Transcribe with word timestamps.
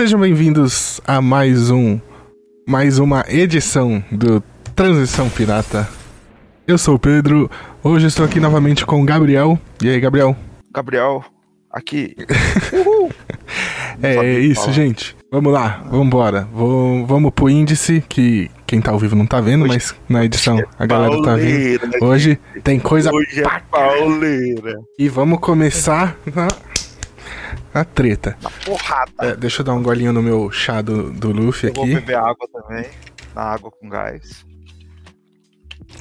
Sejam 0.00 0.18
bem-vindos 0.18 0.98
a 1.06 1.20
mais 1.20 1.70
um 1.70 2.00
mais 2.66 2.98
uma 2.98 3.22
edição 3.28 4.02
do 4.10 4.42
Transição 4.74 5.28
Pirata. 5.28 5.86
Eu 6.66 6.78
sou 6.78 6.94
o 6.94 6.98
Pedro, 6.98 7.50
hoje 7.84 8.06
estou 8.06 8.24
aqui 8.24 8.40
novamente 8.40 8.86
com 8.86 9.02
o 9.02 9.04
Gabriel. 9.04 9.58
E 9.82 9.90
aí, 9.90 10.00
Gabriel? 10.00 10.34
Gabriel, 10.72 11.22
aqui. 11.70 12.16
é 14.02 14.38
isso, 14.40 14.62
falar. 14.62 14.72
gente. 14.72 15.14
Vamos 15.30 15.52
lá, 15.52 15.82
vamos 15.90 16.06
embora. 16.06 16.48
Vou, 16.50 17.04
vamos 17.04 17.30
pro 17.30 17.50
índice, 17.50 18.02
que 18.08 18.50
quem 18.66 18.80
tá 18.80 18.92
ao 18.92 18.98
vivo 18.98 19.14
não 19.14 19.26
tá 19.26 19.38
vendo, 19.38 19.64
hoje 19.64 19.74
mas 19.74 19.94
na 20.08 20.24
edição 20.24 20.58
é 20.58 20.64
a 20.78 20.86
galera 20.86 21.22
tá 21.22 21.36
vendo. 21.36 21.86
Né, 21.88 21.98
hoje 22.00 22.40
tem 22.64 22.80
coisa 22.80 23.12
Hoje 23.12 23.42
é 23.42 23.60
pauleira. 23.70 24.80
E 24.98 25.10
vamos 25.10 25.40
começar 25.40 26.16
na, 26.34 26.48
na 27.72 27.84
treta. 27.84 28.36
Na 28.42 28.50
porrada. 28.50 29.12
É, 29.20 29.36
deixa 29.36 29.60
eu 29.60 29.64
dar 29.64 29.74
um 29.74 29.82
golinho 29.82 30.12
no 30.12 30.22
meu 30.22 30.50
chá 30.50 30.80
do, 30.82 31.10
do 31.12 31.32
Luffy 31.32 31.68
eu 31.68 31.72
aqui. 31.72 31.92
Vou 31.92 32.00
beber 32.00 32.16
água 32.16 32.48
também, 32.52 32.86
na 33.34 33.42
água 33.42 33.70
com 33.70 33.88
gás 33.88 34.44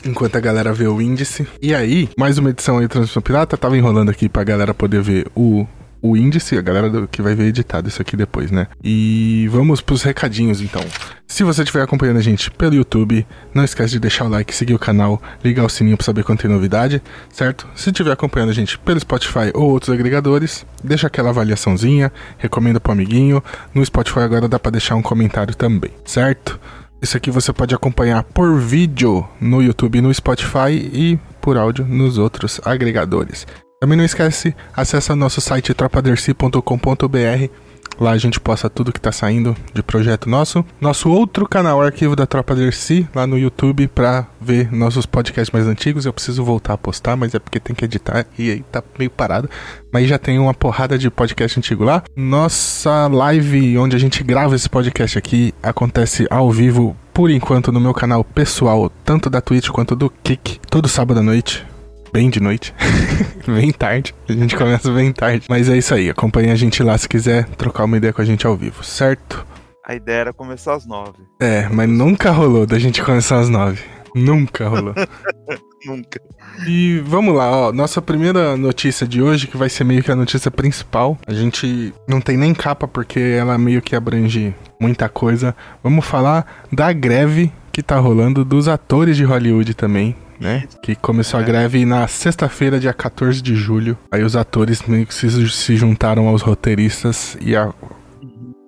enquanto 0.05 0.35
a 0.35 0.39
galera 0.39 0.73
vê 0.73 0.87
o 0.87 1.01
índice. 1.01 1.47
E 1.61 1.73
aí, 1.73 2.09
mais 2.17 2.37
uma 2.37 2.49
edição 2.51 2.77
aí 2.77 2.87
do 2.87 2.91
Transmissão 2.91 3.21
Pirata. 3.21 3.57
Tava 3.57 3.77
enrolando 3.77 4.09
aqui 4.09 4.29
pra 4.29 4.43
galera 4.43 4.73
poder 4.73 5.01
ver 5.01 5.27
o 5.35 5.67
o 6.01 6.15
índice, 6.15 6.57
a 6.57 6.61
galera 6.61 6.89
do, 6.89 7.07
que 7.07 7.21
vai 7.21 7.35
ver 7.35 7.45
editado 7.45 7.87
isso 7.87 8.01
aqui 8.01 8.15
depois, 8.15 8.51
né? 8.51 8.67
E 8.83 9.47
vamos 9.51 9.81
pros 9.81 10.03
recadinhos 10.03 10.61
então. 10.61 10.83
Se 11.27 11.43
você 11.43 11.61
estiver 11.61 11.83
acompanhando 11.83 12.17
a 12.17 12.21
gente 12.21 12.49
pelo 12.51 12.73
YouTube, 12.73 13.25
não 13.53 13.63
esquece 13.63 13.93
de 13.93 13.99
deixar 13.99 14.25
o 14.25 14.29
like, 14.29 14.55
seguir 14.55 14.73
o 14.73 14.79
canal, 14.79 15.21
ligar 15.43 15.63
o 15.63 15.69
sininho 15.69 15.95
para 15.95 16.05
saber 16.05 16.23
quando 16.23 16.39
tem 16.39 16.49
novidade, 16.49 17.01
certo? 17.29 17.67
Se 17.75 17.89
estiver 17.89 18.11
acompanhando 18.11 18.49
a 18.49 18.53
gente 18.53 18.77
pelo 18.79 18.99
Spotify 18.99 19.51
ou 19.53 19.69
outros 19.69 19.93
agregadores, 19.93 20.65
deixa 20.83 21.07
aquela 21.07 21.29
avaliaçãozinha, 21.29 22.11
recomenda 22.37 22.79
pro 22.79 22.91
amiguinho. 22.91 23.43
No 23.73 23.85
Spotify 23.85 24.19
agora 24.19 24.47
dá 24.47 24.57
para 24.57 24.71
deixar 24.71 24.95
um 24.95 25.01
comentário 25.01 25.55
também, 25.55 25.91
certo? 26.03 26.59
Isso 27.01 27.15
aqui 27.15 27.31
você 27.31 27.53
pode 27.53 27.73
acompanhar 27.73 28.23
por 28.23 28.59
vídeo 28.59 29.25
no 29.39 29.61
YouTube 29.61 30.01
no 30.01 30.13
Spotify 30.13 30.71
e 30.71 31.19
por 31.39 31.55
áudio 31.57 31.85
nos 31.85 32.17
outros 32.17 32.59
agregadores. 32.65 33.45
Também 33.79 33.97
não 33.97 34.03
esquece, 34.03 34.53
acessa 34.75 35.15
nosso 35.15 35.39
site 35.39 35.73
tropaderci.com.br. 35.73 37.49
Lá 37.97 38.11
a 38.11 38.17
gente 38.17 38.37
posta 38.37 38.69
tudo 38.69 38.91
que 38.91 38.99
tá 38.99 39.09
saindo 39.09 39.55
de 39.73 39.81
projeto 39.81 40.29
nosso. 40.29 40.65
Nosso 40.81 41.09
outro 41.09 41.47
canal, 41.47 41.81
Arquivo 41.81 42.13
da 42.13 42.25
Tropa 42.25 42.53
Dercy, 42.53 43.07
lá 43.15 43.25
no 43.25 43.37
YouTube, 43.37 43.87
pra 43.87 44.27
ver 44.39 44.69
nossos 44.69 45.05
podcasts 45.05 45.49
mais 45.53 45.65
antigos. 45.65 46.05
Eu 46.05 46.11
preciso 46.11 46.43
voltar 46.43 46.73
a 46.73 46.77
postar, 46.77 47.15
mas 47.15 47.33
é 47.33 47.39
porque 47.39 47.57
tem 47.57 47.73
que 47.73 47.85
editar 47.85 48.25
e 48.37 48.51
aí 48.51 48.59
tá 48.69 48.83
meio 48.97 49.09
parado. 49.09 49.49
Mas 49.93 50.09
já 50.09 50.17
tem 50.17 50.37
uma 50.39 50.53
porrada 50.53 50.97
de 50.97 51.09
podcast 51.09 51.57
antigo 51.57 51.85
lá. 51.85 52.03
Nossa 52.13 53.07
live, 53.07 53.77
onde 53.77 53.95
a 53.95 53.99
gente 53.99 54.21
grava 54.25 54.57
esse 54.57 54.69
podcast 54.69 55.17
aqui, 55.17 55.53
acontece 55.63 56.27
ao 56.29 56.51
vivo, 56.51 56.97
por 57.13 57.29
enquanto, 57.29 57.71
no 57.71 57.79
meu 57.79 57.93
canal 57.93 58.25
pessoal, 58.25 58.91
tanto 59.05 59.29
da 59.29 59.39
Twitch 59.39 59.69
quanto 59.69 59.95
do 59.95 60.09
Kik, 60.09 60.59
todo 60.69 60.89
sábado 60.89 61.21
à 61.21 61.23
noite 61.23 61.65
bem 62.11 62.29
de 62.29 62.39
noite, 62.39 62.73
bem 63.47 63.71
tarde. 63.71 64.13
A 64.27 64.33
gente 64.33 64.55
começa 64.55 64.91
bem 64.91 65.11
tarde. 65.11 65.45
Mas 65.49 65.69
é 65.69 65.77
isso 65.77 65.93
aí, 65.93 66.09
acompanhe 66.09 66.51
a 66.51 66.55
gente 66.55 66.81
lá 66.83 66.97
se 66.97 67.07
quiser 67.07 67.45
trocar 67.49 67.85
uma 67.85 67.97
ideia 67.97 68.13
com 68.13 68.21
a 68.21 68.25
gente 68.25 68.45
ao 68.45 68.55
vivo, 68.55 68.83
certo? 68.83 69.45
A 69.85 69.95
ideia 69.95 70.19
era 70.19 70.33
começar 70.33 70.75
às 70.75 70.85
nove. 70.85 71.23
É, 71.39 71.67
mas 71.69 71.89
nunca 71.89 72.31
rolou 72.31 72.65
da 72.65 72.77
gente 72.77 73.01
começar 73.01 73.39
às 73.39 73.49
nove. 73.49 73.81
Nunca 74.13 74.67
rolou. 74.67 74.93
nunca. 75.85 76.21
E 76.67 77.01
vamos 77.05 77.35
lá, 77.35 77.49
ó. 77.49 77.71
Nossa 77.71 78.01
primeira 78.01 78.55
notícia 78.57 79.07
de 79.07 79.21
hoje, 79.21 79.47
que 79.47 79.57
vai 79.57 79.69
ser 79.69 79.83
meio 79.83 80.03
que 80.03 80.11
a 80.11 80.15
notícia 80.15 80.51
principal. 80.51 81.17
A 81.25 81.33
gente 81.33 81.93
não 82.07 82.19
tem 82.21 82.37
nem 82.37 82.53
capa 82.53 82.87
porque 82.87 83.19
ela 83.19 83.57
meio 83.57 83.81
que 83.81 83.95
abrange 83.95 84.53
muita 84.79 85.09
coisa. 85.09 85.55
Vamos 85.83 86.05
falar 86.05 86.45
da 86.71 86.91
greve 86.91 87.51
que 87.71 87.81
tá 87.81 87.97
rolando 87.97 88.43
dos 88.43 88.67
atores 88.67 89.15
de 89.15 89.23
Hollywood 89.23 89.73
também 89.73 90.15
né? 90.39 90.63
Que 90.81 90.95
começou 90.95 91.39
a 91.39 91.43
greve 91.43 91.85
na 91.85 92.07
sexta-feira, 92.07 92.79
dia 92.79 92.93
14 92.93 93.41
de 93.41 93.55
julho. 93.55 93.97
Aí 94.11 94.23
os 94.23 94.35
atores 94.35 94.81
meio 94.83 95.05
que 95.05 95.13
se, 95.13 95.49
se 95.49 95.75
juntaram 95.75 96.27
aos 96.27 96.41
roteiristas 96.41 97.37
e 97.41 97.55
a, 97.55 97.73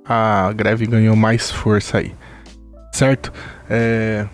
a 0.06 0.52
greve 0.54 0.86
ganhou 0.86 1.16
mais 1.16 1.50
força 1.50 2.00
aí. 2.00 2.14
Certo? 2.92 3.32
É... 3.70 4.28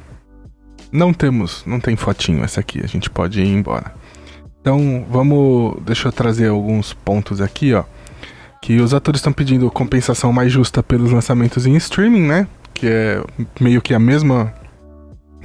Não 0.91 1.13
temos, 1.13 1.63
não 1.65 1.79
tem 1.79 1.95
fotinho 1.95 2.43
essa 2.43 2.61
aqui, 2.61 2.81
a 2.83 2.87
gente 2.87 3.09
pode 3.09 3.41
ir 3.41 3.47
embora. 3.47 3.93
Então, 4.61 5.05
vamos, 5.09 5.77
deixa 5.85 6.07
eu 6.07 6.11
trazer 6.11 6.49
alguns 6.49 6.93
pontos 6.93 7.39
aqui, 7.39 7.73
ó. 7.73 7.83
Que 8.61 8.81
os 8.81 8.93
atores 8.93 9.19
estão 9.19 9.31
pedindo 9.31 9.69
compensação 9.69 10.33
mais 10.33 10.51
justa 10.51 10.81
pelos 10.81 11.11
lançamentos 11.11 11.65
em 11.65 11.75
streaming, 11.75 12.27
né? 12.27 12.47
Que 12.73 12.87
é 12.87 13.23
meio 13.61 13.81
que 13.81 13.93
a 13.93 13.99
mesma 13.99 14.53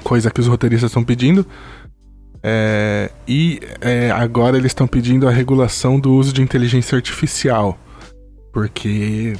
coisa 0.03 0.29
que 0.29 0.41
os 0.41 0.47
roteiristas 0.47 0.89
estão 0.89 1.03
pedindo. 1.03 1.45
É, 2.43 3.09
e 3.25 3.61
é, 3.79 4.11
agora 4.11 4.57
eles 4.57 4.71
estão 4.71 4.85
pedindo 4.85 5.27
a 5.27 5.31
regulação 5.31 5.97
do 5.97 6.13
uso 6.13 6.33
de 6.33 6.41
inteligência 6.41 6.95
artificial. 6.95 7.77
Porque 8.51 9.33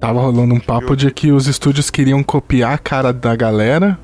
tava 0.00 0.20
rolando 0.20 0.54
um 0.54 0.60
papo 0.60 0.96
de 0.96 1.10
que 1.10 1.30
os 1.30 1.46
estúdios 1.46 1.88
queriam 1.88 2.22
copiar 2.22 2.74
a 2.74 2.78
cara 2.78 3.12
da 3.12 3.36
galera, 3.36 3.98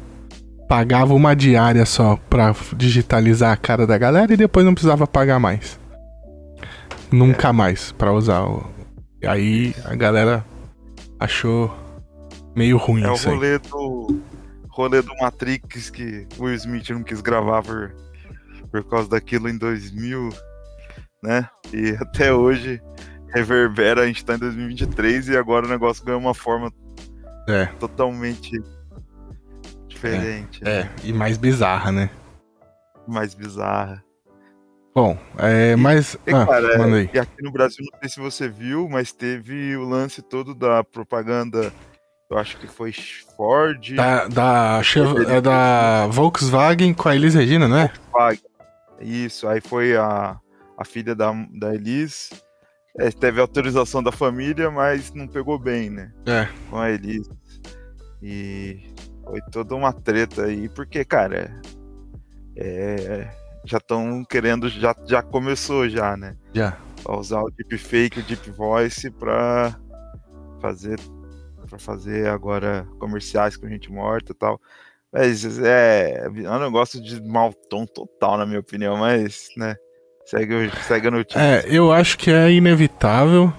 pagavam 0.69 1.17
uma 1.17 1.35
diária 1.35 1.85
só 1.85 2.17
pra 2.31 2.55
digitalizar 2.77 3.53
a 3.53 3.57
cara 3.57 3.87
da 3.87 3.99
galera 3.99 4.33
e 4.33 4.37
depois 4.37 4.65
não 4.65 4.75
precisava 4.75 5.07
pagar 5.07 5.41
mais. 5.41 5.79
Nunca 7.11 7.53
mais 7.53 7.93
pra 7.93 8.13
usar. 8.13 8.45
O... 8.45 8.65
Aí 9.25 9.75
a 9.85 9.95
galera 9.95 10.45
achou 11.19 11.75
meio 12.55 12.77
ruim 12.77 13.05
é 13.05 13.13
isso 13.13 13.29
o 13.29 13.35
rolê 13.35 13.59
do 13.59 14.16
rolê 14.77 15.01
do 15.01 15.17
Matrix 15.17 15.89
que 15.89 16.29
o 16.39 16.45
Will 16.45 16.55
Smith 16.55 16.91
não 16.91 17.03
quis 17.03 17.23
gravar 17.23 17.63
por, 17.63 17.95
por 18.71 18.85
causa 18.85 19.09
daquilo 19.09 19.49
em 19.49 19.57
2000, 19.57 20.29
né? 21.23 21.49
E 21.73 21.97
até 21.99 22.33
hoje 22.33 22.83
reverbera, 23.35 24.03
a 24.03 24.07
gente 24.07 24.25
tá 24.25 24.35
em 24.35 24.39
2023 24.39 25.29
e 25.29 25.37
agora 25.37 25.67
o 25.67 25.69
negócio 25.69 26.05
ganhou 26.05 26.21
uma 26.21 26.35
forma 26.35 26.71
é. 27.49 27.67
totalmente 27.79 28.63
diferente. 29.89 30.61
É, 30.63 30.85
né? 30.85 30.91
é, 31.03 31.09
e 31.09 31.13
mais 31.13 31.39
bizarra, 31.39 31.91
né? 31.91 32.11
Mais 33.09 33.35
bizarra. 33.35 34.05
Bom, 34.95 35.19
é, 35.39 35.77
mas. 35.77 36.19
E, 36.27 36.33
ah, 36.33 36.47
cara, 36.47 37.03
e 37.15 37.19
aqui 37.19 37.43
no 37.43 37.53
Brasil, 37.53 37.85
não 37.93 37.99
sei 38.01 38.09
se 38.09 38.21
você 38.21 38.49
viu, 38.49 38.89
mas 38.89 39.13
teve 39.13 39.77
o 39.77 39.87
lance 39.87 40.23
todo 40.23 40.55
da 40.55 40.83
propaganda 40.83 41.73
eu 42.29 42.39
acho 42.39 42.57
que 42.59 42.67
foi 42.67 42.93
Ford. 43.37 43.95
Da, 43.95 44.27
da, 44.29 44.81
é 45.29 45.41
da 45.41 46.07
Volkswagen 46.09 46.95
com 46.95 47.09
a 47.09 47.15
Elis 47.15 47.35
Regina, 47.35 47.69
né? 47.69 47.91
Volkswagen. 48.13 48.57
Isso, 49.01 49.47
aí 49.47 49.61
foi 49.61 49.97
a, 49.97 50.39
a 50.77 50.85
filha 50.85 51.15
da, 51.15 51.33
da 51.55 51.75
Elis. 51.75 52.31
É, 52.99 53.11
teve 53.11 53.41
autorização 53.41 54.03
da 54.03 54.11
família, 54.11 54.71
mas 54.71 55.13
não 55.13 55.29
pegou 55.29 55.59
bem, 55.59 55.91
né? 55.91 56.13
É. 56.25 56.49
Com 56.71 56.79
a 56.79 56.91
Elis. 56.91 57.29
E 58.23 58.95
foi 59.23 59.41
toda 59.53 59.75
uma 59.75 59.93
treta 59.93 60.45
aí, 60.45 60.69
porque, 60.71 61.05
cara, 61.05 61.61
é, 62.57 63.29
já 63.65 63.79
estão 63.79 64.25
querendo, 64.25 64.69
já, 64.69 64.95
já 65.05 65.23
começou 65.23 65.89
já, 65.89 66.17
né? 66.17 66.37
Já. 66.55 66.79
A 67.05 67.17
usar 67.17 67.43
o 67.43 67.51
deepfake, 67.51 68.21
o 68.21 68.23
deep 68.23 68.51
voice 68.51 69.11
pra 69.11 69.79
fazer 70.61 70.99
para 71.67 71.79
fazer 71.79 72.29
agora 72.29 72.87
comerciais 72.99 73.57
com 73.57 73.69
gente 73.69 73.91
morta 73.91 74.33
e 74.33 74.35
tal. 74.35 74.61
Mas 75.13 75.59
é, 75.59 76.27
é 76.27 76.51
um 76.51 76.59
negócio 76.59 77.01
de 77.03 77.23
mau 77.23 77.53
tom 77.71 77.87
total, 77.87 78.37
na 78.37 78.47
minha 78.47 78.61
opinião, 78.61 78.97
mas, 78.97 79.49
né, 79.57 79.77
segue, 80.25 80.71
segue 80.87 81.09
a 81.09 81.11
notícia. 81.11 81.41
É, 81.41 81.65
eu 81.69 81.93
acho 81.93 82.19
que 82.19 82.31
é 82.31 82.51
inevitável 82.51 83.53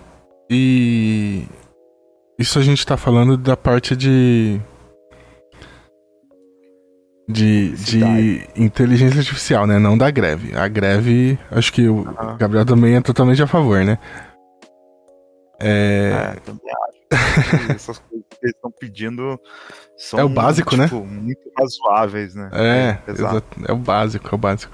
e 0.49 1.45
isso 2.37 2.59
a 2.59 2.61
gente 2.61 2.85
tá 2.85 2.95
falando 2.95 3.35
da 3.35 3.57
parte 3.57 3.95
de 3.95 4.61
de, 7.27 7.71
de 7.71 8.47
inteligência 8.55 9.19
artificial, 9.19 9.67
né? 9.67 9.77
Não 9.77 9.97
da 9.97 10.09
greve. 10.09 10.55
A 10.55 10.67
greve, 10.67 11.37
acho 11.51 11.73
que 11.73 11.87
o 11.87 11.97
uhum. 11.97 12.37
Gabriel 12.37 12.65
também 12.65 12.95
é 12.95 13.01
totalmente 13.01 13.43
a 13.43 13.47
favor, 13.47 13.83
né? 13.83 13.97
É, 15.59 16.35
é 16.35 16.39
também 16.39 16.71
acho. 16.71 16.96
essas 17.75 17.99
coisas 17.99 18.25
que 18.29 18.37
eles 18.43 18.55
estão 18.55 18.71
pedindo 18.71 19.39
são 19.97 20.19
é 20.19 20.23
o 20.23 20.29
básico, 20.29 20.75
né? 20.75 20.85
tipo, 20.85 20.99
né? 20.99 21.19
muito 21.21 21.51
razoáveis, 21.57 22.35
né? 22.35 22.49
É, 22.53 22.97
é, 23.07 23.69
é 23.69 23.73
o 23.73 23.77
básico, 23.77 24.27
é 24.31 24.35
o 24.35 24.37
básico. 24.37 24.71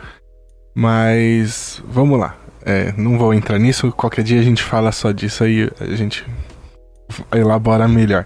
Mas 0.75 1.81
vamos 1.85 2.19
lá. 2.19 2.35
É, 2.65 2.93
não 2.97 3.17
vou 3.17 3.33
entrar 3.33 3.59
nisso. 3.59 3.91
Qualquer 3.91 4.23
dia 4.23 4.39
a 4.39 4.43
gente 4.43 4.63
fala 4.63 4.91
só 4.91 5.11
disso 5.11 5.43
aí, 5.43 5.69
a 5.79 5.95
gente 5.95 6.25
elabora 7.31 7.87
melhor. 7.87 8.25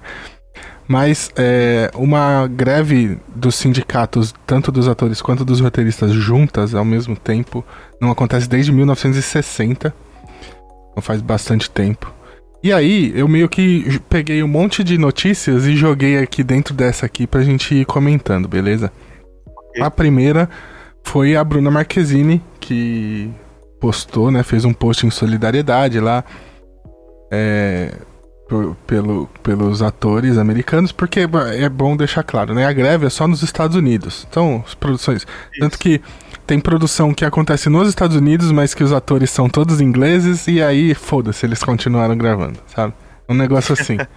Mas 0.88 1.30
é, 1.36 1.92
uma 1.94 2.48
greve 2.48 3.20
dos 3.36 3.56
sindicatos, 3.56 4.34
tanto 4.46 4.72
dos 4.72 4.88
atores 4.88 5.22
quanto 5.22 5.44
dos 5.44 5.60
roteiristas 5.60 6.14
juntas 6.14 6.74
ao 6.74 6.86
mesmo 6.86 7.16
tempo, 7.18 7.66
não 8.00 8.10
acontece 8.10 8.48
desde 8.48 8.72
1960. 8.72 9.94
Não 10.96 11.02
faz 11.02 11.22
bastante 11.22 11.70
tempo. 11.70 12.12
E 12.64 12.74
aí, 12.74 13.12
eu 13.16 13.28
meio 13.28 13.48
que 13.48 14.00
peguei 14.10 14.42
um 14.42 14.48
monte 14.48 14.84
de 14.84 14.98
notícias 14.98 15.66
e 15.66 15.76
joguei 15.76 16.18
aqui 16.18 16.44
dentro 16.44 16.74
dessa 16.74 17.06
aqui 17.06 17.28
pra 17.28 17.44
gente 17.44 17.76
ir 17.76 17.86
comentando, 17.86 18.48
beleza? 18.48 18.92
Ok. 19.46 19.84
A 19.84 19.92
primeira 19.92 20.50
foi 21.04 21.36
a 21.36 21.44
Bruna 21.44 21.70
Marquezine, 21.70 22.42
que 22.60 23.30
postou, 23.80 24.32
né? 24.32 24.44
Fez 24.44 24.66
um 24.66 24.74
post 24.74 25.06
em 25.06 25.12
solidariedade 25.12 26.00
lá. 26.00 26.24
É, 27.32 27.94
pelo, 28.86 29.28
pelos 29.44 29.82
atores 29.82 30.38
americanos, 30.38 30.92
porque 30.92 31.22
é 31.54 31.70
bom 31.70 31.98
deixar 31.98 32.24
claro, 32.24 32.54
né? 32.54 32.66
A 32.66 32.72
greve 32.72 33.06
é 33.06 33.10
só 33.10 33.28
nos 33.28 33.44
Estados 33.44 33.76
Unidos. 33.76 34.26
Então, 34.30 34.64
as 34.66 34.74
produções. 34.74 35.28
Tanto 35.60 35.78
que 35.78 36.02
tem 36.48 36.60
produção 36.60 37.14
que 37.14 37.26
acontece 37.26 37.70
nos 37.70 37.90
Estados 37.90 38.16
Unidos, 38.16 38.52
mas 38.52 38.74
que 38.74 38.84
os 38.84 38.94
atores 38.94 39.30
são 39.30 39.48
todos 39.50 39.82
ingleses, 39.82 40.48
e 40.48 40.62
aí, 40.64 40.94
foda-se, 40.96 41.46
eles 41.46 41.62
continuaram 41.62 42.18
gravando, 42.18 42.58
sabe? 42.68 42.94
Um 43.30 43.34
negócio 43.36 43.74
assim. 43.74 43.98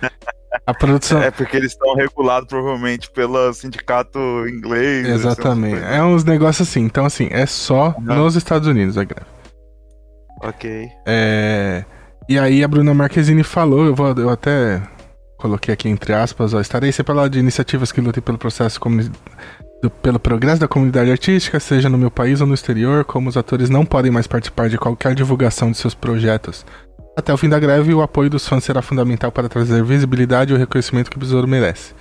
A 0.67 0.75
produção. 0.75 1.23
É 1.23 1.31
porque 1.31 1.56
eles 1.56 1.73
estão 1.73 1.94
regulados 1.94 2.49
provavelmente 2.49 3.11
pelo 3.12 3.53
sindicato 3.53 4.19
inglês. 4.49 5.06
Exatamente. 5.09 5.81
É 5.82 6.03
uns 6.03 6.23
negócios 6.25 6.69
assim. 6.69 6.81
Então, 6.81 7.05
assim, 7.05 7.29
é 7.31 7.47
só 7.47 7.88
Aham. 7.99 8.17
nos 8.17 8.37
Estados 8.37 8.69
Unidos 8.69 8.97
a 8.99 9.05
greve. 9.05 9.27
Ok. 10.43 10.88
É, 11.06 11.85
E 12.29 12.38
aí 12.38 12.62
a 12.62 12.69
Bruna 12.69 12.93
Marquezine 12.94 13.43
falou, 13.43 13.85
eu, 13.87 13.94
vou, 13.94 14.09
eu 14.12 14.29
até 14.31 14.82
coloquei 15.38 15.73
aqui 15.73 15.88
entre 15.88 16.12
aspas, 16.12 16.53
ó, 16.53 16.61
estarei 16.61 16.93
lado 17.15 17.31
de 17.31 17.38
iniciativas 17.38 17.91
que 17.93 18.00
lutem 18.00 18.23
pelo 18.23 18.37
processo 18.38 18.79
comuni- 18.81 19.11
do- 19.82 19.91
pelo 19.91 20.19
progresso 20.19 20.61
da 20.61 20.69
comunidade 20.69 21.11
artística, 21.11 21.59
seja 21.61 21.88
no 21.88 21.99
meu 21.99 22.11
país 22.11 22.41
ou 22.41 22.47
no 22.47 22.55
exterior, 22.55 23.05
como 23.05 23.29
os 23.29 23.37
atores 23.37 23.71
não 23.71 23.85
podem 23.85 24.11
mais 24.11 24.27
participar 24.27 24.69
de 24.69 24.79
qualquer 24.79 25.15
divulgação 25.15 25.71
de 25.71 25.79
seus 25.79 25.94
projetos. 25.94 26.65
Até 27.17 27.32
o 27.32 27.37
fim 27.37 27.49
da 27.49 27.59
greve, 27.59 27.93
o 27.93 28.03
apoio 28.03 28.31
dos 28.31 28.47
fãs 28.47 28.65
será 28.65 28.81
fundamental 28.82 29.31
para 29.32 29.49
trazer 29.49 29.82
visibilidade 29.82 30.53
e 30.53 30.56
o 30.56 30.59
reconhecimento 30.59 31.11
que 31.11 31.17
o 31.17 31.21
Besouro 31.21 31.47
merece. 31.49 31.93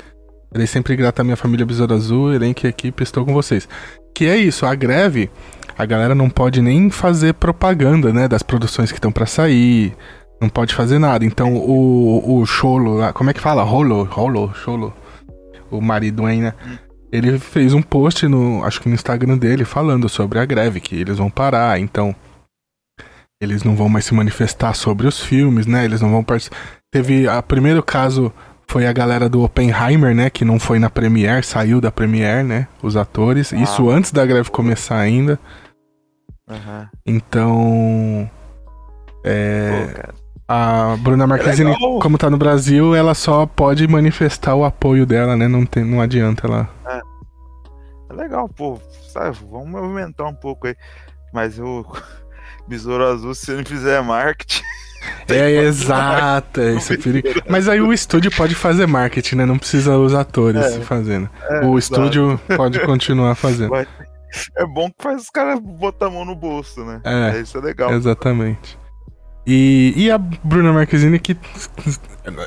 Serei 0.51 0.67
sempre 0.67 0.95
grata 0.95 1.21
à 1.21 1.25
minha 1.25 1.35
família 1.37 1.65
Besouro 1.65 1.93
Azul, 1.93 2.33
elenco 2.33 2.65
e 2.65 2.69
equipe, 2.69 3.03
estou 3.03 3.25
com 3.25 3.33
vocês. 3.33 3.67
Que 4.15 4.25
é 4.25 4.37
isso, 4.37 4.65
a 4.65 4.73
greve, 4.75 5.29
a 5.77 5.85
galera 5.85 6.15
não 6.15 6.29
pode 6.29 6.61
nem 6.61 6.89
fazer 6.89 7.33
propaganda, 7.33 8.11
né, 8.11 8.27
das 8.27 8.43
produções 8.43 8.91
que 8.91 8.97
estão 8.97 9.11
pra 9.11 9.25
sair, 9.25 9.95
não 10.41 10.49
pode 10.49 10.73
fazer 10.73 10.99
nada. 10.99 11.23
Então 11.25 11.55
o, 11.55 12.39
o 12.39 12.45
Cholo 12.45 12.95
lá, 12.95 13.13
como 13.13 13.29
é 13.29 13.33
que 13.33 13.39
fala? 13.41 13.63
Rolo, 13.63 14.03
Rolo, 14.03 14.51
Cholo, 14.55 14.93
o 15.69 15.81
marido 15.81 16.25
aí, 16.25 16.39
né? 16.39 16.53
Ele 17.11 17.39
fez 17.39 17.73
um 17.73 17.81
post 17.81 18.27
no, 18.27 18.63
acho 18.63 18.81
que 18.81 18.87
no 18.87 18.95
Instagram 18.95 19.37
dele, 19.37 19.65
falando 19.65 20.07
sobre 20.07 20.39
a 20.39 20.45
greve, 20.45 20.79
que 20.79 20.95
eles 20.95 21.17
vão 21.17 21.29
parar, 21.29 21.79
então 21.79 22.15
eles 23.41 23.63
não 23.63 23.75
vão 23.75 23.89
mais 23.89 24.05
se 24.05 24.13
manifestar 24.13 24.73
sobre 24.75 25.07
os 25.07 25.19
filmes, 25.19 25.65
né? 25.65 25.85
Eles 25.85 26.01
não 26.01 26.11
vão 26.11 26.23
participar. 26.23 26.57
Teve 26.91 27.27
o 27.27 27.43
primeiro 27.43 27.81
caso 27.81 28.33
foi 28.67 28.85
a 28.85 28.93
galera 28.93 29.27
do 29.27 29.41
Oppenheimer, 29.41 30.13
né? 30.13 30.29
Que 30.29 30.45
não 30.45 30.59
foi 30.59 30.77
na 30.77 30.89
Premiere, 30.89 31.43
saiu 31.43 31.81
da 31.81 31.91
Premiere, 31.91 32.43
né? 32.43 32.67
Os 32.83 32.95
atores. 32.95 33.51
Isso 33.51 33.89
antes 33.89 34.11
da 34.11 34.25
greve 34.25 34.51
começar 34.51 34.99
ainda. 34.99 35.39
Aham. 36.47 36.89
Então. 37.05 38.29
É, 39.23 39.87
Pô. 39.87 40.18
A 40.51 40.97
Bruna 40.97 41.27
Marquezine, 41.27 41.71
legal. 41.71 41.99
como 41.99 42.17
tá 42.17 42.27
no 42.27 42.35
Brasil, 42.37 42.95
ela 42.95 43.13
só 43.13 43.45
pode 43.45 43.87
manifestar 43.87 44.55
o 44.55 44.65
apoio 44.65 45.05
dela, 45.05 45.37
né? 45.37 45.47
Não, 45.47 45.63
tem, 45.63 45.83
não 45.85 46.01
adianta 46.01 46.47
ela. 46.47 46.67
É 48.09 48.13
legal, 48.13 48.49
pô. 48.49 48.79
Sabe, 49.13 49.37
vamos 49.49 49.69
movimentar 49.69 50.27
um 50.27 50.33
pouco 50.33 50.65
aí. 50.65 50.75
Mas 51.31 51.59
o 51.59 51.85
Besouro 52.67 53.05
Azul, 53.05 53.35
se 53.35 53.51
não 53.51 53.63
fizer 53.63 54.01
marketing. 54.01 54.63
É 55.29 55.49
exato, 55.51 56.59
é 56.59 56.73
isso 56.73 56.91
é 56.91 56.97
perigo. 56.97 57.29
Mas 57.47 57.69
aí 57.69 57.79
o 57.79 57.93
estúdio 57.93 58.29
pode 58.35 58.53
fazer 58.53 58.85
marketing, 58.85 59.35
né? 59.35 59.45
Não 59.45 59.57
precisa 59.57 59.95
os 59.97 60.13
atores 60.13 60.61
É. 60.61 60.81
fazendo. 60.81 61.29
É, 61.41 61.65
o 61.65 61.77
exato. 61.77 61.79
estúdio 61.79 62.41
pode 62.57 62.79
continuar 62.81 63.33
fazendo. 63.35 63.73
É 63.75 64.65
bom 64.65 64.89
que 64.89 65.01
faz 65.01 65.21
os 65.21 65.29
caras 65.29 65.57
botar 65.59 66.07
a 66.07 66.09
mão 66.09 66.25
no 66.25 66.35
bolso, 66.35 66.83
né? 66.83 66.99
É. 67.05 67.39
Isso 67.39 67.57
é 67.57 67.61
legal. 67.61 67.93
Exatamente. 67.93 68.77
E, 69.51 69.93
e 69.95 70.11
a 70.11 70.17
Bruna 70.19 70.71
Marquezine, 70.71 71.17
que 71.17 71.35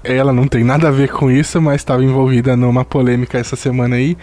ela 0.04 0.32
não 0.32 0.46
tem 0.46 0.62
nada 0.62 0.86
a 0.86 0.90
ver 0.92 1.10
com 1.10 1.28
isso, 1.28 1.60
mas 1.60 1.80
estava 1.80 2.04
envolvida 2.04 2.56
numa 2.56 2.84
polêmica 2.84 3.38
essa 3.38 3.56
semana 3.56 3.96
aí, 3.96 4.16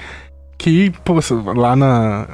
que, 0.58 0.90
pô, 1.04 1.20
lá 1.54 1.76
na. 1.76 2.26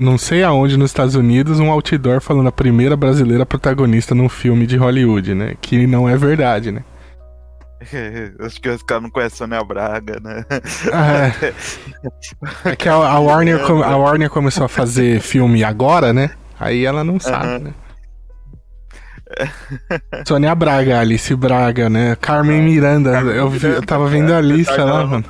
Não 0.00 0.18
sei 0.18 0.42
aonde 0.42 0.76
nos 0.76 0.90
Estados 0.90 1.14
Unidos, 1.14 1.60
um 1.60 1.70
outdoor 1.70 2.20
falando 2.20 2.48
a 2.48 2.52
primeira 2.52 2.96
brasileira 2.96 3.46
protagonista 3.46 4.12
num 4.12 4.28
filme 4.28 4.66
de 4.66 4.76
Hollywood, 4.76 5.36
né? 5.36 5.54
Que 5.60 5.86
não 5.86 6.08
é 6.08 6.16
verdade, 6.16 6.72
né? 6.72 6.82
Acho 8.44 8.60
que 8.60 8.68
os 8.70 8.82
caras 8.82 9.04
não 9.04 9.10
conhecem 9.10 9.38
Sônia 9.38 9.62
Braga, 9.62 10.18
né? 10.20 10.44
É, 12.64 12.70
é 12.70 12.74
que 12.74 12.88
a, 12.88 12.94
a 12.94 13.20
Warner, 13.20 13.60
a 13.84 13.96
Warner 13.96 14.30
começou 14.30 14.64
a 14.64 14.68
fazer 14.68 15.20
filme 15.20 15.62
agora, 15.62 16.12
né? 16.12 16.30
Aí 16.58 16.84
ela 16.84 17.04
não 17.04 17.20
sabe, 17.20 17.46
Aham. 17.46 17.58
né? 17.60 17.74
Sônia 20.26 20.54
Braga, 20.54 21.00
Alice 21.00 21.34
Braga, 21.34 21.88
né? 21.88 22.16
Carmen 22.16 22.62
Miranda. 22.62 23.12
Carmen 23.12 23.34
eu, 23.34 23.48
vi- 23.48 23.66
eu 23.66 23.82
tava 23.82 24.06
vendo 24.08 24.32
a 24.32 24.40
lista 24.40 24.84
lá, 24.84 25.06
mano. 25.06 25.24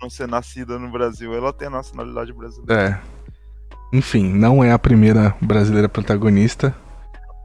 Não 0.00 0.10
ser 0.10 0.28
nascida 0.28 0.78
no 0.78 0.90
Brasil, 0.90 1.32
ela 1.34 1.52
tem 1.52 1.68
a 1.68 1.70
nacionalidade 1.70 2.32
brasileira. 2.32 3.00
É. 3.00 3.96
Enfim, 3.96 4.32
não 4.32 4.62
é 4.62 4.72
a 4.72 4.78
primeira 4.78 5.34
brasileira 5.40 5.88
protagonista. 5.88 6.74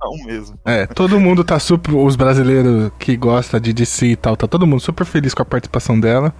Não 0.02 0.26
mesmo. 0.26 0.58
É, 0.66 0.86
todo 0.88 1.20
mundo 1.20 1.44
tá 1.44 1.60
super. 1.60 1.94
Os 1.94 2.16
brasileiros 2.16 2.92
que 2.98 3.16
gostam 3.18 3.60
de 3.60 3.72
DC 3.74 4.08
e 4.08 4.16
tal, 4.16 4.36
tá 4.36 4.48
todo 4.48 4.66
mundo 4.66 4.80
super 4.82 5.06
feliz 5.06 5.34
com 5.34 5.42
a 5.42 5.46
participação 5.46 6.00
dela. 6.00 6.34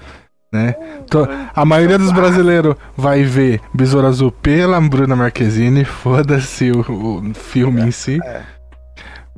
Né? 0.52 0.74
To- 1.12 1.28
a 1.56 1.64
maioria 1.64 2.00
dos 2.00 2.12
brasileiros 2.12 2.76
vai 2.98 3.22
ver 3.22 3.62
Besouro 3.72 4.08
Azul 4.08 4.32
pela 4.32 4.82
Bruna 4.82 5.16
Marquezine, 5.16 5.86
foda-se 5.86 6.72
o, 6.72 6.80
o 6.80 7.34
filme 7.36 7.82
em 7.82 7.92
si. 7.92 8.18
é. 8.26 8.42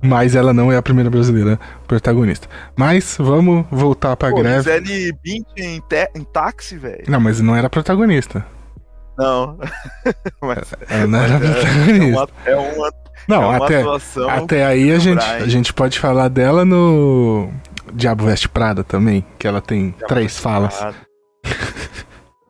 Mas 0.01 0.35
ela 0.35 0.53
não 0.53 0.71
é 0.71 0.77
a 0.77 0.81
primeira 0.81 1.09
brasileira 1.09 1.59
protagonista. 1.87 2.47
Mas 2.75 3.15
vamos 3.19 3.65
voltar 3.69 4.15
pra 4.17 4.29
Pô, 4.31 4.37
greve. 4.37 4.57
Gisele 4.63 5.13
Bündchen 5.23 5.75
em, 5.77 6.19
em 6.19 6.23
táxi, 6.23 6.77
velho. 6.77 7.03
Não, 7.07 7.19
mas 7.19 7.39
não 7.39 7.55
era 7.55 7.69
protagonista. 7.69 8.45
Não. 9.17 9.57
Mas 10.41 10.73
Ela 10.89 11.05
não 11.05 11.19
era 11.19 11.33
é, 11.33 11.35
é 11.35 11.39
protagonista. 11.39 12.07
uma, 12.07 12.27
é 12.45 12.55
uma, 12.55 12.91
Não, 13.27 13.53
é 13.53 13.57
até, 13.57 13.81
atuação. 13.81 14.29
Até 14.29 14.65
aí 14.65 14.91
a 14.91 14.97
gente, 14.97 15.23
Brian. 15.23 15.45
a 15.45 15.47
gente 15.47 15.73
pode 15.73 15.99
falar 15.99 16.27
dela 16.29 16.65
no 16.65 17.51
Diabo 17.93 18.25
Veste 18.25 18.49
Prada 18.49 18.83
também, 18.83 19.23
que 19.37 19.47
ela 19.47 19.61
tem 19.61 19.93
três 20.07 20.39
falas 20.39 20.79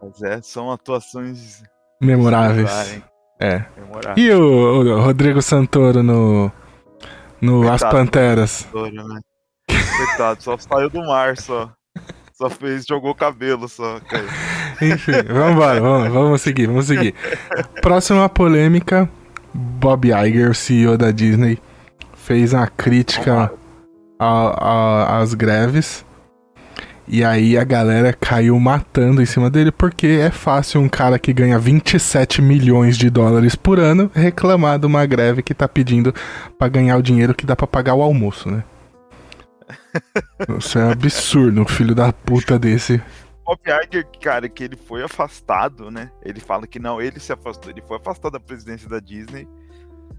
Mas 0.01 0.21
é, 0.23 0.41
são 0.41 0.71
atuações 0.71 1.61
memoráveis. 2.01 3.01
É. 3.39 3.65
memoráveis. 3.75 4.17
E 4.17 4.31
o, 4.31 4.97
o 4.97 5.01
Rodrigo 5.01 5.41
Santoro 5.41 6.01
no 6.01 6.51
no 7.41 7.61
As 7.63 7.81
Coitado. 7.81 7.91
Panteras. 7.97 8.67
né? 8.73 9.21
Coitado, 9.97 10.43
só 10.43 10.57
saiu 10.57 10.89
do 10.89 10.99
mar, 10.99 11.37
só. 11.37 11.71
Só 12.33 12.49
fez, 12.49 12.85
jogou 12.87 13.11
o 13.11 13.15
cabelo 13.15 13.67
só. 13.67 13.99
Enfim, 14.81 15.21
vambora, 15.27 15.79
vamos, 15.79 16.11
vamos 16.11 16.41
seguir, 16.41 16.65
vamos 16.67 16.85
seguir. 16.85 17.13
Próxima 17.81 18.27
polêmica, 18.27 19.07
Bob 19.53 20.07
Iger, 20.07 20.49
o 20.49 20.55
CEO 20.55 20.97
da 20.97 21.11
Disney, 21.11 21.59
fez 22.15 22.53
uma 22.53 22.67
crítica 22.67 23.51
às 24.19 25.33
greves. 25.35 26.03
E 27.13 27.25
aí 27.25 27.57
a 27.57 27.65
galera 27.65 28.13
caiu 28.13 28.57
matando 28.57 29.21
em 29.21 29.25
cima 29.25 29.49
dele, 29.49 29.69
porque 29.69 30.07
é 30.07 30.31
fácil 30.31 30.79
um 30.79 30.87
cara 30.87 31.19
que 31.19 31.33
ganha 31.33 31.59
27 31.59 32.41
milhões 32.41 32.97
de 32.97 33.09
dólares 33.09 33.53
por 33.53 33.81
ano 33.81 34.09
reclamar 34.13 34.79
de 34.79 34.85
uma 34.85 35.05
greve 35.05 35.43
que 35.43 35.53
tá 35.53 35.67
pedindo 35.67 36.13
pra 36.57 36.69
ganhar 36.69 36.95
o 36.95 37.01
dinheiro 37.01 37.35
que 37.35 37.45
dá 37.45 37.53
pra 37.53 37.67
pagar 37.67 37.95
o 37.95 38.01
almoço, 38.01 38.49
né? 38.49 38.63
Isso 40.57 40.79
é 40.79 40.89
absurdo, 40.89 41.59
um 41.59 41.67
filho 41.67 41.93
da 41.93 42.13
puta 42.13 42.57
desse. 42.57 43.01
Bob 43.43 43.59
Iger, 43.67 44.07
cara, 44.21 44.47
que 44.47 44.63
ele 44.63 44.77
foi 44.77 45.03
afastado, 45.03 45.91
né? 45.91 46.09
Ele 46.23 46.39
fala 46.39 46.65
que 46.65 46.79
não, 46.79 47.01
ele 47.01 47.19
se 47.19 47.33
afastou, 47.33 47.69
ele 47.69 47.81
foi 47.81 47.97
afastado 47.97 48.31
da 48.31 48.39
presidência 48.39 48.87
da 48.87 49.01
Disney. 49.01 49.45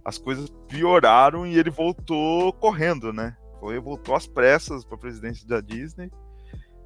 As 0.05 0.19
coisas 0.19 0.51
pioraram 0.69 1.47
e 1.47 1.59
ele 1.59 1.71
voltou 1.71 2.53
correndo, 2.53 3.15
né? 3.15 3.35
Foi, 3.59 3.81
voltou 3.81 4.15
às 4.15 4.27
pressas 4.27 4.85
pra 4.85 4.99
presidência 4.99 5.49
da 5.49 5.63
Disney. 5.63 6.11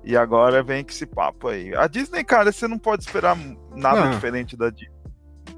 E 0.06 0.16
agora 0.16 0.62
vem 0.62 0.84
com 0.84 0.90
esse 0.90 1.04
papo 1.04 1.48
aí. 1.48 1.74
A 1.74 1.86
Disney, 1.88 2.22
cara, 2.24 2.52
você 2.52 2.66
não 2.68 2.78
pode 2.78 3.02
esperar 3.02 3.36
nada 3.74 4.04
Não. 4.04 4.10
diferente 4.12 4.56
da 4.56 4.70
Disney. 4.70 4.94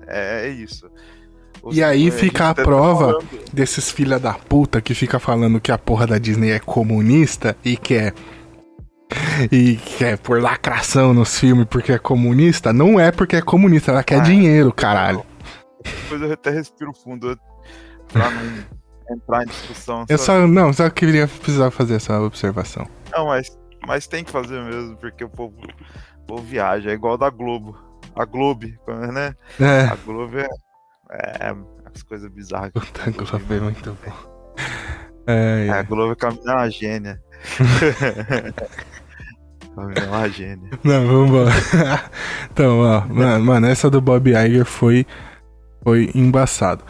É, 0.06 0.46
é 0.46 0.48
isso. 0.48 0.90
Os- 1.62 1.76
E 1.76 1.82
aí 1.84 2.04
gente 2.04 2.12
fica 2.16 2.48
a 2.50 2.54
tá 2.54 2.62
prova 2.62 3.06
falando- 3.12 3.28
desses 3.52 3.90
filha 3.90 4.18
da 4.18 4.32
puta 4.32 4.80
que 4.80 4.94
fica 4.94 5.18
falando 5.18 5.60
que 5.60 5.70
a 5.70 5.76
porra 5.76 6.06
da 6.06 6.16
Disney 6.18 6.50
é 6.52 6.58
comunista 6.58 7.54
e 7.64 7.76
quer 7.76 8.14
e 9.50 9.76
quer 9.76 10.18
por 10.18 10.40
lacração 10.40 11.12
nos 11.14 11.38
filmes 11.38 11.66
porque 11.68 11.92
é 11.92 11.98
comunista, 11.98 12.72
não 12.72 12.98
é 13.00 13.10
porque 13.10 13.36
é 13.36 13.42
comunista, 13.42 13.90
ela 13.90 14.02
quer 14.02 14.20
Ah, 14.20 14.24
dinheiro, 14.24 14.72
caralho. 14.72 15.24
Depois 15.84 16.20
eu 16.22 16.32
até 16.32 16.50
respiro 16.50 16.92
fundo 16.92 17.38
pra 18.12 18.30
não 18.30 18.64
entrar 19.16 19.42
em 19.44 19.46
discussão. 19.46 20.04
Eu 20.08 20.18
só, 20.18 20.46
não, 20.46 20.72
só 20.72 20.88
queria 20.90 21.26
precisar 21.26 21.70
fazer 21.70 21.94
essa 21.96 22.20
observação. 22.20 22.86
Não, 23.12 23.26
mas, 23.26 23.56
mas 23.86 24.06
tem 24.06 24.24
que 24.24 24.30
fazer 24.30 24.62
mesmo, 24.62 24.96
porque 24.96 25.24
o 25.24 25.28
povo, 25.28 25.54
o 26.22 26.26
povo 26.26 26.42
viaja, 26.42 26.90
é 26.90 26.94
igual 26.94 27.16
da 27.16 27.30
Globo. 27.30 27.76
A 28.14 28.24
Globo, 28.24 28.66
né? 29.12 29.34
É. 29.60 29.82
A 29.82 29.96
Globo 29.96 30.38
é, 30.38 30.48
é 31.10 31.56
as 31.94 32.02
coisas 32.02 32.30
bizarras. 32.30 32.72
Puta, 32.72 33.02
a 33.08 33.10
Globo 33.10 33.54
é 33.54 33.60
muito 33.60 33.96
bom. 34.04 34.12
É, 35.26 35.66
É, 35.66 35.70
a 35.70 35.76
é. 35.76 35.82
Globo 35.82 36.16
é 36.20 36.52
uma 36.52 36.70
gênia. 36.70 37.20
é 39.96 40.04
uma 40.06 40.28
gênia. 40.28 40.70
Não, 40.82 41.06
vamos 41.06 41.28
embora. 41.28 41.50
então, 42.50 42.80
ó, 42.80 43.06
mano, 43.06 43.44
mano, 43.44 43.66
essa 43.66 43.90
do 43.90 44.00
Bob 44.00 44.30
Iger 44.30 44.64
foi, 44.64 45.06
foi 45.82 46.10
embaçado. 46.14 46.82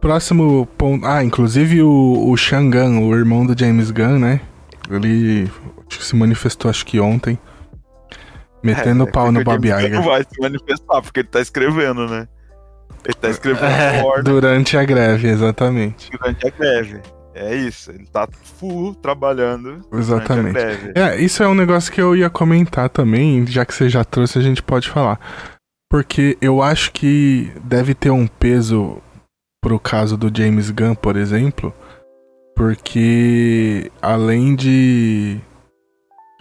Próximo 0.00 0.66
ponto. 0.78 1.04
Ah, 1.04 1.24
inclusive 1.24 1.82
o, 1.82 2.30
o 2.30 2.36
Shangan, 2.36 3.00
o 3.00 3.14
irmão 3.14 3.44
do 3.44 3.58
James 3.58 3.90
Gunn, 3.90 4.18
né? 4.18 4.40
Ele 4.90 5.50
se 5.90 6.14
manifestou, 6.16 6.70
acho 6.70 6.84
que 6.86 6.98
ontem. 7.00 7.38
Metendo 8.62 9.04
o 9.04 9.08
É, 9.08 9.10
pau 9.12 9.30
no 9.30 9.40
porque 9.44 9.50
o 9.50 9.52
Bob 9.54 9.68
Iger. 9.68 9.92
Não 9.92 10.02
vai 10.02 10.22
se 10.22 10.40
manifestar, 10.40 11.00
porque 11.02 11.20
ele 11.20 11.28
tá 11.28 11.40
escrevendo, 11.40 12.06
né? 12.08 12.26
Ele 13.04 13.14
tá 13.14 13.28
escrevendo 13.28 13.64
É, 13.64 14.22
durante 14.22 14.76
a 14.76 14.84
greve, 14.84 15.28
exatamente. 15.28 16.10
durante 16.10 16.46
a 16.46 16.50
greve. 16.50 17.00
É 17.34 17.54
isso, 17.54 17.92
ele 17.92 18.04
tá 18.06 18.26
full 18.58 18.96
trabalhando 18.96 19.80
Exatamente. 19.92 20.54
durante 20.54 20.58
a 20.58 20.76
greve. 20.76 20.92
É, 20.96 21.16
isso 21.22 21.40
é 21.40 21.46
um 21.48 21.54
negócio 21.54 21.92
que 21.92 22.00
eu 22.02 22.16
ia 22.16 22.28
comentar 22.28 22.88
também, 22.88 23.46
já 23.46 23.64
que 23.64 23.72
você 23.72 23.88
já 23.88 24.02
trouxe, 24.04 24.38
a 24.40 24.42
gente 24.42 24.60
pode 24.60 24.88
falar. 24.88 25.20
Porque 25.88 26.36
eu 26.40 26.60
acho 26.60 26.90
que 26.92 27.52
deve 27.62 27.94
ter 27.94 28.10
um 28.10 28.26
peso 28.26 28.98
pro 29.62 29.78
caso 29.78 30.16
do 30.16 30.36
James 30.36 30.70
Gunn, 30.70 30.96
por 30.96 31.16
exemplo, 31.16 31.72
porque 32.58 33.90
além 34.02 34.54
de. 34.56 35.38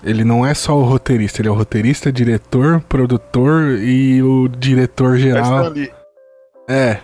Ele 0.03 0.23
não 0.23 0.45
é 0.45 0.53
só 0.53 0.75
o 0.77 0.83
roteirista, 0.83 1.41
ele 1.41 1.47
é 1.47 1.51
o 1.51 1.55
roteirista, 1.55 2.11
diretor, 2.11 2.81
produtor 2.81 3.77
e 3.79 4.21
o 4.23 4.47
diretor 4.47 5.17
geral. 5.17 5.71
tá. 5.73 5.79
É. 6.67 6.97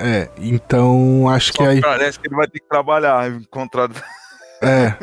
É, 0.00 0.28
então 0.38 1.28
acho 1.28 1.52
que 1.52 1.62
Só 1.62 1.70
aí. 1.70 1.80
parece 1.80 2.18
que 2.18 2.26
ele 2.26 2.34
vai 2.34 2.46
ter 2.48 2.58
que 2.60 2.68
trabalhar, 2.68 3.30
encontrar. 3.30 3.88
É. 4.60 4.94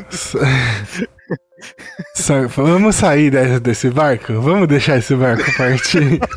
Sa- 2.15 2.47
Vamos 2.55 2.95
sair 2.95 3.29
de- 3.31 3.59
desse 3.59 3.89
barco? 3.89 4.33
Vamos 4.41 4.67
deixar 4.67 4.97
esse 4.97 5.15
barco 5.15 5.45
partir? 5.57 6.19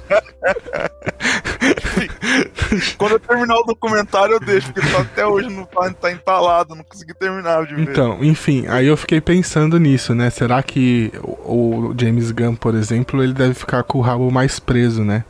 Quando 2.98 3.12
eu 3.12 3.20
terminar 3.20 3.56
o 3.56 3.64
documentário, 3.64 4.34
eu 4.34 4.40
deixo, 4.40 4.72
porque 4.72 4.96
até 4.96 5.26
hoje 5.26 5.48
não 5.48 5.64
tá, 5.64 5.92
tá 5.92 6.12
entalado, 6.12 6.74
não 6.74 6.84
consegui 6.84 7.14
terminar 7.14 7.66
de 7.66 7.74
ver. 7.74 7.82
Então, 7.82 8.22
enfim, 8.22 8.66
aí 8.68 8.86
eu 8.86 8.96
fiquei 8.96 9.20
pensando 9.20 9.78
nisso, 9.78 10.14
né? 10.14 10.30
Será 10.30 10.62
que 10.62 11.12
o, 11.22 11.90
o 11.90 11.94
James 11.98 12.30
Gunn, 12.30 12.54
por 12.54 12.74
exemplo, 12.74 13.22
ele 13.22 13.32
deve 13.32 13.54
ficar 13.54 13.82
com 13.82 13.98
o 13.98 14.02
rabo 14.02 14.30
mais 14.30 14.58
preso, 14.58 15.04
né? 15.04 15.24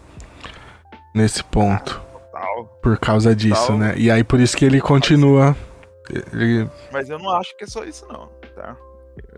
Nesse 1.14 1.42
ponto. 1.44 2.00
Tal. 2.32 2.66
Por 2.82 2.98
causa 2.98 3.34
disso, 3.34 3.76
né? 3.76 3.94
E 3.96 4.10
aí 4.10 4.24
por 4.24 4.40
isso 4.40 4.56
que 4.56 4.64
ele 4.64 4.80
continua. 4.80 5.56
Ele, 6.32 6.68
Mas 6.92 7.08
eu 7.08 7.18
não 7.18 7.30
acho 7.30 7.56
que 7.56 7.64
é 7.64 7.66
só 7.66 7.84
isso, 7.84 8.06
não, 8.08 8.28
tá? 8.54 8.76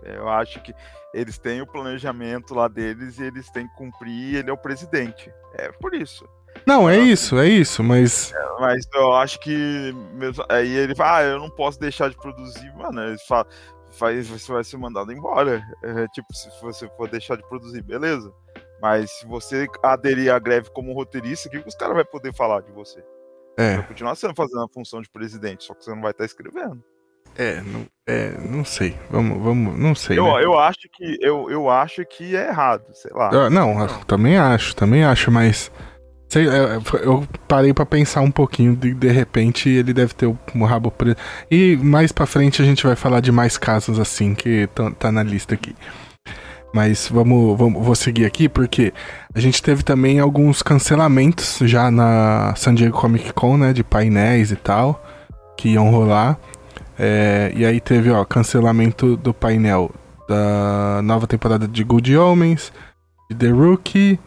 Eu 0.03 0.29
acho 0.29 0.61
que 0.61 0.73
eles 1.13 1.37
têm 1.37 1.61
o 1.61 1.67
planejamento 1.67 2.53
lá 2.53 2.67
deles 2.67 3.19
e 3.19 3.23
eles 3.23 3.49
têm 3.49 3.67
que 3.67 3.75
cumprir, 3.75 4.35
ele 4.35 4.49
é 4.49 4.53
o 4.53 4.57
presidente. 4.57 5.31
É 5.57 5.71
por 5.71 5.93
isso. 5.93 6.27
Não, 6.65 6.89
é 6.89 6.97
isso, 6.97 7.37
é 7.37 7.47
isso, 7.47 7.83
mas. 7.83 8.33
Mas 8.59 8.85
eu 8.93 9.13
acho 9.13 9.39
que. 9.39 9.93
Mesmo, 10.13 10.43
aí 10.49 10.71
ele 10.75 10.95
fala, 10.95 11.17
ah, 11.17 11.23
eu 11.23 11.39
não 11.39 11.49
posso 11.49 11.79
deixar 11.79 12.09
de 12.09 12.17
produzir, 12.17 12.73
mano. 12.75 13.01
Ele 13.01 13.17
fala, 13.27 13.45
faz, 13.91 14.27
você 14.27 14.51
vai 14.51 14.63
ser 14.63 14.77
mandado 14.77 15.11
embora. 15.11 15.61
É, 15.83 16.07
tipo, 16.07 16.33
se 16.33 16.49
você 16.61 16.87
for 16.97 17.09
deixar 17.09 17.35
de 17.35 17.47
produzir, 17.47 17.81
beleza. 17.81 18.31
Mas 18.81 19.09
se 19.11 19.25
você 19.25 19.67
aderir 19.81 20.33
à 20.33 20.39
greve 20.39 20.69
como 20.71 20.93
roteirista, 20.93 21.47
o 21.47 21.51
que 21.51 21.57
os 21.67 21.75
caras 21.75 21.95
vão 21.95 22.05
poder 22.05 22.33
falar 22.33 22.61
de 22.61 22.71
você? 22.71 23.03
É, 23.57 23.77
Vai 23.77 23.87
continuar 23.87 24.15
sendo 24.15 24.35
fazendo 24.35 24.63
a 24.63 24.67
função 24.67 25.01
de 25.01 25.09
presidente, 25.09 25.63
só 25.63 25.73
que 25.73 25.83
você 25.83 25.91
não 25.91 26.01
vai 26.01 26.11
estar 26.11 26.25
escrevendo. 26.25 26.83
é, 27.37 27.61
não, 27.61 27.87
é, 28.05 28.31
não 28.31 28.65
sei. 28.65 28.97
Vamos, 29.09 29.41
vamos, 29.41 29.79
não 29.79 29.95
sei. 29.95 30.19
Eu, 30.19 30.25
né? 30.25 30.43
eu 30.43 30.59
acho 30.59 30.89
que 30.91 31.17
eu, 31.21 31.49
eu 31.49 31.69
acho 31.69 32.05
que 32.05 32.35
é 32.35 32.49
errado, 32.49 32.83
sei 32.93 33.11
lá. 33.13 33.29
Ah, 33.33 33.49
não, 33.49 33.81
eu 33.81 33.87
também 34.05 34.37
acho, 34.37 34.75
também 34.75 35.03
acho, 35.03 35.31
mas. 35.31 35.71
Sei, 36.35 36.49
é, 36.49 36.81
eu 37.01 37.25
parei 37.47 37.73
pra 37.73 37.85
pensar 37.85 38.19
um 38.19 38.29
pouquinho, 38.29 38.75
de, 38.75 38.93
de 38.93 39.07
repente 39.07 39.69
ele 39.69 39.93
deve 39.93 40.13
ter 40.13 40.27
um 40.53 40.65
rabo 40.65 40.91
preso. 40.91 41.15
E 41.49 41.77
mais 41.77 42.11
pra 42.11 42.25
frente 42.25 42.61
a 42.61 42.65
gente 42.65 42.85
vai 42.85 42.93
falar 42.93 43.21
de 43.21 43.31
mais 43.31 43.57
casos 43.57 43.97
assim 43.97 44.35
que 44.35 44.67
tá 44.99 45.13
na 45.13 45.23
lista 45.23 45.53
aqui. 45.53 45.73
Mas 46.73 47.07
vamos, 47.07 47.57
vamos, 47.57 47.81
vou 47.81 47.95
seguir 47.95 48.25
aqui 48.25 48.49
porque 48.49 48.93
a 49.33 49.39
gente 49.39 49.63
teve 49.63 49.81
também 49.81 50.19
alguns 50.19 50.61
cancelamentos 50.61 51.59
já 51.61 51.89
na 51.89 52.53
San 52.57 52.75
Diego 52.75 52.99
Comic 52.99 53.31
Con, 53.31 53.55
né, 53.55 53.71
de 53.71 53.81
painéis 53.81 54.51
e 54.51 54.57
tal, 54.57 55.01
que 55.55 55.69
iam 55.69 55.89
rolar. 55.89 56.37
É, 56.99 57.53
e 57.55 57.65
aí 57.65 57.79
teve, 57.79 58.11
ó, 58.11 58.25
cancelamento 58.25 59.15
do 59.15 59.33
painel 59.33 59.89
da 60.27 60.99
nova 61.01 61.27
temporada 61.27 61.65
de 61.65 61.81
Good 61.81 62.17
Homens, 62.17 62.73
de 63.31 63.37
The 63.37 63.51
Rookie, 63.51 64.19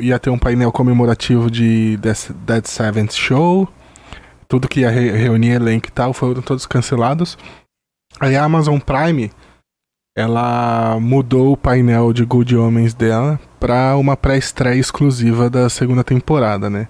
ia 0.00 0.18
ter 0.18 0.30
um 0.30 0.38
painel 0.38 0.70
comemorativo 0.72 1.50
de 1.50 1.96
Dead 1.98 2.64
Seventh 2.66 3.12
Show, 3.12 3.68
tudo 4.48 4.68
que 4.68 4.80
ia 4.80 4.90
re- 4.90 5.10
reunir 5.10 5.50
elenco 5.52 5.88
e 5.88 5.92
tal, 5.92 6.12
foram 6.12 6.42
todos 6.42 6.66
cancelados. 6.66 7.36
Aí 8.20 8.36
a 8.36 8.44
Amazon 8.44 8.78
Prime, 8.78 9.30
ela 10.16 10.98
mudou 11.00 11.52
o 11.52 11.56
painel 11.56 12.12
de 12.12 12.24
Good 12.24 12.56
Homens 12.56 12.94
dela 12.94 13.40
pra 13.58 13.96
uma 13.96 14.16
pré-estreia 14.16 14.78
exclusiva 14.78 15.50
da 15.50 15.68
segunda 15.68 16.04
temporada, 16.04 16.70
né? 16.70 16.86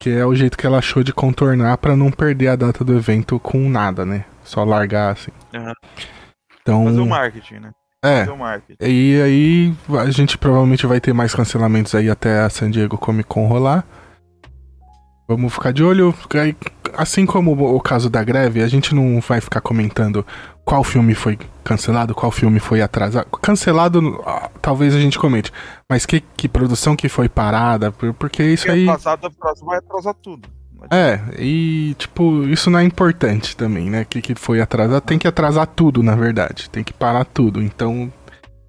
Que 0.00 0.10
é 0.10 0.24
o 0.26 0.34
jeito 0.34 0.56
que 0.56 0.66
ela 0.66 0.78
achou 0.78 1.02
de 1.02 1.12
contornar 1.12 1.76
pra 1.78 1.96
não 1.96 2.10
perder 2.10 2.48
a 2.48 2.56
data 2.56 2.84
do 2.84 2.96
evento 2.96 3.38
com 3.38 3.68
nada, 3.68 4.04
né? 4.04 4.24
Só 4.44 4.64
largar 4.64 5.12
assim. 5.12 5.30
Aham. 5.54 5.72
Então, 6.62 6.84
Fazer 6.84 7.00
o 7.00 7.06
marketing, 7.06 7.54
né? 7.54 7.70
É, 8.04 8.26
e 8.80 9.20
aí 9.22 9.74
a 9.98 10.10
gente 10.10 10.38
provavelmente 10.38 10.86
vai 10.86 11.00
ter 11.00 11.12
mais 11.12 11.34
cancelamentos 11.34 11.94
aí 11.94 12.08
até 12.08 12.40
a 12.40 12.48
San 12.50 12.70
Diego 12.70 12.96
Comic 12.96 13.28
Con 13.28 13.46
rolar. 13.46 13.84
Vamos 15.28 15.52
ficar 15.52 15.72
de 15.72 15.84
olho. 15.84 16.14
Assim 16.96 17.26
como 17.26 17.52
o 17.52 17.80
caso 17.80 18.08
da 18.08 18.24
greve, 18.24 18.62
a 18.62 18.68
gente 18.68 18.94
não 18.94 19.20
vai 19.20 19.40
ficar 19.42 19.60
comentando 19.60 20.24
qual 20.64 20.82
filme 20.82 21.14
foi 21.14 21.38
cancelado, 21.62 22.14
qual 22.14 22.32
filme 22.32 22.58
foi 22.58 22.80
atrasado. 22.80 23.26
Cancelado, 23.42 24.22
ah, 24.26 24.48
talvez 24.62 24.94
a 24.94 25.00
gente 25.00 25.18
comente. 25.18 25.52
Mas 25.90 26.06
que, 26.06 26.20
que 26.20 26.48
produção 26.48 26.96
que 26.96 27.10
foi 27.10 27.28
parada, 27.28 27.92
por- 27.92 28.14
porque 28.14 28.42
isso 28.42 28.64
Porque 28.64 28.78
aí. 28.78 28.88
atrasado, 28.88 29.26
atrasado 29.26 29.66
vai 29.66 29.78
atrasar 29.78 30.14
tudo. 30.14 30.48
É, 30.90 31.20
e 31.38 31.94
tipo, 31.98 32.44
isso 32.44 32.70
não 32.70 32.78
é 32.78 32.84
importante 32.84 33.56
também, 33.56 33.90
né? 33.90 34.04
Que, 34.08 34.22
que 34.22 34.34
foi 34.34 34.60
atrasado. 34.60 35.02
Tem 35.02 35.18
que 35.18 35.28
atrasar 35.28 35.66
tudo, 35.66 36.02
na 36.02 36.14
verdade. 36.14 36.70
Tem 36.70 36.82
que 36.84 36.92
parar 36.92 37.24
tudo. 37.24 37.62
Então, 37.62 38.12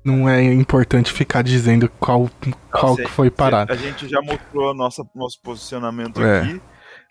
não 0.03 0.27
é 0.27 0.43
importante 0.43 1.11
ficar 1.13 1.41
dizendo 1.41 1.89
qual, 1.99 2.29
qual 2.71 2.95
sei, 2.95 3.05
que 3.05 3.11
foi 3.11 3.29
parado. 3.29 3.71
A 3.71 3.75
gente 3.75 4.07
já 4.07 4.21
mostrou 4.21 4.73
nossa, 4.73 5.03
nosso 5.15 5.39
posicionamento 5.41 6.21
É. 6.21 6.39
aqui. 6.41 6.61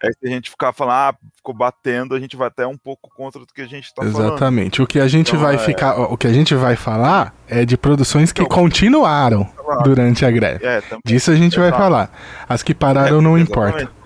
Aí 0.01 0.13
se 0.13 0.29
a 0.29 0.31
gente 0.31 0.49
ficar 0.51 0.73
falando, 0.73 0.95
ah, 0.95 1.15
ficou 1.37 1.53
batendo, 1.53 2.15
a 2.15 2.21
gente 2.21 2.37
vai 2.37 2.47
até 2.47 2.65
um 2.65 2.77
pouco 2.77 3.11
contra 3.17 3.41
do 3.41 3.47
que 3.53 3.63
a 3.63 3.67
gente 3.67 3.93
tá 3.93 4.03
falando. 4.05 4.29
Exatamente. 4.29 4.81
O 4.81 4.87
que 4.87 5.01
a 5.01 5.09
gente 5.09 5.31
Então, 5.31 5.41
vai 5.41 5.57
é- 5.57 5.59
ficar, 5.59 5.99
o 5.99 6.17
que 6.17 6.29
a 6.29 6.33
gente 6.33 6.55
vai 6.55 6.77
falar 6.77 7.35
é 7.49 7.65
de 7.65 7.77
produções 7.77 8.31
que 8.31 8.43
Então, 8.43 8.57
continuaram 8.57 9.49
durante 9.83 10.25
a 10.25 10.31
greve. 10.31 10.65
É. 10.65 10.81
Disso 11.05 11.33
a 11.33 11.35
gente 11.35 11.59
vai 11.59 11.71
falar. 11.73 12.13
As 12.49 12.63
que 12.63 12.73
pararam 12.75 13.21
não 13.21 13.37
Exatamente. 13.37 13.51
importa. 13.83 13.98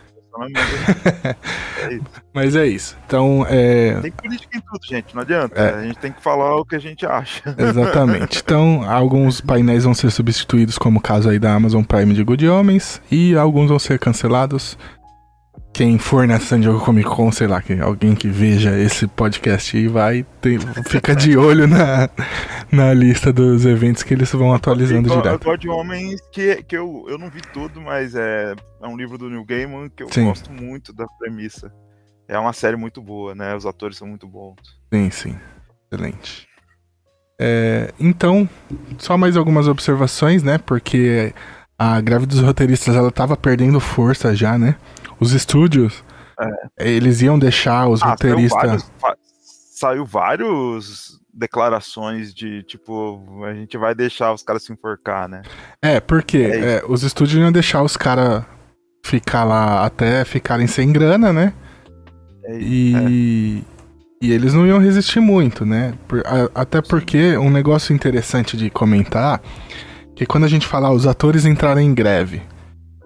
Exatamente. 0.49 1.39
É 1.83 1.95
isso. 1.95 2.05
Mas 2.33 2.57
é 2.57 2.67
isso. 2.67 2.97
Então, 3.07 3.47
é, 3.49 3.95
Tem 4.01 4.11
política 4.11 4.57
em 4.57 4.61
tudo, 4.61 4.87
gente. 4.87 5.15
Não 5.15 5.23
adianta. 5.23 5.61
É. 5.61 5.75
A 5.75 5.83
gente 5.83 5.99
tem 5.99 6.13
que 6.13 6.23
falar 6.23 6.57
o 6.57 6.65
que 6.65 6.77
a 6.77 6.79
gente 6.79 7.05
acha. 7.05 7.43
Exatamente. 7.59 8.41
Então, 8.43 8.89
alguns 8.89 9.41
painéis 9.41 9.85
vão 9.85 9.95
ser 9.95 10.11
substituídos, 10.11 10.79
como 10.79 10.99
o 10.99 11.03
caso 11.03 11.29
aí 11.29 11.39
da 11.39 11.55
Amazon 11.55 11.83
Prime 11.83 12.15
de 12.15 12.25
Good 12.25 12.49
Homens, 12.49 13.01
e 13.11 13.37
alguns 13.37 13.69
vão 13.69 13.79
ser 13.79 13.99
cancelados. 13.99 14.79
Quem 15.73 15.97
for 15.99 16.27
na 16.29 16.39
San 16.39 16.61
Diego 16.61 16.79
Comic 16.81 17.09
Con, 17.09 17.33
sei 17.33 17.47
lá, 17.47 17.63
que 17.63 17.81
alguém 17.81 18.15
que 18.15 18.29
veja 18.29 18.79
esse 18.79 19.07
podcast 19.07 19.75
aí 19.75 19.89
vai, 19.89 20.23
tem- 20.41 20.59
fica 20.87 21.17
de 21.17 21.35
olho 21.37 21.67
na, 21.67 22.11
na 22.71 22.93
lista 22.93 23.33
dos 23.33 23.65
eventos 23.65 24.03
que 24.03 24.13
eles 24.13 24.31
vão 24.33 24.53
atualizando 24.53 25.09
Eu 25.11 25.17
direto. 25.23 25.45
gosto 25.45 25.61
de 25.63 25.69
Homens 25.71 26.21
que, 26.31 26.63
que 26.65 26.77
eu, 26.77 27.07
eu 27.09 27.17
não 27.17 27.31
vi 27.31 27.41
tudo, 27.55 27.81
mas 27.81 28.15
é, 28.15 28.55
é 28.83 28.87
um 28.87 28.97
livro 28.99 29.17
do 29.17 29.31
Neil 29.31 29.45
Gaiman 29.47 29.89
que 29.89 30.03
eu 30.03 30.13
Sim. 30.13 30.27
gosto 30.27 30.53
muito 30.53 30.93
da 30.93 31.07
premissa. 31.19 31.73
É 32.29 32.39
uma 32.39 32.53
série 32.53 32.77
muito 32.77 33.01
boa, 33.01 33.35
né? 33.35 33.57
Os 33.57 33.65
atores 33.65 33.97
são 33.97 34.07
muito 34.07 34.27
bons. 34.29 34.57
Sim, 34.93 35.11
sim. 35.11 35.37
Excelente. 35.91 36.47
É, 37.41 37.93
então, 37.99 38.49
só 38.99 39.17
mais 39.17 39.37
algumas 39.39 39.67
observações, 39.69 40.43
né? 40.43 40.59
Porque 40.59 41.33
a 41.79 41.99
greve 42.01 42.27
dos 42.27 42.41
roteiristas 42.41 42.95
ela 42.95 43.11
tava 43.11 43.37
perdendo 43.39 43.81
força 43.81 44.35
já, 44.37 44.57
né? 44.59 44.77
Os 45.23 45.33
estúdios 45.33 46.03
É. 46.79 46.91
Eles 46.91 47.23
iam 47.23 47.39
deixar 47.39 47.89
os 47.89 48.03
ah, 48.03 48.11
roteiristas. 48.11 48.91
Saiu 49.43 50.05
vários 50.05 51.21
declarações 51.33 52.35
de 52.35 52.63
tipo, 52.65 53.23
a 53.45 53.55
gente 53.55 53.77
vai 53.79 53.95
deixar 53.95 54.33
os 54.33 54.43
caras 54.43 54.65
se 54.65 54.73
enforcar, 54.73 55.29
né? 55.29 55.43
É, 55.81 56.01
porque 56.01 56.39
é 56.39 56.77
é, 56.77 56.85
os 56.87 57.03
estúdios 57.03 57.41
iam 57.41 57.53
deixar 57.53 57.83
os 57.83 57.97
caras 57.97 58.45
ficar 59.05 59.45
lá 59.45 59.85
até 59.85 60.25
ficarem 60.25 60.67
sem 60.67 60.93
grana, 60.93 61.33
né? 61.33 61.53
É 62.45 62.59
e, 62.59 62.95
é. 62.95 64.27
e 64.27 64.33
eles 64.33 64.53
não 64.53 64.67
iam 64.67 64.79
resistir 64.79 65.21
muito, 65.21 65.65
né? 65.65 65.95
Por, 66.07 66.23
a, 66.27 66.61
até 66.61 66.83
porque 66.83 67.37
um 67.37 67.51
negócio 67.51 67.95
interessante 67.95 68.57
de 68.57 68.69
comentar 68.69 69.41
que 70.15 70.27
quando 70.27 70.45
a 70.45 70.49
gente 70.49 70.67
falar 70.67 70.93
os 70.93 71.07
atores 71.07 71.47
entraram 71.47 71.81
em 71.81 71.95
greve, 71.95 72.43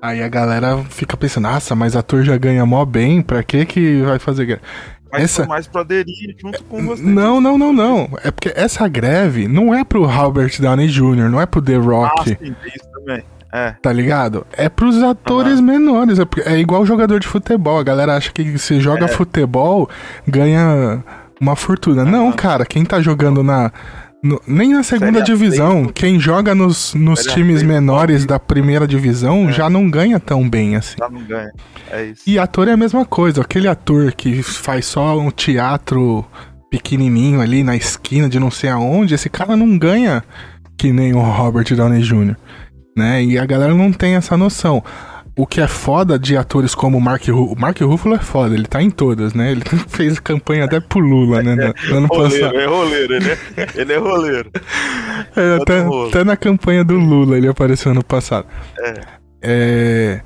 aí 0.00 0.23
a 0.23 0.29
galera 0.29 0.79
fica 0.91 1.17
pensando, 1.17 1.45
nossa, 1.45 1.75
mas 1.75 1.97
ator 1.97 2.23
já 2.23 2.37
ganha 2.37 2.65
mó 2.67 2.85
bem, 2.85 3.23
pra 3.23 3.43
que 3.43 3.65
que 3.65 4.03
vai 4.03 4.19
fazer 4.19 4.47
greve? 4.47 4.62
Mas 5.11 5.25
essa... 5.25 5.37
foi 5.37 5.47
mais 5.47 5.67
pra 5.67 5.81
aderir 5.83 6.37
junto 6.38 6.62
com 6.65 6.85
você. 6.85 7.03
Não, 7.03 7.41
não, 7.41 7.57
não, 7.57 7.73
não. 7.73 8.09
É 8.23 8.31
porque 8.31 8.53
essa 8.55 8.87
greve 8.88 9.49
não 9.49 9.75
é 9.75 9.85
pro 9.85 10.05
Robert 10.05 10.61
Downey 10.61 10.88
Jr., 10.88 11.29
não 11.31 11.41
é 11.41 11.47
pro 11.47 11.62
The 11.62 11.76
Rock. 11.76 12.21
Ah, 12.21 12.25
sim, 12.25 12.55
isso 12.67 12.91
também. 12.93 13.25
É. 13.53 13.71
Tá 13.81 13.93
ligado? 13.93 14.47
É 14.53 14.69
pros 14.69 15.03
atores 15.03 15.61
menores. 15.61 16.19
É, 16.19 16.25
é 16.53 16.59
igual 16.59 16.85
jogador 16.85 17.19
de 17.21 17.26
futebol. 17.26 17.79
A 17.79 17.83
galera 17.83 18.17
acha 18.17 18.31
que 18.33 18.59
se 18.59 18.81
joga 18.81 19.07
é. 19.07 19.09
futebol, 19.09 19.88
ganha 20.26 21.03
uma 21.41 21.57
fortuna. 21.57 22.05
Não, 22.05 22.33
cara, 22.33 22.67
quem 22.67 22.85
tá 22.85 23.00
jogando 23.00 23.43
na 23.43 23.73
no, 24.26 24.42
nem 24.47 24.73
na 24.73 24.83
segunda 24.83 25.23
divisão. 25.23 25.87
Quem 25.87 26.18
joga 26.18 26.54
nos, 26.54 26.95
nos 26.95 27.23
times 27.23 27.62
menores 27.62 28.26
da 28.26 28.38
primeira 28.38 28.87
divisão 28.87 29.49
é. 29.49 29.52
já 29.52 29.71
não 29.71 29.88
ganha 29.88 30.18
tão 30.21 30.49
bem 30.49 30.76
assim. 30.76 30.97
Já 30.99 31.09
não 31.09 31.23
ganha. 31.23 31.50
É 31.90 32.04
isso. 32.04 32.23
E 32.26 32.38
ator 32.38 32.68
é 32.68 32.73
a 32.73 32.76
mesma 32.76 33.04
coisa. 33.04 33.40
Aquele 33.40 33.68
ator 33.68 34.12
que 34.12 34.42
faz 34.42 34.87
só 34.87 35.18
um 35.18 35.30
teatro 35.30 36.25
pequenininho 36.71 37.40
ali 37.40 37.62
na 37.62 37.76
esquina 37.76 38.28
de 38.28 38.40
não 38.40 38.50
sei 38.50 38.68
aonde, 38.68 39.14
esse 39.14 39.30
cara 39.30 39.56
não 39.56 39.78
ganha 39.78 40.23
que 40.76 40.92
nem 40.92 41.14
o 41.14 41.21
Robert 41.21 41.75
Downey 41.75 42.02
Jr. 42.02 42.37
Né? 42.97 43.25
E 43.25 43.38
a 43.38 43.47
galera 43.47 43.75
não 43.75 43.92
tem 43.92 44.14
essa 44.14 44.37
noção 44.37 44.83
o 45.37 45.47
que 45.47 45.61
é 45.61 45.69
foda 45.69 46.19
de 46.19 46.35
atores 46.35 46.75
como 46.75 46.97
o 46.97 47.00
Mark 47.00 47.23
Ruffalo. 47.28 47.52
O 47.52 47.61
Mark 47.61 47.78
Ruffalo 47.81 48.14
é 48.14 48.19
foda, 48.19 48.55
ele 48.55 48.66
tá 48.66 48.83
em 48.83 48.90
todas, 48.90 49.35
né? 49.35 49.52
Ele 49.52 49.62
fez 49.88 50.19
campanha 50.19 50.64
até 50.64 50.81
pro 50.81 50.99
Lula, 50.99 51.43
né? 51.43 51.55
No, 51.55 51.97
ano 51.97 52.07
roleiro, 52.07 52.47
passado. 52.47 52.59
É 52.59 52.66
roleiro, 52.66 53.14
ele 53.14 53.31
é, 53.31 53.38
ele 53.75 53.93
é 53.93 53.99
roleiro. 53.99 54.50
É, 55.35 55.57
até, 55.61 55.85
até, 56.09 56.25
na 56.25 56.37
campanha 56.37 56.83
do 56.83 56.95
Lula 56.95 57.37
ele 57.37 57.49
apareceu 57.49 57.93
ano 57.93 58.02
passado. 58.02 58.47
É. 58.78 59.00
É, 59.43 60.21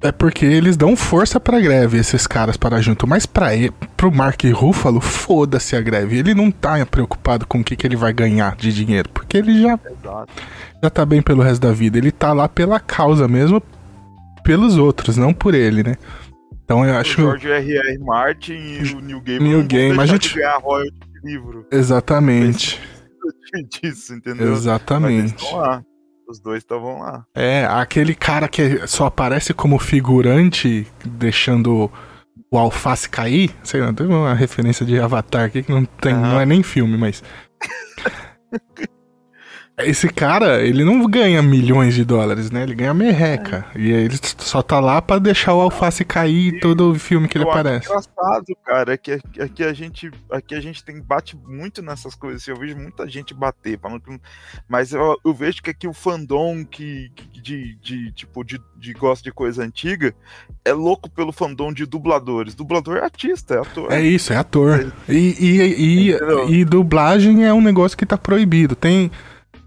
é 0.00 0.12
porque 0.12 0.44
eles 0.44 0.76
dão 0.76 0.96
força 0.96 1.38
pra 1.38 1.60
greve, 1.60 1.98
esses 1.98 2.26
caras 2.26 2.56
para 2.56 2.80
junto. 2.80 3.06
Mas 3.06 3.26
pra 3.26 3.54
ele, 3.54 3.72
pro 3.96 4.10
Mark 4.10 4.42
Ruffalo, 4.52 5.00
foda-se 5.00 5.76
a 5.76 5.80
greve. 5.80 6.18
Ele 6.18 6.34
não 6.34 6.50
tá 6.50 6.84
preocupado 6.86 7.46
com 7.46 7.60
o 7.60 7.64
que, 7.64 7.76
que 7.76 7.86
ele 7.86 7.96
vai 7.96 8.12
ganhar 8.12 8.56
de 8.56 8.72
dinheiro. 8.72 9.08
Porque 9.10 9.36
ele 9.36 9.60
já, 9.60 9.78
Exato. 9.84 10.32
já 10.82 10.90
tá 10.90 11.04
bem 11.04 11.22
pelo 11.22 11.42
resto 11.42 11.60
da 11.60 11.72
vida. 11.72 11.98
Ele 11.98 12.10
tá 12.10 12.32
lá 12.32 12.48
pela 12.48 12.80
causa 12.80 13.28
mesmo, 13.28 13.62
pelos 14.48 14.78
outros, 14.78 15.18
não 15.18 15.34
por 15.34 15.54
ele, 15.54 15.82
né? 15.82 15.94
Então 16.64 16.82
eu 16.82 16.96
acho. 16.96 17.20
O 17.20 17.36
George 17.36 17.50
R.R. 17.50 17.98
Martin 17.98 18.54
e 18.54 18.94
o 18.94 19.00
New 19.00 19.20
Game. 19.20 19.46
New 19.46 19.62
Game, 19.62 20.00
a 20.00 20.06
gente. 20.06 20.34
ganhar 20.34 20.56
royalty 20.56 20.98
de 20.98 21.30
livro. 21.30 21.66
Exatamente. 21.70 22.80
Disso, 23.82 24.14
entendeu? 24.14 24.54
Exatamente. 24.54 25.44
Os 26.26 26.40
dois 26.40 26.58
estavam 26.58 26.98
lá. 26.98 27.26
É, 27.34 27.66
aquele 27.66 28.14
cara 28.14 28.48
que 28.48 28.86
só 28.86 29.06
aparece 29.06 29.52
como 29.52 29.78
figurante, 29.78 30.86
deixando 31.04 31.90
o 32.50 32.58
alface 32.58 33.06
cair. 33.06 33.54
Sei 33.62 33.82
lá, 33.82 33.92
tem 33.92 34.06
uma 34.06 34.32
referência 34.32 34.84
de 34.86 34.98
Avatar 34.98 35.44
aqui 35.44 35.62
que 35.62 35.72
não 35.72 35.84
tem, 35.84 36.14
não 36.14 36.40
é 36.40 36.46
nem 36.46 36.62
filme, 36.62 36.96
mas. 36.96 37.22
Esse 39.78 40.08
cara, 40.08 40.62
ele 40.62 40.84
não 40.84 41.06
ganha 41.06 41.40
milhões 41.40 41.94
de 41.94 42.04
dólares, 42.04 42.50
né? 42.50 42.64
Ele 42.64 42.74
ganha 42.74 42.92
merreca. 42.92 43.64
É. 43.74 43.78
E 43.78 43.92
ele 43.92 44.18
só 44.38 44.60
tá 44.60 44.80
lá 44.80 45.00
pra 45.00 45.18
deixar 45.18 45.54
o 45.54 45.60
alface 45.60 46.04
cair 46.04 46.54
e 46.54 46.60
todo 46.60 46.90
o 46.90 46.98
filme 46.98 47.28
que 47.28 47.38
ele 47.38 47.44
aparece. 47.44 47.86
engraçado, 47.86 48.56
cara, 48.64 48.94
é 48.94 48.96
que 48.96 49.20
aqui 49.40 49.62
a 49.62 49.72
gente, 49.72 50.10
aqui 50.30 50.54
a 50.54 50.60
gente 50.60 50.84
tem 50.84 51.00
bate 51.00 51.36
muito 51.36 51.80
nessas 51.80 52.14
coisas. 52.14 52.42
Assim, 52.42 52.50
eu 52.50 52.56
vejo 52.56 52.76
muita 52.76 53.08
gente 53.08 53.32
bater, 53.32 53.78
mas 54.68 54.92
eu, 54.92 55.16
eu 55.24 55.32
vejo 55.32 55.62
que 55.62 55.70
aqui 55.70 55.86
o 55.86 55.92
fandom 55.92 56.64
que, 56.64 57.10
de, 57.32 57.76
de 57.76 58.12
tipo 58.12 58.42
de, 58.42 58.60
de 58.76 58.92
gosta 58.92 59.22
de 59.22 59.32
coisa 59.32 59.62
antiga 59.62 60.14
é 60.64 60.72
louco 60.72 61.08
pelo 61.08 61.32
fandom 61.32 61.72
de 61.72 61.86
dubladores. 61.86 62.54
Dublador 62.54 62.96
é 62.96 63.04
artista, 63.04 63.54
é 63.54 63.58
ator. 63.58 63.92
É 63.92 64.00
isso, 64.00 64.32
é 64.32 64.36
ator. 64.36 64.92
É. 65.08 65.12
E, 65.12 65.36
e, 65.38 66.10
e, 66.10 66.60
e 66.60 66.64
dublagem 66.64 67.44
é 67.44 67.52
um 67.54 67.60
negócio 67.60 67.96
que 67.96 68.04
tá 68.04 68.18
proibido. 68.18 68.74
Tem 68.74 69.10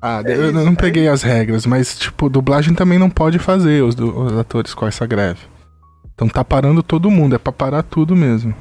ah, 0.02 0.24
é 0.26 0.36
eu 0.36 0.50
isso, 0.50 0.54
não 0.54 0.74
peguei 0.74 1.06
é 1.06 1.10
as 1.10 1.22
regras, 1.22 1.66
mas, 1.66 2.00
tipo, 2.00 2.28
dublagem 2.28 2.74
também 2.74 2.98
não 2.98 3.10
pode 3.10 3.38
fazer 3.38 3.84
os, 3.84 3.96
os, 3.96 4.38
atores 4.38 4.74
com 4.74 4.88
essa 4.88 5.06
greve. 5.06 5.42
Então 6.16 6.28
tá 6.28 6.44
parando 6.44 6.82
todo 6.82 7.12
mundo, 7.12 7.36
é 7.36 7.38
pra 7.38 7.54
parar 7.54 7.84
tudo 7.84 8.16
mesmo. 8.16 8.54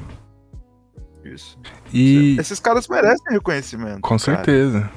Isso. 1.25 1.57
E... 1.91 2.37
Esses 2.39 2.59
caras 2.59 2.87
merecem 2.87 3.31
reconhecimento. 3.31 4.01
Com 4.01 4.09
cara. 4.09 4.19
certeza. 4.19 4.89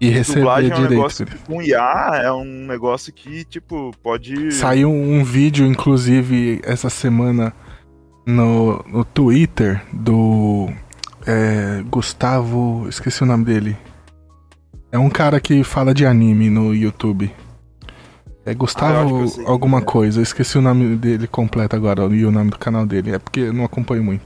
E 0.00 0.08
receber 0.08 0.40
dublagem 0.40 0.70
é 0.70 0.76
um 0.76 0.88
negócio 0.88 1.26
que, 1.26 1.38
com 1.38 1.62
IA 1.62 2.10
é 2.22 2.32
um 2.32 2.66
negócio 2.66 3.12
que, 3.12 3.44
tipo, 3.44 3.92
pode. 4.02 4.52
Saiu 4.52 4.90
um 4.90 5.24
vídeo, 5.24 5.66
inclusive, 5.66 6.60
essa 6.64 6.90
semana 6.90 7.52
no, 8.26 8.84
no 8.86 9.04
Twitter 9.04 9.82
do 9.92 10.70
é, 11.26 11.82
Gustavo. 11.90 12.86
Esqueci 12.88 13.22
o 13.22 13.26
nome 13.26 13.44
dele. 13.44 13.76
É 14.96 14.98
um 14.98 15.10
cara 15.10 15.38
que 15.38 15.62
fala 15.62 15.92
de 15.92 16.06
anime 16.06 16.48
no 16.48 16.74
YouTube. 16.74 17.30
É 18.46 18.54
Gustavo 18.54 19.24
ah, 19.24 19.28
sei, 19.28 19.44
alguma 19.44 19.80
é. 19.80 19.82
coisa. 19.82 20.20
Eu 20.20 20.22
esqueci 20.22 20.56
o 20.56 20.62
nome 20.62 20.96
dele 20.96 21.26
completo 21.26 21.76
agora 21.76 22.02
e 22.06 22.24
o 22.24 22.30
nome 22.30 22.48
do 22.48 22.58
canal 22.58 22.86
dele. 22.86 23.10
É 23.14 23.18
porque 23.18 23.40
eu 23.40 23.52
não 23.52 23.62
acompanho 23.62 24.02
muito. 24.02 24.24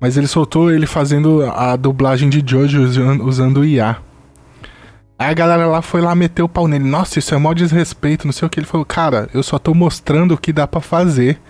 Mas 0.00 0.16
ele 0.16 0.28
soltou 0.28 0.70
ele 0.70 0.86
fazendo 0.86 1.42
a 1.42 1.74
dublagem 1.74 2.30
de 2.30 2.40
Jojo 2.46 2.82
usando 3.24 3.62
o 3.62 3.64
IA. 3.64 3.96
Aí 5.18 5.28
a 5.28 5.34
galera 5.34 5.66
lá 5.66 5.82
foi 5.82 6.00
lá 6.00 6.14
meter 6.14 6.42
o 6.42 6.48
pau 6.48 6.68
nele. 6.68 6.84
Nossa, 6.84 7.18
isso 7.18 7.34
é 7.34 7.38
mó 7.38 7.52
desrespeito, 7.52 8.28
não 8.28 8.32
sei 8.32 8.46
o 8.46 8.48
que. 8.48 8.60
Ele 8.60 8.66
falou, 8.66 8.86
cara, 8.86 9.28
eu 9.34 9.42
só 9.42 9.58
tô 9.58 9.74
mostrando 9.74 10.34
o 10.34 10.38
que 10.38 10.52
dá 10.52 10.68
para 10.68 10.80
fazer. 10.80 11.40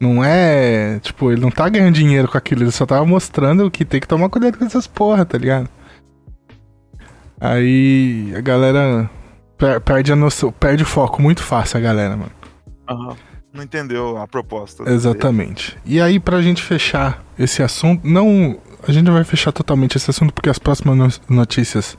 Não 0.00 0.24
é. 0.24 0.98
Tipo, 1.00 1.30
ele 1.30 1.42
não 1.42 1.50
tá 1.50 1.68
ganhando 1.68 1.92
dinheiro 1.92 2.26
com 2.26 2.38
aquilo, 2.38 2.62
ele 2.62 2.70
só 2.70 2.86
tava 2.86 3.04
mostrando 3.04 3.70
que 3.70 3.84
tem 3.84 4.00
que 4.00 4.08
tomar 4.08 4.30
cuidado 4.30 4.56
com 4.56 4.64
essas 4.64 4.86
porra, 4.86 5.26
tá 5.26 5.36
ligado? 5.36 5.68
Aí 7.40 8.32
a 8.36 8.40
galera 8.40 9.08
per 9.56 9.80
perde 9.80 10.12
a 10.12 10.16
noção, 10.16 10.52
perde 10.52 10.82
o 10.82 10.86
foco 10.86 11.22
muito 11.22 11.42
fácil 11.42 11.78
a 11.78 11.80
galera, 11.80 12.16
mano. 12.16 12.32
Aham. 12.88 13.16
Não 13.52 13.64
entendeu 13.64 14.16
a 14.16 14.28
proposta. 14.28 14.88
Exatamente. 14.88 15.76
E 15.84 16.00
aí, 16.00 16.20
pra 16.20 16.40
gente 16.40 16.62
fechar 16.62 17.24
esse 17.38 17.62
assunto, 17.62 18.06
não. 18.06 18.58
A 18.86 18.92
gente 18.92 19.04
não 19.04 19.12
vai 19.12 19.24
fechar 19.24 19.50
totalmente 19.50 19.96
esse 19.96 20.08
assunto 20.08 20.32
porque 20.32 20.48
as 20.48 20.58
próximas 20.58 21.20
notícias 21.28 21.98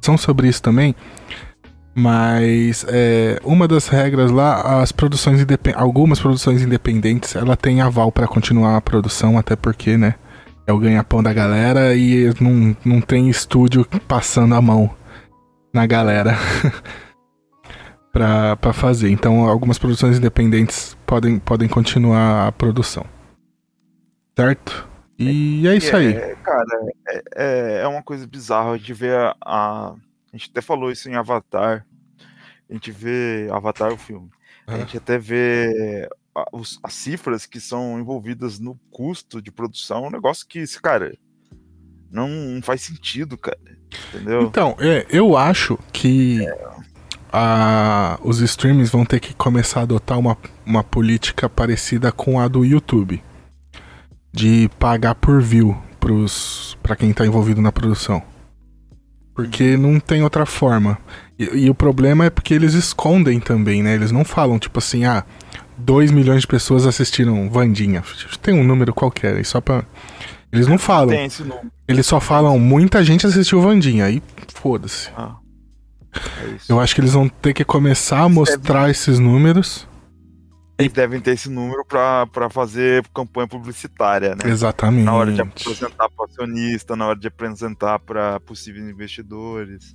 são 0.00 0.18
sobre 0.18 0.48
isso 0.48 0.62
também. 0.62 0.94
Mas 1.94 2.84
é, 2.88 3.40
uma 3.42 3.66
das 3.66 3.88
regras 3.88 4.30
lá, 4.30 4.80
as 4.80 4.92
produções 4.92 5.44
algumas 5.74 6.20
produções 6.20 6.62
independentes, 6.62 7.34
ela 7.34 7.56
tem 7.56 7.80
aval 7.80 8.12
para 8.12 8.28
continuar 8.28 8.76
a 8.76 8.80
produção, 8.80 9.38
até 9.38 9.56
porque, 9.56 9.96
né? 9.96 10.14
É 10.70 10.72
o 10.72 10.78
ganha-pão 10.78 11.20
da 11.20 11.32
galera 11.32 11.96
e 11.96 12.32
não, 12.40 12.76
não 12.84 13.00
tem 13.00 13.28
estúdio 13.28 13.84
passando 14.06 14.54
a 14.54 14.62
mão 14.62 14.88
na 15.74 15.84
galera 15.84 16.34
pra, 18.12 18.54
pra 18.54 18.72
fazer. 18.72 19.10
Então, 19.10 19.48
algumas 19.48 19.78
produções 19.78 20.18
independentes 20.18 20.96
podem, 21.04 21.40
podem 21.40 21.68
continuar 21.68 22.46
a 22.46 22.52
produção. 22.52 23.04
Certo? 24.38 24.88
E 25.18 25.66
é, 25.66 25.72
é 25.72 25.76
isso 25.76 25.96
aí. 25.96 26.12
É, 26.12 26.36
cara, 26.36 26.86
é, 27.08 27.22
é, 27.34 27.82
é 27.82 27.88
uma 27.88 28.04
coisa 28.04 28.24
bizarra 28.24 28.78
de 28.78 28.94
ver 28.94 29.16
a, 29.16 29.36
a. 29.44 29.94
A 30.32 30.36
gente 30.36 30.50
até 30.52 30.60
falou 30.60 30.92
isso 30.92 31.10
em 31.10 31.16
Avatar. 31.16 31.84
A 32.70 32.72
gente 32.72 32.92
vê. 32.92 33.48
Avatar 33.50 33.92
o 33.92 33.96
filme. 33.96 34.30
A 34.68 34.78
gente 34.78 34.96
até 34.96 35.18
vê 35.18 36.08
as 36.82 36.94
cifras 36.94 37.46
que 37.46 37.60
são 37.60 37.98
envolvidas 37.98 38.58
no 38.58 38.78
custo 38.90 39.42
de 39.42 39.50
produção 39.50 40.04
é 40.04 40.08
um 40.08 40.12
negócio 40.12 40.46
que, 40.46 40.64
cara, 40.80 41.16
não, 42.10 42.60
faz 42.62 42.82
sentido, 42.82 43.36
cara. 43.36 43.58
Entendeu? 44.08 44.42
Então, 44.42 44.76
é, 44.78 45.06
eu 45.10 45.36
acho 45.36 45.78
que 45.92 46.46
é. 46.46 46.70
a, 47.32 48.18
os 48.22 48.40
streams 48.40 48.90
vão 48.90 49.04
ter 49.04 49.20
que 49.20 49.34
começar 49.34 49.80
a 49.80 49.82
adotar 49.82 50.18
uma, 50.18 50.36
uma 50.64 50.84
política 50.84 51.48
parecida 51.48 52.12
com 52.12 52.40
a 52.40 52.48
do 52.48 52.64
YouTube. 52.64 53.22
De 54.32 54.70
pagar 54.78 55.16
por 55.16 55.42
view 55.42 55.76
pra 56.82 56.96
quem 56.96 57.12
tá 57.12 57.26
envolvido 57.26 57.60
na 57.60 57.70
produção. 57.70 58.22
Porque 59.34 59.74
uhum. 59.74 59.92
não 59.92 60.00
tem 60.00 60.22
outra 60.22 60.46
forma. 60.46 60.98
E, 61.38 61.64
e, 61.64 61.70
o 61.70 61.74
problema 61.74 62.24
é 62.24 62.30
porque 62.30 62.54
eles 62.54 62.74
escondem 62.74 63.40
também, 63.40 63.82
né? 63.82 63.94
Eles 63.94 64.10
não 64.10 64.24
falam, 64.24 64.58
tipo 64.58 64.78
assim, 64.78 65.04
ah, 65.04 65.24
2 65.80 66.10
milhões 66.10 66.42
de 66.42 66.46
pessoas 66.46 66.86
assistiram 66.86 67.48
Vandinha. 67.50 68.02
Tem 68.40 68.54
um 68.54 68.64
número 68.64 68.92
qualquer 68.92 69.36
aí, 69.36 69.44
só 69.44 69.60
pra. 69.60 69.84
Eles 70.52 70.66
não 70.66 70.78
falam. 70.78 71.08
Tem 71.08 71.26
esse 71.26 71.42
número. 71.42 71.70
Eles 71.86 72.06
só 72.06 72.20
falam, 72.20 72.58
muita 72.58 73.04
gente 73.04 73.26
assistiu 73.26 73.60
Vandinha. 73.60 74.06
Aí, 74.06 74.22
foda-se. 74.54 75.10
Ah, 75.16 75.36
é. 76.14 76.56
Eu 76.68 76.80
acho 76.80 76.94
que 76.94 77.00
eles 77.00 77.12
vão 77.12 77.28
ter 77.28 77.52
que 77.52 77.64
começar 77.64 78.20
a 78.20 78.28
mostrar 78.28 78.90
esses 78.90 79.18
números. 79.18 79.88
Eles 80.78 80.92
devem 80.92 81.20
ter 81.20 81.32
esse 81.32 81.50
número 81.50 81.84
pra, 81.84 82.26
pra 82.26 82.48
fazer 82.48 83.06
campanha 83.14 83.46
publicitária, 83.46 84.30
né? 84.30 84.50
Exatamente. 84.50 85.04
Na 85.04 85.12
hora 85.14 85.30
de 85.30 85.40
apresentar 85.40 86.08
para 86.08 86.24
acionista, 86.24 86.96
na 86.96 87.06
hora 87.06 87.18
de 87.18 87.28
apresentar 87.28 87.98
para 87.98 88.40
possíveis 88.40 88.88
investidores. 88.88 89.94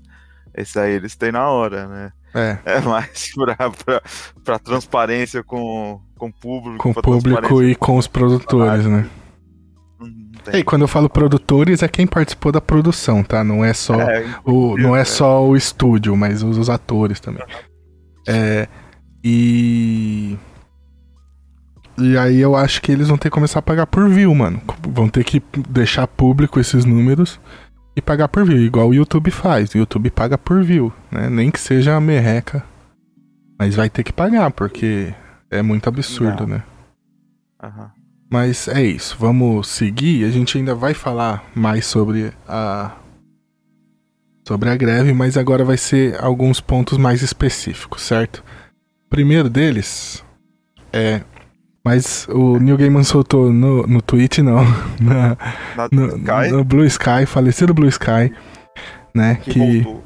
Esse 0.54 0.80
aí 0.80 0.94
eles 0.94 1.16
têm 1.16 1.32
na 1.32 1.50
hora, 1.50 1.88
né? 1.88 2.12
É, 2.36 2.58
É 2.66 2.82
mais 2.82 3.32
pra, 3.34 3.56
pra, 3.56 4.02
pra 4.44 4.60
transparência 4.60 5.42
com, 5.42 6.02
com 6.18 6.28
o 6.28 6.34
público. 6.34 6.78
com 6.78 6.92
o 6.92 7.02
público 7.02 7.64
e 7.64 7.76
com 7.76 7.98
os 7.98 8.08
produtores, 8.08 8.86
né? 8.86 9.10
E 10.54 10.64
quando 10.64 10.84
eu 10.84 10.88
falo 10.88 11.10
produtores, 11.10 11.82
é 11.82 11.88
quem 11.88 12.06
participou 12.06 12.52
da 12.52 12.62
produção, 12.62 13.24
tá? 13.24 13.44
Não 13.44 13.64
é 13.66 13.74
só. 13.74 14.00
É, 14.00 14.26
O, 14.44 14.78
não 14.78 14.96
é 14.96 15.02
é. 15.02 15.06
só 15.06 15.44
o 15.44 15.56
estúdio, 15.56 16.16
mas 16.16 16.44
os, 16.44 16.58
os 16.58 16.70
atores 16.70 17.20
também. 17.20 17.44
É, 18.28 18.68
e. 19.24 20.38
E 21.98 22.18
aí 22.18 22.42
eu 22.42 22.56
acho 22.56 22.82
que 22.82 22.92
eles 22.92 23.08
vão 23.08 23.18
ter 23.18 23.30
que 23.30 23.34
começar 23.34 23.60
a 23.60 23.62
pagar 23.62 23.88
por 23.88 24.10
view, 24.10 24.36
mano. 24.36 24.62
Vão 24.90 25.08
ter 25.08 25.24
que 25.24 25.42
deixar 25.70 26.06
público 26.06 26.60
esses 26.60 26.84
números 26.84 27.40
e 27.96 28.02
pagar 28.02 28.28
por 28.28 28.46
view, 28.46 28.58
igual 28.60 28.90
o 28.90 28.94
YouTube 28.94 29.32
faz. 29.32 29.74
O 29.74 29.78
YouTube 29.78 30.10
paga 30.12 30.38
por 30.38 30.64
view, 30.64 30.92
né? 31.12 31.30
Nem 31.30 31.50
que 31.50 31.60
seja 31.60 31.96
a 31.96 32.02
merreca. 32.02 32.64
Mas 33.58 33.74
vai 33.76 33.90
ter 33.90 34.04
que 34.04 34.12
pagar, 34.12 34.52
porque 34.52 35.14
é 35.50 35.62
muito 35.62 35.88
absurdo, 35.88 36.46
Não. 36.46 36.58
né? 36.58 36.64
aham. 37.62 37.92
Mas 38.30 38.68
é 38.68 38.84
isso, 38.84 39.16
vamos 39.20 39.68
seguir. 39.68 40.26
A 40.26 40.30
gente 40.32 40.58
ainda 40.58 40.74
vai 40.76 40.94
falar 40.94 41.44
mais 41.56 41.86
sobre 41.86 42.34
a 42.48 42.92
sobre 44.48 44.70
a 44.70 44.76
greve, 44.76 45.14
mas 45.14 45.38
agora 45.38 45.64
vai 45.64 45.78
ser 45.78 46.22
alguns 46.22 46.60
pontos 46.60 46.98
mais 46.98 47.22
específicos, 47.22 48.02
certo? 48.02 48.44
Primeiro 49.10 49.50
deles 49.50 50.24
é 50.92 51.22
mas 51.86 52.28
o 52.30 52.58
Neil 52.60 52.78
Gaiman 52.78 53.04
soltou 53.04 53.54
no, 53.54 53.86
no 53.86 54.02
tweet, 54.02 54.42
não, 54.42 54.64
na- 55.00 55.38
Na 55.78 55.88
no, 55.92 56.08
Sky, 56.18 56.52
no 56.52 56.64
Blue 56.64 56.86
Sky, 56.86 57.26
falecido 57.28 57.74
Blue 57.74 57.88
Sky, 57.88 58.34
né? 59.14 59.36
que, 59.44 59.52
Que, 59.54 59.82
voltou. 59.82 60.04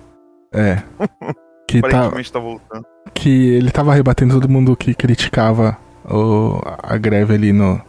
é 0.53 0.83
que 1.67 1.81
tá, 1.81 1.87
Aparentemente 1.87 2.31
tá 2.33 2.39
voltando. 2.39 2.85
que 3.13 3.29
ele 3.49 3.71
tava 3.71 3.93
rebatendo 3.93 4.33
todo 4.35 4.49
mundo 4.49 4.75
que 4.75 4.93
criticava 4.93 5.77
o- 6.05 6.59
a 6.83 6.97
greve 6.97 7.33
ali 7.33 7.53
no, 7.53 7.79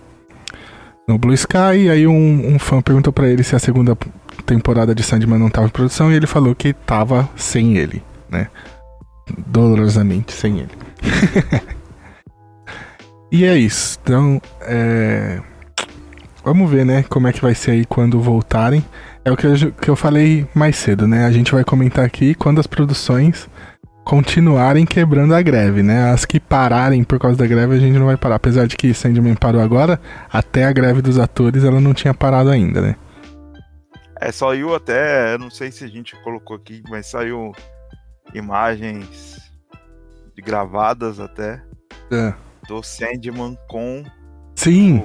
no 1.09 1.18
Blue 1.18 1.35
Sky. 1.35 1.76
E 1.87 1.90
aí 1.90 2.07
um, 2.07 2.55
um 2.55 2.59
fã 2.59 2.81
perguntou 2.81 3.12
pra 3.12 3.26
ele 3.29 3.42
se 3.42 3.57
a 3.57 3.59
segunda 3.59 3.96
temporada 4.46 4.94
de 4.94 5.03
Sandman 5.03 5.38
não 5.38 5.50
tava 5.50 5.66
em 5.66 5.70
produção 5.70 6.12
e 6.12 6.14
ele 6.14 6.26
falou 6.26 6.55
que 6.55 6.72
tava 6.72 7.29
sem 7.37 7.76
ele, 7.76 8.03
né? 8.31 8.48
Dolorosamente 9.46 10.33
sem 10.33 10.59
ele. 10.61 10.70
e 13.31 13.45
é 13.45 13.57
isso. 13.57 13.99
Então, 14.03 14.40
é... 14.62 15.40
Vamos 16.43 16.71
ver, 16.71 16.87
né, 16.87 17.03
como 17.03 17.29
é 17.29 17.33
que 17.33 17.40
vai 17.43 17.55
ser 17.55 17.73
aí 17.73 17.85
quando 17.85 18.21
voltarem. 18.21 18.85
É 19.25 19.31
o 19.31 19.37
que 19.37 19.47
eu, 19.47 19.73
que 19.73 19.90
eu 19.90 19.97
falei 19.97 20.47
mais 20.55 20.77
cedo, 20.77 21.07
né? 21.07 21.27
A 21.27 21.31
gente 21.31 21.53
vai 21.53 21.62
comentar 21.62 22.05
aqui 22.05 22.35
quando 22.35 22.59
as 22.59 22.66
produções 22.66 23.49
continuarem 24.05 24.87
quebrando 24.87 25.35
a 25.35 25.43
greve, 25.43 25.83
né? 25.83 26.11
As 26.11 26.25
que 26.25 26.40
pararem 26.40 27.05
por 27.05 27.19
causa 27.19 27.37
da 27.37 27.47
greve 27.47 27.77
a 27.77 27.79
gente 27.79 27.99
não 27.99 28.07
vai 28.07 28.16
parar. 28.16 28.37
Apesar 28.37 28.66
de 28.66 28.77
que 28.77 28.95
Sandman 28.95 29.35
parou 29.35 29.61
agora, 29.61 30.01
até 30.33 30.64
a 30.64 30.73
greve 30.73 31.03
dos 31.03 31.19
atores 31.19 31.62
ela 31.62 31.81
não 31.81 31.93
tinha 31.93 32.14
parado 32.14 32.51
ainda, 32.51 32.81
né? 32.81 32.97
É, 34.21 34.33
saiu 34.33 34.75
até, 34.75 35.38
não 35.38 35.51
sei 35.51 35.71
se 35.71 35.85
a 35.85 35.88
gente 35.88 36.14
colocou 36.23 36.57
aqui, 36.57 36.83
mas 36.90 37.07
saiu 37.07 37.53
imagens 38.35 39.40
gravadas 40.43 41.21
até 41.21 41.62
É. 42.11 42.49
do 42.70 42.85
Sandman 42.85 43.59
com 43.68 44.04
Sim, 44.54 44.98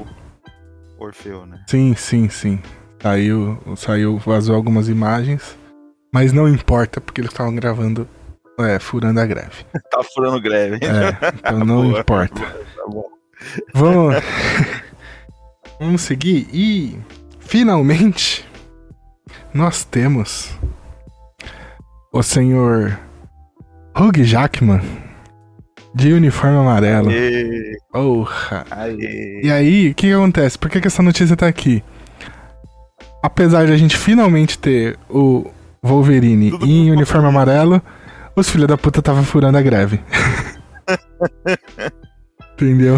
o 1.00 1.04
Orfeu, 1.04 1.48
né? 1.48 1.64
sim, 1.68 1.96
sim, 1.96 2.30
sim. 2.30 2.60
Saiu, 3.02 3.60
saiu, 3.76 4.18
vazou 4.20 4.56
algumas 4.56 4.88
imagens, 4.88 5.58
mas 6.14 6.32
não 6.32 6.48
importa 6.48 7.02
porque 7.02 7.22
eles 7.22 7.32
estavam 7.32 7.56
gravando, 7.56 8.08
é, 8.60 8.78
furando 8.78 9.20
a 9.20 9.26
greve. 9.26 9.66
Tá 9.90 10.04
furando 10.04 10.40
greve. 10.40 10.76
É, 10.76 11.34
então 11.40 11.60
não 11.66 11.90
Boa. 11.90 12.00
importa. 12.02 12.40
Tá 12.40 12.86
bom. 12.88 13.06
Vamos, 13.74 14.16
vamos 15.80 16.02
seguir 16.04 16.48
e 16.54 17.00
finalmente 17.40 18.46
nós 19.56 19.84
temos 19.84 20.52
o 22.14 22.22
senhor 22.22 23.00
Hugh 23.98 24.24
Jackman 24.24 25.05
de 25.96 26.12
uniforme 26.14 26.58
amarelo. 26.58 27.10
Aê, 27.10 27.78
Porra. 27.92 28.66
aê. 28.70 29.42
E 29.44 29.50
aí, 29.52 29.90
o 29.90 29.96
que, 29.96 30.08
que 30.08 30.14
acontece? 30.14 30.60
Por 30.60 30.70
que, 30.70 30.82
que 30.82 30.88
essa 30.88 31.02
notícia 31.02 31.36
tá 31.38 31.48
aqui? 31.48 31.82
Apesar 33.24 33.66
de 33.66 33.72
a 33.72 33.78
gente 33.78 33.98
finalmente 33.98 34.60
ter 34.60 35.00
o 35.10 35.50
Wolverine 35.82 36.52
Tudo 36.52 36.66
em 36.66 36.92
uniforme 36.92 37.28
amarelo, 37.28 37.82
os 38.36 38.50
filhos 38.50 38.68
da 38.68 38.78
puta 38.78 39.02
tava 39.02 39.24
furando 39.24 39.58
a 39.58 39.62
greve. 39.62 40.00
Entendeu? 42.54 42.98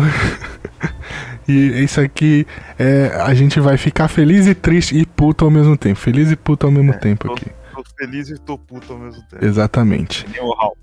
E 1.47 1.83
isso 1.83 1.99
aqui 2.01 2.45
é. 2.77 3.07
A 3.21 3.33
gente 3.33 3.59
vai 3.59 3.77
ficar 3.77 4.07
feliz 4.07 4.45
e 4.47 4.53
triste 4.53 4.97
e 4.97 5.05
puto 5.05 5.45
ao 5.45 5.51
mesmo 5.51 5.77
tempo. 5.77 5.97
Feliz 5.99 6.29
e 6.31 6.35
puto 6.35 6.65
ao 6.65 6.71
mesmo 6.71 6.91
É, 6.91 6.97
tempo 6.97 7.27
tô- 7.27 7.33
aqui. 7.33 7.45
Tô 7.73 7.83
feliz 7.97 8.29
e 8.29 8.37
tô 8.39 8.57
puto 8.57 8.93
ao 8.93 8.99
mesmo 8.99 9.21
tempo. 9.29 9.43
Exatamente. 9.45 10.25
Que 10.25 10.31
nem 10.33 10.41
o 10.41 10.53
Ralph. 10.53 10.75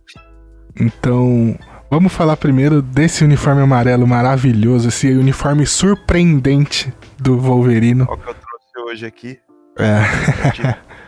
Então, 0.81 1.57
vamos 1.95 2.13
falar 2.13 2.37
primeiro 2.37 2.83
desse 2.83 3.23
uniforme 3.23 3.63
amarelo 3.63 4.05
maravilhoso, 4.05 4.89
esse 4.89 5.13
uniforme 5.13 5.65
surpreendente 5.65 6.93
do 7.21 7.39
Wolverino. 7.39 8.03
O 8.05 8.17
que 8.17 8.29
eu 8.29 8.35
trouxe 8.35 8.91
hoje 8.91 9.07
aqui. 9.07 9.39
É. 9.79 10.01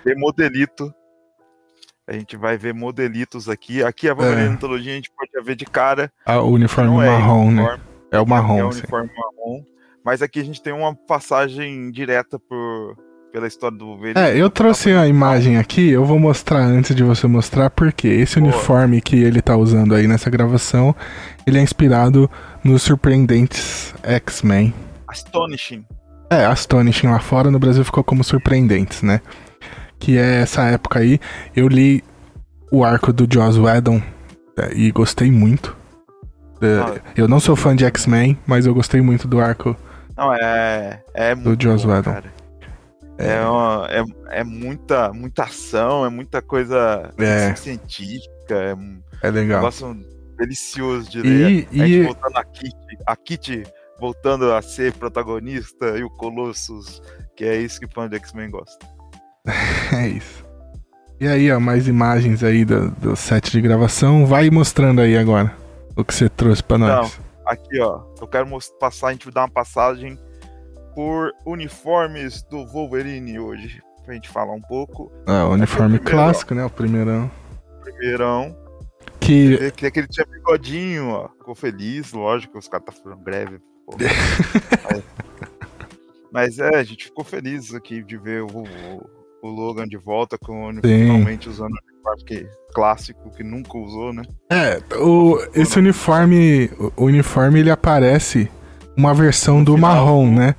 Vê 0.05 0.15
modelito. 0.15 0.95
A 2.07 2.13
gente 2.13 2.37
vai 2.37 2.57
ver 2.57 2.73
modelitos 2.73 3.49
aqui. 3.49 3.83
Aqui 3.83 4.09
a 4.09 4.15
Wolverine 4.15 4.47
É. 4.47 4.51
Antologia 4.53 4.93
a 4.93 4.95
gente 4.97 5.11
pode 5.11 5.45
ver 5.45 5.57
de 5.57 5.65
cara. 5.65 6.13
Ah, 6.25 6.41
o 6.41 6.53
uniforme 6.53 6.91
Não 6.91 7.03
é 7.03 7.09
marrom, 7.19 7.51
né? 7.51 7.63
uniforme, 7.63 7.83
É 8.13 8.19
o 8.21 8.23
é 8.23 8.27
marrom. 8.27 8.69
um 8.69 8.73
sim. 8.73 8.79
uniforme 8.79 9.11
marrom. 9.17 9.65
Mas 10.05 10.23
aqui 10.23 10.39
a 10.39 10.45
gente 10.45 10.63
tem 10.63 10.73
uma 10.73 10.95
passagem 10.95 11.91
direta 11.91 12.39
por, 12.39 12.97
pela 13.37 13.47
história 13.47 13.77
do 13.77 13.85
Wolverine. 13.85 14.19
É, 14.19 14.35
eu 14.35 14.49
trouxe 14.49 14.93
a 14.93 15.07
imagem 15.07 15.59
aqui, 15.59 15.91
eu 15.91 16.07
vou 16.07 16.19
mostrar 16.19 16.61
antes 16.61 16.97
de 16.97 17.03
você 17.03 17.27
mostrar, 17.27 17.69
porque 17.69 18.09
esse 18.09 18.41
Boa. 18.41 18.51
uniforme 18.51 18.99
que 19.03 19.15
ele 19.23 19.43
tá 19.43 19.55
usando 19.55 19.95
aí 19.95 20.09
nessa 20.09 20.31
gravação, 20.31 20.97
ele 21.47 21.59
é 21.59 21.61
inspirado 21.61 22.31
nos 22.65 22.81
surpreendentes 22.83 23.95
X-Men. 24.03 24.73
Astonishing. 25.07 25.85
É, 26.31 26.47
Astonishing 26.47 27.09
lá 27.09 27.19
fora, 27.19 27.51
no 27.51 27.59
Brasil 27.59 27.85
ficou 27.85 28.03
como 28.03 28.25
surpreendentes, 28.25 29.03
né? 29.03 29.21
Que 29.99 30.17
é 30.17 30.41
essa 30.41 30.63
época 30.63 31.01
aí. 31.01 31.21
Eu 31.55 31.69
li 31.69 32.03
o 32.73 32.85
arco 32.85 33.13
do 33.13 33.29
Joss 33.31 33.61
Whedon 33.61 34.01
é, 34.59 34.73
e 34.75 34.91
gostei 34.91 35.31
muito. 35.31 35.77
É, 36.63 36.79
Ah. 36.81 36.95
eu 37.15 37.29
não 37.29 37.39
sou 37.39 37.55
fã 37.55 37.77
de 37.77 37.85
X-Men, 37.85 38.39
mas 38.47 38.65
eu 38.65 38.73
gostei 38.73 39.03
muito 39.03 39.29
do 39.29 39.39
arco. 39.39 39.77
Não, 40.17 40.33
é. 40.33 41.03
É 41.13 41.35
muito. 41.35 41.63
Joss 41.63 41.85
bom, 41.85 41.93
Whedon. 41.93 42.13
cara. 42.13 42.36
É, 43.19 43.41
uma- 43.47 43.87
é, 43.91 44.41
é 44.41 44.45
muita, 44.45 45.13
muita 45.13 45.45
ação, 45.45 46.05
é 46.05 46.09
muita 46.11 46.43
coisa 46.43 47.11
É. 47.19 47.55
científica, 47.55 48.55
é 48.55 48.75
um 48.75 49.01
É 49.23 49.31
legal. 49.31 49.59
negócio 49.61 49.97
delicioso 50.39 51.11
de 51.11 51.19
E- 51.19 51.23
ler. 51.23 51.69
A 51.71 51.75
gente 51.87 51.93
e- 51.99 52.03
voltando 52.03 52.37
a 52.37 52.45
Kitty, 52.45 52.99
a 53.07 53.17
Kitty 53.17 53.63
voltando 53.99 54.53
a 54.53 54.61
ser 54.61 54.93
protagonista 54.93 55.97
e 55.99 56.05
o 56.05 56.11
Colossus, 56.11 57.01
que 57.35 57.45
é 57.45 57.57
isso 57.57 57.81
que 57.81 57.87
o 57.87 57.91
fã 57.91 58.07
de 58.09 58.17
X-Men 58.17 58.51
gosta. 58.51 58.87
É 59.97 60.09
isso. 60.09 60.45
E 61.19 61.27
aí, 61.27 61.51
ó, 61.51 61.59
mais 61.59 61.89
imagens 61.89 62.43
aí 62.45 62.65
do, 62.65 62.91
do 62.91 63.17
set 63.17 63.51
de 63.51 63.61
gravação. 63.63 64.27
Vai 64.27 64.51
mostrando 64.51 65.01
aí 65.01 65.17
agora 65.17 65.57
o 65.97 66.05
que 66.05 66.13
você 66.15 66.29
trouxe 66.29 66.63
pra 66.63 66.77
nós. 66.77 67.19
Aqui, 67.47 67.81
ó, 67.81 68.03
eu 68.21 68.27
quero 68.27 68.47
passar, 68.79 69.09
a 69.09 69.13
gente 69.13 69.31
dar 69.31 69.43
uma 69.43 69.49
passagem 69.51 70.19
por 70.97 71.35
uniformes 71.45 72.43
do 72.45 72.65
Wolverine 72.65 73.39
hoje, 73.39 73.83
pra 74.03 74.15
gente 74.15 74.31
falar 74.31 74.55
um 74.55 74.63
pouco. 74.63 75.13
O 75.27 75.53
uniforme 75.53 75.97
é 75.97 75.99
o 75.99 76.03
primeiro, 76.03 76.05
clássico, 76.05 76.55
né? 76.55 76.65
O 76.65 76.71
primeirão. 76.71 77.31
Primeirão, 77.83 78.57
Que. 79.21 79.59
que, 79.59 79.71
que 79.73 79.87
aquele 79.87 80.09
tinha 80.09 80.25
bigodinho, 80.25 81.11
ó, 81.11 81.29
ficou 81.29 81.55
feliz, 81.55 82.15
lógico, 82.15 82.59
os 82.59 82.67
caras 82.67 82.87
tá 82.87 82.93
fazendo 82.93 83.23
greve. 83.23 83.59
Mas, 84.91 85.03
mas 86.33 86.59
é, 86.59 86.77
a 86.77 86.83
gente 86.83 87.05
ficou 87.05 87.25
feliz 87.25 87.73
aqui 87.73 88.03
de 88.03 88.19
ver 88.19 88.43
o, 88.43 88.49
o, 88.49 89.11
o 89.43 89.49
Logan 89.49 89.87
de 89.87 89.97
volta 89.97 90.37
com 90.37 90.71
o 90.71 90.81
finalmente 90.83 91.49
usando 91.49 91.71
o 91.73 91.79
uniforme 91.95 92.25
que, 92.25 92.49
clássico 92.75 93.31
que 93.31 93.45
nunca 93.45 93.79
usou, 93.79 94.13
né? 94.13 94.25
É, 94.51 94.83
o, 94.97 95.39
esse 95.55 95.79
uniforme, 95.79 96.69
o 96.97 97.05
uniforme 97.05 97.61
ele 97.61 97.71
aparece 97.71 98.51
uma 98.97 99.15
versão 99.15 99.63
do 99.63 99.79
marrom, 99.79 100.33
né? 100.33 100.57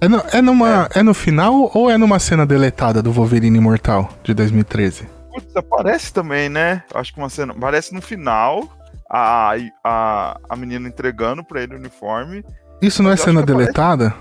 É, 0.00 0.08
no, 0.08 0.22
é, 0.32 0.40
numa, 0.40 0.88
é. 0.94 1.00
é 1.00 1.02
no 1.02 1.12
final 1.12 1.70
ou 1.74 1.90
é 1.90 1.98
numa 1.98 2.18
cena 2.18 2.46
deletada 2.46 3.02
do 3.02 3.12
Wolverine 3.12 3.58
Imortal 3.58 4.08
de 4.24 4.32
2013? 4.32 5.06
Putz, 5.30 5.54
aparece 5.54 6.12
também, 6.12 6.48
né? 6.48 6.82
Acho 6.94 7.12
que 7.12 7.18
uma 7.18 7.28
cena. 7.28 7.52
Aparece 7.52 7.94
no 7.94 8.00
final 8.00 8.68
a, 9.08 9.54
a, 9.84 10.40
a 10.48 10.56
menina 10.56 10.88
entregando 10.88 11.44
pra 11.44 11.62
ele 11.62 11.74
o 11.74 11.78
uniforme. 11.78 12.44
Isso 12.80 13.02
não 13.02 13.10
é 13.10 13.16
cena 13.16 13.42
deletada? 13.42 14.14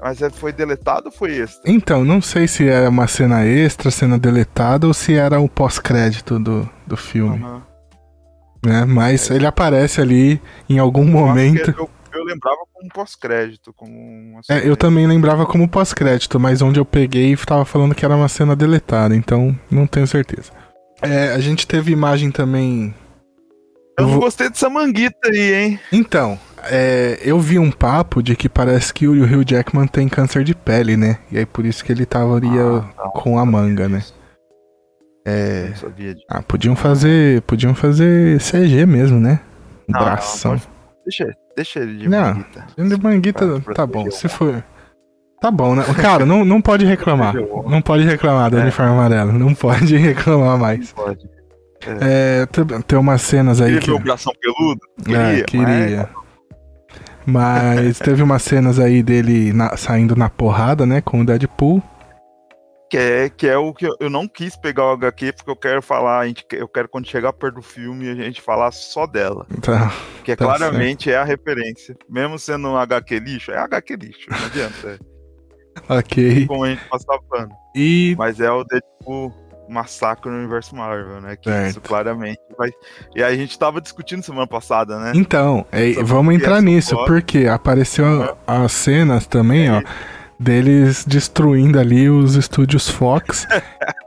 Mas 0.00 0.22
é, 0.22 0.30
foi 0.30 0.52
deletado 0.52 1.06
ou 1.06 1.12
foi 1.12 1.38
extra? 1.38 1.68
Então, 1.68 2.04
não 2.04 2.20
sei 2.20 2.46
se 2.46 2.68
era 2.68 2.88
uma 2.88 3.08
cena 3.08 3.44
extra, 3.44 3.90
cena 3.90 4.16
deletada, 4.16 4.86
ou 4.86 4.94
se 4.94 5.14
era 5.14 5.40
o 5.40 5.48
pós-crédito 5.48 6.38
do, 6.38 6.68
do 6.86 6.96
filme. 6.96 7.42
Uhum. 7.42 7.62
Né? 8.64 8.84
Mas 8.84 9.30
é. 9.30 9.34
ele 9.34 9.46
aparece 9.46 10.00
ali 10.00 10.40
em 10.68 10.78
algum 10.78 11.06
eu 11.06 11.10
momento. 11.10 11.74
Eu, 11.76 11.90
eu, 12.16 12.24
lembrava 12.24 12.58
como 12.72 12.88
pós-crédito. 12.92 13.72
Como 13.74 14.40
é, 14.50 14.68
eu 14.68 14.76
também 14.76 15.06
lembrava 15.06 15.46
como 15.46 15.68
pós-crédito, 15.68 16.38
mas 16.40 16.62
onde 16.62 16.80
eu 16.80 16.84
peguei 16.84 17.32
estava 17.32 17.64
falando 17.64 17.94
que 17.94 18.04
era 18.04 18.16
uma 18.16 18.28
cena 18.28 18.56
deletada, 18.56 19.14
então 19.14 19.58
não 19.70 19.86
tenho 19.86 20.06
certeza. 20.06 20.52
É, 21.02 21.28
a 21.32 21.38
gente 21.38 21.66
teve 21.66 21.92
imagem 21.92 22.30
também. 22.30 22.94
Eu 23.98 24.06
não 24.06 24.18
gostei 24.18 24.48
dessa 24.48 24.68
manguita 24.68 25.28
aí, 25.28 25.54
hein? 25.54 25.80
Então, 25.90 26.38
é, 26.64 27.18
eu 27.22 27.40
vi 27.40 27.58
um 27.58 27.70
papo 27.70 28.22
de 28.22 28.36
que 28.36 28.48
parece 28.48 28.92
que 28.92 29.08
o 29.08 29.12
Hugh 29.12 29.44
Jackman 29.46 29.86
tem 29.86 30.08
câncer 30.08 30.44
de 30.44 30.54
pele, 30.54 30.96
né? 30.96 31.18
E 31.30 31.38
aí 31.38 31.46
por 31.46 31.64
isso 31.64 31.84
que 31.84 31.92
ele 31.92 32.04
tava 32.04 32.36
ali 32.36 32.48
ah, 32.58 33.08
com 33.10 33.38
a 33.38 33.46
manga, 33.46 33.88
né? 33.88 34.02
É. 35.26 35.72
Ah, 36.30 36.40
podiam 36.40 36.76
fazer. 36.76 37.42
Podiam 37.42 37.74
fazer 37.74 38.38
CG 38.38 38.86
mesmo, 38.86 39.18
né? 39.18 39.40
Não, 39.88 40.00
Bração. 40.00 40.52
Não, 40.52 40.60
deixa, 41.04 41.26
deixa 41.56 41.80
ele 41.80 41.96
de 41.96 42.08
não, 42.08 42.34
manguita. 42.34 42.66
de 42.76 43.02
manguita, 43.02 43.60
pra, 43.60 43.74
tá 43.74 43.86
bom. 43.86 44.10
Se 44.10 44.28
for. 44.28 44.62
Tá 45.40 45.50
bom, 45.50 45.74
né? 45.74 45.84
Cara, 46.00 46.24
não, 46.24 46.44
não 46.44 46.60
pode 46.60 46.84
reclamar. 46.84 47.34
Não 47.34 47.82
pode 47.82 48.04
reclamar 48.04 48.50
do 48.50 48.58
é. 48.58 48.62
uniforme 48.62 48.92
amarelo. 48.92 49.32
Não 49.32 49.54
pode 49.54 49.96
reclamar 49.96 50.58
mais. 50.58 50.94
Não 50.94 51.04
pode. 51.04 51.28
É, 52.00 52.42
é 52.42 52.82
tem, 52.86 52.98
umas 52.98 53.22
cenas 53.22 53.60
aí 53.60 53.78
Queria 53.78 53.98
que. 53.98 54.04
Ver 54.04 54.12
o 54.12 54.54
peludo? 54.54 54.80
Queria. 55.04 55.18
É, 55.18 55.42
queria. 55.42 56.08
Mas... 57.26 57.76
Mas 57.84 57.98
teve 57.98 58.22
umas 58.22 58.42
cenas 58.42 58.78
aí 58.78 59.02
dele 59.02 59.52
na, 59.52 59.76
saindo 59.76 60.14
na 60.14 60.30
porrada, 60.30 60.86
né, 60.86 61.00
com 61.00 61.20
o 61.20 61.26
Deadpool. 61.26 61.82
Que 62.88 62.96
é, 62.96 63.28
que 63.28 63.48
é 63.48 63.56
o 63.56 63.74
que 63.74 63.86
eu, 63.86 63.96
eu 63.98 64.08
não 64.08 64.28
quis 64.28 64.54
pegar 64.56 64.84
o 64.84 64.92
HQ 64.92 65.32
porque 65.32 65.50
eu 65.50 65.56
quero 65.56 65.82
falar, 65.82 66.20
a 66.20 66.26
gente, 66.26 66.46
eu 66.52 66.68
quero 66.68 66.88
quando 66.88 67.08
chegar 67.08 67.32
perto 67.32 67.56
do 67.56 67.62
filme 67.62 68.08
a 68.08 68.14
gente 68.14 68.40
falar 68.40 68.70
só 68.70 69.06
dela. 69.06 69.44
Tá, 69.60 69.92
que 70.22 70.30
é, 70.30 70.36
tá 70.36 70.44
claramente 70.44 71.04
certo. 71.04 71.16
é 71.16 71.20
a 71.20 71.24
referência. 71.24 71.96
Mesmo 72.08 72.38
sendo 72.38 72.68
um 72.68 72.76
HQ 72.76 73.18
lixo, 73.18 73.50
é 73.50 73.58
HQ 73.58 73.96
lixo, 73.96 74.30
não 74.30 74.46
adianta. 74.46 74.98
ok. 75.88 76.46
Como 76.46 76.64
a 76.64 76.68
gente 76.68 76.84
passar 76.88 77.18
pano. 77.28 77.50
E... 77.74 78.14
Mas 78.16 78.38
é 78.40 78.50
o 78.50 78.62
Deadpool 78.62 79.46
massacre 79.68 80.30
no 80.30 80.38
universo 80.38 80.74
Marvel, 80.74 81.20
né? 81.20 81.36
Que 81.36 81.50
certo. 81.50 81.70
isso 81.70 81.80
claramente 81.80 82.40
vai. 82.56 82.70
E 83.14 83.22
a 83.22 83.34
gente 83.34 83.58
tava 83.58 83.80
discutindo 83.80 84.22
semana 84.22 84.46
passada, 84.46 84.98
né? 84.98 85.12
Então, 85.14 85.66
é, 85.72 85.92
vamos 86.02 86.34
entrar 86.34 86.62
nisso, 86.62 86.96
porque 87.06 87.46
apareceu 87.46 88.04
uhum. 88.04 88.28
as 88.46 88.72
cenas 88.72 89.26
também, 89.26 89.66
é 89.66 89.72
ó. 89.72 89.82
Deles 90.38 91.04
destruindo 91.04 91.78
ali 91.78 92.10
os 92.10 92.34
estúdios 92.34 92.88
Fox. 92.88 93.46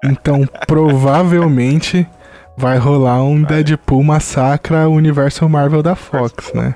então, 0.04 0.46
provavelmente 0.68 2.08
vai 2.56 2.78
rolar 2.78 3.24
um 3.24 3.42
Deadpool 3.42 4.04
massacra 4.04 4.88
o 4.88 4.94
universo 4.94 5.48
Marvel 5.48 5.82
da 5.82 5.96
Fox, 5.96 6.54
né? 6.54 6.76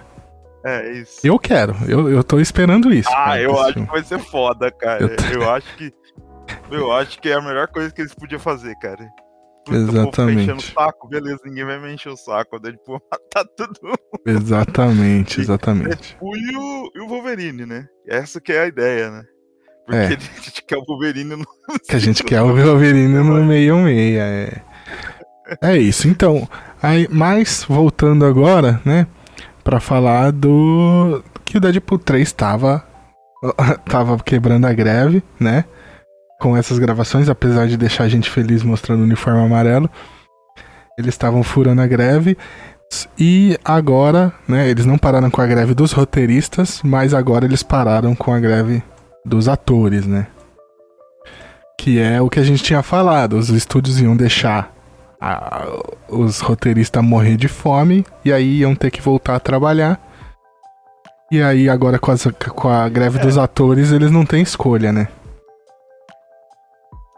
É 0.66 0.92
isso. 0.92 1.20
Eu 1.24 1.38
quero, 1.38 1.76
eu, 1.88 2.10
eu 2.10 2.24
tô 2.24 2.40
esperando 2.40 2.92
isso. 2.94 3.10
Ah, 3.10 3.26
cara, 3.26 3.42
eu 3.42 3.60
acho 3.60 3.74
filme. 3.74 3.88
que 3.88 3.94
vai 3.94 4.04
ser 4.04 4.20
foda, 4.20 4.72
cara. 4.72 5.04
Eu, 5.04 5.42
eu 5.42 5.52
acho 5.52 5.76
que 5.76 5.94
eu 6.72 6.92
acho 6.92 7.20
que 7.20 7.30
é 7.30 7.34
a 7.34 7.42
melhor 7.42 7.68
coisa 7.68 7.92
que 7.92 8.02
eles 8.02 8.14
podiam 8.14 8.40
fazer, 8.40 8.76
cara. 8.78 9.06
Puta, 9.66 9.78
Exatamente. 9.78 10.42
enchendo 10.42 10.60
o 10.60 10.62
saco, 10.62 11.08
beleza, 11.08 11.40
ninguém 11.46 11.66
vai 11.66 11.80
me 11.80 11.94
encher 11.94 12.10
o 12.10 12.18
saco. 12.18 12.60
Daí, 12.60 12.74
tipo, 12.74 13.02
matar 13.12 13.46
todo 13.56 13.78
mundo. 13.82 13.98
Exatamente, 14.26 15.40
exatamente. 15.42 16.18
E, 16.22 16.58
o, 16.58 16.92
e 16.96 17.02
o 17.02 17.08
Wolverine, 17.08 17.66
né? 17.66 17.88
Essa 18.08 18.42
que 18.42 18.52
é 18.52 18.62
a 18.62 18.68
ideia, 18.68 19.10
né? 19.10 19.24
Porque 19.86 19.98
é. 19.98 20.06
a 20.06 20.42
gente 20.42 20.64
quer 20.64 20.78
o 20.78 20.84
Wolverine 20.86 21.36
no. 21.36 21.46
Que 21.88 21.96
a 21.96 22.00
gente 22.00 22.24
quer 22.26 22.42
o 22.42 22.56
Wolverine 22.56 23.08
no 23.08 23.44
meio 23.44 23.78
meia, 23.78 24.24
é. 24.24 24.62
É 25.62 25.78
isso, 25.78 26.08
então. 26.08 26.48
Aí, 26.82 27.08
mas, 27.12 27.66
voltando 27.68 28.26
agora, 28.26 28.82
né? 28.86 29.08
Pra 29.64 29.80
falar 29.80 30.32
do. 30.32 31.24
Que 31.46 31.58
o 31.58 31.62
Deadpool 31.62 32.00
3 32.00 32.32
tava. 32.32 32.84
tava 33.86 34.18
quebrando 34.20 34.66
a 34.66 34.74
greve, 34.74 35.22
né? 35.40 35.66
com 36.44 36.58
essas 36.58 36.78
gravações, 36.78 37.30
apesar 37.30 37.68
de 37.68 37.78
deixar 37.78 38.04
a 38.04 38.10
gente 38.10 38.30
feliz 38.30 38.64
mostrando 38.64 39.00
o 39.00 39.04
uniforme 39.04 39.40
amarelo. 39.40 39.90
Eles 41.00 41.14
estavam 41.14 41.42
furando 41.42 41.82
a 41.82 41.88
greve. 41.88 42.38
E 43.18 43.58
agora, 43.64 44.34
né, 44.46 44.70
eles 44.70 44.86
não 44.86 44.98
pararam 44.98 45.32
com 45.32 45.40
a 45.40 45.48
greve 45.48 45.74
dos 45.74 45.94
roteiristas, 45.94 46.82
mas 46.84 47.14
agora 47.14 47.46
eles 47.46 47.64
pararam 47.64 48.14
com 48.14 48.34
a 48.34 48.40
greve 48.42 48.84
dos 49.26 49.48
atores, 49.48 50.06
né? 50.06 50.28
Que 51.78 52.00
é 52.00 52.22
o 52.22 52.30
que 52.30 52.40
a 52.40 52.44
gente 52.44 52.64
tinha 52.64 52.84
falado, 52.84 53.38
os 53.38 53.50
estúdios 53.50 54.00
iam 54.00 54.16
deixar 54.16 54.74
a, 55.20 55.66
os 56.10 56.42
roteiristas 56.42 57.04
morrer 57.04 57.38
de 57.38 57.48
fome 57.48 58.06
e 58.26 58.34
aí 58.34 58.60
iam 58.60 58.76
ter 58.76 58.92
que 58.92 59.02
voltar 59.02 59.36
a 59.36 59.40
trabalhar. 59.40 60.00
E 61.32 61.42
aí 61.42 61.70
agora 61.70 61.98
com, 61.98 62.12
as, 62.12 62.28
com 62.56 62.70
a 62.70 62.88
greve 62.90 63.20
é. 63.20 63.22
dos 63.22 63.38
atores 63.38 63.92
eles 63.92 64.12
não 64.12 64.26
têm 64.26 64.42
escolha, 64.42 64.92
né? 64.92 65.08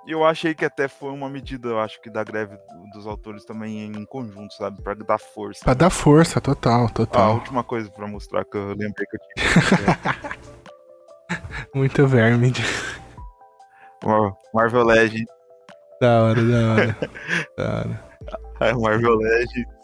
Eu 0.07 0.23
achei 0.23 0.53
que 0.53 0.63
até 0.63 0.87
foi 0.87 1.11
uma 1.11 1.27
medida, 1.27 1.69
eu 1.69 1.79
acho 1.79 1.99
que 1.99 2.11
da 2.11 2.23
greve 2.23 2.55
dos 2.93 3.07
autores 3.07 3.43
também 3.43 3.85
em 3.85 4.05
conjunto, 4.05 4.53
sabe? 4.53 4.79
Pra 4.83 4.93
dar 4.93 5.17
força. 5.17 5.63
Pra 5.63 5.73
dar 5.73 5.89
força, 5.89 6.39
total, 6.39 6.87
total. 6.91 7.31
a 7.31 7.33
última 7.33 7.63
coisa 7.63 7.89
pra 7.89 8.07
mostrar 8.07 8.45
que 8.45 8.55
eu 8.55 8.67
lembrei 8.67 9.07
que 9.07 9.17
eu 9.17 9.19
tinha. 9.35 10.45
Muito 11.73 12.07
verme. 12.07 12.53
Marvel 14.53 14.83
Legends. 14.83 15.25
Da 15.99 16.23
hora, 16.23 16.43
da 16.43 16.71
hora. 16.71 16.97
da 17.57 17.63
hora. 17.63 18.03
É, 18.61 18.73
Marvel 18.73 19.15
Legends. 19.15 19.75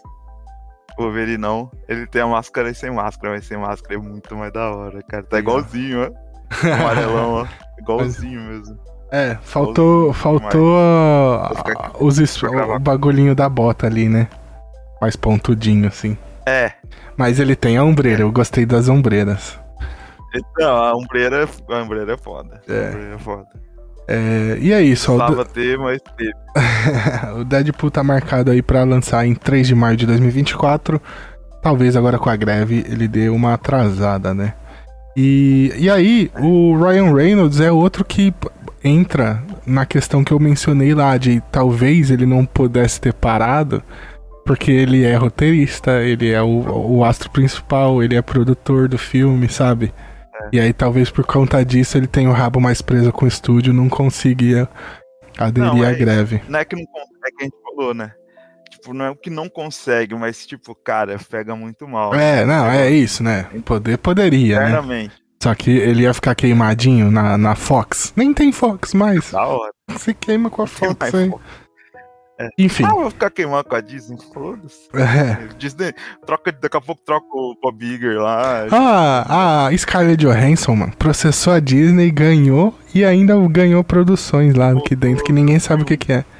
Não. 1.39 1.71
Ele 1.87 2.05
tem 2.05 2.21
a 2.21 2.27
máscara 2.27 2.69
e 2.69 2.75
sem 2.75 2.91
máscara, 2.91 3.33
mas 3.33 3.45
sem 3.45 3.57
máscara 3.57 3.95
é 3.95 3.97
muito 3.97 4.35
mais 4.35 4.53
da 4.53 4.69
hora, 4.69 5.01
cara. 5.03 5.23
Tá 5.23 5.39
igualzinho, 5.39 6.03
ó. 6.03 6.31
Amarelão, 6.73 7.33
ó. 7.33 7.47
Igualzinho 7.79 8.39
mesmo. 8.41 8.77
É, 9.11 9.37
faltou, 9.41 10.13
faltou 10.13 10.77
a, 10.77 11.47
a, 11.47 11.91
os, 11.99 12.17
o 12.43 12.79
bagulhinho 12.79 13.35
da 13.35 13.49
bota 13.49 13.87
ali, 13.87 14.07
né? 14.07 14.29
Mais 15.01 15.17
pontudinho, 15.17 15.87
assim. 15.87 16.17
É. 16.45 16.71
Mas 17.17 17.39
ele 17.39 17.55
tem 17.55 17.77
a 17.77 17.83
ombreira, 17.83 18.21
é. 18.21 18.23
eu 18.23 18.31
gostei 18.31 18.65
das 18.65 18.87
ombreiras. 18.87 19.59
Então, 20.33 20.75
a 20.75 20.95
ombreira, 20.95 21.47
a 21.69 21.75
ombreira 21.81 22.13
é 22.13 22.17
foda. 22.17 22.61
É. 22.67 22.85
A 22.85 22.89
ombreira 22.89 23.15
é 23.15 23.19
foda. 23.19 23.47
É, 24.07 24.57
e 24.59 24.73
é 24.73 24.81
isso, 24.81 25.13
ó. 25.13 25.31
O, 25.31 25.45
ter, 25.45 25.77
mas 25.77 26.01
teve. 26.17 26.33
o 27.39 27.43
Deadpool 27.43 27.91
tá 27.91 28.03
marcado 28.03 28.51
aí 28.51 28.61
pra 28.61 28.83
lançar 28.83 29.25
em 29.25 29.33
3 29.33 29.67
de 29.67 29.75
maio 29.75 29.95
de 29.95 30.05
2024. 30.05 31.01
Talvez 31.61 31.95
agora 31.95 32.17
com 32.17 32.29
a 32.29 32.35
greve 32.35 32.83
ele 32.89 33.07
dê 33.07 33.29
uma 33.29 33.53
atrasada, 33.53 34.33
né? 34.33 34.55
E, 35.15 35.73
e 35.77 35.89
aí, 35.89 36.31
o 36.39 36.77
Ryan 36.77 37.13
Reynolds 37.13 37.59
é 37.59 37.71
outro 37.71 38.03
que 38.03 38.33
entra 38.83 39.43
na 39.65 39.85
questão 39.85 40.23
que 40.23 40.31
eu 40.31 40.39
mencionei 40.39 40.93
lá 40.93 41.17
de 41.17 41.41
talvez 41.51 42.09
ele 42.09 42.25
não 42.25 42.45
pudesse 42.45 42.99
ter 42.99 43.13
parado 43.13 43.83
porque 44.45 44.71
ele 44.71 45.03
é 45.03 45.15
roteirista, 45.15 46.01
ele 46.01 46.31
é 46.31 46.41
o, 46.41 46.97
o 46.97 47.05
astro 47.05 47.29
principal, 47.29 48.01
ele 48.01 48.15
é 48.15 48.21
produtor 48.21 48.87
do 48.87 48.97
filme, 48.97 49.47
sabe? 49.47 49.93
E 50.51 50.59
aí 50.59 50.73
talvez 50.73 51.09
por 51.09 51.25
conta 51.25 51.63
disso 51.63 51.97
ele 51.97 52.07
tenha 52.07 52.29
o 52.29 52.33
rabo 52.33 52.59
mais 52.59 52.81
preso 52.81 53.11
com 53.11 53.25
o 53.25 53.27
estúdio, 53.27 53.73
não 53.73 53.89
conseguia 53.89 54.67
aderir 55.37 55.73
não, 55.73 55.83
é, 55.83 55.89
à 55.89 55.93
greve. 55.93 56.41
Não 56.47 56.59
é 56.59 56.65
que 56.65 56.75
não 56.75 56.83
é 56.83 57.31
que 57.31 57.41
a 57.41 57.43
gente 57.43 57.57
falou, 57.63 57.93
né? 57.93 58.11
Tipo, 58.69 58.93
não 58.93 59.05
é 59.05 59.09
o 59.09 59.15
que 59.15 59.29
não 59.29 59.49
consegue, 59.49 60.15
mas 60.15 60.45
tipo, 60.45 60.73
cara, 60.73 61.17
pega 61.29 61.55
muito 61.55 61.87
mal. 61.87 62.13
É, 62.15 62.45
não, 62.45 62.65
é 62.67 62.89
isso, 62.89 63.23
né? 63.23 63.47
Poder 63.65 63.97
poderia, 63.97 64.59
né? 64.81 65.09
Só 65.41 65.55
que 65.55 65.71
ele 65.71 66.03
ia 66.03 66.13
ficar 66.13 66.35
queimadinho 66.35 67.09
na, 67.09 67.35
na 67.37 67.55
Fox. 67.55 68.13
Nem 68.15 68.31
tem 68.31 68.51
Fox 68.51 68.93
mais. 68.93 69.31
Da 69.31 69.45
hora. 69.45 69.71
Se 69.97 70.13
queima 70.13 70.51
com 70.51 70.61
a 70.61 70.67
Fox 70.67 71.13
aí. 71.15 71.31
Enfim. 72.57 72.83
Ah, 72.85 72.93
vou 72.93 73.09
ficar 73.09 73.29
queimando 73.29 73.63
com 73.65 73.75
a 73.75 73.81
Disney, 73.81 74.17
foda-se. 74.33 74.87
É. 74.93 75.47
Disney, 75.57 75.93
troca, 76.25 76.51
daqui 76.51 76.77
a 76.77 76.81
pouco 76.81 77.01
troca 77.05 77.27
o 77.31 77.55
Bob 77.61 77.83
Iger 77.85 78.19
lá. 78.19 78.65
Ah, 78.71 79.67
a 79.67 79.77
Scarlett 79.77 80.25
Johansson, 80.25 80.75
mano, 80.75 80.93
processou 80.97 81.53
a 81.53 81.59
Disney, 81.59 82.11
ganhou 82.11 82.73
e 82.93 83.03
ainda 83.05 83.35
ganhou 83.49 83.83
produções 83.83 84.55
lá 84.55 84.71
aqui 84.71 84.95
dentro 84.95 85.23
que 85.23 85.33
ninguém 85.33 85.59
sabe 85.59 85.83
o 85.83 85.85
que, 85.85 85.97
que 85.97 86.13
é. 86.13 86.25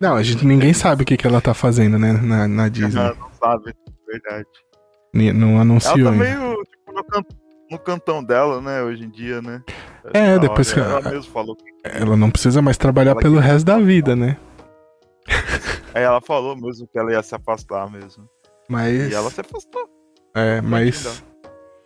Não, 0.00 0.16
a 0.16 0.22
gente 0.22 0.44
ninguém 0.46 0.72
sabe 0.72 1.02
o 1.02 1.06
que, 1.06 1.16
que 1.16 1.26
ela 1.26 1.40
tá 1.40 1.54
fazendo, 1.54 1.98
né, 1.98 2.12
na, 2.12 2.46
na 2.48 2.68
Disney. 2.68 3.00
Ah, 3.00 3.14
não 3.18 3.30
sabe, 3.32 3.74
verdade. 4.06 4.46
Ni- 5.12 5.32
Não 5.32 5.52
Ela 5.52 5.60
anunciou 5.62 6.04
tá 6.04 6.10
ainda. 6.10 6.24
meio 6.24 6.62
tipo, 6.64 6.92
no, 6.92 7.04
can- 7.04 7.22
no 7.74 7.78
cantão 7.78 8.22
dela, 8.24 8.60
né, 8.60 8.82
hoje 8.82 9.04
em 9.04 9.10
dia, 9.10 9.42
né? 9.42 9.62
É, 10.12 10.38
depois 10.38 10.72
hora. 10.72 10.82
que- 10.84 10.90
Ela 11.06 11.10
mesmo 11.10 11.32
falou. 11.32 11.56
que- 11.56 11.64
Ela 11.84 12.16
não 12.16 12.30
precisa 12.30 12.62
mais 12.62 12.76
trabalhar 12.76 13.12
Ela 13.12 13.20
pelo 13.20 13.38
resto 13.38 13.66
da 13.66 13.78
vida, 13.78 14.16
né? 14.16 14.36
Aí 15.94 16.02
ela 16.02 16.20
falou 16.20 16.56
mesmo 16.56 16.86
que 16.88 16.98
ela 16.98 17.12
ia 17.12 17.22
se 17.22 17.34
afastar 17.34 17.90
mesmo. 17.90 18.28
Mas. 18.68 19.12
E 19.12 19.14
ela 19.14 19.30
se 19.30 19.40
afastou. 19.40 19.88
É, 20.34 20.60
mas. 20.60 21.22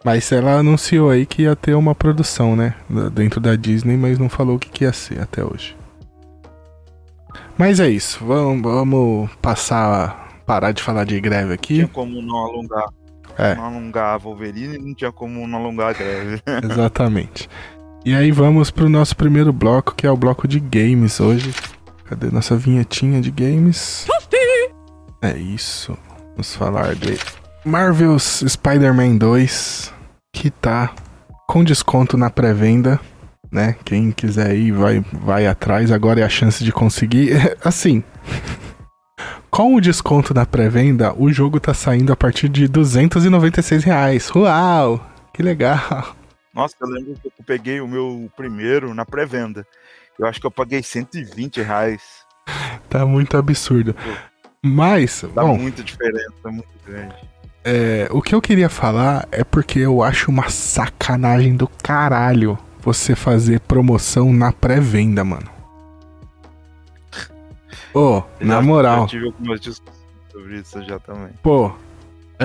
Mas 0.04 0.30
ela 0.30 0.52
anunciou 0.52 1.10
aí 1.10 1.26
que 1.26 1.42
ia 1.42 1.56
ter 1.56 1.74
uma 1.74 1.94
produção, 1.94 2.54
né? 2.54 2.74
Dentro 3.12 3.40
da 3.40 3.56
Disney, 3.56 3.96
mas 3.96 4.18
não 4.18 4.28
falou 4.28 4.56
o 4.56 4.58
que, 4.58 4.68
que 4.70 4.84
ia 4.84 4.92
ser 4.92 5.20
até 5.20 5.44
hoje. 5.44 5.76
Mas 7.58 7.80
é 7.80 7.88
isso. 7.88 8.24
Vamos, 8.24 8.62
vamos 8.62 9.30
passar. 9.42 10.26
Parar 10.46 10.72
de 10.72 10.82
falar 10.82 11.04
de 11.04 11.20
greve 11.20 11.52
aqui. 11.52 11.74
Tinha 11.74 11.88
como 11.88 12.22
não 12.22 12.36
alongar. 12.38 12.86
É. 13.38 13.54
Não 13.54 13.64
alongar 13.64 14.14
a 14.14 14.18
Wolverine, 14.18 14.78
não 14.78 14.92
tinha 14.92 15.12
como 15.12 15.46
não 15.46 15.58
alongar 15.58 15.90
a 15.90 15.92
greve. 15.92 16.42
Exatamente. 16.68 17.48
E 18.04 18.14
aí 18.14 18.32
vamos 18.32 18.70
pro 18.70 18.88
nosso 18.88 19.16
primeiro 19.16 19.52
bloco, 19.52 19.94
que 19.94 20.06
é 20.06 20.10
o 20.10 20.16
bloco 20.16 20.48
de 20.48 20.58
games 20.58 21.20
hoje. 21.20 21.54
Cadê 22.04 22.30
nossa 22.30 22.56
vinhetinha 22.56 23.20
de 23.20 23.30
games? 23.30 24.06
É 25.22 25.36
isso. 25.36 25.96
Vamos 26.30 26.54
falar 26.54 26.94
de 26.94 27.18
Marvel's 27.64 28.44
Spider-Man 28.46 29.16
2, 29.16 29.92
que 30.32 30.50
tá 30.50 30.92
com 31.46 31.62
desconto 31.62 32.16
na 32.16 32.30
pré-venda, 32.30 33.00
né? 33.50 33.76
Quem 33.84 34.10
quiser 34.10 34.54
ir 34.56 34.72
vai, 34.72 35.04
vai 35.12 35.46
atrás, 35.46 35.90
agora 35.90 36.20
é 36.20 36.24
a 36.24 36.28
chance 36.28 36.64
de 36.64 36.72
conseguir. 36.72 37.56
Assim, 37.64 38.02
com 39.50 39.74
o 39.74 39.80
desconto 39.80 40.32
na 40.34 40.46
pré-venda, 40.46 41.14
o 41.16 41.32
jogo 41.32 41.58
tá 41.60 41.72
saindo 41.74 42.12
a 42.12 42.16
partir 42.16 42.48
de 42.48 42.68
296 42.68 43.84
reais. 43.84 44.30
Uau! 44.34 45.04
Que 45.32 45.42
legal! 45.42 46.16
Nossa, 46.54 46.74
eu 46.80 46.88
lembro 46.88 47.14
que 47.14 47.28
eu 47.28 47.32
peguei 47.46 47.80
o 47.80 47.86
meu 47.86 48.30
primeiro 48.36 48.92
na 48.94 49.04
pré-venda. 49.04 49.66
Eu 50.18 50.26
acho 50.26 50.40
que 50.40 50.46
eu 50.46 50.50
paguei 50.50 50.82
120 50.82 51.62
reais. 51.62 52.02
Tá 52.88 53.06
muito 53.06 53.36
absurdo. 53.36 53.94
Mas, 54.62 55.24
Dá 55.34 55.42
bom, 55.42 55.56
muita 55.56 55.82
diferença, 55.84 56.50
muito 56.50 56.68
grande. 56.84 57.14
é, 57.64 58.08
o 58.10 58.20
que 58.20 58.34
eu 58.34 58.40
queria 58.40 58.68
falar 58.68 59.28
é 59.30 59.44
porque 59.44 59.78
eu 59.78 60.02
acho 60.02 60.30
uma 60.30 60.48
sacanagem 60.48 61.54
do 61.56 61.68
caralho 61.68 62.58
você 62.80 63.14
fazer 63.14 63.60
promoção 63.60 64.32
na 64.32 64.50
pré-venda, 64.50 65.22
mano. 65.22 65.48
Ô, 67.94 68.22
na 68.40 68.56
Já- 68.56 68.62
moral, 68.62 69.00
Já 69.02 69.06
tive 69.08 69.26
algumas 69.26 69.60
discussões 69.60 69.98
sobre 70.30 70.58
isso 70.58 70.82
já 70.84 70.98
também. 70.98 71.32
pô, 71.42 71.68
é 72.38 72.44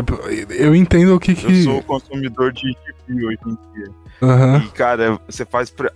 eu 0.49 0.75
entendo 0.75 1.15
o 1.15 1.19
que 1.19 1.31
Eu 1.31 1.35
que. 1.35 1.63
sou 1.63 1.83
consumidor 1.83 2.51
de 2.51 2.61
gibi 3.07 3.25
hoje 3.25 3.37
em 3.45 3.57
dia. 3.73 3.93
Aham. 4.21 4.57
E, 4.63 4.69
cara, 4.71 5.19
você 5.27 5.45
faz, 5.45 5.69
pre- 5.69 5.91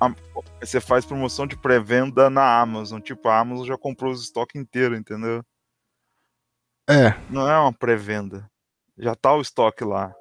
você 0.60 0.82
faz 0.82 1.06
promoção 1.06 1.48
de 1.48 1.56
pré-venda 1.58 2.30
na 2.30 2.60
Amazon. 2.60 3.00
Tipo, 3.00 3.30
a 3.30 3.40
Amazon 3.40 3.66
já 3.66 3.78
comprou 3.78 4.12
os 4.12 4.22
estoques 4.24 4.60
inteiro, 4.62 4.96
entendeu? 4.96 5.42
É, 6.90 7.16
Não 7.30 7.50
é 7.50 7.58
uma 7.60 7.74
pré-venda. 7.74 8.50
Já 8.98 9.14
tá 9.16 9.34
o 9.34 9.42
estoque 9.42 9.84
lá. 9.84 10.14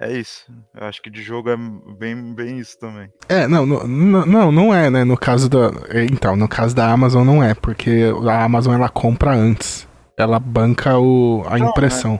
É 0.00 0.10
isso. 0.12 0.46
Eu 0.74 0.86
acho 0.86 1.02
que 1.02 1.10
de 1.10 1.22
jogo 1.22 1.50
é 1.50 1.56
bem, 1.98 2.34
bem 2.34 2.58
isso 2.58 2.78
também. 2.78 3.08
é, 3.28 3.46
não, 3.46 3.66
não, 3.66 3.86
não, 3.86 4.26
não, 4.26 4.52
não 4.52 4.74
é, 4.74 4.88
né? 4.88 5.04
No 5.04 5.16
caso 5.16 5.48
da. 5.48 5.70
é, 5.90 6.04
Então, 6.04 6.34
no 6.36 6.48
caso 6.48 6.74
da 6.74 6.90
Amazon 6.90 7.26
não 7.26 7.42
é, 7.44 7.52
porque 7.54 8.04
a 8.26 8.42
Amazon 8.44 8.74
ela 8.74 8.88
compra 8.88 9.32
antes. 9.32 9.86
Ela 10.16 10.38
banca 10.38 10.98
o, 10.98 11.44
a 11.46 11.58
Não, 11.58 11.68
impressão. 11.68 12.18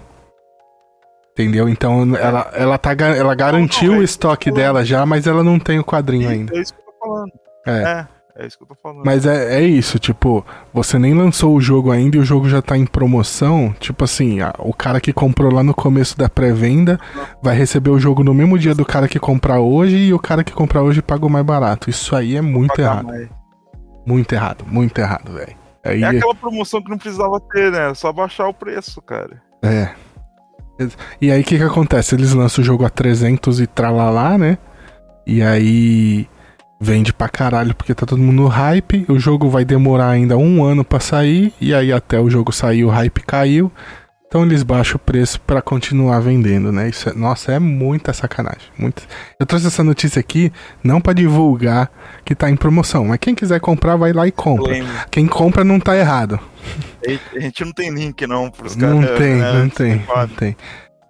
Entendeu? 1.32 1.68
Então 1.68 2.14
ela, 2.16 2.50
ela, 2.54 2.76
tá, 2.76 2.92
ela 2.92 3.34
garantiu 3.34 3.92
não, 3.92 3.96
é 3.96 4.00
o 4.00 4.02
estoque 4.02 4.50
dela 4.50 4.84
já, 4.84 5.06
mas 5.06 5.26
ela 5.26 5.42
não 5.42 5.58
tem 5.58 5.78
o 5.78 5.84
quadrinho 5.84 6.28
ainda. 6.28 6.54
É 6.54 6.60
isso 6.60 6.74
que 6.74 6.80
eu 6.80 6.84
tô 6.84 6.98
falando. 6.98 7.32
É. 7.66 7.82
É, 7.82 8.08
é 8.42 8.46
isso 8.46 8.56
que 8.58 8.64
eu 8.64 8.68
tô 8.68 8.74
falando. 8.82 9.02
Mas 9.04 9.26
é, 9.26 9.60
é 9.60 9.62
isso, 9.62 9.98
tipo, 9.98 10.44
você 10.72 10.98
nem 10.98 11.14
lançou 11.14 11.54
o 11.54 11.60
jogo 11.60 11.90
ainda 11.90 12.16
e 12.16 12.20
o 12.20 12.24
jogo 12.24 12.48
já 12.48 12.60
tá 12.62 12.76
em 12.76 12.86
promoção. 12.86 13.74
Tipo 13.78 14.04
assim, 14.04 14.40
a- 14.40 14.54
o 14.58 14.72
cara 14.74 15.00
que 15.00 15.12
comprou 15.12 15.52
lá 15.52 15.62
no 15.62 15.74
começo 15.74 16.16
da 16.18 16.28
pré-venda 16.28 16.98
vai 17.42 17.56
receber 17.56 17.90
o 17.90 17.98
jogo 17.98 18.22
no 18.24 18.32
mesmo 18.34 18.58
dia 18.58 18.74
do 18.74 18.84
cara 18.84 19.06
que 19.08 19.18
comprar 19.18 19.60
hoje 19.60 19.96
e 19.96 20.12
o 20.14 20.18
cara 20.18 20.42
que 20.44 20.52
comprar 20.52 20.82
hoje 20.82 21.00
paga 21.02 21.24
o 21.26 21.30
mais 21.30 21.44
barato. 21.44 21.88
Isso 21.90 22.14
aí 22.16 22.36
é 22.36 22.40
muito 22.40 22.78
errado. 22.80 23.06
mais. 23.06 23.28
Muito 24.06 24.32
errado, 24.32 24.64
muito 24.66 24.98
errado, 24.98 25.32
velho. 25.32 25.56
Aí, 25.84 26.02
É 26.02 26.06
aquela 26.06 26.34
promoção 26.34 26.82
que 26.82 26.90
não 26.90 26.98
precisava 26.98 27.40
ter, 27.52 27.70
né? 27.72 27.90
É 27.90 27.94
Só 27.94 28.12
baixar 28.12 28.48
o 28.48 28.54
preço, 28.54 29.00
cara. 29.02 29.40
É. 29.62 29.90
E 31.20 31.30
aí 31.30 31.42
o 31.42 31.44
que 31.44 31.58
que 31.58 31.62
acontece? 31.64 32.14
Eles 32.14 32.32
lançam 32.32 32.62
o 32.62 32.64
jogo 32.64 32.84
a 32.84 32.90
300 32.90 33.60
e 33.60 33.66
tralalá, 33.66 34.38
né? 34.38 34.56
E 35.26 35.42
aí 35.42 36.26
vende 36.80 37.12
pra 37.12 37.28
caralho 37.28 37.74
porque 37.74 37.94
tá 37.94 38.06
todo 38.06 38.22
mundo 38.22 38.36
no 38.42 38.48
hype. 38.48 39.04
O 39.08 39.18
jogo 39.18 39.48
vai 39.50 39.64
demorar 39.64 40.08
ainda 40.08 40.36
um 40.38 40.64
ano 40.64 40.82
pra 40.84 40.98
sair. 40.98 41.52
E 41.60 41.74
aí 41.74 41.92
até 41.92 42.18
o 42.18 42.30
jogo 42.30 42.52
sair 42.52 42.84
o 42.84 42.88
hype 42.88 43.20
caiu. 43.20 43.70
Então 44.26 44.44
eles 44.44 44.62
baixam 44.62 44.94
o 44.94 44.98
preço 45.00 45.40
pra 45.40 45.60
continuar 45.60 46.20
vendendo, 46.20 46.70
né? 46.70 46.88
Isso 46.88 47.08
é- 47.08 47.12
nossa, 47.12 47.50
é 47.50 47.58
muita 47.58 48.12
sacanagem. 48.12 48.68
Muita... 48.78 49.02
Eu 49.40 49.44
trouxe 49.44 49.66
essa 49.66 49.82
notícia 49.82 50.20
aqui 50.20 50.52
não 50.84 51.00
pra 51.00 51.12
divulgar 51.12 51.90
que 52.24 52.32
tá 52.32 52.48
em 52.48 52.54
promoção. 52.54 53.06
Mas 53.06 53.18
quem 53.20 53.34
quiser 53.34 53.58
comprar, 53.58 53.96
vai 53.96 54.12
lá 54.12 54.28
e 54.28 54.30
compra. 54.30 54.72
Quem 55.10 55.26
compra 55.26 55.64
não 55.64 55.80
tá 55.80 55.96
errado. 55.96 56.38
A 57.34 57.40
gente 57.40 57.64
não 57.64 57.72
tem 57.72 57.90
link, 57.90 58.24
não, 58.24 58.48
pros 58.50 58.76
caras. 58.76 58.94
Não 58.94 59.02
tem, 59.16 59.34
né? 59.34 59.52
não 59.52 59.68
tem, 59.68 60.02
não 60.06 60.28
tem. 60.28 60.56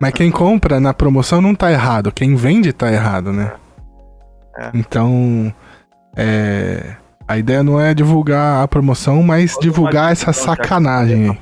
Mas 0.01 0.15
quem 0.15 0.31
compra 0.31 0.81
na 0.81 0.95
promoção 0.95 1.43
não 1.43 1.55
tá 1.55 1.71
errado. 1.71 2.11
Quem 2.11 2.35
vende 2.35 2.73
tá 2.73 2.91
errado, 2.91 3.35
né? 3.35 3.53
É. 3.67 3.70
Então, 4.75 5.55
é, 6.17 6.97
a 7.27 7.39
ideia 7.39 7.63
não 7.63 7.81
é 7.81 7.95
divulgar 7.95 8.63
a 8.63 8.69
promoção, 8.69 9.23
mas 9.23 9.55
Todo 9.55 9.63
divulgar 9.63 10.13
essa 10.13 10.31
então, 10.31 10.35
sacanagem. 10.35 11.39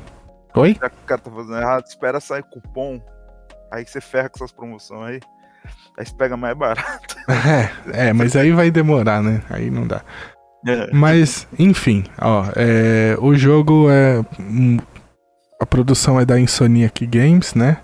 Oi? 0.54 0.76
Já 0.80 0.90
que 0.90 0.96
o 0.96 1.06
cara 1.06 1.20
tá 1.20 1.30
fazendo 1.30 1.56
errado, 1.56 1.84
espera 1.86 2.20
sair 2.20 2.42
cupom. 2.42 3.00
Aí 3.72 3.86
você 3.86 4.00
ferra 4.00 4.28
com 4.28 4.36
essas 4.36 4.52
promoções 4.52 5.06
aí. 5.06 5.20
Aí 5.98 6.06
você 6.06 6.14
pega 6.14 6.36
mais 6.36 6.56
barato. 6.56 7.16
É, 7.94 8.08
é, 8.08 8.12
mas 8.14 8.34
aí 8.34 8.52
vai 8.52 8.70
demorar, 8.70 9.22
né? 9.22 9.42
Aí 9.50 9.70
não 9.70 9.86
dá. 9.86 10.00
É. 10.66 10.90
Mas, 10.92 11.46
enfim, 11.58 12.04
ó, 12.20 12.46
é, 12.56 13.16
o 13.20 13.34
jogo 13.34 13.88
é. 13.90 14.24
A 15.60 15.66
produção 15.66 16.18
é 16.18 16.24
da 16.24 16.40
Insomniac 16.40 17.06
Games, 17.06 17.54
né? 17.54 17.78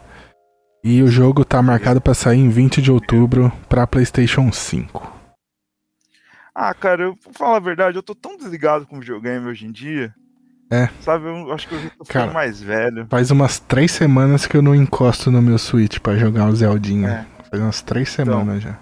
E 0.82 1.02
o 1.02 1.08
jogo 1.08 1.44
tá 1.44 1.60
marcado 1.62 2.00
pra 2.00 2.14
sair 2.14 2.38
em 2.38 2.48
20 2.48 2.80
de 2.80 2.90
outubro 2.90 3.52
pra 3.68 3.86
PlayStation 3.86 4.52
5. 4.52 5.13
Ah, 6.54 6.72
cara, 6.72 7.02
eu, 7.04 7.16
pra 7.16 7.32
falar 7.32 7.56
a 7.56 7.60
verdade, 7.60 7.96
eu 7.96 8.02
tô 8.02 8.14
tão 8.14 8.36
desligado 8.36 8.86
com 8.86 9.00
videogame 9.00 9.46
hoje 9.46 9.66
em 9.66 9.72
dia. 9.72 10.14
É. 10.70 10.88
Sabe, 11.00 11.26
eu 11.26 11.52
acho 11.52 11.68
que 11.68 11.74
eu 11.74 11.80
já 11.80 11.90
tô 11.90 12.04
ficando 12.04 12.22
Cara, 12.22 12.32
mais 12.32 12.62
velho. 12.62 13.06
Faz 13.10 13.30
umas 13.30 13.58
três 13.58 13.92
semanas 13.92 14.46
que 14.46 14.56
eu 14.56 14.62
não 14.62 14.74
encosto 14.74 15.30
no 15.30 15.42
meu 15.42 15.58
Switch 15.58 15.98
pra 15.98 16.16
jogar 16.16 16.48
o 16.48 16.56
Zeldinha. 16.56 17.26
É. 17.42 17.44
Faz 17.50 17.62
umas 17.62 17.82
três 17.82 18.12
Então. 18.18 18.40
semanas 18.40 18.62
já. 18.62 18.78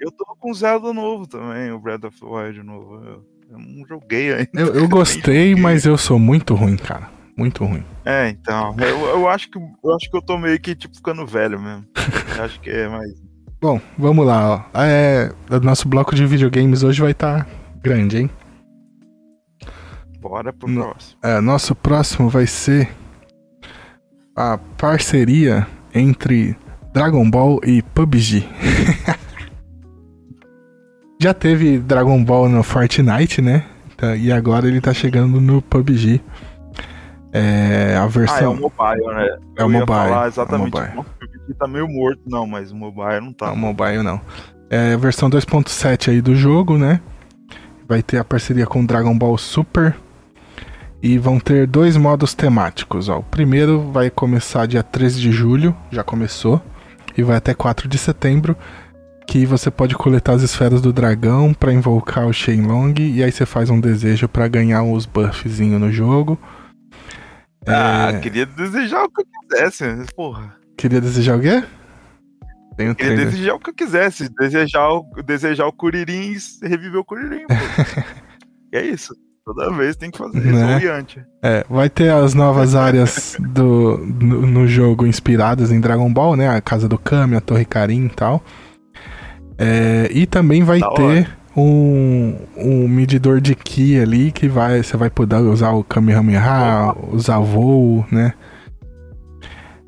Eu 0.00 0.10
tô 0.10 0.24
com 0.38 0.50
o 0.50 0.54
Zelda 0.54 0.92
novo 0.92 1.26
também, 1.26 1.70
o 1.70 1.78
Breath 1.78 2.04
of 2.04 2.18
the 2.18 2.26
Wild 2.26 2.62
novo. 2.62 2.94
Eu, 3.04 3.24
eu 3.50 3.58
não 3.58 3.86
joguei 3.86 4.32
ainda. 4.32 4.50
Eu, 4.54 4.74
eu 4.74 4.88
gostei, 4.88 5.54
mas 5.54 5.84
eu 5.84 5.96
sou 5.98 6.18
muito 6.18 6.54
ruim, 6.54 6.76
cara. 6.76 7.08
Muito 7.36 7.64
ruim. 7.64 7.84
É, 8.04 8.28
então. 8.30 8.74
Eu, 8.78 9.06
eu 9.10 9.28
acho 9.28 9.50
que 9.50 9.58
eu 9.58 9.94
acho 9.94 10.10
que 10.10 10.16
eu 10.16 10.22
tô 10.22 10.36
meio 10.36 10.58
que 10.58 10.74
tipo 10.74 10.94
ficando 10.96 11.26
velho 11.26 11.60
mesmo. 11.60 11.86
Eu 12.36 12.44
acho 12.44 12.60
que 12.60 12.70
é 12.70 12.88
mais. 12.88 13.10
Bom, 13.60 13.80
vamos 13.98 14.26
lá, 14.26 14.66
ó. 14.72 14.78
É, 14.80 15.32
o 15.50 15.60
nosso 15.60 15.86
bloco 15.88 16.14
de 16.14 16.24
videogames 16.26 16.82
hoje 16.82 17.00
vai 17.02 17.10
estar 17.10 17.46
grande, 17.82 18.18
hein? 18.18 18.30
Bora 20.18 20.52
pro 20.52 20.68
No- 20.68 20.82
próximo. 20.84 21.18
É, 21.22 21.40
nosso 21.40 21.74
próximo 21.74 22.28
vai 22.28 22.46
ser 22.46 22.88
a 24.36 24.58
parceria 24.78 25.66
entre 25.94 26.56
Dragon 26.94 27.28
Ball 27.30 27.60
e 27.64 27.82
PUBG. 27.82 28.48
Já 31.20 31.34
teve 31.34 31.78
Dragon 31.78 32.22
Ball 32.24 32.48
no 32.48 32.62
Fortnite, 32.62 33.42
né? 33.42 33.66
Tá, 33.96 34.16
E 34.16 34.32
agora 34.32 34.66
ele 34.66 34.80
tá 34.80 34.94
chegando 34.94 35.38
no 35.40 35.60
PUBG. 35.60 36.20
É 37.32 37.94
a 37.96 38.02
Ah, 38.02 38.06
é 38.06 38.08
versão. 38.08 38.54
o 38.54 38.60
mobile, 38.60 39.06
né? 39.14 39.38
É 39.58 39.64
o 39.64 39.68
mobile, 39.68 39.86
falar 39.86 40.22
é 40.22 40.24
o 40.24 40.28
exatamente. 40.28 40.72
mobile. 40.74 41.04
PUBG 41.50 41.58
tá 41.58 41.66
meio 41.66 41.88
morto, 41.88 42.20
não, 42.26 42.46
mas 42.46 42.70
o 42.72 42.76
mobile 42.76 43.20
não 43.20 43.32
tá. 43.32 43.46
Não, 43.46 43.56
mobile 43.56 44.02
não. 44.02 44.20
É 44.68 44.94
a 44.94 44.96
versão 44.96 45.28
2.7 45.28 46.10
aí 46.10 46.20
do 46.20 46.34
jogo, 46.34 46.78
né? 46.78 47.00
vai 47.90 48.04
ter 48.04 48.18
a 48.18 48.24
parceria 48.24 48.66
com 48.66 48.86
Dragon 48.86 49.18
Ball 49.18 49.36
Super. 49.36 49.96
E 51.02 51.18
vão 51.18 51.40
ter 51.40 51.66
dois 51.66 51.96
modos 51.96 52.34
temáticos. 52.34 53.08
Ó. 53.08 53.18
O 53.18 53.22
primeiro 53.22 53.90
vai 53.90 54.10
começar 54.10 54.66
dia 54.66 54.82
13 54.82 55.20
de 55.20 55.32
julho, 55.32 55.74
já 55.90 56.04
começou, 56.04 56.62
e 57.16 57.22
vai 57.22 57.36
até 57.36 57.52
4 57.52 57.88
de 57.88 57.98
setembro. 57.98 58.56
Que 59.26 59.44
você 59.44 59.72
pode 59.72 59.96
coletar 59.96 60.34
as 60.34 60.42
esferas 60.42 60.80
do 60.80 60.92
dragão 60.92 61.52
para 61.52 61.72
invocar 61.72 62.28
o 62.28 62.32
Shenlong. 62.32 62.94
E 63.00 63.24
aí 63.24 63.32
você 63.32 63.44
faz 63.44 63.70
um 63.70 63.80
desejo 63.80 64.28
para 64.28 64.46
ganhar 64.46 64.84
os 64.84 65.04
buffzinhos 65.04 65.80
no 65.80 65.90
jogo. 65.90 66.38
Ah, 67.66 68.12
é... 68.12 68.20
queria 68.20 68.46
desejar 68.46 69.02
o 69.02 69.10
que 69.10 69.22
eu 69.22 69.26
quisesse, 69.48 69.84
porra. 70.14 70.59
Queria 70.80 70.98
desejar 70.98 71.36
o 71.36 71.42
quê? 71.42 71.62
Um 72.72 72.94
queria 72.94 72.94
trailer. 72.94 73.26
desejar 73.26 73.54
o 73.54 73.58
que 73.58 73.68
eu 73.68 73.74
quisesse. 73.74 74.30
Desejar 74.30 74.88
o, 74.88 75.04
desejar 75.22 75.66
o 75.66 75.72
Kuririn 75.72 76.34
e 76.62 76.66
reviver 76.66 77.00
o 77.00 77.04
Kuririn, 77.04 77.44
pô. 77.46 77.54
é 78.72 78.82
isso. 78.86 79.14
Toda 79.44 79.70
vez 79.76 79.94
tem 79.94 80.10
que 80.10 80.16
fazer 80.16 80.40
né? 80.40 80.78
isso, 80.78 81.20
É, 81.42 81.66
vai 81.68 81.90
ter 81.90 82.10
as 82.10 82.32
novas 82.32 82.74
áreas 82.74 83.36
do, 83.38 83.98
no, 83.98 84.46
no, 84.46 84.66
jogo 84.66 85.06
inspiradas 85.06 85.70
em 85.70 85.80
Dragon 85.80 86.10
Ball, 86.10 86.34
né? 86.34 86.48
A 86.48 86.62
Casa 86.62 86.88
do 86.88 86.96
Kami, 86.96 87.36
a 87.36 87.42
Torre 87.42 87.66
Karin 87.66 88.06
e 88.06 88.10
tal. 88.10 88.42
É, 89.58 90.08
e 90.10 90.24
também 90.24 90.62
vai 90.62 90.80
da 90.80 90.88
ter 90.92 91.02
hora. 91.02 91.36
um, 91.54 92.38
um 92.56 92.88
medidor 92.88 93.38
de 93.38 93.54
Ki 93.54 94.00
ali 94.00 94.32
que 94.32 94.48
vai, 94.48 94.82
você 94.82 94.96
vai 94.96 95.10
poder 95.10 95.36
usar 95.36 95.72
o 95.72 95.84
Kamehameha, 95.84 96.94
usar 97.12 97.38
voo, 97.38 98.06
né? 98.10 98.32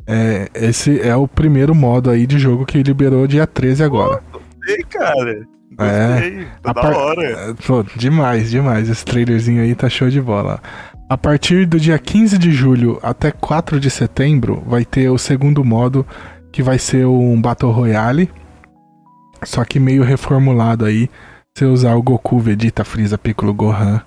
É, 0.06 0.48
esse 0.54 1.00
é 1.00 1.14
o 1.14 1.28
primeiro 1.28 1.74
modo 1.74 2.10
aí 2.10 2.26
de 2.26 2.38
jogo 2.38 2.66
que 2.66 2.82
liberou 2.82 3.26
dia 3.26 3.46
13 3.46 3.84
agora. 3.84 4.22
Pô, 4.30 4.40
gostei, 4.40 4.84
cara. 4.84 5.46
Gostei, 5.70 6.40
é, 6.40 6.46
tá 6.62 6.72
da 6.72 6.82
par... 6.82 6.92
hora. 6.94 7.22
É, 7.22 7.54
pô, 7.66 7.84
demais, 7.96 8.50
demais. 8.50 8.88
Esse 8.88 9.04
trailerzinho 9.04 9.62
aí 9.62 9.74
tá 9.74 9.88
show 9.88 10.10
de 10.10 10.20
bola. 10.20 10.60
A 11.08 11.16
partir 11.16 11.66
do 11.66 11.78
dia 11.78 11.98
15 11.98 12.38
de 12.38 12.52
julho 12.52 12.98
até 13.02 13.30
4 13.30 13.78
de 13.78 13.90
setembro, 13.90 14.62
vai 14.66 14.84
ter 14.84 15.10
o 15.10 15.18
segundo 15.18 15.64
modo, 15.64 16.06
que 16.50 16.62
vai 16.62 16.78
ser 16.78 17.06
um 17.06 17.40
Battle 17.40 17.70
Royale. 17.70 18.30
Só 19.44 19.64
que 19.64 19.78
meio 19.78 20.02
reformulado 20.02 20.84
aí. 20.84 21.08
Você 21.54 21.66
usar 21.66 21.94
o 21.94 22.02
Goku, 22.02 22.38
Vegeta, 22.38 22.84
Freeza, 22.84 23.18
Piccolo, 23.18 23.52
Gohan 23.52 24.00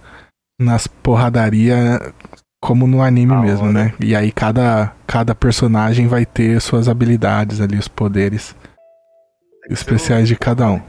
nas 0.59 0.87
porradaria 0.87 1.99
como 2.65 2.87
no 2.87 3.03
anime 3.03 3.35
mesmo, 3.35 3.71
né? 3.71 3.93
E 3.99 4.15
aí 4.15 4.31
cada, 4.31 4.91
cada 5.05 5.35
personagem 5.35 6.07
vai 6.07 6.25
ter 6.25 6.59
suas 6.59 6.89
habilidades 6.89 7.61
ali, 7.61 7.77
os 7.77 7.87
poderes 7.87 8.55
especiais 9.69 10.27
de 10.27 10.35
cada 10.35 10.71
um. 10.71 10.81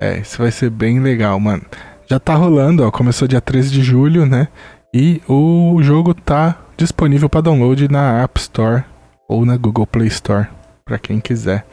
É, 0.00 0.18
isso 0.18 0.38
vai 0.38 0.50
ser 0.50 0.68
bem 0.68 0.98
legal, 0.98 1.38
mano. 1.38 1.62
Já 2.10 2.18
tá 2.18 2.34
rolando, 2.34 2.84
ó. 2.84 2.90
Começou 2.90 3.28
dia 3.28 3.40
13 3.40 3.70
de 3.70 3.84
julho, 3.84 4.26
né? 4.26 4.48
E 4.92 5.22
o 5.28 5.78
jogo 5.80 6.12
tá 6.12 6.58
disponível 6.76 7.28
para 7.28 7.42
download 7.42 7.86
na 7.86 8.20
App 8.20 8.40
Store 8.40 8.82
ou 9.28 9.46
na 9.46 9.56
Google 9.56 9.86
Play 9.86 10.08
Store, 10.08 10.48
para 10.84 10.98
quem 10.98 11.20
quiser. 11.20 11.64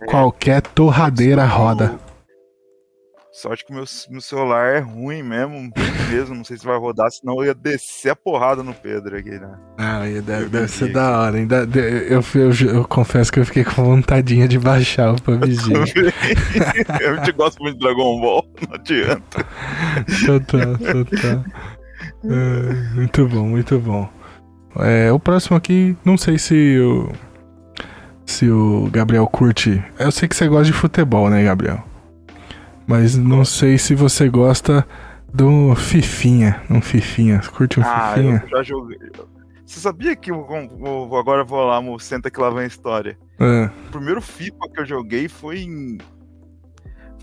É, 0.00 0.06
Qualquer 0.06 0.62
torradeira 0.62 1.44
roda. 1.44 1.96
Sorte 3.36 3.66
que 3.66 3.72
meu, 3.72 3.84
meu 4.08 4.20
celular 4.22 4.76
é 4.76 4.78
ruim 4.78 5.22
mesmo, 5.22 5.70
mesmo. 6.10 6.34
Não 6.34 6.42
sei 6.42 6.56
se 6.56 6.64
vai 6.64 6.78
rodar, 6.78 7.10
senão 7.10 7.34
eu 7.36 7.44
ia 7.44 7.54
descer 7.54 8.12
a 8.12 8.16
porrada 8.16 8.62
no 8.62 8.72
Pedro 8.72 9.14
aqui, 9.14 9.38
né? 9.38 9.50
Ah, 9.76 10.00
deve, 10.24 10.46
deve 10.48 10.68
ser 10.68 10.90
da 10.90 11.20
hora, 11.20 11.38
hein? 11.38 11.46
Eu, 11.50 12.22
eu, 12.34 12.50
eu, 12.50 12.74
eu, 12.76 12.84
confesso 12.88 13.30
que 13.30 13.38
eu 13.38 13.44
fiquei 13.44 13.62
com 13.62 13.84
vontadinha 13.84 14.48
de 14.48 14.58
baixar 14.58 15.12
o 15.12 15.20
PUBG. 15.20 15.70
eu 17.02 17.22
te 17.24 17.32
gosto 17.32 17.62
muito 17.62 17.74
de 17.74 17.84
Dragon 17.84 18.18
Ball, 18.22 18.48
não 18.66 18.74
adianta. 18.74 19.46
Total, 20.24 20.78
total. 20.78 21.44
É, 22.24 22.94
muito 22.94 23.28
bom, 23.28 23.48
muito 23.48 23.78
bom. 23.78 24.08
É, 24.76 25.12
o 25.12 25.20
próximo 25.20 25.58
aqui, 25.58 25.94
não 26.02 26.16
sei 26.16 26.38
se 26.38 26.78
o, 26.78 27.12
se 28.24 28.48
o 28.48 28.88
Gabriel 28.90 29.26
curte. 29.26 29.84
Eu 29.98 30.10
sei 30.10 30.26
que 30.26 30.34
você 30.34 30.48
gosta 30.48 30.64
de 30.64 30.72
futebol, 30.72 31.28
né, 31.28 31.44
Gabriel? 31.44 31.84
Mas 32.86 33.16
não 33.16 33.44
sei 33.44 33.78
se 33.78 33.94
você 33.94 34.28
gosta 34.28 34.86
do 35.32 35.74
Fifinha. 35.74 36.62
Um 36.70 36.80
Fifinha. 36.80 37.40
Curte 37.52 37.80
um 37.80 37.82
ah, 37.84 38.12
Fifinha? 38.14 38.42
Eu 38.44 38.48
já 38.48 38.62
joguei. 38.62 38.98
Você 39.66 39.80
sabia 39.80 40.14
que 40.14 40.30
eu, 40.30 40.46
eu, 40.48 41.16
agora 41.16 41.42
eu 41.42 41.46
vou 41.46 41.64
lá, 41.64 41.82
senta 41.98 42.30
que 42.30 42.40
lá 42.40 42.50
vem 42.50 42.64
a 42.64 42.66
história. 42.66 43.18
É. 43.38 43.64
O 43.88 43.90
primeiro 43.90 44.22
FIFA 44.22 44.68
que 44.72 44.80
eu 44.80 44.86
joguei 44.86 45.28
foi 45.28 45.58
em. 45.60 45.98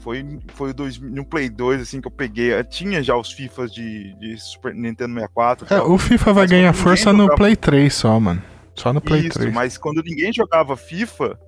Foi, 0.01 0.39
foi 0.53 0.74
dois, 0.74 0.99
no 0.99 1.24
Play 1.24 1.49
2, 1.49 1.82
assim, 1.82 2.01
que 2.01 2.07
eu 2.07 2.11
peguei. 2.11 2.53
Eu 2.53 2.64
tinha 2.66 3.01
já 3.01 3.16
os 3.16 3.32
FIFAs 3.32 3.72
de, 3.72 4.14
de 4.20 4.38
Super 4.38 4.76
Nintendo 4.76 5.14
64. 5.14 5.74
É, 5.74 5.82
o 5.82 5.97
FIFA 5.97 6.34
vai 6.34 6.47
ganhar 6.47 6.74
força 6.74 7.14
no 7.14 7.34
Play 7.34 7.55
3 7.55 7.93
só, 7.93 8.20
mano. 8.20 8.43
Só 8.76 8.91
no 8.91 8.99
Play 8.99 9.28
Isso, 9.28 9.39
3. 9.39 9.53
Mas 9.53 9.78
quando 9.78 10.03
ninguém 10.03 10.34
jogava 10.34 10.76
FIFA, 10.76 11.39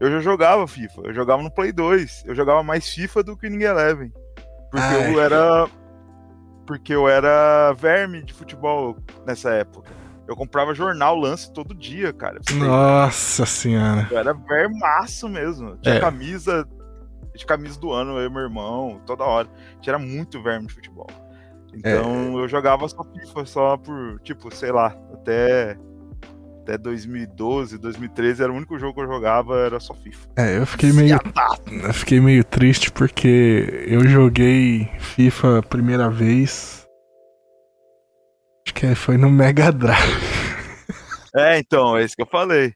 eu 0.00 0.10
já 0.10 0.20
jogava 0.20 0.66
FIFA. 0.66 1.02
Eu 1.04 1.14
jogava 1.14 1.42
no 1.42 1.50
Play 1.50 1.72
2. 1.72 2.24
Eu 2.26 2.34
jogava 2.34 2.62
mais 2.62 2.88
FIFA 2.88 3.22
do 3.22 3.36
que 3.36 3.48
Ninguém 3.48 3.68
Eleven. 3.68 4.12
Porque 4.70 4.86
Ai. 4.86 5.14
eu 5.14 5.20
era. 5.20 5.68
Porque 6.66 6.94
eu 6.94 7.08
era 7.08 7.72
verme 7.72 8.22
de 8.22 8.32
futebol 8.32 8.96
nessa 9.24 9.50
época. 9.50 9.90
Eu 10.26 10.34
comprava 10.34 10.74
jornal 10.74 11.16
lance 11.16 11.52
todo 11.52 11.74
dia, 11.74 12.12
cara. 12.12 12.40
Nossa 12.52 13.46
senhora. 13.46 14.08
Eu 14.10 14.18
era 14.18 14.34
vermaço 14.34 15.28
mesmo. 15.28 15.76
Tinha 15.76 15.96
é. 15.96 16.00
camisa. 16.00 16.68
Tinha 17.34 17.46
camisa 17.46 17.78
do 17.78 17.92
ano, 17.92 18.18
eu 18.18 18.26
e 18.26 18.30
meu 18.30 18.42
irmão, 18.42 19.00
toda 19.06 19.22
hora. 19.22 19.48
Tinha 19.80 19.94
era 19.94 20.02
muito 20.02 20.42
verme 20.42 20.66
de 20.66 20.74
futebol. 20.74 21.06
Então 21.72 22.38
é. 22.38 22.42
eu 22.42 22.48
jogava 22.48 22.88
só 22.88 23.04
FIFA 23.04 23.46
só 23.46 23.76
por, 23.76 24.18
tipo, 24.20 24.52
sei 24.54 24.72
lá, 24.72 24.96
até 25.12 25.76
até 26.66 26.76
2012, 26.76 27.78
2013 27.78 28.42
era 28.42 28.52
o 28.52 28.56
único 28.56 28.76
jogo 28.76 28.94
que 28.94 29.00
eu 29.00 29.06
jogava, 29.06 29.60
era 29.60 29.78
só 29.78 29.94
FIFA. 29.94 30.28
É, 30.36 30.58
eu 30.58 30.66
fiquei 30.66 30.92
meio. 30.92 31.16
Eu 31.70 31.94
fiquei 31.94 32.20
meio 32.20 32.42
triste 32.42 32.90
porque 32.90 33.84
eu 33.86 34.06
joguei 34.06 34.90
FIFA 34.98 35.60
a 35.60 35.62
primeira 35.62 36.10
vez. 36.10 36.84
Acho 38.66 38.74
que 38.74 38.94
foi 38.96 39.16
no 39.16 39.30
Mega 39.30 39.70
Drive. 39.70 40.36
É, 41.38 41.58
então, 41.58 41.94
é 41.98 42.02
isso 42.02 42.16
que 42.16 42.22
eu 42.22 42.26
falei. 42.26 42.72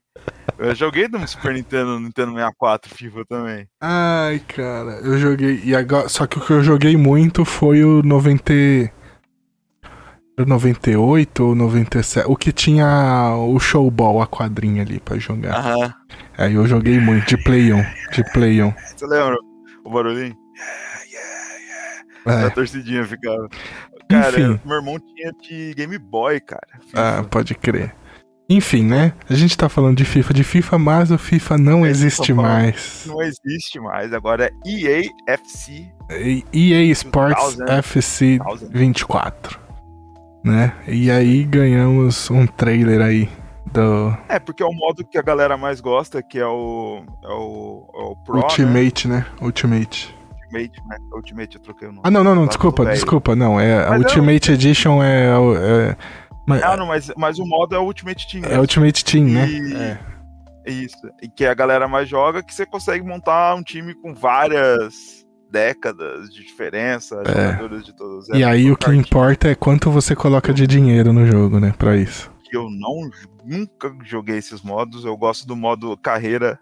Eu 0.58 0.74
joguei 0.74 1.08
no 1.08 1.26
Super 1.26 1.54
Nintendo, 1.54 1.98
Nintendo 1.98 2.32
64 2.32 2.94
FIFA 2.94 3.24
também. 3.26 3.66
Ai, 3.80 4.38
cara, 4.40 5.00
eu 5.02 5.16
joguei. 5.16 5.62
E 5.64 5.74
agora, 5.74 6.10
só 6.10 6.26
que 6.26 6.36
o 6.36 6.42
que 6.42 6.52
eu 6.52 6.62
joguei 6.62 6.94
muito 6.94 7.42
foi 7.46 7.82
o 7.82 8.02
90. 8.02 8.52
98 10.46 11.44
ou 11.44 11.54
97. 11.54 12.26
O 12.28 12.36
que 12.36 12.52
tinha 12.52 13.34
o 13.36 13.58
showball, 13.58 14.22
a 14.22 14.26
quadrinha 14.26 14.82
ali 14.82 15.00
pra 15.00 15.18
jogar. 15.18 15.56
Aham. 15.56 15.94
Aí 16.38 16.54
eu 16.54 16.66
joguei 16.66 16.98
muito, 16.98 17.26
de 17.26 17.42
Play 17.42 17.72
1. 17.72 17.84
De 18.12 18.24
Play 18.32 18.62
1. 18.62 18.72
Você 18.96 19.06
lembra 19.06 19.36
o 19.84 19.90
barulhinho? 19.90 20.36
É. 22.26 22.46
A 22.46 22.50
torcidinha 22.50 23.04
ficava. 23.04 23.48
Cara, 24.08 24.40
Enfim. 24.40 24.60
meu 24.64 24.76
irmão 24.76 24.98
tinha 24.98 25.32
de 25.40 25.74
Game 25.74 25.98
Boy, 25.98 26.40
cara. 26.40 26.66
FIFA. 26.80 27.18
Ah, 27.18 27.22
pode 27.24 27.54
crer. 27.54 27.94
Enfim, 28.48 28.84
né? 28.84 29.12
A 29.28 29.34
gente 29.34 29.56
tá 29.56 29.68
falando 29.68 29.96
de 29.96 30.04
FIFA, 30.04 30.34
de 30.34 30.42
FIFA, 30.42 30.76
mas 30.76 31.10
o 31.12 31.18
FIFA 31.18 31.56
não 31.56 31.86
é, 31.86 31.88
existe 31.88 32.32
mais. 32.32 33.04
Não 33.06 33.22
existe 33.22 33.78
mais. 33.78 34.12
Agora 34.12 34.46
é 34.46 34.68
EA 34.68 35.08
FC. 35.28 35.88
EA 36.52 36.82
Sports 36.86 37.56
2000. 37.58 37.78
FC 37.78 38.38
24 38.70 39.59
né? 40.42 40.74
E 40.86 41.10
aí 41.10 41.44
ganhamos 41.44 42.30
um 42.30 42.46
trailer 42.46 43.00
aí 43.00 43.28
do. 43.72 44.16
É, 44.28 44.38
porque 44.38 44.62
é 44.62 44.66
o 44.66 44.72
modo 44.72 45.04
que 45.04 45.18
a 45.18 45.22
galera 45.22 45.56
mais 45.56 45.80
gosta, 45.80 46.22
que 46.22 46.38
é 46.38 46.46
o. 46.46 47.02
É 47.22 47.28
o, 47.28 47.90
é 47.94 48.02
o 48.02 48.16
Pro. 48.24 48.36
Ultimate, 48.38 49.08
né? 49.08 49.18
né? 49.18 49.26
Ultimate. 49.40 50.14
Ultimate, 50.32 50.82
né? 50.88 50.96
Ultimate, 51.12 51.56
eu 51.56 51.62
troquei 51.62 51.88
o 51.88 51.92
nome. 51.92 52.02
Ah, 52.04 52.10
não, 52.10 52.24
não, 52.24 52.34
não, 52.34 52.46
desculpa, 52.46 52.84
desculpa, 52.86 53.36
não. 53.36 53.60
É, 53.60 53.86
a 53.86 53.96
Ultimate 53.96 54.52
Edition 54.52 55.02
é. 55.02 55.26
é 55.26 55.96
mas, 56.46 56.62
ah, 56.62 56.76
não, 56.76 56.86
mas, 56.86 57.12
mas 57.16 57.38
o 57.38 57.46
modo 57.46 57.76
é 57.76 57.78
o 57.78 57.84
Ultimate 57.84 58.26
Team. 58.26 58.52
É 58.52 58.58
Ultimate 58.58 59.04
Team, 59.04 59.26
né? 59.26 59.46
É. 60.66 60.70
Isso. 60.70 61.08
E 61.22 61.28
que 61.28 61.44
a 61.46 61.54
galera 61.54 61.86
mais 61.86 62.08
joga, 62.08 62.42
que 62.42 62.52
você 62.52 62.66
consegue 62.66 63.04
montar 63.04 63.54
um 63.54 63.62
time 63.62 63.94
com 63.94 64.12
várias 64.12 65.19
décadas 65.50 66.30
de 66.30 66.42
diferença, 66.44 67.22
é. 67.26 67.68
de 67.78 67.92
todos 67.94 68.28
E 68.28 68.44
aí 68.44 68.70
o 68.70 68.76
que 68.76 68.90
importa 68.90 69.48
é 69.48 69.54
quanto 69.54 69.90
você 69.90 70.14
coloca 70.14 70.52
de 70.52 70.66
dinheiro 70.66 71.12
no 71.12 71.26
jogo, 71.26 71.58
né, 71.58 71.74
para 71.76 71.96
isso. 71.96 72.30
Eu 72.52 72.68
não 72.70 73.08
nunca 73.44 73.94
joguei 74.04 74.38
esses 74.38 74.62
modos, 74.62 75.04
eu 75.04 75.16
gosto 75.16 75.46
do 75.46 75.56
modo 75.56 75.96
carreira 75.96 76.58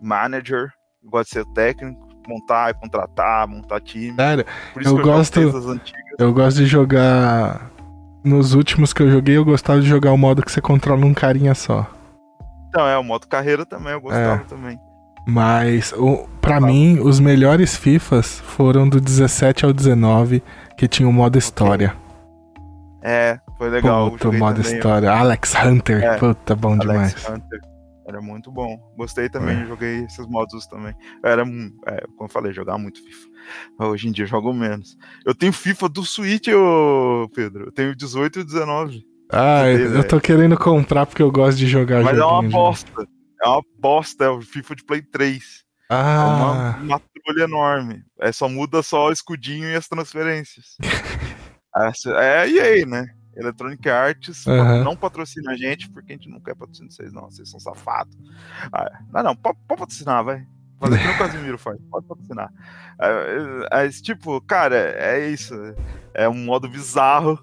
manager, 0.00 0.70
eu 1.02 1.10
gosto 1.10 1.28
de 1.28 1.34
ser 1.34 1.44
técnico, 1.52 2.06
montar 2.26 2.70
e 2.70 2.74
contratar, 2.74 3.46
montar 3.46 3.80
time. 3.80 4.16
Cara, 4.16 4.44
eu, 4.76 4.82
eu 4.82 5.02
gosto 5.02 5.40
eu 6.18 6.32
gosto 6.32 6.56
de 6.58 6.66
jogar 6.66 7.70
nos 8.24 8.54
últimos 8.54 8.92
que 8.92 9.02
eu 9.02 9.10
joguei, 9.10 9.36
eu 9.36 9.44
gostava 9.44 9.80
de 9.80 9.86
jogar 9.86 10.12
o 10.12 10.18
modo 10.18 10.42
que 10.42 10.50
você 10.50 10.60
controla 10.60 11.04
um 11.04 11.14
carinha 11.14 11.54
só. 11.54 11.86
Então, 12.68 12.86
é, 12.86 12.98
o 12.98 13.04
modo 13.04 13.26
carreira 13.26 13.64
também, 13.64 13.92
eu 13.92 14.00
gostava 14.00 14.42
é. 14.42 14.44
também. 14.44 14.78
Mas, 15.26 15.92
o, 15.92 16.28
pra 16.40 16.60
mim, 16.60 17.00
os 17.00 17.18
melhores 17.18 17.76
FIFAs 17.76 18.38
foram 18.38 18.88
do 18.88 19.00
17 19.00 19.64
ao 19.64 19.72
19, 19.72 20.40
que 20.78 20.86
tinha 20.86 21.08
o 21.08 21.12
modo 21.12 21.36
história. 21.36 21.96
É, 23.02 23.38
foi 23.58 23.68
legal. 23.68 24.10
Puta, 24.12 24.28
o 24.28 24.32
modo 24.32 24.62
também, 24.62 24.76
história. 24.76 25.10
Alex 25.10 25.54
Hunter, 25.54 26.02
É, 26.02 26.16
puta, 26.16 26.54
bom 26.54 26.72
Alex 26.74 26.86
demais. 26.86 27.28
Hunter. 27.28 27.60
Era 28.08 28.20
muito 28.22 28.52
bom. 28.52 28.78
Gostei 28.96 29.28
também, 29.28 29.62
É. 29.62 29.66
joguei 29.66 30.04
esses 30.04 30.26
modos 30.28 30.64
também. 30.68 30.94
Era, 31.24 31.42
é, 31.42 32.00
como 32.16 32.22
eu 32.22 32.28
falei, 32.28 32.52
jogava 32.52 32.78
muito 32.78 33.02
FIFA. 33.02 33.28
Hoje 33.90 34.08
em 34.08 34.12
dia 34.12 34.24
eu 34.24 34.28
jogo 34.28 34.52
menos. 34.52 34.96
Eu 35.24 35.34
tenho 35.34 35.52
FIFA 35.52 35.88
do 35.88 36.04
Switch, 36.04 36.46
ô 36.48 37.28
Pedro. 37.34 37.64
Eu 37.66 37.72
tenho 37.72 37.96
18 37.96 38.40
e 38.40 38.44
19. 38.44 39.02
Ah, 39.32 39.68
eu 39.68 39.90
vê, 39.90 40.02
tô 40.04 40.20
querendo 40.20 40.56
comprar 40.56 41.04
porque 41.04 41.20
eu 41.22 41.32
gosto 41.32 41.58
de 41.58 41.66
jogar 41.66 42.04
Mas 42.04 42.16
é 42.16 42.24
uma 42.24 42.42
bosta. 42.44 43.08
É 43.42 43.48
uma 43.48 43.62
bosta, 43.78 44.24
é 44.24 44.28
o 44.28 44.40
FIFA 44.40 44.76
de 44.76 44.84
Play 44.84 45.02
3. 45.02 45.64
É 45.90 45.94
uma, 45.94 46.70
Ah, 46.70 46.78
uma 46.80 47.00
trolha 47.00 47.44
enorme. 47.44 48.04
É, 48.20 48.32
só 48.32 48.48
muda 48.48 48.82
só 48.82 49.08
o 49.08 49.12
escudinho 49.12 49.68
e 49.68 49.74
as 49.74 49.88
transferências. 49.88 50.76
É 52.16 52.48
EA, 52.48 52.86
né? 52.86 53.06
Electronic 53.36 53.86
Arts 53.90 54.46
Aham. 54.46 54.82
não 54.82 54.96
patrocina 54.96 55.52
a 55.52 55.56
gente, 55.56 55.90
porque 55.90 56.14
a 56.14 56.16
gente 56.16 56.30
não 56.30 56.40
quer 56.40 56.54
patrocinar 56.54 56.90
vocês, 56.90 57.12
não. 57.12 57.30
Vocês 57.30 57.50
são 57.50 57.60
safados. 57.60 58.16
Ah, 58.72 59.00
não, 59.12 59.22
não, 59.22 59.36
pode, 59.36 59.58
pode 59.68 59.80
patrocinar, 59.80 60.24
vai. 60.24 60.46
Fazer 60.80 60.98
que 60.98 61.06
o 61.08 61.18
Casimiro 61.18 61.58
faz, 61.58 61.78
pode 61.90 62.06
patrocinar. 62.06 62.50
É, 62.98 63.78
é, 63.82 63.86
é, 63.86 63.88
tipo, 63.90 64.40
cara, 64.40 64.74
é 64.76 65.28
isso. 65.28 65.54
É 66.14 66.26
um 66.26 66.44
modo 66.46 66.66
bizarro 66.66 67.38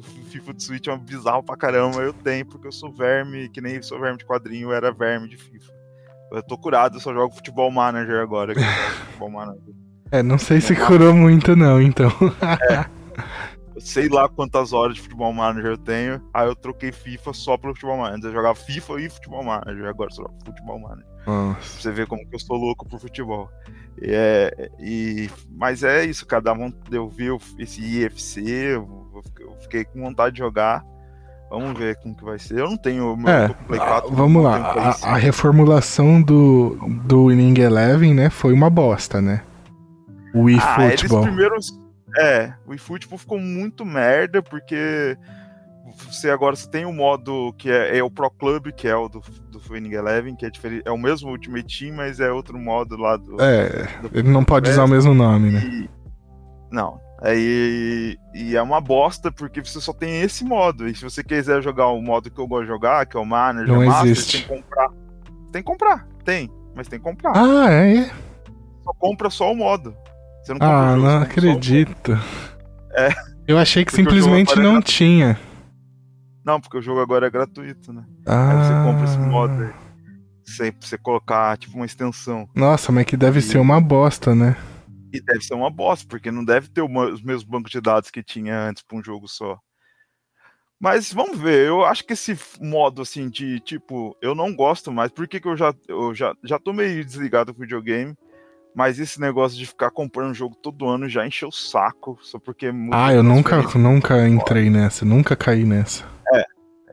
do 0.00 0.06
FIFA 0.06 0.54
de 0.54 0.62
Switch, 0.62 0.86
é 0.86 0.92
um 0.92 0.98
bizarro 0.98 1.42
pra 1.42 1.56
caramba. 1.56 2.00
Eu 2.02 2.12
tenho, 2.12 2.46
porque 2.46 2.66
eu 2.68 2.72
sou 2.72 2.92
verme, 2.92 3.48
que 3.48 3.60
nem 3.60 3.80
sou 3.82 3.98
verme 4.00 4.18
de 4.18 4.24
quadrinho, 4.26 4.70
eu 4.70 4.72
era 4.74 4.92
verme 4.92 5.28
de 5.28 5.36
FIFA. 5.36 5.72
Eu 6.32 6.42
tô 6.42 6.56
curado, 6.58 6.96
eu 6.96 7.00
só 7.00 7.12
jogo 7.12 7.34
futebol 7.34 7.70
manager 7.70 8.20
agora. 8.20 8.54
Futebol 9.06 9.30
manager. 9.30 9.74
é, 10.10 10.22
não 10.22 10.38
sei 10.38 10.60
se 10.60 10.74
curou 10.74 11.14
muito 11.14 11.54
não, 11.54 11.80
então. 11.80 12.10
Eu 13.74 13.80
sei 13.80 14.08
lá 14.08 14.28
quantas 14.28 14.72
horas 14.72 14.94
de 14.94 15.00
futebol 15.02 15.32
manager 15.32 15.72
eu 15.72 15.76
tenho. 15.78 16.22
Aí 16.32 16.46
eu 16.46 16.54
troquei 16.54 16.92
FIFA 16.92 17.32
só 17.32 17.56
pelo 17.56 17.74
futebol 17.74 17.96
manager. 17.98 18.26
Eu 18.26 18.32
jogava 18.32 18.54
FIFA 18.54 19.00
e 19.00 19.10
futebol 19.10 19.42
manager. 19.42 19.86
Agora 19.86 20.10
só 20.12 20.22
jogo 20.22 20.34
futebol 20.46 20.78
manager. 20.78 21.04
Pra 21.24 21.32
Nossa. 21.32 21.80
você 21.80 21.90
ver 21.90 22.06
como 22.06 22.24
que 22.24 22.34
eu 22.36 22.38
sou 22.38 22.56
louco 22.56 22.88
pro 22.88 23.00
futebol. 23.00 23.50
E 24.00 24.10
é, 24.12 24.70
e, 24.78 25.28
mas 25.50 25.82
é 25.82 26.04
isso, 26.04 26.24
cada 26.24 26.52
um 26.52 26.72
eu 26.90 27.08
vi 27.08 27.30
o- 27.32 27.40
esse 27.58 27.80
IFC, 27.80 28.76
eu, 29.40 29.54
fiquei 29.60 29.84
com 29.84 30.00
vontade 30.00 30.34
de 30.34 30.38
jogar. 30.40 30.84
Vamos 31.50 31.78
ver 31.78 31.96
como 31.96 32.16
que 32.16 32.24
vai 32.24 32.38
ser. 32.38 32.58
Eu 32.58 32.70
não 32.70 32.76
tenho. 32.76 33.16
eu 33.22 33.28
É, 33.28 33.48
Play 33.66 33.80
ah, 33.80 33.86
4, 34.00 34.10
vamos 34.14 34.42
lá. 34.42 34.72
A, 34.88 34.92
5. 34.92 35.06
a 35.08 35.16
reformulação 35.16 36.20
do, 36.22 36.76
do 37.04 37.26
Winning 37.26 37.60
Eleven, 37.60 38.14
né, 38.14 38.30
foi 38.30 38.52
uma 38.52 38.68
bosta, 38.70 39.20
né? 39.20 39.42
O 40.34 40.46
Ah, 40.48 40.86
eFootball. 40.88 41.22
primeiros. 41.22 41.78
É, 42.18 42.52
o 42.66 42.74
eFootball 42.74 43.18
ficou 43.18 43.38
muito 43.38 43.84
merda, 43.84 44.42
porque 44.42 45.16
você 46.08 46.30
agora 46.30 46.56
você 46.56 46.68
tem 46.68 46.84
o 46.84 46.92
modo 46.92 47.52
que 47.58 47.70
é, 47.70 47.98
é 47.98 48.02
o 48.02 48.10
Pro 48.10 48.30
Club, 48.30 48.72
que 48.72 48.88
é 48.88 48.96
o 48.96 49.08
do, 49.08 49.20
do 49.50 49.60
Winning 49.70 49.92
Eleven, 49.94 50.34
que 50.34 50.46
é 50.46 50.50
diferente. 50.50 50.82
É 50.86 50.90
o 50.90 50.98
mesmo 50.98 51.30
Ultimate 51.30 51.78
Team, 51.78 51.94
mas 51.96 52.18
é 52.20 52.30
outro 52.32 52.58
modo 52.58 52.96
lá 52.96 53.16
do. 53.16 53.40
É, 53.40 53.68
do- 54.00 54.10
ele 54.18 54.28
não 54.30 54.44
pode 54.44 54.70
usar 54.70 54.84
o 54.84 54.88
mesmo 54.88 55.14
nome, 55.14 55.50
né? 55.52 55.60
E- 55.64 55.90
Não. 56.70 56.98
Aí, 57.24 58.18
e 58.34 58.54
é 58.54 58.60
uma 58.62 58.80
bosta 58.82 59.32
porque 59.32 59.62
você 59.64 59.80
só 59.80 59.92
tem 59.94 60.20
esse 60.20 60.44
modo. 60.44 60.86
E 60.86 60.94
se 60.94 61.02
você 61.02 61.24
quiser 61.24 61.62
jogar 61.62 61.86
o 61.88 62.02
modo 62.02 62.30
que 62.30 62.38
eu 62.38 62.46
gosto 62.46 62.62
de 62.64 62.68
jogar, 62.68 63.06
que 63.06 63.16
é 63.16 63.20
o 63.20 63.24
Manager 63.24 63.74
Não 63.74 63.86
Master, 63.86 64.10
existe. 64.10 64.32
tem 64.32 64.42
que 64.42 64.48
comprar. 64.62 64.88
Tem 65.50 65.62
que 65.62 65.66
comprar, 65.66 66.06
tem, 66.24 66.50
mas 66.74 66.86
tem 66.88 66.98
que 66.98 67.04
comprar. 67.04 67.32
Ah, 67.36 67.70
é? 67.72 68.10
Só 68.82 68.92
compra 68.98 69.30
só 69.30 69.50
o 69.52 69.56
modo. 69.56 69.96
Você 70.42 70.52
não 70.52 70.58
compra 70.60 70.76
Ah, 70.76 70.94
jogo, 70.96 71.06
não 71.06 71.18
você 71.20 71.24
acredito. 71.24 72.12
É. 72.92 73.08
Eu 73.46 73.56
achei 73.58 73.84
que 73.84 73.90
Porque 73.92 74.02
simplesmente 74.02 74.52
é 74.58 74.62
não 74.62 74.82
tinha. 74.82 75.38
Não, 76.44 76.60
porque 76.60 76.76
o 76.76 76.82
jogo 76.82 77.00
agora 77.00 77.26
é 77.26 77.30
gratuito, 77.30 77.90
né? 77.92 78.04
Ah, 78.26 78.50
Aí 78.50 78.56
você 78.66 78.90
compra 78.90 79.04
esse 79.04 79.18
modo 79.18 79.62
aí. 79.62 79.70
Sem 80.44 80.70
pra 80.72 80.86
você 80.86 80.98
colocar, 80.98 81.56
tipo, 81.56 81.74
uma 81.76 81.86
extensão. 81.86 82.46
Nossa, 82.54 82.92
mas 82.92 83.06
que 83.06 83.16
deve 83.16 83.38
E- 83.38 83.42
ser 83.42 83.56
uma 83.58 83.80
bosta, 83.80 84.34
né? 84.34 84.54
E 85.14 85.20
deve 85.20 85.42
ser 85.44 85.54
uma 85.54 85.70
bosta, 85.70 86.06
porque 86.08 86.30
não 86.30 86.44
deve 86.44 86.68
ter 86.68 86.80
uma- 86.82 87.06
os 87.06 87.22
mesmos 87.22 87.44
bancos 87.44 87.70
de 87.70 87.80
dados 87.80 88.10
que 88.10 88.22
tinha 88.22 88.58
antes 88.68 88.82
pra 88.82 88.98
um 88.98 89.04
jogo 89.04 89.28
só. 89.28 89.58
Mas 90.80 91.12
vamos 91.12 91.38
ver, 91.38 91.68
eu 91.68 91.84
acho 91.84 92.04
que 92.04 92.12
esse 92.12 92.36
modo 92.60 93.00
assim 93.00 93.28
de 93.30 93.60
tipo, 93.60 94.16
eu 94.20 94.34
não 94.34 94.54
gosto 94.54 94.92
mais, 94.92 95.10
porque 95.10 95.38
que 95.40 95.46
eu 95.48 95.56
já, 95.56 95.72
eu 95.88 96.14
já, 96.14 96.34
já 96.42 96.58
tô 96.58 96.72
meio 96.72 97.04
desligado 97.04 97.52
do 97.52 97.58
videogame, 97.58 98.14
mas 98.74 98.98
esse 98.98 99.20
negócio 99.20 99.56
de 99.56 99.66
ficar 99.66 99.90
comprando 99.92 100.30
um 100.30 100.34
jogo 100.34 100.56
todo 100.56 100.88
ano 100.88 101.08
já 101.08 101.24
encheu 101.26 101.48
o 101.48 101.52
saco, 101.52 102.18
só 102.22 102.38
porque 102.38 102.72
muda 102.72 102.96
Ah, 103.06 103.12
eu 103.14 103.22
nunca, 103.22 103.62
nunca 103.78 104.28
entrei 104.28 104.68
nessa, 104.68 105.04
nunca 105.04 105.36
caí 105.36 105.64
nessa. 105.64 106.04
É, 106.32 106.44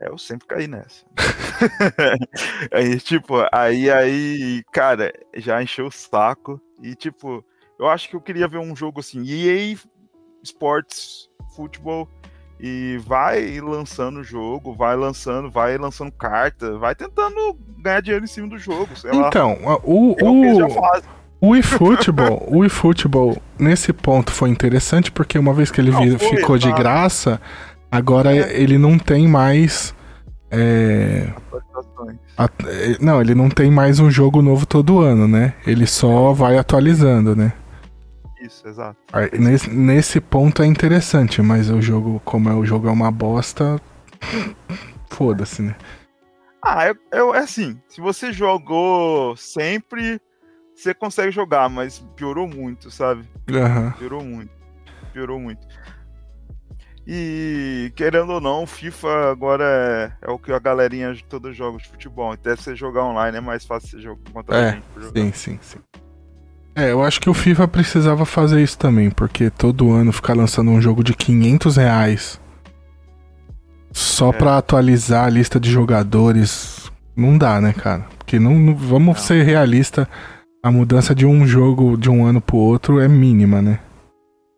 eu 0.08 0.16
sempre 0.16 0.46
caí 0.46 0.68
nessa. 0.68 1.04
aí, 2.72 2.98
tipo, 3.00 3.34
aí, 3.52 3.90
aí, 3.90 4.62
cara, 4.72 5.12
já 5.36 5.62
encheu 5.62 5.86
o 5.86 5.92
saco. 5.92 6.60
E, 6.80 6.94
tipo, 6.94 7.44
eu 7.82 7.88
acho 7.88 8.08
que 8.08 8.16
eu 8.16 8.20
queria 8.20 8.46
ver 8.48 8.58
um 8.58 8.74
jogo 8.76 9.00
assim, 9.00 9.22
EA 9.28 9.76
Sports 10.42 11.28
Futebol. 11.54 12.08
E 12.64 12.96
vai 13.04 13.58
lançando 13.60 14.20
o 14.20 14.24
jogo, 14.24 14.72
vai 14.72 14.94
lançando, 14.94 15.50
vai 15.50 15.76
lançando 15.76 16.12
carta, 16.12 16.78
vai 16.78 16.94
tentando 16.94 17.56
ganhar 17.78 18.00
dinheiro 18.00 18.24
em 18.24 18.28
cima 18.28 18.46
do 18.46 18.56
jogo, 18.56 18.94
sei 18.94 19.10
lá. 19.10 19.26
Então, 19.26 19.58
a- 19.66 19.80
o, 19.82 20.14
É 20.16 20.24
o 20.24 20.32
o, 21.40 21.56
eFootball, 21.56 22.46
o 22.48 22.64
eFootball, 22.64 23.36
nesse 23.58 23.92
ponto 23.92 24.30
foi 24.30 24.48
interessante, 24.48 25.10
porque 25.10 25.36
uma 25.36 25.52
vez 25.52 25.72
que 25.72 25.80
ele 25.80 25.90
Não, 25.90 25.98
foi, 26.20 26.36
ficou 26.36 26.56
de 26.56 26.68
exato. 26.68 26.80
graça, 26.80 27.40
agora 27.90 28.32
É. 28.32 28.60
ele 28.62 28.78
não 28.78 28.96
tem 28.96 29.26
mais. 29.26 29.92
é, 30.48 31.32
a- 32.38 32.48
é, 32.64 32.96
não, 33.00 33.20
ele 33.20 33.34
não 33.34 33.48
tem 33.50 33.72
mais 33.72 33.98
um 33.98 34.08
jogo 34.08 34.40
novo 34.40 34.66
todo 34.66 35.00
ano, 35.00 35.26
né? 35.26 35.54
Ele 35.66 35.84
só 35.86 36.32
vai 36.32 36.56
atualizando, 36.58 37.34
né? 37.34 37.52
Isso, 38.44 38.66
exato. 38.66 38.96
Aí, 39.12 39.30
Nesse, 39.38 39.70
nesse 39.70 40.20
ponto 40.20 40.62
é 40.62 40.66
interessante, 40.66 41.40
mas 41.42 41.70
o 41.70 41.80
jogo, 41.80 42.20
como 42.24 42.48
é 42.48 42.54
o 42.54 42.64
jogo 42.64 42.88
é 42.88 42.90
uma 42.90 43.10
bosta, 43.10 43.80
foda-se, 45.10 45.62
né? 45.62 45.76
Ah, 46.64 46.88
eu, 46.88 46.96
eu- 47.12 47.34
é 47.34 47.38
assim, 47.40 47.80
se 47.88 48.00
você 48.00 48.32
jogou 48.32 49.36
sempre, 49.36 50.20
você 50.74 50.94
consegue 50.94 51.30
jogar, 51.30 51.68
mas 51.68 51.98
piorou 52.16 52.48
muito, 52.48 52.90
sabe? 52.90 53.24
Aham. 53.50 53.92
Piorou 53.98 54.24
muito. 54.24 54.50
Piorou 55.12 55.38
muito. 55.40 55.66
E 57.06 57.92
querendo 57.96 58.30
ou 58.34 58.40
não, 58.40 58.62
o 58.62 58.66
FIFA 58.66 59.30
agora 59.32 59.64
é, 60.22 60.28
é 60.28 60.30
o 60.30 60.38
que 60.38 60.52
a 60.52 60.58
galerinha 60.60 61.12
toda 61.28 61.52
joga 61.52 61.78
de 61.78 61.88
futebol. 61.88 62.30
Até 62.30 62.54
você 62.54 62.76
jogar 62.76 63.04
online 63.04 63.38
é 63.38 63.40
mais 63.40 63.64
fácil 63.66 63.88
você 63.90 64.00
jogar 64.00 64.20
contra 64.32 64.56
É, 64.56 64.68
a 64.68 64.72
gente. 64.72 64.84
Sim, 65.12 65.32
sim, 65.32 65.58
sim. 65.60 65.78
É, 66.74 66.90
eu 66.90 67.02
acho 67.02 67.20
que 67.20 67.28
o 67.28 67.34
FIFA 67.34 67.68
precisava 67.68 68.24
fazer 68.24 68.62
isso 68.62 68.78
também, 68.78 69.10
porque 69.10 69.50
todo 69.50 69.92
ano 69.92 70.10
ficar 70.12 70.34
lançando 70.34 70.70
um 70.70 70.80
jogo 70.80 71.04
de 71.04 71.12
500 71.14 71.76
reais 71.76 72.40
só 73.92 74.30
É. 74.30 74.32
pra 74.32 74.56
atualizar 74.56 75.26
a 75.26 75.28
lista 75.30 75.60
de 75.60 75.70
jogadores, 75.70 76.90
não 77.14 77.36
dá, 77.36 77.60
né, 77.60 77.74
cara? 77.74 78.06
Porque 78.16 78.38
não, 78.38 78.54
não- 78.58 78.74
vamos 78.74 79.16
Não. 79.18 79.22
ser 79.22 79.42
realista, 79.44 80.08
a 80.62 80.70
mudança 80.70 81.14
de 81.14 81.26
um 81.26 81.46
jogo 81.46 81.96
de 81.98 82.08
um 82.08 82.24
ano 82.24 82.40
pro 82.40 82.56
outro 82.56 82.98
é 83.00 83.06
mínima, 83.08 83.60
né? 83.60 83.78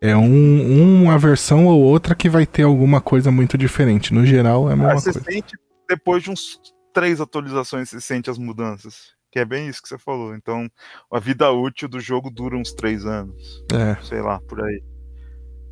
É 0.01 0.15
um, 0.15 1.03
uma 1.03 1.17
versão 1.17 1.65
ou 1.65 1.81
outra 1.81 2.15
que 2.15 2.29
vai 2.29 2.45
ter 2.45 2.63
alguma 2.63 3.01
coisa 3.01 3.29
muito 3.31 3.57
diferente. 3.57 4.13
No 4.13 4.25
geral, 4.25 4.69
é 4.69 4.71
a 4.71 4.73
Ah, 4.73 4.77
mesma 4.77 4.93
você 4.99 5.11
coisa. 5.11 5.25
sente, 5.31 5.57
depois 5.89 6.23
de 6.23 6.29
uns 6.31 6.59
três 6.93 7.19
atualizações, 7.19 7.89
você 7.89 7.99
sente 7.99 8.29
as 8.29 8.37
mudanças. 8.37 9.13
Que 9.35 9.39
é 9.39 9.43
bem 9.43 9.67
isso 9.67 9.81
que 9.81 9.89
você 9.89 9.97
falou. 9.97 10.33
Então, 10.33 10.65
a 11.11 11.19
vida 11.19 11.51
útil 11.51 11.89
do 11.89 11.99
jogo 11.99 12.29
dura 12.31 12.55
uns 12.55 12.71
três 12.71 13.05
anos. 13.05 13.61
É. 13.69 14.01
Sei 14.01 14.21
lá, 14.21 14.39
por 14.47 14.63
aí. 14.63 14.81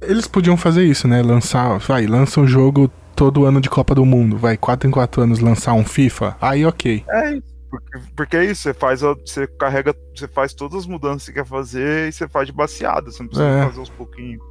Eles 0.02 0.28
podiam 0.28 0.58
fazer 0.58 0.84
isso, 0.84 1.08
né? 1.08 1.22
Lançar, 1.22 1.78
vai, 1.80 2.06
lança 2.06 2.42
um 2.42 2.46
jogo 2.46 2.92
todo 3.16 3.46
ano 3.46 3.62
de 3.62 3.70
Copa 3.70 3.96
do 3.96 4.04
Mundo, 4.04 4.38
vai, 4.38 4.58
4 4.58 4.90
em 4.90 4.92
4 4.92 5.22
anos 5.22 5.40
lançar 5.40 5.72
um 5.76 5.86
FIFA, 5.86 6.36
aí 6.42 6.66
ok. 6.66 7.06
É 7.10 7.36
isso. 7.38 7.54
Porque, 7.72 8.00
porque 8.18 8.36
é 8.38 8.44
isso, 8.44 8.64
você 8.64 8.74
faz, 8.74 9.02
a- 9.02 9.14
você 9.14 9.48
carrega, 9.48 9.96
você 10.14 10.28
faz 10.28 10.54
todas 10.54 10.80
as 10.80 10.86
mudanças 10.86 11.22
que 11.22 11.26
você 11.28 11.34
quer 11.34 11.46
fazer 11.46 12.10
e 12.10 12.12
você 12.12 12.28
faz 12.28 12.46
de 12.48 12.52
baseada, 12.52 13.10
você 13.12 13.24
não 13.24 13.30
precisa 13.30 13.48
É. 13.50 13.64
fazer 13.64 13.80
aos 13.80 13.90
pouquinhos. 13.90 14.42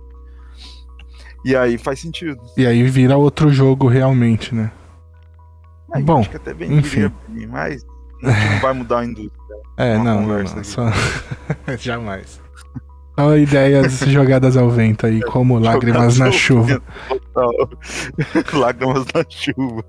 E 1.44 1.54
aí 1.54 1.76
faz 1.76 2.00
sentido. 2.00 2.40
E 2.56 2.64
aí 2.66 2.82
vira 2.84 3.18
outro 3.18 3.50
jogo 3.50 3.88
realmente, 3.88 4.54
né? 4.54 4.72
Aí, 5.92 6.02
Bom, 6.02 6.20
acho 6.20 6.30
que 6.30 6.36
até 6.36 6.54
bem 6.54 6.72
enfim. 6.78 7.12
bem, 7.28 7.46
mas 7.46 7.84
a 8.22 8.30
gente 8.30 8.52
não 8.52 8.60
vai 8.60 8.72
mudar 8.72 8.98
a 9.00 9.04
indústria. 9.04 9.32
É, 9.76 9.96
não, 9.98 10.22
não, 10.22 10.38
não, 10.42 10.64
só... 10.64 10.86
Jamais. 11.78 12.40
Só 13.18 13.36
ideias 13.36 14.00
jogadas 14.00 14.56
ao 14.56 14.70
vento 14.70 15.06
aí, 15.06 15.20
como 15.22 15.58
lágrimas 15.58 16.18
na 16.18 16.26
ao 16.26 16.32
chuva. 16.32 16.80
Lágrimas 18.54 19.04
na 19.14 19.24
chuva. 19.28 19.84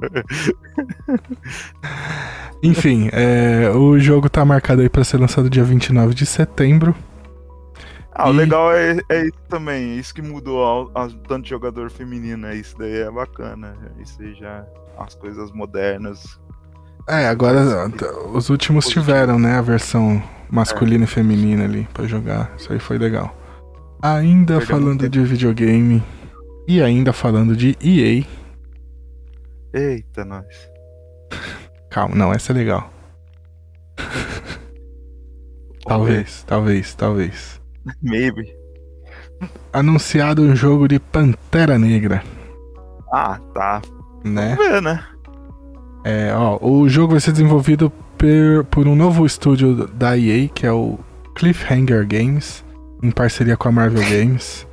Enfim, 2.61 3.09
é, 3.11 3.69
o 3.71 3.97
jogo 3.99 4.29
tá 4.29 4.43
marcado 4.45 4.81
aí 4.81 4.89
pra 4.89 5.03
ser 5.03 5.17
lançado 5.17 5.49
dia 5.49 5.63
29 5.63 6.13
de 6.13 6.25
setembro. 6.25 6.95
Ah, 8.11 8.29
o 8.29 8.33
E- 8.33 8.37
legal 8.37 8.71
é, 8.73 8.97
é 9.09 9.21
isso 9.25 9.39
também, 9.49 9.97
isso 9.97 10.13
que 10.13 10.21
mudou 10.21 10.89
a, 10.95 11.03
a- 11.05 11.09
tanto 11.27 11.43
de 11.43 11.49
jogador 11.49 11.89
feminino, 11.89 12.47
é 12.47 12.55
isso 12.55 12.77
daí 12.77 12.99
é 13.01 13.11
bacana. 13.11 13.75
Isso 13.99 14.21
aí 14.21 14.33
já. 14.35 14.65
As 14.97 15.15
coisas 15.15 15.51
modernas. 15.51 16.39
É, 17.07 17.27
agora 17.27 17.89
os 18.33 18.49
últimos 18.49 18.87
tiveram, 18.87 19.37
né, 19.37 19.57
a 19.57 19.61
versão 19.61 20.21
masculina 20.49 21.03
e 21.03 21.07
feminina 21.07 21.63
ali 21.65 21.87
pra 21.93 22.05
jogar. 22.05 22.53
Isso 22.57 22.71
aí 22.71 22.79
foi 22.79 22.97
legal. 22.97 23.35
Ainda 24.01 24.61
falando 24.61 25.07
de 25.09 25.21
videogame 25.23 26.03
e 26.67 26.81
ainda 26.81 27.11
falando 27.13 27.55
de 27.55 27.77
EA. 27.81 28.25
Eita, 29.73 30.23
nós. 30.25 30.45
Calma, 31.89 32.15
não, 32.15 32.31
essa 32.33 32.51
é 32.51 32.55
legal. 32.55 32.89
Talvez, 35.85 36.43
talvez, 36.43 36.93
talvez. 36.95 37.61
Maybe. 38.01 38.55
Anunciado 39.73 40.41
um 40.41 40.55
jogo 40.55 40.87
de 40.87 40.97
Pantera 40.99 41.77
Negra, 41.77 42.23
Ah, 43.11 43.37
tá. 43.53 43.81
né? 44.23 44.55
Vamos 44.55 44.71
ver, 44.71 44.81
né? 44.81 45.05
É, 46.03 46.33
ó, 46.35 46.57
o 46.61 46.87
jogo 46.89 47.11
vai 47.13 47.19
ser 47.21 47.31
desenvolvido 47.31 47.91
per- 48.17 48.63
por 48.65 48.87
um 48.87 48.95
novo 48.95 49.25
estúdio 49.25 49.87
da 49.87 50.17
EA, 50.17 50.47
que 50.49 50.65
é 50.65 50.71
o 50.71 50.99
Cliffhanger 51.35 52.05
Games, 52.07 52.63
em 53.01 53.09
parceria 53.11 53.55
com 53.57 53.69
a 53.69 53.71
Marvel 53.71 54.03
Games. 54.03 54.67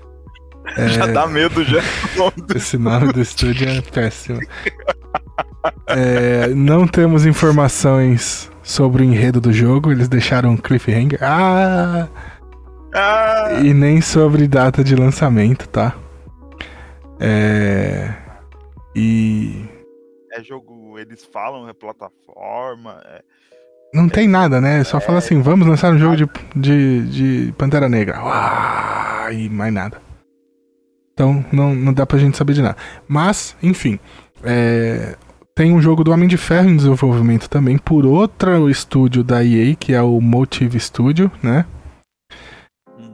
É, 0.77 0.89
Já 0.91 1.07
dá 1.07 1.27
medo 1.27 1.65
já. 1.65 1.81
Esse 2.55 2.77
nome 2.79 3.13
do 3.13 3.21
estúdio 3.21 3.69
é 3.69 3.81
péssimo. 3.81 4.41
É, 5.89 6.49
não 6.49 6.87
temos 6.87 7.27
informações 7.27 8.51
sobre 8.63 9.03
o 9.03 9.05
enredo 9.05 9.41
do 9.41 9.53
jogo, 9.53 9.91
eles 9.93 10.09
deixaram 10.09 10.57
cliffhanger. 10.57 11.19
Ah! 11.23 12.09
ah, 12.95 13.61
E 13.63 13.75
nem 13.75 14.01
sobre 14.01 14.47
data 14.49 14.83
de 14.85 14.95
lançamento, 14.95 15.69
tá? 15.69 15.95
É. 17.19 18.15
E. 18.95 19.65
é 20.33 20.43
jogo, 20.43 20.80
eles 21.01 21.25
falam, 21.25 21.69
é 21.69 21.73
plataforma. 21.73 23.01
É... 23.07 23.23
Não 23.93 24.09
tem 24.09 24.29
nada, 24.29 24.61
né? 24.61 24.85
Só 24.85 25.01
fala 25.01 25.19
assim: 25.19 25.41
vamos 25.41 25.67
lançar 25.67 25.93
um 25.93 25.99
jogo 25.99 26.17
de, 26.17 26.29
de, 26.55 27.47
de 27.47 27.53
Pantera 27.53 27.89
Negra. 27.89 28.23
Uau, 28.23 29.33
e 29.33 29.49
mais 29.49 29.73
nada. 29.73 30.01
Então 31.13 31.45
não, 31.53 31.75
não 31.75 31.93
dá 31.93 32.07
pra 32.07 32.19
gente 32.19 32.37
saber 32.37 32.53
de 32.53 32.63
nada. 32.63 32.77
Mas, 33.09 33.57
enfim. 33.63 33.99
é, 34.45 35.17
tem 35.55 35.73
um 35.73 35.83
jogo 35.83 36.03
do 36.03 36.11
Homem 36.11 36.29
de 36.29 36.39
Ferro 36.39 36.71
em 36.71 36.77
desenvolvimento 36.77 37.49
também 37.49 37.77
por 37.77 38.07
outro 38.07 38.71
estúdio 38.71 39.23
da 39.23 39.45
EA, 39.45 39.75
que 39.75 39.93
é 39.93 40.01
o 40.01 40.21
Motive 40.21 40.81
Studio, 40.81 41.31
né? 41.43 41.67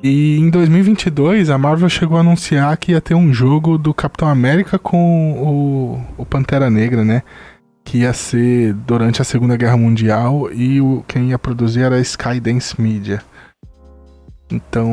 E 0.02 0.38
em 0.38 0.50
2022 0.50 1.50
a 1.50 1.58
Marvel 1.58 1.88
chegou 1.88 2.16
a 2.16 2.20
anunciar 2.20 2.76
que 2.76 2.92
ia 2.92 3.00
ter 3.00 3.14
um 3.14 3.32
jogo 3.32 3.76
do 3.76 3.92
Capitão 3.92 4.28
América 4.28 4.78
com 4.78 5.32
o, 6.16 6.22
o 6.22 6.24
Pantera 6.24 6.70
Negra, 6.70 7.04
né? 7.04 7.24
Que 7.86 7.98
ia 7.98 8.12
ser 8.12 8.74
durante 8.74 9.22
a 9.22 9.24
Segunda 9.24 9.56
Guerra 9.56 9.76
Mundial 9.76 10.52
e 10.52 10.80
o, 10.80 11.04
quem 11.06 11.30
ia 11.30 11.38
produzir 11.38 11.82
era 11.82 11.94
a 11.94 12.00
Skydance 12.00 12.78
Media. 12.80 13.22
Então, 14.50 14.88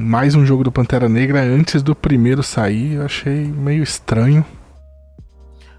mais 0.00 0.34
um 0.36 0.46
jogo 0.46 0.62
do 0.64 0.70
Pantera 0.70 1.08
Negra 1.08 1.40
antes 1.40 1.82
do 1.82 1.94
primeiro 1.94 2.44
sair, 2.44 2.94
eu 2.94 3.04
achei 3.04 3.46
meio 3.46 3.82
estranho. 3.82 4.44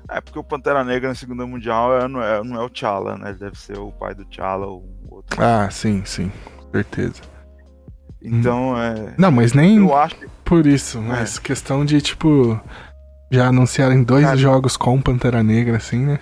É 0.10 0.20
porque 0.20 0.38
o 0.38 0.44
Pantera 0.44 0.84
Negra 0.84 1.10
na 1.10 1.16
Segunda 1.16 1.48
Mundial 1.48 1.98
é- 2.00 2.08
não, 2.08 2.22
é, 2.22 2.44
não 2.44 2.62
é 2.62 2.64
o 2.66 2.70
T'Challa, 2.70 3.18
né? 3.18 3.30
Ele 3.30 3.40
deve 3.40 3.58
ser 3.58 3.78
o 3.78 3.92
pai 3.92 4.14
do 4.14 4.26
T'Challa 4.26 4.66
ou 4.68 4.84
o 5.10 5.16
outro. 5.16 5.42
Ah, 5.42 5.70
sim, 5.72 6.04
sim, 6.06 6.30
certeza. 6.72 7.22
Então, 8.22 8.78
é. 8.82 9.14
Não, 9.18 9.32
mas 9.32 9.54
nem 9.54 9.78
Eu 9.78 9.96
acho 9.96 10.16
por 10.44 10.66
isso, 10.66 11.02
mas 11.02 11.40
questão 11.40 11.86
de, 11.86 12.02
tipo, 12.02 12.60
já 13.32 13.48
anunciarem 13.48 14.04
dois 14.04 14.26
Cara. 14.26 14.38
jogos 14.38 14.76
com 14.76 15.02
Pantera 15.02 15.42
Negra, 15.42 15.78
assim, 15.78 16.06
né? 16.06 16.20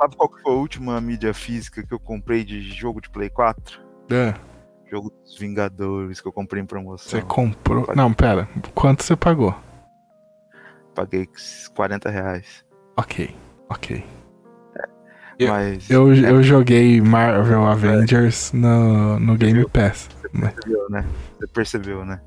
Sabe 0.00 0.16
qual 0.16 0.28
que 0.28 0.40
foi 0.42 0.52
a 0.52 0.56
última 0.56 1.00
mídia 1.00 1.34
física 1.34 1.84
que 1.84 1.92
eu 1.92 1.98
comprei 1.98 2.44
de 2.44 2.60
jogo 2.72 3.00
de 3.00 3.10
Play 3.10 3.28
4? 3.28 3.80
É. 4.10 4.34
Jogo 4.90 5.10
dos 5.24 5.36
Vingadores 5.38 6.20
que 6.20 6.28
eu 6.28 6.32
comprei 6.32 6.62
em 6.62 6.66
promoção. 6.66 7.10
Você 7.10 7.20
comprou. 7.20 7.86
Não, 7.94 8.12
pera. 8.12 8.48
Quanto 8.74 9.02
você 9.02 9.14
pagou? 9.16 9.54
Paguei 10.94 11.28
40 11.74 12.10
reais. 12.10 12.64
Ok, 12.96 13.36
ok. 13.68 14.04
Eu- 15.38 15.48
Mas 15.48 15.88
Eu, 15.88 16.12
é, 16.12 16.30
eu 16.32 16.42
joguei 16.42 17.00
Marvel 17.00 17.64
Avengers 17.66 18.50
no, 18.52 19.20
no 19.20 19.36
Game 19.36 19.64
Pass. 19.68 20.08
mas- 20.32 20.52
percebeu, 20.54 20.90
né? 20.90 21.04
Você 21.38 21.46
percebeu, 21.46 22.04
né? 22.04 22.20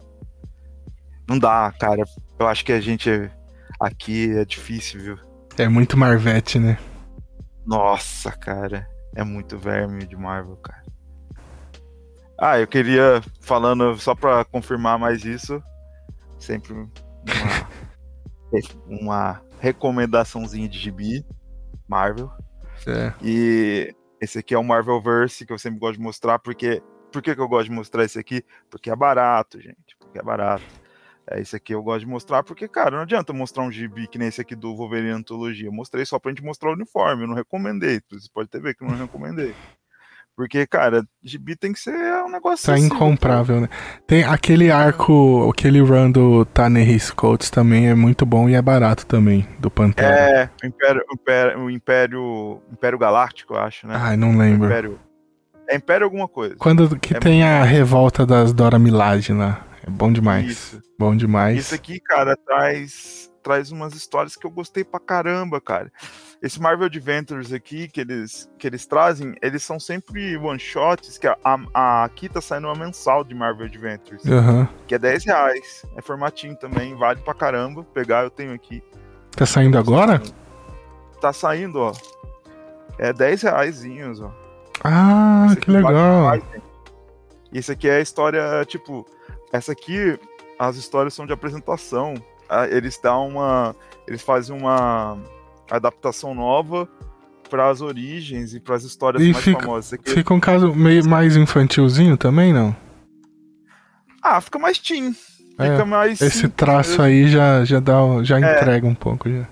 Não 1.27 1.37
dá, 1.37 1.73
cara. 1.77 2.03
Eu 2.39 2.47
acho 2.47 2.63
que 2.63 2.71
a 2.71 2.79
gente 2.79 3.09
aqui 3.79 4.31
é 4.37 4.45
difícil, 4.45 5.01
viu? 5.01 5.17
É 5.57 5.67
muito 5.67 5.97
Marvete, 5.97 6.57
né? 6.57 6.77
Nossa, 7.65 8.31
cara. 8.31 8.87
É 9.15 9.23
muito 9.23 9.57
verme 9.57 10.05
de 10.05 10.15
Marvel, 10.15 10.55
cara. 10.57 10.83
Ah, 12.37 12.59
eu 12.59 12.67
queria, 12.67 13.21
falando 13.39 13.95
só 13.99 14.15
pra 14.15 14.43
confirmar 14.43 14.97
mais 14.97 15.23
isso, 15.23 15.61
sempre 16.39 16.73
uma, 16.73 16.89
uma 18.87 19.41
recomendaçãozinha 19.59 20.67
de 20.67 20.79
gibi, 20.79 21.23
Marvel. 21.87 22.31
É. 22.87 23.13
E 23.21 23.95
esse 24.19 24.39
aqui 24.39 24.55
é 24.55 24.57
o 24.57 24.63
Marvelverse 24.63 25.45
que 25.45 25.53
eu 25.53 25.59
sempre 25.59 25.79
gosto 25.79 25.97
de 25.97 26.03
mostrar, 26.03 26.39
porque. 26.39 26.81
Por 27.11 27.21
que, 27.21 27.35
que 27.35 27.41
eu 27.41 27.47
gosto 27.47 27.65
de 27.65 27.75
mostrar 27.75 28.05
esse 28.05 28.17
aqui? 28.17 28.41
Porque 28.69 28.89
é 28.89 28.95
barato, 28.95 29.59
gente. 29.59 29.97
Porque 29.99 30.17
é 30.17 30.23
barato. 30.23 30.63
É 31.33 31.39
esse 31.41 31.55
aqui 31.55 31.73
eu 31.73 31.81
gosto 31.81 32.01
de 32.01 32.07
mostrar, 32.07 32.43
porque, 32.43 32.67
cara, 32.67 32.91
não 32.91 33.03
adianta 33.03 33.31
mostrar 33.31 33.63
um 33.63 33.71
gibi 33.71 34.07
que 34.07 34.17
nem 34.17 34.27
esse 34.27 34.41
aqui 34.41 34.55
do 34.55 34.75
Wolverine 34.75 35.11
Antologia. 35.11 35.67
Eu 35.67 35.71
mostrei 35.73 36.05
só 36.05 36.19
pra 36.19 36.31
gente 36.31 36.43
mostrar 36.43 36.69
o 36.69 36.73
uniforme, 36.73 37.23
eu 37.23 37.27
não 37.27 37.35
recomendei. 37.35 38.01
Você 38.11 38.27
pode 38.33 38.49
ter 38.49 38.61
ver 38.61 38.75
que 38.75 38.83
eu 38.83 38.87
não 38.89 38.97
recomendei. 38.97 39.53
Porque, 40.35 40.65
cara, 40.65 41.03
gibi 41.21 41.55
tem 41.55 41.73
que 41.73 41.79
ser 41.79 41.91
um 42.23 42.29
negócio 42.29 42.65
Tá 42.65 42.73
acessível, 42.73 42.95
incomprável, 42.95 43.61
né? 43.61 43.69
Tem 44.07 44.23
aquele 44.23 44.71
arco, 44.71 45.49
aquele 45.49 45.81
run 45.81 46.09
do 46.11 46.47
Coates 47.15 47.49
também 47.49 47.89
é 47.89 47.93
muito 47.93 48.25
bom 48.25 48.49
e 48.49 48.55
é 48.55 48.61
barato 48.61 49.05
também, 49.05 49.47
do 49.59 49.69
Pantera. 49.69 50.09
É, 50.09 50.49
o 50.63 50.67
Império, 50.67 51.03
o 51.09 51.13
Império, 51.13 51.59
o 51.59 51.69
Império, 51.69 52.61
Império 52.71 52.97
Galáctico, 52.97 53.53
eu 53.53 53.59
acho, 53.59 53.85
né? 53.85 53.93
Ai, 53.97 54.17
não 54.17 54.31
O 54.31 54.37
lembro. 54.37 54.67
Império. 54.67 54.99
É 55.69 55.75
Império 55.75 56.05
alguma 56.05 56.27
coisa. 56.27 56.55
Quando 56.57 56.99
que 56.99 57.15
É 57.15 57.19
tem 57.19 57.43
muito 57.43 57.53
a 57.53 57.63
revolta 57.63 58.25
das 58.25 58.51
Dora 58.51 58.79
Milaje 58.79 59.33
lá. 59.33 59.65
É 59.85 59.89
bom 59.89 60.11
demais. 60.11 60.47
Isso. 60.49 60.81
Bom 60.97 61.15
demais. 61.15 61.57
Isso 61.57 61.75
aqui, 61.75 61.99
cara, 61.99 62.35
traz, 62.37 63.31
traz 63.41 63.71
umas 63.71 63.93
histórias 63.93 64.35
que 64.35 64.45
eu 64.45 64.51
gostei 64.51 64.83
pra 64.83 64.99
caramba, 64.99 65.59
cara. 65.59 65.91
Esse 66.41 66.59
Marvel 66.61 66.85
Adventures 66.87 67.51
aqui 67.53 67.87
que 67.87 68.01
eles, 68.01 68.49
que 68.57 68.65
eles 68.67 68.85
trazem, 68.85 69.35
eles 69.41 69.61
são 69.63 69.79
sempre 69.79 70.35
one-shots, 70.37 71.17
que 71.17 71.27
a, 71.27 71.37
a, 71.73 72.03
aqui 72.03 72.27
tá 72.29 72.41
saindo 72.41 72.67
uma 72.67 72.75
mensal 72.75 73.23
de 73.23 73.33
Marvel 73.35 73.65
Adventures, 73.67 74.25
Aham. 74.25 74.67
que 74.87 74.95
é 74.95 74.99
10 74.99 75.25
reais. 75.25 75.85
É 75.95 76.01
formatinho 76.01 76.55
também, 76.55 76.95
vale 76.95 77.19
pra 77.21 77.33
caramba. 77.33 77.83
Pegar, 77.83 78.23
eu 78.23 78.29
tenho 78.29 78.53
aqui. 78.53 78.83
Tá 79.35 79.45
saindo 79.45 79.77
agora? 79.77 80.21
Tá 81.19 81.31
saindo, 81.31 81.79
ó. 81.79 81.93
É 82.97 83.13
10 83.13 83.43
reaisinhos, 83.43 84.19
ó. 84.21 84.31
Ah, 84.83 85.47
que 85.59 85.71
vale 85.71 85.85
legal. 85.85 86.35
gente. 86.35 86.61
Isso 87.53 87.71
aqui 87.71 87.87
é 87.87 87.97
a 87.97 88.01
história, 88.01 88.63
tipo, 88.65 89.05
essa 89.51 89.71
aqui, 89.71 90.19
as 90.59 90.75
histórias 90.77 91.13
são 91.13 91.25
de 91.25 91.33
apresentação. 91.33 92.13
Ah, 92.49 92.67
Eles 92.67 92.99
dão 93.01 93.27
uma. 93.29 93.75
Eles 94.07 94.21
fazem 94.21 94.55
uma 94.57 95.17
adaptação 95.69 96.33
nova 96.35 96.87
para 97.49 97.69
as 97.69 97.81
origens 97.81 98.53
e 98.53 98.59
para 98.59 98.75
as 98.75 98.83
histórias 98.83 99.23
E 99.23 99.31
mais 99.31 99.43
fica- 99.43 99.59
famosas. 99.61 99.93
Aqui- 99.93 100.11
Fica 100.11 100.33
um 100.33 100.39
caso 100.39 100.73
meio 100.73 101.05
mais 101.07 101.35
infantilzinho 101.35 102.17
também, 102.17 102.51
não? 102.53 102.75
Ah, 104.21 104.39
fica 104.41 104.59
mais 104.59 104.77
teen. 104.79 105.15
É, 105.57 105.71
Fica 105.71 105.85
mais. 105.85 106.21
Esse 106.21 106.37
simples 106.39 106.53
traço 106.55 107.01
aí 107.01 107.27
já, 107.27 107.63
já, 107.65 107.79
dá, 107.79 107.95
já 108.23 108.39
É. 108.39 108.55
entrega 108.61 108.87
um 108.87 108.95
pouco. 108.95 109.29
Já. 109.29 109.47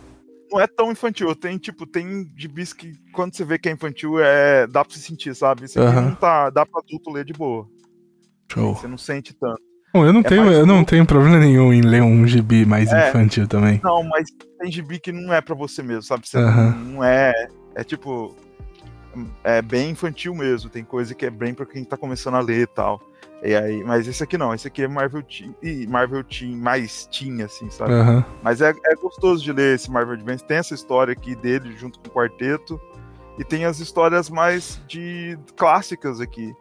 Não 0.52 0.60
é 0.60 0.66
tão 0.68 0.92
infantil. 0.92 1.36
Tem, 1.36 1.58
tipo, 1.58 1.86
tem 1.86 2.32
gibis 2.36 2.74
que 2.74 2.94
quando 3.14 3.36
você 3.36 3.44
vê 3.46 3.60
que 3.60 3.70
é 3.70 3.72
infantil, 3.72 4.20
é... 4.20 4.66
dá 4.66 4.84
pra 4.84 4.94
se 4.96 5.02
sentir, 5.02 5.36
sabe? 5.36 5.66
Isso 5.66 5.80
aqui 5.80 5.90
Aham. 5.90 6.02
não 6.10 6.16
tá. 6.16 6.50
Dá 6.50 6.66
pra 6.66 6.82
adulto 6.82 7.12
ler 7.12 7.24
de 7.26 7.34
boa. 7.34 7.68
Show. 8.52 8.76
Você 8.76 8.88
não 8.88 8.98
sente 8.98 9.34
tanto. 9.34 9.62
Bom, 9.94 10.06
eu 10.06 10.14
não, 10.14 10.22
É 10.22 10.24
tenho, 10.24 10.52
eu 10.52 10.66
não 10.66 10.84
tenho 10.84 11.06
problema 11.06 11.40
nenhum 11.40 11.74
em 11.74 11.82
ler 11.82 12.04
um 12.04 12.26
gibi 12.28 12.66
mais 12.66 12.92
É. 12.92 13.10
infantil 13.10 13.48
também. 13.48 13.82
Não, 13.84 14.04
mas 14.04 14.28
tem 14.60 14.72
gibi 14.72 15.00
que 15.00 15.12
não 15.12 15.34
é 15.34 15.42
pra 15.42 15.56
você 15.56 15.82
mesmo, 15.82 16.04
sabe? 16.04 16.28
Você 16.28 16.38
não 16.40 17.04
é. 17.04 17.34
É 17.76 17.84
tipo. 17.84 18.36
É 19.44 19.62
bem 19.62 19.90
infantil 19.92 20.36
mesmo. 20.36 20.70
Tem 20.70 20.84
coisa 20.84 21.16
que 21.16 21.26
é 21.26 21.30
bem 21.30 21.54
pra 21.54 21.66
quem 21.66 21.84
tá 21.84 21.98
começando 21.98 22.36
a 22.36 22.40
ler 22.40 22.62
e 22.62 22.68
tal. 22.68 23.02
E 23.42 23.56
aí, 23.56 23.84
mas 23.84 24.08
esse 24.08 24.22
aqui 24.22 24.38
não, 24.38 24.54
esse 24.54 24.68
aqui 24.68 24.84
é 24.84 24.88
Marvel 24.88 25.24
ih, 25.64 25.88
Marvel 25.88 26.24
Teen, 26.26 26.58
mais 26.58 27.08
Teen, 27.08 27.42
assim, 27.42 27.70
sabe? 27.70 27.94
Mas 28.44 28.60
é, 28.62 28.70
é 28.86 28.96
gostoso 28.96 29.42
de 29.44 29.52
ler 29.54 29.76
esse 29.76 29.90
Marvel 29.90 30.14
Advance. 30.16 30.44
Tem 30.44 30.58
essa 30.58 30.74
história 30.76 31.14
aqui 31.14 31.36
dele 31.36 31.74
junto 31.78 32.00
com 32.00 32.08
o 32.10 32.12
quarteto. 32.12 32.80
E 33.40 33.44
tem 33.46 33.64
as 33.64 33.80
histórias 33.80 34.30
mais 34.30 34.80
de 34.88 35.40
clássicas 35.56 36.20
aqui. 36.20 36.54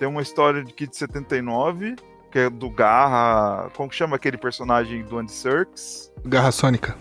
Tem 0.00 0.08
uma 0.08 0.20
história 0.20 0.62
aqui 0.62 0.86
de 0.88 0.96
79, 0.96 1.94
que 2.36 2.40
é 2.40 2.50
do 2.50 2.68
Garra. 2.68 3.70
Como 3.70 3.88
que 3.88 3.96
chama 3.96 4.16
aquele 4.16 4.36
personagem 4.36 5.02
do 5.02 5.16
Andy 5.16 5.32
Serkis? 5.32 6.12
Garra 6.22 6.52
Sônica. 6.52 6.94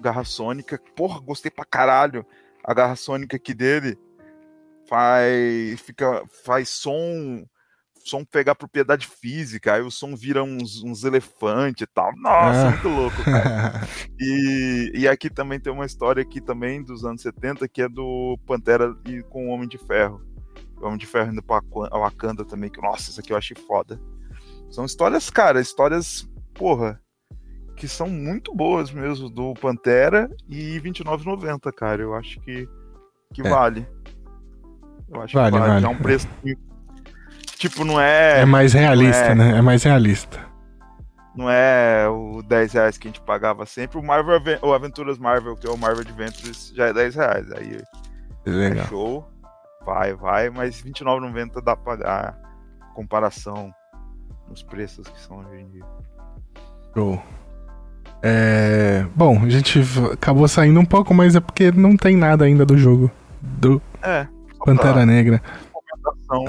Garra 0.00 0.24
Sônica. 0.24 0.80
Porra, 0.96 1.20
gostei 1.20 1.48
pra 1.48 1.64
caralho. 1.64 2.26
A 2.64 2.74
Garra 2.74 2.96
Sônica 2.96 3.36
aqui 3.36 3.54
dele 3.54 3.96
faz, 4.88 5.80
fica, 5.82 6.24
faz 6.44 6.68
som 6.70 7.46
som 8.04 8.24
pegar 8.24 8.56
propriedade 8.56 9.06
física, 9.06 9.74
aí 9.74 9.80
o 9.80 9.88
som 9.88 10.16
vira 10.16 10.42
uns, 10.42 10.82
uns 10.82 11.04
elefantes 11.04 11.82
e 11.82 11.86
tal. 11.86 12.10
Nossa, 12.16 12.66
ah. 12.66 12.70
muito 12.70 12.88
louco, 12.88 13.22
cara. 13.22 13.86
e, 14.18 14.90
e 14.92 15.06
aqui 15.06 15.30
também 15.30 15.60
tem 15.60 15.72
uma 15.72 15.86
história 15.86 16.20
aqui 16.20 16.40
também 16.40 16.82
dos 16.82 17.04
anos 17.04 17.22
70 17.22 17.68
que 17.68 17.80
é 17.80 17.88
do 17.88 18.36
Pantera 18.44 18.92
e 19.06 19.22
com 19.22 19.46
o 19.46 19.50
Homem 19.50 19.68
de 19.68 19.78
Ferro. 19.78 20.20
O 20.80 20.86
Homem 20.86 20.98
de 20.98 21.06
Ferro 21.06 21.30
indo 21.30 21.44
pra 21.44 21.62
Wakanda 21.92 22.44
também, 22.44 22.68
que, 22.68 22.82
nossa, 22.82 23.08
isso 23.08 23.20
aqui 23.20 23.32
eu 23.32 23.36
achei 23.36 23.56
foda. 23.56 24.00
São 24.72 24.86
histórias, 24.86 25.28
cara, 25.28 25.60
histórias, 25.60 26.26
porra, 26.54 26.98
que 27.76 27.86
são 27.86 28.08
muito 28.08 28.54
boas 28.54 28.90
mesmo 28.90 29.28
do 29.28 29.52
Pantera 29.52 30.30
e 30.48 30.80
29,90, 30.80 31.70
cara. 31.72 32.00
Eu 32.00 32.14
acho 32.14 32.40
que, 32.40 32.66
que 33.34 33.46
é. 33.46 33.50
vale. 33.50 33.86
Eu 35.10 35.20
acho 35.20 35.34
vale, 35.34 35.52
que 35.52 35.58
vale. 35.58 35.72
vale. 35.72 35.84
É 35.84 35.88
um 35.88 35.98
preço 35.98 36.26
Tipo, 37.58 37.84
não 37.84 38.00
é. 38.00 38.40
É 38.40 38.44
mais 38.46 38.72
realista, 38.72 39.26
é, 39.26 39.34
né? 39.34 39.58
É 39.58 39.60
mais 39.60 39.82
realista. 39.82 40.40
Não 41.36 41.50
é 41.50 42.08
o 42.08 42.42
10 42.42 42.72
reais 42.72 42.98
que 42.98 43.08
a 43.08 43.10
gente 43.10 43.20
pagava 43.20 43.66
sempre. 43.66 43.98
O 43.98 44.02
Marvel, 44.02 44.40
o 44.62 44.72
Aventuras 44.72 45.18
Marvel, 45.18 45.54
que 45.54 45.66
é 45.66 45.70
o 45.70 45.76
Marvel 45.76 46.00
Adventures, 46.00 46.72
já 46.74 46.86
é 46.86 46.92
10 46.94 47.14
reais. 47.14 47.52
Aí 47.52 47.78
Legal. 48.46 48.84
é 48.84 48.88
show. 48.88 49.28
Vai, 49.84 50.14
vai, 50.14 50.48
mas 50.48 50.80
R$29,90 50.80 51.62
dá 51.62 51.76
pra 51.76 51.96
dar 51.96 52.38
comparação 52.94 53.72
nos 54.52 54.62
preços 54.62 55.08
que 55.08 55.20
são 55.20 55.38
hoje 55.38 55.62
em 55.62 55.68
dia. 55.70 55.84
Show. 56.94 57.20
É... 58.22 59.04
Bom, 59.16 59.42
a 59.42 59.48
gente 59.48 59.80
acabou 60.12 60.46
saindo 60.46 60.78
um 60.78 60.84
pouco, 60.84 61.12
mas 61.12 61.34
é 61.34 61.40
porque 61.40 61.72
não 61.72 61.96
tem 61.96 62.16
nada 62.16 62.44
ainda 62.44 62.64
do 62.64 62.76
jogo 62.76 63.10
do 63.40 63.82
é, 64.02 64.28
Pantera. 64.64 65.04
Negra 65.04 65.42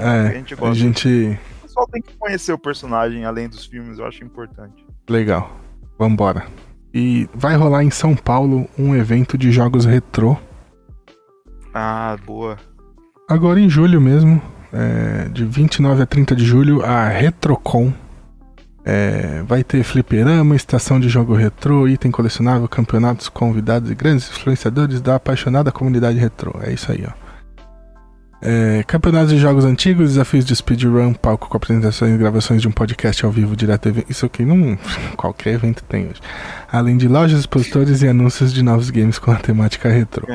é, 0.00 0.28
a 0.28 0.32
gente 0.32 0.54
gosta. 0.54 0.70
A 0.70 0.74
gente... 0.74 1.38
O 1.58 1.62
pessoal 1.62 1.88
tem 1.88 2.02
que 2.02 2.12
conhecer 2.16 2.52
o 2.52 2.58
personagem 2.58 3.24
além 3.24 3.48
dos 3.48 3.64
filmes, 3.64 3.98
eu 3.98 4.06
acho 4.06 4.22
importante. 4.22 4.86
Legal. 5.08 5.50
Vambora. 5.98 6.46
E 6.92 7.28
vai 7.34 7.56
rolar 7.56 7.82
em 7.82 7.90
São 7.90 8.14
Paulo 8.14 8.68
um 8.78 8.94
evento 8.94 9.36
de 9.36 9.50
jogos 9.50 9.84
retrô. 9.84 10.36
Ah, 11.72 12.16
boa. 12.24 12.56
Agora 13.28 13.58
em 13.58 13.68
julho 13.68 14.00
mesmo, 14.00 14.40
é, 14.74 15.28
de 15.28 15.44
29 15.44 16.02
a 16.02 16.06
30 16.06 16.34
de 16.34 16.44
julho, 16.44 16.84
a 16.84 17.08
Retrocon. 17.08 17.92
É, 18.86 19.42
vai 19.46 19.64
ter 19.64 19.82
fliperama, 19.82 20.54
estação 20.54 21.00
de 21.00 21.08
jogo 21.08 21.34
retrô, 21.34 21.88
item 21.88 22.10
colecionável, 22.10 22.68
campeonatos, 22.68 23.30
convidados 23.30 23.90
e 23.90 23.94
grandes 23.94 24.28
influenciadores 24.28 25.00
da 25.00 25.14
apaixonada 25.14 25.72
comunidade 25.72 26.18
retrô. 26.18 26.52
É 26.60 26.72
isso 26.72 26.92
aí, 26.92 27.02
ó. 27.08 27.24
É, 28.46 28.84
campeonatos 28.86 29.30
de 29.30 29.38
jogos 29.38 29.64
antigos, 29.64 30.10
desafios 30.10 30.44
de 30.44 30.54
speedrun, 30.54 31.14
palco 31.14 31.48
com 31.48 31.56
apresentações 31.56 32.14
e 32.14 32.18
gravações 32.18 32.60
de 32.60 32.68
um 32.68 32.72
podcast 32.72 33.24
ao 33.24 33.32
vivo 33.32 33.56
direto. 33.56 33.90
Isso 34.06 34.26
aqui 34.26 34.44
não. 34.44 34.76
qualquer 35.16 35.54
evento 35.54 35.82
tem 35.84 36.04
hoje. 36.04 36.20
Além 36.70 36.98
de 36.98 37.08
lojas, 37.08 37.40
expositores 37.40 38.02
e 38.02 38.08
anúncios 38.08 38.52
de 38.52 38.62
novos 38.62 38.90
games 38.90 39.18
com 39.18 39.30
a 39.30 39.36
temática 39.36 39.88
retrô. 39.88 40.26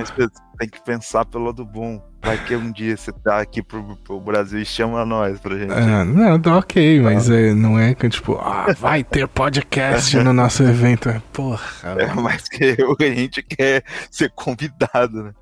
Tem 0.59 0.67
que 0.67 0.83
pensar 0.83 1.23
pelo 1.25 1.45
lado 1.45 1.63
bom. 1.65 2.03
Vai 2.21 2.37
que 2.43 2.53
um 2.53 2.69
dia 2.69 2.97
você 2.97 3.13
tá 3.13 3.39
aqui 3.39 3.63
pro, 3.63 3.95
pro 4.03 4.19
Brasil 4.19 4.59
e 4.59 4.65
chama 4.65 5.05
nós 5.05 5.39
pra 5.39 5.57
gente. 5.57 5.71
Ah, 5.71 6.03
não, 6.03 6.37
tá 6.37 6.57
ok, 6.57 6.99
mas 6.99 7.29
é, 7.29 7.53
não 7.53 7.79
é 7.79 7.95
que 7.95 8.09
tipo, 8.09 8.35
ah, 8.35 8.75
vai 8.77 9.05
ter 9.05 9.25
podcast 9.25 10.17
no 10.17 10.33
nosso 10.33 10.61
evento. 10.63 11.09
Porra. 11.31 11.63
É 11.97 12.13
mais 12.13 12.49
que 12.49 12.75
eu, 12.77 12.93
a 12.99 13.03
gente 13.03 13.41
quer 13.41 13.85
ser 14.11 14.29
convidado, 14.31 15.23
né? 15.23 15.33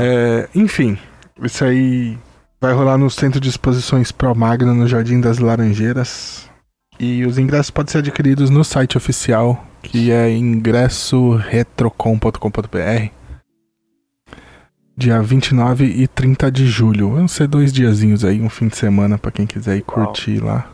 é, 0.00 0.48
enfim, 0.54 0.98
isso 1.42 1.62
aí 1.62 2.18
vai 2.58 2.72
rolar 2.72 2.96
no 2.96 3.10
Centro 3.10 3.38
de 3.38 3.50
Exposições 3.50 4.10
Pro 4.10 4.34
Magna, 4.34 4.72
no 4.72 4.88
Jardim 4.88 5.20
das 5.20 5.38
Laranjeiras. 5.38 6.48
E 6.98 7.26
os 7.26 7.38
ingressos 7.38 7.70
podem 7.70 7.92
ser 7.92 7.98
adquiridos 7.98 8.50
no 8.50 8.64
site 8.64 8.96
oficial, 8.96 9.62
que 9.82 10.10
é 10.10 10.30
ingressoretrocom.com.br 10.30 13.24
dia 14.96 15.20
29 15.20 15.84
e 15.84 16.06
30 16.06 16.50
de 16.50 16.66
julho. 16.66 17.10
Vão 17.10 17.26
ser 17.26 17.48
dois 17.48 17.72
diazinhos 17.72 18.24
aí, 18.24 18.40
um 18.40 18.48
fim 18.48 18.68
de 18.68 18.76
semana 18.76 19.18
para 19.18 19.32
quem 19.32 19.46
quiser 19.46 19.76
ir 19.76 19.82
curtir 19.82 20.38
lá. 20.38 20.70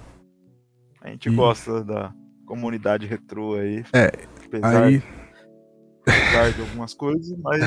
A 1.01 1.11
gente 1.11 1.29
e... 1.29 1.35
gosta 1.35 1.83
da 1.83 2.13
comunidade 2.47 3.07
retrô 3.07 3.55
aí. 3.55 3.85
É, 3.93 4.13
apesar, 4.45 4.85
aí... 4.85 5.03
apesar 6.03 6.53
de 6.53 6.61
algumas 6.61 6.95
coisas, 6.95 7.37
mas 7.39 7.63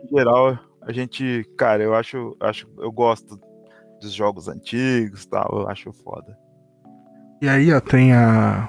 em 0.00 0.16
geral 0.16 0.58
a 0.82 0.92
gente, 0.92 1.44
cara, 1.56 1.82
eu 1.82 1.94
acho, 1.94 2.36
acho 2.40 2.68
eu 2.78 2.92
gosto 2.92 3.38
dos 4.00 4.12
jogos 4.12 4.48
antigos, 4.48 5.26
tal, 5.26 5.48
eu 5.52 5.68
acho 5.68 5.92
foda. 5.92 6.38
E 7.40 7.48
aí, 7.48 7.72
ó, 7.72 7.80
tem 7.80 8.12
a 8.12 8.68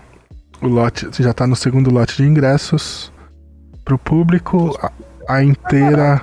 o 0.62 0.68
lote, 0.68 1.08
já 1.22 1.34
tá 1.34 1.48
no 1.48 1.56
segundo 1.56 1.90
lote 1.90 2.18
de 2.18 2.24
ingressos 2.24 3.12
pro 3.86 3.98
público, 3.98 4.78
a, 4.82 4.92
a 5.28 5.44
inteira 5.44 6.22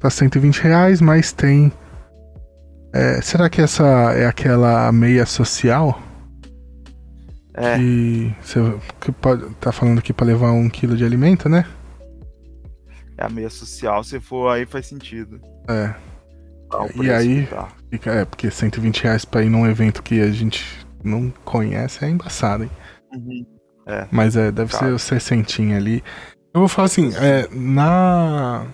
tá 0.00 0.10
120 0.10 0.58
reais, 0.60 1.00
mas 1.00 1.32
tem. 1.32 1.72
É, 2.92 3.20
será 3.20 3.48
que 3.48 3.60
essa 3.60 3.84
é 4.14 4.26
aquela 4.26 4.90
meia 4.90 5.26
social? 5.26 6.00
É. 7.54 7.76
Que 7.76 8.34
você 8.42 8.60
que 9.00 9.12
pode, 9.12 9.48
tá 9.54 9.72
falando 9.72 9.98
aqui 9.98 10.12
para 10.12 10.26
levar 10.26 10.52
um 10.52 10.68
quilo 10.68 10.96
de 10.96 11.04
alimento, 11.04 11.48
né? 11.48 11.64
É 13.16 13.24
a 13.24 13.30
meia 13.30 13.48
social, 13.48 14.04
se 14.04 14.20
for 14.20 14.50
aí 14.50 14.66
faz 14.66 14.86
sentido. 14.86 15.40
É. 15.68 15.94
Tá, 16.70 16.86
e 16.96 17.10
aí, 17.10 17.48
fica, 17.90 18.10
é, 18.10 18.24
porque 18.24 18.50
120 18.50 19.04
reais 19.04 19.24
pra 19.24 19.42
ir 19.42 19.48
num 19.48 19.66
evento 19.66 20.02
que 20.02 20.20
a 20.20 20.30
gente 20.30 20.85
não 21.06 21.32
conhece 21.44 22.04
é 22.04 22.10
embaçado, 22.10 22.64
hein? 22.64 22.70
Uhum. 23.12 23.46
É. 23.86 24.06
Mas 24.10 24.36
é, 24.36 24.50
deve 24.50 24.72
tá. 24.72 24.78
ser 24.78 24.92
o 24.92 24.98
60 24.98 25.62
ali. 25.76 26.02
Eu 26.52 26.60
vou 26.60 26.68
falar 26.68 26.86
assim, 26.86 27.12
é, 27.14 27.48
na 27.52 28.66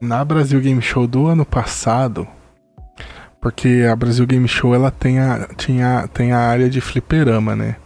na 0.00 0.24
Brasil 0.24 0.60
Game 0.60 0.80
Show 0.80 1.06
do 1.06 1.26
ano 1.26 1.44
passado, 1.44 2.28
porque 3.40 3.86
a 3.90 3.96
Brasil 3.96 4.26
Game 4.26 4.46
Show 4.46 4.74
ela 4.74 4.90
tem 4.90 5.18
a, 5.18 5.48
tinha, 5.56 6.08
tem 6.12 6.32
a 6.32 6.38
área 6.38 6.68
de 6.68 6.80
fliperama, 6.80 7.56
né? 7.56 7.76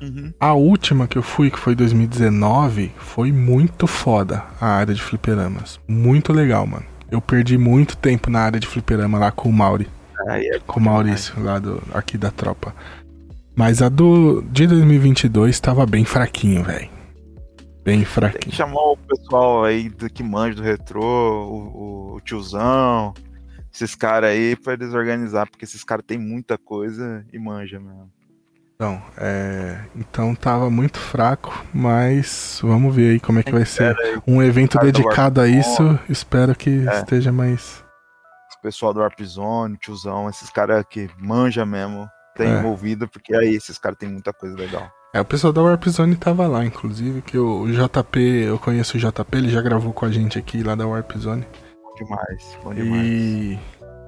Uhum. 0.00 0.32
A 0.40 0.54
última 0.54 1.06
que 1.06 1.18
eu 1.18 1.22
fui, 1.22 1.50
que 1.50 1.58
foi 1.58 1.74
2019, 1.74 2.90
foi 2.96 3.30
muito 3.30 3.86
foda 3.86 4.44
a 4.60 4.66
área 4.66 4.94
de 4.94 5.02
fliperamas. 5.02 5.78
Muito 5.86 6.32
legal, 6.32 6.66
mano. 6.66 6.86
Eu 7.10 7.20
perdi 7.20 7.58
muito 7.58 7.96
tempo 7.96 8.30
na 8.30 8.40
área 8.40 8.58
de 8.58 8.66
fliperama 8.66 9.18
lá 9.18 9.30
com 9.30 9.48
o 9.48 9.52
Mauri. 9.52 9.88
É 10.28 10.58
com 10.66 10.80
o 10.80 10.82
Maurício, 10.82 11.42
lá 11.42 11.58
do, 11.58 11.82
aqui 11.92 12.16
da 12.18 12.30
tropa. 12.30 12.74
Mas 13.54 13.82
a 13.82 13.88
do 13.88 14.42
de 14.42 14.66
2022 14.66 15.58
tava 15.60 15.84
bem 15.86 16.04
fraquinho, 16.04 16.64
velho. 16.64 16.88
Bem 17.84 18.04
fraquinho. 18.04 18.40
Tem 18.40 18.50
que 18.50 18.56
chamar 18.56 18.92
o 18.92 18.96
pessoal 18.96 19.64
aí 19.64 19.88
do, 19.88 20.08
que 20.08 20.22
manja 20.22 20.56
do 20.56 20.62
retrô, 20.62 21.02
o, 21.02 22.14
o 22.14 22.20
tiozão, 22.20 23.14
esses 23.72 23.94
caras 23.94 24.30
aí, 24.30 24.56
pra 24.56 24.74
eles 24.74 24.92
organizar, 24.92 25.48
porque 25.48 25.64
esses 25.64 25.82
caras 25.84 26.04
têm 26.06 26.18
muita 26.18 26.58
coisa 26.58 27.24
e 27.32 27.38
manja 27.38 27.78
mesmo. 27.78 28.10
Então, 28.74 29.02
é... 29.18 29.78
então 29.94 30.34
tava 30.34 30.70
muito 30.70 30.98
fraco, 30.98 31.66
mas 31.72 32.60
vamos 32.62 32.94
ver 32.94 33.12
aí 33.12 33.20
como 33.20 33.38
é 33.38 33.42
que 33.42 33.52
vai 33.52 33.66
ser. 33.66 33.94
Um 34.26 34.42
evento 34.42 34.78
dedicado 34.78 35.40
a 35.40 35.46
isso, 35.46 35.98
espero 36.08 36.54
que 36.54 36.88
é. 36.88 36.98
esteja 36.98 37.30
mais. 37.30 37.84
Pessoal 38.62 38.92
do 38.92 39.00
Warp 39.00 39.20
Zone, 39.22 39.76
tiozão, 39.78 40.28
esses 40.28 40.50
caras 40.50 40.84
que 40.88 41.08
manja 41.18 41.64
mesmo, 41.64 42.08
tem 42.36 42.48
é. 42.48 42.58
envolvido, 42.58 43.08
porque 43.08 43.34
aí 43.34 43.54
esses 43.54 43.78
caras 43.78 43.98
têm 43.98 44.08
muita 44.08 44.32
coisa 44.32 44.56
legal. 44.56 44.90
É, 45.12 45.20
o 45.20 45.24
pessoal 45.24 45.52
da 45.52 45.60
Warp 45.60 45.84
Zone 45.88 46.14
tava 46.14 46.46
lá, 46.46 46.64
inclusive, 46.64 47.20
que 47.22 47.36
o 47.36 47.66
JP, 47.66 48.20
eu 48.20 48.58
conheço 48.58 48.96
o 48.96 49.00
JP, 49.00 49.36
ele 49.36 49.48
já 49.48 49.60
gravou 49.60 49.92
com 49.92 50.06
a 50.06 50.10
gente 50.10 50.38
aqui 50.38 50.62
lá 50.62 50.74
da 50.74 50.86
Warp 50.86 51.16
Zone. 51.16 51.44
Demais, 51.96 52.58
bom 52.62 52.72
demais. 52.72 53.06
E... 53.06 53.58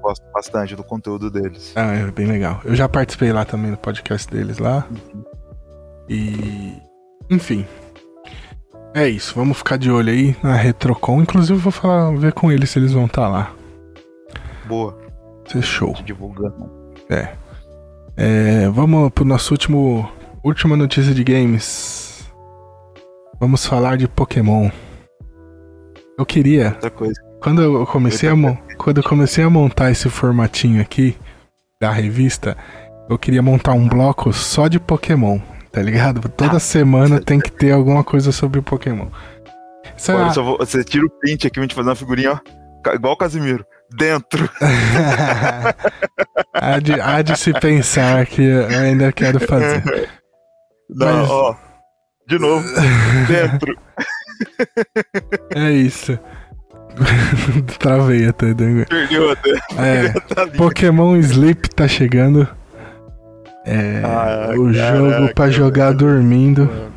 Gosto 0.01 0.25
bastante 0.33 0.77
do 0.77 0.85
conteúdo 0.85 1.31
deles. 1.31 1.73
Ah, 1.77 1.93
é 1.95 2.11
bem 2.11 2.27
legal. 2.27 2.61
Eu 2.65 2.75
já 2.75 2.89
participei 2.89 3.33
lá 3.33 3.45
também 3.45 3.71
do 3.71 3.77
podcast 3.77 4.29
deles 4.29 4.59
lá. 4.59 4.87
Uhum. 4.91 5.25
E. 6.09 6.77
Enfim. 7.31 7.67
É 8.95 9.09
isso, 9.09 9.35
vamos 9.35 9.59
ficar 9.59 9.79
de 9.79 9.91
olho 9.91 10.13
aí 10.13 10.37
na 10.43 10.55
Retrocon. 10.55 11.23
Inclusive, 11.23 11.59
vou 11.59 11.73
falar, 11.73 12.15
ver 12.17 12.33
com 12.33 12.51
eles 12.51 12.71
se 12.71 12.79
eles 12.79 12.93
vão 12.93 13.07
estar 13.07 13.23
tá 13.23 13.29
lá. 13.29 13.53
Boa. 14.67 14.99
Fechou. 15.49 15.95
Divulgando. 16.05 16.71
É. 17.11 17.29
é. 18.17 18.69
Vamos 18.71 19.11
pro 19.11 19.25
nosso 19.25 19.53
último 19.55 20.09
Última 20.45 20.77
notícia 20.77 21.15
de 21.15 21.23
games. 21.23 22.29
Vamos 23.39 23.65
falar 23.65 23.97
de 23.97 24.09
Pokémon. 24.09 24.71
Eu 26.19 26.27
queria. 26.27 26.71
Outra 26.75 26.91
coisa. 26.91 27.21
Quando 27.41 27.63
eu 27.63 27.87
comecei 27.87 28.29
a, 28.29 28.35
quando 28.77 28.99
eu 28.99 29.05
comecei 29.05 29.45
a 29.45 29.51
montar 29.51 29.91
esse 29.93 30.09
formatinho 30.09 30.81
aqui 30.81 31.17
da 31.81 31.93
revista, 31.93 32.57
eu 33.09 33.17
queria 33.17 33.41
montar 33.41 33.73
um 33.73 33.89
bloco 33.89 34.33
só 34.33 34.67
de 34.67 34.81
Pokémon, 34.81 35.39
tá 35.71 35.81
ligado? 35.81 36.29
Toda 36.29 36.57
Ah, 36.57 36.61
semana 36.61 37.21
tem 37.21 37.39
que 37.41 37.51
ter 37.51 37.71
alguma 37.71 38.03
coisa 38.03 38.33
sobre 38.33 38.61
Pokémon. 38.61 39.07
Só 39.97 40.43
vou- 40.43 40.59
você 40.59 40.83
tira 40.83 41.07
o 41.07 41.11
print 41.11 41.47
aqui, 41.47 41.59
a 41.61 41.63
gente 41.63 41.75
fazer 41.75 41.89
uma 41.89 41.95
figurinha, 41.97 42.33
ó. 42.33 42.95
Igual 42.95 43.15
o 43.15 43.17
Casimiro. 43.17 43.65
Dentro. 43.97 44.49
há, 46.55 46.79
de, 46.79 47.01
há 47.01 47.23
de 47.23 47.37
se 47.39 47.53
pensar 47.53 48.27
que 48.27 48.43
eu 48.43 48.67
ainda 48.69 49.13
quero 49.13 49.41
fazer. 49.41 49.83
Não, 50.91 51.07
Mas- 51.21 51.31
ó. 51.31 51.57
De 52.29 52.39
novo. 52.39 52.67
Dentro. 53.29 53.77
É 55.55 55.71
isso. 55.73 56.19
Travei 57.79 58.27
até. 58.29 58.55
Perdeu 58.55 59.31
até. 59.33 59.51
É, 59.79 60.13
Tá. 60.35 60.47
Pokémon 60.47 61.17
Sleep 61.17 61.69
tá 61.71 61.89
chegando. 61.89 62.47
É, 63.65 64.03
Ah, 64.05 64.51
o 64.57 64.73
jogo 64.73 65.35
pra 65.35 65.51
jogar 65.51 65.93
dormindo. 65.93 66.92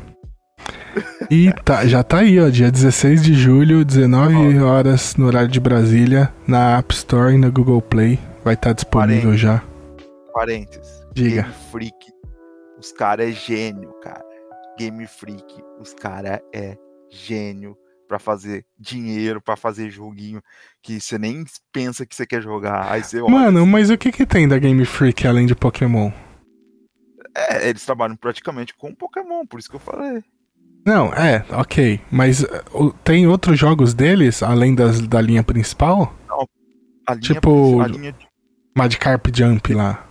E 1.29 1.51
tá, 1.63 1.85
já 1.85 2.03
tá 2.03 2.19
aí, 2.19 2.39
ó, 2.39 2.49
dia 2.49 2.71
16 2.71 3.23
de 3.23 3.33
julho, 3.33 3.83
19 3.83 4.59
horas 4.59 5.15
no 5.15 5.25
horário 5.25 5.49
de 5.49 5.59
Brasília, 5.59 6.31
na 6.47 6.77
App 6.77 6.93
Store 6.93 7.33
e 7.33 7.37
na 7.37 7.49
Google 7.49 7.81
Play. 7.81 8.19
Vai 8.43 8.53
estar 8.53 8.73
disponível 8.73 9.31
Parei. 9.31 9.37
já. 9.37 9.63
Parênteses. 10.33 11.03
Diga. 11.13 11.43
Game 11.43 11.53
Freak. 11.71 11.95
Os 12.77 12.91
caras 12.91 13.29
é 13.29 13.31
gênio, 13.31 13.91
cara. 14.01 14.23
Game 14.77 15.07
Freak. 15.07 15.43
Os 15.79 15.93
caras 15.93 16.39
é 16.53 16.77
gênio 17.09 17.75
pra 18.07 18.19
fazer 18.19 18.65
dinheiro, 18.77 19.41
pra 19.41 19.55
fazer 19.55 19.89
joguinho 19.89 20.41
que 20.81 20.99
você 20.99 21.17
nem 21.17 21.43
pensa 21.71 22.05
que 22.05 22.15
você 22.15 22.25
quer 22.25 22.41
jogar. 22.41 22.91
Aí 22.91 23.03
você 23.03 23.19
olha. 23.19 23.31
Mano, 23.31 23.65
mas 23.65 23.89
o 23.89 23.97
que 23.97 24.11
que 24.11 24.25
tem 24.25 24.47
da 24.47 24.59
Game 24.59 24.85
Freak 24.85 25.27
além 25.27 25.45
de 25.45 25.55
Pokémon? 25.55 26.11
É, 27.35 27.67
eles 27.67 27.85
trabalham 27.85 28.15
praticamente 28.15 28.73
com 28.75 28.93
Pokémon, 28.93 29.45
por 29.45 29.59
isso 29.59 29.69
que 29.69 29.75
eu 29.75 29.79
falei. 29.79 30.23
Não, 30.85 31.11
é, 31.13 31.43
ok. 31.51 31.99
Mas 32.11 32.43
uh, 32.43 32.93
tem 33.03 33.25
outros 33.27 33.57
jogos 33.57 33.93
deles, 33.93 34.43
além 34.43 34.75
das, 34.75 35.01
da 35.01 35.19
linha 35.19 35.43
principal? 35.43 36.13
A 37.07 37.13
linha, 37.13 37.21
Tipo- 37.21 37.81
a 37.81 37.87
linha 37.87 38.11
de- 38.11 38.27
Magikarp 38.75 39.25
Jump 39.33 39.73
lá. 39.73 40.05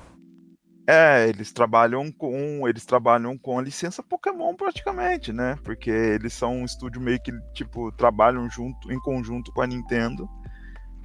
É, 0.88 1.28
eles 1.28 1.50
trabalham 1.52 2.10
com. 2.12 2.68
Eles 2.68 2.84
trabalham 2.84 3.38
com 3.38 3.58
a 3.58 3.62
licença 3.62 4.02
Pokémon 4.02 4.54
praticamente, 4.54 5.32
né? 5.32 5.56
Porque 5.64 5.90
eles 5.90 6.32
são 6.34 6.58
um 6.58 6.64
estúdio 6.64 7.00
meio 7.00 7.20
que, 7.22 7.32
tipo, 7.54 7.90
trabalham 7.92 8.48
junto, 8.50 8.92
em 8.92 8.98
conjunto 9.00 9.50
com 9.52 9.62
a 9.62 9.66
Nintendo. 9.66 10.28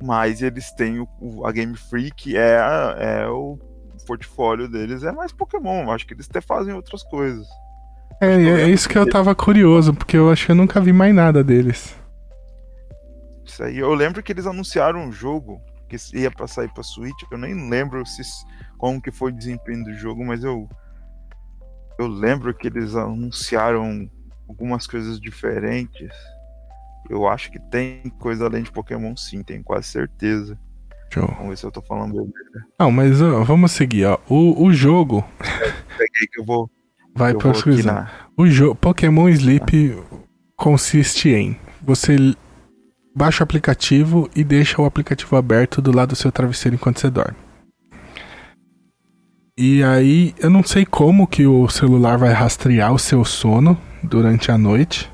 Mas 0.02 0.42
eles 0.42 0.72
têm 0.74 1.00
o, 1.00 1.08
o- 1.22 1.46
a 1.46 1.52
Game 1.52 1.76
Freak, 1.78 2.36
é, 2.36 2.58
é 3.00 3.28
o 3.28 3.58
portfólio 4.06 4.68
deles, 4.68 5.04
é 5.04 5.12
mais 5.12 5.32
Pokémon. 5.32 5.90
Acho 5.92 6.06
que 6.08 6.14
eles 6.14 6.28
até 6.30 6.42
fazem 6.42 6.74
outras 6.74 7.04
coisas. 7.04 7.48
É, 8.22 8.28
é, 8.28 8.62
é 8.62 8.70
isso 8.70 8.90
que 8.90 8.98
eu 8.98 9.10
tava 9.10 9.34
curioso, 9.34 9.94
porque 9.94 10.18
eu 10.18 10.30
acho 10.30 10.46
que 10.46 10.52
eu 10.52 10.56
nunca 10.56 10.82
vi 10.82 10.92
mais 10.92 11.14
nada 11.14 11.44
deles. 11.44 11.96
Isso 13.46 13.64
aí. 13.64 13.78
Eu 13.78 13.94
lembro 13.94 14.22
que 14.22 14.32
eles 14.32 14.46
anunciaram 14.46 15.06
um 15.06 15.12
jogo 15.12 15.62
que 15.88 15.98
ia 16.14 16.30
pra 16.30 16.48
sair 16.48 16.70
pra 16.70 16.84
Switch. 16.84 17.22
Eu 17.32 17.38
nem 17.38 17.70
lembro 17.70 18.06
se, 18.06 18.22
como 18.78 19.02
que 19.02 19.12
foi 19.12 19.32
o 19.32 19.36
desempenho 19.36 19.84
do 19.84 19.94
jogo, 19.94 20.24
mas 20.26 20.44
eu. 20.44 20.70
Eu 21.98 22.08
lembro 22.08 22.54
que 22.54 22.68
eles 22.68 22.96
anunciaram 22.96 24.10
algumas 24.48 24.88
coisas 24.88 25.20
diferentes. 25.20 26.10
Eu 27.10 27.28
acho 27.28 27.52
que 27.52 27.60
tem 27.60 28.04
coisa 28.20 28.46
além 28.46 28.64
de 28.64 28.72
Pokémon 28.72 29.16
sim, 29.18 29.44
tenho 29.44 29.64
quase 29.64 29.88
certeza. 29.88 30.58
Show. 31.12 31.28
Vamos 31.28 31.50
ver 31.50 31.58
se 31.58 31.66
eu 31.66 31.72
tô 31.72 31.82
falando 31.82 32.16
bem. 32.16 32.32
Não, 32.80 32.92
mas 32.92 33.22
ó, 33.22 33.44
vamos 33.44 33.72
seguir, 33.72 34.06
ó. 34.06 34.20
O, 34.30 34.64
o 34.64 34.72
jogo 34.72 35.26
Peguei 35.98 36.28
que 36.32 36.40
eu 36.40 36.46
vou, 36.46 36.70
vai 37.16 37.34
eu 37.34 37.38
pesquisar. 37.38 37.94
na. 37.94 38.10
O 38.38 38.48
jogo 38.48 38.76
Pokémon 38.76 39.28
Sleep 39.30 39.98
consiste 40.56 41.30
em 41.30 41.58
você 41.82 42.16
baixa 43.16 43.42
o 43.42 43.46
aplicativo 43.46 44.30
e 44.36 44.44
deixa 44.44 44.82
o 44.82 44.86
aplicativo 44.86 45.36
aberto 45.36 45.82
do 45.82 45.92
lado 45.96 46.10
do 46.10 46.16
seu 46.16 46.32
travesseiro 46.32 46.76
enquanto 46.76 47.00
você 47.00 47.10
dorme. 47.10 47.36
E 49.58 49.84
aí, 49.84 50.34
eu 50.40 50.50
não 50.50 50.64
sei 50.64 50.86
como 50.86 51.28
que 51.28 51.46
o 51.46 51.68
celular 51.68 52.18
vai 52.18 52.32
rastrear 52.32 52.94
o 52.94 53.00
seu 53.00 53.26
sono 53.26 53.78
durante 54.02 54.52
a 54.52 54.58
noite 54.58 55.12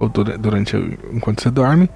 ou 0.00 0.08
dura- 0.08 0.38
durante 0.38 0.76
enquanto 1.12 1.42
você 1.42 1.50
dorme. 1.50 1.90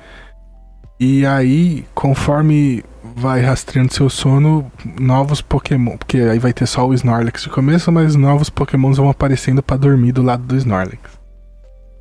E 1.05 1.27
aí, 1.27 1.85
conforme 1.97 2.85
vai 3.17 3.41
rastreando 3.41 3.93
seu 3.93 4.09
sono, 4.09 4.71
novos 5.01 5.43
Pokémon, 5.43 5.97
porque 5.97 6.17
aí 6.19 6.39
vai 6.39 6.53
ter 6.53 6.65
só 6.65 6.87
o 6.87 6.95
Snorlax 6.95 7.43
de 7.43 7.49
começo, 7.49 7.91
mas 7.91 8.15
novos 8.15 8.49
Pokémons 8.49 8.99
vão 8.99 9.11
aparecendo 9.11 9.65
pra 9.65 9.77
dormir 9.77 10.13
do 10.13 10.23
lado 10.23 10.45
do 10.45 10.57
Snorlax. 10.57 11.19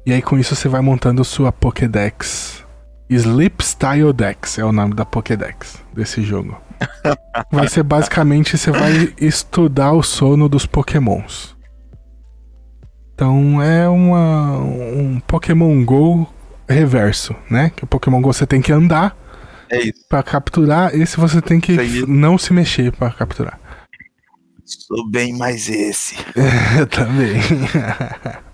E 0.05 0.13
aí 0.13 0.21
com 0.21 0.37
isso 0.37 0.55
você 0.55 0.69
vai 0.69 0.81
montando 0.81 1.25
sua 1.25 1.51
Pokédex. 1.51 2.63
Sleep 3.09 3.63
Style 3.63 4.13
Dex 4.13 4.59
é 4.59 4.63
o 4.63 4.71
nome 4.71 4.93
da 4.93 5.03
Pokédex 5.03 5.83
desse 5.91 6.21
jogo. 6.21 6.61
Vai 7.51 7.67
ser 7.67 7.81
basicamente 7.81 8.55
você 8.55 8.69
vai 8.69 9.13
estudar 9.19 9.93
o 9.93 10.03
sono 10.03 10.47
dos 10.47 10.67
Pokémons. 10.67 11.55
Então 13.15 13.61
é 13.61 13.89
uma, 13.89 14.57
um 14.57 15.19
Pokémon 15.25 15.83
Go 15.83 16.27
reverso, 16.71 17.35
né? 17.49 17.71
Que 17.75 17.83
o 17.83 17.87
Pokémon 17.87 18.21
Go 18.21 18.33
você 18.33 18.45
tem 18.45 18.61
que 18.61 18.71
andar 18.71 19.15
É 19.69 19.79
isso. 19.79 20.05
Pra 20.09 20.23
capturar, 20.23 20.95
esse 20.95 21.17
você 21.17 21.41
tem 21.41 21.59
que 21.59 21.73
não 22.07 22.37
se 22.37 22.53
mexer 22.53 22.91
pra 22.91 23.11
capturar. 23.11 23.59
Sou 24.65 25.09
bem 25.09 25.37
mais 25.37 25.69
esse. 25.69 26.15
Eu 26.79 26.87
também. 26.87 27.33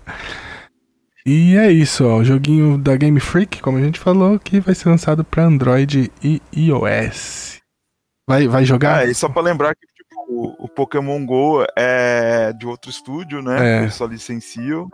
e 1.24 1.56
é 1.56 1.70
isso, 1.70 2.04
ó. 2.06 2.18
O 2.18 2.24
joguinho 2.24 2.76
da 2.76 2.96
Game 2.96 3.20
Freak, 3.20 3.60
como 3.60 3.78
a 3.78 3.82
gente 3.82 4.00
falou, 4.00 4.38
que 4.38 4.58
vai 4.58 4.74
ser 4.74 4.88
lançado 4.88 5.24
pra 5.24 5.44
Android 5.44 6.10
e 6.22 6.42
iOS. 6.56 7.60
Vai, 8.28 8.48
vai 8.48 8.64
jogar? 8.64 8.98
Ah, 8.98 9.04
e 9.04 9.14
só 9.14 9.28
pra 9.28 9.40
lembrar 9.40 9.74
que 9.74 9.86
tipo, 9.86 10.14
o, 10.28 10.64
o 10.64 10.68
Pokémon 10.68 11.24
GO 11.24 11.64
é 11.76 12.52
de 12.52 12.66
outro 12.66 12.90
estúdio, 12.90 13.40
né? 13.40 13.78
É. 13.78 13.82
Eles 13.82 13.94
só 13.94 14.06
licenciam. 14.06 14.88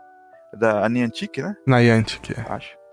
Da 0.57 0.89
Niantic, 0.89 1.39
né? 1.39 1.57
Niantic. 1.67 2.31
é. 2.31 2.45
Acho. 2.49 2.84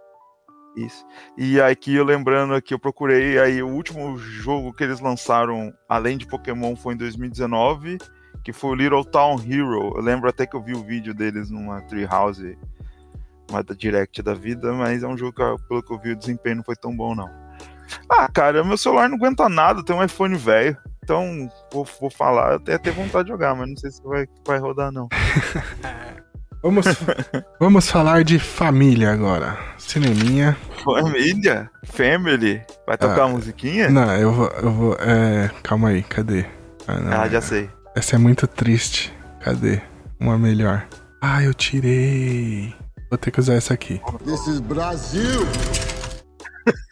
Isso. 0.76 1.05
E 1.38 1.59
aqui 1.59 1.95
eu 1.95 2.03
lembrando 2.03 2.53
aqui, 2.53 2.74
eu 2.74 2.80
procurei 2.80 3.38
aí 3.38 3.61
o 3.61 3.67
último 3.67 4.17
jogo 4.17 4.74
que 4.74 4.84
eles 4.84 4.99
lançaram, 4.99 5.74
além 5.88 6.17
de 6.17 6.26
Pokémon, 6.26 6.76
foi 6.76 6.93
em 6.93 6.97
2019, 6.97 7.97
que 8.43 8.53
foi 8.53 8.72
o 8.72 8.76
Little 8.76 9.03
Town 9.03 9.36
Hero. 9.36 9.93
Eu 9.95 10.01
lembro 10.01 10.30
até 10.30 10.45
que 10.45 10.55
eu 10.55 10.61
vi 10.61 10.74
o 10.74 10.84
vídeo 10.84 11.13
deles 11.13 11.49
numa 11.49 11.82
Treehouse, 11.82 12.57
uma 13.49 13.61
da 13.61 13.74
Direct 13.74 14.22
da 14.22 14.34
vida, 14.34 14.72
mas 14.74 15.03
é 15.03 15.07
um 15.07 15.17
jogo 15.17 15.34
que, 15.34 15.67
pelo 15.67 15.84
que 15.84 15.93
eu 15.93 15.99
vi, 15.99 16.11
o 16.11 16.17
desempenho 16.17 16.57
não 16.57 16.63
foi 16.63 16.76
tão 16.76 16.95
bom, 16.95 17.13
não. 17.13 17.30
Ah, 18.09 18.30
cara, 18.32 18.63
meu 18.63 18.78
celular 18.78 19.09
não 19.09 19.17
aguenta 19.17 19.49
nada, 19.49 19.84
tem 19.84 19.93
um 19.93 20.03
iPhone 20.03 20.36
velho. 20.38 20.78
Então, 21.03 21.49
vou, 21.72 21.86
vou 21.99 22.09
falar, 22.09 22.55
até 22.55 22.78
ter 22.78 22.91
vontade 22.91 23.26
de 23.26 23.32
jogar, 23.32 23.53
mas 23.55 23.69
não 23.69 23.76
sei 23.76 23.91
se 23.91 24.01
vai, 24.03 24.26
vai 24.47 24.59
rodar, 24.59 24.91
não. 24.91 25.09
Vamos, 26.63 26.86
vamos 27.59 27.89
falar 27.89 28.24
de 28.24 28.38
família 28.38 29.11
agora. 29.11 29.57
Cineminha. 29.91 30.55
Família? 30.85 31.69
Family? 31.83 32.61
Vai 32.87 32.97
tocar 32.97 33.23
Ah, 33.23 33.25
a 33.25 33.27
musiquinha? 33.27 33.89
Não, 33.89 34.09
eu 34.15 34.31
vou. 34.31 34.47
Eu 34.47 34.71
vou 34.71 34.93
é, 35.01 35.51
calma 35.61 35.89
aí, 35.89 36.01
cadê? 36.01 36.45
Ah, 36.87 36.95
não, 36.97 37.11
Ah, 37.11 37.27
já 37.27 37.41
sei. 37.41 37.69
Essa 37.93 38.15
é 38.15 38.17
muito 38.17 38.47
triste. 38.47 39.13
Cadê? 39.41 39.81
Uma 40.17 40.37
melhor. 40.37 40.87
Ah, 41.21 41.43
eu 41.43 41.53
tirei. 41.53 42.73
Vou 43.09 43.17
ter 43.17 43.31
que 43.31 43.41
usar 43.41 43.55
essa 43.55 43.73
aqui. 43.73 43.99
This 44.23 44.47
is 44.47 44.61
Brazil. 44.61 45.45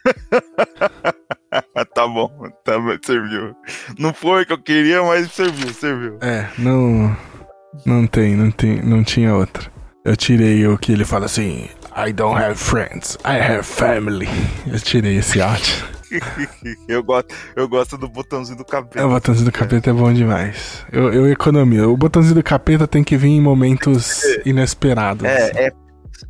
tá 1.95 2.05
bom, 2.05 2.29
tá 2.65 2.77
bom, 2.77 2.97
serviu. 3.01 3.55
Não 3.97 4.13
foi 4.13 4.43
o 4.43 4.45
que 4.45 4.51
eu 4.51 4.61
queria, 4.61 5.01
mas 5.03 5.31
serviu, 5.31 5.73
serviu. 5.73 6.17
É, 6.21 6.49
não. 6.57 7.15
Não 7.85 8.05
tem, 8.05 8.35
não 8.35 8.51
tem, 8.51 8.81
não 8.81 9.05
tinha 9.05 9.33
outra. 9.33 9.71
Eu 10.03 10.17
tirei 10.17 10.67
o 10.67 10.77
que 10.77 10.91
ele 10.91 11.05
fala 11.05 11.27
assim: 11.27 11.69
I 11.95 12.13
don't 12.13 12.37
have 12.37 12.55
friends, 12.55 13.17
I 13.25 13.39
have 13.39 13.63
family. 13.63 14.27
Eu 14.71 14.79
tirei 14.79 15.17
esse 15.17 15.41
áudio. 15.41 15.73
eu, 16.87 17.03
gosto, 17.03 17.33
eu 17.55 17.67
gosto 17.67 17.97
do 17.97 18.07
botãozinho 18.07 18.57
do 18.57 18.65
cabelo. 18.65 18.99
É, 18.99 19.05
O 19.05 19.09
botãozinho 19.09 19.45
do 19.45 19.51
capeta 19.51 19.89
é 19.89 19.93
bom 19.93 20.11
demais. 20.11 20.85
Eu, 20.91 21.13
eu 21.13 21.31
economio. 21.31 21.91
O 21.91 21.97
botãozinho 21.97 22.35
do 22.35 22.43
capeta 22.43 22.87
tem 22.87 23.03
que 23.03 23.15
vir 23.17 23.29
em 23.29 23.41
momentos 23.41 24.23
inesperados. 24.45 25.25
É, 25.25 25.67
é 25.67 25.71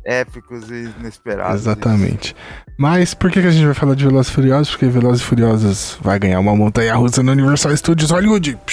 épicos 0.04 0.70
e 0.70 0.92
inesperados. 1.00 1.62
Exatamente. 1.62 2.34
Mas 2.78 3.14
por 3.14 3.30
que, 3.30 3.40
que 3.40 3.48
a 3.48 3.50
gente 3.50 3.64
vai 3.64 3.74
falar 3.74 3.94
de 3.94 4.04
Velozes 4.04 4.30
e 4.30 4.34
Furiosos? 4.34 4.70
Porque 4.70 4.86
Velozes 4.86 5.22
e 5.22 5.24
Furiosos 5.24 5.98
vai 6.00 6.18
ganhar 6.18 6.40
uma 6.40 6.56
montanha 6.56 6.94
russa 6.94 7.22
no 7.22 7.32
Universal 7.32 7.76
Studios 7.76 8.10
Hollywood. 8.10 8.58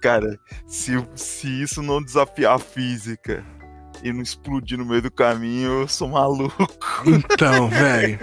Cara, 0.00 0.38
se, 0.66 0.92
se 1.14 1.62
isso 1.62 1.82
não 1.82 2.02
desafiar 2.02 2.54
a 2.54 2.58
física 2.58 3.44
e 4.04 4.12
não 4.12 4.20
explodir 4.20 4.76
no 4.76 4.84
meio 4.84 5.00
do 5.00 5.10
caminho, 5.10 5.80
eu 5.80 5.88
sou 5.88 6.08
maluco. 6.08 6.70
Então, 7.06 7.68
velho. 7.70 8.18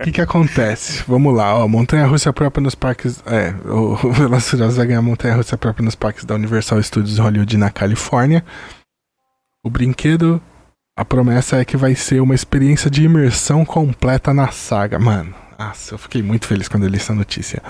O 0.00 0.02
que 0.02 0.12
que 0.12 0.20
acontece? 0.20 1.04
Vamos 1.06 1.36
lá, 1.36 1.54
ó. 1.54 1.68
Montanha 1.68 2.06
russa 2.06 2.32
própria 2.32 2.62
nos 2.62 2.74
parques. 2.74 3.22
É, 3.26 3.54
o 3.70 3.96
Furiosos 4.40 4.76
vai 4.76 4.86
ganhar 4.86 5.02
montanha 5.02 5.34
russa 5.34 5.58
própria 5.58 5.84
nos 5.84 5.94
parques 5.94 6.24
da 6.24 6.34
Universal 6.34 6.82
Studios 6.82 7.18
Hollywood 7.18 7.56
na 7.58 7.70
Califórnia. 7.70 8.42
O 9.62 9.68
brinquedo, 9.68 10.40
a 10.96 11.04
promessa 11.04 11.58
é 11.58 11.64
que 11.64 11.76
vai 11.76 11.94
ser 11.94 12.20
uma 12.20 12.34
experiência 12.34 12.90
de 12.90 13.04
imersão 13.04 13.62
completa 13.62 14.32
na 14.32 14.50
saga, 14.50 14.98
mano. 14.98 15.34
Nossa, 15.58 15.94
eu 15.94 15.98
fiquei 15.98 16.22
muito 16.22 16.46
feliz 16.46 16.66
quando 16.68 16.84
eu 16.84 16.88
li 16.88 16.96
essa 16.96 17.12
notícia. 17.12 17.62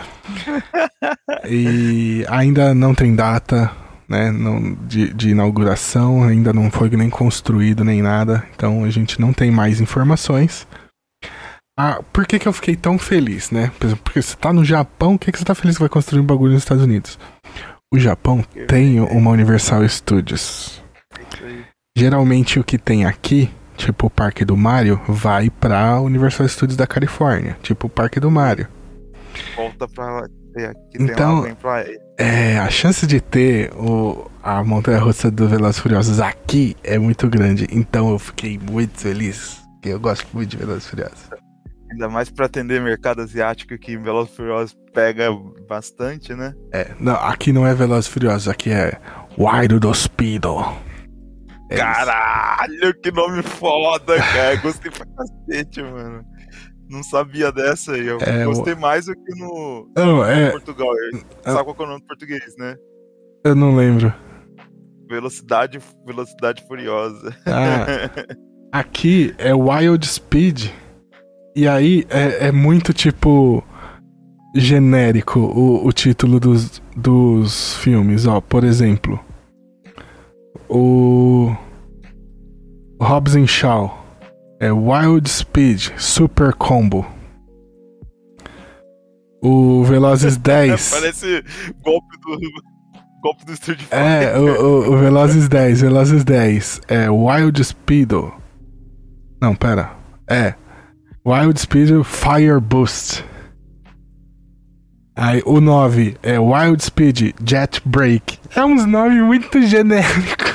E 1.48 2.24
ainda 2.28 2.74
não 2.74 2.94
tem 2.94 3.16
data, 3.16 3.72
né, 4.08 4.30
não, 4.30 4.74
de, 4.86 5.12
de 5.12 5.30
inauguração, 5.30 6.22
ainda 6.24 6.52
não 6.52 6.70
foi 6.70 6.88
nem 6.90 7.10
construído 7.10 7.84
nem 7.84 8.00
nada, 8.02 8.44
então 8.54 8.84
a 8.84 8.90
gente 8.90 9.20
não 9.20 9.32
tem 9.32 9.50
mais 9.50 9.80
informações. 9.80 10.66
Ah, 11.78 12.02
por 12.12 12.26
que, 12.26 12.38
que 12.38 12.48
eu 12.48 12.52
fiquei 12.52 12.74
tão 12.74 12.98
feliz, 12.98 13.50
né? 13.52 13.70
Por 13.78 13.86
exemplo, 13.86 14.02
Porque 14.04 14.20
você 14.20 14.36
tá 14.36 14.52
no 14.52 14.64
Japão, 14.64 15.14
o 15.14 15.18
que, 15.18 15.30
que 15.30 15.38
você 15.38 15.44
tá 15.44 15.54
feliz 15.54 15.76
que 15.76 15.82
vai 15.82 15.88
construir 15.88 16.20
um 16.20 16.24
bagulho 16.26 16.52
nos 16.54 16.62
Estados 16.62 16.82
Unidos? 16.82 17.16
O 17.94 17.98
Japão 17.98 18.42
tem 18.66 19.00
uma 19.00 19.30
Universal 19.30 19.88
Studios. 19.88 20.82
Geralmente 21.96 22.58
o 22.58 22.64
que 22.64 22.78
tem 22.78 23.04
aqui, 23.04 23.50
tipo 23.76 24.06
o 24.06 24.10
Parque 24.10 24.44
do 24.44 24.56
Mario, 24.56 25.00
vai 25.06 25.50
pra 25.50 26.00
Universal 26.00 26.48
Studios 26.48 26.76
da 26.76 26.86
Califórnia, 26.86 27.56
tipo 27.62 27.86
o 27.86 27.90
Parque 27.90 28.18
do 28.20 28.30
Mario. 28.30 28.66
Volta 29.56 29.86
pra 29.88 30.26
ter 30.54 30.70
aqui, 30.70 30.98
tem 30.98 31.06
Então- 31.06 31.36
lá, 31.36 31.40
vem 31.42 31.54
pra 31.54 31.84
É, 32.18 32.58
a 32.58 32.68
chance 32.68 33.06
de 33.06 33.20
ter 33.20 33.72
o, 33.74 34.28
a 34.42 34.64
montanha 34.64 34.98
russa 34.98 35.30
do 35.30 35.46
Velozes 35.48 35.78
Furiosos 35.78 36.18
aqui 36.20 36.76
é 36.82 36.98
muito 36.98 37.28
grande. 37.28 37.68
Então 37.70 38.10
eu 38.10 38.18
fiquei 38.18 38.58
muito 38.58 38.98
feliz. 38.98 39.62
porque 39.74 39.90
Eu 39.90 40.00
gosto 40.00 40.26
muito 40.32 40.50
de 40.50 40.56
Velozes 40.56 40.88
Furiosos. 40.88 41.30
Ainda 41.92 42.08
mais 42.08 42.28
pra 42.28 42.46
atender 42.46 42.82
mercado 42.82 43.22
asiático 43.22 43.78
que 43.78 43.96
Velozes 43.96 44.34
Furiosos 44.34 44.76
pega 44.92 45.28
bastante, 45.68 46.34
né? 46.34 46.52
É, 46.72 46.90
não, 46.98 47.14
aqui 47.14 47.52
não 47.52 47.64
é 47.64 47.72
Velozes 47.72 48.06
e 48.06 48.10
Furiosos, 48.10 48.48
aqui 48.48 48.70
é 48.70 48.98
Wild 49.38 49.96
Speedo. 49.96 50.58
É 51.70 51.76
isso. 51.76 51.84
Caralho, 51.84 52.94
que 53.00 53.12
nome 53.12 53.42
foda, 53.42 54.16
cara. 54.16 54.56
Gostei 54.60 54.90
pra 54.90 55.06
cacete, 55.06 55.82
mano. 55.82 56.24
Não 56.88 57.02
sabia 57.02 57.52
dessa 57.52 57.92
aí. 57.92 58.06
Eu 58.06 58.18
É, 58.20 58.44
gostei 58.44 58.74
mais 58.74 59.06
do 59.06 59.14
que 59.14 59.34
no 59.38 59.90
Não, 59.96 60.24
é, 60.24 60.50
Portugal. 60.50 60.88
Sabe 61.44 61.64
qual 61.64 61.76
é 61.78 61.82
o 61.82 61.86
nome 61.86 62.04
português, 62.06 62.54
né? 62.58 62.76
eu 63.44 63.54
não 63.54 63.74
lembro. 63.74 64.12
Velocidade, 65.08 65.78
velocidade 66.06 66.62
furiosa. 66.66 67.34
Ah, 67.46 68.26
aqui 68.72 69.34
é 69.38 69.54
Wild 69.54 70.06
Speed. 70.06 70.70
E 71.56 71.66
aí 71.66 72.06
é, 72.10 72.48
é 72.48 72.52
muito 72.52 72.92
tipo 72.92 73.64
genérico 74.54 75.40
o, 75.40 75.86
o 75.86 75.92
título 75.92 76.38
dos, 76.38 76.82
dos 76.96 77.74
filmes. 77.76 78.26
Ó, 78.26 78.40
por 78.40 78.64
exemplo, 78.64 79.18
o 80.68 81.54
Hobbs 83.00 83.34
and 83.34 83.46
Shaw 83.46 83.97
é 84.60 84.72
Wild 84.72 85.28
Speed 85.28 85.90
Super 85.96 86.52
Combo. 86.54 87.06
O 89.42 89.84
Velozes 89.84 90.36
10 90.38 90.90
Parece 90.90 91.44
golpe 91.82 92.16
do. 92.20 92.38
Golpe 93.20 93.44
do 93.46 93.52
Street 93.52 93.80
Fighter. 93.80 93.98
é, 93.98 94.38
o, 94.38 94.44
o, 94.44 94.92
o 94.94 94.96
Velozes 94.96 95.48
10, 95.48 95.80
Velozes 95.80 96.22
10 96.22 96.82
é 96.86 97.10
Wild 97.10 97.64
Speedo. 97.64 98.32
Não, 99.42 99.56
pera. 99.56 99.90
É. 100.30 100.54
Wild 101.26 101.60
Speedo 101.60 102.04
Fire 102.04 102.60
Boost. 102.60 103.24
Aí 105.16 105.42
o 105.44 105.60
9 105.60 106.16
é 106.22 106.38
Wild 106.38 106.80
Speed 106.80 107.34
Jet 107.44 107.82
Break. 107.84 108.38
É 108.54 108.64
uns 108.64 108.86
nomes 108.86 109.20
muito 109.20 109.60
genéricos. 109.62 110.54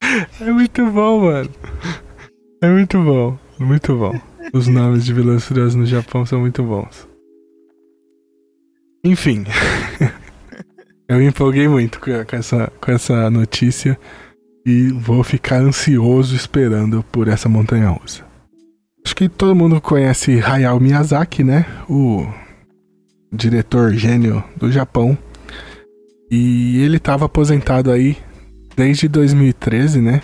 é 0.40 0.52
muito 0.52 0.86
bom, 0.86 1.24
mano. 1.24 1.50
É 2.60 2.68
muito 2.68 3.02
bom. 3.02 3.38
Muito 3.58 3.96
bom. 3.96 4.18
Os 4.52 4.66
nomes 4.66 5.04
de 5.04 5.12
Velozes 5.12 5.44
e 5.44 5.46
Furiosos 5.46 5.74
no 5.74 5.86
Japão 5.86 6.26
são 6.26 6.40
muito 6.40 6.62
bons. 6.62 7.08
Enfim. 9.04 9.44
Eu 11.08 11.18
me 11.18 11.26
empolguei 11.26 11.68
muito 11.68 12.00
com 12.00 12.36
essa, 12.36 12.70
com 12.80 12.92
essa 12.92 13.30
notícia 13.30 13.98
e 14.66 14.88
vou 14.88 15.24
ficar 15.24 15.60
ansioso 15.60 16.34
esperando 16.34 17.02
por 17.10 17.28
essa 17.28 17.48
montanha 17.48 17.88
russa. 17.88 18.24
Acho 19.04 19.16
que 19.16 19.28
todo 19.28 19.54
mundo 19.54 19.80
conhece 19.80 20.40
Hayao 20.40 20.78
Miyazaki, 20.78 21.42
né? 21.42 21.64
O 21.88 22.26
diretor 23.32 23.94
gênio 23.94 24.44
do 24.56 24.70
Japão. 24.70 25.16
E 26.30 26.82
ele 26.82 26.98
estava 26.98 27.24
aposentado 27.24 27.90
aí 27.90 28.18
desde 28.76 29.08
2013, 29.08 30.02
né? 30.02 30.20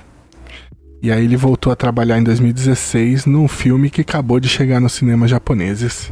E 1.04 1.12
aí 1.12 1.22
ele 1.26 1.36
voltou 1.36 1.70
a 1.70 1.76
trabalhar 1.76 2.18
em 2.18 2.24
2016 2.24 3.26
num 3.26 3.46
filme 3.46 3.90
que 3.90 4.00
acabou 4.00 4.40
de 4.40 4.48
chegar 4.48 4.80
nos 4.80 4.94
cinemas 4.94 5.28
japoneses, 5.28 6.10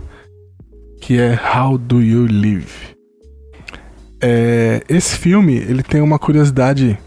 que 1.01 1.18
é 1.18 1.32
How 1.34 1.78
Do 1.78 2.03
You 2.03 2.26
Live? 2.26 2.95
É, 4.22 4.82
esse 4.90 5.16
filme, 5.16 5.55
ele 5.57 5.82
tem 5.82 6.03
uma 6.03 6.18
curiosidade 6.18 6.99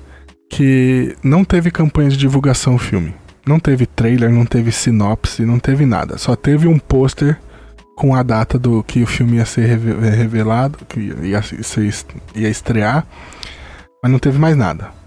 que 0.49 1.15
não 1.23 1.45
teve 1.45 1.69
campanha 1.69 2.09
de 2.09 2.17
divulgação 2.17 2.73
o 2.73 2.79
filme. 2.79 3.13
Não 3.45 3.59
teve 3.59 3.86
trailer, 3.86 4.31
não 4.31 4.47
teve 4.47 4.71
sinopse, 4.71 5.45
não 5.45 5.59
teve 5.59 5.86
nada. 5.86 6.17
Só 6.17 6.36
teve 6.36 6.67
um 6.67 6.79
pôster 6.79 7.38
com 7.95 8.15
a 8.15 8.23
data 8.23 8.57
do 8.57 8.83
que 8.83 9.03
o 9.03 9.07
filme 9.07 9.38
ia 9.38 9.45
ser 9.45 9.67
reve- 9.67 10.09
revelado, 10.09 10.79
que 10.89 10.99
ia, 10.99 11.39
ia 12.36 12.49
estrear, 12.49 13.05
mas 14.01 14.11
não 14.11 14.17
teve 14.17 14.39
mais 14.39 14.57
nada. 14.57 15.05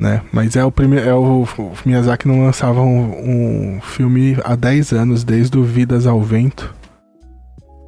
Né? 0.00 0.22
Mas 0.32 0.56
é 0.56 0.64
o 0.64 0.72
primeiro. 0.72 1.06
É 1.06 1.14
o, 1.14 1.42
o 1.58 1.72
Miyazaki 1.84 2.26
não 2.26 2.42
lançava 2.42 2.80
um, 2.80 3.76
um 3.76 3.80
filme 3.82 4.36
há 4.42 4.56
10 4.56 4.92
anos, 4.92 5.22
desde 5.22 5.58
o 5.58 5.62
Vidas 5.62 6.06
ao 6.06 6.22
Vento. 6.22 6.74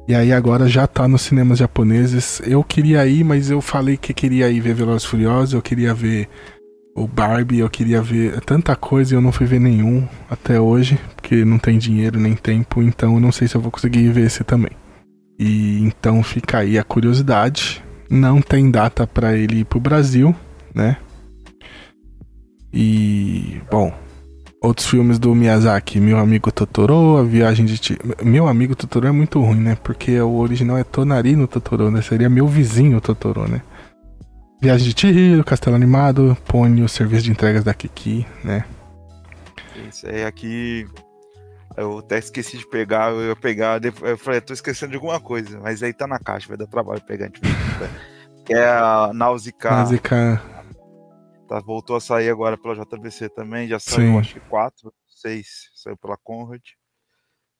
E 0.07 0.13
aí 0.13 0.31
agora 0.31 0.67
já 0.67 0.85
tá 0.85 1.07
nos 1.07 1.23
cinemas 1.23 1.57
japoneses. 1.57 2.39
Eu 2.45 2.63
queria 2.63 3.05
ir, 3.07 3.23
mas 3.23 3.49
eu 3.49 3.59
falei 3.61 3.97
que 3.97 4.13
queria 4.13 4.49
ir 4.49 4.59
ver 4.59 4.75
Velozes 4.75 5.05
Furiosos, 5.05 5.53
eu 5.53 5.61
queria 5.61 5.93
ver 5.93 6.29
o 6.95 7.07
Barbie, 7.07 7.59
eu 7.59 7.69
queria 7.69 8.01
ver 8.01 8.39
tanta 8.41 8.75
coisa 8.75 9.13
e 9.13 9.17
eu 9.17 9.21
não 9.21 9.31
fui 9.31 9.47
ver 9.47 9.59
nenhum 9.59 10.07
até 10.29 10.59
hoje, 10.59 10.99
porque 11.15 11.43
não 11.43 11.57
tem 11.57 11.79
dinheiro 11.79 12.19
nem 12.19 12.35
tempo, 12.35 12.83
então 12.83 13.15
eu 13.15 13.19
não 13.19 13.31
sei 13.31 13.47
se 13.47 13.55
eu 13.55 13.61
vou 13.61 13.71
conseguir 13.71 14.09
ver 14.11 14.27
esse 14.27 14.43
também. 14.43 14.71
E 15.39 15.79
então 15.81 16.21
fica 16.21 16.59
aí 16.59 16.77
a 16.77 16.83
curiosidade. 16.83 17.83
Não 18.09 18.39
tem 18.41 18.69
data 18.69 19.07
pra 19.07 19.35
ele 19.35 19.61
ir 19.61 19.65
pro 19.65 19.79
Brasil, 19.79 20.35
né? 20.75 20.97
E 22.73 23.61
bom, 23.69 23.93
outros 24.61 24.87
filmes 24.87 25.19
do 25.19 25.35
Miyazaki, 25.35 25.99
Meu 25.99 26.17
Amigo 26.17 26.51
Totoro, 26.51 27.17
A 27.17 27.23
Viagem 27.23 27.65
de 27.65 27.77
Ti... 27.77 27.99
Meu 28.23 28.47
Amigo 28.47 28.75
Totoro 28.75 29.07
é 29.07 29.11
muito 29.11 29.39
ruim, 29.41 29.59
né? 29.59 29.77
Porque 29.83 30.19
o 30.19 30.37
original 30.37 30.77
é 30.77 30.83
Tonarino 30.83 31.47
Totoro, 31.47 31.91
né? 31.91 32.01
Seria 32.01 32.29
Meu 32.29 32.47
Vizinho 32.47 32.99
Totoro, 32.99 33.47
né? 33.47 33.61
Viagem 34.61 34.89
de 34.91 34.99
Chihiro, 34.99 35.43
Castelo 35.43 35.75
Animado, 35.75 36.37
Pony, 36.47 36.81
o 36.83 36.89
Serviço 36.89 37.23
de 37.23 37.31
Entregas 37.31 37.63
da 37.63 37.73
Kiki, 37.73 38.25
né? 38.43 38.63
Isso 39.89 40.07
aí 40.07 40.23
aqui. 40.23 40.87
Eu 41.75 41.97
até 41.99 42.17
esqueci 42.19 42.57
de 42.57 42.67
pegar, 42.69 43.11
eu 43.11 43.29
ia 43.29 43.35
pegar, 43.35 43.81
eu 43.83 44.17
falei, 44.17 44.39
tô 44.39 44.53
esquecendo 44.53 44.91
de 44.91 44.95
alguma 44.95 45.19
coisa, 45.19 45.59
mas 45.61 45.83
aí 45.83 45.91
tá 45.91 46.07
na 46.07 46.19
caixa, 46.19 46.47
vai 46.47 46.55
dar 46.55 46.67
trabalho 46.67 47.01
pegar. 47.01 47.25
a 47.25 47.27
gente 47.27 47.41
vai- 47.41 47.89
Que 48.45 48.53
é 48.53 48.69
a 48.69 49.11
Nausicaa, 49.13 49.71
Nausicaa, 49.77 50.41
tá, 51.53 51.59
voltou 51.59 51.95
a 51.95 52.01
sair 52.01 52.29
agora 52.29 52.57
pela 52.57 52.75
JBC 52.75 53.29
também, 53.29 53.67
já 53.67 53.79
saiu 53.79 54.13
Sim. 54.13 54.19
acho 54.19 54.33
que 54.33 54.39
quatro, 54.41 54.91
seis, 55.07 55.69
saiu 55.75 55.95
pela 55.97 56.17
Conrad. 56.17 56.61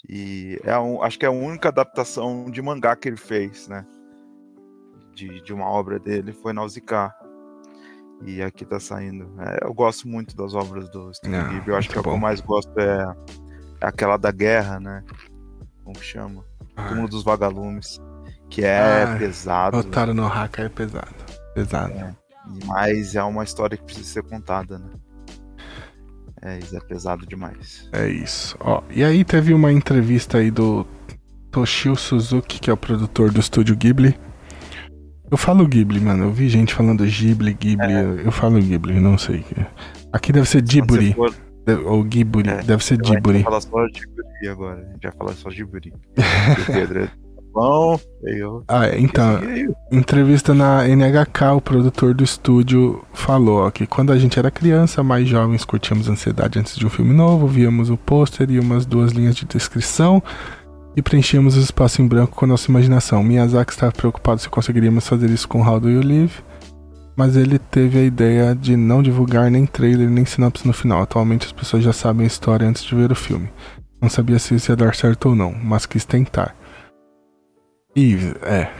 E 0.09 0.59
é 0.63 0.77
un- 0.77 1.01
acho 1.03 1.17
que 1.19 1.25
é 1.25 1.29
a 1.29 1.31
única 1.31 1.69
adaptação 1.69 2.49
de 2.49 2.61
mangá 2.61 2.95
que 2.95 3.07
ele 3.07 3.17
fez, 3.17 3.67
né? 3.67 3.85
De, 5.15 5.41
de 5.41 5.53
uma 5.53 5.65
obra 5.69 5.99
dele, 5.99 6.33
foi 6.33 6.53
Nausicaa. 6.53 7.13
E 8.25 8.41
aqui 8.41 8.65
tá 8.65 8.79
saindo. 8.79 9.29
É, 9.41 9.65
eu 9.65 9.73
gosto 9.73 10.07
muito 10.07 10.35
das 10.35 10.53
obras 10.55 10.89
do 10.89 11.13
Steve 11.13 11.35
Ah, 11.35 11.43
Ghibli. 11.49 11.69
Eu 11.69 11.75
acho 11.77 11.89
que 11.89 11.99
a 11.99 12.01
que 12.01 12.07
eu 12.09 12.17
mais 12.17 12.41
gosto 12.41 12.71
é, 12.79 13.03
é 13.81 13.85
aquela 13.87 14.17
da 14.17 14.31
guerra, 14.31 14.79
né? 14.79 15.03
Como 15.83 15.95
que 15.97 16.05
chama? 16.05 16.43
Túmulo 16.87 17.07
dos 17.07 17.23
Vagalumes. 17.23 17.99
Que 18.49 18.63
é 18.65 19.03
Ah, 19.03 19.17
pesado, 19.17 19.77
Otário 19.77 20.13
no 20.13 20.25
Haka 20.25 20.63
é 20.63 20.69
pesado. 20.69 21.13
Pesado. 21.53 21.93
Mas 22.65 23.15
é 23.15 23.23
uma 23.23 23.43
história 23.43 23.77
que 23.77 23.83
precisa 23.83 24.07
ser 24.07 24.23
contada, 24.23 24.77
né? 24.79 24.89
É, 26.41 26.59
isso 26.59 26.75
é 26.75 26.79
pesado 26.81 27.25
demais. 27.25 27.87
É 27.93 28.07
isso. 28.09 28.57
Ó, 28.59 28.81
e 28.91 29.03
aí 29.03 29.23
teve 29.23 29.53
uma 29.53 29.71
entrevista 29.71 30.39
aí 30.39 30.51
do 30.51 30.85
Toshio 31.49 31.95
Suzuki, 31.95 32.59
que 32.59 32.69
é 32.69 32.73
o 32.73 32.77
produtor 32.77 33.31
do 33.31 33.39
estúdio 33.39 33.75
Ghibli. 33.77 34.17
Eu 35.31 35.37
falo 35.37 35.65
Ghibli, 35.67 35.99
mano. 36.01 36.25
Eu 36.25 36.31
vi 36.31 36.49
gente 36.49 36.73
falando 36.73 37.05
Ghibli, 37.05 37.53
Ghibli. 37.53 37.93
Eu 38.25 38.31
falo 38.31 38.59
Ghibli, 38.59 38.99
não 38.99 39.17
sei. 39.17 39.45
Aqui 40.11 40.31
deve 40.33 40.47
ser 40.47 40.61
Ghibli. 40.61 41.13
for- 41.13 41.33
Ou 41.85 42.03
Ghibli. 42.03 42.49
É, 42.49 42.61
deve 42.61 42.83
ser 42.83 42.95
A 42.95 42.97
gente 42.97 43.07
vai 43.07 43.15
Ghibli. 43.21 43.43
falar 43.43 43.61
só 43.61 43.85
Ghibli 43.87 44.49
agora. 44.49 44.81
A 44.81 44.91
gente 44.93 45.01
vai 45.03 45.11
falar 45.13 45.33
só 45.33 45.49
Ghibli. 45.49 45.93
o 45.93 45.99
Pedro 46.71 47.09
bom. 47.53 47.99
eu- 48.23 48.63
Ah, 48.67 48.89
então, 48.97 49.39
entrevista 49.91 50.53
na 50.53 50.87
NHK, 50.87 51.53
o 51.55 51.61
produtor 51.61 52.13
do 52.13 52.23
estúdio 52.23 53.03
falou 53.13 53.65
ó, 53.67 53.71
que 53.71 53.85
quando 53.85 54.11
a 54.11 54.17
gente 54.17 54.39
era 54.39 54.49
criança, 54.51 55.03
mais 55.03 55.27
jovens 55.27 55.63
curtíamos 55.65 56.07
ansiedade 56.09 56.57
antes 56.59 56.75
de 56.75 56.85
um 56.85 56.89
filme 56.89 57.13
novo, 57.13 57.47
víamos 57.47 57.89
o 57.89 57.97
pôster 57.97 58.49
e 58.49 58.59
umas 58.59 58.85
duas 58.85 59.11
linhas 59.11 59.35
de 59.35 59.45
descrição 59.45 60.21
e 60.95 61.01
preenchíamos 61.01 61.57
o 61.57 61.59
espaço 61.59 62.01
em 62.01 62.07
branco 62.07 62.35
com 62.35 62.45
a 62.45 62.47
nossa 62.47 62.69
imaginação. 62.69 63.23
Miyazaki 63.23 63.71
estava 63.71 63.91
preocupado 63.91 64.39
se 64.41 64.49
conseguiríamos 64.49 65.07
fazer 65.07 65.29
isso 65.29 65.47
com 65.47 65.61
How 65.67 65.79
Do 65.79 65.89
You 65.89 66.01
Live, 66.01 66.33
mas 67.15 67.35
ele 67.35 67.59
teve 67.59 67.99
a 67.99 68.03
ideia 68.03 68.55
de 68.55 68.75
não 68.75 69.01
divulgar 69.03 69.49
nem 69.51 69.65
trailer 69.65 70.09
nem 70.09 70.25
sinopse 70.25 70.65
no 70.65 70.73
final. 70.73 71.01
Atualmente 71.01 71.45
as 71.45 71.51
pessoas 71.51 71.83
já 71.83 71.93
sabem 71.93 72.23
a 72.23 72.27
história 72.27 72.67
antes 72.67 72.83
de 72.83 72.95
ver 72.95 73.11
o 73.11 73.15
filme. 73.15 73.49
Não 74.01 74.09
sabia 74.09 74.37
se 74.39 74.55
isso 74.55 74.71
ia 74.71 74.75
dar 74.75 74.93
certo 74.95 75.29
ou 75.29 75.35
não, 75.35 75.53
mas 75.63 75.85
quis 75.85 76.05
tentar. 76.05 76.55
E, 77.95 78.15
é. 78.43 78.71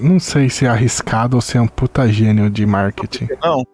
Não 0.00 0.18
sei 0.18 0.48
se 0.48 0.64
é 0.64 0.68
arriscado 0.68 1.36
ou 1.36 1.40
se 1.40 1.56
é 1.56 1.60
um 1.60 1.68
puta 1.68 2.08
gênio 2.08 2.50
de 2.50 2.66
marketing. 2.66 3.28
Não? 3.42 3.64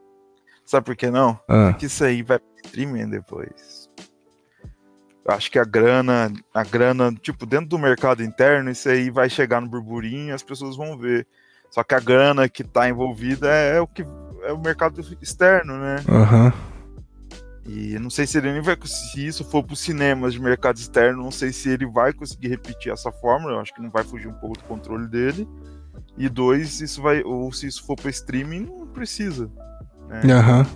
Sabe 0.64 0.84
por 0.84 0.96
que 0.96 1.10
não? 1.10 1.38
Ah, 1.48 1.72
Que 1.72 1.86
isso 1.86 2.04
aí 2.04 2.22
vai 2.22 2.38
pro 2.38 2.48
streaming 2.64 3.08
depois. 3.08 3.88
Eu 5.24 5.34
acho 5.34 5.50
que 5.50 5.58
a 5.58 5.64
grana, 5.64 6.32
a 6.52 6.62
grana, 6.64 7.12
tipo, 7.20 7.46
dentro 7.46 7.68
do 7.68 7.78
mercado 7.78 8.22
interno, 8.22 8.70
isso 8.70 8.88
aí 8.88 9.10
vai 9.10 9.30
chegar 9.30 9.60
no 9.60 9.68
burburinho 9.68 10.28
e 10.28 10.32
as 10.32 10.42
pessoas 10.42 10.76
vão 10.76 10.98
ver. 10.98 11.26
Só 11.70 11.82
que 11.82 11.94
a 11.94 12.00
grana 12.00 12.48
que 12.48 12.62
tá 12.62 12.88
envolvida 12.88 13.48
é, 13.48 13.80
o 13.80 13.86
que 13.86 14.02
é 14.42 14.52
o 14.52 14.58
mercado 14.58 15.00
externo, 15.20 15.78
né? 15.78 15.96
Aham. 16.08 16.52
E 17.68 17.98
não 17.98 18.08
sei 18.08 18.26
se 18.26 18.38
ele 18.38 18.52
nem 18.52 18.62
vai 18.62 18.76
se 18.84 19.26
isso 19.26 19.44
for 19.44 19.62
para 19.62 19.74
os 19.74 19.80
cinemas 19.80 20.32
de 20.32 20.40
mercado 20.40 20.76
externo, 20.76 21.22
não 21.22 21.30
sei 21.30 21.52
se 21.52 21.68
ele 21.68 21.86
vai 21.86 22.12
conseguir 22.12 22.48
repetir 22.48 22.92
essa 22.92 23.10
fórmula, 23.10 23.54
eu 23.54 23.60
acho 23.60 23.74
que 23.74 23.82
não 23.82 23.90
vai 23.90 24.04
fugir 24.04 24.28
um 24.28 24.34
pouco 24.34 24.56
do 24.56 24.64
controle 24.64 25.08
dele. 25.08 25.48
E 26.16 26.28
dois, 26.28 26.80
isso 26.80 27.02
vai 27.02 27.22
ou 27.22 27.52
se 27.52 27.66
isso 27.66 27.84
for 27.84 27.96
para 27.96 28.10
streaming, 28.10 28.66
não 28.66 28.86
precisa. 28.86 29.50
né? 30.08 30.32
Aham. 30.32 30.66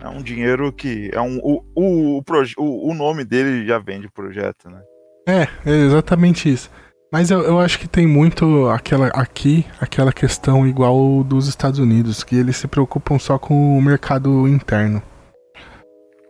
É 0.00 0.08
um 0.08 0.22
dinheiro 0.22 0.72
que 0.72 1.10
é 1.12 1.20
um 1.20 1.38
o, 1.42 1.64
o, 1.74 2.22
o, 2.58 2.90
o 2.90 2.94
nome 2.94 3.24
dele 3.24 3.66
já 3.66 3.78
vende 3.78 4.06
o 4.06 4.12
projeto, 4.12 4.68
né? 4.68 4.80
É, 5.26 5.48
é 5.64 5.72
exatamente 5.86 6.52
isso. 6.52 6.70
Mas 7.10 7.30
eu, 7.30 7.42
eu 7.42 7.60
acho 7.60 7.78
que 7.78 7.88
tem 7.88 8.06
muito 8.06 8.68
aquela 8.68 9.06
aqui, 9.08 9.64
aquela 9.80 10.12
questão 10.12 10.66
igual 10.66 11.22
dos 11.24 11.48
Estados 11.48 11.78
Unidos, 11.78 12.22
que 12.22 12.36
eles 12.36 12.56
se 12.56 12.66
preocupam 12.66 13.18
só 13.18 13.38
com 13.38 13.78
o 13.78 13.82
mercado 13.82 14.48
interno. 14.48 15.02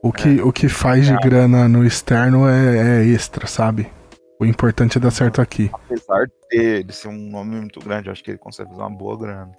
O 0.04 0.12
que, 0.12 0.42
o 0.42 0.52
que 0.52 0.68
faz 0.68 1.06
de 1.06 1.16
grana 1.16 1.66
no 1.66 1.82
externo 1.82 2.46
é, 2.46 3.00
é 3.00 3.04
extra, 3.06 3.46
sabe? 3.46 3.90
O 4.38 4.44
importante 4.44 4.98
é 4.98 5.00
dar 5.00 5.10
certo 5.10 5.40
aqui. 5.40 5.70
Apesar 5.72 6.26
de 6.26 6.58
ele 6.58 6.92
ser 6.92 7.08
um 7.08 7.30
nome 7.30 7.56
muito 7.56 7.80
grande, 7.80 8.10
acho 8.10 8.22
que 8.22 8.32
ele 8.32 8.38
consegue 8.38 8.68
fazer 8.68 8.82
uma 8.82 8.90
boa 8.90 9.16
grana. 9.18 9.50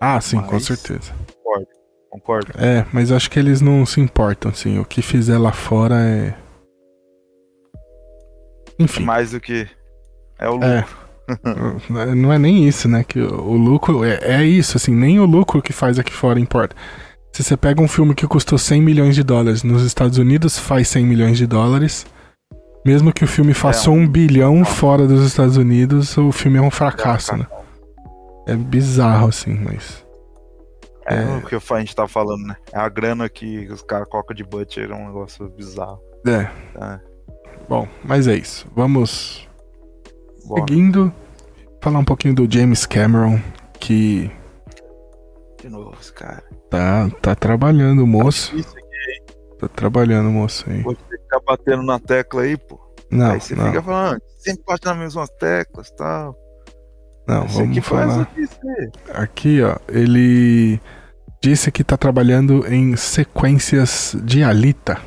Ah, 0.00 0.20
sim, 0.20 0.40
com 0.40 0.52
Mas- 0.52 0.66
certeza. 0.66 1.12
Concordo? 2.08 2.52
É, 2.58 2.84
mas 2.92 3.10
acho 3.10 3.30
que 3.30 3.38
eles 3.38 3.62
não 3.62 3.86
se 3.86 3.98
importam, 3.98 4.50
assim. 4.50 4.78
O 4.78 4.84
que 4.84 5.00
fizer 5.00 5.38
lá 5.38 5.50
fora 5.50 5.96
é. 5.98 6.34
Enfim. 8.78 9.02
Mais 9.02 9.30
do 9.32 9.40
que 9.40 9.66
é 10.38 10.48
o 10.48 10.52
lucro. 10.52 10.68
É. 10.68 10.84
Não 12.14 12.32
é 12.32 12.38
nem 12.38 12.68
isso, 12.68 12.86
né? 12.86 13.02
Que 13.02 13.18
o 13.18 13.40
o 13.52 13.56
lucro 13.56 14.04
é, 14.04 14.18
é 14.22 14.44
isso, 14.44 14.76
assim, 14.76 14.94
nem 14.94 15.18
o 15.20 15.24
lucro 15.24 15.62
que 15.62 15.72
faz 15.72 15.98
aqui 15.98 16.12
fora 16.12 16.38
importa. 16.38 16.76
Se 17.32 17.42
você 17.42 17.56
pega 17.56 17.80
um 17.80 17.88
filme 17.88 18.14
que 18.14 18.26
custou 18.26 18.58
100 18.58 18.82
milhões 18.82 19.14
de 19.14 19.22
dólares 19.22 19.62
nos 19.62 19.82
Estados 19.82 20.18
Unidos, 20.18 20.58
faz 20.58 20.88
100 20.88 21.06
milhões 21.06 21.38
de 21.38 21.46
dólares. 21.46 22.04
Mesmo 22.84 23.12
que 23.12 23.24
o 23.24 23.28
filme 23.28 23.54
faça 23.54 23.90
um- 23.90 24.00
um 24.02 24.08
bilhão 24.08 24.64
fora 24.64 25.06
dos 25.06 25.24
Estados 25.24 25.56
Unidos, 25.56 26.16
o 26.18 26.30
filme 26.32 26.58
é 26.58 26.60
um 26.60 26.70
fracasso, 26.70 27.36
né? 27.36 27.46
É 28.46 28.54
bizarro, 28.56 29.28
assim, 29.28 29.54
mas. 29.54 30.04
É, 31.06 31.14
É. 31.22 31.36
o 31.36 31.42
que 31.46 31.54
a 31.54 31.78
gente 31.78 31.94
tá 31.96 32.06
falando, 32.06 32.42
né? 32.46 32.56
É 32.72 32.78
a 32.78 32.88
grana 32.88 33.28
que 33.28 33.66
os 33.72 33.82
caras 33.82 34.08
colocam 34.08 34.34
de 34.34 34.44
butcher 34.44 34.90
é 34.90 34.94
um 34.94 35.06
negócio 35.06 35.48
bizarro. 35.50 36.00
É. 36.26 36.44
Tá. 36.78 37.00
Bom, 37.68 37.88
mas 38.04 38.26
é 38.26 38.34
isso. 38.34 38.66
Vamos 38.74 39.48
Bora. 40.44 40.60
seguindo. 40.60 41.12
Falar 41.80 41.98
um 42.00 42.04
pouquinho 42.04 42.34
do 42.34 42.52
James 42.52 42.84
Cameron, 42.84 43.40
que 43.80 44.30
De 45.60 45.68
novo, 45.68 45.94
esse 46.00 46.12
cara. 46.12 46.42
Tá, 46.72 47.10
tá 47.20 47.34
trabalhando, 47.34 48.06
moço. 48.06 48.52
Aqui, 48.56 48.82
Tá 49.60 49.68
trabalhando, 49.68 50.28
moço 50.30 50.64
aí. 50.68 50.82
que 50.82 50.94
ficar 51.18 51.40
batendo 51.46 51.82
na 51.84 52.00
tecla 52.00 52.42
aí, 52.42 52.56
pô. 52.56 52.80
Não, 53.10 53.30
aí 53.32 53.40
você 53.40 53.54
não, 53.54 53.66
fica 53.66 53.80
falando, 53.82 54.20
sempre 54.38 54.64
bate 54.66 54.86
nas 54.86 54.96
mesmas 54.96 55.28
teclas 55.38 55.88
e 55.88 55.96
tal. 55.96 56.36
não, 57.28 57.46
vamos 57.46 57.78
falar. 57.86 58.28
Aqui, 59.14 59.62
ó, 59.62 59.76
ele 59.88 60.80
disse 61.40 61.70
que 61.70 61.84
tá 61.84 61.96
trabalhando 61.96 62.66
em 62.66 62.96
sequências 62.96 64.16
de 64.24 64.42
Alita. 64.42 64.98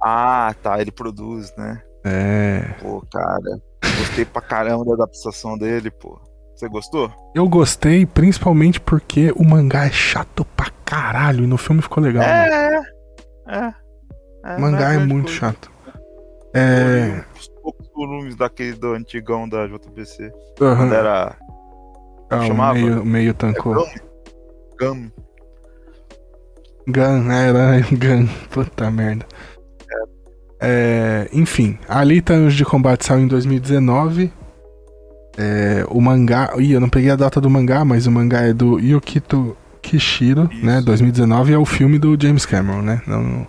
Ah, 0.00 0.54
tá, 0.62 0.80
ele 0.80 0.92
produz, 0.92 1.52
né? 1.56 1.82
É. 2.04 2.74
Pô, 2.80 3.02
cara, 3.12 3.60
gostei 3.98 4.24
pra 4.24 4.40
caramba 4.42 4.84
da 4.84 4.92
adaptação 4.94 5.58
dele, 5.58 5.90
pô. 5.90 6.20
Você 6.58 6.68
gostou? 6.68 7.12
Eu 7.36 7.48
gostei 7.48 8.04
principalmente 8.04 8.80
porque 8.80 9.32
o 9.36 9.44
mangá 9.44 9.86
é 9.86 9.90
chato 9.92 10.44
pra 10.56 10.66
caralho 10.84 11.44
e 11.44 11.46
no 11.46 11.56
filme 11.56 11.80
ficou 11.80 12.02
legal. 12.02 12.24
É, 12.24 12.80
é. 13.46 13.74
é 14.44 14.56
O 14.56 14.60
mangá 14.60 14.78
não 14.80 14.86
é 14.88 14.92
grande 14.96 15.06
muito 15.12 15.24
coisa. 15.26 15.38
chato. 15.38 15.70
É. 16.52 17.22
Os 17.38 17.48
poucos 17.62 17.88
volumes 17.94 18.34
daquele 18.34 18.72
do 18.72 18.92
antigão 18.92 19.48
da 19.48 19.68
JBC. 19.68 20.32
aham. 20.60 20.76
Quando 20.76 20.94
era 20.94 21.36
Ah, 22.30 22.44
chamava? 22.46 22.74
meio, 22.74 23.04
meio 23.04 23.34
tancou. 23.34 23.74
Gum. 24.80 25.08
Gun, 26.88 27.30
era 27.30 27.80
Gun. 27.92 28.26
Puta 28.50 28.90
merda. 28.90 29.24
É, 30.60 31.28
enfim, 31.32 31.78
Alita 31.88 32.32
Anjos 32.32 32.54
de 32.54 32.64
Combate 32.64 33.06
saiu 33.06 33.20
em 33.20 33.28
2019. 33.28 34.32
É, 35.38 35.84
o 35.88 36.00
mangá. 36.00 36.52
Ih, 36.58 36.72
eu 36.72 36.80
não 36.80 36.88
peguei 36.88 37.10
a 37.10 37.16
data 37.16 37.40
do 37.40 37.48
mangá, 37.48 37.84
mas 37.84 38.08
o 38.08 38.10
mangá 38.10 38.40
é 38.40 38.52
do 38.52 38.80
Yukito 38.80 39.56
Kishiro, 39.80 40.50
Isso. 40.52 40.66
né? 40.66 40.80
2019 40.80 41.52
é 41.52 41.58
o 41.58 41.64
filme 41.64 41.96
do 41.96 42.20
James 42.20 42.44
Cameron, 42.44 42.82
né? 42.82 43.00
Não, 43.06 43.46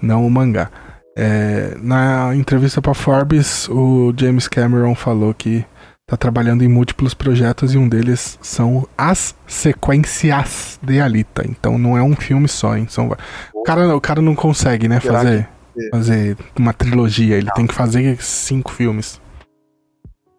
não 0.00 0.24
o 0.24 0.30
mangá. 0.30 0.70
É, 1.16 1.76
na 1.82 2.32
entrevista 2.36 2.80
pra 2.80 2.94
Forbes, 2.94 3.68
o 3.68 4.14
James 4.16 4.46
Cameron 4.46 4.94
falou 4.94 5.34
que 5.34 5.64
tá 6.06 6.16
trabalhando 6.16 6.62
em 6.62 6.68
múltiplos 6.68 7.12
projetos 7.12 7.74
e 7.74 7.78
um 7.78 7.88
deles 7.88 8.38
são 8.40 8.88
as 8.96 9.34
sequências 9.48 10.78
de 10.80 11.00
Alita. 11.00 11.44
Então 11.44 11.76
não 11.76 11.98
é 11.98 12.02
um 12.02 12.14
filme 12.14 12.46
só, 12.46 12.76
hein? 12.76 12.86
São... 12.88 13.10
O, 13.52 13.62
cara, 13.64 13.96
o 13.96 14.00
cara 14.00 14.22
não 14.22 14.36
consegue, 14.36 14.86
né, 14.86 15.00
fazer, 15.00 15.48
fazer 15.90 16.36
uma 16.56 16.72
trilogia. 16.72 17.36
Ele 17.36 17.50
tem 17.50 17.66
que 17.66 17.74
fazer 17.74 18.22
cinco 18.22 18.70
filmes. 18.70 19.20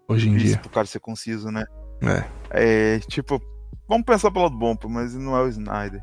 Hoje 0.09 0.27
em 0.27 0.35
dia. 0.35 0.57
pro 0.57 0.69
cara 0.69 0.87
ser 0.87 0.99
conciso, 0.99 1.51
né? 1.51 1.65
É. 2.01 2.95
É, 2.95 2.99
tipo, 2.99 3.39
vamos 3.87 4.05
pensar 4.05 4.31
pelo 4.31 4.45
lado 4.45 4.57
bom, 4.57 4.75
mas 4.89 5.13
não 5.13 5.37
é 5.37 5.41
o 5.41 5.47
Snyder. 5.47 6.01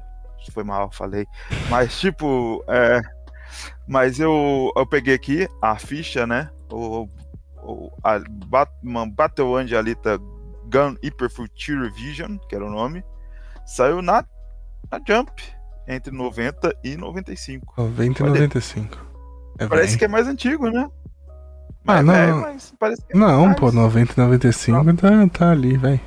Foi 0.52 0.62
mal, 0.62 0.92
falei. 0.92 1.26
Mas, 1.68 1.98
tipo, 1.98 2.64
é. 2.68 3.00
Mas 3.88 4.20
eu, 4.20 4.72
eu 4.76 4.86
peguei 4.86 5.14
aqui 5.14 5.48
a 5.60 5.76
ficha, 5.76 6.24
né? 6.24 6.48
O, 6.70 7.08
o 7.56 7.90
a 8.04 8.20
Batman 8.46 9.08
Battle 9.08 9.56
Angel 9.56 9.78
Alita 9.78 10.18
Gun 10.70 10.94
Hyper 11.02 11.30
Future 11.30 11.90
Vision, 11.92 12.38
que 12.48 12.54
era 12.54 12.64
o 12.64 12.70
nome, 12.70 13.02
saiu 13.66 14.00
na, 14.02 14.24
na 14.90 15.00
Jump 15.06 15.42
entre 15.88 16.12
90 16.14 16.76
e 16.84 16.96
95. 16.96 17.74
90 17.76 18.20
e 18.20 18.22
Olha. 18.22 18.32
95. 18.34 19.06
É 19.58 19.66
Parece 19.66 19.90
bem. 19.90 19.98
que 19.98 20.04
é 20.04 20.08
mais 20.08 20.26
antigo, 20.28 20.70
né? 20.70 20.88
Ah, 21.86 22.02
Mas, 22.02 22.04
não, 22.04 22.14
é, 22.14 22.26
não. 22.26 22.40
mas 22.40 22.74
parece 22.78 23.02
que 23.06 23.12
é 23.12 23.16
Não, 23.18 23.54
pô, 23.54 23.70
90 23.70 24.12
e 24.12 24.20
95 24.20 24.94
tá, 24.96 25.08
tá 25.32 25.50
ali, 25.52 25.76
velho. 25.76 26.00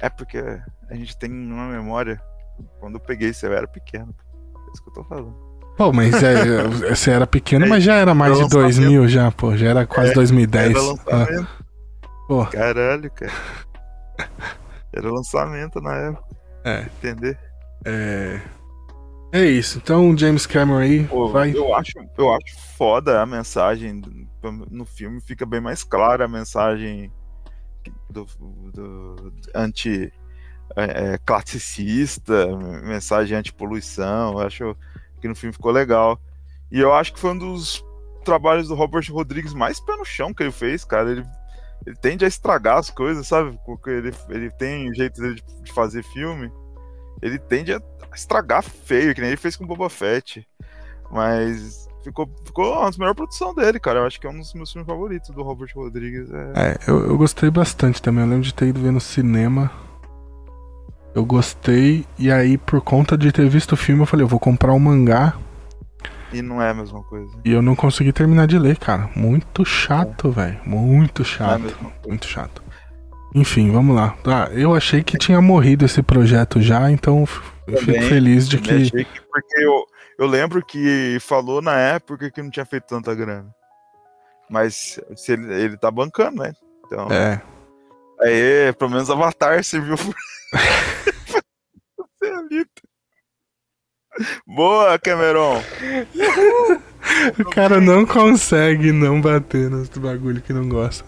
É 0.00 0.08
porque 0.08 0.38
a 0.90 0.94
gente 0.94 1.16
tem 1.18 1.30
uma 1.30 1.66
memória. 1.66 2.20
Quando 2.80 2.94
eu 2.94 3.00
peguei, 3.00 3.32
você 3.32 3.46
era 3.46 3.66
pequeno. 3.66 4.14
É 4.56 4.72
isso 4.72 4.82
que 4.82 4.90
eu 4.90 4.94
tô 4.94 5.04
falando. 5.04 5.34
Pô, 5.76 5.92
mas 5.92 6.22
é, 6.22 6.62
você 6.94 7.10
era 7.10 7.26
pequeno, 7.26 7.66
mas 7.66 7.82
já 7.82 7.94
era 7.94 8.14
mais 8.14 8.32
Era 8.38 8.48
de 8.48 8.54
lançamento. 8.56 8.78
2000 8.78 9.08
já, 9.08 9.30
pô. 9.32 9.56
Já 9.56 9.68
era 9.68 9.86
quase 9.86 10.10
É, 10.10 10.14
2010. 10.14 10.70
Era 10.70 10.78
Ah, 10.78 10.82
lançamento. 10.82 11.48
Pô. 12.28 12.46
Caralho, 12.46 13.10
cara. 13.10 13.32
Era 14.94 15.10
lançamento 15.10 15.80
na 15.80 15.94
época. 15.94 16.24
É. 16.64 16.82
Entender? 16.82 17.38
é... 17.84 18.40
é 19.32 19.44
isso. 19.44 19.78
Então, 19.78 20.16
James 20.16 20.46
Cameron 20.46 20.78
aí 20.78 21.04
Pô, 21.04 21.28
vai. 21.28 21.56
eu, 21.56 21.74
acho, 21.74 21.92
eu 22.18 22.32
acho 22.32 22.60
foda 22.76 23.20
a 23.20 23.26
mensagem. 23.26 24.02
No 24.70 24.84
filme 24.84 25.20
fica 25.20 25.46
bem 25.46 25.60
mais 25.60 25.82
clara 25.82 26.26
a 26.26 26.28
mensagem 26.28 27.10
do, 28.10 28.26
do 28.72 29.32
anti 29.54 30.12
é, 30.76 31.14
é, 31.14 31.18
classicista, 31.18 32.46
mensagem 32.82 33.36
anti-poluição. 33.36 34.38
Acho 34.38 34.76
que 35.20 35.28
no 35.28 35.34
filme 35.34 35.52
ficou 35.52 35.72
legal. 35.72 36.20
E 36.70 36.80
eu 36.80 36.92
acho 36.92 37.12
que 37.12 37.20
foi 37.20 37.30
um 37.30 37.38
dos 37.38 37.84
trabalhos 38.24 38.68
do 38.68 38.74
Robert 38.74 39.04
Rodrigues 39.10 39.54
mais 39.54 39.80
pé 39.80 39.96
no 39.96 40.04
chão 40.04 40.32
que 40.32 40.42
ele 40.42 40.52
fez, 40.52 40.84
cara. 40.84 41.10
Ele, 41.10 41.24
ele 41.86 41.96
tende 41.96 42.24
a 42.24 42.28
estragar 42.28 42.78
as 42.78 42.90
coisas, 42.90 43.26
sabe? 43.26 43.58
Porque 43.64 43.90
ele, 43.90 44.14
ele 44.28 44.50
tem 44.50 44.92
jeito 44.94 45.20
dele 45.20 45.42
de 45.62 45.72
fazer 45.72 46.02
filme. 46.02 46.50
Ele 47.22 47.38
tende 47.38 47.72
a 47.72 47.80
estragar 48.14 48.62
feio, 48.62 49.14
que 49.14 49.20
nem 49.20 49.30
ele 49.30 49.36
fez 49.36 49.56
com 49.56 49.64
Boba 49.64 49.88
Fett. 49.88 50.46
Mas 51.10 51.88
ficou, 52.02 52.28
ficou 52.44 52.72
uma 52.72 52.86
das 52.86 52.98
melhores 52.98 53.16
produções 53.16 53.54
dele, 53.54 53.78
cara. 53.78 54.00
Eu 54.00 54.06
acho 54.06 54.20
que 54.20 54.26
é 54.26 54.30
um 54.30 54.38
dos 54.38 54.52
meus 54.54 54.72
filmes 54.72 54.86
favoritos 54.86 55.30
do 55.30 55.42
Robert 55.42 55.70
Rodrigues. 55.74 56.28
É, 56.30 56.52
é 56.54 56.78
eu, 56.88 57.08
eu 57.08 57.16
gostei 57.16 57.50
bastante 57.50 58.02
também. 58.02 58.24
Eu 58.24 58.30
lembro 58.30 58.44
de 58.44 58.52
ter 58.52 58.66
ido 58.66 58.80
ver 58.80 58.90
no 58.90 59.00
cinema. 59.00 59.70
Eu 61.14 61.24
gostei, 61.26 62.06
e 62.18 62.32
aí, 62.32 62.56
por 62.56 62.80
conta 62.80 63.18
de 63.18 63.30
ter 63.30 63.46
visto 63.46 63.72
o 63.72 63.76
filme, 63.76 64.00
eu 64.00 64.06
falei, 64.06 64.24
eu 64.24 64.28
vou 64.28 64.40
comprar 64.40 64.72
um 64.72 64.78
mangá. 64.78 65.36
E 66.32 66.40
não 66.40 66.62
é 66.62 66.70
a 66.70 66.74
mesma 66.74 67.02
coisa. 67.02 67.30
E 67.44 67.52
eu 67.52 67.60
não 67.60 67.76
consegui 67.76 68.12
terminar 68.12 68.46
de 68.46 68.58
ler, 68.58 68.78
cara. 68.78 69.10
Muito 69.14 69.62
chato, 69.62 70.28
é. 70.28 70.30
velho. 70.30 70.60
Muito 70.64 71.22
chato. 71.22 71.66
É 71.68 72.08
muito 72.08 72.26
chato. 72.26 72.61
Enfim, 73.34 73.70
vamos 73.70 73.96
lá. 73.96 74.16
Ah, 74.26 74.48
eu 74.52 74.74
achei 74.74 75.02
que 75.02 75.16
tinha 75.16 75.40
morrido 75.40 75.84
esse 75.84 76.02
projeto 76.02 76.60
já, 76.60 76.90
então 76.90 77.26
eu 77.66 77.78
fico 77.78 78.02
feliz 78.02 78.48
de 78.48 78.58
que... 78.58 78.90
que. 78.90 79.06
Porque 79.30 79.64
eu, 79.64 79.86
eu 80.18 80.26
lembro 80.26 80.64
que 80.64 81.18
falou 81.20 81.62
na 81.62 81.78
época 81.78 82.30
que 82.30 82.42
não 82.42 82.50
tinha 82.50 82.66
feito 82.66 82.84
tanta 82.84 83.14
grana. 83.14 83.48
Mas 84.50 85.00
se 85.16 85.32
ele, 85.32 85.52
ele 85.54 85.76
tá 85.78 85.90
bancando, 85.90 86.42
né? 86.42 86.52
Então. 86.84 87.08
É. 87.10 87.40
Aí, 88.20 88.72
pelo 88.78 88.90
menos 88.90 89.10
Avatar 89.10 89.64
serviu. 89.64 89.96
Boa, 94.46 94.98
Cameron! 94.98 95.62
o 97.40 97.44
cara 97.50 97.80
não 97.80 98.04
consegue 98.04 98.92
não 98.92 99.20
bater 99.20 99.70
nos 99.70 99.88
bagulho 99.88 100.42
que 100.42 100.52
não 100.52 100.68
gosta. 100.68 101.04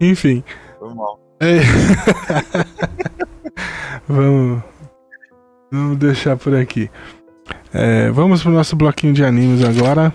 Enfim. 0.00 0.42
Foi 0.78 0.92
mal. 0.92 1.25
É... 1.40 1.60
vamos. 4.08 4.62
Vamos 5.70 5.98
deixar 5.98 6.36
por 6.36 6.54
aqui. 6.54 6.90
É, 7.72 8.10
vamos 8.10 8.42
pro 8.42 8.50
nosso 8.50 8.74
bloquinho 8.76 9.12
de 9.12 9.24
animes 9.24 9.64
agora. 9.64 10.14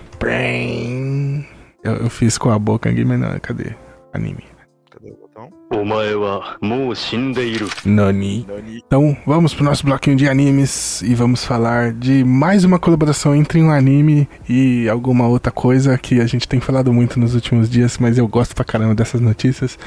Eu, 1.84 1.94
eu 1.96 2.10
fiz 2.10 2.38
com 2.38 2.50
a 2.50 2.58
boca 2.58 2.90
aqui, 2.90 3.04
mas 3.04 3.20
não, 3.20 3.38
cadê? 3.38 3.74
Anime. 4.12 4.44
Nani. 7.84 8.46
Então, 8.86 9.16
vamos 9.26 9.54
pro 9.54 9.64
nosso 9.64 9.84
bloquinho 9.86 10.16
de 10.16 10.28
animes 10.28 11.00
e 11.02 11.14
vamos 11.14 11.44
falar 11.44 11.92
de 11.92 12.22
mais 12.24 12.64
uma 12.64 12.78
colaboração 12.78 13.34
entre 13.34 13.60
um 13.60 13.70
anime 13.70 14.28
e 14.48 14.88
alguma 14.88 15.26
outra 15.26 15.50
coisa 15.50 15.96
que 15.96 16.20
a 16.20 16.26
gente 16.26 16.46
tem 16.46 16.60
falado 16.60 16.92
muito 16.92 17.18
nos 17.18 17.34
últimos 17.34 17.70
dias, 17.70 17.96
mas 17.98 18.18
eu 18.18 18.28
gosto 18.28 18.54
pra 18.54 18.64
caramba 18.64 18.94
dessas 18.94 19.20
notícias, 19.20 19.78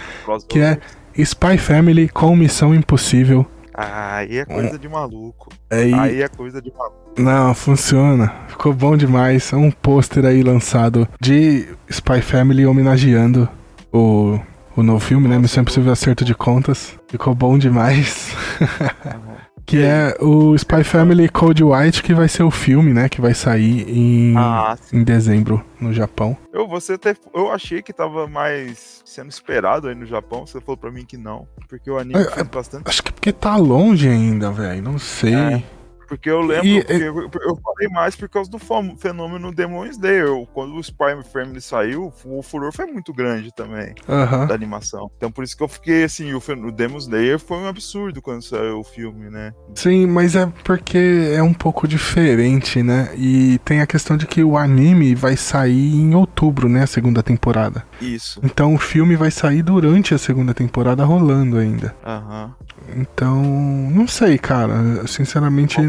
que 0.50 0.60
é 0.60 0.80
Spy 1.18 1.58
Family 1.58 2.10
com 2.10 2.36
Missão 2.36 2.74
Impossível. 2.74 3.46
Aí 3.74 4.38
é 4.38 4.46
coisa 4.46 4.80
de 4.80 4.88
maluco. 4.88 5.50
Aí... 5.70 5.94
aí 5.94 6.22
é 6.22 6.28
coisa 6.28 6.62
de 6.62 6.72
maluco. 6.72 6.96
Não, 7.18 7.54
funciona. 7.54 8.34
Ficou 8.48 8.74
bom 8.74 8.96
demais. 8.96 9.52
É 9.52 9.56
um 9.56 9.72
pôster 9.72 10.26
aí 10.26 10.44
lançado 10.44 11.08
de 11.20 11.68
Spy 11.90 12.22
Family 12.22 12.66
homenageando 12.66 13.50
o 13.92 14.40
o 14.76 14.84
novo 14.84 15.00
filme, 15.00 15.28
né? 15.28 15.40
Missão 15.40 15.62
Impossível 15.62 15.92
Acerto 15.92 16.26
de 16.26 16.36
Contas. 16.36 16.98
Ficou 17.08 17.34
bom 17.34 17.58
demais. 17.58 18.36
que 19.66 19.82
é 19.82 20.16
o 20.22 20.56
Spy 20.56 20.84
Family 20.84 21.28
Code 21.28 21.64
White, 21.64 22.04
que 22.04 22.14
vai 22.14 22.28
ser 22.28 22.44
o 22.44 22.52
filme, 22.52 22.94
né? 22.94 23.10
Que 23.10 23.20
vai 23.20 23.34
sair 23.34 23.90
em, 23.90 24.36
ah, 24.38 24.78
em 24.94 25.04
dezembro 25.04 25.64
no 25.80 25.92
Japão. 25.92 26.38
Eu, 26.54 26.68
você 26.68 26.94
até, 26.94 27.16
eu 27.34 27.52
achei 27.52 27.82
que 27.82 27.92
tava 27.92 28.28
mais 28.28 29.02
sendo 29.04 29.30
esperado 29.30 29.88
aí 29.88 29.96
no 29.96 30.06
Japão. 30.06 30.46
Você 30.46 30.62
falou 30.62 30.78
pra 30.78 30.92
mim 30.92 31.06
que 31.06 31.18
não. 31.18 31.48
Porque 31.68 31.90
o 31.90 31.98
anime 31.98 32.20
é, 32.38 32.44
bastante. 32.44 32.84
Acho 32.88 33.04
que 33.04 33.12
porque 33.12 33.32
tá 33.32 33.56
longe 33.56 34.08
ainda, 34.08 34.52
velho. 34.52 34.82
Não 34.82 35.00
sei. 35.00 35.34
É. 35.34 35.64
Porque 36.08 36.30
eu 36.30 36.42
lembro, 36.42 36.68
e, 36.68 36.78
eu, 36.90 37.30
eu, 37.42 37.56
falei 37.58 37.90
mais 37.92 38.16
por 38.16 38.30
causa 38.30 38.50
do 38.50 38.60
fenômeno 38.98 39.54
Demon 39.54 39.86
Slayer. 39.86 40.26
Quando 40.54 40.76
o 40.76 40.80
Spy 40.80 41.24
Family 41.32 41.62
saiu, 41.62 42.14
o 42.24 42.42
furor 42.42 42.72
foi 42.72 42.86
muito 42.86 43.14
grande 43.14 43.54
também 43.54 43.94
uh 44.08 44.14
-huh. 44.14 44.48
da 44.48 44.54
animação. 44.54 45.10
Então 45.18 45.32
por 45.32 45.44
isso 45.44 45.56
que 45.56 45.64
eu 45.64 45.68
fiquei 45.68 46.04
assim, 46.04 46.34
o, 46.34 46.38
o 46.38 46.72
Demon 46.72 46.98
Slayer 46.98 47.40
foi 47.40 47.58
um 47.58 47.68
absurdo 47.68 48.22
quando 48.22 48.42
saiu 48.42 48.80
o 48.80 48.84
filme, 48.84 49.30
né? 49.30 49.54
Sim, 49.74 50.08
mas 50.08 50.36
é 50.36 50.46
porque 50.64 51.32
é 51.34 51.42
um 51.42 51.54
pouco 51.54 51.88
diferente, 51.88 52.82
né? 52.84 53.10
E 53.16 53.60
tem 53.60 53.82
a 53.82 53.88
questão 53.88 54.18
de 54.18 54.26
que 54.26 54.44
o 54.44 54.58
anime 54.58 55.16
vai 55.16 55.36
sair 55.36 55.96
em 55.96 56.16
outubro, 56.16 56.70
né? 56.70 56.84
A 56.84 56.88
segunda 56.88 57.22
temporada. 57.24 57.84
Isso. 58.02 58.40
Então 58.44 58.74
o 58.74 58.78
filme 58.78 59.16
vai 59.16 59.32
sair 59.32 59.62
durante 59.62 60.14
a 60.14 60.18
segunda 60.18 60.54
temporada 60.54 61.04
rolando 61.04 61.58
ainda. 61.58 61.96
Aham. 62.06 62.46
Uh 62.46 62.50
-huh. 62.50 62.66
Então, 62.96 63.42
não 63.44 64.08
sei, 64.08 64.38
cara. 64.38 65.08
Sinceramente, 65.08 65.80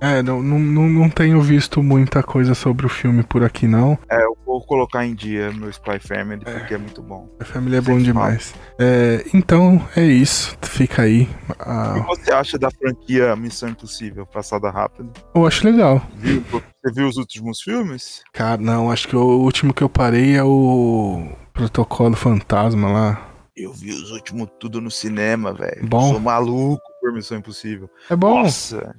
é, 0.00 0.22
não, 0.22 0.42
não, 0.42 0.88
não 0.88 1.10
tenho 1.10 1.40
visto 1.40 1.82
muita 1.82 2.22
coisa 2.22 2.54
sobre 2.54 2.86
o 2.86 2.88
filme 2.88 3.22
por 3.22 3.44
aqui, 3.44 3.66
não. 3.66 3.98
É, 4.10 4.24
eu 4.24 4.36
vou 4.44 4.64
colocar 4.64 5.04
em 5.04 5.14
dia 5.14 5.50
no 5.52 5.68
Spy 5.68 5.98
Family, 6.00 6.42
é. 6.44 6.52
porque 6.52 6.74
é 6.74 6.78
muito 6.78 7.02
bom. 7.02 7.28
Spy 7.40 7.52
Family 7.52 7.76
é 7.76 7.80
bom 7.80 7.98
demais. 7.98 8.54
É, 8.78 9.24
então, 9.32 9.82
é 9.96 10.04
isso. 10.04 10.56
Fica 10.62 11.02
aí. 11.02 11.28
A... 11.58 11.98
O 11.98 12.16
que 12.16 12.24
você 12.24 12.32
acha 12.32 12.58
da 12.58 12.70
franquia 12.70 13.34
Missão 13.36 13.68
Impossível, 13.68 14.26
passada 14.26 14.70
rápido? 14.70 15.10
Eu 15.34 15.46
acho 15.46 15.66
legal. 15.66 16.02
Viu? 16.16 16.42
Você 16.50 16.92
viu 16.92 17.08
os 17.08 17.16
últimos 17.16 17.60
filmes? 17.60 18.22
Cara, 18.32 18.60
não, 18.60 18.90
acho 18.90 19.08
que 19.08 19.16
o 19.16 19.40
último 19.40 19.74
que 19.74 19.82
eu 19.82 19.88
parei 19.88 20.36
é 20.36 20.44
o 20.44 21.28
Protocolo 21.52 22.14
Fantasma 22.14 22.90
lá. 22.90 23.30
Eu 23.56 23.72
vi 23.72 23.90
os 23.90 24.10
últimos 24.10 24.48
tudo 24.60 24.80
no 24.82 24.90
cinema, 24.90 25.52
velho. 25.52 25.86
Bom. 25.86 26.10
Sou 26.10 26.20
maluco 26.20 26.82
por 27.00 27.12
Missão 27.12 27.38
Impossível. 27.38 27.88
É 28.10 28.14
bom. 28.14 28.42
Nossa. 28.42 28.94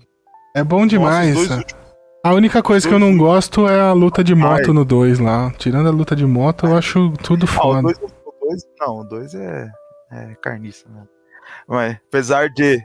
É 0.57 0.63
bom 0.63 0.87
demais. 0.87 1.35
Nossa, 1.35 1.63
a 2.23 2.33
única 2.33 2.63
coisa 2.63 2.87
que 2.87 2.93
eu 2.93 2.99
não 2.99 3.15
gosto 3.15 3.67
é 3.67 3.79
a 3.79 3.93
luta 3.93 4.23
de 4.23 4.33
moto 4.33 4.69
Ai. 4.69 4.73
no 4.73 4.83
2 4.83 5.19
lá. 5.19 5.51
Tirando 5.51 5.87
a 5.87 5.91
luta 5.91 6.15
de 6.15 6.25
moto, 6.25 6.65
eu 6.65 6.75
acho 6.75 7.13
tudo 7.23 7.45
foda. 7.45 7.87
O 7.87 8.33
dois, 8.41 8.63
não, 8.79 8.99
o 8.99 9.03
2 9.03 9.35
é, 9.35 9.71
é 10.11 10.35
carniça, 10.41 10.89
né? 10.89 11.03
Mas, 11.67 11.97
apesar 12.07 12.49
de 12.49 12.81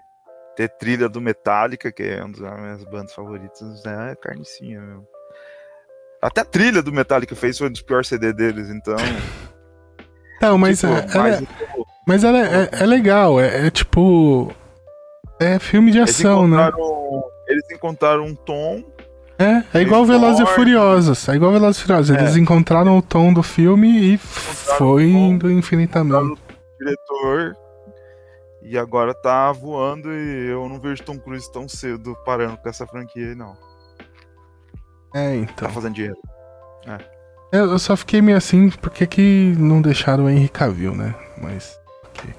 ter 0.54 0.68
trilha 0.68 1.08
do 1.08 1.20
Metallica, 1.20 1.90
que 1.90 2.02
é 2.02 2.22
uma 2.22 2.36
das 2.36 2.60
minhas 2.60 2.84
bandas 2.84 3.14
favoritas, 3.14 3.82
né? 3.84 4.12
é 4.12 4.14
carnicinha 4.16 4.80
mesmo. 4.80 5.06
Até 6.20 6.42
a 6.42 6.44
trilha 6.44 6.82
do 6.82 6.92
Metallica 6.92 7.34
fez 7.34 7.56
foi 7.56 7.68
um 7.68 7.72
dos 7.72 7.82
piores 7.82 8.08
CD 8.08 8.32
deles, 8.32 8.68
então. 8.68 8.96
Não, 10.42 10.58
mas 10.58 10.80
tipo, 10.80 10.92
é, 10.92 11.06
ela, 11.14 11.28
é, 11.30 11.42
mas 12.06 12.22
é, 12.22 12.28
é, 12.28 12.68
é 12.82 12.86
legal, 12.86 13.40
é, 13.40 13.66
é, 13.66 13.70
tipo. 13.70 14.52
É 15.40 15.58
filme 15.58 15.90
de 15.90 15.98
ação, 15.98 16.46
né? 16.46 16.70
Eles 17.46 17.64
encontraram 17.70 18.24
um 18.24 18.34
tom. 18.34 18.82
É, 19.38 19.78
é 19.78 19.82
igual 19.82 20.04
Velozes 20.04 20.40
e 20.40 20.46
Furiosos. 20.46 21.28
É 21.28 21.34
igual 21.34 21.52
Velozes 21.52 21.78
e 21.78 21.82
Furiosos. 21.82 22.16
Eles 22.16 22.36
encontraram 22.36 22.96
o 22.96 23.02
tom 23.02 23.32
do 23.32 23.42
filme 23.42 24.14
e 24.14 24.18
foi 24.18 25.04
indo 25.04 25.50
infinitamente. 25.50 26.32
O 26.32 26.38
diretor 26.78 27.56
e 28.62 28.78
agora 28.78 29.12
tá 29.12 29.50
voando 29.50 30.12
e 30.12 30.48
eu 30.48 30.68
não 30.68 30.80
vejo 30.80 31.02
Tom 31.02 31.18
Cruise 31.18 31.50
tão 31.50 31.68
cedo 31.68 32.16
parando 32.24 32.56
com 32.56 32.68
essa 32.68 32.86
franquia 32.86 33.28
aí, 33.28 33.34
não. 33.34 33.56
É, 35.14 35.34
então. 35.34 35.68
Tá 35.68 35.68
fazendo 35.68 35.94
dinheiro. 35.94 36.16
É. 36.86 36.98
Eu 37.52 37.78
só 37.78 37.96
fiquei 37.96 38.22
meio 38.22 38.38
assim, 38.38 38.70
porque 38.70 39.06
que 39.06 39.54
não 39.58 39.82
deixaram 39.82 40.24
o 40.24 40.30
Henry 40.30 40.48
Cavill, 40.48 40.94
né? 40.94 41.14
Mas. 41.36 41.78
Okay. 42.06 42.34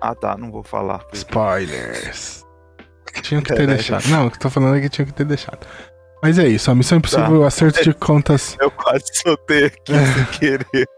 Ah 0.00 0.14
tá, 0.14 0.38
não 0.38 0.50
vou 0.50 0.62
falar. 0.62 1.04
Spoilers. 1.12 2.46
Tinha 3.20 3.42
que 3.42 3.54
ter 3.54 3.62
é, 3.62 3.66
deixado. 3.66 4.06
Não, 4.08 4.26
o 4.26 4.30
que 4.30 4.36
eu 4.36 4.40
tô 4.40 4.50
falando 4.50 4.76
é 4.76 4.80
que 4.80 4.88
tinha 4.88 5.04
que 5.04 5.12
ter 5.12 5.24
deixado. 5.24 5.66
Mas 6.22 6.38
é 6.38 6.46
isso, 6.46 6.70
a 6.70 6.74
Missão 6.74 6.98
Impossível, 6.98 7.40
tá. 7.40 7.46
acerto 7.48 7.82
de 7.82 7.92
contas. 7.92 8.56
Eu 8.60 8.70
quase 8.70 9.04
soltei 9.12 9.66
aqui 9.66 9.92
é. 9.92 10.06
sem 10.06 10.24
querer. 10.38 10.88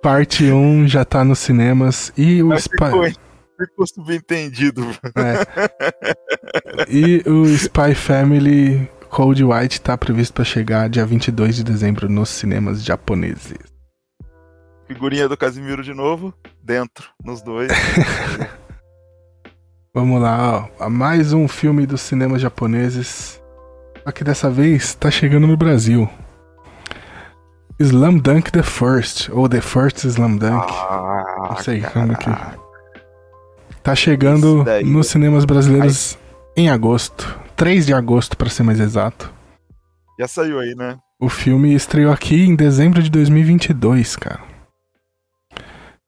Parte 0.00 0.44
1 0.44 0.86
já 0.86 1.04
tá 1.04 1.24
nos 1.24 1.40
cinemas 1.40 2.12
e 2.16 2.42
o 2.42 2.54
Spy. 2.54 3.16
Ficou 3.58 3.86
subentendido. 3.86 4.86
É. 5.16 5.68
E 6.88 7.22
o 7.28 7.44
Spy 7.44 7.94
Family 7.94 8.88
Cold 9.10 9.42
White 9.42 9.78
está 9.78 9.96
previsto 9.96 10.32
para 10.32 10.44
chegar 10.44 10.88
dia 10.88 11.04
22 11.04 11.56
de 11.56 11.64
dezembro 11.64 12.08
nos 12.08 12.28
cinemas 12.28 12.84
japoneses. 12.84 13.58
Figurinha 14.86 15.28
do 15.28 15.36
Casimiro 15.36 15.82
de 15.82 15.92
novo, 15.92 16.32
dentro, 16.62 17.10
nos 17.22 17.42
dois. 17.42 17.70
Vamos 19.94 20.20
lá, 20.20 20.68
ó. 20.78 20.88
mais 20.88 21.32
um 21.32 21.48
filme 21.48 21.86
dos 21.86 22.00
cinemas 22.00 22.40
japoneses. 22.40 23.40
Só 24.04 24.12
que 24.12 24.22
dessa 24.24 24.50
vez 24.50 24.84
está 24.84 25.10
chegando 25.10 25.46
no 25.46 25.56
Brasil. 25.56 26.08
Slam 27.80 28.18
Dunk 28.18 28.50
The 28.50 28.62
First, 28.62 29.28
ou 29.32 29.48
The 29.48 29.60
First 29.60 30.04
Slam 30.04 30.36
Dunk. 30.36 30.66
Ah, 30.72 31.48
Não 31.50 31.56
sei 31.56 31.80
como 31.80 32.16
que-. 32.16 32.30
Tá 33.82 33.94
chegando 33.94 34.64
nos 34.84 35.06
cinemas 35.08 35.44
brasileiros 35.44 36.18
em 36.56 36.68
agosto. 36.68 37.38
3 37.56 37.86
de 37.86 37.94
agosto, 37.94 38.36
pra 38.36 38.48
ser 38.50 38.62
mais 38.62 38.78
exato. 38.78 39.32
Já 40.18 40.28
saiu 40.28 40.58
aí, 40.60 40.74
né? 40.76 40.96
O 41.20 41.28
filme 41.28 41.74
estreou 41.74 42.12
aqui 42.12 42.44
em 42.44 42.54
dezembro 42.54 43.02
de 43.02 43.10
2022, 43.10 44.14
cara. 44.16 44.40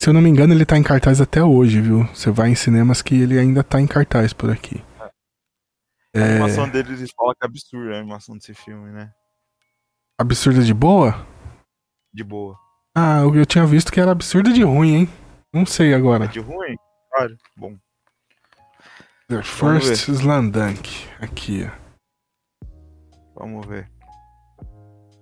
Se 0.03 0.09
eu 0.09 0.15
não 0.15 0.23
me 0.23 0.31
engano, 0.31 0.55
ele 0.55 0.65
tá 0.65 0.79
em 0.79 0.83
cartaz 0.83 1.21
até 1.21 1.43
hoje, 1.45 1.81
viu? 1.81 2.05
Você 2.07 2.31
vai 2.31 2.49
em 2.49 2.55
cinemas 2.55 3.03
que 3.03 3.15
ele 3.21 3.39
ainda 3.39 3.63
tá 3.63 3.81
em 3.81 3.87
cartaz 3.87 4.33
por 4.33 4.51
aqui. 4.51 4.83
A 4.99 6.19
É 6.19 6.23
animação 6.37 6.69
deles 6.69 6.99
eles 7.01 7.11
falam 7.15 7.35
que 7.35 7.45
é 7.45 7.47
absurda 7.47 7.95
a 7.95 7.99
animação 7.99 8.35
desse 8.37 8.55
filme, 8.55 8.91
né? 8.93 9.13
absurda 10.19 10.63
de 10.63 10.75
boa? 10.75 11.27
De 12.13 12.23
boa. 12.25 12.57
Ah, 12.95 13.21
eu 13.21 13.35
eu 13.37 13.47
tinha 13.47 13.65
visto 13.67 13.93
que 13.93 14.01
era 14.01 14.11
absurda 14.11 14.53
de 14.53 14.63
ruim, 14.63 14.95
hein? 14.95 15.09
Não 15.53 15.65
sei 15.67 15.93
É 15.93 15.95
agora. 15.97 16.29
de 16.29 16.41
ruim? 16.41 16.77
Claro. 17.13 17.37
Bom. 17.57 17.77
The 19.29 19.43
First 19.43 20.09
Slandunk. 20.09 20.91
Aqui, 21.21 21.67
ó. 21.67 22.67
Vamos 23.37 23.67
ver. 23.67 23.89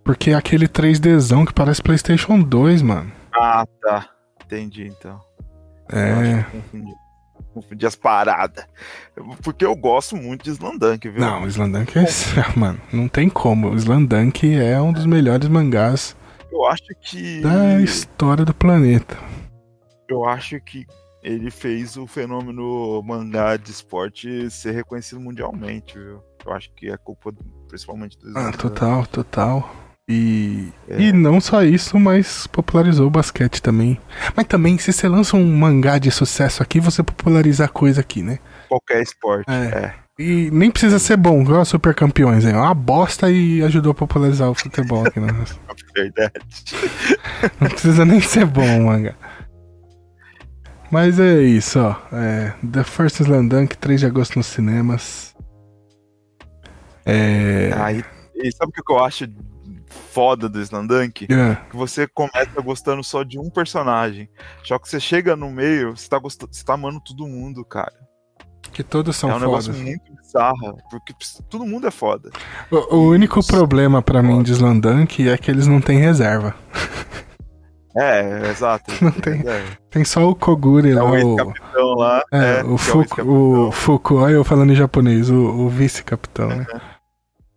Porque 0.04 0.30
é 0.30 0.34
aquele 0.34 0.66
3Dzão 0.66 1.44
que 1.46 1.52
parece 1.52 1.82
PlayStation 1.82 2.40
2, 2.40 2.80
mano. 2.82 3.12
Ah, 3.32 3.64
tá. 3.82 4.10
Entendi, 4.48 4.86
então. 4.86 5.20
Eu 5.90 5.98
acho 5.98 6.22
É. 6.30 6.42
que 6.50 6.56
eu 6.56 6.60
Confundi. 6.62 6.94
Confundi 7.54 7.86
as 7.86 7.94
paradas. 7.94 8.64
Porque 9.42 9.64
eu 9.64 9.74
gosto 9.76 10.16
muito 10.16 10.42
de 10.44 10.50
Slandunk, 10.50 11.08
viu? 11.08 11.20
Não, 11.20 11.46
Slandunk 11.46 11.98
é. 11.98 12.04
Mano, 12.56 12.80
não 12.92 13.08
tem 13.08 13.28
como. 13.28 13.70
O 13.70 13.76
Slandunk 13.76 14.54
é 14.56 14.80
um 14.80 14.92
dos 14.92 15.06
melhores 15.06 15.48
mangás 15.48 16.16
Eu 16.50 16.64
acho 16.66 16.82
que. 17.00 17.40
da 17.40 17.80
história 17.80 18.44
do 18.44 18.54
planeta. 18.54 19.16
Eu 20.08 20.24
acho 20.24 20.58
que 20.60 20.86
ele 21.22 21.50
fez 21.50 21.96
o 21.96 22.06
fenômeno 22.06 23.02
mangá 23.02 23.56
de 23.56 23.70
esporte 23.70 24.50
ser 24.50 24.72
reconhecido 24.72 25.20
mundialmente, 25.20 25.98
viu? 25.98 26.22
Eu 26.46 26.52
acho 26.52 26.70
que 26.74 26.88
é 26.90 26.96
culpa 26.96 27.30
do- 27.32 27.44
principalmente 27.68 28.18
dos. 28.18 28.34
Ah, 28.34 28.50
total, 28.52 29.06
total. 29.06 29.70
E, 30.08 30.72
É. 30.88 31.02
e 31.02 31.12
não 31.12 31.38
só 31.40 31.62
isso, 31.62 31.98
mas 32.00 32.46
popularizou 32.46 33.06
o 33.06 33.10
basquete 33.10 33.60
também. 33.60 34.00
Mas 34.34 34.46
também, 34.46 34.78
se 34.78 34.90
você 34.92 35.06
lança 35.06 35.36
um 35.36 35.44
mangá 35.56 35.98
de 35.98 36.10
sucesso 36.10 36.62
aqui, 36.62 36.80
você 36.80 37.02
populariza 37.02 37.66
a 37.66 37.68
coisa 37.68 38.00
aqui, 38.00 38.22
né? 38.22 38.38
Qualquer 38.68 39.02
esporte. 39.02 39.50
É. 39.50 39.54
É. 39.94 39.94
E 40.18 40.50
nem 40.50 40.70
precisa 40.70 40.98
ser 40.98 41.16
bom, 41.16 41.42
igual 41.42 41.64
Super 41.64 41.94
Campeões, 41.94 42.44
é 42.44 42.52
uma 42.56 42.74
bosta 42.74 43.30
e 43.30 43.62
ajudou 43.62 43.92
a 43.92 43.94
popularizar 43.94 44.50
o 44.50 44.54
futebol 44.54 45.06
aqui, 45.06 45.20
né? 45.20 45.28
Verdade. 45.94 46.32
Não 47.60 47.68
precisa 47.68 48.04
nem 48.04 48.20
ser 48.20 48.46
bom 48.46 48.80
o 48.80 48.86
mangá. 48.86 49.14
Mas 50.90 51.20
é 51.20 51.42
isso, 51.42 51.78
ó. 51.80 51.94
É, 52.12 52.52
The 52.72 52.82
First 52.82 53.20
Slandunk, 53.20 53.76
3 53.76 54.00
de 54.00 54.06
agosto 54.06 54.36
nos 54.36 54.46
cinemas. 54.46 55.36
É. 57.04 57.70
Aí, 57.76 58.02
e 58.34 58.50
sabe 58.52 58.72
o 58.76 58.82
que 58.82 58.92
eu 58.92 59.04
acho 59.04 59.26
foda 59.90 60.48
do 60.48 60.60
Slandunk? 60.60 61.26
é, 61.30 61.54
Que 61.70 61.76
você 61.76 62.06
começa 62.06 62.60
gostando 62.62 63.02
só 63.04 63.22
de 63.22 63.38
um 63.38 63.48
personagem. 63.50 64.28
Só 64.64 64.78
que 64.78 64.88
você 64.88 64.98
chega 65.00 65.34
no 65.36 65.50
meio, 65.50 65.96
você 65.96 66.08
tá, 66.08 66.18
gostando, 66.18 66.54
você 66.54 66.64
tá 66.64 66.74
amando 66.74 67.00
todo 67.00 67.26
mundo, 67.26 67.64
cara. 67.64 67.92
que 68.72 68.82
todos 68.82 69.16
são 69.16 69.30
é 69.30 69.34
um 69.36 69.40
fodas. 69.40 69.68
negócio 69.68 69.84
muito 69.84 70.12
bizarro. 70.14 70.78
Porque 70.90 71.14
todo 71.48 71.64
mundo 71.66 71.86
é 71.86 71.90
foda. 71.90 72.30
O, 72.70 72.96
o 72.96 73.08
único 73.10 73.44
problema 73.46 74.00
pra 74.02 74.22
mim 74.22 74.42
de 74.42 74.52
Slandunk 74.52 75.28
é 75.28 75.36
que 75.38 75.50
eles 75.50 75.66
não 75.66 75.80
têm 75.80 75.98
reserva. 75.98 76.54
É, 77.96 78.50
exato. 78.50 78.92
Não 79.02 79.10
tem. 79.10 79.40
É, 79.48 79.64
Tem 79.90 80.04
só 80.04 80.28
o 80.28 80.34
Koguri 80.34 80.92
é 80.92 80.94
lá, 80.94 81.04
o 81.04 81.10
o, 81.10 81.16
ex-capitão 81.16 81.94
lá. 81.94 82.22
é, 82.30 82.60
é, 82.60 82.62
o, 82.62 82.66
que 82.66 82.74
é 82.74 82.78
Fuku, 82.78 83.00
ex-capitão. 83.02 83.68
o 83.68 83.72
Fuku, 83.72 84.14
olha 84.16 84.32
eu 84.34 84.44
falando 84.44 84.72
em 84.72 84.76
japonês, 84.76 85.28
o, 85.30 85.34
o 85.36 85.68
vice-capitão, 85.68 86.48
né? 86.48 86.66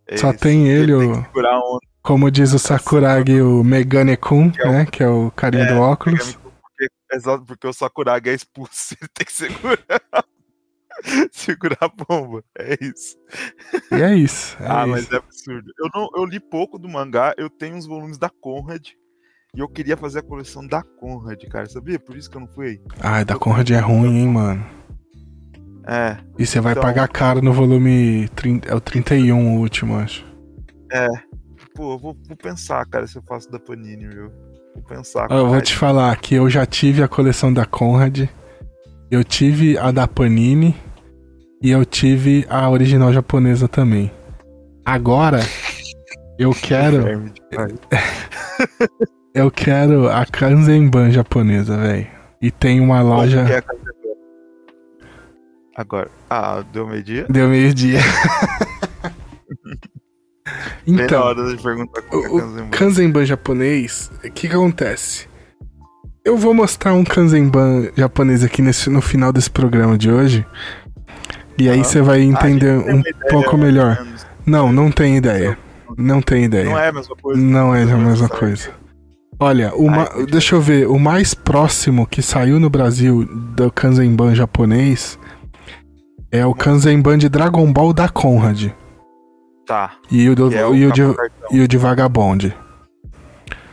É 0.07 0.17
só 0.17 0.31
isso. 0.31 0.39
tem 0.39 0.67
ele, 0.67 0.97
tem 0.97 1.11
o- 1.11 1.17
que 1.21 1.23
segurar 1.27 1.53
a 1.53 1.59
onda, 1.59 1.79
Como 2.01 2.31
diz 2.31 2.51
o 2.53 2.59
Sakuragi, 2.59 3.41
o 3.41 3.63
Megane-kun, 3.63 4.51
é 4.59 4.71
né? 4.71 4.85
Que 4.85 5.03
é 5.03 5.07
o 5.07 5.29
carinha 5.31 5.65
É, 5.65 5.73
do 5.73 5.79
óculos. 5.79 6.37
exato, 7.13 7.45
porque 7.45 7.67
o 7.67 7.73
Sakuragi 7.73 8.29
é 8.29 8.33
expulso, 8.33 8.95
ele 8.99 9.09
tem 9.13 9.25
que 9.25 9.31
segurar. 9.33 10.25
segurar 11.31 11.77
a 11.81 11.87
bomba. 11.89 12.43
É 12.57 12.75
isso. 12.81 13.17
E 13.91 14.01
é 14.01 14.15
isso. 14.15 14.57
é 14.61 14.65
ah, 14.67 14.81
isso. 14.81 14.87
mas 14.89 15.11
é 15.11 15.15
absurdo. 15.17 15.71
Eu, 15.79 15.89
não, 15.93 16.09
eu 16.15 16.25
li 16.25 16.39
pouco 16.39 16.79
do 16.79 16.89
mangá, 16.89 17.33
eu 17.37 17.49
tenho 17.49 17.75
uns 17.75 17.85
volumes 17.85 18.17
da 18.17 18.29
Conrad. 18.29 18.87
E 19.53 19.59
eu 19.59 19.67
queria 19.67 19.97
fazer 19.97 20.19
a 20.19 20.23
coleção 20.23 20.65
da 20.65 20.81
Conrad, 20.81 21.43
cara, 21.49 21.67
sabia? 21.67 21.99
Por 21.99 22.15
isso 22.15 22.29
que 22.29 22.37
eu 22.37 22.41
não 22.41 22.47
fui. 22.47 22.81
Ai, 23.01 23.25
da 23.25 23.35
Conrad 23.37 23.69
é 23.69 23.79
ruim, 23.79 24.19
hein, 24.21 24.27
mano. 24.27 24.65
É, 25.85 26.17
E 26.37 26.45
você 26.45 26.59
vai 26.61 26.71
Então- 26.73 26.83
pagar 26.83 27.07
caro 27.09 27.41
no 27.41 27.51
volume 27.51 28.29
30, 28.29 28.69
é 28.69 28.73
o 28.75 28.79
31 28.79 29.55
o 29.55 29.59
último, 29.59 29.97
acho. 29.97 30.23
Pô, 31.75 31.93
eu 31.93 31.99
vou, 31.99 32.17
vou 32.27 32.37
pensar, 32.37 32.85
cara, 32.85 33.07
se 33.07 33.17
eu 33.17 33.23
faço 33.23 33.51
da 33.51 33.59
Panini, 33.59 34.07
viu? 34.07 34.31
Vou 34.75 34.83
pensar. 34.83 35.29
Eu 35.29 35.47
vou 35.47 35.61
te 35.61 35.75
falar 35.75 36.15
que 36.17 36.35
eu 36.35 36.49
já 36.49 36.65
tive 36.65 37.03
a 37.03 37.07
coleção 37.07 37.53
da 37.53 37.65
Conrad, 37.65 38.27
eu 39.09 39.23
tive 39.23 39.77
a 39.77 39.91
da 39.91 40.07
Panini 40.07 40.75
e 41.61 41.69
eu 41.71 41.85
tive 41.85 42.45
a 42.49 42.69
original 42.69 43.11
japonesa 43.11 43.67
também. 43.67 44.11
Agora 44.85 45.39
eu 46.39 46.51
quero, 46.51 47.03
pai. 47.53 47.73
eu 49.33 49.51
quero 49.51 50.09
a 50.09 50.25
Kanzenban 50.25 51.11
japonesa, 51.11 51.77
velho. 51.77 52.07
E 52.41 52.49
tem 52.49 52.79
uma 52.79 53.01
loja 53.01 53.41
é? 53.41 53.61
Agora. 55.75 56.09
Ah, 56.29 56.63
deu 56.73 56.87
meio-dia? 56.87 57.25
deu 57.29 57.47
meio-dia. 57.47 57.99
Então, 60.85 61.21
hora 61.23 61.55
de 61.55 61.61
perguntar 61.61 62.01
qual 62.03 62.21
que 62.21 62.27
é 62.27 62.63
o 62.63 62.67
Kanzenban. 62.69 63.25
Japonês, 63.25 64.11
o 64.23 64.31
que, 64.31 64.47
que 64.47 64.55
acontece? 64.55 65.27
Eu 66.23 66.37
vou 66.37 66.53
mostrar 66.53 66.93
um 66.93 67.03
Kanzenban 67.03 67.89
japonês 67.95 68.43
aqui 68.43 68.61
nesse, 68.61 68.89
no 68.89 69.01
final 69.01 69.31
desse 69.33 69.49
programa 69.49 69.97
de 69.97 70.11
hoje. 70.11 70.45
E 71.57 71.69
aí 71.69 71.75
Aham. 71.79 71.83
você 71.83 72.01
vai 72.01 72.21
entender 72.21 72.79
Ah, 72.79 72.83
tem 72.83 72.95
um 72.95 72.99
ideia, 72.99 73.15
pouco 73.29 73.51
ou 73.51 73.57
melhor. 73.57 73.97
menos. 74.03 74.25
Não, 74.45 74.71
não 74.71 74.91
tem 74.91 75.17
ideia. 75.17 75.57
Não 75.97 76.21
tem 76.21 76.45
ideia. 76.45 76.65
Não 76.65 76.79
é 76.79 76.87
a 76.87 76.93
mesma 76.93 77.15
coisa. 77.15 77.41
Não 77.41 77.75
é 77.75 77.83
a 77.83 77.97
mesma 77.97 78.27
Sabe? 78.27 78.39
coisa. 78.39 78.69
Olha, 79.39 79.73
o 79.75 79.89
Ah, 79.89 80.09
deixa 80.29 80.55
eu 80.55 80.61
ver. 80.61 80.87
O 80.87 80.99
mais 80.99 81.33
próximo 81.33 82.05
que 82.07 82.21
saiu 82.21 82.59
no 82.59 82.69
Brasil 82.69 83.25
do 83.55 83.71
Kanzenban 83.71 84.33
japonês 84.35 85.17
é 86.31 86.45
o 86.45 86.53
Kanzenban 86.53 87.17
de 87.17 87.27
Dragon 87.27 87.71
Ball 87.73 87.91
da 87.93 88.07
Conrad. 88.07 88.69
Tá. 89.65 89.91
E 90.09 90.27
o, 90.29 90.35
do, 90.35 90.53
é 90.53 90.65
o 90.65 90.75
e 90.75 90.85
o 90.87 90.91
de, 90.91 91.01
e 91.51 91.59
o 91.61 91.67
de 91.67 91.77
Vagabond. 91.77 92.53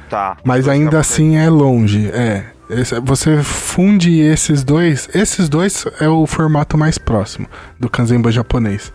Tá. 0.09 0.37
Mas 0.45 0.69
ainda 0.69 0.91
capa 0.91 1.01
assim 1.01 1.37
é 1.37 1.49
longe. 1.51 2.09
É. 2.13 2.47
Esse- 2.71 3.01
você 3.01 3.43
funde 3.43 4.21
esses 4.21 4.63
dois. 4.63 5.09
Esses 5.15 5.49
dois 5.49 5.85
é 6.01 6.09
o 6.09 6.27
formato 6.27 6.77
mais 6.79 6.99
próximo 6.99 7.47
do 7.79 7.89
Kanzenban 7.91 8.31
japonês. 8.31 8.93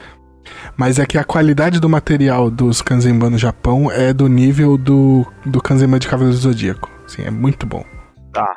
Mas 0.78 1.00
é 1.00 1.06
que 1.06 1.18
a 1.18 1.24
qualidade 1.24 1.80
do 1.80 1.90
material 1.90 2.50
dos 2.50 2.82
Kanzenban 2.82 3.30
no 3.32 3.38
Japão 3.38 3.92
é 3.92 4.14
do 4.14 4.28
nível 4.28 4.78
do, 4.78 5.26
do 5.46 5.62
Kanzenban 5.62 6.00
de 6.00 6.08
Cavaleiro 6.08 6.38
do 6.38 6.42
Zodíaco. 6.42 6.90
Sim, 7.08 7.24
é 7.24 7.32
muito 7.32 7.66
bom. 7.66 7.84
Tá. 8.32 8.56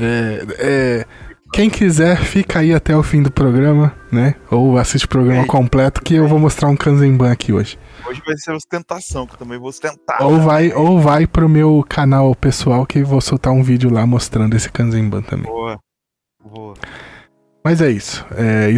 É, 0.00 0.46
é, 0.58 1.06
quem 1.52 1.68
quiser, 1.70 2.16
fica 2.18 2.58
aí 2.60 2.72
até 2.74 2.96
o 2.96 3.02
fim 3.02 3.22
do 3.22 3.30
programa, 3.30 3.92
né? 4.12 4.34
Ou 4.50 4.78
assiste 4.78 5.04
o 5.06 5.08
programa 5.08 5.42
É. 5.42 5.46
completo 5.46 6.02
que 6.02 6.14
eu 6.14 6.28
vou 6.28 6.38
mostrar 6.38 6.68
um 6.68 6.76
Kanzenban 6.76 7.30
aqui 7.32 7.52
hoje. 7.52 7.78
Hoje 8.06 8.22
vai 8.24 8.36
ser 8.36 8.52
ostentação, 8.52 9.26
que 9.26 9.34
eu 9.34 9.38
também 9.38 9.58
vou 9.58 9.68
ostentar. 9.68 10.22
Ou 10.22 10.38
vai, 10.40 10.72
ou 10.72 11.00
vai 11.00 11.26
pro 11.26 11.48
meu 11.48 11.84
canal 11.88 12.34
pessoal 12.34 12.86
que 12.86 13.02
vou 13.02 13.20
soltar 13.20 13.52
um 13.52 13.62
vídeo 13.62 13.90
lá 13.90 14.06
mostrando 14.06 14.54
esse 14.54 14.70
Kanzenban 14.70 15.22
também. 15.22 15.46
Boa. 15.46 15.78
Boa. 16.42 16.74
Mas 17.64 17.82
é 17.82 17.90
isso. 17.90 18.24
É, 18.36 18.70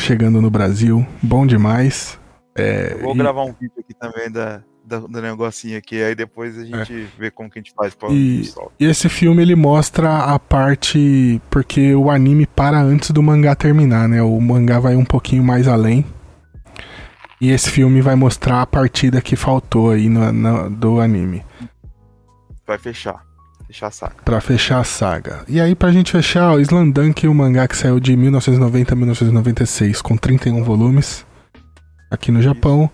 chegando 0.00 0.40
no 0.40 0.50
Brasil. 0.50 1.06
Bom 1.22 1.46
demais. 1.46 2.18
É, 2.56 2.94
Eu 2.94 3.02
vou 3.04 3.14
e- 3.14 3.18
gravar 3.18 3.42
um 3.44 3.52
vídeo 3.52 3.72
aqui 3.78 3.94
também 3.94 4.30
da, 4.30 4.62
da- 4.84 4.98
do 4.98 5.22
negocinho 5.22 5.76
aqui, 5.78 6.02
aí 6.02 6.14
depois 6.14 6.58
a 6.58 6.64
gente 6.64 7.06
vê 7.18 7.30
como 7.30 7.50
que 7.50 7.58
a 7.58 7.62
gente 7.62 7.72
faz 7.74 7.94
pra 7.94 8.08
E-. 8.10 8.48
E 8.80 8.84
esse 8.86 9.08
filme 9.08 9.42
ele 9.42 9.54
mostra 9.54 10.18
a 10.24 10.38
parte. 10.38 11.40
Porque 11.50 11.94
o 11.94 12.10
anime 12.10 12.46
para 12.46 12.80
antes 12.80 13.10
do 13.10 13.22
mangá 13.22 13.54
terminar, 13.54 14.08
né? 14.08 14.22
O 14.22 14.40
mangá 14.40 14.78
vai 14.80 14.94
um 14.96 15.04
pouquinho 15.04 15.42
mais 15.44 15.66
além. 15.68 16.04
E 17.40 17.50
esse 17.50 17.70
filme 17.70 18.00
vai 18.00 18.14
mostrar 18.14 18.62
a 18.62 18.66
partida 18.66 19.20
que 19.20 19.34
faltou 19.34 19.90
aí 19.90 20.08
no, 20.08 20.32
no- 20.32 20.70
do 20.70 21.00
anime. 21.00 21.44
Vai 22.66 22.78
fechar. 22.78 23.20
Fechar 23.66 23.86
a 23.88 23.90
saca. 23.90 24.16
Pra 24.24 24.40
fechar 24.40 24.78
a 24.80 24.84
saga. 24.84 25.44
E 25.48 25.60
aí, 25.60 25.74
pra 25.74 25.90
gente 25.90 26.12
fechar, 26.12 26.52
o 26.52 26.60
Slandunk, 26.60 27.26
o 27.26 27.34
mangá 27.34 27.66
que 27.66 27.76
saiu 27.76 27.98
de 27.98 28.14
1990 28.16 28.92
a 28.92 28.96
1996, 28.96 30.00
com 30.02 30.16
31 30.16 30.62
volumes, 30.62 31.24
aqui 32.10 32.30
no 32.30 32.42
Japão. 32.42 32.88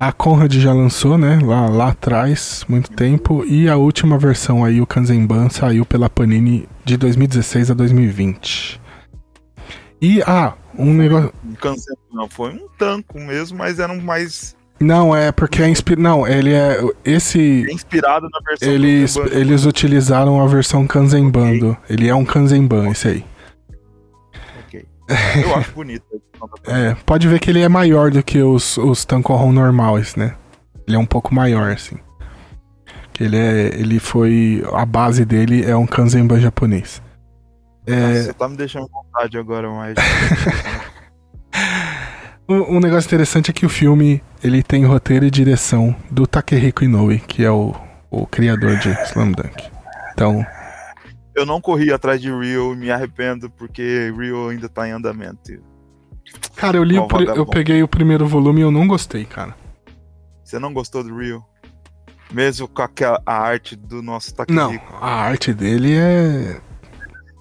A 0.00 0.12
Conrad 0.12 0.54
já 0.54 0.72
lançou, 0.72 1.18
né? 1.18 1.40
Lá, 1.42 1.66
lá 1.68 1.88
atrás, 1.88 2.64
muito 2.68 2.90
tempo. 2.92 3.44
E 3.44 3.68
a 3.68 3.76
última 3.76 4.16
versão 4.16 4.64
aí, 4.64 4.80
o 4.80 4.86
Kanzenban, 4.86 5.48
saiu 5.48 5.84
pela 5.84 6.08
Panini 6.08 6.68
de 6.84 6.96
2016 6.96 7.72
a 7.72 7.74
2020. 7.74 8.80
E, 10.00 10.22
ah, 10.22 10.54
um 10.78 10.94
negócio. 10.94 11.32
Kanzenban 11.60 11.96
não 12.12 12.28
foi 12.28 12.52
um 12.52 12.68
tanco 12.78 13.18
mesmo, 13.18 13.58
mas 13.58 13.80
era 13.80 13.92
um 13.92 14.00
mais 14.00 14.54
Não, 14.78 15.14
é 15.16 15.32
porque 15.32 15.62
é 15.62 15.68
inspirado. 15.68 16.00
Não, 16.02 16.26
ele 16.28 16.52
é. 16.54 16.80
Esse. 17.04 17.66
é 17.68 17.72
inspirado 17.72 18.28
na 18.32 18.38
versão 18.48 18.68
Eles, 18.68 19.16
Kanzenban. 19.16 19.36
eles 19.40 19.64
utilizaram 19.64 20.40
a 20.40 20.46
versão 20.46 20.86
Kanzenbando. 20.86 21.76
Ele 21.90 22.08
é 22.08 22.14
um 22.14 22.24
Kanzenban, 22.24 22.88
esse 22.90 23.08
aí. 23.08 23.24
Eu 25.42 25.54
acho 25.56 25.72
bonito. 25.74 26.04
É, 26.66 26.94
pode 27.06 27.26
ver 27.26 27.40
que 27.40 27.50
ele 27.50 27.60
é 27.60 27.68
maior 27.68 28.10
do 28.10 28.22
que 28.22 28.40
os, 28.42 28.76
os 28.78 29.04
Tankohon 29.04 29.52
normais, 29.52 30.14
né? 30.14 30.34
Ele 30.86 30.96
é 30.96 30.98
um 30.98 31.06
pouco 31.06 31.34
maior, 31.34 31.72
assim. 31.72 31.96
Que 33.12 33.24
ele 33.24 33.36
é. 33.36 33.66
Ele 33.74 33.98
foi. 33.98 34.62
A 34.72 34.86
base 34.86 35.24
dele 35.24 35.64
é 35.64 35.76
um 35.76 35.86
Kanzenban 35.86 36.40
japonês. 36.40 37.02
Nossa, 37.86 38.00
É, 38.00 38.22
Você 38.22 38.32
tá 38.32 38.48
me 38.48 38.56
deixando 38.56 38.88
vontade 38.88 39.36
agora, 39.36 39.68
mas. 39.70 39.96
um, 42.48 42.76
um 42.76 42.80
negócio 42.80 43.08
interessante 43.08 43.50
é 43.50 43.54
que 43.54 43.66
o 43.66 43.68
filme 43.68 44.22
ele 44.42 44.62
tem 44.62 44.84
roteiro 44.84 45.24
e 45.24 45.30
direção 45.30 45.94
do 46.10 46.26
Takehiko 46.26 46.84
Inoue, 46.84 47.18
que 47.18 47.44
é 47.44 47.50
o, 47.50 47.74
o 48.10 48.26
criador 48.26 48.76
de 48.78 48.90
Slam 49.04 49.32
Dunk. 49.32 49.70
Então, 50.12 50.46
eu 51.38 51.46
não 51.46 51.60
corri 51.60 51.92
atrás 51.92 52.20
de 52.20 52.30
Rio 52.30 52.72
e 52.74 52.76
me 52.76 52.90
arrependo 52.90 53.48
porque 53.50 54.12
Rio 54.16 54.48
ainda 54.48 54.68
tá 54.68 54.86
em 54.88 54.92
andamento. 54.92 55.52
cara, 56.56 56.76
eu 56.76 56.84
li, 56.84 56.98
o 56.98 57.06
eu 57.36 57.46
peguei 57.46 57.82
o 57.82 57.88
primeiro 57.88 58.26
volume 58.26 58.60
e 58.60 58.62
eu 58.64 58.70
não 58.70 58.86
gostei, 58.86 59.24
cara. 59.24 59.54
Você 60.44 60.58
não 60.58 60.72
gostou 60.72 61.02
do 61.02 61.16
Rio? 61.18 61.44
Mesmo 62.32 62.68
com 62.68 62.82
aquela 62.82 63.22
a 63.24 63.34
arte 63.38 63.74
do 63.74 64.02
nosso 64.02 64.34
Não, 64.50 64.70
Takehiko. 64.72 64.94
a 65.00 65.10
arte 65.10 65.54
dele 65.54 65.94
é. 65.96 66.60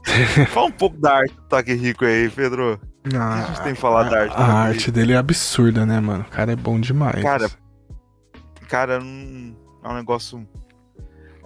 Fala 0.53 0.68
um 0.68 0.72
pouco 0.72 0.98
da 0.98 1.18
arte 1.18 1.34
do 1.36 1.41
Takehiko 1.44 2.06
aí, 2.06 2.30
Pedro. 2.30 2.80
Ah, 3.15 3.34
a 3.34 3.48
gente 3.48 3.61
tem 3.64 3.74
que 3.74 3.80
falar 3.80 4.03
da 4.03 4.22
arte 4.22 4.34
A, 4.34 4.36
do 4.36 4.41
a 4.41 4.45
Takehiko? 4.45 4.68
arte 4.69 4.91
dele 4.91 5.14
é 5.14 5.18
absurda, 5.18 5.86
né, 5.86 5.99
mano? 5.99 6.24
O 6.28 6.32
cara 6.32 6.53
é 6.53 6.56
bom 6.56 6.80
demais. 6.80 7.22
Cara, 7.22 7.49
cara, 8.69 8.99
não- 8.99 9.56
é 9.84 9.90
um 9.90 9.95
negócio. 9.95 10.48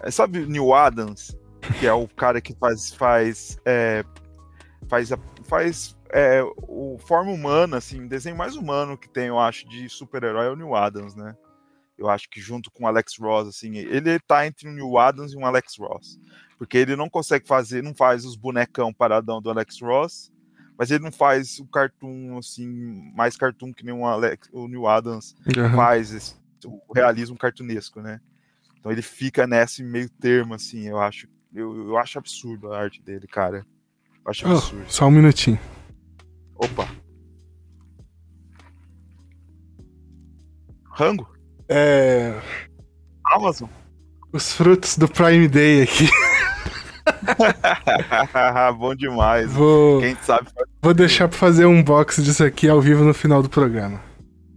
É, 0.03 0.11
sabe 0.11 0.40
o 0.41 0.48
Neil 0.49 0.73
Adams, 0.73 1.36
que 1.80 1.86
é 1.88 1.94
o 1.94 2.08
cara 2.08 2.42
que 2.42 2.56
faz 2.56 2.94
faz 2.94 3.58
é, 3.66 4.04
faz 4.88 5.12
a- 5.12 5.20
faz 5.44 5.96
é, 6.14 6.42
o 6.68 6.98
forma 7.08 7.32
humana, 7.32 7.78
assim, 7.78 8.06
desenho 8.08 8.36
mais 8.36 8.56
humano 8.58 8.98
que 8.98 9.08
tem, 9.08 9.28
eu 9.28 9.40
acho, 9.40 9.68
de 9.70 9.88
super-herói 9.88 10.48
é 10.48 10.50
o 10.50 10.56
Neil 10.56 10.76
Adams, 10.76 11.16
né? 11.16 11.36
Eu 11.98 12.10
acho 12.10 12.30
que 12.30 12.42
junto 12.42 12.70
com 12.72 12.84
o 12.84 12.88
Alex 12.88 13.14
Ross, 13.20 13.48
assim, 13.48 13.78
ele 13.78 14.20
tá 14.20 14.46
entre 14.46 14.68
um 14.68 14.74
Neil 14.74 14.98
Adams 14.98 15.32
e 15.34 15.38
um 15.38 15.46
Alex 15.46 15.78
Ross, 15.80 16.20
porque 16.58 16.78
ele 16.78 16.96
não 16.98 17.10
consegue 17.10 17.48
fazer, 17.48 17.82
não 17.82 17.94
faz 17.96 18.26
os 18.26 18.36
bonecão 18.36 18.92
paradão 18.94 19.42
do 19.42 19.50
Alex 19.50 19.80
Ross, 19.82 20.32
mas 20.78 20.90
ele 20.92 21.04
não 21.04 21.12
faz 21.12 21.60
o 21.60 21.68
cartoon 21.68 22.38
assim 22.40 22.68
mais 23.16 23.38
cartoon 23.38 23.72
que 23.72 23.86
nem 23.86 23.94
o, 23.94 24.06
Alex, 24.06 24.50
o 24.52 24.68
Neil 24.68 24.88
Adams 24.88 25.36
Aham. 25.58 25.76
faz 25.76 26.12
esse- 26.12 26.36
o 26.66 26.94
realismo 26.94 27.38
cartunesco, 27.38 28.02
né? 28.02 28.20
Então 28.80 28.92
ele 28.92 29.02
fica 29.04 29.46
nesse 29.48 29.84
meio 29.84 30.10
termo, 30.10 30.56
assim, 30.56 30.88
eu 30.88 31.00
acho. 31.00 31.28
Eu, 31.53 31.90
eu 31.90 31.98
acho 31.98 32.18
absurdo 32.18 32.72
a 32.73 32.80
arte 32.80 33.02
dele, 33.02 33.28
cara. 33.28 33.65
Eu 34.23 34.32
acho 34.32 34.48
Oh, 34.48 34.52
absurdo. 34.53 34.86
só 34.88 35.07
um 35.07 35.11
minutinho. 35.11 35.60
Opa. 36.56 36.88
Rango? 40.91 41.28
É. 41.69 42.40
Amazon? 43.26 43.69
Os 44.34 44.53
frutos 44.53 44.98
do 44.98 45.07
Prime 45.07 45.48
Day 45.48 45.84
aqui. 45.84 46.10
Bom 48.78 48.95
demais. 48.95 49.52
Vou, 49.52 50.02
Quem 50.02 50.15
sabe 50.22 50.49
vou 50.82 50.94
deixar 50.94 51.28
pra 51.28 51.38
fazer 51.38 51.65
um 51.65 51.84
box 51.84 52.23
disso 52.23 52.44
aqui 52.44 52.68
ao 52.69 52.82
vivo 52.82 53.03
no 53.03 53.14
final 53.14 53.41
do 53.44 53.49
programa. 53.49 54.02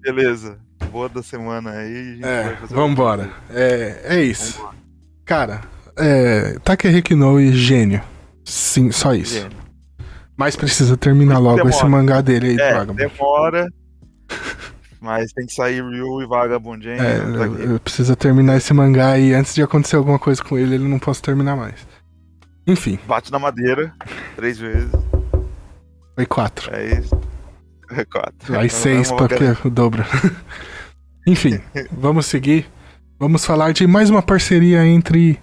beleza. 0.00 0.58
Boa 0.90 1.08
da 1.08 1.22
semana 1.22 1.70
aí. 1.72 2.20
É, 2.22 2.52
vambora. 2.68 3.22
outra 3.24 3.36
É, 3.50 4.16
é 4.16 4.22
isso. 4.22 4.58
Vambora. 4.58 4.76
Cara, 5.24 5.60
é. 5.98 6.58
Takehiko 6.64 7.12
Inoue, 7.12 7.52
gênio. 7.52 8.00
Sim, 8.44 8.90
só 8.90 9.14
isso. 9.14 9.34
Gênio. 9.40 9.56
Mas 10.36 10.56
precisa 10.56 10.96
terminar 10.96 11.38
logo 11.38 11.56
Demora. 11.58 11.74
esse 11.74 11.84
mangá 11.86 12.20
dele 12.20 12.48
aí, 12.50 12.60
É, 12.60 12.72
Vagabond. 12.74 12.96
demora. 12.98 13.68
Mas 15.00 15.32
tem 15.32 15.46
que 15.46 15.52
sair 15.52 15.82
Ryu 15.82 16.22
e 16.22 16.26
Vagabond, 16.26 16.88
hein? 16.88 16.96
É, 16.98 17.18
Tá 17.18 17.44
eu, 17.44 17.72
eu 17.72 17.80
preciso 17.80 18.16
terminar 18.16 18.56
esse 18.56 18.72
mangá 18.72 19.18
e 19.18 19.32
antes 19.34 19.54
de 19.54 19.62
acontecer 19.62 19.96
alguma 19.96 20.18
coisa 20.18 20.42
com 20.42 20.58
ele, 20.58 20.74
ele 20.76 20.88
não 20.88 20.98
posso 20.98 21.22
terminar 21.22 21.54
mais. 21.56 21.74
Enfim, 22.66 22.98
Bate 23.06 23.30
na 23.30 23.38
madeira 23.38 23.92
três 24.34 24.58
vezes. 24.58 24.90
foi 26.14 26.24
quatro. 26.26 26.74
É 26.74 26.98
isso. 26.98 27.20
É 27.90 28.04
quatro. 28.06 28.58
Aí 28.58 28.66
É 28.66 28.68
seis, 28.70 29.12
porque 29.12 29.44
o 29.64 29.70
dobro. 29.70 30.02
Enfim, 31.26 31.60
vamos 31.92 32.26
seguir. 32.26 32.66
Vamos 33.20 33.44
falar 33.44 33.72
de 33.72 33.86
mais 33.86 34.08
uma 34.10 34.22
parceria 34.22 34.84
entre 34.86 35.38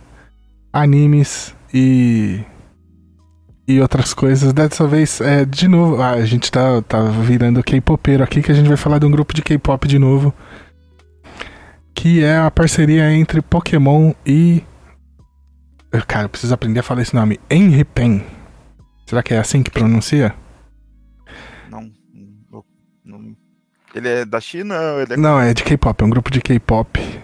animes 0.74 1.56
e. 1.74 2.44
E 3.68 3.80
outras 3.80 4.14
coisas. 4.14 4.52
Dessa 4.52 4.86
vez, 4.88 5.22
é, 5.22 5.46
de 5.46 5.68
novo, 5.68 6.02
ah, 6.02 6.12
a 6.12 6.26
gente 6.26 6.52
tá, 6.52 6.82
tá 6.82 7.02
virando 7.04 7.64
K-Popeiro 7.64 8.24
aqui, 8.24 8.42
que 8.42 8.52
a 8.52 8.56
gente 8.56 8.68
vai 8.68 8.76
falar 8.76 9.00
de 9.00 9.06
um 9.06 9.12
grupo 9.12 9.34
de 9.34 9.42
K-pop 9.42 9.88
de 9.88 9.98
novo. 10.00 10.34
Que 11.94 12.24
é 12.24 12.38
a 12.38 12.52
parceria 12.52 13.12
entre 13.14 13.42
Pokémon 13.42 14.14
e. 14.26 14.64
Cara, 16.08 16.26
eu 16.26 16.30
preciso 16.30 16.54
aprender 16.54 16.80
a 16.80 16.84
falar 16.84 17.02
esse 17.02 17.14
nome. 17.16 17.40
Enripen. 17.50 18.24
Será 19.08 19.22
que 19.22 19.34
é 19.34 19.40
assim 19.40 19.62
que 19.62 19.70
pronuncia? 19.70 20.34
Não, 21.70 21.92
não- 22.50 22.64
não- 23.06 23.36
Ele 23.94 24.08
é 24.08 24.26
da 24.26 24.40
China? 24.40 24.74
ou 24.80 25.02
Ele 25.02 25.14
é... 25.14 25.18
Não, 25.18 25.40
é 25.40 25.54
de 25.54 25.64
K-pop, 25.64 26.02
é 26.02 26.06
um 26.06 26.10
grupo 26.10 26.32
de 26.32 26.40
K-pop. 26.42 27.21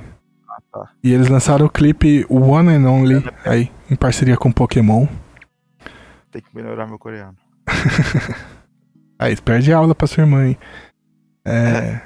E 1.04 1.14
eles 1.14 1.28
lançaram 1.28 1.66
o 1.66 1.70
clipe 1.70 2.26
One 2.30 2.74
and 2.74 2.90
Only 2.90 3.24
aí, 3.46 3.72
em 3.90 3.96
parceria 3.96 4.38
com 4.38 4.52
Pokémon. 4.52 5.08
Tem 6.32 6.42
que 6.42 6.56
melhorar 6.56 6.88
meu 6.88 7.00
coreano. 7.00 7.36
Aí, 9.20 9.36
perde 9.38 9.74
aula 9.74 9.96
pra 9.96 10.06
sua 10.06 10.22
irmã, 10.22 10.46
hein? 10.46 10.58
É... 11.44 12.00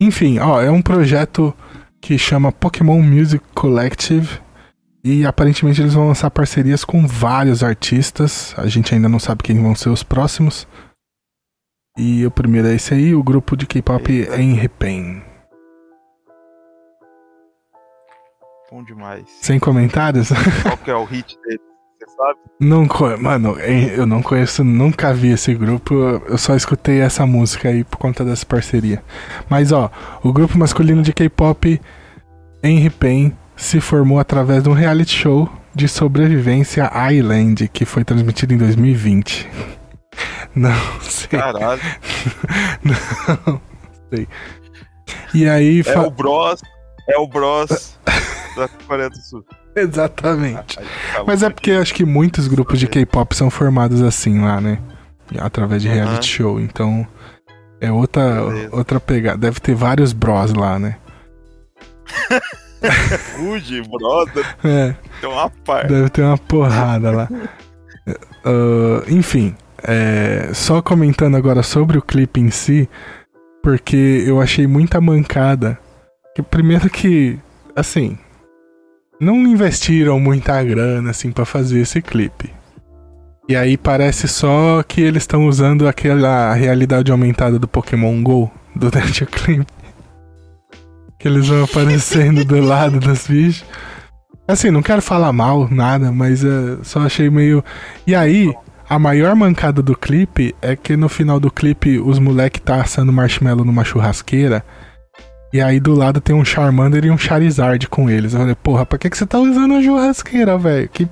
Enfim, 0.00 0.38
ó, 0.38 0.62
é 0.62 0.70
um 0.70 0.80
projeto 0.80 1.52
que 2.00 2.16
chama 2.16 2.52
Pokémon 2.52 3.02
Music 3.02 3.44
Collective. 3.54 4.40
E 5.02 5.26
aparentemente 5.26 5.80
eles 5.80 5.94
vão 5.94 6.06
lançar 6.06 6.30
parcerias 6.30 6.84
com 6.84 7.06
vários 7.06 7.64
artistas. 7.64 8.54
A 8.56 8.66
gente 8.66 8.94
ainda 8.94 9.08
não 9.08 9.18
sabe 9.18 9.42
quem 9.42 9.60
vão 9.60 9.74
ser 9.74 9.88
os 9.88 10.02
próximos. 10.02 10.66
E 11.96 12.24
o 12.24 12.30
primeiro 12.30 12.68
é 12.68 12.74
esse 12.74 12.94
aí, 12.94 13.14
o 13.14 13.22
grupo 13.22 13.56
de 13.56 13.66
K-pop 13.66 14.12
Eita. 14.12 14.40
Enripen. 14.40 15.22
Bom 18.70 18.82
demais. 18.82 19.24
Sem 19.40 19.58
comentários? 19.58 20.28
Qual 20.62 20.76
que 20.76 20.90
é 20.90 20.94
o 20.94 21.04
hit 21.04 21.36
dele? 21.42 21.60
Você 21.98 22.06
sabe? 22.16 22.38
Não, 22.60 22.86
mano, 23.18 23.58
eu 23.58 24.06
não 24.06 24.22
conheço, 24.22 24.62
nunca 24.62 25.12
vi 25.12 25.28
esse 25.32 25.54
grupo, 25.54 25.94
eu 25.94 26.36
só 26.38 26.54
escutei 26.54 27.00
essa 27.00 27.26
música 27.26 27.68
aí 27.68 27.82
por 27.84 27.96
conta 27.96 28.24
dessa 28.24 28.44
parceria. 28.46 29.02
Mas 29.48 29.72
ó, 29.72 29.90
o 30.22 30.32
grupo 30.32 30.58
masculino 30.58 31.02
de 31.02 31.12
K-pop 31.12 31.80
Henry 32.62 32.90
Pen 32.90 33.36
se 33.56 33.80
formou 33.80 34.18
através 34.20 34.62
de 34.62 34.68
um 34.68 34.72
reality 34.74 35.12
show 35.12 35.48
de 35.74 35.88
sobrevivência 35.88 36.90
Island 37.12 37.68
que 37.68 37.84
foi 37.84 38.04
transmitido 38.04 38.54
em 38.54 38.58
2020. 38.58 39.48
Não 40.54 40.72
sei. 41.00 41.38
Caralho. 41.38 41.80
Não 42.84 43.60
sei. 44.12 44.28
E 45.34 45.48
aí, 45.48 45.80
É 45.80 45.84
fa- 45.84 46.06
o 46.06 46.10
Bros. 46.10 46.60
É 47.08 47.16
o 47.18 47.26
Bros 47.26 47.96
da 48.58 48.68
Coreia 48.68 49.08
do 49.08 49.16
Sul. 49.16 49.44
exatamente. 49.74 50.78
Aí 50.78 50.86
tá 51.14 51.24
Mas 51.26 51.42
é 51.42 51.50
porque 51.50 51.70
eu 51.70 51.80
acho 51.80 51.94
que 51.94 52.04
muitos 52.04 52.46
grupos 52.48 52.78
de 52.78 52.86
K-pop 52.86 53.34
são 53.34 53.50
formados 53.50 54.02
assim 54.02 54.40
lá, 54.40 54.60
né? 54.60 54.78
Através 55.38 55.82
de 55.82 55.88
reality 55.88 56.26
show. 56.26 56.60
Então, 56.60 57.06
é 57.80 57.90
outra, 57.92 58.42
outra 58.72 58.98
pegada. 59.00 59.38
Deve 59.38 59.60
ter 59.60 59.74
vários 59.74 60.12
bros 60.12 60.52
lá, 60.54 60.78
né? 60.78 60.96
Fuji, 63.36 63.82
Bros, 63.82 64.30
É, 64.64 64.94
tem 65.20 65.28
uma 65.28 65.50
parte. 65.50 65.88
deve 65.88 66.08
ter 66.10 66.22
uma 66.22 66.38
porrada 66.38 67.10
lá. 67.10 67.28
Ah, 68.44 69.04
enfim, 69.08 69.54
é, 69.82 70.50
só 70.54 70.80
comentando 70.80 71.36
agora 71.36 71.62
sobre 71.62 71.98
o 71.98 72.02
clipe 72.02 72.40
em 72.40 72.50
si, 72.50 72.88
porque 73.62 74.24
eu 74.26 74.40
achei 74.40 74.66
muita 74.66 74.98
mancada. 75.00 75.78
Que 76.34 76.40
primeiro 76.40 76.88
que, 76.88 77.38
assim, 77.76 78.16
não 79.20 79.46
investiram 79.46 80.20
muita 80.20 80.62
grana 80.62 81.10
assim 81.10 81.30
para 81.30 81.44
fazer 81.44 81.80
esse 81.80 82.00
clipe. 82.00 82.52
E 83.48 83.56
aí 83.56 83.76
parece 83.76 84.28
só 84.28 84.82
que 84.82 85.00
eles 85.00 85.22
estão 85.22 85.46
usando 85.46 85.88
aquela 85.88 86.52
realidade 86.52 87.10
aumentada 87.10 87.58
do 87.58 87.66
Pokémon 87.66 88.22
Go 88.22 88.50
durante 88.74 89.24
o 89.24 89.26
clipe. 89.26 89.66
que 91.18 91.26
eles 91.26 91.48
vão 91.48 91.64
aparecendo 91.64 92.44
do 92.44 92.60
lado 92.62 93.00
dos 93.00 93.26
bichos. 93.26 93.64
Assim, 94.46 94.70
não 94.70 94.82
quero 94.82 95.02
falar 95.02 95.32
mal, 95.32 95.68
nada, 95.70 96.12
mas 96.12 96.44
é, 96.44 96.78
só 96.82 97.00
achei 97.00 97.28
meio. 97.28 97.62
E 98.06 98.14
aí, 98.14 98.54
a 98.88 98.98
maior 98.98 99.34
mancada 99.34 99.82
do 99.82 99.96
clipe 99.96 100.54
é 100.62 100.74
que 100.74 100.96
no 100.96 101.08
final 101.08 101.38
do 101.38 101.50
clipe 101.50 101.98
os 101.98 102.18
moleque 102.18 102.60
tá 102.60 102.80
assando 102.80 103.12
marshmallow 103.12 103.64
numa 103.64 103.84
churrasqueira. 103.84 104.64
E 105.52 105.60
aí 105.60 105.80
do 105.80 105.94
lado 105.94 106.20
tem 106.20 106.34
um 106.36 106.44
Charmander 106.44 107.04
e 107.04 107.10
um 107.10 107.16
Charizard 107.18 107.88
com 107.88 108.10
eles. 108.10 108.34
Eu 108.34 108.40
falei, 108.40 108.54
porra, 108.54 108.84
pra 108.84 108.98
que, 108.98 109.08
que 109.08 109.16
você 109.16 109.26
tá 109.26 109.38
usando 109.38 109.74
a 109.74 109.82
churrasqueira, 109.82 110.58
velho? 110.58 110.88
Que 110.88 111.08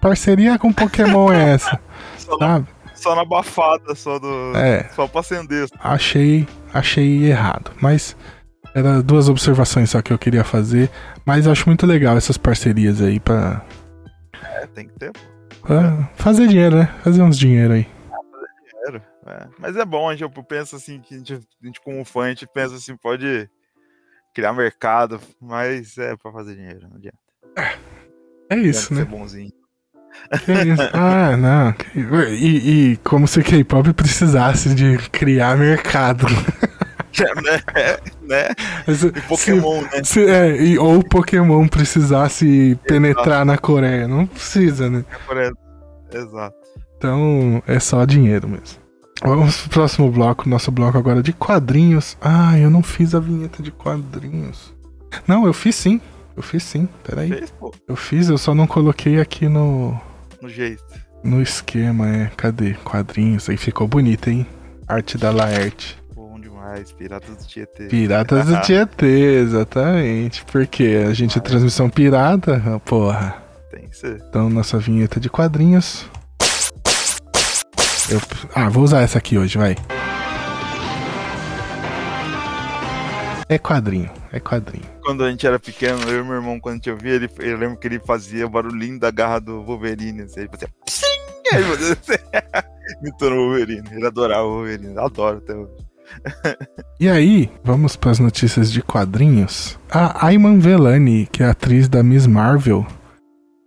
parceria 0.00 0.58
com 0.58 0.72
Pokémon 0.72 1.30
é 1.32 1.50
essa? 1.50 1.78
Só 2.18 2.36
na, 2.38 2.64
só 2.94 3.14
na 3.14 3.24
bafada, 3.24 3.94
só 3.94 4.18
do. 4.18 4.56
É. 4.56 4.88
Só 4.94 5.06
pra 5.06 5.20
acender. 5.20 5.68
Achei, 5.78 6.48
achei 6.74 7.24
errado. 7.24 7.70
Mas 7.80 8.16
era 8.74 9.00
duas 9.00 9.28
observações 9.28 9.90
só 9.90 10.02
que 10.02 10.12
eu 10.12 10.18
queria 10.18 10.42
fazer. 10.42 10.90
Mas 11.24 11.46
eu 11.46 11.52
acho 11.52 11.68
muito 11.68 11.86
legal 11.86 12.16
essas 12.16 12.36
parcerias 12.36 13.00
aí 13.00 13.20
pra, 13.20 13.64
É, 14.42 14.66
tem 14.66 14.88
que 14.88 14.94
ter, 14.94 15.12
pra 15.62 16.10
fazer 16.16 16.48
dinheiro, 16.48 16.76
né? 16.78 16.92
Fazer 17.04 17.22
uns 17.22 17.38
dinheiro 17.38 17.74
aí. 17.74 17.86
dinheiro. 18.72 19.02
É. 19.26 19.46
Mas 19.58 19.76
é 19.76 19.84
bom, 19.84 20.08
a 20.08 20.12
gente 20.12 20.22
eu 20.22 20.30
penso 20.42 20.74
assim, 20.74 21.00
que 21.00 21.14
a 21.14 21.18
gente, 21.18 21.34
a 21.34 21.66
gente 21.66 21.80
como 21.80 22.04
fã, 22.04 22.22
a 22.24 22.28
gente 22.30 22.46
pensa 22.46 22.74
assim, 22.74 22.96
pode 22.96 23.48
criar 24.36 24.52
mercado, 24.52 25.18
mas 25.40 25.96
é 25.96 26.14
pra 26.14 26.30
fazer 26.30 26.54
dinheiro, 26.56 26.86
não 26.90 26.96
adianta. 26.98 27.16
É 28.50 28.56
isso, 28.58 28.92
né? 28.92 29.00
ser 29.00 29.06
bonzinho. 29.06 29.50
Que 30.44 30.52
isso? 30.52 30.82
Ah, 30.92 31.34
não. 31.38 31.74
E, 32.34 32.92
e 32.92 32.96
como 32.98 33.26
se 33.26 33.42
K-pop 33.42 33.94
precisasse 33.94 34.74
de 34.74 34.98
criar 35.08 35.56
mercado. 35.56 36.26
né? 37.42 37.60
É, 37.74 37.98
né? 38.20 38.48
Mas, 38.86 39.02
E 39.04 39.10
Pokémon, 39.22 39.80
né? 39.80 40.04
se- 40.04 40.12
se- 40.12 40.26
é, 40.28 40.54
e, 40.62 40.78
ou 40.78 41.02
Pokémon 41.02 41.66
precisasse 41.66 42.78
penetrar 42.86 43.42
na 43.46 43.56
Coreia. 43.56 44.06
Não 44.06 44.26
precisa, 44.26 44.90
né? 44.90 45.02
Exato. 46.12 46.56
Então 46.98 47.62
é 47.66 47.80
só 47.80 48.04
dinheiro 48.04 48.46
mesmo. 48.46 48.85
Vamos 49.24 49.56
pro 49.62 49.70
próximo 49.70 50.10
bloco. 50.10 50.48
Nosso 50.48 50.70
bloco 50.70 50.98
agora 50.98 51.22
de 51.22 51.32
quadrinhos. 51.32 52.16
Ah, 52.20 52.58
eu 52.58 52.70
não 52.70 52.82
fiz 52.82 53.14
a 53.14 53.20
vinheta 53.20 53.62
de 53.62 53.70
quadrinhos. 53.70 54.74
Não, 55.26 55.46
eu 55.46 55.52
fiz 55.52 55.74
sim. 55.74 56.00
Eu 56.36 56.42
fiz 56.42 56.62
sim. 56.62 56.88
Peraí. 57.02 57.28
Fez, 57.30 57.50
pô, 57.50 57.72
Eu 57.88 57.96
fiz, 57.96 58.28
eu 58.28 58.36
só 58.38 58.54
não 58.54 58.66
coloquei 58.66 59.20
aqui 59.20 59.48
no. 59.48 59.98
no 60.40 60.48
jeito. 60.48 60.84
No 61.24 61.40
esquema, 61.40 62.08
é. 62.08 62.30
Cadê? 62.36 62.74
Quadrinhos. 62.84 63.48
Aí 63.48 63.56
ficou 63.56 63.88
bonito, 63.88 64.28
hein? 64.28 64.46
Arte 64.86 65.16
da 65.16 65.30
Laerte. 65.30 65.98
Bom 66.14 66.38
demais, 66.38 66.92
Piratas 66.92 67.36
do 67.36 67.44
Tietê. 67.46 67.86
Piratas 67.88 68.46
do 68.46 68.60
Tietê, 68.62 69.40
exatamente. 69.40 70.44
Porque 70.44 71.04
a 71.08 71.12
gente 71.14 71.38
é 71.38 71.40
transmissão 71.40 71.88
pirata, 71.88 72.80
porra. 72.84 73.42
Tem 73.70 73.88
que 73.88 73.96
ser. 73.96 74.22
Então, 74.28 74.48
nossa 74.50 74.78
vinheta 74.78 75.18
de 75.18 75.28
quadrinhos. 75.30 76.06
Eu... 78.08 78.20
Ah, 78.54 78.68
vou 78.68 78.84
usar 78.84 79.02
essa 79.02 79.18
aqui 79.18 79.36
hoje, 79.36 79.58
vai. 79.58 79.76
É 83.48 83.58
quadrinho, 83.58 84.10
é 84.32 84.40
quadrinho. 84.40 84.84
Quando 85.04 85.24
a 85.24 85.30
gente 85.30 85.46
era 85.46 85.58
pequeno, 85.58 86.00
eu 86.08 86.20
e 86.20 86.24
meu 86.24 86.34
irmão, 86.34 86.58
quando 86.60 86.74
a 86.74 86.76
gente 86.76 86.90
ouvia, 86.90 87.14
ele, 87.14 87.30
eu 87.38 87.56
lembro 87.56 87.76
que 87.76 87.86
ele 87.86 88.00
fazia 88.00 88.46
o 88.46 88.50
barulhinho 88.50 88.98
da 88.98 89.10
garra 89.10 89.40
do 89.40 89.62
Wolverine. 89.62 90.22
Assim, 90.22 90.40
ele 90.40 90.48
fazia. 90.48 90.68
Psim! 90.84 91.06
Aí 91.52 91.62
ele 91.62 91.76
fazia 91.76 91.92
assim, 91.92 93.24
o 93.24 93.28
Wolverine. 93.28 93.88
Ele 93.92 94.06
adorava 94.06 94.44
o 94.44 94.56
Wolverine. 94.56 94.98
Adoro 94.98 95.38
até 95.38 95.54
hoje. 95.54 95.72
E 96.98 97.10
aí, 97.10 97.50
vamos 97.62 97.94
para 97.94 98.10
as 98.10 98.18
notícias 98.18 98.72
de 98.72 98.80
quadrinhos. 98.80 99.78
A 99.90 100.26
Ayman 100.26 100.58
Velani, 100.58 101.26
que 101.26 101.42
é 101.42 101.46
a 101.46 101.50
atriz 101.50 101.90
da 101.90 102.02
Miss 102.02 102.26
Marvel, 102.26 102.86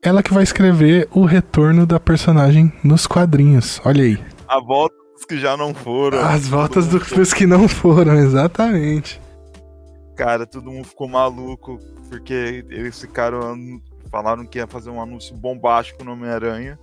ela 0.02 0.24
que 0.24 0.34
vai 0.34 0.44
escrever 0.44 1.08
o 1.12 1.26
retorno 1.26 1.86
da 1.86 2.00
personagem 2.00 2.72
nos 2.84 3.06
quadrinhos. 3.06 3.82
Olha 3.86 4.04
aí. 4.04 4.18
A 4.48 4.60
volta 4.60 4.96
dos 5.16 5.26
que 5.26 5.38
já 5.38 5.58
não 5.58 5.74
foram. 5.74 6.20
As 6.20 6.48
voltas 6.48 6.88
dos 6.88 7.34
que 7.34 7.46
não 7.46 7.68
foram, 7.68 8.16
exatamente. 8.16 9.20
Cara, 10.16 10.46
todo 10.46 10.72
mundo 10.72 10.86
ficou 10.88 11.08
maluco 11.08 11.80
porque 12.10 12.66
eles 12.70 13.00
ficaram. 13.00 13.58
Falaram 14.12 14.44
que 14.46 14.58
ia 14.58 14.66
fazer 14.68 14.90
um 14.90 15.00
anúncio 15.02 15.36
bombástico 15.36 16.04
no 16.04 16.14
Homem-Aranha. 16.14 16.80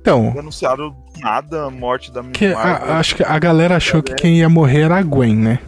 Então, 0.00 0.30
Não 0.32 0.40
anunciaram 0.40 0.96
nada 1.18 1.64
a 1.66 1.70
morte 1.70 2.12
da 2.12 2.22
Miss 2.22 2.32
que 2.36 2.46
a- 2.46 2.98
acho 2.98 3.16
que 3.16 3.22
a 3.24 3.38
galera 3.38 3.76
achou 3.76 4.02
que 4.02 4.14
quem 4.14 4.38
ia 4.38 4.48
morrer 4.48 4.82
era 4.82 4.96
a 4.98 5.02
Gwen, 5.02 5.34
né? 5.36 5.58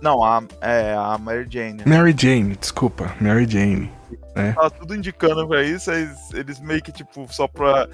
Não, 0.00 0.22
a, 0.22 0.42
é 0.60 0.94
a 0.94 1.16
Mary 1.18 1.46
Jane. 1.48 1.82
Mary 1.86 2.14
Jane, 2.16 2.54
desculpa, 2.56 3.14
Mary 3.20 3.46
Jane. 3.48 3.90
Tava 4.54 4.70
tudo 4.70 4.94
indicando 4.94 5.46
pra 5.48 5.62
isso, 5.62 5.90
eles, 5.90 6.32
eles 6.32 6.60
meio 6.60 6.82
que, 6.82 6.92
tipo, 6.92 7.26
só 7.32 7.48
pra. 7.48 7.88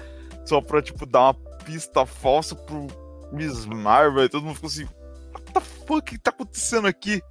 Só 0.45 0.59
pra, 0.59 0.81
tipo, 0.81 1.05
dar 1.05 1.21
uma 1.21 1.33
pista 1.63 2.05
falsa 2.05 2.53
pro 2.55 2.87
Miss 3.31 3.65
Marvel, 3.65 4.25
e 4.25 4.29
todo 4.29 4.43
mundo 4.43 4.55
ficou 4.55 4.67
assim. 4.69 4.87
What 5.33 5.53
the 5.53 5.61
fuck? 5.61 6.11
Que 6.11 6.19
tá 6.19 6.31
acontecendo 6.31 6.87
aqui? 6.87 7.21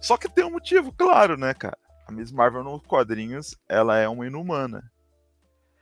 Só 0.00 0.16
que 0.16 0.28
tem 0.28 0.44
um 0.44 0.50
motivo, 0.50 0.92
claro, 0.92 1.36
né, 1.36 1.52
cara? 1.54 1.76
A 2.06 2.12
Miss 2.12 2.32
Marvel 2.32 2.64
nos 2.64 2.82
quadrinhos, 2.82 3.56
ela 3.68 3.98
é 3.98 4.08
uma 4.08 4.26
inumana. 4.26 4.82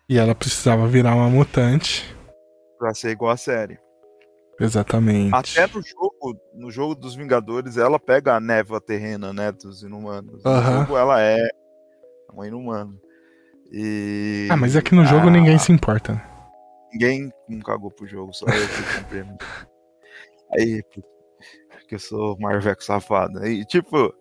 E 0.09 0.19
ela 0.19 0.35
precisava 0.35 0.87
virar 0.87 1.15
uma 1.15 1.29
mutante. 1.29 2.15
Pra 2.79 2.93
ser 2.95 3.11
igual 3.11 3.31
a 3.31 3.37
série. 3.37 3.79
Exatamente. 4.61 5.35
Até 5.35 5.67
no 5.67 5.83
jogo, 5.83 6.41
no 6.55 6.71
jogo 6.71 6.95
dos 6.95 7.15
Vingadores, 7.15 7.77
ela 7.77 7.99
pega 7.99 8.35
a 8.35 8.41
névoa 8.41 8.81
terrena, 8.81 9.33
né, 9.33 9.51
dos 9.51 9.83
inumanos. 9.83 10.43
No 10.45 10.51
Aham. 10.51 10.81
jogo 10.81 10.97
ela 10.97 11.21
é 11.21 11.49
uma 12.33 12.47
inumana. 12.47 12.93
E. 13.71 14.49
Ah, 14.51 14.57
mas 14.57 14.77
é 14.77 14.83
que 14.83 14.95
no 14.95 15.05
jogo 15.05 15.29
Ah, 15.29 15.31
ninguém 15.31 15.59
se 15.59 15.73
importa. 15.73 16.15
né? 16.15 16.23
Ninguém 16.93 17.33
cagou 17.65 17.91
pro 17.91 18.07
jogo, 18.07 18.33
só 18.33 18.47
eu 18.47 18.69
que 18.69 19.01
comprei. 19.01 19.25
Aí, 20.53 20.83
pô, 20.83 21.03
que 21.89 21.95
eu 21.95 21.99
sou 21.99 22.39
Marveco 22.39 22.85
safado. 22.85 23.47
E 23.47 23.65
tipo, 23.65 24.15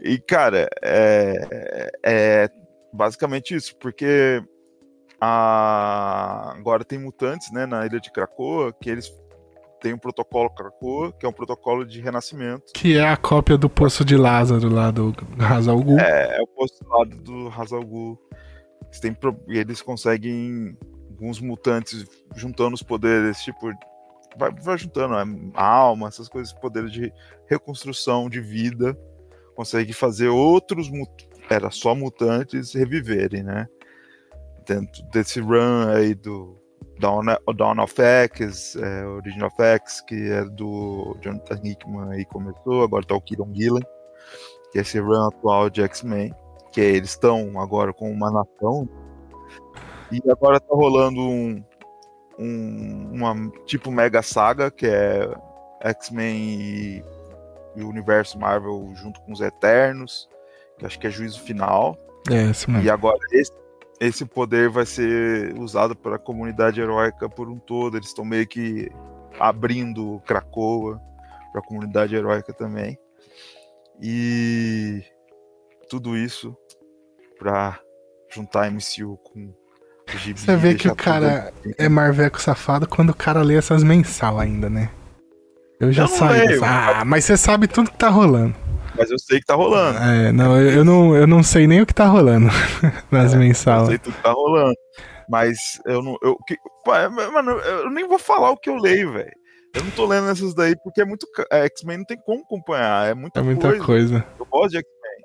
e 0.00 0.18
cara, 0.18 0.68
é, 0.82 1.90
é 2.04 2.48
basicamente 2.92 3.54
isso, 3.54 3.76
porque 3.76 4.42
a, 5.20 6.52
agora 6.56 6.84
tem 6.84 6.98
mutantes, 6.98 7.50
né, 7.52 7.66
na 7.66 7.84
ilha 7.86 8.00
de 8.00 8.10
Krakoa, 8.10 8.72
que 8.72 8.90
eles 8.90 9.10
têm 9.80 9.94
um 9.94 9.98
protocolo 9.98 10.50
Krakoa, 10.50 11.12
que 11.12 11.24
é 11.24 11.28
um 11.28 11.32
protocolo 11.32 11.84
de 11.84 12.00
renascimento. 12.00 12.72
Que 12.74 12.96
é 12.96 13.08
a 13.08 13.16
cópia 13.16 13.56
do 13.56 13.68
Poço 13.68 14.04
de 14.04 14.16
Lázaro 14.16 14.68
lá 14.68 14.90
do 14.90 15.14
Hazal 15.38 15.80
Ghul. 15.80 15.98
É, 15.98 16.36
é 16.36 16.42
o 16.42 16.46
postulado 16.46 17.16
do 17.16 17.48
Hazal 17.48 17.84
Ghul. 17.84 18.18
Eles, 18.84 19.00
têm 19.00 19.16
e 19.48 19.58
eles 19.58 19.82
conseguem 19.82 20.76
alguns 21.08 21.40
mutantes 21.40 22.06
juntando 22.34 22.74
os 22.74 22.82
poderes, 22.82 23.38
tipo, 23.42 23.70
vai, 24.36 24.50
vai 24.62 24.78
juntando 24.78 25.14
a 25.54 25.64
alma, 25.64 26.08
essas 26.08 26.28
coisas, 26.28 26.52
poderes 26.52 26.92
de 26.92 27.12
reconstrução 27.46 28.28
de 28.28 28.40
vida, 28.40 28.96
consegue 29.54 29.92
fazer 29.92 30.28
outros 30.28 30.90
era 31.50 31.70
só 31.70 31.94
mutantes 31.94 32.74
reviverem, 32.74 33.42
né? 33.42 33.66
Dentro 34.66 35.02
desse 35.10 35.40
run 35.40 35.88
aí 35.88 36.14
do 36.14 36.56
Dawn, 37.00 37.24
Dawn 37.56 37.80
of 37.82 38.00
X, 38.00 38.76
é, 38.76 39.06
Origin 39.06 39.42
of 39.42 39.60
X, 39.60 40.02
que 40.02 40.30
é 40.30 40.44
do 40.44 41.16
Jonathan 41.20 41.60
Hickman 41.64 42.12
aí 42.12 42.24
começou, 42.26 42.84
agora 42.84 43.04
tá 43.04 43.14
o 43.14 43.20
Kieron 43.20 43.52
Gillen, 43.54 43.82
que 44.70 44.78
é 44.78 44.82
esse 44.82 45.00
run 45.00 45.28
atual 45.28 45.70
de 45.70 45.82
X-Men, 45.82 46.32
que 46.70 46.80
eles 46.80 47.10
estão 47.10 47.58
agora 47.58 47.92
com 47.92 48.10
uma 48.10 48.30
nação, 48.30 48.88
e 50.12 50.20
agora 50.30 50.60
tá 50.60 50.74
rolando 50.74 51.20
um, 51.20 51.64
um 52.38 53.10
uma 53.12 53.34
tipo 53.64 53.90
mega 53.90 54.22
saga, 54.22 54.70
que 54.70 54.86
é 54.86 55.28
X-Men 55.80 56.36
e, 56.36 57.04
e 57.76 57.82
o 57.82 57.88
universo 57.88 58.38
Marvel 58.38 58.92
junto 58.94 59.20
com 59.22 59.32
os 59.32 59.40
Eternos, 59.40 60.28
que 60.78 60.84
acho 60.84 60.98
que 60.98 61.06
é 61.06 61.10
juízo 61.10 61.40
final. 61.40 61.96
É. 62.30 62.82
E 62.82 62.90
agora 62.90 63.18
esse, 63.32 63.52
esse 64.00 64.24
poder 64.24 64.68
vai 64.70 64.86
ser 64.86 65.54
usado 65.58 65.94
pela 65.94 66.18
comunidade 66.18 66.80
heróica 66.80 67.28
por 67.28 67.48
um 67.50 67.58
todo. 67.58 67.96
Eles 67.98 68.08
estão 68.08 68.24
meio 68.24 68.46
que 68.46 68.90
abrindo 69.38 70.20
Krakoa 70.26 70.98
para 71.52 71.60
a 71.60 71.64
comunidade 71.64 72.16
heróica 72.16 72.52
também. 72.52 72.98
E 74.00 75.02
tudo 75.90 76.16
isso 76.16 76.56
para 77.38 77.78
juntar 78.32 78.64
a 78.64 78.70
MCU 78.70 79.18
com 79.18 79.52
o 80.14 80.18
gibi. 80.18 80.40
Você 80.40 80.56
vê 80.56 80.74
que 80.74 80.88
o 80.88 80.96
cara 80.96 81.52
tudo- 81.62 81.74
é 81.76 81.88
Marveco 81.88 82.40
safado 82.40 82.88
quando 82.88 83.10
o 83.10 83.14
cara 83.14 83.42
lê 83.42 83.56
essas 83.56 83.82
mensal 83.84 84.38
ainda, 84.38 84.70
né? 84.70 84.90
Eu 85.78 85.92
já 85.92 86.04
Eu 86.04 86.24
leio. 86.30 86.64
Ah, 86.64 87.04
mas 87.04 87.24
você 87.24 87.36
sabe 87.36 87.66
tudo 87.66 87.90
que 87.90 87.96
tá 87.98 88.08
rolando. 88.08 88.54
Mas 89.00 89.10
eu 89.10 89.18
sei 89.18 89.40
que 89.40 89.46
tá 89.46 89.54
rolando. 89.54 89.98
É, 89.98 90.30
não, 90.32 90.56
eu, 90.60 90.70
eu 90.78 90.84
não, 90.84 91.16
eu 91.16 91.26
não 91.26 91.42
sei 91.42 91.66
nem 91.66 91.80
o 91.80 91.86
que 91.86 91.94
tá 91.94 92.06
rolando 92.06 92.48
nas 93.10 93.32
Eu 93.32 93.38
mensal. 93.40 93.86
sei 93.86 93.98
tudo 93.98 94.14
que 94.14 94.22
tá 94.22 94.30
rolando. 94.32 94.74
Mas 95.28 95.80
eu 95.86 96.02
não. 96.02 96.16
Eu, 96.22 96.36
que, 96.46 96.56
pá, 96.84 97.08
mano, 97.08 97.52
eu 97.52 97.90
nem 97.90 98.06
vou 98.06 98.18
falar 98.18 98.50
o 98.50 98.56
que 98.56 98.68
eu 98.68 98.76
leio, 98.76 99.12
velho. 99.12 99.32
Eu 99.74 99.84
não 99.84 99.90
tô 99.92 100.04
lendo 100.04 100.28
essas 100.28 100.54
daí 100.54 100.74
porque 100.82 101.00
é 101.00 101.04
muito. 101.04 101.26
é, 101.52 101.64
X-Men 101.66 101.98
não 101.98 102.04
tem 102.04 102.18
como 102.18 102.42
acompanhar. 102.42 103.08
É 103.08 103.14
muita, 103.14 103.40
É 103.40 103.42
muita 103.42 103.68
coisa. 103.68 103.84
coisa. 103.84 104.26
Eu 104.38 104.46
gosto 104.46 104.70
de 104.72 104.78
X-Men. 104.78 105.20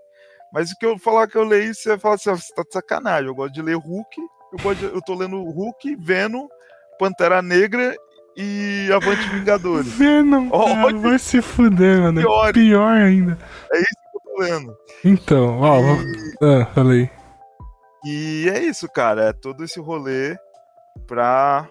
Mas 0.54 0.72
o 0.72 0.76
que 0.80 0.86
eu 0.86 0.98
falar 1.00 1.28
que 1.28 1.36
eu 1.36 1.44
leio, 1.44 1.74
você 1.74 1.98
fala 1.98 2.16
assim, 2.16 2.30
você 2.30 2.54
tá 2.54 2.62
de 2.62 2.72
sacanagem. 2.72 3.28
Eu 3.28 3.36
gosto 3.36 3.54
de 3.54 3.62
ler 3.62 3.76
Hulk, 3.76 4.22
eu, 4.54 4.60
gosto 4.64 4.80
de- 4.80 4.86
eu 4.96 5.02
tô 5.02 5.16
lendo 5.16 5.44
Hulk, 5.44 5.96
Venom, 6.00 6.48
Pantera 7.00 7.42
Negra 7.42 7.94
e 8.38 8.90
Avante 8.94 9.28
Vingadores. 9.30 9.88
Venom, 9.88 10.50
Ó, 10.52 10.66
cara, 10.66 10.86
olha 10.86 10.98
vai 11.00 11.20
se 11.20 11.42
fuder, 11.42 12.02
mano. 12.02 12.22
pior. 12.22 12.54
Pior 12.54 12.92
ainda. 12.98 13.38
Eu 13.72 13.84
tô 14.24 14.42
lendo. 14.42 14.78
Então, 15.04 15.60
ó, 15.62 15.80
vamos- 15.82 16.06
ah, 16.42 16.66
falei. 16.74 17.10
E 18.06 18.50
é 18.54 18.60
isso, 18.64 18.88
cara. 18.90 19.30
É 19.30 19.34
todo 19.34 19.64
esse 19.64 19.80
rolê 19.80 20.38
pra 21.08 21.68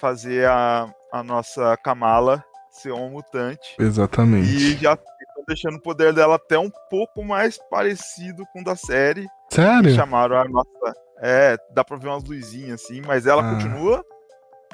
fazer 0.00 0.46
a, 0.48 0.88
a 1.12 1.22
nossa 1.22 1.76
Kamala 1.78 2.44
ser 2.70 2.92
um 2.92 3.10
mutante. 3.10 3.74
Exatamente. 3.78 4.48
E 4.50 4.76
já 4.76 4.92
estão 4.94 5.44
deixando 5.46 5.76
o 5.76 5.82
poder 5.82 6.12
dela 6.12 6.36
até 6.36 6.58
um 6.58 6.70
pouco 6.90 7.24
mais 7.24 7.58
parecido 7.70 8.44
com 8.52 8.60
o 8.60 8.64
da 8.64 8.74
série. 8.76 9.26
Sério? 9.50 9.94
Chamaram 9.94 10.36
a 10.36 10.44
nossa. 10.48 10.94
É, 11.22 11.56
dá 11.72 11.82
pra 11.82 11.96
ver 11.96 12.08
umas 12.08 12.24
luzinhas 12.24 12.82
assim, 12.82 13.00
mas 13.06 13.26
ela 13.26 13.42
Ah. 13.48 13.54
continua 13.54 14.04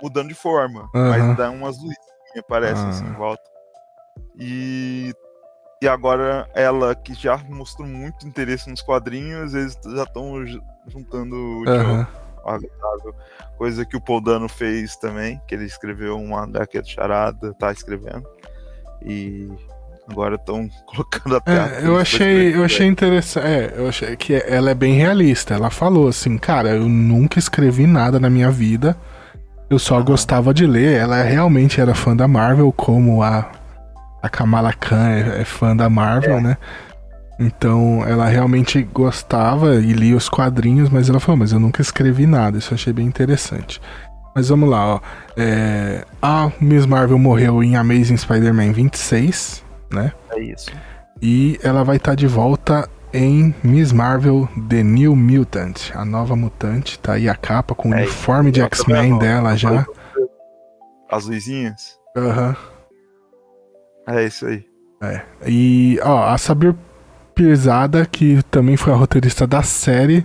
mudando 0.03 0.29
de 0.29 0.35
forma. 0.35 0.89
Aham. 0.95 1.09
Mas 1.29 1.37
dá 1.37 1.51
umas 1.51 1.77
luzinhas, 1.77 1.97
parece, 2.49 2.83
Ah. 2.83 2.89
assim, 2.89 3.05
em 3.07 3.13
volta. 3.13 3.43
E. 4.39 5.13
E 5.83 5.89
agora 5.89 6.49
ela, 6.55 6.95
que 6.95 7.13
já 7.13 7.37
mostrou 7.49 7.89
muito 7.89 8.25
interesse 8.25 8.71
nos 8.71 8.81
quadrinhos, 8.81 9.53
eles 9.53 9.77
já 9.97 10.05
estão 10.05 10.35
juntando 10.87 11.35
o 11.35 11.63
agradável. 12.49 13.15
Coisa 13.59 13.85
que 13.85 13.97
o 13.97 14.01
Paul 14.01 14.21
Dano 14.21 14.49
fez 14.49 14.95
também, 14.97 15.41
que 15.49 15.57
ele 15.57 15.65
escreveu 15.65 16.17
uma 16.21 16.45
HQ 16.45 16.83
de 16.83 16.93
charada, 16.93 17.53
tá 17.55 17.73
escrevendo. 17.73 18.23
E 19.05 19.49
agora 20.09 20.37
estão 20.37 20.69
colocando 20.87 21.35
até. 21.35 21.51
a 21.51 21.55
É, 21.55 21.61
atriz 21.65 21.85
eu 21.85 21.99
achei, 21.99 22.55
eu 22.55 22.65
achei 22.65 22.87
interessante. 22.87 23.45
É, 23.49 23.75
eu 23.77 23.89
achei 23.89 24.17
que 24.17 24.35
ela 24.35 24.71
é 24.71 24.75
bem 24.75 24.95
realista. 24.95 25.53
Ela 25.55 25.69
falou 25.71 26.07
assim, 26.07 26.39
cara, 26.39 26.69
eu 26.77 26.89
nunca 26.89 27.41
escrevi 27.41 27.89
nada 27.89 28.21
na 28.21 28.31
minha 28.31 28.53
vida. 28.53 28.97
Eu 29.73 29.79
só 29.79 29.97
Aham. 29.97 30.05
gostava 30.05 30.53
de 30.53 30.67
ler. 30.67 30.99
Ela 30.99 31.23
realmente 31.23 31.81
era 31.81 31.95
fã 31.95 32.15
da 32.15 32.29
Marvel, 32.29 32.71
como 32.73 33.23
a, 33.23 33.51
a 34.23 34.29
Kamala 34.29 34.71
Khan 34.75 35.09
é, 35.09 35.41
é 35.41 35.45
fã 35.47 35.75
da 35.75 35.89
Marvel, 35.89 36.43
né? 36.43 36.59
Então 37.41 38.05
ela 38.07 38.29
realmente 38.29 38.83
gostava 38.83 39.77
e 39.77 39.95
lia 39.95 40.15
os 40.15 40.29
quadrinhos, 40.29 40.91
mas 40.91 41.09
ela 41.09 41.19
falou, 41.19 41.39
mas 41.39 41.53
eu 41.53 41.59
nunca 41.59 41.81
escrevi 41.81 42.27
nada. 42.27 42.59
Isso 42.59 42.73
eu 42.73 42.75
achei 42.75 42.93
bem 42.93 43.07
interessante. 43.07 43.81
Mas 44.37 44.51
vamos 44.51 44.69
lá, 44.69 44.97
ó. 44.97 45.01
É, 45.39 46.05
a 46.21 46.53
Miss 46.61 46.85
Marvel 46.85 47.19
morreu 47.19 47.65
em 47.65 47.75
Amazing 47.75 48.19
Spider-Man 48.19 48.73
26, 48.73 49.65
né? 49.91 50.13
É 50.33 50.39
isso. 50.39 50.71
E 51.23 51.59
ela 51.63 51.83
vai 51.83 51.97
estar 51.97 52.15
de 52.15 52.27
volta 52.27 52.87
em 53.13 53.55
Miss 53.63 53.93
Marvel 53.93 54.49
The 54.69 54.83
New 54.83 55.15
Mutant, 55.17 55.91
a 55.95 56.05
nova 56.05 56.35
mutante. 56.37 56.99
Tá 56.99 57.15
aí 57.15 57.29
a 57.29 57.35
capa 57.35 57.75
com 57.75 57.91
o 57.91 57.95
É, 57.95 57.99
uniforme 58.03 58.51
de 58.51 58.61
tá 58.61 58.67
X-Men 58.67 59.19
dela 59.19 59.57
já. 59.57 59.87
As 61.11 61.27
luzinhas. 61.27 61.99
Aham. 62.17 62.57
É 64.09 64.25
isso 64.25 64.47
aí. 64.47 64.65
E, 65.47 65.99
ó, 66.03 66.29
a 66.29 66.39
Sabir 66.39 66.75
Pirzada, 67.35 68.07
que 68.07 68.43
também 68.51 68.77
foi 68.77 68.93
a 68.93 68.97
roteirista 68.97 69.47
da 69.47 69.63
série 69.63 70.25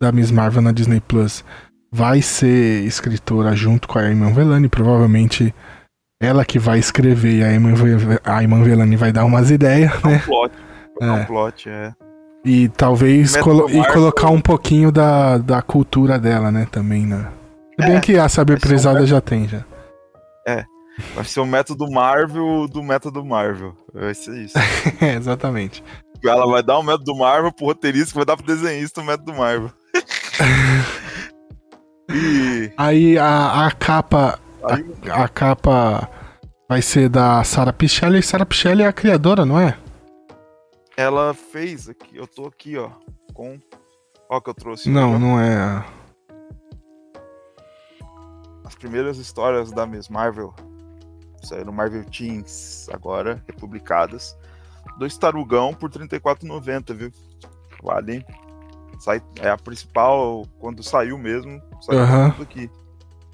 da 0.00 0.10
Miss 0.12 0.30
Marvel 0.30 0.62
na 0.62 0.72
Disney 0.72 1.00
Plus, 1.00 1.44
vai 1.92 2.20
ser 2.22 2.84
escritora 2.84 3.54
junto 3.54 3.86
com 3.88 3.98
a 3.98 4.10
Iman 4.10 4.32
Velani. 4.32 4.68
Provavelmente 4.68 5.54
ela 6.20 6.44
que 6.44 6.58
vai 6.58 6.78
escrever 6.78 7.34
e 7.38 7.44
a 7.44 7.52
Iman, 7.52 7.74
Iman 8.42 8.62
Velani 8.62 8.96
vai 8.96 9.12
dar 9.12 9.24
umas 9.24 9.50
ideias, 9.50 9.92
É 10.04 10.06
um 10.06 10.10
né? 10.10 10.22
plot. 10.24 10.54
É 11.00 11.10
um 11.10 11.16
É. 11.16 11.24
plot, 11.24 11.68
é. 11.68 11.94
E 12.44 12.68
talvez 12.68 13.36
colo- 13.36 13.68
e 13.68 13.84
colocar 13.92 14.28
um 14.30 14.40
pouquinho 14.40 14.92
da, 14.92 15.38
da 15.38 15.60
cultura 15.60 16.18
dela, 16.18 16.50
né? 16.50 16.66
Também, 16.70 17.04
né? 17.06 17.28
Se 17.80 17.86
bem 17.86 17.96
É, 17.96 18.00
que 18.00 18.16
a 18.18 18.28
Saber 18.28 18.58
ser 18.60 18.66
um 18.66 18.68
Prezada 18.68 19.06
já 19.06 19.20
tem, 19.20 19.48
já. 19.48 19.64
Vai 21.14 21.24
ser 21.24 21.40
o 21.40 21.46
método 21.46 21.88
Marvel 21.90 22.66
do 22.68 22.82
método 22.82 23.24
Marvel. 23.24 23.74
Vai 23.94 24.14
ser 24.14 24.36
isso. 24.44 24.54
É, 25.00 25.14
exatamente. 25.14 25.82
Ela 26.24 26.46
vai 26.50 26.62
dar 26.62 26.78
o 26.78 26.82
método 26.82 27.16
Marvel 27.16 27.52
pro 27.52 27.66
roteirista, 27.66 28.08
que 28.10 28.16
vai 28.16 28.24
dar 28.24 28.36
pro 28.36 28.46
desenhista 28.46 29.00
o 29.00 29.04
método 29.04 29.32
Marvel. 29.34 29.70
e 32.10 32.70
Aí 32.76 33.18
a, 33.18 33.66
a 33.66 33.70
capa. 33.70 34.38
aí, 34.64 34.84
A, 35.10 35.24
a 35.24 35.28
capa 35.28 36.08
vai 36.68 36.82
ser 36.82 37.08
da 37.08 37.42
Sarah 37.44 37.72
Pichelli. 37.72 38.22
Sarah 38.22 38.46
Pichelli 38.46 38.82
é 38.82 38.86
a 38.88 38.92
criadora, 38.92 39.44
não 39.44 39.60
é? 39.60 39.76
Ela 40.98 41.32
fez 41.32 41.88
aqui, 41.88 42.16
eu 42.16 42.26
tô 42.26 42.46
aqui, 42.46 42.76
ó, 42.76 42.90
com. 43.32 43.58
Ó, 44.28 44.40
que 44.40 44.50
eu 44.50 44.54
trouxe. 44.54 44.90
Não, 44.90 45.14
ó, 45.14 45.18
não 45.18 45.40
é. 45.40 45.56
a- 45.56 45.84
As 48.64 48.74
primeiras 48.74 49.16
histórias 49.16 49.70
da 49.72 49.86
Miss 49.86 50.08
Marvel 50.08 50.52
saíram 51.42 51.72
Marvel 51.72 52.04
Teens 52.04 52.88
agora, 52.92 53.42
republicadas. 53.46 54.36
Dois 54.98 55.16
tarugão 55.16 55.72
por 55.72 55.90
R$ 55.90 56.06
34,90, 56.06 56.94
viu? 56.94 57.10
Vale. 57.82 58.16
hein? 58.16 58.24
Sai, 58.98 59.22
é 59.40 59.48
a 59.48 59.56
principal, 59.56 60.44
quando 60.58 60.82
saiu 60.82 61.16
mesmo, 61.16 61.62
saiu 61.80 62.32
tudo 62.32 62.42
aqui. 62.42 62.68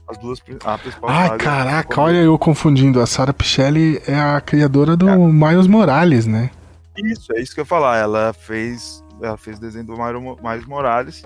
As 0.07 0.19
duas, 0.19 0.39
a 0.63 0.77
principal 0.77 1.09
Ai, 1.09 1.39
caraca, 1.39 1.99
olha 1.99 2.19
eu 2.19 2.39
confundindo. 2.39 3.01
A 3.01 3.07
Sarah 3.07 3.33
Pichelli 3.33 4.03
é 4.07 4.15
a 4.21 4.39
criadora 4.43 4.95
do 4.95 5.09
É. 5.09 5.17
Miles 5.17 5.67
Morales, 5.67 6.27
né? 6.27 6.51
Isso, 6.97 7.33
é 7.35 7.41
isso 7.41 7.55
que 7.55 7.61
eu 7.61 7.65
ia 7.65 7.67
falar. 7.67 7.97
Ela 7.99 8.33
fez, 8.33 9.03
ela 9.21 9.37
fez 9.37 9.59
desenho 9.59 9.87
do 9.87 9.97
Mário 9.97 10.21
Miles 10.21 10.67
Morales. 10.67 11.23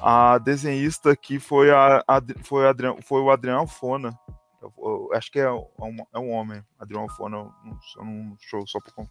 A 0.00 0.38
desenhista 0.38 1.10
aqui 1.12 1.38
foi, 1.38 1.70
a, 1.70 2.02
Ad- 2.06 2.34
foi, 2.44 2.66
Adrian, 2.68 2.96
foi 3.02 3.20
o 3.20 3.30
Adriano 3.30 3.60
Alfona. 3.60 4.18
Eu, 4.60 4.72
eu 4.78 5.10
acho 5.14 5.30
que 5.30 5.38
é 5.38 5.50
um, 5.50 5.66
é 6.14 6.18
um 6.18 6.30
homem, 6.30 6.62
Adriano 6.78 7.04
Alfona, 7.08 7.36
eu 7.38 7.52
não, 8.04 8.36
show 8.40 8.66
só 8.66 8.78
por 8.80 8.92
conta. 8.92 9.10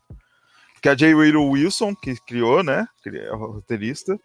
Que 0.82 0.90
é 0.90 0.92
a 0.92 0.96
J. 0.96 1.16
Willow 1.16 1.50
Wilson, 1.50 1.96
que 1.96 2.16
criou, 2.22 2.62
né? 2.62 2.88
É 3.06 3.32
o 3.34 3.54
roteirista. 3.54 4.20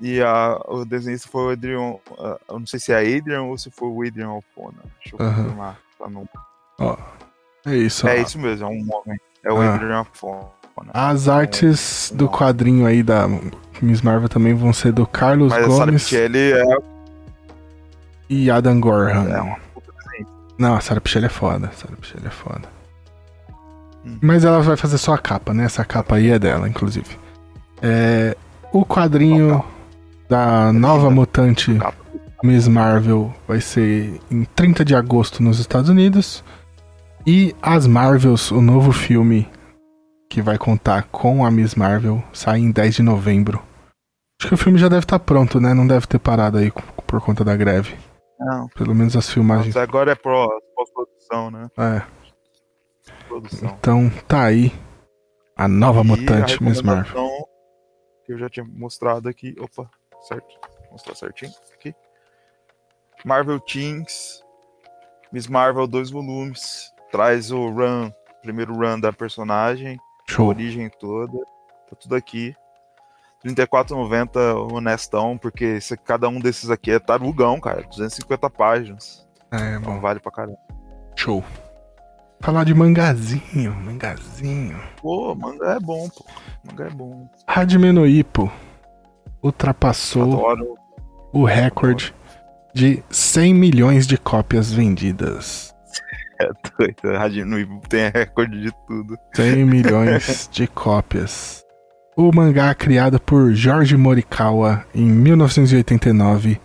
E 0.00 0.22
a, 0.22 0.58
o 0.68 0.84
desenhista 0.84 1.28
foi 1.28 1.42
o 1.44 1.50
Adrian. 1.50 1.96
ah, 2.18 2.38
Eu 2.48 2.58
não 2.60 2.66
sei 2.66 2.80
se 2.80 2.92
é 2.92 2.98
Adrian 3.16 3.42
ou 3.42 3.58
se 3.58 3.70
foi 3.70 3.88
o 3.88 4.02
Adrian 4.06 4.28
Alfona. 4.28 4.78
Deixa 5.00 5.14
eu 5.14 5.18
confirmar. 5.18 5.78
pra 5.98 6.08
não- 6.08 6.28
É 7.66 7.76
isso. 7.76 8.08
É 8.08 8.18
ó. 8.18 8.22
isso 8.22 8.38
mesmo, 8.38 8.66
é 8.66 8.70
um 8.70 8.88
homem. 8.94 9.20
É 9.44 9.52
o 9.52 9.60
Ah. 9.60 9.74
Adrian 9.74 9.96
Alfona. 9.96 10.46
As 10.92 11.28
artes 11.28 12.12
do 12.14 12.28
quadrinho 12.28 12.86
aí 12.86 13.02
da 13.02 13.28
Miss 13.80 14.00
Marvel 14.00 14.28
também 14.28 14.54
vão 14.54 14.72
ser 14.72 14.92
do 14.92 15.06
Carlos 15.06 15.52
Mas 15.52 15.66
Gomes 15.66 16.04
Pichelli 16.04 16.52
é 16.52 16.64
e 18.28 18.50
Adam 18.50 18.80
Gorham. 18.80 19.28
É 19.28 19.40
uma 19.40 19.56
puta. 19.74 19.92
Não, 20.58 20.74
a 20.74 20.80
Sarah 20.80 21.00
Pichelli 21.00 21.26
é 21.26 21.28
foda. 21.28 21.66
A 21.68 21.72
Sarah 21.72 21.96
Pichelli 21.96 22.26
é 22.26 22.30
foda. 22.30 22.62
Hum. 24.04 24.18
Mas 24.22 24.44
ela 24.44 24.60
vai 24.60 24.76
fazer 24.76 24.98
só 24.98 25.14
a 25.14 25.18
capa, 25.18 25.52
né? 25.52 25.64
Essa 25.64 25.84
capa 25.84 26.16
aí 26.16 26.30
é 26.30 26.38
dela, 26.38 26.68
inclusive. 26.68 27.18
É, 27.82 28.36
o 28.72 28.84
quadrinho 28.84 29.62
da 30.28 30.72
nova 30.72 31.10
mutante. 31.10 31.78
Miss 32.42 32.66
Marvel 32.66 33.32
vai 33.46 33.60
ser 33.60 34.20
em 34.30 34.42
30 34.44 34.84
de 34.84 34.96
agosto 34.96 35.42
nos 35.42 35.60
Estados 35.60 35.88
Unidos. 35.90 36.42
E 37.26 37.54
As 37.62 37.86
Marvels, 37.86 38.50
o 38.50 38.60
novo 38.60 38.92
filme 38.92 39.48
que 40.28 40.42
vai 40.42 40.58
contar 40.58 41.04
com 41.04 41.44
a 41.44 41.50
Miss 41.50 41.74
Marvel, 41.74 42.22
sai 42.32 42.58
em 42.60 42.70
10 42.70 42.96
de 42.96 43.02
novembro. 43.02 43.62
Acho 44.40 44.48
que 44.48 44.54
o 44.54 44.58
filme 44.58 44.78
já 44.78 44.88
deve 44.88 45.04
estar 45.04 45.18
pronto, 45.18 45.60
né? 45.60 45.72
Não 45.74 45.86
deve 45.86 46.06
ter 46.06 46.18
parado 46.18 46.58
aí 46.58 46.72
por 47.06 47.20
conta 47.20 47.44
da 47.44 47.54
greve. 47.54 47.96
Não, 48.40 48.66
Pelo 48.68 48.94
menos 48.94 49.14
as 49.16 49.30
filmagens. 49.30 49.74
mas 49.74 49.82
agora 49.82 50.12
é 50.12 50.14
pós-produção, 50.16 51.50
né? 51.50 51.68
É. 51.78 52.02
Produção. 53.28 53.76
Então 53.78 54.10
tá 54.26 54.44
aí 54.44 54.72
a 55.56 55.68
nova 55.68 56.00
E 56.00 56.04
mutante 56.04 56.58
a 56.60 56.64
Miss 56.64 56.82
Marvel. 56.82 57.28
Que 58.26 58.32
eu 58.32 58.38
já 58.38 58.48
tinha 58.48 58.66
mostrado 58.66 59.28
aqui. 59.28 59.54
Opa, 59.60 59.88
certo. 60.22 60.58
Vou 60.84 60.92
mostrar 60.92 61.14
certinho 61.14 61.52
aqui. 61.74 61.94
Marvel 63.24 63.60
Teens. 63.60 64.42
Miss 65.32 65.46
Marvel, 65.46 65.86
dois 65.86 66.10
volumes. 66.10 66.91
Traz 67.12 67.50
o 67.52 67.68
run, 67.68 68.10
primeiro 68.42 68.74
run 68.74 68.98
da 68.98 69.12
personagem. 69.12 69.98
a 70.28 70.32
Show. 70.32 70.46
origem 70.48 70.88
toda. 70.98 71.36
Tá 71.90 71.96
tudo 72.00 72.14
aqui. 72.14 72.54
R$ 73.44 73.50
34,90 73.54 74.54
honestão, 74.72 75.36
porque 75.36 75.64
esse- 75.64 75.96
cada 75.96 76.28
um 76.28 76.40
desses 76.40 76.70
aqui 76.70 76.90
é 76.92 76.98
tarugão, 76.98 77.60
cara. 77.60 77.82
250 77.82 78.48
páginas. 78.48 79.26
É, 79.52 79.76
Então 79.76 79.94
bom. 79.96 80.00
vale 80.00 80.20
pra 80.20 80.32
caramba. 80.32 80.56
Show. 81.16 81.44
Falar 82.40 82.64
de 82.64 82.72
mangazinho, 82.74 83.74
mangazinho. 83.74 84.80
Pô, 85.00 85.34
manga 85.34 85.72
é 85.76 85.80
bom, 85.80 86.08
pô. 86.08 86.24
Manga 86.64 86.84
é 86.86 86.90
bom. 86.90 87.28
Hajime 87.46 87.92
no 87.92 88.06
Ippo 88.06 88.50
ultrapassou 89.42 90.22
Adoro. 90.50 90.74
o 91.32 91.44
recorde 91.44 92.14
de 92.74 93.02
100 93.10 93.54
milhões 93.54 94.06
de 94.06 94.16
cópias 94.16 94.72
vendidas. 94.72 95.74
É 96.42 96.50
doido. 96.78 97.14
A 97.16 97.18
Rádio 97.18 97.46
Nui 97.46 97.68
tem 97.88 98.10
recorde 98.12 98.60
de 98.60 98.72
tudo. 98.86 99.16
100 99.34 99.64
milhões 99.64 100.48
de 100.52 100.66
cópias. 100.66 101.62
o 102.16 102.30
mangá 102.34 102.74
criado 102.74 103.20
por 103.20 103.52
George 103.54 103.96
Morikawa 103.96 104.84
em 104.94 105.06
1989 105.06 106.60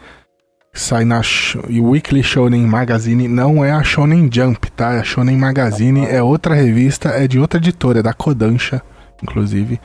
sai 0.73 1.05
na 1.05 1.21
Weekly 1.69 2.21
Shonen 2.21 2.67
Magazine, 2.67 3.27
não 3.27 3.65
é 3.65 3.71
a 3.71 3.83
Shonen 3.83 4.29
Jump, 4.31 4.69
tá? 4.71 4.99
A 4.99 5.03
Shonen 5.03 5.35
Magazine 5.35 6.05
é 6.05 6.21
outra 6.21 6.53
revista, 6.53 7.09
é 7.09 7.27
de 7.27 7.39
outra 7.39 7.59
editora, 7.59 7.99
é 7.99 8.03
da 8.03 8.13
Kodansha, 8.13 8.81
inclusive. 9.21 9.79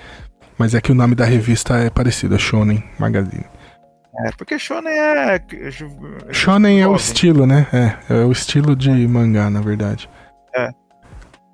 Mas 0.59 0.74
é 0.74 0.81
que 0.81 0.93
o 0.93 0.94
nome 0.94 1.14
da 1.14 1.24
revista 1.24 1.77
é 1.78 1.89
parecido, 1.89 2.35
é 2.35 2.39
Shonen 2.39 2.85
Magazine. 2.98 3.44
É, 4.27 4.31
porque 4.32 4.59
Shonen 4.59 4.93
é. 4.93 5.40
Shonen 6.32 6.81
é 6.81 6.86
o 6.89 6.94
estilo, 6.97 7.47
né? 7.47 7.66
É, 7.73 8.15
é 8.15 8.24
o 8.24 8.32
estilo 8.32 8.74
de 8.77 8.90
mangá, 9.09 9.49
na 9.51 9.61
verdade. 9.61 10.09
É. 10.55 10.69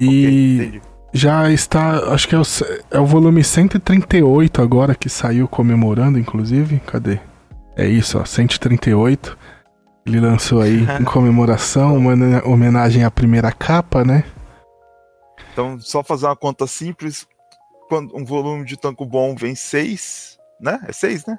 E 0.00 0.06
Ok, 0.06 0.66
entendi. 0.68 0.82
já 1.12 1.50
está, 1.50 2.12
acho 2.12 2.28
que 2.28 2.34
é 2.34 2.38
o, 2.38 2.42
é 2.90 3.00
o 3.00 3.06
volume 3.06 3.42
138 3.44 4.60
agora 4.62 4.94
que 4.94 5.08
saiu 5.08 5.48
comemorando, 5.48 6.18
inclusive. 6.18 6.80
Cadê? 6.86 7.18
É 7.76 7.86
isso, 7.86 8.18
ó, 8.18 8.24
138. 8.24 9.36
Ele 10.06 10.20
lançou 10.20 10.60
aí 10.62 10.86
em 11.00 11.04
comemoração, 11.04 11.96
uma 11.96 12.12
homena- 12.12 12.42
homenagem 12.44 13.04
à 13.04 13.10
primeira 13.10 13.52
capa, 13.52 14.04
né? 14.04 14.24
Então, 15.52 15.78
só 15.80 16.02
fazer 16.02 16.26
uma 16.26 16.36
conta 16.36 16.66
simples. 16.66 17.26
Quando 17.88 18.14
um 18.16 18.24
volume 18.24 18.64
de 18.64 18.76
tanco 18.76 19.04
bom 19.06 19.34
vem 19.34 19.54
seis, 19.54 20.38
né? 20.60 20.78
É 20.86 20.92
seis, 20.92 21.24
né? 21.26 21.38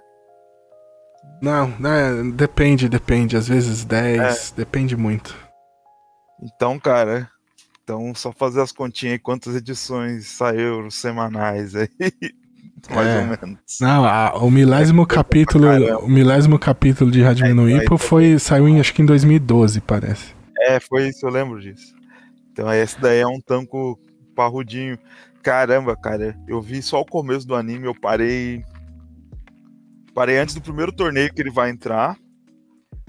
Não, 1.41 1.67
né, 1.79 2.31
depende, 2.33 2.89
depende. 2.89 3.37
Às 3.37 3.47
vezes 3.47 3.85
10, 3.85 4.53
depende 4.55 4.95
muito. 4.97 5.35
Então, 6.41 6.79
cara. 6.79 7.29
Então, 7.83 8.13
só 8.13 8.31
fazer 8.31 8.61
as 8.61 8.71
continhas 8.71 9.13
aí, 9.13 9.19
quantas 9.19 9.55
edições 9.55 10.27
saíram 10.27 10.89
semanais 10.91 11.75
aí. 11.75 11.89
Mais 12.89 13.07
É. 13.07 13.19
ou 13.19 13.25
menos. 13.25 13.59
Não, 13.81 14.05
a- 14.05 14.35
o 14.37 14.49
milésimo 14.49 15.05
capítulo, 15.05 15.65
caramba. 15.65 15.99
o 15.99 16.07
milésimo 16.09 16.57
capítulo 16.57 17.11
de 17.11 17.19
no 17.53 17.67
É, 17.67 17.73
Ippo 17.77 17.95
aí- 17.95 17.99
foi 17.99 18.39
saiu 18.39 18.69
em 18.69 18.79
acho 18.79 18.93
que 18.93 19.01
em 19.01 19.05
2012, 19.05 19.81
parece. 19.81 20.33
É, 20.61 20.79
foi 20.79 21.09
isso, 21.09 21.25
eu 21.25 21.29
lembro 21.31 21.59
disso. 21.59 21.93
Então, 22.51 22.71
esse 22.73 22.99
daí 23.01 23.19
é 23.19 23.27
um 23.27 23.41
tanco 23.41 23.99
parrudinho. 24.35 24.97
Caramba, 25.43 25.95
cara, 25.97 26.37
eu 26.47 26.61
vi 26.61 26.81
só 26.81 27.01
o 27.01 27.05
começo 27.05 27.45
do 27.47 27.55
anime, 27.55 27.85
eu 27.85 27.95
parei. 27.99 28.63
Parei 30.19 30.37
antes 30.37 30.53
do 30.53 30.59
primeiro 30.59 30.91
torneio 30.91 31.33
que 31.33 31.41
ele 31.41 31.49
vai 31.49 31.69
entrar. 31.69 32.17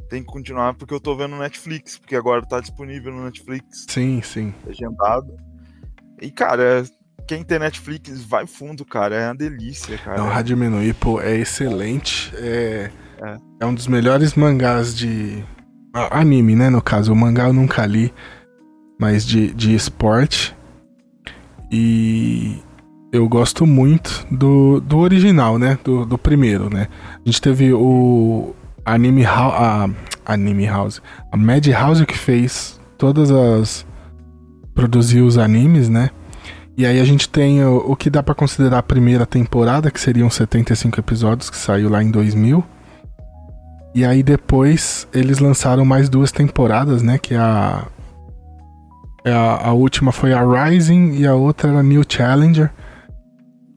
Tem 0.09 0.23
que 0.23 0.29
continuar 0.29 0.75
porque 0.75 0.95
eu 0.95 1.01
tô 1.01 1.17
vendo 1.17 1.33
no 1.33 1.41
Netflix, 1.41 1.99
porque 1.99 2.15
agora 2.15 2.47
tá 2.47 2.61
disponível 2.61 3.13
no 3.13 3.25
Netflix, 3.25 3.85
Sim, 3.89 4.23
sim. 4.23 4.55
legendado. 4.65 5.27
E, 6.23 6.31
cara, 6.31 6.85
quem 7.27 7.43
tem 7.43 7.59
Netflix, 7.59 8.23
vai 8.23 8.47
fundo, 8.47 8.85
cara. 8.85 9.17
É 9.17 9.27
uma 9.27 9.35
delícia, 9.35 9.99
cara. 9.99 10.19
Não, 10.19 10.29
no 10.71 10.81
Ippo 10.85 11.21
é 11.21 11.35
excelente. 11.35 12.33
É, 12.37 12.93
É. 13.21 13.39
é 13.59 13.67
um 13.67 13.75
dos 13.75 13.89
melhores 13.89 14.35
mangás 14.35 14.95
de. 14.97 15.45
Anime, 15.93 16.55
né? 16.55 16.71
No 16.71 16.81
caso, 16.81 17.13
o 17.13 17.17
mangá 17.17 17.49
eu 17.49 17.53
nunca 17.53 17.85
li, 17.87 18.15
mas 19.01 19.27
de, 19.27 19.53
de 19.53 19.75
esporte. 19.75 20.57
E 21.73 22.63
eu 23.13 23.29
gosto 23.29 23.67
muito 23.67 24.27
do, 24.31 24.81
do 24.81 24.99
original, 24.99 25.59
né? 25.59 25.79
Do, 25.83 26.05
do 26.05 26.17
primeiro, 26.17 26.73
né? 26.73 26.89
A 27.15 27.29
gente 27.29 27.41
teve 27.41 27.73
o 27.73 28.55
Anime 28.85 29.23
House. 29.23 29.55
A, 29.55 29.91
anime 30.33 30.67
House. 30.67 31.03
A 31.31 31.37
Mad 31.37 31.67
House 31.69 32.05
que 32.05 32.17
fez 32.17 32.81
todas 32.97 33.31
as. 33.31 33.87
produziu 34.75 35.27
os 35.27 35.39
animes, 35.39 35.89
né? 35.89 36.11
E 36.77 36.87
aí 36.87 37.01
a 37.01 37.05
gente 37.05 37.29
tem 37.29 37.65
o, 37.65 37.79
o 37.93 37.97
que 37.97 38.09
dá 38.09 38.23
pra 38.23 38.35
considerar 38.35 38.79
a 38.79 38.83
primeira 38.83 39.27
temporada, 39.27 39.91
que 39.91 40.01
seriam 40.01 40.31
75 40.31 40.99
episódios, 41.01 41.51
que 41.51 41.57
saiu 41.57 41.91
lá 41.91 42.03
em 42.03 42.11
2000. 42.11 42.65
E 43.95 44.05
aí 44.05 44.23
depois 44.23 45.07
eles 45.13 45.41
lançaram 45.41 45.85
mais 45.85 46.09
duas 46.09 46.31
temporadas, 46.31 47.03
né? 47.03 47.19
Que 47.19 47.35
é 47.35 47.39
a, 47.39 47.87
é 49.25 49.33
a, 49.33 49.69
a 49.69 49.73
última 49.73 50.13
foi 50.13 50.33
a 50.33 50.43
Rising 50.43 51.17
e 51.17 51.27
a 51.27 51.35
outra 51.35 51.71
era 51.71 51.83
New 51.83 52.03
Challenger. 52.09 52.71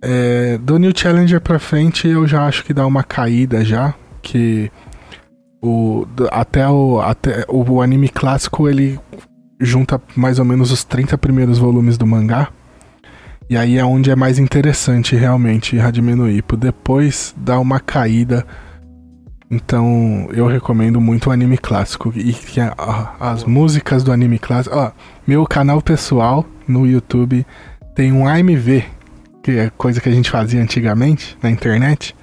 É, 0.05 0.57
do 0.57 0.77
New 0.77 0.91
Challenger 0.93 1.39
pra 1.39 1.57
frente 1.57 2.09
eu 2.09 2.27
já 2.27 2.45
acho 2.45 2.65
que 2.65 2.73
dá 2.73 2.85
uma 2.85 3.03
caída 3.03 3.63
já, 3.63 3.93
que 4.21 4.69
o, 5.61 6.05
até, 6.29 6.67
o, 6.67 6.99
até 6.99 7.45
o, 7.47 7.63
o 7.71 7.81
anime 7.81 8.09
clássico 8.09 8.67
ele 8.67 8.99
junta 9.61 10.01
mais 10.13 10.39
ou 10.39 10.45
menos 10.45 10.71
os 10.71 10.83
30 10.83 11.17
primeiros 11.17 11.57
volumes 11.57 11.97
do 11.97 12.05
mangá. 12.05 12.49
E 13.49 13.55
aí 13.55 13.77
é 13.77 13.85
onde 13.85 14.11
é 14.11 14.15
mais 14.15 14.37
interessante 14.39 15.15
realmente 15.15 15.79
Hajime 15.79 16.15
no 16.15 16.29
Ippo. 16.29 16.57
Depois 16.57 17.33
dá 17.37 17.57
uma 17.57 17.79
caída. 17.79 18.45
Então 19.49 20.27
eu 20.33 20.47
recomendo 20.47 20.99
muito 20.99 21.29
o 21.29 21.31
anime 21.31 21.57
clássico. 21.57 22.11
E 22.13 22.33
que 22.33 22.59
as 23.19 23.45
músicas 23.45 24.03
do 24.03 24.11
anime 24.11 24.37
clássico. 24.37 24.75
Ó, 24.75 24.91
meu 25.25 25.45
canal 25.45 25.81
pessoal 25.81 26.45
no 26.67 26.85
YouTube 26.85 27.45
tem 27.95 28.11
um 28.11 28.27
AMV, 28.27 28.83
que 29.43 29.51
é 29.51 29.69
coisa 29.69 29.99
que 29.99 30.07
a 30.07 30.11
gente 30.11 30.31
fazia 30.31 30.61
antigamente 30.61 31.37
na 31.43 31.51
internet, 31.51 32.15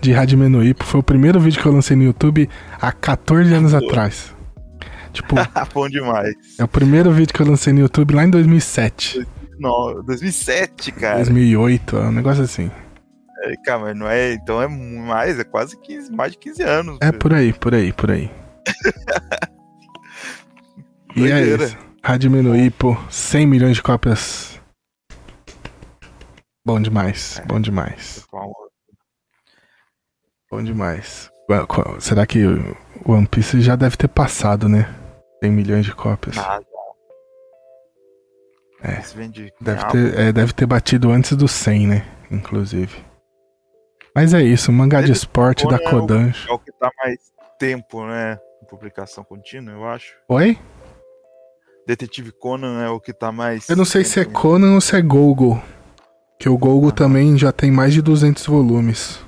de 0.00 0.12
Hajime 0.12 0.48
no 0.48 0.62
Ippo. 0.62 0.84
Foi 0.84 1.00
o 1.00 1.02
primeiro 1.02 1.38
vídeo 1.38 1.62
que 1.62 1.66
eu 1.66 1.72
lancei 1.72 1.96
no 1.96 2.02
YouTube 2.02 2.50
há 2.80 2.90
14 2.90 3.54
anos 3.54 3.72
atrás. 3.72 4.34
Tipo, 5.12 5.36
Bom 5.72 5.88
demais. 5.88 6.34
é 6.58 6.64
o 6.64 6.68
primeiro 6.68 7.12
vídeo 7.12 7.32
que 7.32 7.40
eu 7.40 7.46
lancei 7.46 7.72
no 7.72 7.80
YouTube 7.80 8.12
lá 8.12 8.24
em 8.24 8.30
2007. 8.30 9.24
No, 9.58 10.02
2007, 10.02 10.92
cara. 10.92 11.16
2008, 11.16 11.96
é 11.96 12.00
um 12.00 12.12
negócio 12.12 12.42
assim. 12.42 12.70
É, 13.44 13.54
Cara, 13.64 13.80
mas 13.80 13.96
não 13.96 14.08
é. 14.08 14.32
Então 14.32 14.60
é 14.60 14.66
mais, 14.66 15.38
é 15.38 15.44
quase 15.44 15.78
15, 15.80 16.12
mais 16.12 16.32
de 16.32 16.38
15 16.38 16.62
anos. 16.62 16.98
É 17.00 17.06
velho. 17.06 17.18
por 17.18 17.32
aí, 17.32 17.52
por 17.52 17.74
aí, 17.74 17.92
por 17.92 18.10
aí. 18.10 18.30
e 21.14 21.30
é 21.30 21.42
isso. 21.42 21.76
Hajime 22.02 22.42
no 22.42 22.56
Ippo, 22.56 22.98
100 23.10 23.46
milhões 23.46 23.76
de 23.76 23.82
cópias. 23.82 24.57
Bom 26.68 26.78
demais, 26.82 27.40
bom 27.46 27.58
demais, 27.58 28.26
bom 30.50 30.62
demais. 30.62 31.30
Será 31.98 32.26
que 32.26 32.44
o 32.44 32.76
One 33.10 33.26
Piece 33.26 33.62
já 33.62 33.74
deve 33.74 33.96
ter 33.96 34.06
passado, 34.06 34.68
né? 34.68 34.86
100 35.42 35.50
milhões 35.50 35.86
de 35.86 35.94
cópias. 35.94 36.36
Nada. 36.36 36.62
É. 38.82 39.00
Deve 39.62 39.86
ter, 39.86 40.18
é, 40.18 40.30
deve 40.30 40.52
ter 40.52 40.66
batido 40.66 41.10
antes 41.10 41.34
do 41.34 41.48
100, 41.48 41.86
né? 41.86 42.06
Inclusive. 42.30 43.02
Mas 44.14 44.34
é 44.34 44.42
isso, 44.42 44.70
mangá 44.70 45.00
de 45.00 45.10
esporte 45.10 45.66
da 45.66 45.76
é 45.76 45.78
o- 45.78 45.84
Kodansha. 45.90 46.50
É 46.50 46.52
o 46.52 46.58
que 46.58 46.70
tá 46.72 46.90
mais 46.98 47.16
tempo, 47.58 48.04
né? 48.06 48.38
Publicação 48.68 49.24
contínua, 49.24 49.72
eu 49.72 49.88
acho. 49.88 50.12
Oi? 50.28 50.58
Detetive 51.86 52.30
Conan 52.30 52.84
é 52.84 52.90
o 52.90 53.00
que 53.00 53.14
tá 53.14 53.32
mais. 53.32 53.70
Eu 53.70 53.76
não 53.76 53.86
sei 53.86 54.04
se 54.04 54.20
é 54.20 54.24
Conan 54.26 54.74
ou 54.74 54.82
se 54.82 54.94
é 54.94 55.00
Golgo. 55.00 55.62
Que 56.38 56.48
o 56.48 56.56
Golgo 56.56 56.86
Aham. 56.86 56.94
também 56.94 57.36
já 57.36 57.50
tem 57.50 57.70
mais 57.70 57.92
de 57.92 58.00
200 58.00 58.46
volumes. 58.46 59.18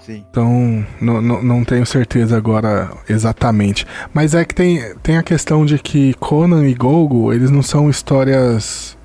Sim. 0.00 0.24
Então, 0.28 0.84
não, 1.00 1.22
não, 1.22 1.42
não 1.42 1.64
tenho 1.64 1.86
certeza 1.86 2.36
agora 2.36 2.90
exatamente. 3.08 3.86
Mas 4.12 4.34
é 4.34 4.44
que 4.44 4.52
tem, 4.54 4.82
tem 5.00 5.16
a 5.16 5.22
questão 5.22 5.64
de 5.64 5.78
que 5.78 6.12
Conan 6.14 6.66
e 6.66 6.74
Golgo, 6.74 7.32
eles 7.32 7.50
não 7.50 7.62
são 7.62 7.88
histórias 7.88 8.98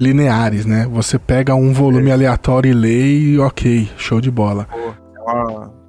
lineares, 0.00 0.64
né? 0.66 0.86
Você 0.92 1.18
pega 1.18 1.54
um 1.56 1.72
volume 1.72 2.12
aleatório 2.12 2.70
e 2.70 2.74
lê 2.74 3.18
e 3.18 3.38
ok, 3.40 3.90
show 3.96 4.20
de 4.20 4.30
bola. 4.30 4.68
É 5.16 5.20
uma. 5.20 5.83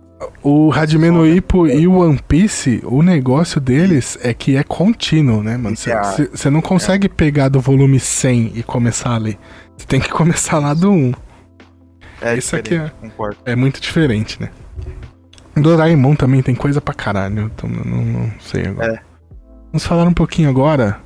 O 0.48 0.72
Hajime 0.72 1.10
no 1.10 1.26
Ippo 1.26 1.66
e 1.66 1.88
o 1.88 1.98
One 1.98 2.20
Piece, 2.28 2.80
o 2.84 3.02
negócio 3.02 3.60
deles 3.60 4.16
é 4.22 4.32
que 4.32 4.56
é 4.56 4.64
contínuo, 4.64 5.42
né, 5.42 5.58
mano? 5.58 5.76
Você 5.76 6.52
não 6.52 6.62
consegue 6.62 7.10
pegar 7.10 7.50
do 7.50 7.60
volume 7.60 8.00
100 8.00 8.52
e 8.54 8.62
começar 8.62 9.16
a 9.16 9.18
ler. 9.18 9.40
Você 9.76 9.88
tem 9.88 10.00
que 10.00 10.10
começar 10.14 10.60
lá 10.60 10.76
do 10.76 10.92
1. 10.92 11.14
É 12.22 12.38
Isso 12.38 12.56
aqui 12.56 12.80
Concordo. 13.02 13.38
É 13.44 13.56
muito 13.56 13.82
diferente, 13.82 14.40
né? 14.40 14.52
Doraemon 15.56 16.16
também 16.16 16.44
tem 16.44 16.54
coisa 16.54 16.80
pra 16.80 16.94
caralho, 16.94 17.52
então 17.56 17.68
não, 17.68 18.06
não 18.06 18.32
sei 18.40 18.68
agora. 18.68 18.94
É. 18.94 19.00
Vamos 19.72 19.84
falar 19.84 20.04
um 20.08 20.14
pouquinho 20.14 20.48
agora 20.48 21.00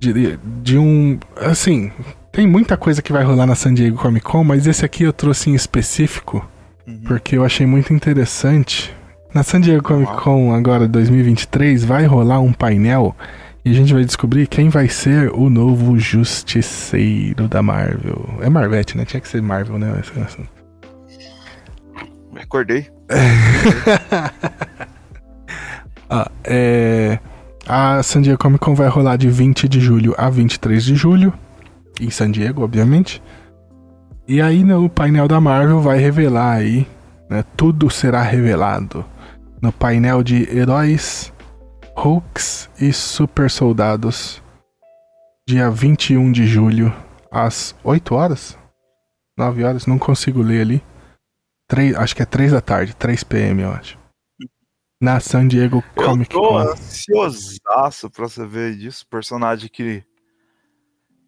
de, 0.00 0.36
de 0.60 0.76
um. 0.76 1.20
Assim, 1.36 1.92
tem 2.32 2.48
muita 2.48 2.76
coisa 2.76 3.00
que 3.00 3.12
vai 3.12 3.22
rolar 3.22 3.46
na 3.46 3.54
San 3.54 3.74
Diego 3.74 3.96
Comic 3.96 4.26
Con, 4.26 4.42
mas 4.42 4.66
esse 4.66 4.84
aqui 4.84 5.04
eu 5.04 5.12
trouxe 5.12 5.50
em 5.50 5.54
específico 5.54 6.44
Uhum. 6.86 7.00
porque 7.06 7.36
eu 7.36 7.44
achei 7.44 7.66
muito 7.66 7.92
interessante. 7.92 8.94
Na 9.32 9.42
San 9.42 9.60
Diego 9.60 9.82
Comic 9.82 10.12
Con 10.16 10.52
agora 10.54 10.86
2023 10.86 11.84
vai 11.84 12.04
rolar 12.04 12.40
um 12.40 12.52
painel 12.52 13.16
e 13.64 13.70
a 13.70 13.74
gente 13.74 13.94
vai 13.94 14.04
descobrir 14.04 14.46
quem 14.46 14.68
vai 14.68 14.88
ser 14.88 15.30
o 15.32 15.48
novo 15.48 15.98
Justiceiro 15.98 17.48
da 17.48 17.62
Marvel. 17.62 18.38
É 18.40 18.50
Marvete, 18.50 18.96
né? 18.96 19.04
Tinha 19.04 19.20
que 19.20 19.28
ser 19.28 19.40
Marvel, 19.40 19.78
né? 19.78 20.02
Recordei. 22.34 22.88
Ah, 26.14 26.30
é... 26.44 27.18
A 27.66 28.02
San 28.02 28.20
Diego 28.20 28.38
Comic 28.38 28.62
Con 28.62 28.74
vai 28.74 28.86
rolar 28.86 29.16
de 29.16 29.30
20 29.30 29.66
de 29.66 29.80
julho 29.80 30.14
a 30.18 30.28
23 30.28 30.84
de 30.84 30.94
julho. 30.94 31.32
Em 31.98 32.10
San 32.10 32.30
Diego, 32.30 32.62
obviamente. 32.62 33.22
E 34.26 34.40
aí 34.40 34.62
no 34.62 34.88
painel 34.88 35.26
da 35.26 35.40
Marvel 35.40 35.80
vai 35.80 35.98
revelar 35.98 36.56
aí, 36.56 36.86
né? 37.28 37.42
Tudo 37.56 37.90
será 37.90 38.22
revelado 38.22 39.04
no 39.60 39.72
painel 39.72 40.22
de 40.22 40.48
heróis, 40.56 41.32
Hulks 41.96 42.70
e 42.80 42.92
super 42.92 43.50
soldados. 43.50 44.42
Dia 45.48 45.70
21 45.70 46.30
de 46.30 46.46
julho, 46.46 46.94
às 47.30 47.74
8 47.82 48.14
horas? 48.14 48.58
9 49.36 49.64
horas, 49.64 49.86
não 49.86 49.98
consigo 49.98 50.40
ler 50.40 50.62
ali. 50.62 50.82
3, 51.68 51.96
acho 51.96 52.14
que 52.14 52.22
é 52.22 52.26
3 52.26 52.52
da 52.52 52.60
tarde, 52.60 52.94
3 52.94 53.24
PM, 53.24 53.62
eu 53.62 53.72
acho. 53.72 53.98
Na 55.02 55.18
San 55.18 55.48
Diego 55.48 55.82
Comic 55.96 56.32
eu 56.32 56.40
tô 56.40 56.48
Con. 56.48 56.58
ansiosaço 56.58 58.08
pra 58.08 58.28
você 58.28 58.46
ver 58.46 58.76
disso. 58.76 59.04
Personagem 59.08 59.68
que 59.68 60.04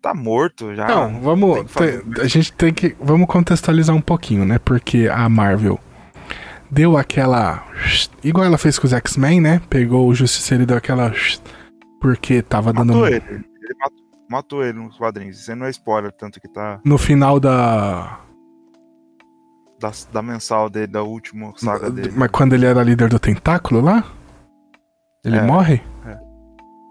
tá 0.05 0.14
morto 0.14 0.74
já. 0.74 0.86
Não, 0.86 1.20
vamos. 1.20 1.64
tem 1.72 2.22
a 2.22 2.26
gente 2.28 2.52
tem 2.52 2.72
que. 2.74 2.94
Vamos 3.01 3.26
contextualizar 3.26 3.97
um 3.97 4.01
pouquinho, 4.02 4.44
né? 4.44 4.59
Porque 4.59 5.09
a 5.10 5.26
Marvel 5.28 5.81
deu 6.70 6.97
aquela. 6.98 7.64
Igual 8.22 8.44
ela 8.44 8.59
fez 8.59 8.78
com 8.78 8.86
os 8.86 8.93
X-Men, 8.93 9.40
né? 9.40 9.60
Pegou 9.70 10.06
o 10.06 10.14
Justiceiro 10.14 10.62
e 10.64 10.66
deu 10.66 10.76
aquela. 10.76 11.12
Porque 12.01 12.43
tava 12.43 12.72
dando. 12.72 12.93
Matou 12.93 13.06
ele. 13.09 13.24
Ele 13.26 13.74
matou, 13.81 14.05
matou 14.31 14.64
ele 14.64 14.78
nos 14.78 14.97
quadrinhos. 14.98 15.40
Isso 15.40 15.56
não 15.56 15.64
é 15.66 15.70
spoiler, 15.70 16.12
tanto 16.12 16.39
que 16.40 16.48
tá 16.48 16.78
No 16.85 16.98
final 16.98 17.40
da. 17.40 18.20
da, 19.81 19.90
da 20.12 20.20
mensal 20.22 20.68
dele, 20.68 20.86
da 20.89 21.02
última 21.02 21.52
saga 21.56 21.90
dele. 21.90 22.12
Mas 22.14 22.31
quando 22.31 22.52
ele 22.52 22.66
era 22.66 22.82
líder 22.82 23.09
do 23.09 23.18
tentáculo 23.18 23.81
lá? 23.81 24.05
Ele 25.24 25.39
É, 25.39 25.43
morre? 25.43 25.82
é. 26.06 26.24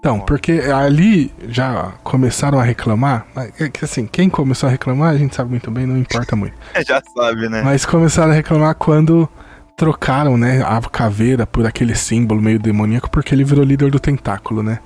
Então, 0.04 0.20
porque 0.20 0.52
ali 0.52 1.34
já 1.48 1.94
começaram 2.04 2.60
a 2.60 2.64
reclamar. 2.64 3.26
É 3.58 3.70
que 3.70 3.86
assim, 3.86 4.06
quem 4.06 4.30
começou 4.30 4.68
a 4.68 4.70
reclamar, 4.70 5.14
a 5.14 5.18
gente 5.18 5.34
sabe 5.34 5.52
muito 5.52 5.72
bem, 5.72 5.86
não 5.86 5.98
importa 5.98 6.36
muito. 6.36 6.58
Já 6.86 7.02
sabe, 7.16 7.48
né? 7.48 7.62
Mas 7.64 7.86
começaram 7.86 8.34
a 8.34 8.36
reclamar 8.36 8.76
quando 8.76 9.30
trocaram, 9.78 10.38
né, 10.38 10.62
a 10.62 10.82
caveira 10.82 11.48
por 11.48 11.66
aquele 11.66 11.96
símbolo 11.96 12.42
meio 12.42 12.60
demoníaco, 12.60 13.10
porque 13.10 13.34
ele 13.34 13.46
virou 13.46 13.64
líder 13.64 13.90
do 13.92 13.98
tentáculo, 13.98 14.62
né? 14.62 14.80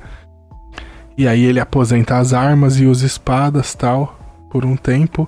E 1.18 1.28
aí 1.28 1.46
ele 1.46 1.60
aposenta 1.60 2.18
as 2.18 2.32
armas 2.32 2.80
e 2.80 2.86
usa 2.86 3.08
espadas 3.08 3.74
tal, 3.74 4.20
por 4.52 4.66
um 4.66 4.76
tempo. 4.76 5.28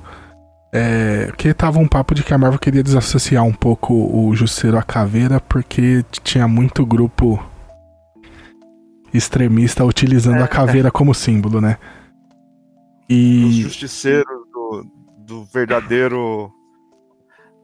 É, 0.72 1.26
porque 1.30 1.52
tava 1.52 1.80
um 1.80 1.88
papo 1.88 2.14
de 2.14 2.22
que 2.22 2.32
a 2.32 2.38
Marvel 2.38 2.60
queria 2.60 2.84
desassociar 2.84 3.44
um 3.44 3.54
pouco 3.54 3.96
o 3.96 4.36
Justiceiro 4.36 4.78
à 4.78 4.84
caveira, 4.84 5.40
porque 5.40 6.06
tinha 6.24 6.48
muito 6.48 6.86
grupo 6.86 7.44
extremista 9.14 9.84
utilizando 9.86 10.42
a 10.44 10.48
caveira 10.48 10.92
como 10.92 11.14
símbolo, 11.14 11.60
né? 11.62 11.78
Os 13.10 13.16
E 13.16 13.62
justiceiros 13.64 14.48
do, 14.52 14.86
do 15.20 15.46
verdadeiro. 15.46 16.52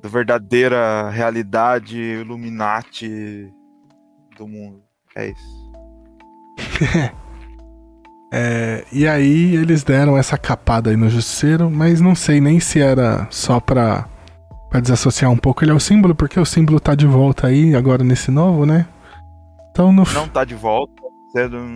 Da 0.01 0.09
verdadeira 0.09 1.09
realidade 1.09 1.97
Illuminati 1.97 3.51
do 4.37 4.47
mundo. 4.47 4.83
É 5.15 5.29
isso. 5.29 5.71
É, 8.37 8.83
e 8.91 9.07
aí 9.07 9.55
eles 9.55 9.81
deram 9.81 10.17
essa 10.17 10.37
capada 10.37 10.89
aí 10.89 10.97
no 10.97 11.09
Justiceiro, 11.09 11.71
mas 11.71 12.01
não 12.01 12.13
sei 12.13 12.41
nem 12.41 12.59
se 12.59 12.81
era 12.81 13.25
só 13.31 13.61
pra, 13.61 14.09
pra 14.69 14.81
desassociar 14.81 15.31
um 15.31 15.37
pouco 15.37 15.63
ele 15.63 15.71
é 15.71 15.73
o 15.73 15.79
símbolo, 15.79 16.13
porque 16.13 16.37
o 16.37 16.45
símbolo 16.45 16.77
tá 16.77 16.95
de 16.95 17.07
volta 17.07 17.47
aí 17.47 17.73
agora 17.73 18.03
nesse 18.03 18.31
novo, 18.31 18.65
né? 18.65 18.87
Então 19.71 19.89
no 19.93 20.03
Não 20.13 20.27
tá 20.27 20.43
de 20.43 20.53
volta. 20.53 21.04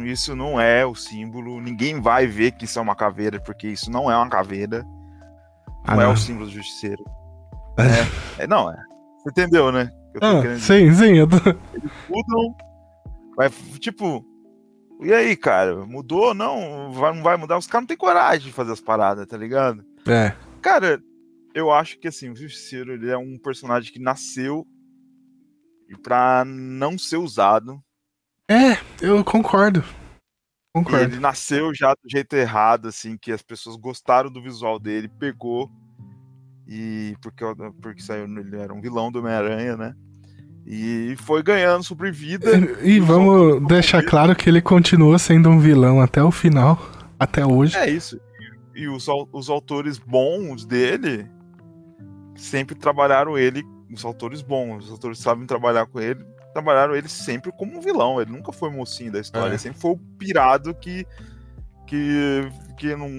Isso 0.06 0.36
não 0.36 0.60
é 0.60 0.86
o 0.86 0.96
símbolo. 0.96 1.60
Ninguém 1.60 2.00
vai 2.00 2.26
ver 2.28 2.52
que 2.54 2.66
isso 2.66 2.80
é 2.80 2.82
uma 2.82 2.96
caveira, 2.96 3.40
porque 3.40 3.68
isso 3.68 3.92
não 3.92 4.10
é 4.10 4.16
uma 4.16 4.30
caveira. 4.30 4.86
Ah, 5.86 5.96
Não 5.96 6.02
é 6.02 6.06
não. 6.06 6.14
o 6.14 6.18
símbolo 6.18 6.46
do 6.46 6.52
justiceiro. 6.52 7.04
É, 7.78 8.44
é, 8.44 8.48
não, 8.48 8.70
é. 8.72 8.76
Você 9.18 9.30
entendeu, 9.30 9.72
né? 9.72 9.90
Ah, 10.22 10.42
sim, 10.60 10.92
sim, 10.94 11.18
eu 11.18 11.28
tô... 11.28 11.36
mudam. 12.10 12.56
Vai, 13.38 13.50
tipo, 13.80 14.26
e 15.02 15.14
aí, 15.14 15.36
cara? 15.38 15.86
Mudou? 15.86 16.34
Não, 16.34 16.92
vai, 16.92 17.14
não 17.16 17.24
vai 17.24 17.38
mudar. 17.38 17.58
Os 17.58 17.68
caras 17.68 17.84
não 17.84 17.88
têm 17.88 17.96
coragem 17.98 18.48
de 18.48 18.52
fazer 18.54 18.74
as 18.74 18.82
paradas, 18.82 19.26
tá 19.28 19.38
ligado? 19.38 19.84
É, 20.08 20.34
Cara, 20.62 21.02
eu 21.54 21.72
acho 21.72 21.98
que 22.00 22.08
assim, 22.10 22.30
o 22.30 22.36
Justiceiro 22.36 22.94
ele 22.94 23.10
é 23.10 23.18
um 23.18 23.38
personagem 23.38 23.94
que 23.94 24.00
nasceu 24.00 24.68
pra 26.04 26.44
não 26.46 26.98
ser 26.98 27.18
usado. 27.18 27.82
É, 28.50 28.78
eu 29.02 29.24
concordo. 29.24 29.80
E 29.82 30.74
Concordo. 30.74 31.04
ele 31.04 31.20
nasceu 31.20 31.74
já 31.74 31.94
do 31.94 32.10
jeito 32.10 32.36
errado, 32.36 32.88
assim, 32.88 33.18
que 33.18 33.32
as 33.32 33.42
pessoas 33.42 33.76
gostaram 33.76 34.32
do 34.32 34.42
visual 34.42 34.80
dele, 34.80 35.08
pegou. 35.08 35.70
E 36.68 37.16
porque, 37.22 37.44
porque 37.82 38.02
saiu, 38.02 38.26
ele 38.26 38.56
era 38.58 38.74
um 38.74 38.82
vilão 38.82 39.12
do 39.12 39.20
Homem-Aranha, 39.20 39.76
né? 39.76 39.96
E 40.66 41.16
foi 41.24 41.42
ganhando 41.42 41.84
sobrevida. 41.84 42.52
E 42.84 43.00
vamos 43.00 43.68
deixar 43.68 44.04
claro 44.04 44.36
que 44.36 44.48
ele 44.48 44.62
continuou 44.62 45.18
sendo 45.18 45.50
um 45.50 45.60
vilão 45.60 46.00
até 46.00 46.24
o 46.24 46.32
final, 46.32 46.80
até 47.18 47.44
hoje. 47.44 47.76
É 47.76 47.90
isso. 47.90 48.20
E, 48.76 48.82
e 48.82 48.88
os, 48.88 49.08
os 49.32 49.50
autores 49.50 49.98
bons 49.98 50.66
dele 50.66 51.28
sempre 52.36 52.76
trabalharam 52.76 53.38
ele, 53.38 53.64
os 53.92 54.06
autores 54.06 54.42
bons, 54.42 54.86
os 54.86 54.92
autores 54.92 55.20
sabem 55.20 55.48
trabalhar 55.48 55.88
com 55.88 56.00
ele, 56.00 56.24
trabalharam 56.62 56.96
ele 56.96 57.08
sempre 57.10 57.52
como 57.52 57.78
um 57.78 57.82
vilão. 57.82 58.22
Ele 58.22 58.32
nunca 58.32 58.52
foi 58.52 58.70
mocinho 58.70 59.12
da 59.12 59.20
história, 59.20 59.48
É. 59.48 59.52
ele 59.52 59.58
sempre 59.58 59.80
foi 59.80 59.92
o 59.92 59.98
pirado 60.18 60.74
que 60.76 61.06
que 61.88 62.48
que 62.78 62.96
não 62.96 63.10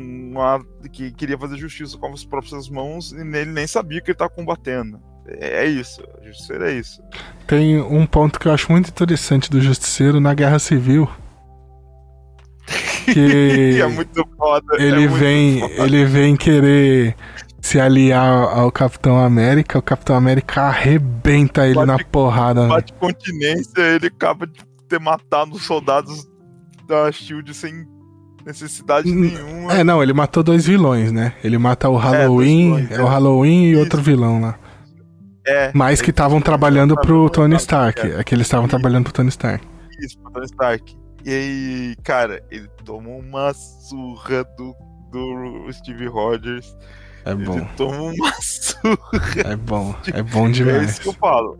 que 0.92 1.10
queria 1.12 1.36
fazer 1.36 1.56
justiça 1.56 1.98
com 1.98 2.12
as 2.12 2.24
próprias 2.24 2.68
mãos 2.68 3.12
e 3.12 3.16
ele 3.20 3.46
nem 3.50 3.66
sabia 3.66 4.00
que 4.00 4.10
ele 4.10 4.14
estava 4.14 4.30
combatendo. 4.30 5.00
É 5.26 5.64
isso, 5.66 6.02
a 6.20 6.26
justiça 6.26 6.54
é 6.54 6.72
isso. 6.72 7.02
Tem 7.46 7.80
um 7.80 8.06
ponto 8.06 8.38
que 8.40 8.48
eu 8.48 8.52
acho 8.52 8.70
muito 8.72 8.88
interessante 8.90 9.50
do 9.50 9.60
Justiceiro 9.60 10.18
na 10.20 10.34
Guerra 10.34 10.58
Civil. 10.58 11.08
Que 13.12 13.80
é 13.80 13.86
muito 13.86 14.24
foda. 14.36 14.76
é 14.78 14.82
ele 14.84 15.00
muito 15.08 15.14
vem, 15.14 15.60
foda. 15.60 15.74
ele 15.84 16.04
vem 16.04 16.36
querer 16.36 17.16
se 17.60 17.78
aliar 17.80 18.26
ao 18.58 18.70
Capitão 18.72 19.18
América, 19.18 19.78
o 19.78 19.82
Capitão 19.82 20.16
América 20.16 20.62
arrebenta 20.62 21.64
ele 21.66 21.74
Bate- 21.74 21.86
na 21.86 21.98
porrada. 22.04 22.62
né? 22.62 22.68
bate 22.68 22.92
continência, 22.94 23.80
ele 23.80 24.06
acaba 24.06 24.46
de 24.46 24.60
ter 24.88 24.98
matado 25.00 25.52
os 25.52 25.64
soldados 25.64 26.26
da 26.88 27.10
Shield 27.12 27.52
sem 27.54 27.86
necessidade 28.44 29.10
Hum, 29.10 29.20
nenhuma. 29.20 29.72
É, 29.74 29.84
não, 29.84 30.02
ele 30.02 30.12
matou 30.12 30.42
dois 30.42 30.66
vilões, 30.66 31.12
né? 31.12 31.34
Ele 31.44 31.58
mata 31.58 31.88
o 31.88 31.96
Halloween, 31.96 32.74
vilões, 32.76 32.90
é, 32.90 32.94
é. 32.94 33.02
o 33.02 33.06
Halloween 33.06 33.64
e 33.66 33.70
Isso. 33.72 33.80
outro 33.80 34.02
vilão 34.02 34.40
lá. 34.40 34.58
É, 35.46 35.70
Mas 35.74 36.00
que 36.02 36.10
estavam 36.10 36.40
trabalhando 36.40 36.94
pro 36.96 37.28
Tony 37.30 37.56
Stark. 37.56 38.00
É 38.00 38.22
que 38.24 38.34
eles 38.34 38.46
estavam 38.46 38.68
trabalhando 38.68 39.04
pro 39.04 39.12
Tony 39.12 39.28
Stark. 39.30 39.66
isso, 40.04 40.18
pro 40.20 40.32
Tony 40.32 40.46
Stark. 40.46 40.96
E 41.24 41.30
aí, 41.30 41.96
cara, 42.02 42.42
ele 42.50 42.68
tomou 42.84 43.18
uma 43.20 43.52
surra 43.54 44.44
do, 44.56 44.74
do 45.10 45.72
Steve 45.72 46.06
Rogers. 46.06 46.74
É 47.24 47.32
Ele 47.32 47.44
bom, 47.44 47.64
tomou 47.76 48.12
uma 48.12 48.32
surra. 48.40 49.50
é 49.52 49.56
bom, 49.56 49.94
é 50.12 50.22
bom 50.22 50.48
É 50.48 50.50
demais. 50.50 50.90
isso 50.90 51.00
que 51.02 51.08
eu 51.08 51.12
falo. 51.14 51.58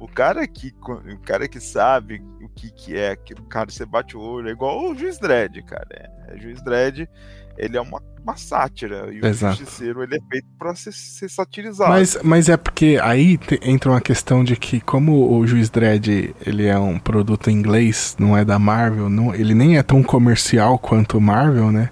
O 0.00 0.06
cara 0.06 0.46
que, 0.46 0.72
o 1.12 1.18
cara 1.24 1.48
que 1.48 1.58
sabe 1.60 2.22
o 2.40 2.48
que, 2.48 2.70
que 2.70 2.96
é 2.96 3.10
aquilo, 3.10 3.42
cara, 3.44 3.68
você 3.70 3.84
bate 3.84 4.16
o 4.16 4.20
olho, 4.20 4.48
é 4.48 4.52
igual 4.52 4.90
o 4.90 4.94
Juiz 4.94 5.18
Dredd, 5.18 5.60
cara. 5.64 5.86
É, 6.28 6.34
o 6.36 6.38
Juiz 6.40 6.62
Dredd, 6.62 7.08
ele 7.56 7.76
é 7.76 7.80
uma, 7.80 8.00
uma 8.22 8.36
sátira. 8.36 9.12
E 9.12 9.18
Exato. 9.26 9.54
o 9.54 9.58
Justiceiro, 9.58 10.02
ele 10.04 10.14
é 10.16 10.20
feito 10.30 10.46
pra 10.56 10.72
ser, 10.76 10.92
ser 10.92 11.28
satirizado. 11.28 11.90
Mas, 11.90 12.16
mas 12.22 12.48
é 12.48 12.56
porque 12.56 12.98
aí 13.02 13.36
te- 13.38 13.58
entra 13.60 13.90
uma 13.90 14.00
questão 14.00 14.44
de 14.44 14.54
que, 14.54 14.80
como 14.80 15.36
o 15.36 15.44
Juiz 15.46 15.68
Dredd 15.68 16.32
ele 16.46 16.66
é 16.66 16.78
um 16.78 16.96
produto 16.98 17.50
inglês, 17.50 18.14
não 18.20 18.36
é 18.36 18.44
da 18.44 18.58
Marvel, 18.58 19.08
não, 19.08 19.34
ele 19.34 19.52
nem 19.54 19.78
é 19.78 19.82
tão 19.82 20.00
comercial 20.02 20.78
quanto 20.78 21.18
o 21.18 21.20
Marvel, 21.20 21.72
né? 21.72 21.90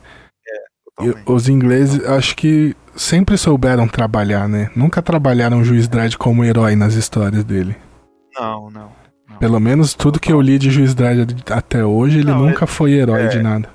E 1.01 1.07
Totalmente. 1.13 1.31
os 1.33 1.49
ingleses, 1.49 2.05
acho 2.05 2.37
que 2.37 2.75
sempre 2.97 3.37
souberam 3.39 3.87
trabalhar, 3.87 4.49
né? 4.49 4.71
Nunca 4.75 5.01
trabalharam 5.03 5.61
o 5.61 5.65
Juiz 5.65 5.87
Dredd 5.89 6.17
como 6.17 6.45
herói 6.45 6.75
nas 6.77 6.95
histórias 6.95 7.45
dele. 7.45 7.77
Não, 8.35 8.71
não. 8.71 8.91
não. 9.29 9.37
Pelo 9.39 9.61
menos 9.61 9.95
tudo 9.95 10.19
que 10.21 10.33
eu 10.33 10.41
li 10.41 10.59
de 10.59 10.71
Juiz 10.71 10.95
Dredd 10.95 11.35
até 11.51 11.85
hoje, 11.85 12.19
ele 12.19 12.31
Não, 12.31 12.47
nunca 12.47 12.67
foi 12.67 12.93
herói 12.93 13.23
é. 13.25 13.29
de 13.29 13.43
nada. 13.43 13.69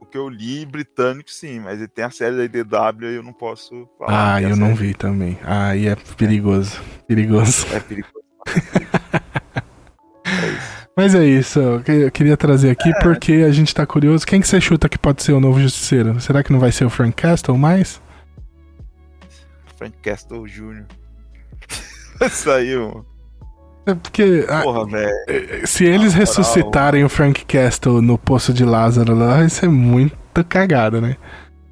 O 0.00 0.06
que 0.06 0.16
eu 0.18 0.28
li 0.28 0.64
britânico, 0.64 1.30
sim, 1.30 1.58
mas 1.60 1.78
ele 1.78 1.88
tem 1.88 2.04
a 2.04 2.10
série 2.10 2.36
da 2.36 2.44
IDW 2.44 3.10
e 3.10 3.16
eu 3.16 3.22
não 3.22 3.32
posso 3.32 3.88
falar. 3.98 4.34
Ah, 4.36 4.42
eu 4.42 4.56
não 4.56 4.74
vi 4.74 4.94
também. 4.94 5.36
Aí 5.44 5.88
é 5.88 5.96
perigoso. 6.16 6.80
Perigoso. 7.08 7.66
É 7.72 7.80
perigoso. 7.80 8.14
Mas 10.96 11.14
é 11.14 11.24
isso, 11.26 11.58
eu 11.60 11.80
que- 11.82 11.92
eu 11.92 12.10
queria 12.10 12.36
trazer 12.38 12.70
aqui 12.70 12.90
porque 13.02 13.44
a 13.46 13.50
gente 13.52 13.74
tá 13.74 13.84
curioso. 13.86 14.26
Quem 14.26 14.40
que 14.40 14.48
você 14.48 14.58
chuta 14.60 14.88
que 14.88 14.96
pode 14.98 15.22
ser 15.22 15.32
o 15.32 15.40
novo 15.40 15.60
Justiceiro? 15.60 16.18
Será 16.20 16.42
que 16.42 16.50
não 16.50 16.58
vai 16.58 16.72
ser 16.72 16.86
o 16.86 16.90
Frank 16.90 17.12
Castle 17.14 17.56
mais? 17.58 18.00
Frank 19.86 19.96
Castle 20.02 20.46
Jr. 20.46 20.84
Saiu. 22.30 23.04
É 23.86 23.94
porque 23.94 24.44
ah, 24.48 24.62
Porra, 24.62 24.84
velho. 24.86 25.66
se 25.66 25.84
eles 25.84 26.12
moral. 26.12 26.18
ressuscitarem 26.18 27.04
o 27.04 27.08
Frank 27.08 27.44
Castle 27.44 28.02
no 28.02 28.18
Poço 28.18 28.52
de 28.52 28.64
Lázaro 28.64 29.14
lá, 29.14 29.36
vai 29.36 29.48
ser 29.48 29.68
muito 29.68 30.16
cagada, 30.44 31.00
né? 31.00 31.16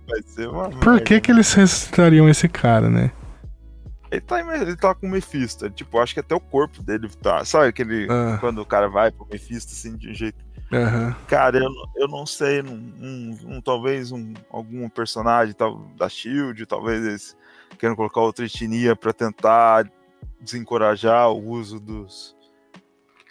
vai 0.07 0.23
ser 0.23 0.49
uma 0.49 0.69
Por 0.71 0.93
merda. 0.93 1.01
que 1.05 1.21
que 1.21 1.33
eles 1.33 1.53
ressuscitariam 1.53 2.29
esse 2.29 2.49
cara, 2.49 2.89
né? 2.89 3.11
Ele 4.13 4.21
tá, 4.21 4.39
ele 4.57 4.77
tá 4.77 4.95
com 4.95 5.09
o 5.09 5.11
Mephisto. 5.11 5.69
Tipo, 5.71 5.99
acho 5.99 6.15
que 6.15 6.21
até 6.21 6.37
o 6.37 6.41
corpo 6.41 6.81
dele 6.85 7.09
tá. 7.21 7.45
Sabe 7.45 7.67
aquele. 7.67 8.07
Ah. 8.09 8.37
Quando 8.39 8.61
o 8.61 8.67
cara 8.67 8.89
vai 8.89 9.11
pro 9.11 9.27
Mephisto, 9.29 9.73
assim, 9.73 9.97
de 9.97 10.11
um 10.11 10.15
jeito. 10.15 10.39
Aham. 10.73 11.17
Cara, 11.27 11.57
eu, 11.59 11.69
não- 11.69 11.85
eu 11.97 12.07
não 12.07 12.25
sei. 12.25 12.63
Um, 12.63 12.93
um- 13.01 13.39
um- 13.57 13.61
talvez 13.61 14.13
um, 14.13 14.33
algum 14.53 14.89
personagem 14.89 15.53
tal, 15.53 15.85
da 15.99 16.09
Shield, 16.09 16.65
talvez 16.65 17.05
eles 17.05 17.37
queiram 17.79 17.97
colocar 17.97 18.21
outra 18.21 18.45
etnia 18.45 18.95
pra 18.97 19.13
tentar 19.13 19.89
desencorajar 20.41 21.31
o 21.31 21.39
uso 21.49 21.79
dos. 21.81 22.35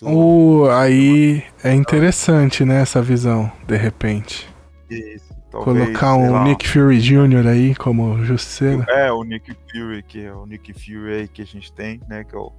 do- 0.02 0.10
O, 0.10 0.70
aí 0.70 1.44
é 1.64 1.74
interessante, 1.74 2.64
né, 2.66 2.82
essa 2.82 3.02
visão, 3.02 3.52
de 3.68 3.76
repente. 3.78 4.48
isso, 4.90 5.34
talvez, 5.50 5.86
Colocar 5.86 6.16
um 6.16 6.32
lá, 6.34 6.44
Nick 6.44 6.68
Fury 6.68 7.00
Jr. 7.00 7.48
aí 7.48 7.76
como 7.76 8.24
justiceiro. 8.24 8.84
É, 8.90 9.12
o 9.12 9.24
Nick 9.24 9.56
Fury, 9.72 10.04
que 10.04 10.26
é 10.26 10.34
o 10.34 10.46
Nick 10.46 10.74
Fury 10.74 11.14
aí 11.14 11.28
que 11.28 11.42
a 11.42 11.46
gente 11.46 11.72
tem, 11.74 12.00
né? 12.08 12.24
Que 12.24 12.36
é 12.36 12.40
o 12.40 12.52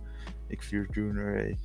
Nick 0.51 0.65
Fury 0.65 0.89
Jr. 0.93 1.37
aí. 1.39 1.57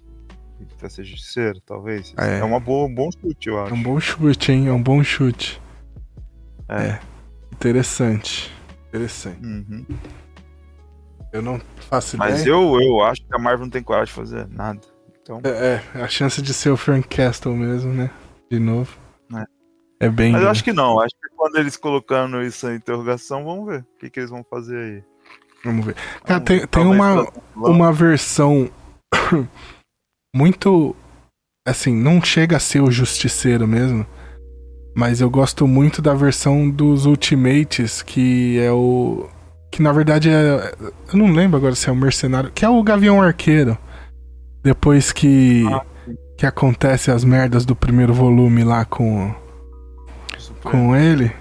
Pra 0.78 0.90
ser 0.90 1.06
justiceiro, 1.06 1.62
talvez. 1.66 2.14
É. 2.18 2.40
É, 2.40 2.44
uma 2.44 2.60
boa, 2.60 2.86
um 2.86 2.94
bom 2.94 3.10
chute, 3.12 3.48
eu 3.48 3.58
É 3.60 3.64
acho. 3.64 3.74
um 3.74 3.82
bom 3.82 3.98
chute, 4.00 4.52
hein? 4.52 4.68
É 4.68 4.74
um 4.74 4.84
bom 4.84 5.02
chute. 5.02 5.62
É. 6.68 7.00
Interessante. 7.54 8.52
Interessante. 8.90 9.46
Uhum. 9.46 9.86
Eu 11.32 11.42
não 11.42 11.62
faço 11.90 12.18
Mas 12.18 12.42
ideia. 12.42 12.54
eu, 12.54 12.82
eu 12.82 13.02
acho 13.04 13.22
que 13.22 13.36
a 13.36 13.38
Marvel 13.38 13.66
não 13.66 13.70
tem 13.72 13.84
coragem 13.84 14.08
de 14.08 14.14
fazer 14.14 14.48
nada. 14.50 14.80
Então, 15.22 15.40
É, 15.44 15.82
é, 15.96 16.02
a 16.02 16.08
chance 16.08 16.42
de 16.42 16.54
ser 16.54 16.72
o 16.72 16.78
Frank 16.78 17.08
Castle 17.08 17.56
mesmo, 17.56 17.94
né? 17.94 18.10
De 18.50 18.60
novo. 18.60 18.98
É. 19.36 19.46
É 20.08 20.10
bem. 20.10 20.32
mas 20.32 20.42
eu 20.42 20.50
acho 20.50 20.64
que 20.64 20.74
não. 20.74 21.00
Acho 21.00 21.14
que 21.14 21.36
quando 21.36 21.58
eles 21.58 21.78
colocando 21.78 22.42
isso 22.42 22.68
em 22.68 22.76
interrogação, 22.76 23.44
vamos 23.44 23.68
ver 23.68 23.82
o 23.82 24.00
que, 24.00 24.10
que 24.10 24.20
eles 24.20 24.30
vão 24.32 24.44
fazer 24.50 24.78
aí. 24.78 25.04
Vamos 25.64 25.86
ver. 25.86 25.94
Cara, 26.24 26.40
Vamos 26.40 26.46
tem, 26.46 26.60
ver, 26.60 26.68
tem 26.68 26.84
uma, 26.86 27.32
uma 27.56 27.94
versão 27.94 28.72
muito. 30.36 30.96
Assim, 31.68 31.94
não 31.94 32.20
chega 32.24 32.58
a 32.58 32.60
ser 32.60 32.82
o 32.82 32.90
Justiceiro 32.90 33.68
mesmo. 33.68 34.08
Mas 35.00 35.22
eu 35.22 35.30
gosto 35.30 35.66
muito 35.66 36.02
da 36.02 36.14
versão 36.14 36.70
dos 36.70 37.06
Ultimates, 37.06 38.02
que 38.02 38.60
é 38.60 38.70
o. 38.70 39.30
Que 39.72 39.82
na 39.82 39.94
verdade 39.94 40.30
é. 40.30 40.74
Eu 41.14 41.18
não 41.18 41.32
lembro 41.32 41.56
agora 41.56 41.74
se 41.74 41.88
é 41.88 41.92
o 41.92 41.96
Mercenário. 41.96 42.52
Que 42.54 42.66
é 42.66 42.70
o 42.70 42.84
Gavião 42.84 43.22
Arqueiro. 43.22 43.78
Depois 44.62 45.14
que. 45.14 45.66
Ah, 45.72 45.86
que 46.38 46.46
acontece 46.46 47.12
as 47.12 47.24
merdas 47.24 47.64
do 47.64 47.78
primeiro 47.78 48.14
volume 48.14 48.66
lá 48.66 48.84
com. 48.84 49.34
Com 50.66 50.94
ele. 50.94 51.32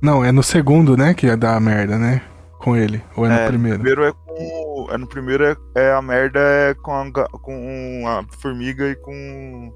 Não, 0.00 0.24
é 0.24 0.32
no 0.32 0.42
segundo, 0.42 0.96
né? 0.96 1.12
Que 1.12 1.26
é 1.26 1.36
da 1.36 1.60
merda, 1.60 1.98
né? 1.98 2.22
Com 2.60 2.74
ele. 2.74 3.02
Ou 3.14 3.26
é 3.26 3.28
no 3.28 3.34
É, 3.34 3.46
primeiro? 3.46 3.76
No 3.76 3.84
primeiro 3.84 4.04
é 4.08 4.12
com. 4.12 4.88
É, 4.90 4.96
no 4.96 5.06
primeiro 5.06 5.44
é, 5.44 5.56
é 5.74 5.92
a 5.92 6.00
merda 6.00 6.40
é 6.40 6.72
com 6.72 6.94
a, 6.94 7.28
com 7.28 8.04
a 8.06 8.24
formiga 8.40 8.88
e 8.88 8.96
com. 8.96 9.70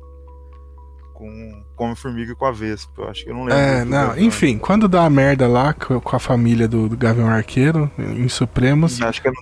Com, 1.24 1.64
com 1.74 1.96
formiga 1.96 2.32
e 2.32 2.34
com 2.34 2.44
a 2.44 2.52
vespa. 2.52 3.02
Eu 3.02 3.08
acho 3.08 3.24
que 3.24 3.30
eu 3.30 3.34
não 3.34 3.44
lembro. 3.44 3.58
É, 3.58 3.84
não, 3.84 4.18
enfim, 4.18 4.58
quando 4.58 4.86
dá 4.86 5.04
a 5.04 5.10
merda 5.10 5.48
lá 5.48 5.72
co- 5.72 5.98
com 6.00 6.14
a 6.16 6.18
família 6.18 6.68
do, 6.68 6.86
do 6.88 6.96
Gavião 6.96 7.28
Arqueiro, 7.28 7.90
em 7.98 8.28
Supremos, 8.28 9.00
Acho 9.00 9.22
que 9.22 9.28
é 9.28 9.30
no, 9.30 9.36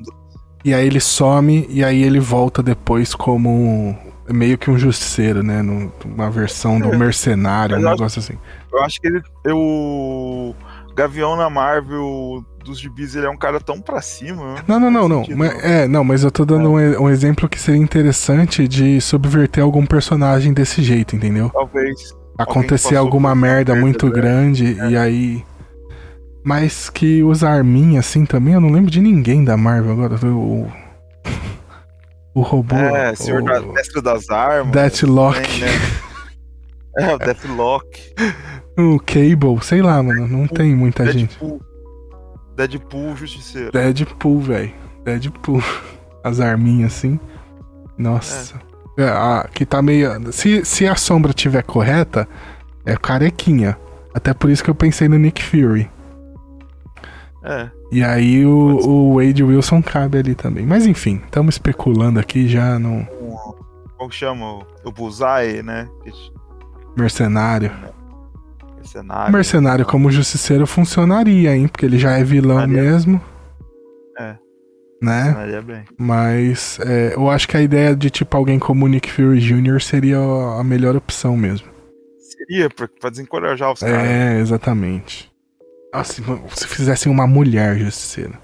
e 0.64 0.72
aí 0.72 0.86
ele 0.86 1.00
some, 1.00 1.66
e 1.68 1.82
aí 1.82 2.00
ele 2.04 2.20
volta 2.20 2.62
depois 2.62 3.16
como 3.16 3.98
meio 4.30 4.56
que 4.56 4.70
um 4.70 4.78
justiceiro, 4.78 5.42
né? 5.42 5.60
Uma 6.04 6.30
versão 6.30 6.78
do 6.78 6.92
É, 6.94 6.96
mercenário, 6.96 7.76
um 7.76 7.80
negócio 7.82 8.20
assim. 8.20 8.38
Eu 8.72 8.80
acho 8.84 9.00
que 9.00 9.08
ele. 9.08 9.20
Eu, 9.44 9.58
o 9.58 10.54
Gavião 10.94 11.34
na 11.36 11.50
Marvel 11.50 12.44
dos 12.62 12.78
gibis, 12.80 13.14
ele 13.14 13.26
é 13.26 13.30
um 13.30 13.36
cara 13.36 13.60
tão 13.60 13.80
pra 13.80 14.00
cima. 14.00 14.54
né? 14.54 14.62
Não, 14.66 14.78
não, 14.80 14.90
não, 14.90 15.08
não. 15.08 15.24
Mas, 15.36 15.52
não. 15.54 15.60
é, 15.60 15.88
não, 15.88 16.04
mas 16.04 16.22
eu 16.24 16.30
tô 16.30 16.44
dando 16.44 16.70
um, 16.70 16.80
e- 16.80 16.96
um 16.96 17.08
exemplo 17.10 17.48
que 17.48 17.58
seria 17.58 17.80
interessante 17.80 18.66
de 18.68 19.00
subverter 19.00 19.62
algum 19.62 19.84
personagem 19.84 20.52
desse 20.52 20.82
jeito, 20.82 21.14
entendeu? 21.16 21.50
Talvez. 21.50 22.14
Acontecer 22.38 22.96
alguma 22.96 23.34
merda 23.34 23.72
merda 23.72 23.80
muito 23.80 24.10
grande 24.10 24.76
e 24.88 24.96
aí. 24.96 25.44
Mas 26.44 26.90
que 26.90 27.22
usa 27.22 27.48
arminha 27.48 28.00
assim 28.00 28.24
também, 28.24 28.54
eu 28.54 28.60
não 28.60 28.70
lembro 28.70 28.90
de 28.90 29.00
ninguém 29.00 29.44
da 29.44 29.56
Marvel 29.56 29.92
agora. 29.92 30.16
O, 30.26 30.66
o 32.34 32.40
robô. 32.40 32.74
É, 32.74 33.14
Senhor 33.14 33.42
o 33.42 33.44
da 33.44 33.60
Mestre 33.60 34.02
das 34.02 34.28
Armas. 34.30 34.72
Deathlock, 34.72 35.60
né? 35.60 35.68
É, 36.98 37.14
o 37.14 37.18
Deathlock. 37.20 38.14
o 38.78 38.98
Cable, 38.98 39.62
sei 39.62 39.82
lá, 39.82 40.02
mano. 40.02 40.26
Não 40.26 40.48
tem 40.48 40.74
muita 40.74 41.12
gente. 41.12 41.38
Deadpool. 42.56 43.16
Justiceiro. 43.16 43.72
Deadpool, 43.72 44.40
velho. 44.40 44.72
Deadpool. 45.04 45.62
As 46.24 46.38
arminhas 46.40 46.92
assim. 46.94 47.18
Nossa. 47.98 48.60
É, 48.98 49.04
a, 49.08 49.48
que 49.52 49.64
tá 49.66 49.80
meio. 49.82 50.32
Se, 50.32 50.64
se 50.64 50.86
a 50.86 50.94
sombra 50.94 51.32
tiver 51.32 51.62
correta, 51.62 52.28
é 52.84 52.96
carequinha. 52.96 53.76
Até 54.14 54.34
por 54.34 54.50
isso 54.50 54.62
que 54.62 54.70
eu 54.70 54.74
pensei 54.74 55.08
no 55.08 55.18
Nick 55.18 55.42
Fury. 55.42 55.90
É. 57.44 57.70
E 57.90 58.04
aí 58.04 58.44
o, 58.46 58.78
o 58.86 59.14
Wade 59.16 59.42
Wilson 59.42 59.82
cabe 59.82 60.18
ali 60.18 60.34
também. 60.34 60.64
Mas 60.64 60.86
enfim, 60.86 61.20
estamos 61.24 61.54
especulando 61.56 62.20
aqui 62.20 62.46
já 62.46 62.78
no 62.78 62.98
Um, 63.20 63.36
qual 63.96 64.08
que 64.08 64.14
chama? 64.14 64.62
O- 64.84 64.92
Bullseye, 64.92 65.62
né? 65.62 65.88
Mercenário. 66.96 67.70
cenário. 67.70 67.94
O 69.28 69.32
Mercenário 69.32 69.84
como 69.86 70.10
justiceiro 70.10 70.66
funcionaria, 70.66 71.54
hein? 71.56 71.68
Porque 71.68 71.86
ele 71.86 71.98
já 71.98 72.12
é 72.18 72.24
vilão 72.24 72.66
mesmo. 72.66 73.20
É. 74.18 74.36
Né? 75.00 75.24
Funcionaria 75.24 75.62
bem. 75.62 75.84
Mas 75.98 76.78
é, 76.80 77.14
eu 77.14 77.28
acho 77.30 77.48
que 77.48 77.56
a 77.56 77.62
ideia 77.62 77.94
de 77.96 78.10
tipo 78.10 78.36
alguém 78.36 78.58
como 78.58 78.86
Nick 78.86 79.10
Fury 79.10 79.40
Jr. 79.40 79.80
seria 79.80 80.18
a 80.18 80.62
melhor 80.64 80.94
opção 80.96 81.36
mesmo. 81.36 81.66
Seria 82.18 82.68
pra, 82.70 82.88
desencorajar 83.10 83.72
os 83.72 83.80
caras. 83.80 84.08
É, 84.08 84.38
exatamente. 84.38 85.30
Nossa, 85.92 86.14
se- 86.14 86.22
se 86.54 86.66
fizessem 86.68 87.10
uma 87.10 87.26
mulher 87.26 87.76
justiceira. 87.78 88.38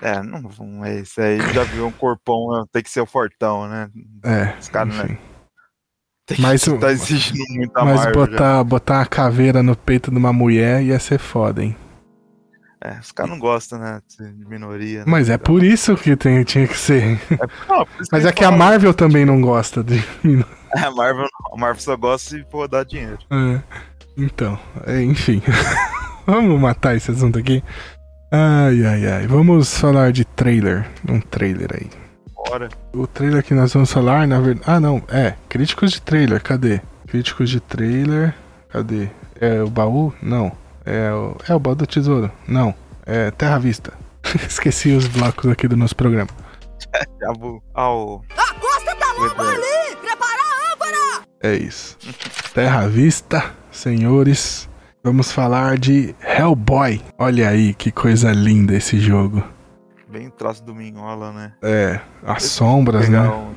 É, 0.00 0.22
não, 0.22 0.42
não 0.60 0.84
é 0.84 1.00
isso 1.00 1.20
aí. 1.20 1.38
Já 1.54 1.64
viu 1.64 1.86
um 1.86 1.90
corpão, 1.92 2.52
né? 2.52 2.64
tem 2.70 2.82
que 2.82 2.90
ser 2.90 3.00
o 3.00 3.06
fortão, 3.06 3.66
né? 3.68 3.88
É, 4.22 4.54
Os 4.60 4.68
caras, 4.68 4.94
né? 4.94 5.16
Tem 6.26 6.38
Mas 6.40 6.62
tá 6.64 6.90
exigindo 6.90 7.44
muito 7.54 7.76
a 7.76 7.84
Mas 7.84 7.96
Marvel 8.04 8.14
já. 8.26 8.30
botar, 8.32 8.64
botar 8.64 8.94
uma 8.98 9.06
caveira 9.06 9.62
no 9.62 9.76
peito 9.76 10.10
de 10.10 10.16
uma 10.16 10.32
mulher 10.32 10.82
ia 10.82 10.98
ser 10.98 11.18
foda, 11.18 11.62
hein? 11.62 11.76
É, 12.82 12.98
os 13.00 13.10
caras 13.12 13.30
não 13.30 13.38
gostam, 13.38 13.78
né? 13.78 14.00
De 14.18 14.32
de 14.32 14.44
minoria. 14.46 14.98
né? 15.00 15.04
Mas 15.06 15.30
é 15.30 15.38
por 15.38 15.62
isso 15.62 15.96
que 15.96 16.14
tem, 16.16 16.42
tinha 16.44 16.66
que 16.66 16.76
ser. 16.76 17.18
Não, 17.68 17.86
por 17.86 18.00
isso 18.00 18.10
Mas 18.12 18.24
é 18.24 18.32
que 18.32 18.44
a 18.44 18.50
Marvel 18.50 18.92
também 18.92 19.24
não 19.24 19.40
gosta 19.40 19.82
de. 19.82 20.02
É, 20.76 20.80
a 20.80 20.90
Marvel, 20.90 21.22
não. 21.22 21.54
a 21.54 21.60
Marvel 21.60 21.80
só 21.80 21.96
gosta 21.96 22.28
se 22.30 22.44
for 22.50 22.68
dar 22.68 22.84
dinheiro. 22.84 23.16
É. 23.30 23.60
Então, 24.18 24.58
é, 24.84 25.00
enfim. 25.02 25.40
Vamos 26.26 26.60
matar 26.60 26.96
esse 26.96 27.10
assunto 27.10 27.38
aqui. 27.38 27.62
Ai, 28.32 28.84
ai, 28.84 29.06
ai. 29.06 29.26
Vamos 29.26 29.78
falar 29.78 30.10
de 30.12 30.24
trailer. 30.24 30.84
Um 31.08 31.20
trailer 31.20 31.68
aí. 31.72 31.88
Bora. 32.48 32.68
O 32.92 33.06
trailer 33.06 33.42
que 33.42 33.54
nós 33.54 33.72
vamos 33.72 33.92
falar, 33.92 34.26
na 34.26 34.40
verdade. 34.40 34.64
Ah, 34.66 34.80
não. 34.80 35.02
É. 35.08 35.34
Críticos 35.48 35.92
de 35.92 36.02
trailer. 36.02 36.42
Cadê? 36.42 36.80
Críticos 37.06 37.50
de 37.50 37.60
trailer. 37.60 38.34
Cadê? 38.68 39.08
É 39.40 39.62
o 39.62 39.68
baú? 39.68 40.12
Não. 40.22 40.52
É 40.84 41.10
o, 41.12 41.36
é 41.48 41.54
o 41.54 41.58
baú 41.58 41.74
do 41.74 41.86
tesouro? 41.86 42.30
Não. 42.46 42.74
É 43.04 43.30
Terra 43.30 43.58
Vista. 43.58 43.92
Esqueci 44.48 44.90
os 44.92 45.06
blocos 45.06 45.50
aqui 45.50 45.68
do 45.68 45.76
nosso 45.76 45.96
programa. 45.96 46.28
Já 47.20 47.32
vou 47.38 47.62
ao. 47.74 48.22
A 48.36 48.54
costa 48.54 48.96
tá 48.96 49.06
Verdade. 49.20 49.50
ali! 49.50 49.96
Prepara 49.96 50.42
a 50.42 50.72
âncora! 50.72 51.22
É 51.42 51.54
isso. 51.54 51.96
Terra 52.54 52.86
Vista, 52.88 53.44
senhores. 53.70 54.68
Vamos 55.02 55.30
falar 55.30 55.78
de 55.78 56.14
Hellboy. 56.20 57.00
Olha 57.16 57.48
aí 57.48 57.74
que 57.74 57.92
coisa 57.92 58.32
linda 58.32 58.74
esse 58.74 58.98
jogo. 58.98 59.42
Bem 60.08 60.30
traço 60.30 60.62
do 60.64 60.74
Minhola, 60.74 61.32
né? 61.32 61.52
É, 61.62 62.00
as 62.22 62.42
Vou 62.42 62.50
sombras, 62.50 63.08
né? 63.08 63.20
um 63.28 63.54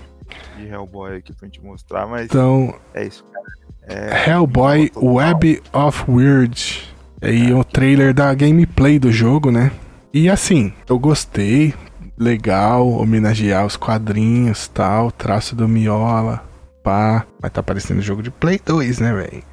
de 0.57 0.67
Hellboy 0.67 1.17
aqui 1.17 1.34
pra 1.34 1.47
gente 1.47 1.61
mostrar, 1.63 2.05
mas 2.07 2.26
Então, 2.26 2.73
é 2.93 3.05
isso, 3.05 3.23
cara. 3.23 3.45
É, 3.88 4.30
Hellboy. 4.30 4.91
Web 4.95 5.61
of 5.73 6.05
Weird. 6.09 6.93
Aí 7.21 7.53
o 7.53 7.63
trailer 7.63 8.13
da 8.13 8.34
gameplay 8.34 8.99
do 8.99 9.11
jogo, 9.11 9.51
né? 9.51 9.71
E 10.13 10.30
assim, 10.30 10.73
eu 10.88 10.97
gostei. 10.99 11.73
Legal, 12.17 12.85
homenagear 12.89 13.65
os 13.65 13.77
quadrinhos 13.77 14.67
tal, 14.67 15.09
traço 15.09 15.55
do 15.55 15.69
Miola, 15.69 16.43
pá. 16.84 17.26
Mas 17.41 17.51
tá 17.51 17.63
parecendo 17.63 18.01
jogo 18.01 18.21
de 18.21 18.30
Play 18.30 18.59
2, 18.63 18.99
né, 18.99 19.13
velho? 19.13 19.43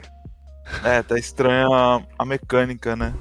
É, 0.82 1.00
tá 1.00 1.16
estranha 1.16 1.68
a, 1.68 2.02
a 2.18 2.24
mecânica, 2.24 2.96
né? 2.96 3.14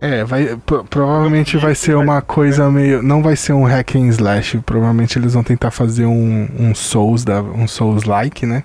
É, 0.00 0.22
vai, 0.24 0.56
pro- 0.56 0.84
provavelmente 0.84 1.56
vai 1.56 1.74
ser 1.74 1.96
uma 1.96 2.20
coisa 2.20 2.70
meio. 2.70 3.02
Não 3.02 3.22
vai 3.22 3.34
ser 3.34 3.52
um 3.54 3.64
hack 3.64 3.96
and 3.96 4.08
slash. 4.08 4.58
Provavelmente 4.60 5.18
eles 5.18 5.34
vão 5.34 5.42
tentar 5.42 5.70
fazer 5.70 6.04
um, 6.06 6.48
um 6.58 6.74
Souls, 6.74 7.24
da, 7.24 7.40
um 7.42 7.66
Souls-like, 7.66 8.44
né? 8.44 8.64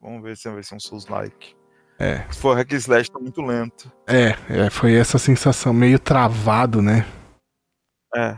Vamos 0.00 0.22
ver 0.22 0.36
se 0.36 0.48
vai 0.48 0.62
ser 0.62 0.74
um 0.74 0.80
Souls-like. 0.80 1.54
É. 1.98 2.22
Se 2.30 2.40
for 2.40 2.56
hack 2.56 2.72
and 2.72 2.76
slash, 2.76 3.10
tá 3.10 3.18
muito 3.18 3.42
lento. 3.42 3.90
É, 4.06 4.36
é, 4.48 4.70
foi 4.70 4.94
essa 4.94 5.18
sensação, 5.18 5.72
meio 5.72 5.98
travado, 5.98 6.80
né? 6.80 7.04
É. 8.14 8.36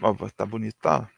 Mas 0.00 0.32
tá 0.32 0.44
bonito, 0.44 0.76
tá? 0.82 1.08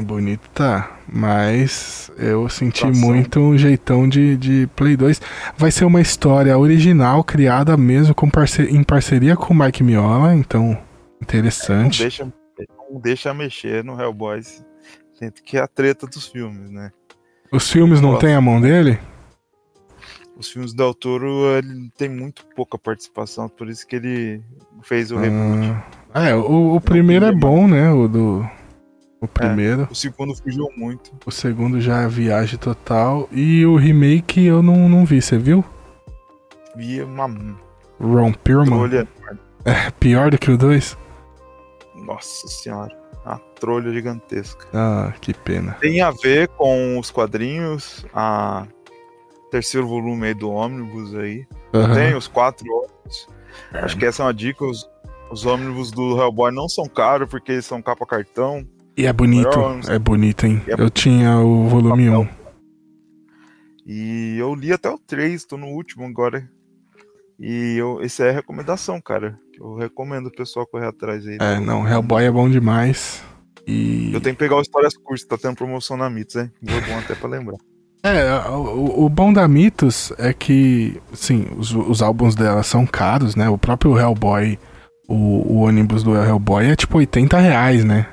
Bonito 0.00 0.48
tá, 0.54 0.96
mas 1.12 2.10
eu 2.16 2.48
senti 2.48 2.82
Tração. 2.82 3.00
muito 3.08 3.40
um 3.40 3.58
jeitão 3.58 4.08
de, 4.08 4.36
de 4.36 4.68
Play 4.76 4.96
2. 4.96 5.20
Vai 5.56 5.72
ser 5.72 5.84
uma 5.84 6.00
história 6.00 6.56
original, 6.56 7.24
criada 7.24 7.76
mesmo 7.76 8.14
com 8.14 8.30
parce 8.30 8.62
em 8.62 8.84
parceria 8.84 9.36
com 9.36 9.52
o 9.52 9.58
Mike 9.58 9.82
Miola, 9.82 10.34
então 10.34 10.68
Não 10.68 10.78
interessante. 11.20 12.02
deixa, 12.02 12.32
não 12.90 13.00
deixa 13.00 13.34
mexer 13.34 13.82
no 13.82 14.00
Hellboy. 14.00 14.40
Sendo 15.14 15.32
que 15.44 15.56
é 15.56 15.60
a 15.60 15.66
treta 15.66 16.06
dos 16.06 16.28
filmes, 16.28 16.70
né? 16.70 16.92
Os 17.50 17.68
filmes 17.68 18.00
não 18.00 18.18
tem 18.18 18.34
a 18.34 18.40
mão 18.40 18.60
dele? 18.60 19.00
Os 20.36 20.48
filmes 20.48 20.72
do 20.72 20.76
Del 20.76 20.94
Toro, 20.94 21.46
ele 21.56 21.90
tem 21.98 22.08
muito 22.08 22.46
pouca 22.54 22.78
participação, 22.78 23.48
por 23.48 23.68
isso 23.68 23.84
que 23.84 23.96
ele 23.96 24.40
fez 24.84 25.10
o 25.10 25.16
reboot. 25.16 25.76
Ah, 26.14 26.28
é, 26.28 26.36
o, 26.36 26.76
o 26.76 26.80
primeiro 26.80 27.24
é 27.24 27.32
bom, 27.32 27.66
né? 27.66 27.90
O 27.90 28.06
do. 28.06 28.48
O 29.20 29.26
primeiro. 29.26 29.88
O 29.90 29.94
segundo 29.94 30.34
fugiu 30.34 30.68
muito. 30.76 31.10
O 31.26 31.30
segundo 31.30 31.80
já 31.80 32.02
é 32.02 32.08
viagem 32.08 32.58
total. 32.58 33.28
E 33.32 33.66
o 33.66 33.76
remake 33.76 34.44
eu 34.44 34.62
não, 34.62 34.88
não 34.88 35.04
vi, 35.04 35.20
você 35.20 35.36
viu? 35.36 35.64
E 36.76 37.00
uma 37.02 37.26
Ron 38.00 38.32
Perlman. 38.32 38.78
trolha. 38.78 39.08
É 39.64 39.90
pior 39.90 40.30
do 40.30 40.38
que 40.38 40.50
o 40.50 40.56
2? 40.56 40.96
Nossa 41.96 42.46
senhora. 42.46 42.96
Uma 43.26 43.38
trolha 43.58 43.92
gigantesca. 43.92 44.66
Ah, 44.72 45.12
que 45.20 45.34
pena. 45.34 45.72
Tem 45.80 46.00
a 46.00 46.10
ver 46.12 46.48
com 46.48 46.98
os 46.98 47.10
quadrinhos, 47.10 48.06
a 48.14 48.66
terceiro 49.50 49.86
volume 49.86 50.28
aí 50.28 50.34
do 50.34 50.50
ônibus 50.50 51.14
aí. 51.16 51.44
Aham. 51.74 51.94
Tem 51.94 52.14
os 52.14 52.28
quatro 52.28 52.66
ônibus. 52.72 53.28
Acho 53.72 53.96
que 53.98 54.06
essa 54.06 54.22
é 54.22 54.26
uma 54.26 54.34
dica. 54.34 54.64
Os, 54.64 54.88
os 55.30 55.44
ônibus 55.44 55.90
do 55.90 56.16
Hellboy 56.16 56.52
não 56.52 56.68
são 56.68 56.86
caros 56.86 57.28
porque 57.28 57.52
eles 57.52 57.66
são 57.66 57.82
capa 57.82 58.06
cartão. 58.06 58.64
E 58.98 59.06
é 59.06 59.12
bonito, 59.12 59.60
é 59.88 59.96
bonito, 59.96 60.44
hein? 60.44 60.60
É 60.66 60.74
Eu 60.76 60.90
tinha 60.90 61.38
o 61.38 61.68
volume 61.68 62.06
Papel. 62.06 62.22
1. 62.22 62.28
E 63.86 64.36
eu 64.36 64.52
li 64.56 64.72
até 64.72 64.90
o 64.90 64.98
3, 64.98 65.44
tô 65.44 65.56
no 65.56 65.68
último 65.68 66.04
agora. 66.04 66.50
E 67.38 67.76
eu, 67.78 68.02
esse 68.02 68.24
é 68.24 68.30
a 68.30 68.32
recomendação, 68.32 69.00
cara. 69.00 69.38
Eu 69.56 69.76
recomendo 69.76 70.26
o 70.26 70.32
pessoal 70.32 70.66
correr 70.66 70.86
atrás 70.86 71.24
aí. 71.24 71.38
É, 71.40 71.60
não, 71.60 71.88
Hellboy 71.88 72.24
é 72.24 72.30
bom 72.32 72.50
demais. 72.50 73.22
E. 73.68 74.12
Eu 74.12 74.20
tenho 74.20 74.34
que 74.34 74.40
pegar 74.40 74.56
o 74.56 74.60
Histórias 74.60 74.96
Curtas, 74.96 75.24
tá 75.24 75.38
tendo 75.38 75.54
promoção 75.54 75.96
na 75.96 76.10
Mitos, 76.10 76.34
hein? 76.34 76.50
Foi 76.68 76.80
bom 76.80 76.98
até 76.98 77.14
pra 77.14 77.28
lembrar. 77.28 77.56
É, 78.02 78.48
o, 78.50 79.04
o 79.04 79.08
bom 79.08 79.32
da 79.32 79.46
Mitos 79.46 80.12
é 80.18 80.32
que, 80.32 81.00
sim, 81.12 81.46
os, 81.56 81.72
os 81.72 82.02
álbuns 82.02 82.34
dela 82.34 82.64
são 82.64 82.84
caros, 82.84 83.36
né? 83.36 83.48
O 83.48 83.58
próprio 83.58 83.96
Hellboy, 83.96 84.58
o, 85.08 85.14
o 85.14 85.60
ônibus 85.60 86.02
do 86.02 86.16
Hellboy 86.16 86.66
é 86.66 86.74
tipo 86.74 86.98
80 86.98 87.38
reais, 87.38 87.84
né? 87.84 88.08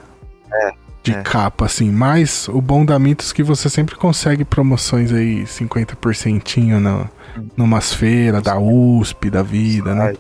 De 1.04 1.12
é. 1.12 1.22
capa, 1.22 1.66
assim. 1.66 1.92
Mas 1.92 2.48
o 2.48 2.60
bom 2.60 2.84
da 2.84 2.98
Mitos 2.98 3.32
é 3.32 3.36
que 3.36 3.44
você 3.44 3.70
sempre 3.70 3.96
consegue 3.96 4.44
promoções 4.44 5.14
aí, 5.14 5.44
50% 5.44 6.80
na, 6.80 7.08
numas 7.56 7.94
feiras 7.94 8.42
da 8.42 8.58
USP, 8.58 9.30
da 9.30 9.44
vida, 9.44 9.94
né? 9.94 10.14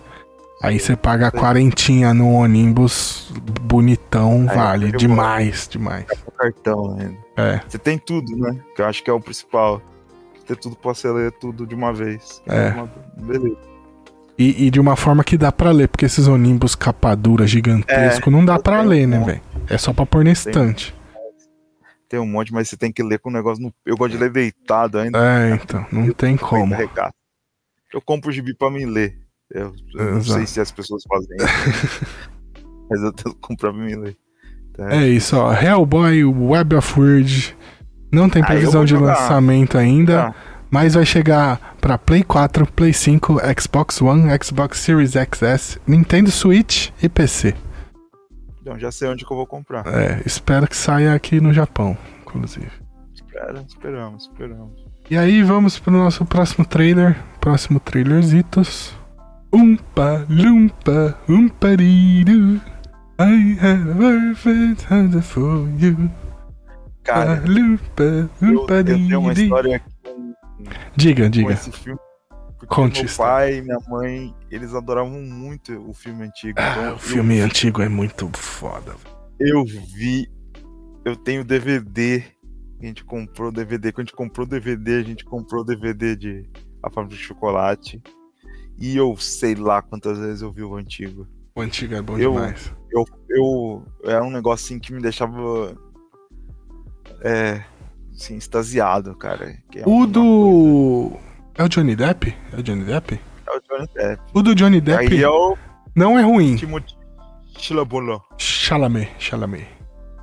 Aí 0.61 0.79
você 0.79 0.95
paga 0.95 1.27
a 1.27 1.31
quarentinha 1.31 2.13
no 2.13 2.31
ônibus 2.31 3.31
bonitão, 3.61 4.45
Aí, 4.49 4.55
vale 4.55 4.91
demais, 4.91 5.67
demais. 5.67 6.05
o 6.25 6.31
cartão 6.31 6.97
ainda. 6.99 7.17
É, 7.37 7.61
Você 7.67 7.77
tem 7.77 7.97
tudo, 7.97 8.35
né? 8.37 8.57
Que 8.75 8.81
eu 8.81 8.85
acho 8.85 9.03
que 9.03 9.09
é 9.09 9.13
o 9.13 9.19
principal. 9.19 9.81
Ter 10.47 10.55
tudo 10.55 10.75
pra 10.75 10.93
você 10.93 11.09
ler 11.09 11.31
tudo 11.33 11.65
de 11.65 11.75
uma 11.75 11.91
vez. 11.91 12.41
É. 12.47 12.73
Beleza. 13.17 13.74
E, 14.37 14.67
e 14.67 14.69
de 14.69 14.79
uma 14.79 14.95
forma 14.95 15.23
que 15.23 15.37
dá 15.37 15.51
pra 15.51 15.71
ler, 15.71 15.87
porque 15.87 16.05
esses 16.05 16.27
ônibus 16.27 16.75
capa 16.75 17.15
dura 17.15 17.47
gigantesco 17.47 18.29
não 18.29 18.43
dá 18.43 18.55
eu 18.55 18.61
tenho 18.61 18.83
ler, 18.83 19.05
um 19.07 19.09
né, 19.09 19.19
velho? 19.23 19.41
É 19.69 19.77
só 19.77 19.93
pra 19.93 20.05
pôr 20.05 20.23
na 20.23 20.31
estante. 20.31 20.93
Tem 22.07 22.19
um 22.19 22.27
monte, 22.27 22.53
mas 22.53 22.69
você 22.69 22.77
tem 22.77 22.91
que 22.91 23.01
ler 23.01 23.19
com 23.19 23.29
o 23.29 23.33
negócio 23.33 23.63
no. 23.63 23.73
Eu 23.85 23.97
gosto 23.97 24.11
de 24.11 24.17
ler 24.17 24.29
deitado 24.29 24.99
ainda. 24.99 25.17
É, 25.19 25.55
então, 25.55 25.85
não 25.91 26.11
tem 26.11 26.37
como. 26.37 26.75
Eu 27.93 28.01
compro 28.01 28.29
o 28.29 28.33
gibi 28.33 28.53
pra 28.53 28.69
mim 28.69 28.85
ler. 28.85 29.17
Eu, 29.49 29.73
eu 29.95 30.15
não 30.15 30.21
sei 30.21 30.45
se 30.45 30.59
as 30.59 30.71
pessoas 30.71 31.03
fazem 31.07 31.35
isso. 31.37 32.05
mas 32.89 33.01
eu 33.01 33.11
tento 33.11 33.35
comprar 33.35 33.71
pra 33.71 33.81
mim 33.81 33.95
ler. 33.95 34.15
Tá? 34.73 34.93
É 34.93 35.07
isso, 35.07 35.37
ó. 35.37 35.53
Hellboy 35.53 36.23
Web 36.25 36.75
of 36.75 36.99
Word. 36.99 37.57
Não 38.11 38.29
tem 38.29 38.41
Ah, 38.41 38.45
eu 38.45 38.47
previsão 38.47 38.85
de 38.85 38.95
lançamento 38.95 39.77
ainda, 39.77 40.31
Tá. 40.31 40.35
Mas 40.69 40.93
vai 40.95 41.05
chegar 41.05 41.75
pra 41.79 41.97
Play 41.97 42.23
4, 42.23 42.65
Play 42.71 42.93
5, 42.93 43.37
Xbox 43.59 44.01
One, 44.01 44.23
Xbox 44.43 44.79
Series 44.79 45.13
XS, 45.13 45.79
Nintendo 45.87 46.31
Switch 46.31 46.89
e 47.01 47.09
PC. 47.09 47.55
Então 48.61 48.79
já 48.79 48.91
sei 48.91 49.07
onde 49.09 49.25
que 49.25 49.31
eu 49.31 49.37
vou 49.37 49.45
comprar. 49.45 49.85
É, 49.87 50.21
espero 50.25 50.67
que 50.67 50.75
saia 50.75 51.13
aqui 51.13 51.39
no 51.39 51.53
Japão, 51.53 51.97
inclusive. 52.21 52.71
Espera, 53.13 53.63
esperamos, 53.67 54.23
esperamos. 54.23 54.85
E 55.09 55.17
aí 55.17 55.43
vamos 55.43 55.77
pro 55.77 55.91
nosso 55.91 56.25
próximo 56.25 56.65
trailer. 56.65 57.15
Próximo 57.39 57.79
trailerzitos. 57.79 58.91
Umpa, 59.53 60.25
lumpa, 60.27 61.15
umpariru. 61.29 62.59
I 63.19 63.57
have 63.61 63.91
a 63.91 63.95
perfect 63.95 64.91
answer 64.91 65.21
for 65.21 65.69
you. 65.77 66.09
Cara, 67.03 67.43
lumpa, 67.45 68.03
eu, 68.41 68.67
eu 68.67 68.83
tenho 68.83 69.19
uma 69.19 69.31
história 69.31 69.79
com, 69.79 69.89
Diga, 70.95 71.29
diga. 71.29 71.51
esse 71.53 71.71
filme. 71.71 71.99
Porque 72.59 73.01
meu 73.03 73.15
pai 73.17 73.57
e 73.57 73.61
minha 73.61 73.79
mãe, 73.87 74.33
eles 74.49 74.73
adoravam 74.73 75.21
muito 75.21 75.77
o 75.87 75.93
filme 75.93 76.23
antigo. 76.25 76.57
Ah, 76.59 76.71
então 76.71 76.95
o 76.95 76.99
filme 76.99 77.39
antigo 77.39 77.81
é 77.81 77.89
muito 77.89 78.29
foda. 78.33 78.95
Eu 79.39 79.63
vi. 79.65 80.29
Eu 81.03 81.15
tenho 81.15 81.43
DVD. 81.43 82.23
A 82.81 82.85
gente 82.85 83.03
comprou 83.03 83.51
DVD. 83.51 83.91
Quando 83.91 84.07
a 84.07 84.09
gente 84.09 84.15
comprou 84.15 84.45
DVD, 84.47 84.95
a 84.95 85.03
gente 85.03 85.25
comprou 85.25 85.63
DVD 85.63 86.15
de 86.15 86.49
A 86.81 86.89
Fábrica 86.89 87.15
de 87.15 87.21
Chocolate. 87.21 88.01
E 88.77 88.95
eu 88.97 89.15
sei 89.17 89.55
lá 89.55 89.81
quantas 89.81 90.17
vezes 90.17 90.41
eu 90.41 90.51
vi 90.51 90.63
o 90.63 90.75
antigo. 90.75 91.27
O 91.55 91.61
antigo 91.61 91.93
é 91.95 92.01
bom 92.01 92.17
Eu- 92.17 92.33
demais. 92.33 92.73
Eu, 92.91 93.05
eu 93.29 93.85
era 94.05 94.23
um 94.23 94.31
negócio 94.31 94.65
assim 94.65 94.79
que 94.79 94.93
me 94.93 95.01
deixava. 95.01 95.77
É. 97.21 97.63
Assim, 98.15 98.37
extasiado, 98.37 99.15
cara. 99.15 99.57
é 99.75 99.83
O 99.85 100.05
do. 100.05 101.11
É 101.57 101.63
o 101.63 101.69
Johnny 101.69 101.95
Depp? 101.95 102.35
É 102.53 102.59
o 102.59 102.63
Johnny 102.63 102.83
Depp? 102.83 103.19
É 103.47 103.51
o 103.51 103.61
Johnny 103.61 103.89
Depp. 103.93 104.21
O 104.33 104.41
do 104.41 104.55
Johnny 104.55 104.81
Depp 104.81 105.13
Aí 105.13 105.23
é 105.23 105.29
o 105.29 105.57
não 105.95 106.19
é 106.19 106.21
ruim. 106.21 106.57
Timothy 106.57 106.97
Chalamet, 107.57 108.21
Chalamet, 108.37 109.11
Chalamet. 109.17 109.67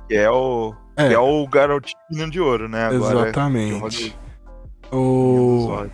que 0.07 0.15
é 0.15 0.29
o. 0.29 0.73
É. 0.95 1.07
Que 1.07 1.13
é 1.15 1.19
o 1.19 1.47
garotinho 1.47 2.29
de 2.29 2.39
ouro, 2.39 2.69
né? 2.69 2.85
Agora, 2.85 3.21
Exatamente. 3.21 4.11
que 4.11 4.95
O, 4.95 5.87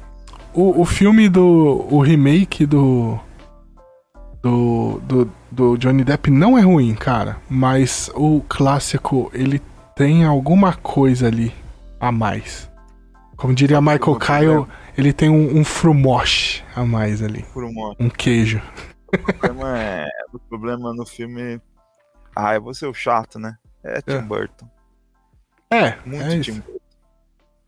o, 0.54 0.82
o 0.82 0.86
filme 0.86 1.30
do. 1.30 1.88
O 1.90 2.02
remake 2.02 2.66
do. 2.66 3.18
Do, 4.42 5.02
do. 5.06 5.32
do 5.50 5.78
Johnny 5.78 6.04
Depp 6.04 6.30
não 6.30 6.58
é 6.58 6.62
ruim, 6.62 6.94
cara. 6.94 7.38
Mas 7.50 8.12
o 8.14 8.42
clássico, 8.50 9.32
ele 9.34 9.62
tem 9.96 10.26
alguma 10.26 10.74
coisa 10.74 11.28
ali 11.28 11.54
a 12.00 12.12
mais. 12.12 12.70
Como 13.36 13.54
diria 13.54 13.80
Michael 13.82 14.18
Kyle, 14.20 14.68
ele 14.98 15.14
tem 15.14 15.30
um, 15.30 15.60
um 15.60 15.64
frumoche 15.64 16.64
a 16.76 16.84
mais 16.86 17.22
ali. 17.22 17.44
Por 17.54 17.64
um 17.64 18.10
queijo. 18.10 18.62
O 19.14 19.18
problema, 19.18 19.80
é, 19.80 20.08
o 20.34 20.40
problema 20.40 20.94
no 20.94 21.06
filme. 21.06 21.60
Ah, 22.36 22.56
eu 22.56 22.62
vou 22.62 22.74
ser 22.74 22.86
o 22.88 22.94
chato, 22.94 23.40
né? 23.40 23.56
É 23.84 24.02
Tim 24.02 24.12
É. 24.18 24.22
Burton. 24.22 24.68
É, 25.72 25.96
Muito 26.06 26.24
é 26.24 26.30
Tim 26.30 26.40
isso. 26.40 26.54
Burton. 26.54 26.80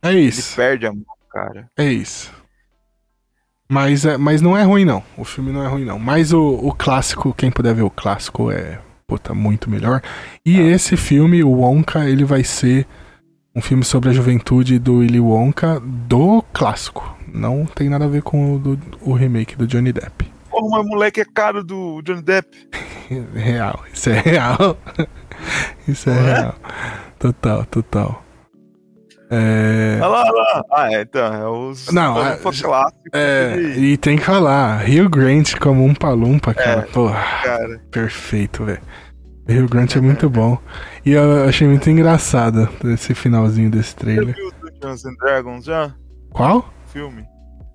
É 0.04 0.10
Ele 0.12 0.20
isso. 0.22 0.56
perde 0.56 0.86
a 0.88 0.92
mão, 0.92 1.06
cara. 1.30 1.70
É 1.78 1.86
isso. 1.86 2.32
Mas, 3.70 4.06
é, 4.06 4.18
mas 4.18 4.42
não 4.42 4.58
é 4.58 4.64
ruim, 4.64 4.84
não. 4.84 5.02
O 5.18 5.24
filme 5.24 5.52
não 5.52 5.64
é 5.64 5.68
ruim, 5.68 5.86
não. 5.86 5.98
Mas 5.98 6.34
o, 6.34 6.42
o 6.56 6.74
clássico, 6.74 7.34
quem 7.34 7.50
puder 7.50 7.74
ver 7.74 7.84
o 7.84 7.90
clássico, 7.90 8.52
é 8.52 8.80
puta, 9.08 9.34
muito 9.34 9.70
melhor. 9.70 10.02
E 10.46 10.60
Ah. 10.60 10.64
esse 10.64 10.98
filme, 10.98 11.44
o 11.44 11.50
Wonka, 11.52 12.10
ele 12.10 12.26
vai 12.26 12.44
ser 12.44 12.86
um 13.56 13.62
filme 13.62 13.84
sobre 13.84 14.10
a 14.10 14.14
juventude 14.14 14.80
do 14.80 14.98
Willy 14.98 15.20
Wonka 15.20 15.80
do 15.82 16.44
clássico. 16.54 17.18
Não 17.28 17.66
tem 17.66 17.90
nada 17.90 18.06
a 18.06 18.08
ver 18.08 18.22
com 18.22 18.56
o, 18.56 18.60
do, 18.60 18.80
o 19.02 19.14
remake 19.14 19.56
do 19.56 19.68
Johnny 19.68 19.92
Depp. 19.92 20.32
Porra, 20.50 20.78
mas 20.78 20.88
moleque 20.88 21.22
é 21.22 21.26
caro 21.26 21.64
do 21.64 22.02
Johnny 22.02 22.22
Depp. 22.22 22.70
Real. 23.34 23.84
Isso 23.94 24.10
é 24.10 24.20
real. 24.20 24.78
Isso 25.88 26.10
é 26.10 26.14
é? 26.14 26.22
real. 26.22 26.56
Total, 27.20 27.66
total. 27.66 28.24
É. 29.30 29.98
Olha 30.02 30.08
lá, 30.08 30.24
olha 30.24 30.32
lá. 30.32 30.66
Ah, 30.74 30.94
é, 30.94 31.02
então, 31.02 31.34
é 31.34 31.48
os. 31.48 31.90
Não, 31.92 32.22
é, 32.22 32.34
é- 32.34 32.38
clássico. 32.38 33.00
É, 33.14 33.54
aquele 33.54 33.80
e 33.94 33.98
tem 33.98 34.18
que 34.18 34.26
falar, 34.26 34.78
Rio 34.80 35.10
Grant 35.10 35.56
como 35.58 35.86
um 35.86 35.94
palumpa, 35.94 36.54
cara. 36.54 36.82
É. 36.82 36.92
Porra. 36.92 37.24
cara. 37.42 37.82
Perfeito, 37.90 38.66
velho. 38.66 38.82
Rio 39.48 39.68
Grant 39.70 39.96
é 39.96 40.02
muito 40.02 40.30
bom. 40.30 40.58
E 41.06 41.12
eu 41.12 41.44
achei 41.46 41.68
muito 41.68 41.90
engraçado 41.90 42.70
esse 42.86 43.14
finalzinho 43.16 43.70
desse 43.70 43.90
Você 43.92 43.96
trailer. 43.98 44.36
viu 44.36 44.48
o 44.50 44.52
Dungeons 44.72 45.06
and 45.06 45.16
Dragons 45.20 45.66
já? 45.66 45.94
Qual? 46.32 46.72
Filme? 46.88 47.26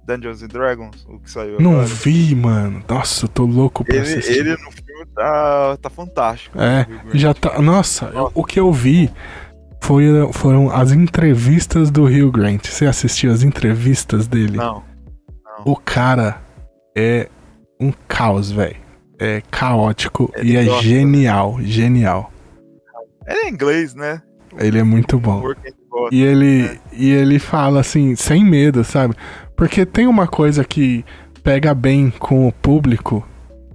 Dungeons 0.06 0.42
and 0.42 0.48
Dragons, 0.48 1.04
o 1.08 1.18
que 1.18 1.28
saiu 1.30 1.60
Não 1.60 1.72
agora. 1.72 1.86
vi, 1.86 2.34
mano. 2.36 2.82
Nossa, 2.88 3.24
eu 3.24 3.28
tô 3.28 3.44
louco 3.44 3.84
pra 3.84 3.96
Ele, 3.96 4.04
assistir. 4.04 4.38
ele 4.38 4.50
no 4.52 4.70
filme 4.70 5.06
tá, 5.14 5.76
tá 5.82 5.90
fantástico. 5.90 6.56
É, 6.60 6.84
Grant. 6.84 7.14
já 7.16 7.34
tá. 7.34 7.60
Nossa, 7.60 8.06
eu- 8.14 8.30
o 8.32 8.44
que 8.44 8.60
eu 8.60 8.72
vi 8.72 9.10
foi, 9.82 10.04
foram 10.32 10.70
as 10.70 10.92
entrevistas 10.92 11.90
do 11.90 12.04
Hugh 12.04 12.30
Grant. 12.30 12.66
Você 12.68 12.86
assistiu 12.86 13.32
as 13.32 13.42
entrevistas 13.42 14.28
dele? 14.28 14.58
Não. 14.58 14.84
O 15.64 15.74
cara 15.74 16.40
é 16.96 17.28
um 17.80 17.92
caos, 18.06 18.52
velho. 18.52 18.76
É 19.18 19.42
caótico 19.50 20.30
Ele 20.36 20.52
e 20.52 20.56
é 20.56 20.64
gosta. 20.66 20.82
genial, 20.84 21.56
genial. 21.62 22.30
Ele 23.26 23.38
é 23.40 23.48
inglês, 23.48 23.94
né? 23.94 24.22
Ele 24.58 24.78
é 24.78 24.82
muito 24.82 25.18
bom. 25.18 25.42
E 26.12 26.22
ele, 26.22 26.78
e 26.92 27.10
ele 27.10 27.38
fala 27.38 27.80
assim, 27.80 28.14
sem 28.14 28.44
medo, 28.44 28.84
sabe? 28.84 29.14
Porque 29.56 29.84
tem 29.86 30.06
uma 30.06 30.26
coisa 30.26 30.64
que 30.64 31.04
pega 31.42 31.74
bem 31.74 32.10
com 32.10 32.46
o 32.46 32.52
público 32.52 33.26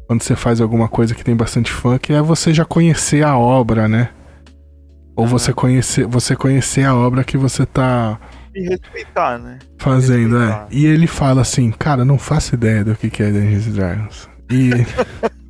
quando 0.07 0.23
você 0.23 0.35
faz 0.35 0.59
alguma 0.59 0.87
coisa 0.89 1.15
que 1.15 1.23
tem 1.23 1.35
bastante 1.35 1.71
fã, 1.71 1.97
que 1.97 2.11
é 2.13 2.21
você 2.21 2.53
já 2.53 2.65
conhecer 2.65 3.23
a 3.23 3.37
obra, 3.37 3.87
né? 3.87 4.09
Ou 5.15 5.25
Aham. 5.25 5.31
você 5.37 5.53
conhecer, 5.53 6.05
você 6.05 6.35
conhecer 6.35 6.83
a 6.83 6.95
obra 6.95 7.23
que 7.23 7.37
você 7.37 7.65
tá 7.65 8.19
E 8.53 8.67
respeitar, 8.67 9.37
né? 9.39 9.59
fazendo, 9.77 10.37
é. 10.37 10.45
Respeitar. 10.45 10.67
E 10.71 10.85
ele 10.85 11.07
fala 11.07 11.41
assim, 11.41 11.71
cara, 11.71 12.03
não 12.05 12.17
faço 12.17 12.55
ideia 12.55 12.83
do 12.83 12.95
que 12.95 13.23
é 13.23 13.31
Dungeons 13.31 13.65
Dragons. 13.67 14.29
E 14.49 14.71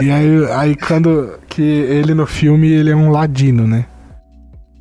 E 0.00 0.10
aí, 0.10 0.52
aí 0.52 0.76
quando 0.76 1.38
que 1.48 1.62
ele 1.62 2.14
no 2.14 2.26
filme 2.26 2.68
ele 2.68 2.90
é 2.90 2.96
um 2.96 3.10
ladino, 3.10 3.66
né? 3.66 3.84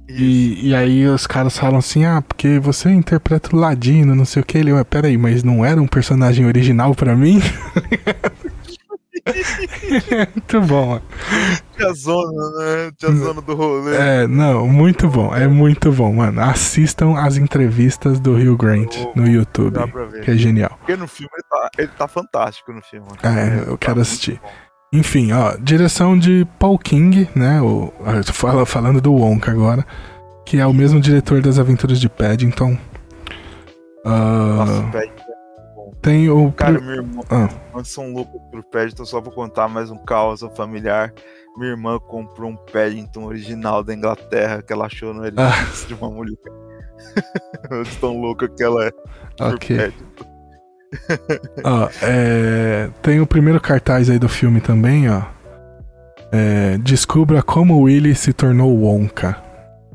E, 0.09 0.69
e 0.69 0.75
aí 0.75 1.05
os 1.05 1.27
caras 1.27 1.57
falam 1.57 1.79
assim, 1.79 2.05
ah, 2.05 2.21
porque 2.21 2.59
você 2.59 2.89
interpreta 2.89 3.53
o 3.53 3.59
Ladino, 3.59 4.15
não 4.15 4.23
sei 4.23 4.41
o 4.41 4.45
que. 4.45 4.57
Ele, 4.57 4.71
ué, 4.71 4.83
peraí, 4.83 5.17
mas 5.17 5.43
não 5.43 5.65
era 5.65 5.81
um 5.81 5.87
personagem 5.87 6.45
original 6.45 6.95
pra 6.95 7.15
mim? 7.15 7.41
muito 10.35 10.61
bom. 10.61 10.95
ó. 10.95 10.99
Tinha 11.75 11.93
zona, 11.93 12.49
né? 12.59 12.91
Tinha 12.97 13.11
zona 13.11 13.41
do 13.41 13.55
rolê. 13.55 13.95
É, 13.95 14.27
não, 14.27 14.67
muito 14.67 15.07
bom, 15.07 15.33
é 15.35 15.47
muito 15.47 15.91
bom, 15.91 16.13
mano. 16.13 16.41
Assistam 16.41 17.15
as 17.17 17.37
entrevistas 17.37 18.19
do 18.19 18.33
Hugh 18.33 18.57
Grant 18.57 18.95
no 19.15 19.27
YouTube, 19.27 19.73
Dá 19.73 19.87
pra 19.87 20.05
ver. 20.05 20.21
que 20.23 20.31
é 20.31 20.35
genial. 20.35 20.71
Porque 20.79 20.95
no 20.95 21.07
filme 21.07 21.29
ele 21.33 21.43
tá, 21.49 21.69
ele 21.77 21.91
tá 21.97 22.07
fantástico 22.07 22.71
no 22.73 22.81
filme. 22.81 23.07
É, 23.23 23.59
eu 23.69 23.71
Tá 23.73 23.77
quero 23.77 23.95
muito 23.97 24.07
assistir. 24.07 24.41
Enfim, 24.93 25.33
ó, 25.33 25.55
direção 25.59 26.17
de 26.17 26.47
Paul 26.57 26.79
King, 26.79 27.29
né? 27.35 27.61
O, 27.61 27.91
fala, 28.33 28.65
falando 28.65 29.01
do 29.01 29.13
Wonka 29.13 29.51
agora, 29.51 29.85
que 30.45 30.57
é 30.59 30.65
o 30.65 30.73
mesmo 30.73 30.99
diretor 30.99 31.41
das 31.41 31.59
Aventuras 31.59 31.99
de 31.99 32.07
Paddington. 32.07 32.77
Ah, 34.05 34.55
Nossa, 34.65 34.81
Paddington. 34.83 35.26
Tem 36.07 36.29
o. 36.29 36.51
Cara, 36.53 36.79
meu 36.79 36.95
irmão, 36.95 37.23
Ah. 37.29 37.49
nós 37.73 37.89
são 37.89 38.11
loucos 38.13 38.41
pro 38.49 38.63
Paddington, 38.63 39.05
só 39.05 39.21
pra 39.21 39.31
contar 39.31 39.67
mais 39.67 39.91
um 39.91 39.97
caos 39.97 40.41
familiar. 40.55 41.13
Minha 41.57 41.71
irmã 41.71 41.99
comprou 41.99 42.49
um 42.51 42.55
Paddington 42.55 43.25
original 43.25 43.83
da 43.83 43.93
Inglaterra 43.93 44.61
que 44.61 44.71
ela 44.71 44.85
achou 44.85 45.13
no 45.13 45.23
Ah. 45.37 45.67
De 45.87 45.93
uma 45.93 46.09
mulher. 46.09 46.37
Tão 47.99 48.19
louca 48.19 48.47
que 48.47 48.63
ela 48.63 48.85
é 48.85 48.91
Ok. 49.39 49.93
É, 52.01 52.89
tem 53.01 53.19
o 53.19 53.27
primeiro 53.27 53.59
cartaz 53.59 54.09
aí 54.09 54.17
do 54.17 54.29
filme 54.29 54.61
também, 54.61 55.09
ó. 55.09 55.23
É, 56.31 56.77
Descubra 56.77 57.41
como 57.41 57.81
Willy 57.81 58.15
se 58.15 58.33
tornou 58.33 58.75
Wonka, 58.77 59.35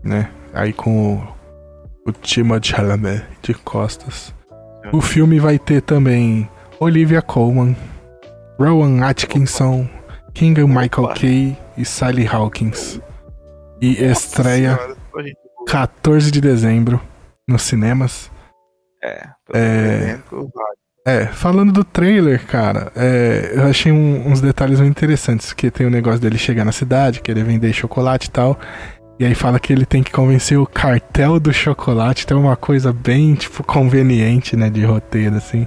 né? 0.02 0.30
Aí 0.52 0.72
com 0.72 1.14
o, 1.14 2.08
o 2.08 2.12
Timothée 2.12 2.74
Chalamet 2.76 3.24
de 3.42 3.54
costas. 3.54 4.34
O 4.92 5.00
filme 5.00 5.38
vai 5.38 5.58
ter 5.58 5.80
também 5.82 6.48
Olivia 6.80 7.22
Colman, 7.22 7.76
Rowan 8.58 9.02
Atkinson, 9.04 9.88
King 10.34 10.64
Michael. 10.64 11.08
Kay 11.14 11.56
e 11.76 11.84
Sally 11.84 12.26
Hawkins. 12.26 13.00
E 13.80 14.02
estreia 14.04 14.76
Senhora, 14.76 14.96
só 15.12 15.22
gente 15.22 15.36
boa. 15.56 15.66
14 15.68 16.30
de 16.30 16.40
dezembro 16.40 17.00
nos 17.46 17.62
cinemas. 17.62 18.30
É, 19.02 19.28
É. 19.54 20.18
É, 21.04 21.26
falando 21.26 21.72
do 21.72 21.82
trailer, 21.82 22.46
cara, 22.46 22.92
é, 22.94 23.54
eu 23.56 23.64
achei 23.64 23.90
um- 23.90 24.28
uns 24.30 24.40
detalhes 24.40 24.78
muito 24.78 24.92
interessantes, 24.96 25.52
que 25.52 25.68
tem 25.68 25.84
o 25.84 25.90
negócio 25.90 26.20
dele 26.20 26.38
chegar 26.38 26.64
na 26.64 26.70
cidade, 26.70 27.20
querer 27.20 27.42
vender 27.42 27.72
chocolate 27.72 28.28
e 28.28 28.30
tal, 28.30 28.56
e 29.22 29.24
aí 29.24 29.36
fala 29.36 29.60
que 29.60 29.72
ele 29.72 29.86
tem 29.86 30.02
que 30.02 30.10
convencer 30.10 30.58
o 30.58 30.66
cartel 30.66 31.38
do 31.38 31.52
chocolate, 31.52 32.24
então 32.24 32.38
é 32.38 32.40
uma 32.40 32.56
coisa 32.56 32.92
bem, 32.92 33.34
tipo, 33.34 33.62
conveniente, 33.62 34.56
né, 34.56 34.68
de 34.68 34.84
roteiro, 34.84 35.36
assim. 35.36 35.64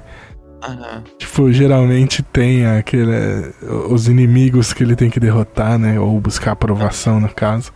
Aham. 0.61 1.01
Tipo, 1.17 1.49
geralmente 1.53 2.21
tem 2.21 2.65
aquele, 2.65 3.13
os 3.89 4.09
inimigos 4.09 4.73
que 4.73 4.83
ele 4.83 4.93
tem 4.93 5.09
que 5.09 5.21
derrotar, 5.21 5.79
né, 5.79 5.97
ou 5.97 6.19
buscar 6.19 6.51
aprovação, 6.51 7.21
no 7.21 7.29
caso. 7.29 7.71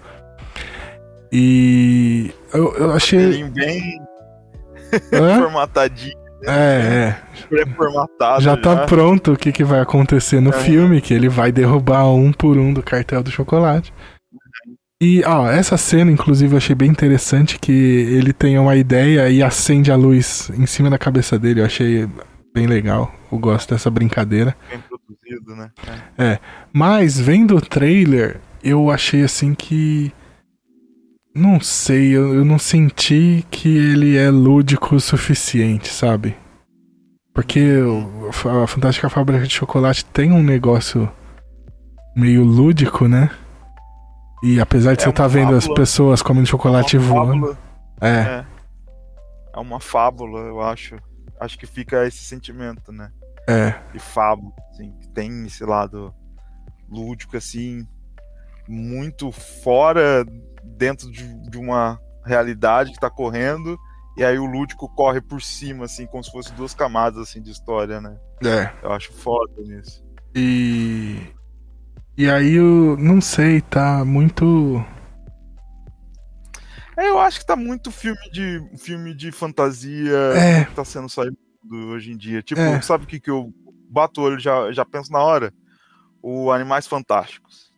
E 1.32 2.34
eu, 2.54 2.76
eu 2.76 2.92
achei... 2.92 3.44
Bem 3.46 4.02
formatadinho, 5.40 6.18
É, 6.46 6.52
é. 6.52 7.16
pré-formatado. 7.48 8.42
já 8.42 8.58
tá 8.58 8.86
pronto 8.86 9.32
o 9.32 9.38
que, 9.38 9.54
que 9.54 9.64
vai 9.64 9.80
acontecer 9.80 10.42
no 10.42 10.50
É. 10.50 10.54
filme, 10.54 11.00
que 11.00 11.14
ele 11.14 11.30
vai 11.30 11.54
derrubar 11.54 12.06
um 12.10 12.34
por 12.34 12.58
um 12.58 12.74
do 12.74 12.84
cartel 12.84 13.24
do 13.24 13.32
chocolate. 13.32 13.94
E, 15.02 15.24
ó, 15.26 15.50
essa 15.50 15.78
cena, 15.78 16.12
inclusive, 16.12 16.54
eu 16.54 16.58
achei 16.58 16.76
bem 16.76 16.90
interessante 16.90 17.58
que 17.58 17.72
ele 17.72 18.34
tem 18.34 18.60
uma 18.60 18.76
ideia 18.76 19.30
e 19.30 19.42
acende 19.42 19.92
a 19.92 19.96
luz 19.96 20.52
em 20.58 20.66
cima 20.66 20.90
da 20.90 20.98
cabeça 20.98 21.40
dele. 21.40 21.62
Eu 21.62 21.66
achei 21.66 22.06
bem 22.54 22.68
legal. 22.68 23.14
Eu 23.32 23.38
gosto 23.40 23.70
dessa 23.70 23.90
brincadeira. 23.90 24.58
bem 24.70 24.80
produzido, 24.82 25.56
né? 25.56 26.40
Mas, 26.74 27.18
vendo 27.18 27.56
o 27.56 27.62
trailer, 27.62 28.42
eu 28.62 28.92
achei 28.92 29.24
assim 29.24 29.54
que. 29.54 30.12
Não 31.34 31.62
sei, 31.62 32.10
eu, 32.10 32.34
eu 32.34 32.44
não 32.44 32.60
senti 32.60 33.46
que 33.50 33.70
ele 33.70 34.18
é 34.18 34.30
lúdico 34.30 34.96
o 34.96 35.00
suficiente, 35.00 35.88
sabe? 35.88 36.36
Porque 37.34 37.62
a 38.64 38.68
Fantástica 38.68 39.10
Fábrica 39.10 39.48
de 39.48 39.54
Chocolate 39.54 40.04
tem 40.04 40.34
um 40.34 40.44
negócio 40.44 41.10
meio 42.14 42.44
lúdico, 42.44 43.08
né? 43.08 43.30
E 44.42 44.60
apesar 44.60 44.96
de 44.96 45.02
É 45.02 45.04
você 45.04 45.10
estar 45.10 45.28
vendo 45.28 45.56
as 45.56 45.68
pessoas 45.68 46.22
comendo 46.22 46.48
chocolate 46.48 46.98
Uma 46.98 47.06
voando. 47.06 47.58
É, 48.02 48.08
É. 48.10 48.46
É 49.54 49.60
uma 49.60 49.80
fábula, 49.80 50.40
eu 50.42 50.62
acho. 50.62 50.96
Acho 51.40 51.58
que 51.58 51.66
fica 51.66 52.06
esse 52.06 52.24
sentimento, 52.24 52.92
né? 52.92 53.12
é. 53.50 53.76
De 53.92 54.00
fábula, 54.00 54.54
assim, 54.70 54.92
que 55.00 55.10
tem 55.10 55.46
esse 55.48 55.66
lado 55.66 56.14
lúdico, 56.88 57.36
assim, 57.36 57.88
muito 58.68 59.32
fora 59.32 60.24
dentro 60.64 61.12
de, 61.12 61.28
de 61.50 61.58
uma 61.58 62.00
realidade 62.24 62.92
que 62.92 63.00
tá 63.00 63.10
correndo, 63.10 63.78
e 64.16 64.24
aí 64.24 64.38
o 64.38 64.46
lúdico 64.46 64.88
corre 64.90 65.20
por 65.20 65.42
cima, 65.42 65.86
assim, 65.86 66.06
como 66.06 66.24
se 66.24 66.32
fosse 66.32 66.54
duas 66.54 66.76
camadas, 66.76 67.20
assim, 67.20 67.42
de 67.42 67.50
história, 67.50 68.00
né? 68.00 68.16
É. 68.44 68.72
Eu 68.84 68.92
acho 68.92 69.12
foda 69.12 69.54
nisso. 69.64 70.04
E. 70.36 71.28
E 72.20 72.30
aí 72.30 72.56
eu 72.56 72.98
não 72.98 73.22
sei, 73.22 73.62
tá 73.62 74.04
muito. 74.04 74.84
É, 76.98 77.08
eu 77.10 77.18
acho 77.18 77.40
que 77.40 77.46
tá 77.46 77.56
muito 77.56 77.92
filme 77.92 78.20
de 78.32 78.62
filme 78.78 79.14
de 79.14 79.32
fantasia 79.32 80.18
É. 80.36 80.66
que 80.66 80.76
tá 80.76 80.84
sendo 80.84 81.08
saído 81.08 81.38
hoje 81.72 82.12
em 82.12 82.18
dia. 82.18 82.42
Tipo, 82.42 82.60
É. 82.60 82.82
sabe 82.82 83.06
o 83.06 83.08
que, 83.08 83.22
que 83.22 83.30
eu 83.32 83.54
bato 83.90 84.20
o 84.20 84.26
olho 84.26 84.38
já, 84.40 84.70
já 84.74 84.84
penso 84.84 85.12
na 85.14 85.20
hora? 85.20 85.54
O 86.22 86.52
Animais 86.52 86.86
Fantásticos. 86.88 87.74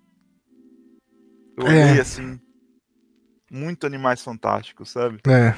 Eu 1.55 1.67
É. 1.67 1.91
olhei 1.91 2.01
assim. 2.01 2.39
Muito 3.51 3.85
Animais 3.85 4.23
Fantásticos, 4.23 4.89
sabe? 4.89 5.19
É. 5.27 5.53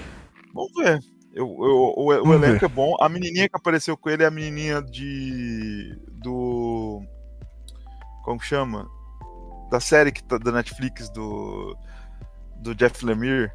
Vamos 0.54 0.74
ver. 0.76 1.00
Eu, 1.34 1.46
eu- 1.48 1.94
o, 1.96 2.06
o 2.08 2.34
elenco 2.34 2.66
é 2.66 2.68
bom. 2.68 2.96
A 3.00 3.08
menininha 3.08 3.48
que 3.48 3.56
apareceu 3.56 3.96
com 3.96 4.10
ele 4.10 4.24
é 4.24 4.26
a 4.26 4.32
menininha 4.32 4.82
de. 4.82 5.98
Do. 6.22 7.02
Como 8.24 8.40
chama? 8.42 8.88
Da 9.70 9.80
série 9.80 10.12
que 10.12 10.24
tá 10.24 10.38
da 10.38 10.52
Netflix 10.52 11.10
do. 11.10 11.78
Do 12.58 12.74
Jeff 12.74 13.06
Lemire. 13.06 13.52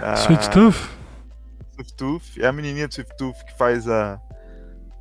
Ah, 0.00 0.14
Sweet 0.14 0.50
Tooth? 0.50 0.90
Swift 1.74 1.94
Tooth. 1.94 2.38
É 2.38 2.46
a 2.46 2.52
menininha 2.52 2.86
do 2.86 2.94
Swift 2.94 3.16
Tooth 3.16 3.44
que 3.46 3.56
faz 3.56 3.88
a. 3.88 4.20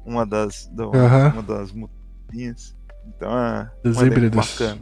Uma 0.06 0.26
das. 0.26 0.70
Uma 0.78 1.44
das 1.44 1.72
mutadinhas. 1.72 2.76
Então 3.08 3.38
é. 3.38 3.70
Dos 3.84 3.98
um 3.98 4.02
elenco 4.02 4.18
híbridos. 4.18 4.58
Bacana. 4.60 4.82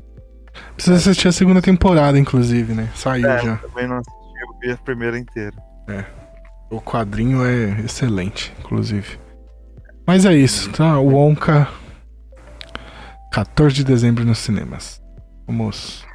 Precisa 0.75 0.95
assistir 0.97 1.27
a 1.27 1.31
segunda 1.31 1.61
temporada, 1.61 2.19
inclusive, 2.19 2.73
né? 2.73 2.89
Saiu 2.95 3.29
É, 3.29 3.39
já. 3.41 3.51
eu 3.53 3.69
também 3.69 3.87
não 3.87 3.97
assisti, 3.97 4.19
eu 4.41 4.59
vi 4.59 4.71
a 4.71 4.77
primeira 4.77 5.17
inteira. 5.17 5.55
O 6.69 6.81
quadrinho 6.81 7.45
é 7.45 7.79
excelente, 7.81 8.53
inclusive. 8.59 9.19
Mas 10.05 10.25
é 10.25 10.33
isso, 10.33 10.69
tá? 10.71 10.99
O 10.99 11.13
Wonka. 11.13 11.67
14 13.31 13.76
de 13.76 13.84
dezembro 13.84 14.26
nos 14.26 14.39
cinemas. 14.39 15.01
Vamos. 15.47 16.06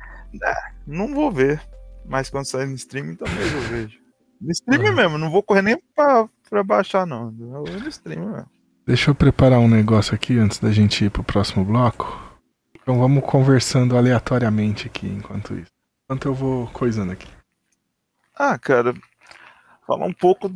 Não 0.86 1.12
vou 1.14 1.30
ver. 1.30 1.60
Mas 2.06 2.28
quando 2.28 2.46
sair 2.46 2.66
no 2.66 2.74
streaming, 2.74 3.14
talvez 3.16 3.52
eu 3.52 3.60
vejo. 3.62 3.98
No 4.40 4.50
streaming 4.50 4.88
Uhum. 4.88 4.94
mesmo, 4.94 5.18
não 5.18 5.30
vou 5.30 5.42
correr 5.42 5.62
nem 5.62 5.78
pra 5.94 6.28
pra 6.50 6.62
baixar, 6.62 7.06
não. 7.06 7.34
Eu 7.38 7.64
no 7.64 7.88
stream, 7.88 8.32
velho. 8.32 8.46
Deixa 8.86 9.10
eu 9.10 9.14
preparar 9.14 9.58
um 9.58 9.68
negócio 9.68 10.14
aqui 10.14 10.38
antes 10.38 10.58
da 10.58 10.70
gente 10.70 11.04
ir 11.04 11.10
pro 11.10 11.24
próximo 11.24 11.64
bloco. 11.64 12.22
Então 12.74 12.98
vamos 12.98 13.24
conversando 13.24 13.96
aleatoriamente 13.96 14.86
aqui 14.86 15.08
enquanto 15.08 15.54
isso. 15.54 15.72
Enquanto 16.04 16.26
eu 16.26 16.34
vou 16.34 16.66
coisando 16.68 17.12
aqui. 17.12 17.26
Ah, 18.36 18.58
cara, 18.58 18.94
falar 19.86 20.06
um 20.06 20.12
pouco. 20.12 20.52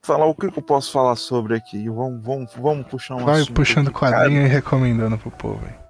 Falar 0.00 0.26
o 0.26 0.34
que 0.34 0.46
eu 0.46 0.52
posso 0.62 0.92
falar 0.92 1.16
sobre 1.16 1.56
aqui. 1.56 1.88
Vamos, 1.88 2.24
vamos, 2.24 2.54
vamos 2.54 2.86
puxar 2.86 3.16
um 3.16 3.24
Vai 3.24 3.44
puxando 3.46 3.88
aqui, 3.88 3.98
quadrinho 3.98 4.42
e 4.42 4.48
recomendando 4.48 5.18
pro 5.18 5.30
povo 5.30 5.64
aí. 5.66 5.81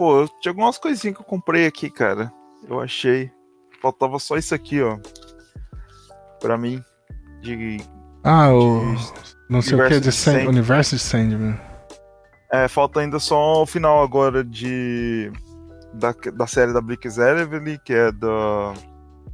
Pô, 0.00 0.26
tinha 0.40 0.50
algumas 0.50 0.78
coisinhas 0.78 1.14
que 1.14 1.20
eu 1.20 1.26
comprei 1.26 1.66
aqui, 1.66 1.90
cara. 1.90 2.32
Eu 2.66 2.80
achei. 2.80 3.30
Faltava 3.82 4.18
só 4.18 4.38
isso 4.38 4.54
aqui, 4.54 4.80
ó. 4.80 4.98
Pra 6.40 6.56
mim. 6.56 6.82
De. 7.42 7.76
Ah, 8.24 8.50
o. 8.50 8.94
Não 9.50 9.60
sei 9.60 9.78
o 9.78 9.86
que, 9.86 10.00
de 10.00 10.00
de 10.00 10.12
Sand... 10.12 10.48
Universo 10.48 10.96
de 10.96 11.02
Sandman. 11.02 11.60
É, 12.50 12.66
falta 12.66 13.00
ainda 13.00 13.18
só 13.18 13.62
o 13.62 13.66
final 13.66 14.02
agora 14.02 14.42
de. 14.42 15.30
Da, 15.92 16.14
da 16.32 16.46
série 16.46 16.72
da 16.72 16.80
Blix 16.80 17.18
Evely, 17.18 17.78
que 17.84 17.92
é 17.92 18.10
do, 18.10 18.72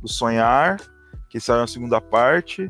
do 0.02 0.08
Sonhar, 0.08 0.80
que 1.30 1.38
saiu 1.38 1.60
na 1.60 1.68
segunda 1.68 2.00
parte. 2.00 2.68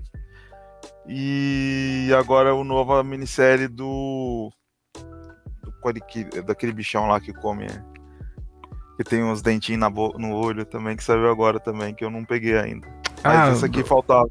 E 1.08 2.10
agora 2.14 2.54
o 2.54 2.62
nova 2.62 3.02
minissérie 3.02 3.68
do. 3.68 4.52
Daquele 6.44 6.72
bichão 6.72 7.06
lá 7.06 7.20
que 7.20 7.32
come. 7.32 7.66
Que 8.96 9.04
tem 9.04 9.22
uns 9.22 9.42
dentinhos 9.42 9.80
na 9.80 9.90
bo- 9.90 10.14
no 10.18 10.34
olho 10.34 10.64
também, 10.64 10.96
que 10.96 11.04
saiu 11.04 11.30
agora 11.30 11.60
também, 11.60 11.94
que 11.94 12.02
eu 12.04 12.10
não 12.10 12.24
peguei 12.24 12.56
ainda. 12.58 12.88
Mas 13.22 13.36
Ah, 13.50 13.52
esse 13.52 13.64
aqui 13.64 13.82
faltava. 13.84 14.28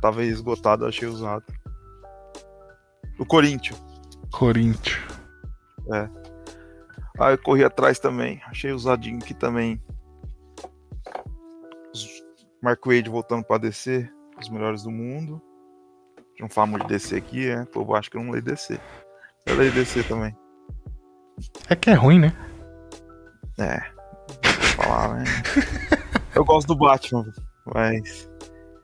Tava 0.00 0.24
esgotado, 0.24 0.84
achei 0.84 1.06
usado. 1.06 1.44
O 3.18 3.24
Corinthians. 3.24 3.80
Corinthians. 4.32 4.98
Ah, 7.18 7.30
eu 7.30 7.38
corri 7.38 7.62
atrás 7.62 8.00
também. 8.00 8.40
Achei 8.46 8.72
usadinho 8.72 9.18
aqui 9.18 9.34
também. 9.34 9.80
Mark 12.60 12.84
Wade 12.84 13.08
voltando 13.10 13.44
pra 13.44 13.58
DC. 13.58 14.08
Os 14.40 14.48
melhores 14.48 14.82
do 14.82 14.90
mundo. 14.90 15.40
Não 16.40 16.48
fala 16.48 16.66
muito 16.68 16.82
de 16.82 16.94
DC 16.94 17.16
aqui, 17.16 17.54
né? 17.54 17.64
Pô, 17.72 17.94
acho 17.94 18.10
que 18.10 18.16
eu 18.16 18.24
não 18.24 18.32
leio 18.32 18.42
DC. 18.42 18.80
Eu 19.46 19.56
leio 19.56 19.70
DC 19.72 20.02
também. 20.04 20.36
É 21.68 21.74
que 21.74 21.90
é 21.90 21.94
ruim, 21.94 22.18
né? 22.18 22.32
É. 23.58 23.80
Falar, 24.76 25.14
né? 25.16 25.24
eu 26.34 26.44
gosto 26.44 26.68
do 26.68 26.76
Batman, 26.76 27.24
mas. 27.74 28.28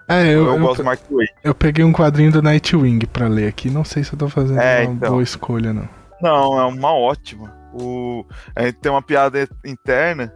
É, 0.09 0.27
Eu, 0.27 0.47
eu, 0.47 0.55
eu, 0.55 0.59
gosto 0.61 0.79
do 0.79 0.85
Mark 0.85 1.01
Wade. 1.11 1.35
eu 1.45 1.55
peguei 1.55 1.85
um 1.85 1.93
quadrinho 1.93 2.33
do 2.33 2.43
Nightwing 2.43 3.01
pra 3.07 3.29
ler 3.29 3.49
aqui. 3.49 3.69
Não 3.69 3.85
sei 3.85 4.03
se 4.03 4.13
eu 4.13 4.19
tô 4.19 4.29
fazendo 4.29 4.61
É, 4.61 4.85
uma 4.85 4.95
então. 4.95 5.11
boa 5.11 5.23
escolha, 5.23 5.73
não. 5.73 5.89
Não, 6.21 6.59
é 6.59 6.65
uma 6.65 6.93
ótima. 6.95 7.55
O... 7.73 8.25
A 8.57 8.65
gente 8.65 8.79
tem 8.81 8.91
uma 8.91 9.03
piada 9.03 9.47
interna 9.65 10.33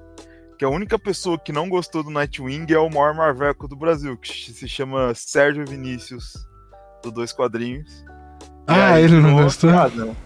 que 0.59 0.65
a 0.65 0.69
única 0.69 0.99
pessoa 0.99 1.39
que 1.39 1.53
não 1.53 1.69
gostou 1.69 2.05
do 2.05 2.11
Nightwing 2.11 2.67
é 2.71 2.79
o 2.79 2.91
maior 2.91 3.15
marveco 3.15 3.67
do 3.67 3.75
Brasil, 3.75 4.17
que 4.17 4.53
se 4.53 4.69
chama 4.69 5.13
Sérgio 5.15 5.65
Vinícius, 5.67 6.35
do 7.03 7.11
Dois 7.11 7.33
Quadrinhos. 7.33 8.05
Ah, 8.67 9.01
ele 9.01 9.21
não 9.21 9.43
gostou? 9.43 9.71
piada, 9.71 10.05
né? 10.05 10.17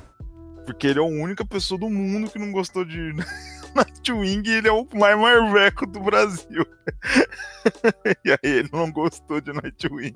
Porque 0.67 0.89
ele 0.89 0.99
é 0.99 1.03
a 1.03 1.07
única 1.07 1.47
pessoa 1.47 1.79
do 1.79 1.89
mundo 1.89 2.31
que 2.31 2.39
não 2.39 2.51
gostou 2.51 2.85
de 2.85 3.13
Nightwing 3.75 4.43
e 4.45 4.51
ele 4.51 4.69
é 4.69 4.73
o 4.73 4.87
mais 4.95 5.17
marveco 5.17 5.87
do 5.87 6.01
Brasil. 6.01 6.67
e 8.25 8.33
aí 8.33 8.39
ele 8.43 8.69
não 8.73 8.91
gostou 8.91 9.41
de 9.41 9.53
Nightwing. 9.53 10.15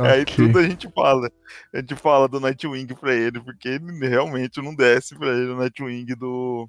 Aí 0.00 0.22
Ok. 0.22 0.34
tudo 0.36 0.58
a 0.58 0.62
gente 0.64 0.90
fala. 0.92 1.30
A 1.72 1.78
gente 1.78 1.94
fala 1.94 2.28
do 2.28 2.40
Nightwing 2.40 2.88
pra 2.88 3.14
ele, 3.14 3.40
porque 3.40 3.68
ele 3.68 4.08
realmente 4.08 4.60
não 4.60 4.74
desce 4.74 5.16
pra 5.16 5.28
ele 5.28 5.50
o 5.50 5.56
Nightwing 5.56 6.06
do, 6.16 6.68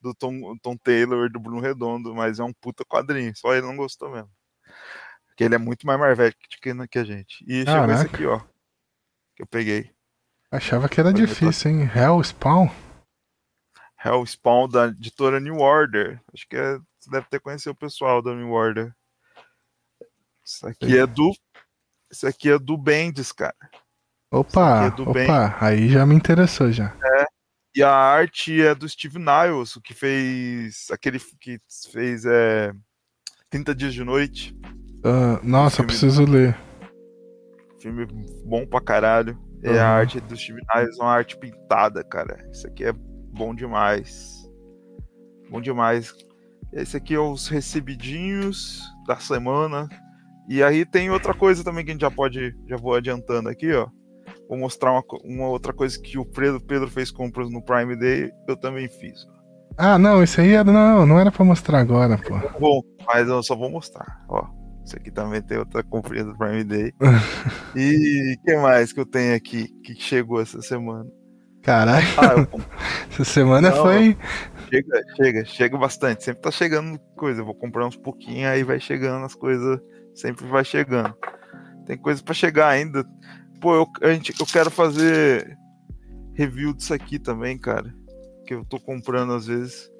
do 0.00 0.14
Tom, 0.14 0.56
Tom 0.62 0.76
Taylor, 0.76 1.30
do 1.30 1.38
Bruno 1.38 1.60
Redondo, 1.60 2.14
mas 2.14 2.38
é 2.38 2.44
um 2.44 2.52
puta 2.52 2.84
quadrinho. 2.84 3.36
Só 3.36 3.52
ele 3.52 3.66
não 3.66 3.76
gostou 3.76 4.10
mesmo. 4.10 4.30
Porque 5.26 5.44
ele 5.44 5.56
é 5.56 5.58
muito 5.58 5.86
mais 5.86 5.98
Marvel 5.98 6.32
que, 6.32 6.72
que 6.88 6.98
a 6.98 7.04
gente. 7.04 7.44
E 7.46 7.64
chegou 7.66 7.90
esse 7.90 8.06
aqui, 8.06 8.24
ó. 8.24 8.38
Que 9.36 9.42
eu 9.42 9.46
peguei. 9.46 9.93
Achava 10.50 10.88
que 10.88 11.00
era 11.00 11.10
Pode 11.12 11.26
difícil, 11.26 11.70
hein? 11.70 11.90
Hell 11.94 12.22
Spawn? 12.22 12.68
Hellspawn 14.04 14.68
da 14.68 14.88
editora 14.88 15.40
New 15.40 15.56
Order. 15.58 16.20
Acho 16.32 16.46
que 16.46 16.56
é, 16.56 16.78
você 16.98 17.10
deve 17.10 17.26
ter 17.28 17.40
conhecido 17.40 17.70
o 17.72 17.76
pessoal 17.76 18.20
da 18.20 18.34
New 18.34 18.50
Order. 18.50 18.92
Isso 20.44 20.66
aqui 20.66 20.98
é 20.98 21.06
do. 21.06 21.32
Isso 22.12 22.26
aqui 22.26 22.50
é 22.50 22.58
do 22.58 22.76
Bendis, 22.76 23.32
cara. 23.32 23.56
Opa, 24.30 24.86
é 24.86 25.00
opa, 25.00 25.56
aí 25.60 25.88
já 25.88 26.04
me 26.04 26.14
interessou 26.14 26.70
já. 26.70 26.94
E 27.74 27.82
a 27.82 27.90
arte 27.90 28.60
é 28.60 28.74
do 28.74 28.88
Steve 28.88 29.18
Niles, 29.18 29.74
o 29.74 29.80
que 29.80 29.94
fez. 29.94 30.88
aquele 30.90 31.18
que 31.40 31.58
fez 31.90 32.24
é, 32.26 32.72
30 33.48 33.74
Dias 33.74 33.94
de 33.94 34.04
Noite. 34.04 34.54
Ah, 35.02 35.40
nossa, 35.42 35.76
eu 35.82 35.86
Filme- 35.86 35.86
preciso 35.88 36.24
ler. 36.24 36.56
Filme 37.80 38.06
bom 38.44 38.66
pra 38.66 38.80
caralho. 38.80 39.38
É 39.64 39.80
a 39.80 39.88
arte 39.88 40.20
do 40.20 40.36
Steve 40.36 40.60
Niles, 40.74 40.98
uma 40.98 41.10
arte 41.10 41.38
pintada, 41.38 42.04
cara. 42.04 42.46
Isso 42.52 42.66
aqui 42.66 42.84
é 42.84 42.92
bom 42.92 43.54
demais. 43.54 44.46
Bom 45.50 45.60
demais. 45.60 46.14
Esse 46.72 46.96
aqui 46.96 47.14
é 47.14 47.18
os 47.18 47.48
recebidinhos 47.48 48.82
da 49.06 49.16
semana. 49.16 49.88
E 50.48 50.62
aí 50.62 50.84
tem 50.84 51.10
outra 51.10 51.32
coisa 51.32 51.64
também 51.64 51.82
que 51.82 51.90
a 51.90 51.94
gente 51.94 52.02
já 52.02 52.10
pode. 52.10 52.54
Já 52.68 52.76
vou 52.76 52.94
adiantando 52.94 53.48
aqui, 53.48 53.72
ó. 53.72 53.88
Vou 54.48 54.58
mostrar 54.58 54.92
uma, 54.92 55.02
uma 55.24 55.48
outra 55.48 55.72
coisa 55.72 55.98
que 55.98 56.18
o 56.18 56.26
Pedro, 56.26 56.60
Pedro 56.60 56.90
fez 56.90 57.10
compras 57.10 57.50
no 57.50 57.62
Prime 57.62 57.96
Day, 57.96 58.30
eu 58.46 58.56
também 58.56 58.88
fiz. 58.88 59.26
Ah, 59.78 59.98
não, 59.98 60.22
esse 60.22 60.40
aí. 60.40 60.62
Não, 60.62 61.06
não 61.06 61.18
era 61.18 61.32
pra 61.32 61.44
mostrar 61.44 61.80
agora, 61.80 62.18
pô. 62.18 62.34
Bom, 62.60 62.82
mas 63.06 63.26
eu 63.26 63.42
só 63.42 63.56
vou 63.56 63.70
mostrar. 63.70 64.24
Ó, 64.28 64.46
isso 64.84 64.96
aqui 64.96 65.10
também 65.10 65.40
tem 65.42 65.58
outra 65.58 65.82
compra 65.82 66.22
do 66.22 66.36
Prime 66.36 66.64
Day. 66.64 66.92
e 67.74 68.34
o 68.38 68.42
que 68.44 68.56
mais 68.56 68.92
que 68.92 69.00
eu 69.00 69.06
tenho 69.06 69.34
aqui 69.34 69.68
que 69.82 69.94
chegou 69.94 70.40
essa 70.40 70.60
semana? 70.62 71.06
Caralho, 71.62 72.06
Ah, 72.18 72.34
eu 72.52 72.60
essa 73.10 73.24
semana 73.24 73.70
Não, 73.70 73.82
foi. 73.82 74.16
chega, 74.70 75.02
chega, 75.16 75.44
chega 75.46 75.78
bastante. 75.78 76.24
Sempre 76.24 76.42
tá 76.42 76.50
chegando 76.50 76.98
coisa. 77.16 77.40
Eu 77.40 77.46
vou 77.46 77.54
comprar 77.54 77.86
uns 77.86 77.96
pouquinho, 77.96 78.46
aí 78.48 78.62
vai 78.62 78.78
chegando 78.78 79.24
as 79.24 79.34
coisas. 79.34 79.80
Sempre 80.14 80.46
vai 80.46 80.64
chegando. 80.64 81.14
Tem 81.86 81.96
coisa 81.96 82.22
pra 82.22 82.34
chegar 82.34 82.68
ainda. 82.68 83.04
Pô, 83.60 83.74
eu, 83.76 83.86
a 84.02 84.12
gente, 84.12 84.34
eu 84.38 84.46
quero 84.46 84.70
fazer 84.70 85.56
review 86.34 86.74
disso 86.74 86.92
aqui 86.92 87.18
também, 87.18 87.56
cara. 87.58 87.94
Que 88.46 88.52
eu 88.54 88.64
tô 88.64 88.78
comprando 88.78 89.32
às 89.32 89.46
vezes. 89.46 89.90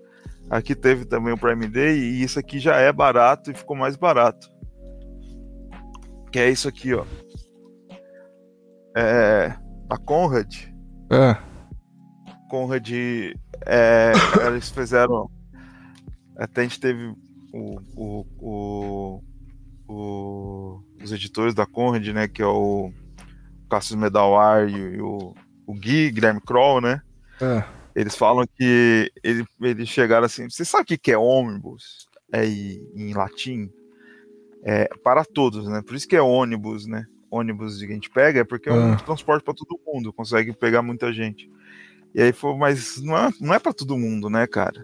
Aqui 0.51 0.75
teve 0.75 1.07
também 1.07 1.33
o 1.33 1.39
Prime 1.39 1.67
Day 1.67 1.99
e 1.99 2.23
isso 2.23 2.39
aqui 2.39 2.59
já 2.59 2.77
é 2.77 2.93
barato 2.93 3.51
e 3.51 3.55
ficou 3.55 3.75
mais 3.75 3.97
barato. 3.97 4.51
Que 6.35 6.41
é 6.41 6.51
isso 6.51 6.67
aqui, 6.67 6.93
ó. 6.93 7.05
É. 8.97 9.57
A 9.89 9.97
Conrad. 9.97 10.53
Ah, 11.09 11.41
Conrad, 12.51 12.91
é, 13.65 14.13
eles 14.49 14.69
fizeram. 14.69 15.31
Até 16.37 16.63
a 16.63 16.65
gente 16.65 16.81
teve 16.81 17.15
o, 17.53 17.81
o, 17.95 18.27
o- 18.41 19.23
o- 19.87 20.83
os 21.01 21.13
editores 21.13 21.55
da 21.55 21.67
Conrad, 21.67 22.05
né? 22.09 22.27
Que 22.27 22.43
é 22.43 22.47
o 22.47 22.93
Cassius 23.71 23.97
Medawar 24.01 24.69
e, 24.69 25.01
o, 25.01 25.37
o 25.65 25.73
Gui, 25.73 26.11
Guilherme 26.11 26.41
Kroll, 26.41 26.81
né? 26.81 27.01
ah. 27.41 27.65
Eles 27.95 28.17
falam 28.17 28.45
que 28.57 29.09
ele, 29.23 29.47
eles 29.61 29.89
chegaram 29.89 30.27
assim. 30.27 30.51
Você 30.51 30.65
sabe 30.65 30.83
o 30.95 30.99
que 30.99 31.13
é 31.13 31.17
ônibus? 31.17 32.09
É 32.33 32.45
em 32.45 33.13
latim? 33.15 33.71
É 34.67 34.89
para 35.03 35.25
todos, 35.25 35.69
né? 35.69 35.83
Por 35.83 35.95
isso 35.95 36.09
que 36.09 36.17
é 36.17 36.23
ônibus, 36.23 36.87
né? 36.87 37.05
Ônibus 37.31 37.79
que 37.79 37.85
a 37.85 37.95
gente 37.95 38.09
pega 38.11 38.41
é 38.41 38.45
porque 38.45 38.69
é 38.69 38.73
um 38.73 38.93
Ah. 38.93 38.97
transporte 38.97 39.45
para 39.45 39.53
todo 39.55 39.79
mundo, 39.87 40.13
consegue 40.13 40.53
pegar 40.55 40.81
muita 40.83 41.13
gente. 41.13 41.51
E 42.15 42.23
aí 42.23 42.33
foi, 42.33 42.57
mas 42.57 43.03
não 43.03 43.17
é, 43.19 43.31
não 43.41 43.53
é 43.53 43.59
para 43.59 43.73
todo 43.75 43.99
mundo, 43.99 44.31
né, 44.31 44.47
cara? 44.47 44.83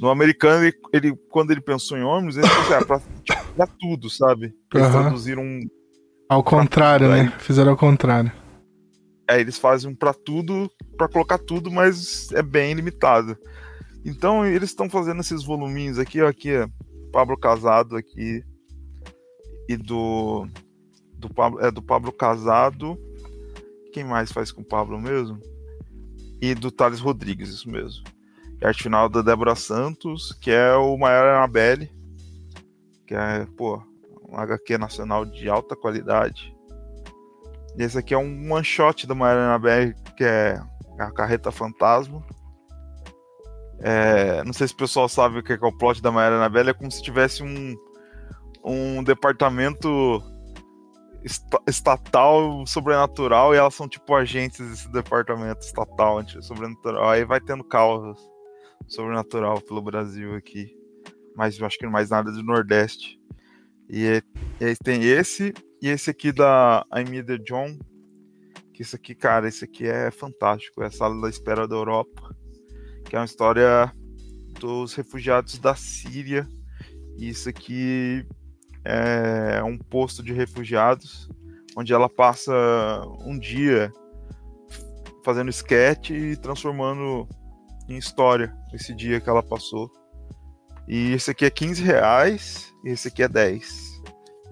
No 0.00 0.10
americano, 0.10 0.64
ele, 0.66 0.76
ele- 0.92 1.16
quando 1.30 1.50
ele 1.52 1.60
pensou 1.62 1.96
em 1.96 2.02
ônibus, 2.02 2.36
ele 2.36 2.46
pensou, 2.48 2.76
ah, 2.76 2.84
pra, 2.84 3.00
tipo, 3.24 3.52
pra 3.56 3.66
tudo, 3.66 4.10
sabe? 4.10 4.54
Eles 4.74 4.86
Aham. 4.88 5.02
traduziram 5.02 5.42
um, 5.42 5.60
Ao 6.28 6.42
contrário, 6.42 7.08
né? 7.08 7.32
Fizeram 7.38 7.70
ao 7.70 7.76
contrário. 7.76 8.30
É, 9.30 9.40
eles 9.40 9.56
fazem 9.56 9.90
um 9.90 9.94
pra 9.94 10.12
tudo, 10.12 10.68
pra 10.98 11.08
colocar 11.08 11.38
tudo, 11.38 11.70
mas 11.70 12.30
é 12.32 12.42
bem 12.42 12.74
limitado. 12.74 13.36
Então 14.04 14.44
eles 14.44 14.70
estão 14.70 14.90
fazendo 14.90 15.20
esses 15.20 15.44
voluminhos 15.44 15.98
aqui, 16.00 16.20
ó, 16.20 16.28
aqui, 16.28 16.50
ó, 16.58 16.68
Pablo 17.12 17.38
Casado 17.38 17.96
aqui 17.96 18.42
e 19.68 19.76
do 19.76 20.46
do 21.16 21.32
Pablo, 21.32 21.60
é 21.60 21.70
do 21.70 21.82
Pablo 21.82 22.12
Casado. 22.12 22.98
Quem 23.92 24.04
mais 24.04 24.30
faz 24.30 24.52
com 24.52 24.60
o 24.60 24.64
Pablo 24.64 25.00
mesmo? 25.00 25.40
E 26.40 26.54
do 26.54 26.70
Thales 26.70 27.00
Rodrigues, 27.00 27.48
isso 27.48 27.70
mesmo. 27.70 28.04
E 28.60 28.64
a 28.64 28.68
arte 28.68 28.82
final 28.82 29.08
da 29.08 29.22
Débora 29.22 29.54
Santos, 29.54 30.32
que 30.32 30.50
é 30.50 30.74
o 30.74 30.96
Maior 30.96 31.26
Anabelle, 31.26 31.90
que 33.06 33.14
é, 33.14 33.46
pô, 33.56 33.82
um 34.28 34.38
HQ 34.38 34.78
nacional 34.78 35.24
de 35.24 35.48
alta 35.48 35.74
qualidade. 35.74 36.54
E 37.76 37.82
esse 37.82 37.98
aqui 37.98 38.14
é 38.14 38.18
um 38.18 38.52
one 38.52 38.64
shot 38.64 39.06
da 39.06 39.14
Mariana 39.14 39.58
BR, 39.58 39.94
que 40.16 40.24
é 40.24 40.60
a 40.98 41.10
Carreta 41.10 41.50
Fantasma. 41.50 42.24
É, 43.80 44.42
não 44.44 44.52
sei 44.52 44.68
se 44.68 44.74
o 44.74 44.78
pessoal 44.78 45.08
sabe 45.08 45.38
o 45.38 45.42
que 45.42 45.52
é, 45.52 45.58
é 45.60 45.66
o 45.66 45.72
plot 45.72 46.00
da 46.00 46.10
Mariana 46.10 46.48
Bela, 46.48 46.70
é 46.70 46.74
como 46.74 46.90
se 46.90 47.02
tivesse 47.02 47.42
um, 47.42 47.76
um 48.66 49.02
departamento 49.04 50.20
esta- 51.24 51.62
estatal 51.68 52.66
sobrenatural 52.66 53.54
e 53.54 53.58
elas 53.58 53.74
são 53.74 53.88
tipo 53.88 54.14
agentes 54.14 54.58
desse 54.58 54.90
departamento 54.90 55.60
estatal 55.64 56.20
sobrenatural. 56.42 57.08
Aí 57.08 57.24
vai 57.24 57.40
tendo 57.40 57.62
caos 57.62 58.18
sobrenatural 58.88 59.60
pelo 59.60 59.80
Brasil 59.80 60.34
aqui. 60.34 60.76
Mas 61.36 61.58
eu 61.58 61.66
acho 61.66 61.78
que 61.78 61.86
mais 61.86 62.10
nada 62.10 62.32
do 62.32 62.42
Nordeste. 62.42 63.20
E, 63.88 64.04
é- 64.06 64.22
e 64.60 64.64
aí 64.64 64.76
tem 64.82 65.04
esse 65.04 65.54
e 65.80 65.88
esse 65.88 66.10
aqui 66.10 66.32
da 66.32 66.84
The 66.90 67.38
John. 67.38 67.78
Que 68.72 68.82
isso 68.82 68.96
aqui, 68.96 69.14
cara, 69.14 69.48
esse 69.48 69.64
aqui 69.64 69.86
é 69.86 70.10
fantástico. 70.10 70.82
É 70.82 70.86
a 70.86 70.90
Sala 70.90 71.20
da 71.20 71.28
Espera 71.28 71.68
da 71.68 71.76
Europa. 71.76 72.34
Que 73.04 73.14
é 73.16 73.18
uma 73.18 73.24
história 73.24 73.92
dos 74.58 74.94
refugiados 74.94 75.58
da 75.58 75.74
Síria. 75.74 76.48
E 77.16 77.28
isso 77.28 77.48
aqui 77.48 78.26
é 78.86 79.62
um 79.64 79.76
posto 79.76 80.22
de 80.22 80.32
refugiados, 80.32 81.28
onde 81.76 81.92
ela 81.92 82.08
passa 82.08 82.52
um 83.24 83.36
dia 83.38 83.92
fazendo 85.24 85.50
sketch 85.50 86.10
e 86.10 86.36
transformando 86.36 87.28
em 87.88 87.96
história 87.96 88.56
esse 88.72 88.94
dia 88.94 89.20
que 89.20 89.28
ela 89.28 89.42
passou. 89.42 89.90
E 90.86 91.12
esse 91.12 91.32
aqui 91.32 91.44
é 91.44 91.50
15 91.50 91.82
reais 91.82 92.72
e 92.84 92.90
esse 92.90 93.08
aqui 93.08 93.24
é 93.24 93.28
10. 93.28 94.02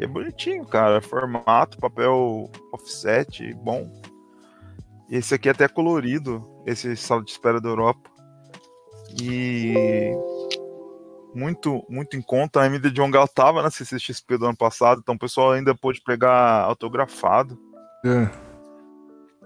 E 0.01 0.05
é 0.05 0.07
bonitinho, 0.07 0.67
cara. 0.67 1.01
Formato, 1.01 1.79
papel 1.79 2.51
offset, 2.73 3.55
bom. 3.55 3.89
Esse 5.09 5.35
aqui 5.35 5.49
é 5.49 5.53
até 5.53 5.69
colorido, 5.69 6.45
esse 6.67 6.97
sala 6.97 7.23
de 7.23 7.31
espera 7.31 7.61
da 7.61 7.69
Europa. 7.69 8.11
E 9.23 10.13
muito, 11.35 11.85
muito 11.89 12.17
em 12.17 12.23
conta. 12.23 12.61
A 12.63 12.67
MD 12.67 12.91
John 12.91 13.11
Gal 13.11 13.27
tava 13.29 13.63
na 13.63 13.71
CCXP 13.71 14.39
do 14.39 14.47
ano 14.47 14.57
passado, 14.57 15.01
então 15.03 15.15
o 15.15 15.19
pessoal 15.19 15.53
ainda 15.53 15.75
pôde 15.75 16.01
pegar 16.03 16.61
autografado. 16.63 17.59
É. 18.05 18.29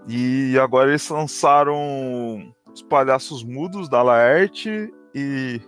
E 0.07 0.57
agora 0.59 0.89
eles 0.89 1.07
lançaram 1.09 2.53
os 2.73 2.81
palhaços 2.83 3.43
mudos 3.43 3.89
da 3.89 4.01
Laerte 4.01 4.91
e 5.13 5.61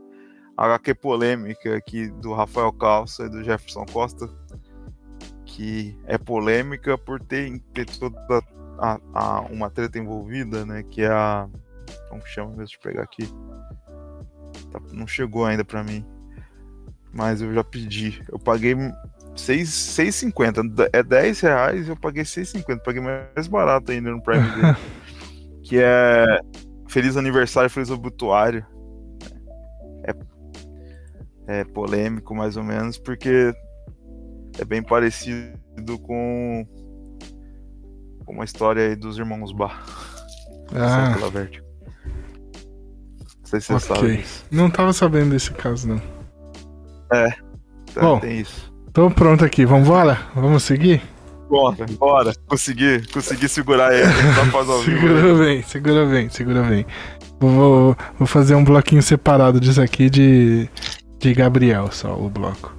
a 0.56 0.64
HQ 0.66 0.94
polêmica 0.94 1.76
aqui 1.76 2.08
do 2.10 2.32
Rafael 2.32 2.72
Calça 2.72 3.24
e 3.24 3.28
do 3.30 3.44
Jefferson 3.44 3.84
Costa, 3.86 4.28
que 5.44 5.96
é 6.06 6.18
polêmica 6.18 6.98
por 6.98 7.20
ter, 7.22 7.58
ter 7.72 7.86
toda 7.86 8.16
a, 8.78 8.98
a- 9.14 9.40
uma 9.50 9.70
treta 9.70 9.98
envolvida, 9.98 10.64
né? 10.66 10.82
Que 10.82 11.02
é 11.02 11.08
a. 11.10 11.48
Como 12.08 12.20
chama? 12.26 12.52
Deixa 12.56 12.76
eu 12.76 12.80
pegar 12.80 13.02
aqui. 13.04 13.28
Não 14.92 15.06
chegou 15.06 15.44
ainda 15.44 15.64
pra 15.64 15.82
mim. 15.82 16.04
Mas 17.12 17.40
eu 17.40 17.52
já 17.54 17.64
pedi. 17.64 18.22
Eu 18.30 18.38
paguei 18.38 18.74
6 19.34 19.68
6,50. 19.68 20.88
É 20.92 21.02
10 21.02 21.40
reais 21.40 21.88
eu 21.88 21.96
paguei 21.96 22.24
6,50. 22.24 22.80
Paguei 22.82 23.00
mais 23.02 23.48
barato 23.48 23.92
ainda 23.92 24.10
no 24.10 24.22
Prime 24.22 24.44
que 25.62 25.78
é 25.78 26.24
Feliz 26.88 27.16
Aniversário, 27.16 27.70
Feliz 27.70 27.90
Obituário. 27.90 28.64
É, 30.04 31.60
é 31.60 31.64
polêmico, 31.64 32.34
mais 32.34 32.56
ou 32.56 32.62
menos, 32.62 32.98
porque 32.98 33.52
é 34.58 34.64
bem 34.64 34.82
parecido 34.82 35.98
com 36.02 36.66
com 38.24 38.32
uma 38.32 38.44
história 38.44 38.88
aí 38.88 38.96
dos 38.96 39.18
irmãos 39.18 39.52
Bar. 39.52 39.84
Ah, 40.74 41.14
pela 41.14 41.30
Vertigo. 41.30 41.65
Não 43.46 43.50
sei 43.50 43.60
se 43.60 43.72
você 43.72 43.92
Ok. 43.92 43.96
sabe 44.08 44.16
disso. 44.22 44.44
não 44.50 44.68
tava 44.68 44.92
sabendo 44.92 45.30
desse 45.30 45.52
caso, 45.52 45.86
não. 45.88 46.00
Tá, 47.08 48.00
Bom. 48.00 48.18
tem 48.18 48.40
isso. 48.40 48.72
Tô 48.92 49.08
pronto 49.10 49.44
aqui, 49.44 49.64
vambora? 49.64 50.18
Vamos 50.34 50.64
seguir? 50.64 51.00
Bora, 51.48 51.86
bora. 51.98 52.32
Consegui, 52.48 53.06
consegui 53.12 53.48
segurar 53.48 53.94
ele. 53.94 54.10
Segura 54.84 55.34
bem, 55.38 55.62
segura 55.62 56.06
bem, 56.06 56.28
segura 56.28 56.62
bem. 56.64 56.84
Vou, 57.38 57.96
vou- 58.18 58.26
fazer 58.26 58.54
um 58.56 58.64
bloquinho 58.64 59.02
separado 59.02 59.60
disso 59.60 59.80
aqui 59.80 60.10
de, 60.10 60.68
de 61.20 61.34
Gabriel, 61.34 61.88
só 61.92 62.14
o 62.18 62.28
bloco. 62.28 62.74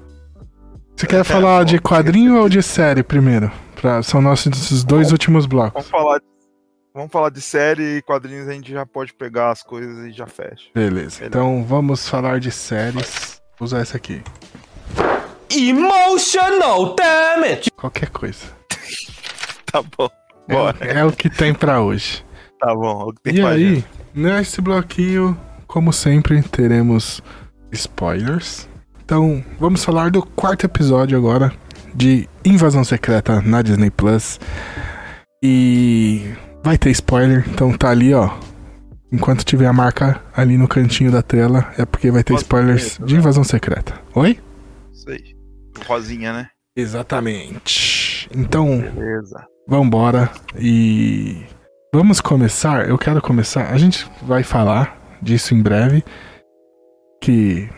Você 0.96 1.08
quer 1.08 1.24
falar 1.24 1.64
de 1.64 1.80
quadrinho 1.80 2.42
ou 2.42 2.50
de 2.50 2.62
série 2.62 3.04
primeiro? 3.04 3.50
Pra- 3.80 4.02
são 4.04 4.22
nossos 4.22 4.84
dois 4.84 5.12
últimos 5.14 5.46
blocos. 5.46 5.74
Vamos 5.74 5.90
falar, 5.90 6.20
vamos 6.98 7.12
falar 7.12 7.30
de 7.30 7.42
série 7.42 7.98
e 7.98 8.02
quadrinhos, 8.02 8.48
a 8.48 8.54
gente 8.54 8.72
já 8.72 8.86
pode 8.86 9.14
pegar 9.14 9.52
as 9.52 9.62
coisas 9.62 10.06
e 10.06 10.12
já 10.12 10.26
fecha. 10.26 10.66
Beleza, 10.74 11.24
então 11.26 11.64
vamos 11.64 12.10
falar 12.10 12.40
de 12.40 12.52
séries. 12.52 13.40
Vou 13.60 13.66
usar 13.66 13.80
essa 13.80 13.98
aqui. 13.98 14.22
Emotional 15.50 16.96
damage. 16.96 17.72
Qualquer 17.76 18.10
coisa. 18.10 18.46
Tá 19.70 19.82
bom. 19.98 20.10
Bora. 20.48 20.78
É, 20.80 21.00
é 21.00 21.04
o 21.06 21.12
que 21.12 21.30
tem 21.30 21.54
pra 21.54 21.82
hoje. 21.82 22.26
Tá 22.58 22.74
bom. 22.74 23.10
o 23.10 23.14
que 23.14 23.22
tem 23.22 23.36
E 23.36 23.42
pra 23.42 23.50
aí, 23.50 23.76
gente? 23.76 23.88
nesse 24.16 24.62
bloquinho, 24.62 25.38
como 25.68 25.92
sempre, 25.92 26.42
teremos 26.42 27.22
spoilers. 27.74 28.68
Então, 29.04 29.44
vamos 29.60 29.84
falar 29.84 30.10
do 30.10 30.26
quarto 30.26 30.66
episódio 30.66 31.18
agora 31.18 31.54
de 31.94 32.30
Invasão 32.46 32.86
Secreta 32.86 33.42
na 33.42 33.62
Disney 33.62 33.92
Plus. 33.92 34.40
E 35.44 36.34
vai 36.68 36.78
ter 36.78 36.90
spoiler, 36.90 37.46
então 37.50 37.72
tá 37.78 37.90
ali, 37.90 38.14
ó. 38.14 38.30
Enquanto 39.10 39.46
tiver 39.46 39.68
a 39.68 39.72
marca 39.72 40.22
ali 40.36 40.58
no 40.58 40.68
cantinho 40.68 41.10
da 41.10 41.22
tela, 41.22 41.74
é 41.78 41.86
porque 41.86 42.12
vai 42.12 42.26
ter 42.26 42.34
spoilers 42.34 42.98
ver, 42.98 43.06
de 43.06 43.16
Invasão 43.16 43.46
Secreta. 43.46 43.94
Oi? 44.14 44.38
Isso 44.92 45.10
aí. 45.10 45.34
Rosinha, 45.86 46.34
né? 46.34 46.50
Exatamente. 46.76 48.30
Então, 48.36 48.82
Beleza. 48.82 49.48
Vambora 49.66 50.30
e 50.60 51.42
vamos 51.94 52.20
começar. 52.20 52.90
Eu 52.90 52.98
quero 52.98 53.22
começar. 53.22 53.72
A 53.72 53.78
gente 53.78 54.06
vai 54.24 54.44
falar 54.44 55.18
disso 55.22 55.56
em 55.56 55.62
breve. 55.62 56.04
Que 57.22 57.70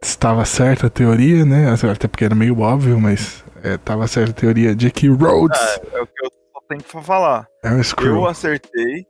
estava 0.00 0.44
certa 0.44 0.86
a 0.86 0.90
teoria, 0.90 1.44
né? 1.44 1.66
Até 1.68 2.06
porque 2.06 2.24
era 2.24 2.34
meio 2.34 2.60
óbvio, 2.60 3.00
mas 3.00 3.44
é, 3.64 3.74
estava 3.74 4.06
certa 4.06 4.30
a 4.30 4.34
teoria 4.34 4.74
de 4.74 4.88
que 4.90 5.08
Rhodes 5.08 5.60
É 5.92 6.00
o 6.00 6.06
que 6.06 6.29
eu 6.70 6.78
tenho 6.78 6.82
que 6.82 7.06
falar. 7.06 7.46
é 7.64 7.70
um 7.70 7.78
Eu 7.78 7.84
Screw. 7.84 8.26
acertei. 8.26 9.06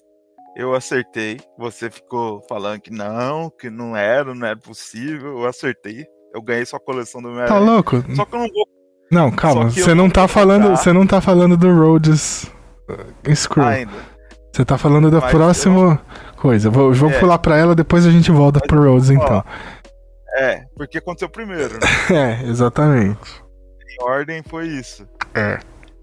Eu 0.56 0.74
acertei. 0.74 1.38
Você 1.58 1.90
ficou 1.90 2.42
falando 2.48 2.80
que 2.80 2.90
não, 2.90 3.50
que 3.50 3.70
não 3.70 3.96
era, 3.96 4.34
não 4.34 4.46
era 4.46 4.56
possível. 4.56 5.38
Eu 5.40 5.46
acertei. 5.46 6.04
Eu 6.34 6.42
ganhei 6.42 6.64
sua 6.64 6.80
coleção 6.80 7.20
do 7.20 7.28
Tá 7.28 7.32
Homem-Aranha. 7.34 7.60
louco? 7.60 8.04
Só 8.14 8.24
que 8.24 8.34
eu 8.34 8.38
não 8.40 8.48
vou. 8.48 8.66
Não, 9.12 9.30
calma. 9.30 9.64
eu 9.64 9.70
Você 9.70 9.94
não 9.94 10.08
tá 10.08 10.26
falando. 10.28 10.70
Você 10.70 10.92
não 10.92 11.06
tá 11.06 11.20
falando 11.20 11.56
do 11.56 11.72
Rhodes 11.74 12.44
uh, 12.88 13.34
Screw. 13.34 13.64
ainda. 13.64 13.92
Você 14.52 14.64
tá 14.64 14.76
falando 14.78 15.10
da 15.10 15.20
Mas 15.20 15.30
próxima 15.30 16.00
coisa. 16.36 16.70
Vou, 16.70 16.92
vou 16.92 17.10
É. 17.10 17.18
pular 17.20 17.38
pra 17.38 17.56
ela, 17.56 17.74
depois 17.74 18.06
a 18.06 18.10
gente 18.10 18.30
volta 18.30 18.58
Mas 18.60 18.66
pro 18.68 18.84
eu 18.84 18.92
Rhodes 18.92 19.10
então. 19.10 19.44
É, 20.36 20.64
porque 20.76 20.98
aconteceu 20.98 21.28
primeiro, 21.28 21.74
né? 21.74 21.80
É, 22.42 22.48
exatamente. 22.48 23.42
Em 24.00 24.04
ordem 24.04 24.42
foi 24.48 24.66
isso. 24.68 25.06
É. 25.34 25.58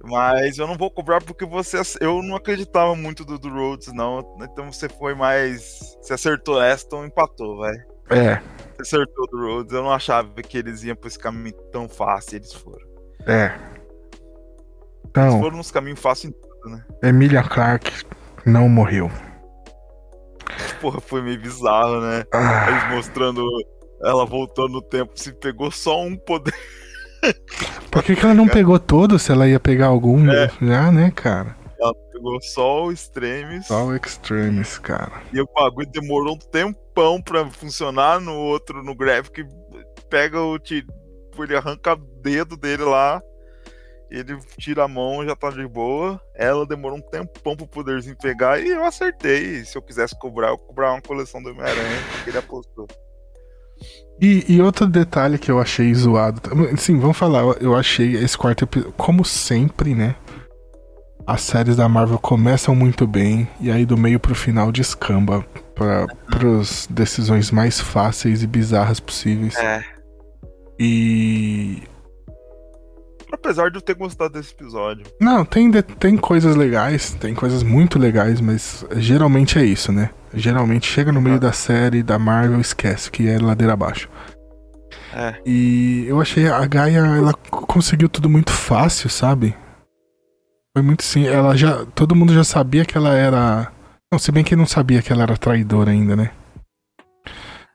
Mas 0.10 0.58
eu 0.58 0.66
não 0.68 0.78
vou 0.78 0.90
cobrar 0.90 1.22
porque 1.22 1.46
você. 1.46 1.82
Eu 2.00 2.22
não 2.24 2.36
acreditava 2.36 2.96
muito 2.96 3.26
do, 3.26 3.38
do 3.38 3.50
Rhodes, 3.50 3.92
não. 3.94 4.38
Então 4.42 4.72
você 4.72 4.88
foi 4.88 5.14
mais. 5.14 5.98
Você 6.02 6.14
acertou 6.14 6.62
essa, 6.62 6.86
então 6.86 7.06
empatou, 7.06 7.58
vai. 7.58 7.76
É, 8.10 8.42
Você 8.78 8.96
acertou 8.96 9.28
do 9.28 9.38
Rhodes. 9.38 9.74
Eu 9.74 9.84
não 9.84 9.92
achava 9.92 10.30
que 10.42 10.58
eles 10.58 10.84
iam 10.84 10.96
por 10.96 11.08
esse 11.08 11.20
caminho 11.20 11.54
tão 11.72 11.90
fácil. 11.90 12.38
Eles 12.38 12.54
foram. 12.54 12.88
é. 13.26 13.46
Eles 13.46 15.10
Então, 15.10 15.40
foram 15.42 15.58
nos 15.58 15.72
caminhos 15.72 16.00
fáceis 16.00 16.32
em 16.34 16.40
tudo, 16.40 16.70
né? 16.70 16.86
Emilia 17.04 17.44
Clarke 17.44 17.92
não 18.46 18.70
morreu. 18.70 19.10
Porra, 20.80 21.02
foi 21.02 21.22
meio 21.22 21.40
bizarro, 21.42 22.00
né? 22.02 22.24
Ah, 22.34 22.68
Eles 22.70 22.96
mostrando 22.96 23.44
ela 24.04 24.26
voltando 24.26 24.70
no 24.74 24.82
tempo. 24.82 25.12
Se 25.16 25.34
pegou 25.34 25.72
só 25.72 26.02
um 26.02 26.16
poder. 26.16 26.54
por 27.92 28.04
que, 28.04 28.16
que 28.16 28.24
ela 28.24 28.34
não 28.34 28.48
pegou 28.48 28.80
todo 28.80 29.18
se 29.20 29.32
ela 29.32 29.48
ia 29.48 29.60
pegar 29.60 29.88
algum 29.88 30.30
É. 30.32 30.50
já, 30.62 30.92
né, 30.92 31.12
cara? 31.16 31.56
Ela 31.80 31.94
pegou 32.12 32.42
só 32.42 32.86
o 32.86 32.92
Extremes. 32.92 33.68
Só 33.68 33.86
o 33.86 33.96
Extremes, 33.96 34.78
cara. 34.80 35.12
E 35.32 35.40
o 35.40 35.48
bagulho 35.56 35.88
demorou 35.92 36.36
um 36.36 36.40
tempão 36.40 37.22
pra 37.22 37.46
funcionar 37.50 38.20
no 38.20 38.34
outro, 38.34 38.84
no 38.84 38.96
Graphic. 38.96 39.46
Pega 40.10 40.42
o. 40.42 40.58
ti- 40.58 40.86
Ele 41.38 41.56
arranca 41.56 41.94
o 41.94 41.98
dedo 42.22 42.58
dele 42.58 42.84
lá. 42.84 43.22
Ele 44.10 44.38
tira 44.58 44.86
a 44.86 44.88
mão, 44.88 45.24
já 45.26 45.36
tá 45.36 45.50
de 45.52 45.68
boa. 45.68 46.20
Ela 46.34 46.66
demorou 46.66 46.98
um 46.98 47.02
tempão 47.12 47.56
pro 47.58 47.68
poderzinho 47.68 48.16
pegar. 48.18 48.60
E 48.60 48.70
eu 48.70 48.84
acertei. 48.86 49.64
Se 49.66 49.78
eu 49.78 49.82
quisesse 49.82 50.18
cobrar, 50.18 50.48
eu 50.50 50.58
cobrava 50.58 50.94
uma 50.94 51.02
coleção 51.02 51.44
do 51.44 51.50
Homem-Aranha. 51.52 52.00
Que 52.24 52.30
ele 52.32 52.38
apostou. 52.38 52.88
E, 54.20 54.46
e 54.56 54.62
outro 54.62 54.88
detalhe 54.88 55.38
que 55.38 55.52
eu 55.52 55.60
achei 55.60 55.94
zoado. 55.94 56.42
Sim, 56.78 57.00
vamos 57.00 57.18
falar. 57.18 57.42
eu- 57.62 57.76
achei 57.76 58.16
esse 58.16 58.38
quarto 58.38 58.64
episódio, 58.64 58.94
como 58.98 59.24
sempre, 59.26 59.94
né? 59.94 60.16
as 61.30 61.42
séries 61.42 61.76
da 61.76 61.90
Marvel 61.90 62.18
começam 62.18 62.74
muito 62.74 63.06
bem 63.06 63.46
e 63.60 63.70
aí 63.70 63.86
do 63.86 63.98
meio 63.98 64.18
pro 64.18 64.34
final 64.34 64.72
descamba 64.72 65.46
para 65.76 66.08
pras 66.32 66.88
decisões 66.90 67.52
mais 67.52 67.82
fáceis 67.82 68.44
e 68.44 68.48
bizarras 68.48 69.02
possíveis. 69.02 69.54
É. 69.58 69.84
E 70.80 71.84
Apesar 73.30 73.70
de 73.70 73.78
eu 73.78 73.82
ter 73.82 73.94
gostado 73.96 74.34
desse 74.36 74.54
episódio. 74.54 75.06
não, 75.20 75.44
tem 75.44 75.70
de- 75.70 75.84
tem 75.84 76.16
coisas 76.16 76.56
legais, 76.56 77.12
tem 77.16 77.36
coisas 77.36 77.62
muito 77.62 78.00
legais, 78.00 78.40
mas 78.40 78.86
geralmente 78.96 79.60
é 79.60 79.66
isso, 79.66 79.92
né? 79.92 80.12
Geralmente 80.34 80.88
chega 80.88 81.12
no 81.12 81.22
meio 81.22 81.36
Uhum. 81.36 81.42
da 81.42 81.52
série 81.52 82.04
da 82.04 82.20
Marvel 82.20 82.60
esquece 82.60 83.10
que 83.10 83.28
é 83.28 83.38
ladeira 83.40 83.74
abaixo. 83.74 84.10
É. 85.14 85.36
E 85.46 86.06
eu 86.08 86.22
achei 86.22 86.48
a 86.48 86.66
Gaia, 86.66 87.00
ela 87.00 87.34
conseguiu 87.34 88.08
tudo 88.10 88.30
muito 88.30 88.52
fácil, 88.52 89.10
sabe? 89.10 89.56
Foi 90.76 90.84
muito 90.84 91.04
sim, 91.04 91.26
ela 91.26 91.56
já, 91.58 91.86
todo 91.96 92.16
mundo 92.16 92.34
já 92.34 92.44
sabia 92.44 92.86
que 92.86 92.96
ela 92.98 93.16
era, 93.16 93.72
não, 94.12 94.20
se 94.20 94.32
bem 94.32 94.44
que 94.44 94.56
não 94.56 94.68
sabia 94.68 95.02
que 95.02 95.12
ela 95.12 95.24
era 95.24 95.36
traidora 95.38 95.90
ainda, 95.92 96.16
né? 96.16 96.32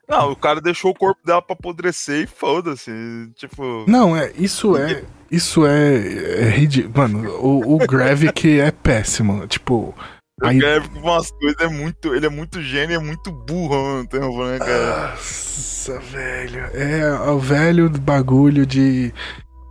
Não, 0.08 0.30
o 0.32 0.36
cara 0.36 0.60
deixou 0.60 0.90
o 0.90 0.94
corpo 0.94 1.20
dela 1.24 1.40
pra 1.40 1.54
apodrecer 1.54 2.24
e 2.24 2.26
foda-se. 2.26 2.90
Tipo. 3.34 3.86
Não, 3.88 4.14
é, 4.14 4.30
isso 4.36 4.76
é, 4.76 5.02
isso 5.30 5.64
é, 5.66 6.44
é 6.44 6.50
ridículo, 6.50 6.94
mano. 7.08 7.30
O, 7.40 7.74
o 7.74 7.78
Gravik 7.78 8.60
é 8.60 8.70
péssimo, 8.70 9.46
tipo, 9.46 9.94
O 10.42 10.46
aí- 10.46 10.60
com 10.88 10.98
umas 11.00 11.30
coisas 11.30 11.56
é 11.60 11.68
muito. 11.68 12.14
Ele 12.14 12.26
é 12.26 12.28
muito 12.28 12.60
gênio 12.62 12.94
e 12.94 12.96
é 12.96 12.98
muito 12.98 13.30
burro 13.30 13.74
ao 13.74 13.92
mesmo 13.94 14.08
tempo, 14.08 14.44
né, 14.44 14.58
cara? 14.58 15.10
Nossa, 15.10 16.00
velho. 16.00 16.64
É 16.74 17.30
o 17.30 17.38
velho 17.38 17.88
bagulho 17.90 18.66
de 18.66 19.12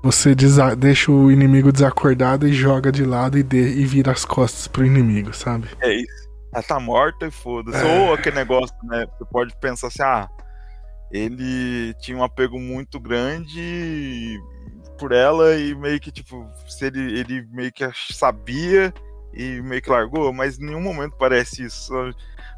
você 0.03 0.33
deixa 0.77 1.11
o 1.11 1.31
inimigo 1.31 1.71
desacordado 1.71 2.47
e 2.47 2.53
joga 2.53 2.91
de 2.91 3.05
lado 3.05 3.37
e, 3.37 3.43
de- 3.43 3.57
e 3.79 3.85
vira 3.85 4.11
as 4.11 4.25
costas 4.25 4.67
pro 4.67 4.85
inimigo, 4.85 5.33
sabe? 5.33 5.67
É 5.81 5.93
isso. 5.93 6.21
Ela 6.53 6.63
tá 6.63 6.79
morta 6.79 7.27
e 7.27 7.31
foda-se. 7.31 7.77
É. 7.77 7.99
Ou 7.99 8.13
aquele 8.13 8.35
negócio, 8.37 8.75
né? 8.83 9.05
Você 9.17 9.25
pode 9.31 9.53
pensar 9.61 9.87
assim, 9.87 10.01
ah, 10.03 10.27
ele 11.11 11.93
tinha 12.01 12.17
um 12.17 12.23
apego 12.23 12.59
muito 12.59 12.99
grande 12.99 14.39
por 14.97 15.11
ela 15.11 15.55
e 15.55 15.73
meio 15.75 15.99
que, 15.99 16.11
tipo, 16.11 16.45
se 16.67 16.85
ele, 16.85 17.19
ele 17.19 17.47
meio 17.51 17.71
que 17.71 17.87
sabia 18.13 18.93
e 19.33 19.61
meio 19.61 19.81
que 19.81 19.89
largou, 19.89 20.31
mas 20.33 20.59
em 20.59 20.65
nenhum 20.65 20.81
momento 20.81 21.15
parece 21.17 21.63
isso. 21.63 21.93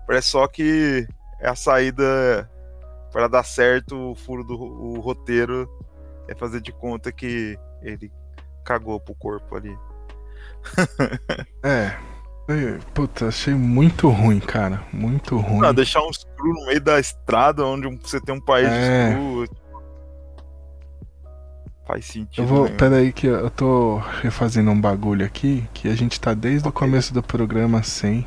Parece 0.08 0.30
só 0.30 0.48
que 0.48 1.08
é 1.40 1.50
a 1.50 1.56
saída 1.56 2.50
para 3.12 3.28
dar 3.28 3.44
certo 3.44 4.12
o 4.12 4.16
furo 4.16 4.44
do 4.44 4.56
o 4.56 5.00
roteiro 5.00 5.70
é 6.28 6.34
fazer 6.36 6.62
de 6.62 6.72
conta 6.72 7.12
que 7.12 7.58
ele 7.82 8.12
cagou 8.66 9.00
pro 9.00 9.16
corpo 9.16 9.56
ali. 9.56 9.76
É. 11.64 11.96
É, 12.50 12.78
Puta, 12.94 13.28
achei 13.30 13.54
muito 13.54 14.10
ruim, 14.10 14.40
cara. 14.40 14.84
Muito 14.92 15.38
ruim. 15.38 15.62
Não, 15.62 15.74
deixar 15.74 16.02
um 16.04 16.12
screw 16.12 16.54
no 16.54 16.66
meio 16.66 16.82
da 16.82 17.00
estrada 17.00 17.66
onde 17.66 17.88
você 18.02 18.20
tem 18.20 18.36
um 18.36 18.42
país 18.42 18.68
É. 18.68 19.10
de 19.10 19.16
screw. 19.16 19.63
Faz 21.88 22.06
sentido. 22.06 22.44
Eu 22.44 22.48
vou. 22.48 22.64
né? 22.66 22.76
Pera 22.78 22.96
aí 22.98 23.12
que 23.12 23.28
eu 23.28 23.50
tô 23.50 23.98
refazendo 24.22 24.72
um 24.72 24.80
bagulho 24.80 25.26
aqui 25.26 25.64
que 25.74 25.88
a 25.90 25.96
gente 25.96 26.20
tá 26.20 26.34
desde 26.34 26.66
o 26.68 26.70
Ok. 26.70 26.80
começo 26.80 27.14
do 27.14 27.22
programa 27.22 27.84
sem. 27.84 28.26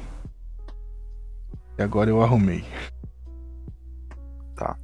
E 1.78 1.82
agora 1.82 2.10
eu 2.10 2.22
arrumei. 2.22 2.64
Tá. 4.56 4.76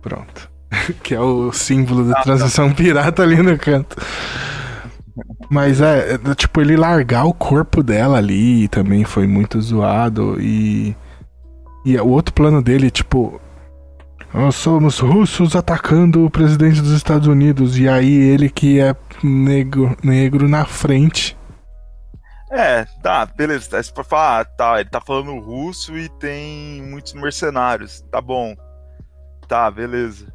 Pronto. 0.00 0.50
que 1.02 1.14
é 1.14 1.20
o 1.20 1.52
símbolo 1.52 2.04
da 2.04 2.12
Ah, 2.12 2.14
tá. 2.16 2.22
transição 2.22 2.72
pirata 2.72 3.22
ali 3.22 3.40
no 3.42 3.56
canto. 3.58 3.96
Mas 5.50 5.80
é, 5.80 6.14
é, 6.14 6.34
tipo, 6.34 6.60
ele 6.60 6.76
largar 6.76 7.24
o 7.24 7.34
corpo 7.34 7.82
dela 7.82 8.16
ali 8.18 8.66
também 8.68 9.04
foi 9.04 9.26
muito 9.26 9.60
zoado 9.60 10.40
e. 10.40 10.96
E 11.84 11.96
o 11.98 12.08
outro 12.08 12.32
plano 12.32 12.62
dele, 12.62 12.90
tipo. 12.90 13.40
Nós 14.34 14.54
somos 14.56 14.98
russos 14.98 15.54
atacando 15.54 16.24
o 16.24 16.30
presidente 16.30 16.80
dos 16.80 16.92
Estados 16.92 17.28
Unidos. 17.28 17.78
E 17.78 17.88
aí 17.88 18.12
ele 18.12 18.48
que 18.48 18.80
é 18.80 18.96
negro, 19.22 19.96
negro 20.02 20.48
na 20.48 20.64
frente. 20.64 21.36
É, 22.50 22.84
tá, 23.02 23.26
beleza. 23.26 23.70
Tá, 23.70 23.82
você 23.82 23.92
pode 23.92 24.08
falar, 24.08 24.40
ah, 24.40 24.44
tá, 24.44 24.80
ele 24.80 24.88
tá 24.90 25.00
falando 25.00 25.38
russo 25.38 25.96
e 25.96 26.08
tem 26.08 26.82
muitos 26.82 27.12
mercenários. 27.14 28.02
Tá 28.10 28.20
bom. 28.20 28.54
Tá, 29.46 29.70
beleza. 29.70 30.32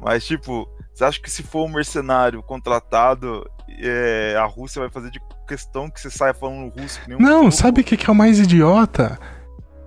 Mas, 0.00 0.24
tipo, 0.24 0.68
você 0.92 1.04
acha 1.04 1.20
que 1.20 1.30
se 1.30 1.42
for 1.42 1.64
um 1.64 1.72
mercenário 1.72 2.42
contratado, 2.42 3.44
é, 3.80 4.36
a 4.38 4.44
Rússia 4.44 4.80
vai 4.80 4.90
fazer 4.90 5.10
de 5.10 5.20
questão 5.48 5.90
que 5.90 6.00
você 6.00 6.10
saia 6.10 6.34
falando 6.34 6.72
russo? 6.78 7.00
que 7.00 7.08
nem 7.08 7.18
um 7.18 7.20
Não, 7.20 7.42
louco? 7.42 7.52
sabe 7.52 7.80
o 7.80 7.84
que, 7.84 7.96
que 7.96 8.08
é 8.08 8.12
o 8.12 8.16
mais 8.16 8.38
idiota? 8.38 9.18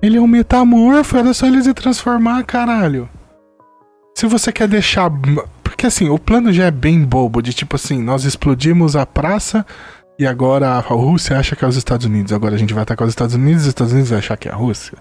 Ele 0.01 0.17
é 0.17 0.21
um 0.21 0.27
metamorfo, 0.27 1.17
era 1.17 1.33
só 1.33 1.47
ele 1.47 1.61
se 1.63 1.73
transformar, 1.73 2.43
caralho. 2.43 3.09
Se 4.17 4.25
você 4.25 4.51
quer 4.51 4.67
deixar. 4.67 5.11
Porque 5.61 5.85
assim, 5.85 6.09
o 6.09 6.17
plano 6.17 6.51
já 6.51 6.65
é 6.65 6.71
bem 6.71 7.05
bobo, 7.05 7.39
de 7.39 7.53
tipo 7.53 7.75
assim, 7.75 8.01
nós 8.01 8.23
explodimos 8.23 8.95
a 8.95 9.05
praça 9.05 9.63
e 10.17 10.25
agora 10.25 10.69
a 10.69 10.79
Rússia 10.79 11.37
acha 11.37 11.55
que 11.55 11.63
é 11.63 11.67
os 11.67 11.75
Estados 11.75 12.07
Unidos. 12.07 12.33
Agora 12.33 12.55
a 12.55 12.57
gente 12.57 12.73
vai 12.73 12.81
atacar 12.81 13.07
os 13.07 13.11
Estados 13.11 13.35
Unidos 13.35 13.61
e 13.61 13.65
os 13.65 13.67
Estados 13.67 13.93
Unidos 13.93 14.09
vai 14.09 14.17
achar 14.17 14.35
que 14.35 14.49
é 14.49 14.51
a 14.51 14.55
Rússia. 14.55 14.97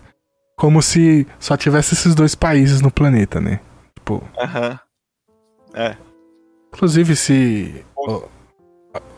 Como 0.59 0.82
se 0.82 1.26
só 1.40 1.56
tivesse 1.56 1.94
esses 1.94 2.14
dois 2.14 2.34
países 2.34 2.82
no 2.82 2.90
planeta, 2.90 3.40
né? 3.40 3.60
Tipo. 3.94 4.22
Aham. 4.38 4.78
Inclusive, 6.74 7.16
se 7.16 7.86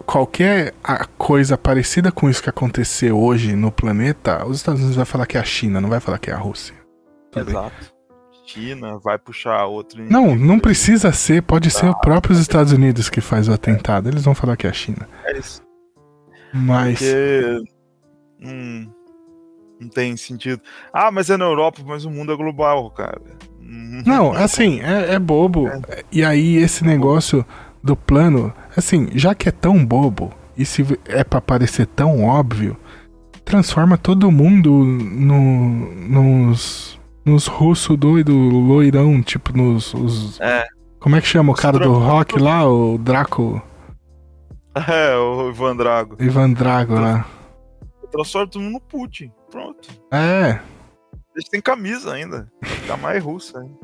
qualquer 0.06 0.74
coisa 1.18 1.58
parecida 1.58 2.12
com 2.12 2.30
isso 2.30 2.40
que 2.40 2.48
acontecer 2.48 3.10
hoje 3.10 3.56
no 3.56 3.72
planeta, 3.72 4.46
os 4.46 4.58
Estados 4.58 4.80
Unidos 4.80 4.96
vai 4.96 5.06
falar 5.06 5.26
que 5.26 5.36
é 5.36 5.40
a 5.40 5.44
China, 5.44 5.80
não 5.80 5.88
vai 5.88 5.98
falar 5.98 6.18
que 6.18 6.30
é 6.30 6.34
a 6.34 6.38
Rússia. 6.38 6.76
Bem. 7.34 7.97
Vai 9.02 9.18
puxar 9.18 9.66
outro. 9.66 10.02
Não, 10.10 10.34
não 10.34 10.58
precisa 10.58 11.12
ser, 11.12 11.42
pode 11.42 11.70
ser 11.70 11.86
Ah. 11.86 11.90
o 11.90 12.00
próprio 12.00 12.34
Estados 12.38 12.72
Unidos 12.72 13.08
que 13.10 13.20
faz 13.20 13.48
o 13.48 13.52
atentado. 13.52 14.08
Eles 14.08 14.24
vão 14.24 14.34
falar 14.34 14.56
que 14.56 14.66
é 14.66 14.70
a 14.70 14.72
China. 14.72 15.08
É 15.24 15.38
isso. 15.38 15.62
Mas. 16.52 16.98
Porque. 16.98 17.62
Hum, 18.42 18.88
não 19.80 19.88
tem 19.88 20.16
sentido. 20.16 20.60
Ah, 20.92 21.10
mas 21.10 21.28
é 21.30 21.36
na 21.36 21.44
Europa, 21.44 21.80
mas 21.86 22.04
o 22.04 22.10
mundo 22.10 22.32
é 22.32 22.36
global, 22.36 22.90
cara. 22.90 23.20
Hum, 23.60 24.02
Não, 24.06 24.32
assim, 24.32 24.80
é, 24.80 25.14
é 25.14 25.18
bobo. 25.18 25.68
E 26.10 26.24
aí, 26.24 26.56
esse 26.56 26.84
negócio 26.84 27.44
do 27.82 27.94
plano, 27.94 28.52
assim, 28.76 29.08
já 29.14 29.34
que 29.34 29.48
é 29.48 29.52
tão 29.52 29.84
bobo, 29.84 30.32
e 30.56 30.64
se 30.64 30.84
é 31.06 31.22
pra 31.22 31.40
parecer 31.40 31.86
tão 31.86 32.24
óbvio, 32.24 32.76
transforma 33.44 33.96
todo 33.98 34.30
mundo 34.32 34.70
no, 34.84 35.94
nos, 36.08 36.97
nos 37.28 37.46
russos 37.46 37.96
doido, 37.96 38.32
loirão, 38.32 39.22
tipo 39.22 39.56
nos. 39.56 39.92
os- 39.94 40.40
É. 40.40 40.66
Como 40.98 41.14
é 41.14 41.20
que 41.20 41.26
chama 41.28 41.52
o 41.52 41.54
cara 41.54 41.78
do 41.78 41.92
rock 41.92 42.38
lá? 42.40 42.66
O 42.68 42.98
Draco. 42.98 43.62
É, 44.86 45.16
o 45.16 45.50
Ivan 45.50 45.74
Drago. 45.76 46.16
Ivan 46.20 46.52
Drago 46.52 46.94
lá. 46.94 47.26
Transforma 48.12 48.46
todo 48.48 48.62
mundo 48.62 48.72
no 48.74 48.80
Putin. 48.80 49.32
Pronto. 49.50 49.88
É, 50.12 50.60
Eles 51.34 51.48
têm 51.48 51.60
camisa 51.60 52.12
ainda. 52.12 52.48
Tá 52.86 52.96
mais 52.96 53.22
russa. 53.22 53.60
hein? 53.62 53.76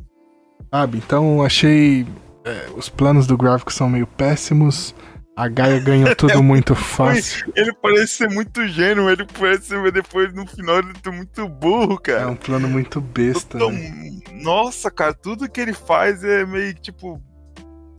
sabe? 0.70 0.98
Então 0.98 1.42
achei. 1.42 2.06
é, 2.44 2.68
os 2.76 2.88
planos 2.88 3.26
do 3.26 3.36
gráfico 3.36 3.72
são 3.72 3.88
meio 3.88 4.06
péssimos. 4.06 4.94
A 5.36 5.48
Gaia 5.48 5.80
ganhou 5.80 6.14
tudo 6.14 6.40
muito 6.44 6.74
fácil. 6.76 7.52
Ele 7.56 7.72
parece 7.74 8.08
ser 8.14 8.30
muito 8.30 8.66
gênio, 8.68 9.10
ele 9.10 9.26
parece 9.26 9.66
ser, 9.66 9.78
mas 9.80 9.92
depois 9.92 10.32
no 10.32 10.46
final 10.46 10.78
ele 10.78 10.92
tá 10.94 11.10
muito 11.10 11.48
burro, 11.48 11.94
É 11.94 11.98
cara. 12.12 12.28
um 12.28 12.36
plano 12.36 12.68
muito 12.68 13.00
besta. 13.00 13.56
Então, 13.56 13.70
né? 13.72 14.20
nossa, 14.42 14.90
cara, 14.90 15.12
tudo 15.12 15.48
que 15.50 15.60
ele 15.60 15.72
faz 15.72 16.22
é 16.22 16.44
meio 16.46 16.72
tipo. 16.74 17.20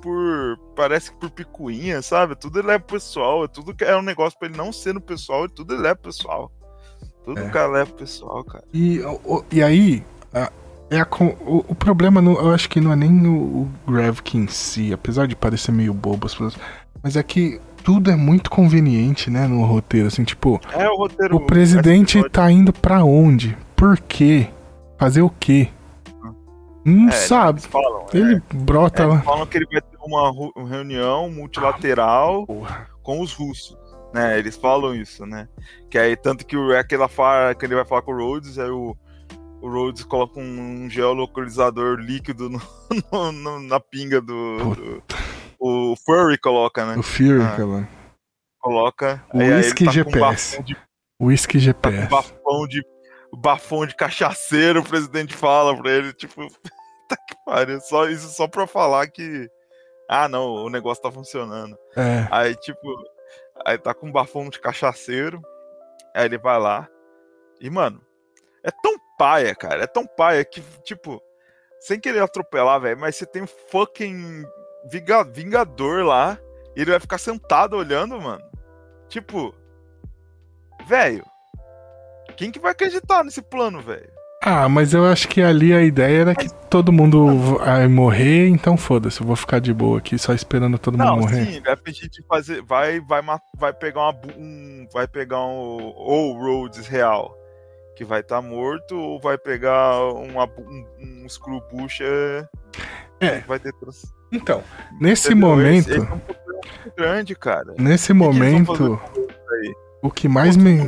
Por. 0.02 0.58
Parece 0.76 1.12
que 1.12 1.18
por 1.20 1.30
picuinha, 1.32 2.02
sabe? 2.02 2.36
Tudo 2.36 2.60
ele 2.60 2.72
é 2.72 2.80
pessoal. 2.80 3.48
Tudo 3.48 3.74
que 3.74 3.84
é 3.84 3.98
um 3.98 4.02
negócio 4.04 4.38
pra 4.38 4.48
ele 4.48 4.58
não 4.58 4.72
ser 4.72 4.94
no 4.94 5.02
pessoal, 5.02 5.50
tudo 5.50 5.74
ele 5.76 5.88
é 5.88 5.96
pessoal. 5.96 6.52
Tudo 7.24 7.40
É. 7.40 7.48
o 7.48 7.52
cara 7.52 7.68
leva 7.68 7.92
pessoal, 7.92 8.44
cara. 8.44 8.64
E, 8.72 9.00
o- 9.02 9.44
e 9.52 9.64
aí, 9.64 10.04
a- 10.32 10.52
é 10.92 11.00
a 11.00 11.08
o, 11.42 11.66
o 11.68 11.74
problema, 11.76 12.22
não- 12.22 12.36
eu 12.40 12.52
acho 12.52 12.70
que 12.70 12.80
não 12.80 12.92
é 12.94 12.96
nem 12.96 13.26
o, 13.26 13.64
o 13.88 13.92
Gravik 13.92 14.38
em 14.38 14.48
si, 14.48 14.94
apesar 14.94 15.28
de 15.28 15.36
parecer 15.36 15.72
meio 15.72 15.92
bobo 15.92 16.28
as 16.28 16.36
coisas, 16.36 16.60
mas 17.06 17.16
é 17.16 17.22
que 17.22 17.62
tudo 17.84 18.10
é 18.10 18.16
muito 18.16 18.50
conveniente, 18.50 19.30
né, 19.30 19.46
no 19.46 19.64
roteiro, 19.64 20.08
assim, 20.08 20.24
tipo, 20.24 20.60
É 20.74 20.90
o 20.90 20.96
roteiro. 20.98 21.36
o 21.36 21.46
presidente 21.46 22.18
esse 22.18 22.26
episódio. 22.26 22.32
tá 22.32 22.52
indo 22.52 22.74
pra 22.74 23.04
onde? 23.04 23.56
Por 23.76 24.00
quê? 24.00 24.48
Fazer 24.98 25.22
o 25.22 25.30
quê? 25.30 25.70
Não 26.84 27.10
É, 27.10 27.12
sabe. 27.12 27.62
Falam, 27.62 28.08
é. 28.12 28.18
Ele 28.18 28.42
brota 28.52 29.04
É, 29.04 29.06
lá. 29.06 29.22
falam 29.22 29.46
que 29.46 29.56
ele 29.58 29.68
vai 29.72 29.82
ter 29.82 29.98
uma, 30.04 30.32
reunião 30.68 31.30
multilateral 31.30 32.48
Porra. 32.48 32.88
com 33.04 33.22
os 33.22 33.34
russos. 33.34 33.78
Né, 34.12 34.40
eles 34.40 34.56
falam 34.56 34.96
isso, 34.96 35.24
né? 35.28 35.48
Que 35.92 36.00
aí, 36.00 36.16
tanto 36.16 36.44
que 36.44 36.58
o 36.58 36.72
é 36.74 36.80
aquela 36.80 37.08
fala 37.08 37.54
que 37.54 37.66
ele 37.66 37.76
vai 37.76 37.86
falar 37.86 38.02
com 38.02 38.14
o 38.14 38.18
Rhodes, 38.18 38.58
aí 38.58 38.70
o, 38.72 38.96
o 39.62 39.70
Rhodes 39.70 40.04
coloca 40.06 40.40
um 40.40 40.90
geolocalizador 40.90 41.98
líquido 42.00 42.50
no- 42.50 42.62
no- 43.12 43.32
no- 43.32 43.60
na 43.60 43.80
pinga 43.80 44.20
do, 44.22 44.58
do- 44.74 45.04
O 45.60 45.96
Furry 46.06 46.38
coloca, 46.38 46.86
né? 46.86 46.98
O 46.98 47.04
Fury, 47.04 47.42
Ah. 47.42 47.88
coloca. 48.60 49.24
aí 49.34 49.42
ele 49.42 49.56
Whisky 49.56 49.86
tá 49.86 49.90
um 49.90 49.94
GPS. 49.94 50.66
Whisky 51.22 51.54
Tá 51.74 51.90
com 51.90 51.96
GPS. 51.96 52.10
bafão 52.10 52.68
de, 52.68 52.86
bafão 53.34 53.86
de 53.86 53.96
cachaceiro, 53.96 54.82
o 54.82 54.84
presidente 54.88 55.34
fala 55.34 55.76
pra 55.82 55.92
ele, 55.92 56.14
tipo, 56.14 56.42
tá 57.10 57.16
que 57.28 57.36
pariu, 57.46 57.80
só, 57.82 58.08
isso 58.08 58.28
só 58.30 58.48
pra 58.48 58.68
falar 58.68 59.08
que, 59.08 59.50
ah, 60.10 60.28
não, 60.28 60.66
o 60.66 60.70
negócio 60.70 61.02
tá 61.04 61.12
funcionando. 61.12 61.78
É. 61.96 62.28
Aí, 62.32 62.56
tipo, 62.56 62.80
aí 63.66 63.78
tá 63.78 63.94
com 63.94 64.12
bafão 64.12 64.50
de 64.50 64.60
cachaceiro, 64.60 65.42
aí 66.16 66.26
ele 66.26 66.38
vai 66.38 66.60
lá, 66.60 66.88
e, 67.62 67.70
mano, 67.70 68.02
é 68.64 68.72
tão 68.72 68.96
paia, 69.18 69.56
cara, 69.56 69.84
é 69.84 69.88
tão 69.88 70.06
paia 70.06 70.44
que, 70.44 70.62
tipo, 70.84 71.22
sem 71.80 72.00
querer 72.00 72.20
atropelar, 72.22 72.82
velho, 72.82 73.00
mas 73.00 73.16
você 73.16 73.26
tem 73.26 73.44
um 73.44 73.48
fucking 73.70 74.44
vingador 74.90 76.04
lá, 76.06 76.38
e 76.76 76.82
ele 76.82 76.92
vai 76.92 77.00
ficar 77.00 77.18
sentado 77.18 77.76
olhando, 77.76 78.20
mano. 78.20 78.44
Tipo, 79.10 79.54
velho, 80.88 81.24
quem 82.36 82.52
que 82.52 82.60
vai 82.60 82.72
acreditar 82.72 83.24
nesse 83.24 83.42
plano, 83.42 83.82
velho? 83.82 84.16
Ah, 84.48 84.70
mas 84.70 84.94
eu 84.94 85.04
acho 85.06 85.28
que 85.28 85.42
ali 85.42 85.74
a 85.74 85.82
ideia 85.82 86.22
era 86.22 86.36
que 86.36 86.54
todo 86.70 86.92
mundo 86.92 87.58
vai 87.58 87.88
morrer, 87.88 88.48
então 88.48 88.78
foda-se, 88.78 89.20
eu 89.20 89.26
vou 89.26 89.36
ficar 89.36 89.60
de 89.60 89.74
boa 89.74 89.98
aqui 89.98 90.20
só 90.20 90.34
esperando 90.34 90.78
todo 90.78 90.98
mundo 90.98 91.08
Não, 91.08 91.20
morrer. 91.22 91.46
sim, 91.46 91.62
vai 91.62 91.76
pedir 91.76 92.08
de 92.10 92.22
fazer, 92.28 92.62
vai, 92.62 93.00
vai, 93.00 93.22
vai 93.58 93.74
pegar 93.74 94.02
uma, 94.02 94.16
um, 94.38 94.88
vai 94.94 95.08
pegar 95.08 95.40
um, 95.44 95.92
ou 95.96 96.38
Rhodes 96.38 96.86
real, 96.86 97.36
que 97.96 98.06
vai 98.06 98.20
estar 98.20 98.40
morto, 98.40 98.96
ou 98.96 99.20
vai 99.20 99.36
pegar 99.36 100.00
uma, 100.14 100.46
um, 100.46 101.24
um 101.24 101.30
Screwbusher, 101.30 102.48
É. 103.20 103.40
vai 103.42 103.60
ter 103.60 103.74
trans... 103.74 104.14
Então, 104.32 104.64
nesse 105.00 105.30
Entendeu? 105.32 105.48
momento, 105.50 105.90
Esse, 105.90 106.00
esse 106.00 106.00
é 106.00 106.14
um 106.14 106.20
problema 106.20 106.60
muito 106.84 106.96
grande, 106.98 107.36
cara. 107.36 107.74
nesse 107.78 108.14
momento, 108.14 109.00
o 110.02 110.12
que 110.12 110.28
mais 110.28 110.58
me. 110.58 110.80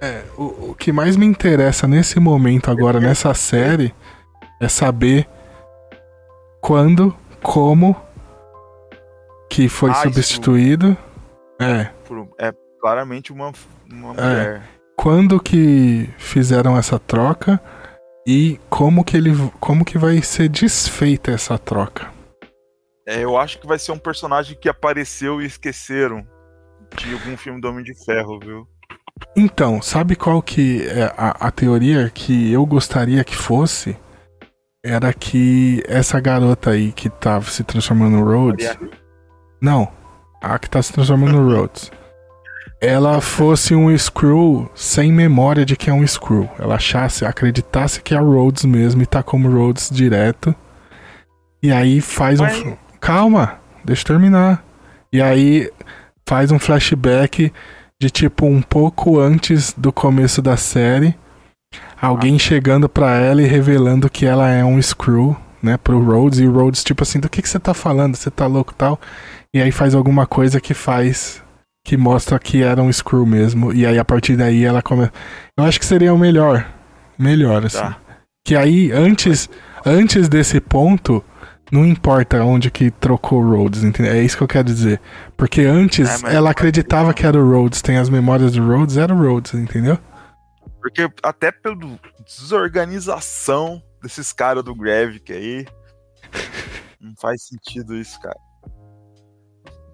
É, 0.00 0.22
o, 0.36 0.70
o 0.70 0.74
que 0.74 0.92
mais 0.92 1.16
me 1.16 1.26
interessa 1.26 1.86
nesse 1.86 2.18
momento 2.20 2.70
agora, 2.70 3.00
nessa 3.00 3.32
série, 3.34 3.94
é 4.60 4.68
saber 4.68 5.26
quando, 6.60 7.14
como 7.42 7.96
que 9.50 9.68
foi 9.68 9.90
Ah, 9.90 9.92
isso- 9.94 10.02
substituído. 10.04 10.96
É, 11.60 11.88
É 12.38 12.52
claramente 12.80 13.32
uma, 13.32 13.52
uma 13.90 14.12
É. 14.12 14.14
mulher. 14.14 14.62
quando 14.96 15.40
que 15.40 16.08
fizeram 16.18 16.76
essa 16.76 16.98
troca 16.98 17.60
e 18.28 18.60
como 18.68 19.02
que 19.02 19.16
ele 19.16 19.30
como 19.58 19.86
que 19.86 19.96
vai 19.96 20.20
ser 20.20 20.50
desfeita 20.50 21.30
essa 21.30 21.58
troca. 21.58 22.12
É, 23.06 23.24
eu 23.24 23.38
acho 23.38 23.58
que 23.58 23.66
vai 23.66 23.78
ser 23.78 23.92
um 23.92 23.98
personagem 23.98 24.54
que 24.60 24.68
apareceu 24.68 25.40
e 25.40 25.46
esqueceram 25.46 26.22
de 26.94 27.14
algum 27.14 27.38
filme 27.38 27.58
do 27.58 27.70
Homem 27.70 27.82
de 27.82 27.94
Ferro, 28.04 28.38
viu? 28.38 28.68
Então, 29.34 29.80
sabe 29.80 30.14
qual 30.14 30.42
que 30.42 30.86
é 30.86 31.04
a, 31.16 31.48
a 31.48 31.50
teoria 31.50 32.10
que 32.10 32.52
eu 32.52 32.66
gostaria 32.66 33.24
que 33.24 33.34
fosse? 33.34 33.96
Era 34.84 35.10
que 35.14 35.82
essa 35.88 36.20
garota 36.20 36.72
aí 36.72 36.92
que 36.92 37.08
tava 37.08 37.50
se 37.50 37.64
transformando 37.64 38.18
no 38.18 38.24
Rhodes. 38.24 38.76
Não, 39.58 39.90
a 40.42 40.58
que 40.58 40.68
tá 40.68 40.82
se 40.82 40.92
transformando 40.92 41.40
no 41.40 41.48
Rhodes. 41.56 41.90
Ela 42.80 43.20
fosse 43.20 43.74
um 43.74 43.96
Screw 43.96 44.70
sem 44.74 45.12
memória 45.12 45.64
de 45.64 45.76
que 45.76 45.90
é 45.90 45.92
um 45.92 46.06
Screw. 46.06 46.48
Ela 46.58 46.76
achasse, 46.76 47.24
acreditasse 47.24 48.00
que 48.00 48.14
é 48.14 48.20
o 48.20 48.32
Rhodes 48.32 48.64
mesmo 48.64 49.02
e 49.02 49.06
tá 49.06 49.22
como 49.22 49.50
Rhodes 49.50 49.90
direto. 49.92 50.54
E 51.62 51.72
aí 51.72 52.00
faz 52.00 52.38
um. 52.40 52.44
Mas- 52.44 52.56
fl- 52.58 52.70
Calma, 53.00 53.58
deixa 53.84 54.02
eu 54.02 54.06
terminar. 54.06 54.64
E 55.12 55.20
aí 55.22 55.70
faz 56.28 56.50
um 56.52 56.58
flashback 56.58 57.52
de 58.00 58.10
tipo 58.10 58.46
um 58.46 58.60
pouco 58.62 59.18
antes 59.18 59.72
do 59.76 59.92
começo 59.92 60.40
da 60.40 60.56
série. 60.56 61.16
Alguém 62.00 62.38
chegando 62.38 62.88
pra 62.88 63.18
ela 63.18 63.42
e 63.42 63.46
revelando 63.46 64.08
que 64.08 64.24
ela 64.24 64.48
é 64.48 64.64
um 64.64 64.80
Screw, 64.80 65.36
né, 65.62 65.76
pro 65.76 66.00
Rhodes. 66.02 66.38
E 66.38 66.46
o 66.46 66.52
Rhodes, 66.52 66.84
tipo 66.84 67.02
assim, 67.02 67.18
do 67.18 67.28
que, 67.28 67.42
que 67.42 67.48
você 67.48 67.58
tá 67.58 67.74
falando? 67.74 68.14
Você 68.16 68.30
tá 68.30 68.46
louco 68.46 68.72
e 68.72 68.76
tal? 68.76 69.00
E 69.52 69.60
aí 69.60 69.72
faz 69.72 69.94
alguma 69.96 70.26
coisa 70.26 70.60
que 70.60 70.74
faz. 70.74 71.42
Que 71.88 71.96
mostra 71.96 72.38
que 72.38 72.62
era 72.62 72.82
um 72.82 72.92
Screw 72.92 73.24
mesmo. 73.24 73.72
E 73.72 73.86
aí 73.86 73.98
a 73.98 74.04
partir 74.04 74.36
daí 74.36 74.62
ela 74.62 74.82
começa. 74.82 75.10
Eu 75.56 75.64
acho 75.64 75.80
que 75.80 75.86
seria 75.86 76.12
o 76.12 76.18
melhor. 76.18 76.70
Melhor, 77.18 77.64
assim. 77.64 77.78
Tá. 77.78 77.98
Que 78.44 78.54
aí, 78.54 78.92
antes, 78.92 79.48
antes 79.86 80.28
desse 80.28 80.60
ponto, 80.60 81.24
não 81.72 81.86
importa 81.86 82.44
onde 82.44 82.70
que 82.70 82.90
trocou 82.90 83.42
o 83.42 83.56
Rhodes, 83.56 83.84
entendeu? 83.84 84.12
É 84.12 84.22
isso 84.22 84.36
que 84.36 84.42
eu 84.42 84.48
quero 84.48 84.64
dizer. 84.64 85.00
Porque 85.34 85.62
antes 85.62 86.22
É, 86.24 86.34
ela 86.34 86.50
acreditava 86.50 87.14
que 87.14 87.24
era 87.24 87.38
o 87.40 87.50
Rhodes, 87.50 87.80
tem 87.80 87.96
as 87.96 88.10
memórias 88.10 88.52
do 88.52 88.66
Rhodes, 88.66 88.98
era 88.98 89.14
o 89.14 89.18
Rhodes, 89.18 89.54
entendeu? 89.54 89.98
Porque 90.82 91.08
até 91.22 91.50
pela 91.50 91.74
desorganização 92.26 93.82
desses 94.02 94.30
caras 94.30 94.62
do 94.62 94.74
Gravik 94.74 95.32
aí, 95.32 95.66
não 97.00 97.14
faz 97.18 97.46
sentido 97.46 97.96
isso, 97.96 98.20
cara. 98.20 98.36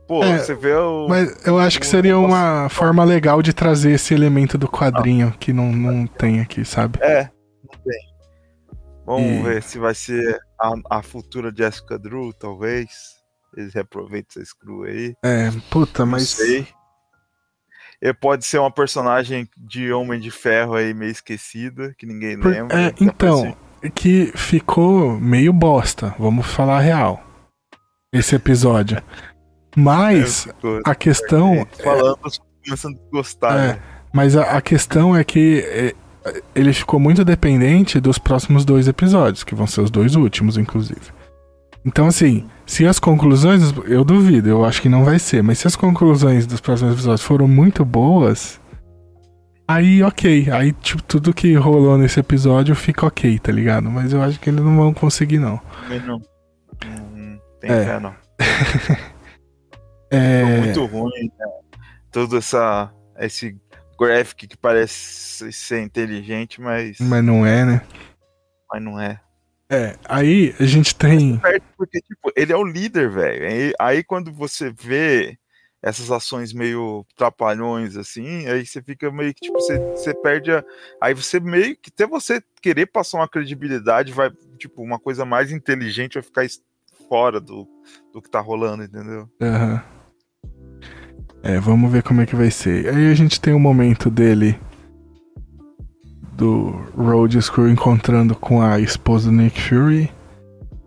Pô, 0.06 0.22
É, 0.22 0.38
você 0.38 0.54
vê 0.54 0.74
o. 0.74 1.06
Mas 1.08 1.46
eu 1.46 1.58
acho 1.58 1.80
que 1.80 1.86
seria 1.86 2.18
uma 2.18 2.68
forma 2.68 3.02
legal 3.04 3.40
de 3.42 3.52
trazer 3.54 3.92
esse 3.92 4.12
elemento 4.12 4.58
do 4.58 4.68
quadrinho 4.68 5.32
que 5.38 5.52
não, 5.52 5.72
não 5.72 6.06
tem 6.06 6.40
aqui, 6.40 6.64
sabe? 6.64 6.98
É, 7.02 7.30
não 7.62 7.80
tem. 7.82 8.00
Vamos 9.06 9.30
E- 9.32 9.42
ver 9.42 9.62
se 9.62 9.78
vai 9.78 9.94
ser 9.94 10.38
a, 10.60 10.98
a 10.98 11.02
futura 11.02 11.52
Jessica 11.56 11.98
Drew, 11.98 12.32
talvez. 12.34 12.88
Eles 13.56 13.72
reaproveitam 13.72 14.42
essa 14.42 14.50
screw 14.50 14.82
aí. 14.84 15.14
É, 15.24 15.50
puta, 15.70 16.04
Não 16.04 16.12
mas. 16.12 16.28
sei. 16.30 16.66
Ele 18.02 18.12
pode 18.14 18.44
ser 18.44 18.58
uma 18.58 18.70
personagem 18.70 19.48
de 19.56 19.90
Homem 19.92 20.20
de 20.20 20.30
Ferro 20.30 20.74
aí 20.74 20.92
meio 20.92 21.12
esquecida, 21.12 21.94
que 21.96 22.04
ninguém 22.04 22.38
Por- 22.38 22.50
lembra. 22.50 22.78
é, 22.88 22.94
então, 23.00 23.56
que 23.94 24.32
ficou 24.36 25.18
meio 25.18 25.52
bosta, 25.52 26.14
vamos 26.18 26.46
falar 26.46 26.78
a 26.78 26.80
real. 26.80 27.22
Esse 28.12 28.34
episódio. 28.36 29.00
Mas 29.76 30.46
É, 30.46 30.80
a 30.84 30.94
questão. 30.94 31.66
falando, 31.82 32.18
eu 32.24 32.30
tô 32.30 32.30
começando 32.64 32.96
a 32.96 33.10
gostar. 33.10 33.52
É. 33.58 33.68
né? 33.68 33.78
Mas 34.12 34.36
a, 34.36 34.42
a 34.56 34.60
questão 34.62 35.14
é 35.16 35.24
que 35.24 35.60
é, 35.66 35.94
ele 36.54 36.72
ficou 36.72 37.00
muito 37.00 37.24
dependente 37.24 37.98
dos 38.00 38.18
próximos 38.18 38.64
dois 38.64 38.86
episódios, 38.88 39.42
que 39.42 39.54
vão 39.54 39.66
ser 39.66 39.80
os 39.80 39.90
dois 39.90 40.14
últimos, 40.14 40.56
inclusive. 40.56 41.00
Então, 41.84 42.06
assim, 42.06 42.46
se 42.64 42.86
as 42.86 42.98
conclusões. 42.98 43.74
Eu 43.86 44.04
duvido, 44.04 44.48
eu 44.48 44.64
acho 44.64 44.80
que 44.80 44.88
não 44.88 45.04
vai 45.04 45.18
ser, 45.18 45.42
mas 45.42 45.58
se 45.58 45.66
as 45.66 45.76
conclusões 45.76 46.46
dos 46.46 46.60
próximos 46.60 46.92
episódios 46.94 47.22
foram 47.22 47.46
muito 47.48 47.84
boas. 47.84 48.58
Aí, 49.66 50.02
ok. 50.02 50.50
Aí, 50.50 50.72
tipo, 50.72 51.02
tudo 51.02 51.32
que 51.34 51.54
rolou 51.54 51.98
nesse 51.98 52.20
episódio 52.20 52.74
fica 52.74 53.06
ok, 53.06 53.38
tá 53.38 53.50
ligado? 53.50 53.90
Mas 53.90 54.12
eu 54.12 54.22
acho 54.22 54.38
que 54.38 54.48
eles 54.50 54.62
não 54.62 54.76
vão 54.76 54.94
conseguir, 54.94 55.38
não. 55.38 55.60
Não. 56.06 56.20
Não 56.84 57.38
tem 57.60 57.70
É. 57.70 57.84
fé, 57.84 57.98
não. 58.00 58.14
É. 60.14 60.60
Muito 60.60 60.84
ruim, 60.86 61.30
né? 61.38 61.46
Todo 62.10 62.36
essa, 62.36 62.92
esse 63.18 63.56
graphic 63.98 64.46
que 64.46 64.56
parece 64.56 65.52
ser 65.52 65.82
inteligente, 65.82 66.60
mas, 66.60 66.98
Mas 67.00 67.24
não 67.24 67.44
é, 67.44 67.64
né? 67.64 67.82
mas 68.70 68.82
não 68.82 69.00
é. 69.00 69.20
É. 69.70 69.96
Aí 70.04 70.54
a 70.60 70.64
gente 70.64 70.94
tem. 70.94 71.38
Perto 71.38 71.64
Porque, 71.76 72.00
tipo, 72.00 72.32
ele 72.36 72.52
é 72.52 72.56
o 72.56 72.64
líder, 72.64 73.10
velho. 73.10 73.74
Aí, 73.78 74.04
quando 74.04 74.32
você 74.32 74.70
vê 74.70 75.38
essas 75.82 76.10
ações 76.10 76.52
meio 76.52 77.04
trapalhões, 77.16 77.96
assim, 77.96 78.46
aí 78.46 78.64
você 78.64 78.82
fica 78.82 79.10
meio 79.10 79.34
que, 79.34 79.42
tipo, 79.42 79.60
você, 79.60 79.78
você 79.94 80.14
perde 80.14 80.52
a. 80.52 80.64
Aí 81.00 81.14
você 81.14 81.40
meio 81.40 81.76
que, 81.76 81.90
até 81.92 82.06
você 82.06 82.42
querer 82.60 82.86
passar 82.86 83.18
uma 83.18 83.28
credibilidade, 83.28 84.12
vai, 84.12 84.30
tipo, 84.58 84.82
uma 84.82 84.98
coisa 84.98 85.24
mais 85.24 85.50
inteligente 85.50 86.14
vai 86.14 86.22
ficar 86.22 86.46
fora 87.08 87.40
do, 87.40 87.68
do 88.12 88.22
que 88.22 88.30
tá 88.30 88.40
rolando, 88.40 88.82
entendeu? 88.82 89.28
Aham. 89.40 89.93
É, 91.46 91.60
vamos 91.60 91.92
ver 91.92 92.02
como 92.02 92.22
é 92.22 92.26
que 92.26 92.34
vai 92.34 92.50
ser. 92.50 92.88
Aí 92.88 93.10
a 93.10 93.14
gente 93.14 93.38
tem 93.40 93.52
um 93.52 93.58
momento 93.58 94.10
dele 94.10 94.58
do 96.32 96.70
Road 96.96 97.40
Screw 97.40 97.68
encontrando 97.68 98.34
com 98.34 98.62
a 98.62 98.80
esposa 98.80 99.30
do 99.30 99.36
Nick 99.36 99.60
Fury. 99.60 100.10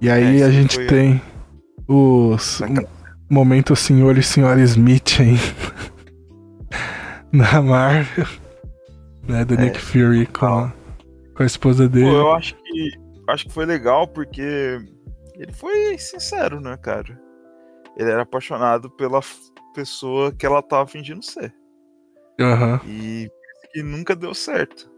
E 0.02 0.10
aí 0.10 0.42
É, 0.42 0.46
a 0.46 0.50
gente 0.50 0.86
tem 0.88 1.22
os 1.88 2.42
Saca- 2.44 2.88
um 3.30 3.34
momento 3.36 3.76
senhor 3.76 4.18
e 4.18 4.24
senhora 4.24 4.60
Smith 4.62 5.20
hein? 5.20 5.36
na 7.32 7.62
Marvel, 7.62 8.26
né, 9.28 9.46
do 9.46 9.54
É, 9.54 9.58
Nick 9.58 9.80
Fury 9.80 10.26
com 10.26 10.46
a, 10.46 10.74
com 11.36 11.44
a 11.44 11.46
esposa 11.46 11.84
Pô, 11.84 11.90
dele. 11.90 12.10
eu 12.10 12.34
acho 12.34 12.56
que 12.56 12.92
acho 13.30 13.46
que 13.46 13.54
foi 13.54 13.66
legal 13.66 14.08
porque 14.08 14.80
ele 15.36 15.52
foi 15.54 15.98
sincero, 16.00 16.60
né, 16.60 16.76
cara? 16.78 17.20
Ele 17.98 18.10
era 18.12 18.22
apaixonado 18.24 18.90
pela 18.92 19.22
pessoa 19.82 20.32
que 20.32 20.44
ela 20.44 20.62
tava 20.64 20.88
fingindo 20.88 21.24
ser. 21.24 21.54
Aham. 22.40 22.82
E 22.88 23.30
que 23.72 23.84
nunca 23.84 24.16
deu 24.16 24.34
certo. 24.34 24.90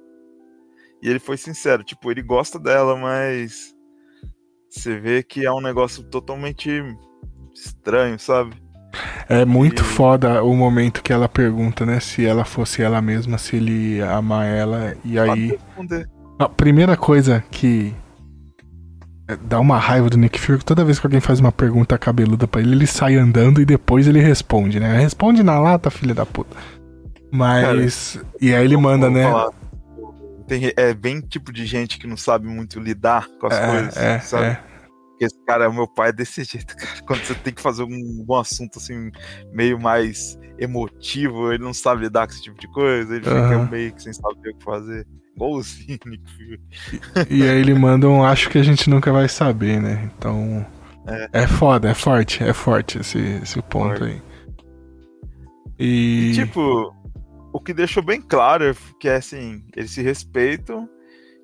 E 1.04 1.10
ele 1.10 1.20
foi 1.20 1.36
sincero, 1.36 1.84
tipo, 1.84 2.10
ele 2.10 2.22
gosta 2.22 2.58
dela, 2.58 2.96
mas 2.96 3.74
você 4.70 4.98
vê 4.98 5.22
que 5.22 5.46
é 5.46 5.52
um 5.52 5.60
negócio 5.62 6.02
totalmente 6.04 6.70
estranho, 7.54 8.18
sabe? 8.18 8.56
É 9.28 9.44
muito 9.46 9.82
E- 9.82 9.86
foda 9.86 10.44
o 10.44 10.56
momento 10.56 11.04
que 11.04 11.12
ela 11.14 11.28
pergunta, 11.28 11.86
né? 11.86 12.00
Se 12.00 12.26
ela 12.26 12.46
fosse 12.46 12.82
ela 12.82 13.02
mesma, 13.02 13.38
se 13.38 13.58
ele 13.58 14.02
amar 14.02 14.48
ela. 14.48 14.96
E 15.04 15.20
aí. 15.20 15.48
responder. 15.48 16.10
A 16.40 16.48
primeira 16.48 16.96
coisa 16.96 17.44
que 17.52 17.94
dá 19.38 19.60
uma 19.60 19.78
raiva 19.78 20.10
do 20.10 20.18
Nick 20.18 20.40
Fury, 20.40 20.64
toda 20.64 20.84
vez 20.86 21.00
que 21.00 21.06
alguém 21.06 21.20
faz 21.20 21.40
uma 21.40 21.52
pergunta 21.52 21.98
cabeluda 21.98 22.48
pra 22.48 22.62
ele, 22.62 22.72
ele 22.74 22.88
sai 22.88 23.16
andando 23.16 23.62
e 23.62 23.66
depois 23.66 24.08
ele 24.08 24.20
responde, 24.20 24.80
né? 24.80 24.98
Responde 25.00 25.44
na 25.44 25.60
lata, 25.60 25.90
filha 25.90 26.14
da 26.16 26.26
puta. 26.26 26.56
Mas. 27.32 28.20
e 28.42 28.54
aí 28.54 28.66
ele 28.66 28.78
manda, 28.78 29.10
né? 29.10 29.24
falar. 29.24 29.52
Tem, 30.48 30.74
é 30.76 30.94
bem 30.96 31.22
tipo 31.22 31.54
de 31.54 31.64
gente 31.66 32.00
que 32.00 32.08
não 32.08 32.18
sabe 32.18 32.48
muito 32.48 32.80
lidar 32.80 33.28
com 33.40 33.46
as 33.46 33.60
coisas, 33.60 33.98
É, 33.98 34.16
é, 34.16 34.20
sabe? 34.20 34.46
é. 34.46 34.56
Porque 35.12 35.26
esse 35.26 35.46
cara, 35.46 35.70
meu 35.72 35.88
pai 35.88 36.10
é 36.10 36.14
desse 36.14 36.44
jeito, 36.46 36.76
cara. 36.76 36.90
Quando 37.06 37.24
você 37.24 37.36
tem 37.36 37.54
que 37.54 37.62
fazer 37.62 37.84
um, 37.84 38.26
um 38.28 38.36
assunto 38.36 38.80
assim, 38.80 39.12
meio 39.54 39.80
mais 39.80 40.40
emotivo, 40.58 41.52
ele 41.54 41.64
não 41.64 41.74
sabe 41.74 42.02
lidar 42.04 42.26
com 42.26 42.34
esse 42.34 42.42
tipo 42.42 42.60
de 42.60 42.68
coisa, 42.72 43.16
ele 43.16 43.30
Aham. 43.30 43.44
fica 43.50 43.72
meio 43.72 43.94
que 43.94 44.02
sem 44.02 44.14
saber 44.14 44.50
o 44.50 44.58
que 44.58 44.64
fazer. 44.64 45.06
Igualzinho. 45.40 46.00
E 47.30 47.44
aí 47.44 47.60
ele 47.60 47.74
manda 47.74 48.08
um 48.10 48.24
acho 48.24 48.50
que 48.50 48.58
a 48.58 48.64
gente 48.64 48.90
nunca 48.90 49.12
vai 49.12 49.30
saber, 49.30 49.82
né? 49.82 50.12
Então. 50.18 50.66
É, 51.34 51.48
foda, 51.48 51.90
é 51.90 51.94
forte, 51.94 52.44
é 52.44 52.54
forte 52.54 53.00
esse, 53.00 53.18
esse 53.42 53.60
ponto 53.64 53.98
Forte. 54.00 54.04
aí. 54.04 54.22
E. 55.80 56.32
E, 56.32 56.34
tipo, 56.34 56.94
o 57.54 57.60
que 57.60 57.74
deixou 57.74 58.04
bem 58.04 58.22
claro 58.22 58.66
é 58.66 58.76
que 59.00 59.08
é 59.08 59.16
assim, 59.16 59.64
eles 59.76 59.92
se 59.92 60.02
respeitam. 60.02 60.88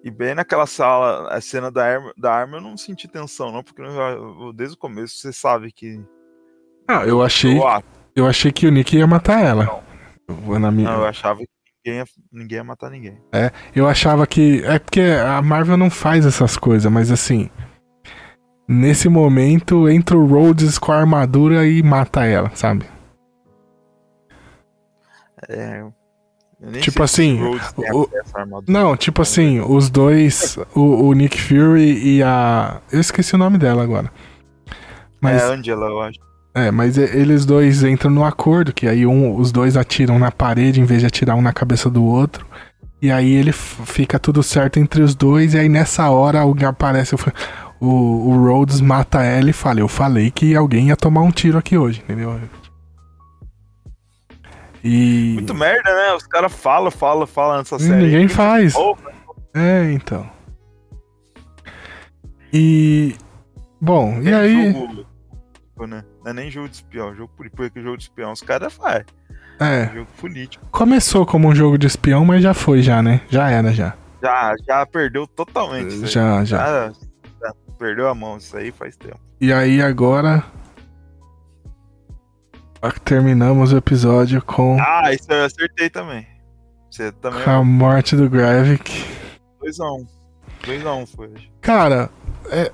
E 0.03 0.11
bem 0.11 0.35
naquela 0.35 0.67
sala, 0.67 1.29
a 1.33 1.41
cena 1.41 1.71
da 1.71 1.83
arma, 1.83 2.13
da 2.15 2.31
arma 2.31 2.57
eu 2.57 2.61
não 2.61 2.77
senti 2.77 3.07
tensão, 3.07 3.51
não, 3.51 3.63
porque 3.63 3.81
desde 4.55 4.75
o 4.75 4.79
começo 4.79 5.15
você 5.15 5.33
sabe 5.33 5.71
que. 5.71 5.99
Ah, 6.87 7.03
eu 7.07 7.23
achei. 7.23 7.57
Eu, 8.15 8.27
achei 8.27 8.51
que 8.51 8.67
o 8.67 8.71
Nick 8.71 8.95
ia 8.95 9.07
matar 9.07 9.43
ela. 9.43 9.83
Eu- 10.27 10.59
Na 10.59 10.69
minha, 10.69 10.91
não, 10.91 10.99
eu 10.99 11.05
achava 11.07 11.39
que 11.39 11.47
ninguém 11.85 11.99
ia, 11.99 12.05
ninguém 12.31 12.55
ia 12.57 12.63
matar 12.63 12.89
ninguém. 12.89 13.17
Eu 13.75 13.87
achava 13.87 14.25
que. 14.25 14.63
É 14.65 14.79
porque 14.79 15.01
a 15.01 15.41
Marvel 15.41 15.77
não 15.77 15.89
faz 15.89 16.25
essas 16.25 16.57
coisas, 16.57 16.91
mas 16.91 17.11
assim. 17.11 17.49
Nesse 18.67 19.07
momento, 19.07 19.87
entra 19.87 20.17
o 20.17 20.25
Rhodes 20.25 20.79
com 20.79 20.91
a 20.91 20.97
armadura 20.97 21.67
e 21.67 21.83
mata 21.83 22.25
ela, 22.25 22.51
sabe? 22.55 22.85
É, 25.47 25.85
Tipo 26.81 27.03
assim, 27.03 27.39
o. 27.93 28.09
Não, 28.67 28.97
tipo 28.97 29.21
assim, 29.21 29.59
os 29.59 29.89
dois. 29.89 30.57
O, 30.73 31.07
o 31.07 31.13
Nick 31.13 31.39
Fury 31.39 32.15
e 32.15 32.23
a. 32.23 32.81
Eu 32.91 32.99
esqueci 32.99 33.35
o 33.35 33.37
nome 33.37 33.59
dela 33.59 33.83
agora. 33.83 34.11
Mas, 35.21 35.43
É 35.43 35.45
a 35.45 35.49
Angela, 35.49 35.85
eu 35.85 36.01
acho. 36.01 36.24
É, 36.55 36.71
mas 36.71 36.97
eles 36.97 37.45
dois 37.45 37.83
entram 37.83 38.09
no 38.09 38.23
acordo, 38.25 38.73
que 38.73 38.87
aí 38.87 39.05
um, 39.05 39.35
os 39.35 39.51
dois 39.51 39.75
atiram 39.77 40.17
na 40.17 40.31
parede 40.31 40.79
em 40.81 40.85
vez 40.85 41.01
de 41.01 41.05
atirar 41.07 41.35
um 41.35 41.41
na 41.41 41.51
cabeça 41.53 41.89
do 41.89 42.03
outro. 42.03 42.45
E 43.01 43.11
aí 43.11 43.33
ele 43.33 43.51
fica 43.51 44.17
tudo 44.17 44.41
certo 44.41 44.79
entre 44.79 45.03
os 45.03 45.13
dois, 45.13 45.53
e 45.53 45.59
aí 45.59 45.69
nessa 45.69 46.09
hora 46.09 46.39
alguém 46.41 46.67
aparece. 46.67 47.13
o- 47.13 47.19
O, 47.81 48.37
Rhodes 48.45 48.79
mata 48.79 49.21
ela 49.21 49.49
e 49.49 49.53
fala: 49.53 49.81
Eu 49.81 49.87
falei 49.89 50.31
que 50.31 50.55
alguém 50.55 50.87
ia 50.87 50.95
tomar 50.95 51.21
um 51.21 51.29
tiro 51.29 51.57
aqui 51.57 51.77
hoje, 51.77 51.99
entendeu? 52.03 52.39
E. 54.83 55.33
Muito 55.35 55.53
merda, 55.53 55.93
né? 55.93 56.13
Os 56.15 56.25
caras 56.25 56.53
falam, 56.53 56.89
falam, 56.89 57.27
falam 57.27 57.57
nessa 57.57 57.75
e 57.75 57.79
série. 57.79 58.03
ninguém 58.03 58.27
faz. 58.29 58.73
Oh, 58.75 58.95
É, 59.53 59.91
então. 59.91 60.25
E. 62.53 63.15
Bom, 63.81 64.19
e 64.21 64.33
aí. 64.33 64.73
Jogo, 65.77 65.85
tipo, 65.85 65.87
né? 65.87 66.03
Não 66.23 66.31
é 66.31 66.33
nem 66.33 66.49
jogo 66.49 66.69
de 66.69 66.75
espião, 66.75 67.13
jogo 67.15 67.31
político, 67.35 67.57
porque 67.57 67.81
jogo 67.81 67.97
de 67.97 68.03
espião 68.03 68.31
os 68.31 68.41
caras 68.41 68.73
fazem. 68.73 69.05
É, 69.59 69.87
Jogo 69.93 70.07
político. 70.19 70.65
começou 70.69 71.25
como 71.25 71.47
um 71.47 71.55
jogo 71.55 71.77
de 71.77 71.87
espião, 71.87 72.25
mas 72.25 72.41
já 72.43 72.53
foi, 72.53 72.81
já, 72.81 73.01
né? 73.01 73.21
Já 73.29 73.49
era, 73.49 73.71
já. 73.71 73.93
Já, 74.21 74.53
já 74.67 74.85
perdeu 74.85 75.25
totalmente. 75.27 75.93
isso 75.93 76.03
aí. 76.05 76.11
Já, 76.11 76.43
já. 76.43 76.57
Já, 76.57 76.91
já 77.41 77.53
perdeu 77.77 78.09
a 78.09 78.15
mão, 78.15 78.37
isso 78.37 78.55
aí 78.57 78.71
faz 78.71 78.97
tempo. 78.97 79.19
E 79.39 79.53
aí 79.53 79.81
agora. 79.81 80.43
Terminamos 83.03 83.73
o 83.73 83.77
episódio 83.77 84.41
com 84.43 84.77
Ah, 84.79 85.11
isso 85.11 85.25
eu 85.31 85.45
acertei 85.45 85.89
também. 85.89 86.27
Você 86.91 87.11
também. 87.13 87.41
a 87.43 87.63
morte 87.63 88.15
do 88.15 88.29
Gravik. 88.29 89.05
2x1. 89.63 90.05
2x1 90.63 91.07
foi 91.15 91.27
hoje. 91.29 91.51
Cara, 91.61 92.09
é, 92.51 92.71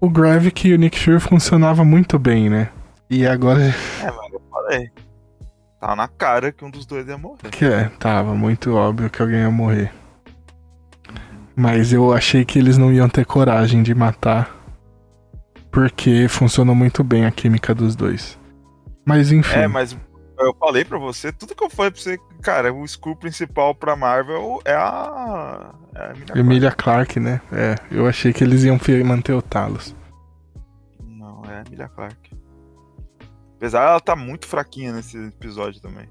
o 0.00 0.08
Gravik 0.08 0.68
e 0.68 0.74
o 0.74 0.78
Nick 0.78 0.98
Fury 0.98 1.20
funcionava 1.20 1.84
muito 1.84 2.18
bem, 2.18 2.48
né? 2.48 2.68
E 3.08 3.26
agora 3.26 3.60
É, 3.62 4.10
mas 4.10 4.32
eu 4.32 4.40
falei. 4.50 4.90
Tá 5.80 5.96
na 5.96 6.08
cara 6.08 6.52
que 6.52 6.64
um 6.64 6.70
dos 6.70 6.86
dois 6.86 7.06
ia 7.08 7.16
morrer. 7.18 7.48
que 7.50 7.64
é, 7.64 7.88
tava 7.98 8.34
muito 8.34 8.74
óbvio 8.74 9.10
que 9.10 9.20
alguém 9.20 9.40
ia 9.40 9.50
morrer. 9.50 9.92
Mas 11.56 11.92
eu 11.92 12.12
achei 12.12 12.44
que 12.44 12.58
eles 12.58 12.78
não 12.78 12.92
iam 12.92 13.08
ter 13.08 13.24
coragem 13.24 13.82
de 13.82 13.94
matar. 13.94 14.56
Porque 15.70 16.26
funcionou 16.28 16.74
muito 16.74 17.04
bem 17.04 17.26
a 17.26 17.30
química 17.30 17.74
dos 17.74 17.94
dois. 17.94 18.38
Mas 19.04 19.30
enfim. 19.32 19.60
É, 19.60 19.68
mas 19.68 19.96
eu 20.40 20.54
falei 20.58 20.84
pra 20.84 20.98
você, 20.98 21.30
tudo 21.32 21.54
que 21.54 21.62
eu 21.64 21.70
falei 21.70 21.90
pra 21.90 22.00
você, 22.00 22.18
cara, 22.42 22.72
o 22.72 22.86
school 22.86 23.16
principal 23.16 23.74
pra 23.74 23.96
Marvel 23.96 24.60
é 24.64 24.74
a. 24.74 25.74
É 25.94 26.02
a 26.06 26.10
Emilia 26.10 26.34
Emilia 26.40 26.72
Clarke, 26.72 27.18
né? 27.20 27.40
É, 27.52 27.74
eu 27.90 28.06
achei 28.06 28.32
que 28.32 28.42
eles 28.44 28.62
iam 28.64 28.78
manter 29.04 29.32
o 29.32 29.42
Talos. 29.42 29.94
Não, 31.02 31.42
é 31.46 31.58
a 31.58 31.64
Emilia 31.66 31.88
Clarke. 31.88 32.30
Apesar 33.56 33.82
ela 33.90 34.00
tá 34.00 34.16
muito 34.16 34.46
fraquinha 34.46 34.92
nesse 34.92 35.18
episódio 35.18 35.80
também. 35.82 36.08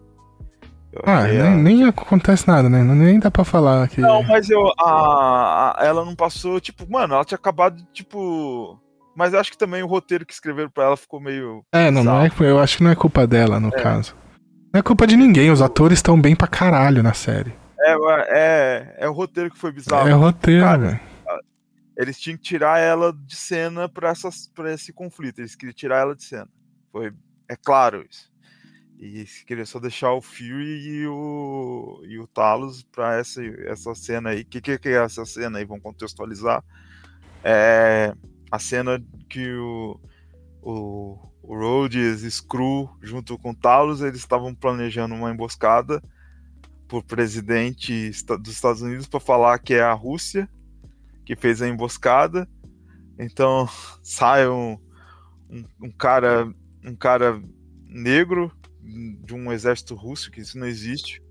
Eu 0.92 1.02
Ah, 1.06 1.24
nem, 1.24 1.42
a- 1.42 1.50
nem 1.52 1.84
acontece 1.88 2.48
nada, 2.48 2.68
né? 2.70 2.84
Nem 2.84 3.20
dá 3.20 3.30
pra 3.30 3.44
falar 3.44 3.88
que. 3.88 4.02
Não, 4.02 4.24
mas 4.24 4.50
eu. 4.50 4.72
A, 4.80 5.76
a- 5.80 5.86
ela 5.86 6.04
não 6.04 6.16
passou, 6.16 6.60
tipo, 6.60 6.90
mano, 6.92 7.14
ela 7.14 7.24
tinha 7.26 7.38
acabado, 7.38 7.84
tipo. 7.94 8.80
Mas 9.20 9.34
eu 9.34 9.40
acho 9.42 9.52
que 9.52 9.58
também 9.58 9.84
o 9.84 9.86
roteiro 9.86 10.26
que 10.26 10.32
escreveram 10.32 10.70
pra 10.70 10.86
ela 10.86 10.96
ficou 10.96 11.20
meio. 11.20 11.62
É, 11.74 11.92
não, 11.92 12.06
não 12.06 12.22
é, 12.22 12.32
eu 12.40 12.58
acho 12.58 12.78
que 12.78 12.84
não 12.84 12.90
é 12.90 12.96
culpa 12.96 13.28
dela, 13.28 13.60
no 13.60 13.70
caso. 13.70 14.16
Não 14.74 14.80
é 14.80 14.82
culpa 14.82 15.06
de 15.06 15.18
ninguém, 15.18 15.52
os 15.52 15.62
atores 15.62 15.98
estão 15.98 16.20
bem 16.20 16.38
pra 16.38 16.48
caralho 16.48 17.04
na 17.04 17.14
série. 17.14 17.54
É, 17.82 17.96
é, 18.30 18.96
é 19.00 19.10
o 19.10 19.12
roteiro 19.12 19.52
que 19.52 19.58
foi 19.58 19.74
bizarro. 19.74 20.08
é 20.08 20.14
roteiro, 20.14 20.64
cara. 20.64 20.78
velho. 20.78 21.00
Eles 21.98 22.18
tinham 22.18 22.38
que 22.38 22.44
tirar 22.44 22.80
ela 22.80 23.12
de 23.12 23.36
cena 23.36 23.90
pra, 23.90 24.08
essas, 24.08 24.48
pra 24.56 24.74
esse 24.74 24.94
conflito. 24.94 25.40
Eles 25.40 25.54
queriam 25.54 25.74
tirar 25.74 25.98
ela 25.98 26.16
de 26.16 26.24
cena. 26.24 26.48
Foi, 26.90 27.12
é 27.50 27.58
claro 27.58 28.06
isso. 28.10 28.32
E 28.98 29.26
queria 29.46 29.66
só 29.66 29.82
deixar 29.82 30.14
o 30.14 30.22
Fury 30.22 31.02
e 31.02 31.08
o, 31.08 32.02
e 32.08 32.18
o 32.20 32.26
Talos 32.26 32.84
pra 32.84 33.18
essa, 33.18 33.44
essa 33.66 33.94
cena 33.96 34.30
aí. 34.30 34.44
O 34.44 34.46
que, 34.46 34.62
que, 34.62 34.80
que 34.80 34.88
é 34.88 35.04
essa 35.04 35.26
cena 35.26 35.58
aí? 35.58 35.66
Vamos 35.66 35.84
contextualizar. 35.84 36.64
É 37.44 38.14
a 38.52 38.60
cena 38.60 39.04
que 39.30 39.54
o, 39.54 40.00
o, 40.62 41.18
o 41.44 41.56
Rhodes 41.56 42.22
Screw, 42.34 42.90
junto 43.02 43.38
com 43.38 43.54
Talos, 43.54 44.02
eles 44.02 44.20
estavam 44.20 44.54
planejando 44.54 45.16
uma 45.16 45.32
emboscada 45.32 46.02
pro 46.88 47.04
presidente 47.04 48.10
dos 48.40 48.54
Estados 48.54 48.82
Unidos 48.82 49.08
para 49.08 49.20
falar 49.20 49.60
que 49.60 49.76
é 49.76 49.82
a 49.82 49.94
Rússia 49.94 50.50
que 51.26 51.36
fez 51.36 51.62
a 51.62 51.68
emboscada. 51.68 52.50
Então 53.18 53.70
sai 54.02 54.48
um, 54.48 54.80
um, 55.50 55.64
um 55.84 55.92
cara 55.92 56.52
um 56.84 56.96
cara 56.96 57.42
negro 57.86 58.52
de 58.82 59.34
um 59.34 59.52
exército 59.52 59.94
russo, 59.94 60.32
que 60.32 60.42
isso 60.42 60.58
não 60.58 60.66
existe, 60.66 61.22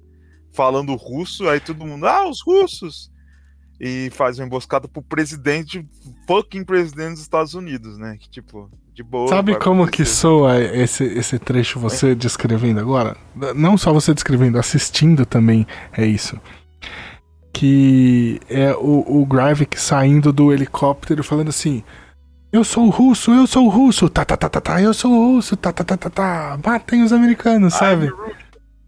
falando 0.53 0.95
russo, 0.95 1.49
aí 1.49 1.59
todo 1.59 1.87
mundo, 1.87 2.07
ah, 2.07 2.29
os 2.29 2.43
russos! 2.43 3.11
E 3.81 4.11
faz 4.11 4.39
uma 4.39 4.47
emboscada 4.47 4.89
pro 4.89 5.01
presidente, 5.01 5.87
fucking 6.27 6.65
presidente 6.65 7.13
dos 7.13 7.21
Estados 7.21 7.55
Unidos, 7.55 7.97
né? 7.97 8.17
Que 8.19 8.29
tipo, 8.29 8.69
de 8.99 9.03
boa. 9.05 9.29
Sabe 9.29 9.55
como 9.57 9.87
que 9.87 10.05
soa 10.05 10.59
esse, 10.61 11.05
esse 11.05 11.39
trecho 11.39 11.79
você 11.79 12.15
descrevendo 12.15 12.81
agora? 12.81 13.17
Não 13.55 13.79
só 13.79 13.93
você 13.93 14.13
descrevendo, 14.13 14.59
assistindo 14.59 15.25
também 15.25 15.67
é 15.93 16.05
isso. 16.05 16.39
Que 17.53 18.41
é 18.49 18.73
o, 18.75 19.21
o 19.21 19.25
Gravik 19.25 19.81
saindo 19.81 20.33
do 20.33 20.53
helicóptero 20.53 21.23
falando 21.23 21.49
assim: 21.49 21.85
Eu 22.53 22.65
sou 22.65 22.87
o 22.87 22.91
russo, 22.91 23.33
eu 23.33 23.47
sou 23.47 23.67
o 23.67 23.69
russo, 23.69 24.09
tá, 24.09 24.25
tá, 24.25 24.37
tá, 24.37 24.49
tá, 24.49 24.61
tá, 24.61 24.83
eu 24.83 24.93
sou 24.93 25.13
o 25.13 25.35
russo, 25.35 25.57
tá, 25.57 25.73
tá, 25.73 25.85
tá, 25.85 25.97
tá, 25.97 26.11
tá, 26.11 26.59
matem 26.65 27.03
os 27.05 27.13
americanos, 27.13 27.75
sabe? 27.75 28.13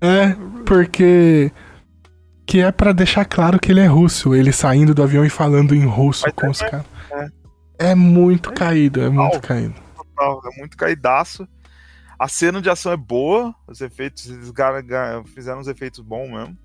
É, 0.01 0.35
porque. 0.67 1.53
Que 2.51 2.59
é 2.59 2.73
pra 2.73 2.91
deixar 2.91 3.25
claro 3.25 3.61
que 3.61 3.71
ele 3.71 3.79
é 3.79 3.87
russo, 3.87 4.35
ele 4.35 4.51
saindo 4.51 4.93
do 4.93 5.05
avião 5.05 5.25
e 5.25 5.31
falando 5.31 5.73
em 5.73 5.85
russo 5.85 6.25
Mas 6.27 6.35
com 6.35 6.47
é, 6.47 6.51
os 6.51 6.61
é, 6.61 6.69
caras. 6.69 6.87
É 7.79 7.95
muito 7.95 8.53
caído, 8.53 9.01
é 9.01 9.09
muito 9.09 9.35
Total. 9.35 9.41
caído. 9.49 9.75
total, 9.97 10.43
é 10.53 10.59
muito 10.59 10.77
caidaço. 10.77 11.47
A 12.19 12.27
cena 12.27 12.61
de 12.61 12.69
ação 12.69 12.91
é 12.91 12.97
boa, 12.97 13.55
os 13.69 13.81
efeitos, 13.81 14.29
eles 14.29 14.53
fizeram 15.33 15.61
uns 15.61 15.69
efeitos 15.69 16.01
bons 16.01 16.29
mesmo. 16.29 16.59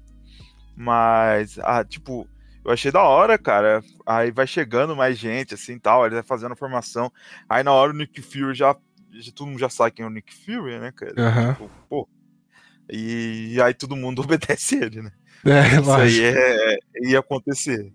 Mas, 0.75 1.59
ah, 1.59 1.85
tipo, 1.85 2.27
eu 2.65 2.71
achei 2.71 2.91
da 2.91 3.03
hora, 3.03 3.37
cara. 3.37 3.83
Aí 4.07 4.31
vai 4.31 4.47
chegando 4.47 4.95
mais 4.95 5.19
gente, 5.19 5.53
assim, 5.53 5.77
tal, 5.77 6.03
ele 6.03 6.15
vai 6.15 6.23
fazendo 6.23 6.53
a 6.53 6.57
formação. 6.57 7.11
Aí 7.47 7.61
na 7.63 7.71
hora 7.71 7.93
o 7.93 7.95
Nick 7.95 8.23
Fury 8.23 8.55
já, 8.55 8.75
já- 9.11 9.31
todo 9.35 9.49
mundo 9.49 9.59
já 9.59 9.69
sabe 9.69 9.91
quem 9.91 10.03
é 10.03 10.07
o 10.07 10.11
Nick 10.11 10.33
Fury, 10.33 10.79
né, 10.79 10.91
cara? 10.91 11.13
Aham. 11.15 11.53
Tipo, 11.53 11.69
pô. 11.87 12.09
E, 12.91 13.61
aí 13.61 13.73
todo 13.75 13.95
mundo 13.95 14.23
obedece 14.25 14.77
ele, 14.83 15.03
né? 15.03 15.11
É, 15.45 15.67
Isso 15.79 15.91
aí 15.91 16.01
lógico. 16.01 16.27
é, 16.37 16.77
ia 17.03 17.19
acontecer. 17.19 17.91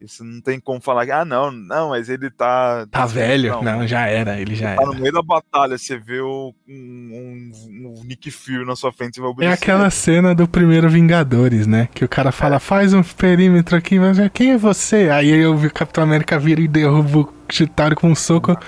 Isso 0.00 0.24
não 0.24 0.40
tem 0.40 0.58
como 0.58 0.80
falar 0.80 1.04
que, 1.06 1.12
ah, 1.12 1.24
não, 1.24 1.52
não, 1.52 1.90
mas 1.90 2.08
ele 2.08 2.28
tá. 2.28 2.84
Tá 2.90 3.06
velho? 3.06 3.62
Não, 3.62 3.86
já 3.86 4.08
era, 4.08 4.40
ele 4.40 4.52
já 4.56 4.74
Tá 4.74 4.84
no 4.84 4.92
era. 4.94 5.00
meio 5.00 5.12
da 5.12 5.22
batalha, 5.22 5.78
você 5.78 5.96
vê 5.96 6.18
o, 6.20 6.52
um, 6.68 6.72
um- 6.72 7.94
um 8.00 8.04
Nick 8.04 8.28
Fury 8.32 8.64
na 8.66 8.74
sua 8.74 8.92
frente, 8.92 9.14
você 9.14 9.20
vai 9.20 9.28
É 9.28 9.32
obedecer. 9.32 9.54
aquela 9.62 9.88
cena 9.90 10.34
do 10.34 10.48
primeiro 10.48 10.88
Vingadores, 10.90 11.68
né? 11.68 11.88
Que 11.94 12.04
o 12.04 12.08
cara 12.08 12.32
fala, 12.32 12.58
faz 12.58 12.92
um 12.92 13.02
perímetro 13.04 13.76
aqui, 13.76 13.96
mas 14.00 14.18
é, 14.18 14.28
quem 14.28 14.50
é 14.50 14.58
você? 14.58 15.08
Aí 15.08 15.28
eu 15.30 15.56
vi 15.56 15.68
o 15.68 15.72
Capitão 15.72 16.02
América 16.02 16.36
vira 16.36 16.60
e 16.60 16.66
derruba 16.66 17.18
o 17.20 17.32
Chitauri 17.48 17.94
com 17.94 18.08
um 18.10 18.14
soco. 18.16 18.58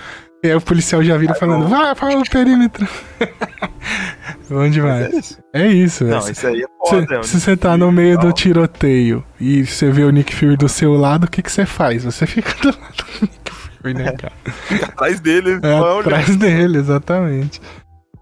E 0.41 0.47
aí 0.49 0.55
o 0.55 0.61
policial 0.61 1.03
já 1.03 1.17
vira 1.17 1.35
falando, 1.35 1.67
vai, 1.67 1.97
faz 1.97 2.15
o 2.15 2.31
perímetro. 2.31 2.87
Bom 4.49 4.57
Mas 4.57 4.73
demais. 4.73 5.13
é 5.13 5.19
isso. 5.19 5.45
É 5.53 5.67
isso, 5.67 6.05
Não, 6.05 6.19
isso 6.29 6.47
aí 6.47 6.63
é 6.63 6.67
Se, 6.67 6.69
foda. 6.91 7.17
é 7.17 7.23
se 7.23 7.35
Nick 7.37 7.41
você 7.41 7.57
tá 7.57 7.77
no 7.77 7.91
meio 7.91 8.19
do 8.19 8.33
tiroteio 8.33 9.25
e 9.41 9.65
você 9.65 9.91
vê 9.91 10.05
o 10.05 10.11
Nick 10.11 10.35
Fury 10.35 10.57
do 10.57 10.69
seu 10.69 10.95
lado, 10.95 11.25
o 11.25 11.31
que, 11.31 11.43
que 11.43 11.51
você 11.51 11.65
faz? 11.65 12.05
Você 12.05 12.27
fica 12.27 12.53
do 12.61 12.69
lado 12.69 12.95
do 12.97 13.21
Nick 13.23 13.51
Fury, 13.53 13.95
né, 13.95 14.13
cara? 14.13 14.35
Fica 14.45 14.87
atrás 14.87 15.21
dele, 15.21 15.51
ele 15.53 15.67
É 15.67 15.99
atrás 16.01 16.37
dele, 16.37 16.79
exatamente. 16.79 17.61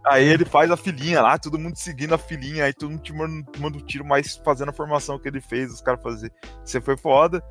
Aí 0.06 0.26
ele 0.26 0.44
faz 0.44 0.70
a 0.70 0.76
filinha 0.76 1.22
lá, 1.22 1.38
todo 1.38 1.58
mundo 1.58 1.76
seguindo 1.76 2.12
a 2.14 2.18
filinha, 2.18 2.64
aí 2.64 2.72
todo 2.72 2.90
mundo 2.90 3.02
te 3.02 3.12
manda, 3.12 3.44
manda 3.58 3.78
um 3.78 3.80
tiro, 3.86 4.04
mas 4.04 4.40
fazendo 4.44 4.70
a 4.70 4.72
formação 4.72 5.18
que 5.18 5.28
ele 5.28 5.40
fez, 5.40 5.72
os 5.72 5.80
caras 5.80 6.02
fazer. 6.02 6.32
Você 6.64 6.80
foi 6.80 6.96
foda. 6.96 7.42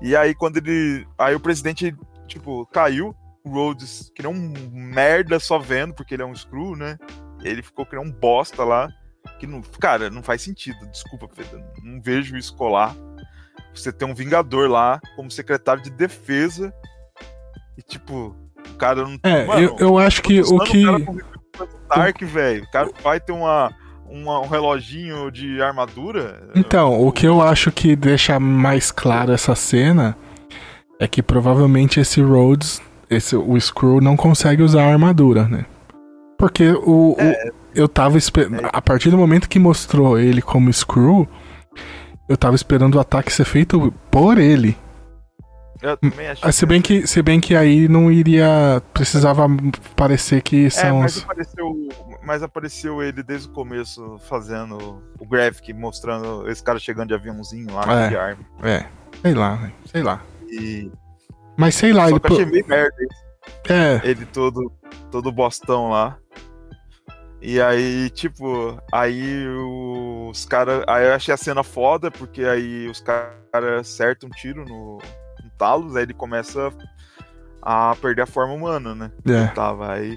E 0.00 0.16
aí 0.16 0.34
quando 0.34 0.56
ele. 0.56 1.06
Aí 1.18 1.34
o 1.34 1.40
presidente, 1.40 1.94
tipo, 2.26 2.64
caiu, 2.72 3.14
o 3.44 3.50
Rhodes, 3.50 4.10
que 4.14 4.22
nem 4.22 4.32
um 4.32 4.52
merda 4.72 5.38
só 5.38 5.58
vendo, 5.58 5.94
porque 5.94 6.14
ele 6.14 6.22
é 6.22 6.26
um 6.26 6.34
screw, 6.34 6.74
né? 6.74 6.96
Ele 7.42 7.62
ficou 7.62 7.86
nem 7.92 8.00
um 8.00 8.10
bosta 8.10 8.64
lá. 8.64 8.88
Que 9.38 9.46
não. 9.46 9.60
Cara, 9.80 10.10
não 10.10 10.22
faz 10.22 10.42
sentido. 10.42 10.78
Desculpa, 10.90 11.28
Pedro. 11.34 11.62
Não 11.82 12.00
vejo 12.00 12.36
isso 12.36 12.54
colar. 12.56 12.94
Você 13.74 13.92
tem 13.92 14.08
um 14.08 14.14
Vingador 14.14 14.68
lá 14.68 15.00
como 15.16 15.30
secretário 15.30 15.82
de 15.82 15.90
defesa. 15.90 16.72
E 17.78 17.82
tipo, 17.82 18.34
o 18.70 18.74
cara 18.76 19.02
não. 19.02 19.18
É, 19.22 19.44
Mano, 19.46 19.60
eu, 19.60 19.76
eu 19.78 19.98
acho 19.98 20.22
que 20.22 20.40
o 20.40 20.58
que. 20.60 20.84
Stark, 21.84 22.24
velho. 22.24 22.64
O 22.64 22.70
cara 22.70 22.90
vai 23.02 23.20
ter 23.20 23.32
uma, 23.32 23.72
uma- 24.06 24.40
um 24.40 24.46
reloginho 24.48 25.30
de 25.30 25.60
armadura. 25.60 26.50
Então, 26.54 27.00
o 27.06 27.12
que 27.12 27.26
eu 27.26 27.40
acho 27.42 27.70
que 27.70 27.94
deixa 27.96 28.38
mais 28.40 28.90
claro 28.90 29.32
essa 29.32 29.54
cena 29.54 30.16
é 30.98 31.06
que 31.08 31.22
provavelmente 31.22 32.00
esse 32.00 32.20
Rhodes, 32.20 32.80
esse, 33.08 33.34
o 33.36 33.58
Screw, 33.60 34.00
não 34.00 34.16
consegue 34.16 34.62
usar 34.62 34.84
a 34.84 34.92
armadura, 34.92 35.48
né? 35.48 35.64
Porque 36.40 36.70
o, 36.70 37.12
o- 37.12 37.16
eu 37.74 37.86
tava 37.88 38.16
esperando. 38.18 38.68
A 38.72 38.80
partir 38.82 39.10
do 39.10 39.18
momento 39.18 39.48
que 39.48 39.58
mostrou 39.58 40.18
ele 40.18 40.40
como 40.42 40.72
Screw, 40.72 41.28
eu 42.28 42.36
tava 42.36 42.56
esperando 42.56 42.94
o 42.96 43.00
ataque 43.00 43.32
ser 43.32 43.44
feito 43.44 43.92
por 44.10 44.38
ele. 44.38 44.76
Eu 45.82 45.96
também 45.96 46.28
acho 46.28 46.46
Ah, 46.46 46.50
Se 46.52 46.66
bem 46.66 46.80
que, 46.82 47.06
se 47.06 47.22
bem 47.22 47.40
que 47.40 47.54
aí 47.54 47.88
não 47.88 48.10
iria. 48.10 48.82
Precisava 48.92 49.46
parecer 49.94 50.42
que 50.42 50.66
É, 50.66 50.70
são 50.70 51.00
mas 51.00 51.16
os. 51.16 51.22
apareceu, 51.24 51.88
mas 52.24 52.42
apareceu 52.42 53.02
ele 53.02 53.22
desde 53.22 53.48
o 53.48 53.52
começo 53.52 54.18
fazendo 54.28 55.02
o 55.18 55.26
graphic, 55.26 55.72
mostrando 55.72 56.48
esse 56.50 56.62
cara 56.62 56.78
chegando 56.78 57.08
de 57.08 57.14
aviãozinho 57.14 57.72
lá, 57.74 58.04
É. 58.04 58.08
de 58.08 58.16
arma. 58.16 58.44
É, 58.62 58.86
sei 59.22 59.34
lá, 59.34 59.56
né? 59.56 59.72
sei 59.90 60.02
lá. 60.02 60.22
E... 60.50 60.90
Mas 61.56 61.74
sei 61.74 61.92
lá, 61.92 62.04
Só 62.04 62.10
ele. 62.10 62.20
que 62.20 62.26
eu 62.26 62.32
achei 62.36 62.46
meio 62.46 62.66
merda 62.66 62.94
isso. 63.02 63.72
É, 63.72 64.00
ele 64.04 64.26
todo, 64.26 64.70
todo 65.10 65.32
bostão 65.32 65.88
lá. 65.90 66.16
E 67.42 67.60
aí, 67.60 68.10
tipo, 68.10 68.78
aí 68.92 69.46
os 70.28 70.44
caras. 70.44 70.84
Aí 70.86 71.06
eu 71.06 71.14
achei 71.14 71.32
a 71.32 71.38
cena 71.38 71.62
foda, 71.62 72.10
porque 72.10 72.44
aí 72.44 72.86
os 72.86 73.00
caras 73.00 73.80
acertam 73.80 74.28
um 74.28 74.32
tiro 74.32 74.64
no, 74.64 74.98
no 75.42 75.50
Talos, 75.56 75.96
aí 75.96 76.02
ele 76.02 76.14
começa 76.14 76.70
a 77.62 77.96
perder 77.96 78.22
a 78.22 78.26
forma 78.26 78.52
humana, 78.52 78.94
né? 78.94 79.12
é. 79.26 79.46
Tava 79.48 79.92
aí. 79.92 80.16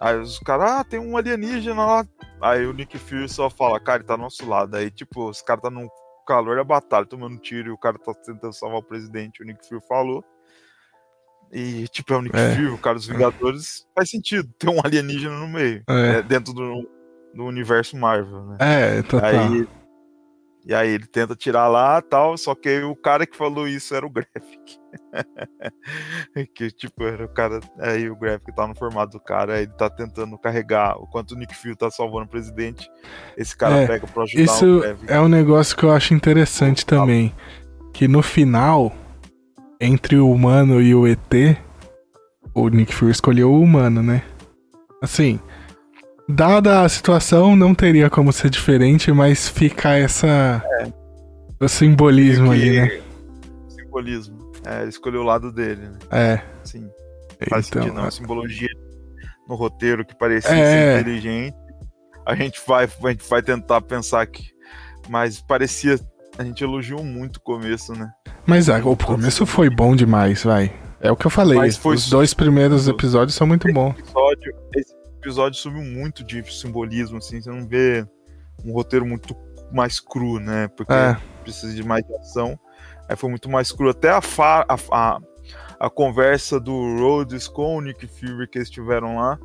Aí 0.00 0.18
os 0.18 0.38
caras, 0.38 0.70
ah, 0.70 0.84
tem 0.84 0.98
um 0.98 1.16
alienígena 1.16 1.84
lá. 1.84 2.06
Aí 2.40 2.66
o 2.66 2.72
Nick 2.72 2.98
Fury 2.98 3.28
só 3.28 3.48
fala, 3.48 3.80
cara, 3.80 3.98
ele 3.98 4.06
tá 4.06 4.16
do 4.16 4.22
nosso 4.22 4.46
lado. 4.48 4.76
Aí, 4.76 4.90
tipo, 4.90 5.28
os 5.28 5.40
caras 5.40 5.62
tá 5.62 5.70
no 5.70 5.88
calor 6.26 6.56
da 6.56 6.64
batalha, 6.64 7.06
tomando 7.06 7.38
tiro, 7.38 7.68
e 7.68 7.72
o 7.72 7.78
cara 7.78 7.98
tá 7.98 8.12
tentando 8.14 8.52
salvar 8.52 8.78
o 8.78 8.82
presidente. 8.82 9.42
O 9.42 9.46
Nick 9.46 9.66
Fury 9.66 9.80
falou. 9.86 10.24
E, 11.56 11.86
tipo, 11.88 12.12
é 12.12 12.16
o 12.16 12.22
Nick 12.22 12.36
É. 12.36 12.56
Fury, 12.56 12.66
o 12.66 12.78
cara 12.78 12.96
dos 12.96 13.06
Vingadores. 13.06 13.86
Faz 13.94 14.10
sentido 14.10 14.48
ter 14.58 14.68
um 14.68 14.80
alienígena 14.84 15.38
no 15.38 15.48
meio. 15.48 15.84
É. 15.88 16.12
né, 16.14 16.22
dentro 16.22 16.52
do, 16.52 16.90
do 17.32 17.44
universo 17.44 17.96
Marvel, 17.96 18.44
né? 18.46 18.56
É, 18.58 19.02
total. 19.02 19.30
Aí, 19.30 19.68
e 20.66 20.74
aí 20.74 20.90
ele 20.90 21.06
tenta 21.06 21.36
tirar 21.36 21.68
lá 21.68 22.00
tal, 22.02 22.36
só 22.36 22.54
que 22.56 22.68
aí 22.68 22.82
o 22.82 22.96
cara 22.96 23.24
que 23.26 23.36
falou 23.36 23.68
isso 23.68 23.94
era 23.94 24.04
o 24.04 24.10
Graphic. 24.10 24.80
que 26.54 26.70
tipo, 26.70 27.04
era 27.04 27.24
o 27.24 27.28
cara. 27.28 27.60
Aí 27.78 28.08
o 28.10 28.16
Graphic 28.16 28.52
tá 28.54 28.66
no 28.66 28.74
formato 28.74 29.12
do 29.12 29.20
cara, 29.20 29.54
aí 29.54 29.62
ele 29.64 29.72
tá 29.72 29.88
tentando 29.88 30.36
carregar 30.38 30.96
o 31.00 31.06
quanto 31.06 31.32
o 31.32 31.38
Nick 31.38 31.54
Fury 31.54 31.76
tá 31.76 31.90
salvando 31.90 32.24
o 32.24 32.28
presidente. 32.28 32.90
Esse 33.36 33.56
cara 33.56 33.76
É, 33.82 33.86
pega 33.86 34.06
pra 34.06 34.22
ajudar 34.24 34.40
o 34.40 34.44
Isso 34.44 34.80
Graphic. 34.80 35.12
é 35.12 35.20
um 35.20 35.28
negócio 35.28 35.76
que 35.76 35.84
eu 35.84 35.92
acho 35.92 36.14
interessante 36.14 36.84
também. 36.84 37.32
Que 37.92 38.08
no 38.08 38.22
final, 38.22 38.92
entre 39.80 40.16
o 40.16 40.30
humano 40.30 40.80
e 40.80 40.94
o 40.94 41.06
ET, 41.06 41.58
o 42.54 42.68
Nick 42.68 42.94
Fury 42.94 43.10
escolheu 43.12 43.52
o 43.52 43.60
humano, 43.60 44.02
né? 44.02 44.22
Assim, 45.02 45.38
dada 46.28 46.82
a 46.82 46.88
situação, 46.88 47.54
não 47.56 47.74
teria 47.74 48.08
como 48.08 48.32
ser 48.32 48.50
diferente, 48.50 49.12
mas 49.12 49.48
fica 49.48 49.90
essa. 49.96 50.62
O 51.60 51.68
simbolismo 51.68 52.46
Que- 52.48 52.52
ali, 52.54 52.80
né? 52.80 53.00
Simbolismo. 53.68 54.52
É, 54.66 54.80
ele 54.80 54.88
escolheu 54.88 55.20
o 55.20 55.24
lado 55.24 55.52
dele, 55.52 55.82
né? 55.88 55.98
É. 56.10 56.40
Sim. 56.64 56.88
Faz 57.48 57.66
Então, 57.68 57.82
sentido, 57.82 57.96
não. 58.00 58.06
A 58.06 58.10
simbologia 58.10 58.68
no 59.48 59.54
roteiro 59.56 60.04
que 60.06 60.14
parecia 60.16 60.50
É. 60.54 60.94
ser 60.94 61.00
inteligente. 61.02 61.54
A 62.26 62.34
gente 62.34 62.60
vai, 62.66 62.84
a 63.04 63.10
gente 63.10 63.28
vai 63.28 63.42
tentar 63.42 63.80
pensar 63.82 64.26
que. 64.26 64.42
Mas 65.08 65.42
parecia. 65.42 65.98
A 66.38 66.44
gente 66.44 66.62
elogiou 66.64 67.04
muito 67.04 67.36
o 67.36 67.40
começo, 67.40 67.92
né? 67.92 68.10
Mas 68.46 68.68
ah, 68.68 68.78
o 68.84 68.96
começo 68.96 69.46
foi 69.46 69.70
bom 69.70 69.94
demais, 69.94 70.42
vai. 70.42 70.72
É 71.00 71.10
o 71.10 71.16
que 71.16 71.26
eu 71.26 71.30
falei. 71.30 71.58
Os 71.58 72.08
dois 72.08 72.34
primeiros 72.34 72.88
episódios 72.88 73.34
são 73.36 73.46
muito 73.46 73.70
bons. 73.72 73.94
episódio, 73.98 74.54
esse 74.74 74.94
episódio 75.18 75.58
subiu 75.58 75.82
muito 75.82 76.24
de 76.24 76.42
simbolismo, 76.52 77.18
assim, 77.18 77.40
você 77.40 77.50
não 77.50 77.66
vê 77.66 78.06
um 78.64 78.72
roteiro 78.72 79.06
muito 79.06 79.36
mais 79.72 80.00
cru, 80.00 80.38
né? 80.40 80.68
Porque 80.68 80.92
É. 80.92 81.16
precisa 81.42 81.72
de 81.74 81.82
mais 81.84 82.04
ação. 82.20 82.58
Aí 83.08 83.16
foi 83.16 83.28
muito 83.30 83.48
mais 83.48 83.70
cru. 83.70 83.90
Até 83.90 84.10
a, 84.10 84.20
fa 84.20 84.64
a, 84.68 84.76
a, 84.90 85.18
a 85.78 85.90
conversa 85.90 86.58
do 86.58 86.96
Rhodes 86.98 87.46
com 87.48 87.76
o 87.76 87.80
Nick 87.80 88.06
Fury 88.06 88.48
que 88.48 88.58
eles 88.58 88.70
tiveram 88.70 89.16
lá. 89.16 89.38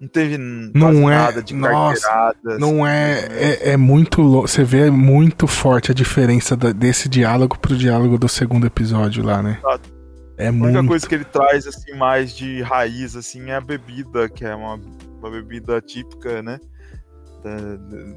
Não 0.00 0.08
teve 0.08 0.38
Não 0.38 1.10
é- 1.10 1.14
nada 1.14 1.42
de 1.42 1.54
nossa, 1.54 2.08
carteirada. 2.08 2.58
Não 2.58 2.86
é, 2.86 3.28
é. 3.30 3.70
É 3.72 3.76
muito 3.76 4.22
louco. 4.22 4.48
Você 4.48 4.64
vê 4.64 4.90
muito 4.90 5.46
forte 5.46 5.90
a 5.90 5.94
diferença 5.94 6.56
da- 6.56 6.72
desse 6.72 7.06
diálogo 7.08 7.58
pro 7.58 7.76
diálogo 7.76 8.16
do 8.16 8.28
segundo 8.28 8.66
episódio 8.66 9.22
lá, 9.22 9.42
né? 9.42 9.58
Exato. 9.58 9.90
É 10.38 10.46
A 10.48 10.50
única 10.50 10.72
muito. 10.72 10.88
coisa 10.88 11.06
que 11.06 11.14
ele 11.14 11.24
traz, 11.26 11.66
assim, 11.66 11.94
mais 11.96 12.34
de 12.34 12.62
raiz, 12.62 13.14
assim, 13.14 13.50
é 13.50 13.56
a 13.56 13.60
bebida, 13.60 14.26
que 14.26 14.42
é 14.42 14.54
uma, 14.54 14.80
uma 15.18 15.30
bebida 15.30 15.78
típica, 15.82 16.42
né? 16.42 16.58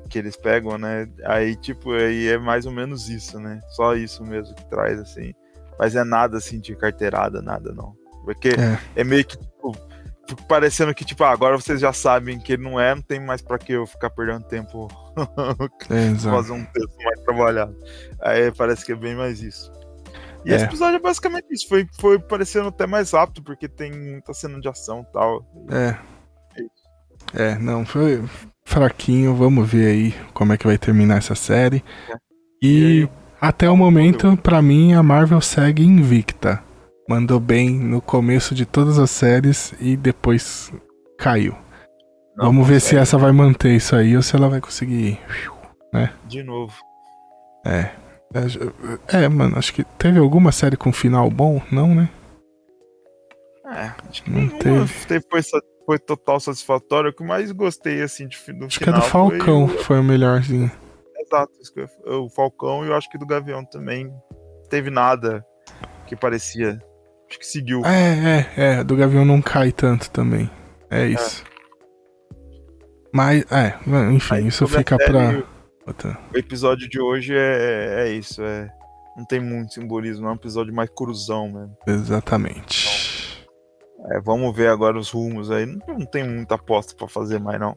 que 0.10 0.20
eles 0.20 0.36
pegam, 0.36 0.78
né? 0.78 1.08
Aí, 1.26 1.56
tipo, 1.56 1.94
aí 1.94 2.28
é 2.28 2.38
mais 2.38 2.66
ou 2.66 2.72
menos 2.74 3.08
isso, 3.10 3.40
né? 3.40 3.60
Só 3.70 3.96
isso 3.96 4.22
mesmo 4.26 4.54
que 4.54 4.70
traz, 4.70 5.00
assim. 5.00 5.34
Mas 5.80 5.96
é 5.96 6.04
nada, 6.04 6.38
assim, 6.38 6.60
de 6.60 6.76
carteirada, 6.76 7.42
nada, 7.42 7.74
não. 7.74 7.94
Porque 8.26 8.50
É. 8.50 8.78
é, 8.98 9.04
meio 9.06 9.24
que, 9.26 9.38
fica 10.28 10.44
parecendo 10.48 10.94
que, 10.94 11.06
tipo, 11.06 11.24
ah, 11.24 11.32
agora 11.32 11.58
vocês 11.60 11.80
já 11.80 11.92
sabem 11.94 12.40
que 12.40 12.54
ele 12.54 12.64
não 12.64 12.80
é, 12.80 12.94
não 12.96 13.02
tem 13.02 13.20
mais 13.20 13.42
pra 13.42 13.58
que 13.58 13.74
eu 13.74 13.86
ficar 13.86 14.10
perdendo 14.10 14.44
tempo 14.46 14.88
É, 15.90 16.14
fazer 16.20 16.54
um 16.54 16.66
texto 16.66 16.98
mais 17.04 17.20
trabalhado. 17.22 17.76
Aí 18.22 18.52
parece 18.52 18.86
que 18.86 18.92
é 18.92 18.96
bem 18.96 19.16
mais 19.16 19.42
isso. 19.42 19.72
E 20.46 20.52
É. 20.52 20.56
esse 20.56 20.66
episódio 20.66 20.98
é 20.98 21.00
basicamente 21.00 21.46
isso. 21.52 21.68
Foi, 21.70 21.88
foi 22.00 22.20
parecendo 22.20 22.68
até 22.68 22.86
mais 22.86 23.12
rápido, 23.12 23.44
porque 23.44 23.68
tem 23.68 23.92
muita 23.92 24.34
cena 24.34 24.60
de 24.60 24.68
ação 24.68 25.06
e 25.08 25.14
tal. 25.14 25.46
É. 25.72 25.98
É, 27.34 27.58
não, 27.58 27.86
foi 27.86 28.22
fraquinho. 28.66 29.34
Vamos 29.36 29.70
ver 29.70 29.88
aí 29.88 30.16
como 30.34 30.52
é 30.54 30.58
que 30.58 30.68
vai 30.68 30.78
terminar 30.78 31.18
essa 31.18 31.36
série. 31.36 31.84
E 32.62 32.68
E 32.68 32.86
aí, 32.86 33.10
até 33.40 33.70
o 33.70 33.78
momento, 33.78 34.36
pra 34.38 34.62
mim, 34.62 34.94
a 34.94 35.02
Marvel 35.04 35.42
segue 35.42 35.84
invicta. 35.84 36.62
Mandou 37.14 37.40
bem 37.40 37.70
no 37.70 38.02
começo 38.02 38.56
de 38.56 38.66
todas 38.66 38.98
as 38.98 39.12
séries 39.12 39.72
e 39.80 39.96
depois 39.96 40.74
caiu. 41.20 41.54
não 42.36 42.46
Vamos 42.48 42.68
ver 42.68 42.80
se 42.80 42.88
consegue 42.96 43.02
essa 43.04 43.18
vai 43.20 43.32
manter 43.32 43.76
isso 43.76 43.96
aí 43.96 44.16
ou 44.16 44.24
se 44.24 44.36
ela 44.36 44.50
vai 44.50 44.60
conseguir. 44.60 45.20
De 46.26 46.42
novo. 46.42 46.74
É. 47.64 47.92
É, 49.12 49.26
é, 49.26 49.30
mano, 49.30 49.60
acho 49.60 49.72
que 49.72 49.84
teve 49.84 50.18
alguma 50.18 50.52
série 50.52 50.76
com 50.76 50.92
final 50.92 51.30
bom? 51.30 51.62
Não, 51.72 51.94
né? 51.94 52.10
É, 53.68 53.92
acho 54.10 54.24
que 54.24 54.32
Não 54.32 54.48
teve. 54.58 55.06
teve- 55.06 55.26
foi, 55.30 55.42
foi 55.86 56.00
total 56.00 56.40
satisfatório. 56.40 57.12
O 57.12 57.14
que 57.14 57.24
mais 57.24 57.52
gostei, 57.52 58.02
assim, 58.02 58.28
de, 58.28 58.40
no 58.54 58.66
Acho 58.66 58.80
que 58.80 58.86
é 58.86 58.88
final 58.88 59.02
do 59.02 59.08
Falcão, 59.08 59.68
Foi 59.68 59.78
foi 59.84 60.00
o 60.00 60.04
melhorzinho. 60.04 60.72
exato, 61.20 61.54
que 61.72 61.86
o 62.10 62.28
Falcão 62.28 62.84
e 62.84 62.88
eu 62.88 62.96
acho 62.96 63.08
que 63.08 63.20
do 63.20 63.26
Gavião 63.28 63.64
também. 63.64 64.12
Teve 64.68 64.90
nada 64.90 65.46
que 66.08 66.16
parecia. 66.16 66.80
Acho 67.34 67.40
que 67.40 67.48
seguiu. 67.48 67.84
É, 67.84 68.46
é, 68.56 68.64
é. 68.64 68.84
Do 68.84 68.96
Gavião 68.96 69.26
não 69.26 69.42
cai 69.42 69.72
tanto 69.72 70.12
também. 70.12 70.48
É 70.88 71.08
isso. 71.08 71.44
Mas, 73.12 73.44
é, 73.52 73.76
enfim, 74.12 74.36
Aí, 74.36 74.48
isso 74.48 74.66
a 74.66 74.68
fica 74.68 74.98
série, 74.98 75.12
pra. 75.12 76.14
O 76.32 76.38
episódio 76.38 76.88
de 76.88 77.02
hoje 77.02 77.34
é, 77.36 78.06
é 78.06 78.14
isso. 78.14 78.44
É, 78.44 78.72
não 79.18 79.26
tem 79.26 79.40
muito 79.40 79.74
simbolismo, 79.74 80.28
é 80.28 80.30
um 80.30 80.36
episódio 80.36 80.72
mais 80.72 80.92
cruzão 80.96 81.52
mesmo. 81.52 81.76
Exatamente. 81.88 83.48
É, 84.12 84.22
vamos 84.22 84.56
ver 84.56 84.68
agora 84.68 85.00
os 85.00 85.10
rumos 85.10 85.50
aí. 85.50 85.66
Não, 85.66 85.98
não 85.98 86.06
tem 86.06 86.24
muita 86.24 86.54
aposta 86.54 86.94
pra 86.96 87.08
fazer 87.08 87.40
mais, 87.40 87.60
não. 87.60 87.76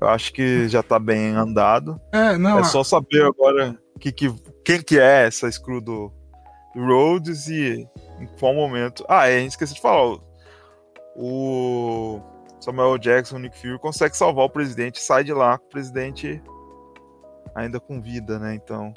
Eu 0.00 0.08
acho 0.08 0.32
que 0.32 0.68
já 0.68 0.82
tá 0.82 0.98
bem 0.98 1.36
andado. 1.36 2.00
É, 2.12 2.36
não. 2.36 2.58
É 2.58 2.64
só 2.64 2.82
saber 2.82 3.24
agora 3.24 3.78
que, 4.00 4.10
que, 4.10 4.34
quem 4.64 4.82
que 4.82 4.98
é 4.98 5.26
essa 5.26 5.48
screw 5.50 5.80
do, 5.80 6.12
do 6.74 6.84
Rhodes 6.84 7.46
e 7.46 7.86
em 8.20 8.26
qual 8.38 8.54
momento. 8.54 9.04
Ah, 9.08 9.28
é, 9.28 9.36
a 9.36 9.40
gente 9.40 9.50
esqueceu 9.50 9.74
de 9.76 9.80
falar. 9.80 10.18
o- 11.16 12.20
Samuel 12.60 12.98
Jackson, 12.98 13.36
o 13.36 13.38
Nick 13.38 13.56
Fury, 13.58 13.78
consegue 13.78 14.16
salvar 14.16 14.44
o 14.44 14.50
presidente, 14.50 15.00
sai 15.00 15.24
de 15.24 15.32
lá 15.32 15.58
com 15.58 15.66
o 15.66 15.68
presidente 15.68 16.42
ainda 17.54 17.80
com 17.80 18.00
vida, 18.00 18.38
né? 18.38 18.54
Então, 18.54 18.92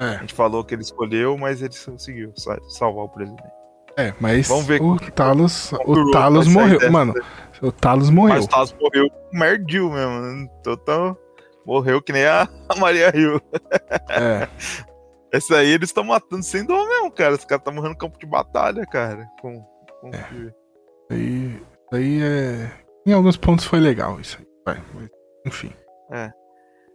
É. 0.00 0.04
a 0.06 0.16
gente 0.18 0.32
falou 0.34 0.64
que 0.64 0.74
ele 0.74 0.82
escolheu, 0.82 1.36
mas 1.36 1.60
ele 1.62 1.74
conseguiu 1.84 2.32
sa- 2.36 2.58
salvar 2.70 3.04
o 3.04 3.08
presidente. 3.08 3.42
É, 3.96 4.14
mas 4.20 4.48
Vamos 4.48 4.64
ver 4.66 4.80
o 4.80 4.96
Talos, 5.10 5.72
o 5.72 6.10
Talos 6.12 6.46
morreu. 6.46 6.78
dessa, 6.78 6.90
Mano, 6.90 7.12
o 7.60 7.72
Talos 7.72 8.08
morreu. 8.08 8.36
Mas 8.36 8.44
o 8.44 8.48
Taz 8.48 8.74
morreu 8.80 9.10
merdil 9.32 9.90
mesmo. 9.90 10.20
Né? 10.20 10.48
Total, 10.62 11.16
morreu 11.66 12.00
que 12.00 12.12
nem 12.12 12.24
a, 12.24 12.48
Maria 12.78 13.12
Hill. 13.14 13.40
É. 14.08 14.48
Esse 15.32 15.54
aí 15.54 15.68
eles 15.70 15.90
estão 15.90 16.04
matando 16.04 16.42
sem 16.42 16.64
dó 16.64 16.84
mesmo, 16.86 17.10
cara. 17.12 17.34
Esse 17.34 17.46
cara 17.46 17.60
tá 17.60 17.70
morrendo 17.70 17.92
no 17.92 17.98
campo 17.98 18.18
de 18.18 18.26
batalha, 18.26 18.84
cara. 18.86 19.28
Com, 19.40 19.60
com 20.00 20.10
É. 20.12 20.28
o. 20.32 20.54
Aí, 21.12 21.54
isso 21.56 21.94
aí 21.94 22.22
é. 22.22 22.72
Em 23.06 23.12
alguns 23.12 23.36
pontos 23.36 23.64
foi 23.64 23.80
legal 23.80 24.20
isso 24.20 24.38
aí. 24.38 24.46
Vai, 24.64 24.84
mas, 24.94 25.08
enfim. 25.46 25.72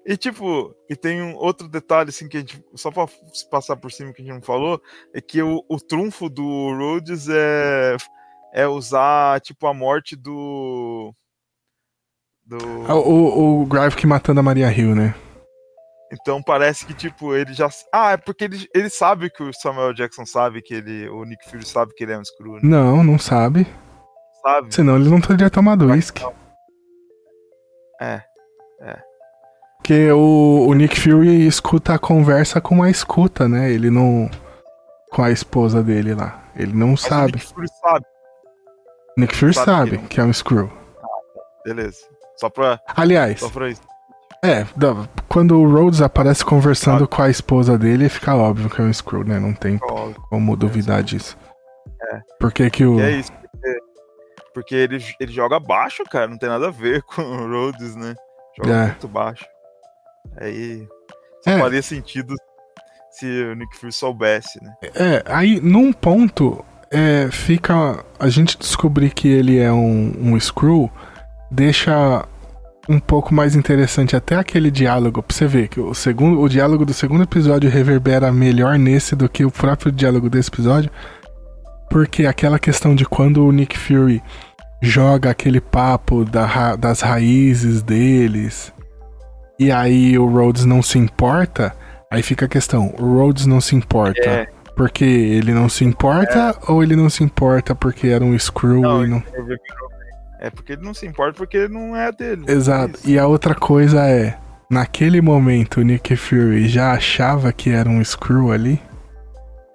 E 0.06 0.16
tipo, 0.16 0.76
e 0.88 0.96
tem 0.96 1.20
um 1.22 1.36
outro 1.36 1.68
detalhe 1.68 2.10
assim 2.10 2.28
que 2.30 2.38
a 2.38 2.40
gente. 2.42 2.64
Só 2.76 2.92
pra 2.92 3.08
passar 3.50 3.76
por 3.76 3.92
cima 3.92 4.14
que 4.14 4.22
a 4.22 4.26
gente 4.26 4.36
não 4.36 4.42
falou, 4.42 4.80
é 5.14 5.20
que 5.20 5.42
o, 5.42 5.64
o 5.68 5.78
trunfo 5.78 6.30
do 6.30 6.44
Rhodes 6.78 7.28
é, 7.28 7.98
é 8.54 8.68
usar, 8.68 9.42
tipo, 9.42 9.66
a 9.66 9.74
morte 9.74 10.16
do. 10.16 11.12
Do. 12.46 12.58
Ah, 12.88 12.94
O, 12.96 13.64
o 13.64 13.66
Gravik 13.66 14.06
matando 14.06 14.40
a 14.40 14.44
Maria 14.44 14.72
Hill, 14.72 14.94
né? 14.94 15.16
Então 16.12 16.42
parece 16.42 16.86
que, 16.86 16.94
tipo, 16.94 17.36
ele 17.36 17.54
já. 17.54 17.68
Ah, 17.92 18.12
é 18.12 18.18
porque 18.18 18.44
ele, 18.44 18.68
ele 18.74 18.90
sabe 18.90 19.30
que 19.30 19.42
o 19.44 19.54
Samuel 19.54 19.94
Jackson 19.94 20.26
sabe 20.26 20.62
que 20.62 20.74
ele. 20.74 21.10
O 21.10 21.24
Nick 21.24 21.50
Fury 21.50 21.66
sabe 21.66 21.94
que 21.96 22.04
ele 22.04 22.14
é 22.14 22.20
um 22.20 22.24
Screw, 22.24 22.54
né? 22.54 22.60
Não, 22.64 23.04
não 23.04 23.18
sabe. 23.18 23.68
Sabe? 24.42 24.74
Senão 24.74 24.96
ele 24.98 25.10
não 25.10 25.20
teria 25.20 25.50
tomado 25.50 25.88
uísque. 25.88 26.24
É. 28.00 28.22
Porque 29.86 30.12
o, 30.12 30.66
o 30.68 30.74
Nick 30.74 31.00
Fury 31.00 31.46
escuta 31.46 31.94
a 31.94 32.00
conversa 32.00 32.60
com 32.60 32.82
a 32.82 32.90
escuta, 32.90 33.48
né? 33.48 33.72
Ele 33.72 33.92
não. 33.92 34.28
Com 35.12 35.22
a 35.22 35.30
esposa 35.30 35.84
dele 35.84 36.16
lá. 36.16 36.44
Ele 36.56 36.74
não 36.74 36.90
Mas 36.90 37.04
o 37.04 37.08
sabe. 37.08 37.34
Nick 37.34 37.54
Fury 37.54 37.68
sabe. 37.68 38.06
Nick 39.16 39.36
Fury 39.36 39.54
sabe 39.54 39.66
sabe 39.66 39.98
que 40.00 40.08
que 40.08 40.20
é 40.20 40.24
um 40.24 40.34
Screw. 40.34 40.72
Beleza. 41.64 42.00
Só 42.36 42.50
pra. 42.50 42.80
Aliás, 42.96 43.40
Só 43.40 43.50
pra 43.50 43.70
isso. 43.70 43.82
É, 44.46 44.68
quando 45.28 45.60
o 45.60 45.70
Rhodes 45.70 46.02
aparece 46.02 46.44
conversando 46.46 47.08
com 47.08 47.22
a 47.22 47.30
esposa 47.30 47.78
dele, 47.78 48.10
fica 48.10 48.36
óbvio 48.36 48.70
que 48.70 48.82
é 48.82 48.84
um 48.84 48.94
Screw, 48.94 49.24
né? 49.24 49.40
Não 49.40 49.54
tem 49.54 49.80
Ó, 49.84 50.10
como 50.30 50.56
duvidar 50.56 51.04
disso. 51.04 51.38
É. 52.12 52.20
Por 52.40 52.52
que 52.52 52.70
que 52.70 52.86
o. 52.86 53.00
E 53.00 53.04
é 53.04 53.12
isso, 53.12 53.32
porque, 53.32 53.78
porque 54.54 54.76
ele, 54.76 55.04
ele 55.20 55.32
joga 55.32 55.60
baixo, 55.60 56.04
cara, 56.10 56.28
não 56.28 56.38
tem 56.38 56.50
nada 56.50 56.68
a 56.68 56.72
ver 56.72 57.02
com 57.08 57.22
o 57.22 57.48
Rhodes, 57.48 57.96
né? 57.96 58.14
Joga 58.58 58.76
É. 58.76 58.86
muito 58.88 59.08
baixo. 59.08 59.46
Aí 60.40 60.88
É. 61.46 61.60
faria 61.60 61.82
sentido 61.82 62.36
se 63.12 63.26
o 63.44 63.56
Nick 63.56 63.78
Fury 63.78 63.94
soubesse, 63.94 64.62
né? 64.64 64.74
É, 64.96 65.24
aí 65.26 65.60
num 65.62 65.94
ponto 65.94 66.64
é, 66.92 67.30
fica. 67.32 68.04
A 68.20 68.30
gente 68.30 68.58
descobrir 68.58 69.12
que 69.12 69.28
ele 69.28 69.58
é 69.60 69.72
um, 69.72 70.14
um 70.18 70.40
Screw 70.40 70.90
deixa 71.52 72.26
um 72.88 73.00
pouco 73.00 73.34
mais 73.34 73.56
interessante 73.56 74.16
até 74.16 74.36
aquele 74.36 74.70
diálogo. 74.70 75.24
Pra 75.24 75.36
você 75.36 75.48
ver 75.48 75.68
que 75.68 75.80
o, 75.80 75.94
segundo, 75.94 76.40
o 76.40 76.48
diálogo 76.50 76.86
do 76.86 76.94
segundo 76.94 77.24
episódio 77.24 77.70
reverbera 77.70 78.32
melhor 78.32 78.78
nesse 78.78 79.16
do 79.16 79.28
que 79.28 79.44
o 79.46 79.52
próprio 79.52 79.92
diálogo 79.92 80.30
desse 80.30 80.50
episódio. 80.50 80.90
Porque 81.90 82.26
aquela 82.26 82.60
questão 82.60 82.96
de 82.96 83.06
quando 83.06 83.46
o 83.46 83.52
Nick 83.52 83.78
Fury 83.78 84.22
joga 84.82 85.30
aquele 85.30 85.62
papo 85.62 86.26
da 86.26 86.76
das 86.76 87.02
raízes 87.02 87.82
deles. 87.82 88.74
E 89.60 89.72
aí 89.72 90.18
o 90.18 90.26
Rhodes 90.28 90.66
não 90.66 90.82
se 90.82 90.98
importa. 90.98 91.74
Aí 92.12 92.22
fica 92.22 92.46
a 92.46 92.50
questão, 92.50 92.94
o 93.00 93.16
Rhodes 93.18 93.46
não 93.46 93.60
se 93.60 93.76
importa 93.76 94.22
É. 94.22 94.48
porque 94.76 95.04
ele 95.04 95.54
não 95.54 95.68
se 95.68 95.84
importa 95.84 96.56
ou 96.68 96.84
ele 96.84 96.96
não 96.96 97.10
se 97.10 97.24
importa 97.24 97.74
porque 97.74 98.08
era 98.08 98.24
um 98.24 98.38
screw 98.38 98.82
Não, 98.82 99.04
e 99.04 99.08
não... 99.08 99.24
É 100.46 100.50
porque 100.52 100.74
ele 100.74 100.84
não 100.84 100.94
se 100.94 101.06
importa 101.08 101.34
porque 101.38 101.68
não 101.68 101.96
é 101.96 102.12
dele. 102.12 102.46
Exato. 102.48 102.98
Isso. 103.00 103.10
E 103.10 103.18
a 103.18 103.26
outra 103.26 103.56
coisa 103.56 104.06
é, 104.08 104.38
naquele 104.70 105.20
momento 105.22 105.80
o 105.80 105.84
Nick 105.84 106.16
Fury 106.16 106.68
já 106.68 106.92
achava 106.94 107.52
que 107.52 107.72
era 107.72 107.90
um 107.90 108.04
screw 108.04 108.52
ali, 108.52 108.80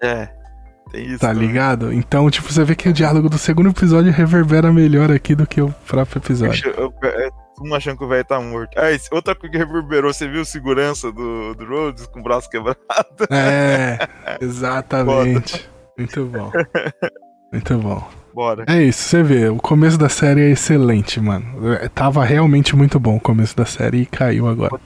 É. 0.01 0.29
Tem 0.91 1.05
isso. 1.07 1.19
tá 1.19 1.29
também. 1.29 1.47
ligado? 1.47 1.91
Então, 1.93 2.29
tipo, 2.29 2.51
você 2.51 2.63
vê 2.63 2.75
que 2.75 2.87
o 2.89 2.93
diálogo 2.93 3.29
do 3.29 3.37
segundo 3.37 3.69
episódio 3.69 4.11
reverbera 4.11 4.71
melhor 4.73 5.11
aqui 5.11 5.35
do 5.35 5.45
que 5.47 5.61
o 5.61 5.71
próprio 5.87 6.19
episódio. 6.19 6.69
Eu- 6.71 6.93
eu- 7.03 7.09
é, 7.09 7.29
Todo 7.55 7.65
mundo 7.65 7.75
achando 7.75 7.97
que 7.97 8.03
o 8.03 8.07
velho 8.07 8.25
tá 8.25 8.39
morto. 8.41 8.77
Ah, 8.77 8.91
esse- 8.91 9.07
outra 9.13 9.35
coisa 9.35 9.51
que 9.51 9.57
reverberou, 9.57 10.11
você 10.13 10.27
viu 10.27 10.43
segurança 10.43 11.11
do, 11.11 11.53
do 11.53 11.65
Rhodes 11.65 12.07
com 12.07 12.19
o 12.19 12.23
braço 12.23 12.49
quebrado? 12.49 12.77
É, 13.29 13.99
exatamente. 14.41 15.69
Muito 15.97 16.25
bom. 16.25 16.51
Muito 17.53 17.77
bom. 17.77 18.20
Bora. 18.33 18.65
É 18.67 18.81
isso, 18.81 19.03
você 19.03 19.23
vê, 19.23 19.49
o 19.49 19.57
começo 19.57 19.97
da 19.97 20.09
série 20.09 20.41
é 20.41 20.49
excelente, 20.51 21.19
mano. 21.19 21.73
É, 21.73 21.87
Tava 21.89 22.23
realmente 22.23 22.75
muito 22.75 22.99
bom 22.99 23.17
o 23.17 23.21
começo 23.21 23.55
da 23.55 23.65
série 23.65 24.01
e 24.01 24.05
caiu 24.05 24.47
agora. 24.47 24.79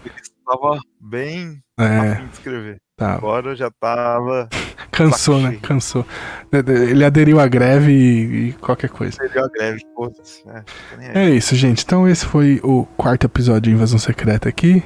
Tava 0.46 0.80
bem 1.02 1.60
É, 1.80 2.16
de 2.16 2.34
escrever. 2.34 2.78
tá. 2.98 3.16
Agora 3.16 3.56
já 3.56 3.70
tava. 3.80 4.48
Cansou, 4.92 5.40
né? 5.42 5.58
Cansou. 5.62 6.06
Ele 6.52 7.04
aderiu 7.04 7.40
à 7.40 7.48
greve 7.48 7.92
e, 7.92 8.50
e 8.50 8.54
qualquer 8.54 8.90
coisa. 8.90 9.18
Perdeu 9.18 9.44
a 9.46 9.50
greve, 9.50 9.82
foda-se. 9.94 10.42
É, 10.48 10.64
aí. 11.20 11.28
É 11.28 11.30
isso, 11.32 11.54
gente. 11.56 11.84
Então 11.84 12.08
esse 12.08 12.26
foi 12.26 12.62
o 12.64 12.86
quarto 12.98 13.26
episódio 13.26 13.64
de 13.64 13.72
Invasão 13.72 14.00
Secreta 14.00 14.48
aqui, 14.48 14.82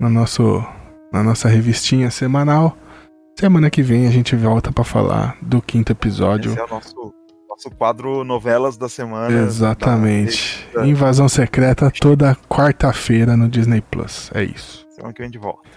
no 0.00 0.08
nosso, 0.10 0.64
na 1.12 1.22
nossa 1.22 1.48
revistinha 1.48 2.10
semanal. 2.10 2.76
Semana 3.38 3.70
que 3.70 3.82
vem 3.82 4.06
a 4.08 4.10
gente 4.10 4.34
volta 4.34 4.72
pra 4.72 4.82
falar 4.84 5.36
do 5.40 5.62
quinto 5.62 5.92
episódio. 5.92 6.50
Esse 6.50 6.60
é 6.60 6.64
o 6.64 6.68
nosso, 6.68 7.14
nosso 7.64 7.70
quadro 7.76 8.24
Novelas 8.24 8.76
da 8.76 8.88
Semana. 8.88 9.32
Exatamente. 9.42 10.66
da- 10.74 10.86
Invasão 10.86 11.28
Secreta 11.28 11.90
toda 12.00 12.36
quarta-feira 12.48 13.36
no 13.36 13.48
Disney 13.48 13.80
Plus. 13.80 14.30
É 14.34 14.42
isso. 14.42 14.84
Semana 14.90 15.14
que 15.14 15.22
vem 15.22 15.30
de 15.30 15.38
volta. 15.38 15.68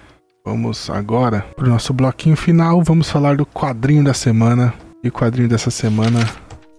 Vamos 0.44 0.90
agora 0.90 1.42
pro 1.56 1.68
nosso 1.68 1.94
bloquinho 1.94 2.36
final. 2.36 2.82
Vamos 2.84 3.10
falar 3.10 3.36
do 3.38 3.46
quadrinho 3.46 4.04
da 4.04 4.14
semana. 4.14 4.74
E 5.04 5.10
o 5.10 5.12
quadrinho 5.12 5.48
dessa 5.48 5.70
semana 5.70 6.20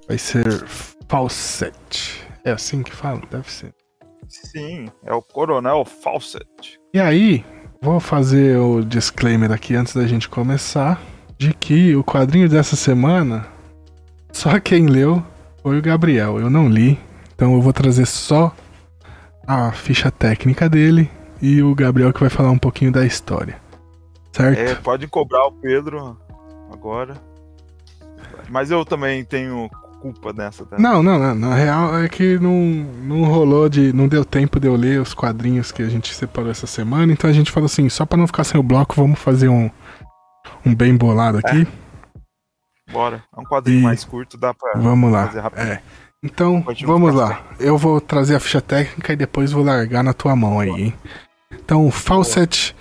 vai 0.08 0.18
ser 0.18 0.64
Fawcett. 1.08 2.26
É 2.44 2.50
assim 2.52 2.82
que 2.82 2.92
fala? 2.94 3.20
Deve 3.30 3.50
ser. 3.50 3.72
Sim, 4.28 4.88
é 5.04 5.12
o 5.14 5.22
Coronel 5.22 5.84
Fawcett. 5.84 6.78
E 6.92 6.98
aí, 6.98 7.44
vou 7.80 8.00
fazer 8.00 8.58
o 8.58 8.82
disclaimer 8.84 9.52
aqui 9.52 9.76
antes 9.76 9.94
da 9.94 10.04
gente 10.06 10.28
começar. 10.28 11.00
De 11.38 11.52
que 11.52 11.94
o 11.94 12.02
quadrinho 12.02 12.48
dessa 12.48 12.74
semana, 12.76 13.46
só 14.36 14.60
quem 14.60 14.86
leu 14.86 15.24
foi 15.62 15.78
o 15.78 15.82
Gabriel. 15.82 16.38
Eu 16.38 16.50
não 16.50 16.68
li. 16.68 16.98
Então 17.34 17.54
eu 17.54 17.60
vou 17.60 17.72
trazer 17.72 18.06
só 18.06 18.54
a 19.46 19.72
ficha 19.72 20.10
técnica 20.10 20.68
dele 20.68 21.10
e 21.40 21.62
o 21.62 21.74
Gabriel 21.74 22.12
que 22.12 22.20
vai 22.20 22.28
falar 22.28 22.50
um 22.50 22.58
pouquinho 22.58 22.92
da 22.92 23.04
história. 23.06 23.56
Certo? 24.32 24.58
É, 24.58 24.74
pode 24.74 25.08
cobrar 25.08 25.46
o 25.46 25.52
Pedro 25.52 26.18
agora. 26.70 27.14
Mas 28.50 28.70
eu 28.70 28.84
também 28.84 29.24
tenho 29.24 29.70
culpa 30.02 30.34
nessa, 30.34 30.66
tá? 30.66 30.76
Não, 30.78 31.02
não, 31.02 31.18
não. 31.18 31.34
Na 31.34 31.54
real 31.54 31.98
é 31.98 32.08
que 32.08 32.38
não, 32.38 32.52
não 33.02 33.24
rolou 33.24 33.70
de. 33.70 33.90
Não 33.94 34.06
deu 34.06 34.22
tempo 34.22 34.60
de 34.60 34.68
eu 34.68 34.76
ler 34.76 35.00
os 35.00 35.14
quadrinhos 35.14 35.72
que 35.72 35.82
a 35.82 35.88
gente 35.88 36.14
separou 36.14 36.50
essa 36.50 36.66
semana. 36.66 37.10
Então 37.10 37.28
a 37.28 37.32
gente 37.32 37.50
falou 37.50 37.66
assim: 37.66 37.88
só 37.88 38.04
pra 38.04 38.18
não 38.18 38.26
ficar 38.26 38.44
sem 38.44 38.60
o 38.60 38.62
bloco, 38.62 38.94
vamos 38.96 39.18
fazer 39.18 39.48
um, 39.48 39.70
um 40.64 40.74
bem 40.74 40.94
bolado 40.94 41.38
aqui. 41.38 41.66
Bora. 42.92 43.22
É 43.36 43.40
um 43.40 43.44
quadrinho 43.44 43.80
E- 43.80 43.82
mais 43.82 44.04
curto, 44.04 44.36
dá 44.36 44.54
pra 44.54 44.72
Vamos 44.80 45.10
lá. 45.12 45.26
fazer 45.26 45.40
rápido. 45.40 45.60
É. 45.60 45.82
Então, 46.22 46.64
vamos 46.84 47.14
lá. 47.14 47.42
Eu 47.60 47.76
vou 47.76 48.00
trazer 48.00 48.34
a 48.36 48.40
ficha 48.40 48.60
técnica 48.60 49.12
e 49.12 49.16
depois 49.16 49.52
vou 49.52 49.62
largar 49.64 50.02
na 50.02 50.12
tua 50.12 50.34
mão 50.34 50.58
aí, 50.58 50.70
hein? 50.70 50.94
Então, 51.52 51.90
Fawcett 51.90 52.74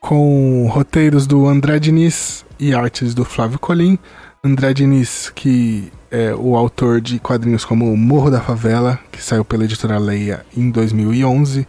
com 0.00 0.66
roteiros 0.68 1.26
do 1.26 1.46
André 1.46 1.78
Diniz 1.78 2.44
e 2.58 2.74
artes 2.74 3.14
do 3.14 3.24
Flávio 3.24 3.58
Colim. 3.58 3.98
André 4.42 4.72
Diniz, 4.72 5.30
que 5.34 5.92
é 6.10 6.34
o 6.34 6.56
autor 6.56 7.00
de 7.00 7.18
quadrinhos 7.20 7.64
como 7.64 7.94
Morro 7.96 8.30
da 8.30 8.40
Favela, 8.40 8.98
que 9.12 9.22
saiu 9.22 9.44
pela 9.44 9.64
editora 9.64 9.98
Leia 9.98 10.44
em 10.56 10.70
2011, 10.70 11.68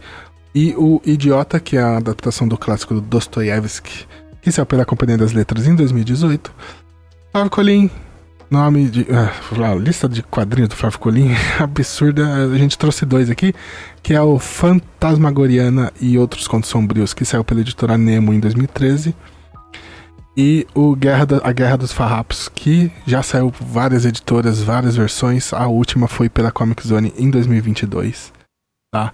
e 0.54 0.74
o 0.76 1.00
Idiota, 1.04 1.60
que 1.60 1.76
é 1.76 1.82
a 1.82 1.98
adaptação 1.98 2.48
do 2.48 2.56
clássico 2.56 2.94
do 2.94 3.00
Dostoiévski, 3.00 4.06
que 4.40 4.50
saiu 4.50 4.66
pela 4.66 4.84
Companhia 4.86 5.18
das 5.18 5.32
Letras 5.32 5.66
em 5.66 5.74
2018. 5.74 6.52
Flávio 7.32 7.50
Colim, 7.50 7.90
nome 8.50 8.88
de. 8.88 9.06
ah, 9.10 9.32
a 9.70 9.74
lista 9.74 10.08
de 10.08 10.22
quadrinhos 10.22 10.68
do 10.68 10.76
Flávio 10.76 10.98
Colim 10.98 11.30
é 11.32 11.36
absurda. 11.62 12.26
A 12.52 12.58
gente 12.58 12.76
trouxe 12.76 13.04
dois 13.06 13.30
aqui, 13.30 13.54
que 14.02 14.12
é 14.14 14.20
o 14.20 14.38
Fantasmagoriana 14.38 15.92
e 16.00 16.18
Outros 16.18 16.46
Contos 16.46 16.68
Sombrios, 16.70 17.14
que 17.14 17.24
saiu 17.24 17.44
pela 17.44 17.60
editora 17.60 17.96
Nemo 17.96 18.32
em 18.32 18.40
2013. 18.40 19.14
E 20.36 20.66
o 20.74 20.94
Guerra 20.96 21.26
da- 21.26 21.40
A 21.44 21.52
Guerra 21.52 21.76
dos 21.76 21.92
Farrapos, 21.92 22.48
que 22.48 22.90
já 23.06 23.22
saiu 23.22 23.50
por 23.50 23.64
várias 23.64 24.04
editoras, 24.06 24.62
várias 24.62 24.96
versões. 24.96 25.52
A 25.52 25.66
última 25.66 26.08
foi 26.08 26.28
pela 26.28 26.50
Comic 26.50 26.86
Zone 26.86 27.12
em 27.18 27.30
2022. 27.30 28.32
Tá? 28.92 29.12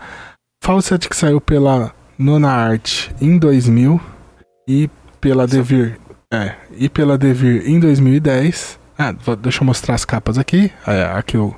Fawcett, 0.63 1.09
que 1.09 1.17
saiu 1.17 1.41
pela 1.41 1.93
Nona 2.17 2.51
Art 2.51 3.11
em 3.21 3.37
2000 3.39 4.01
e 4.69 4.89
pela 5.21 5.47
Devir. 5.47 5.99
É, 6.32 6.55
e 6.73 6.89
pela 6.89 7.16
Devir 7.16 7.66
em 7.66 7.81
2010. 7.81 8.78
Ah, 8.98 9.12
deixa 9.40 9.62
eu 9.62 9.66
mostrar 9.66 9.94
as 9.94 10.05
capas 10.05 10.36
aqui. 10.36 10.70
É, 10.86 11.05
a 11.05 11.23
que 11.23 11.39
o 11.39 11.55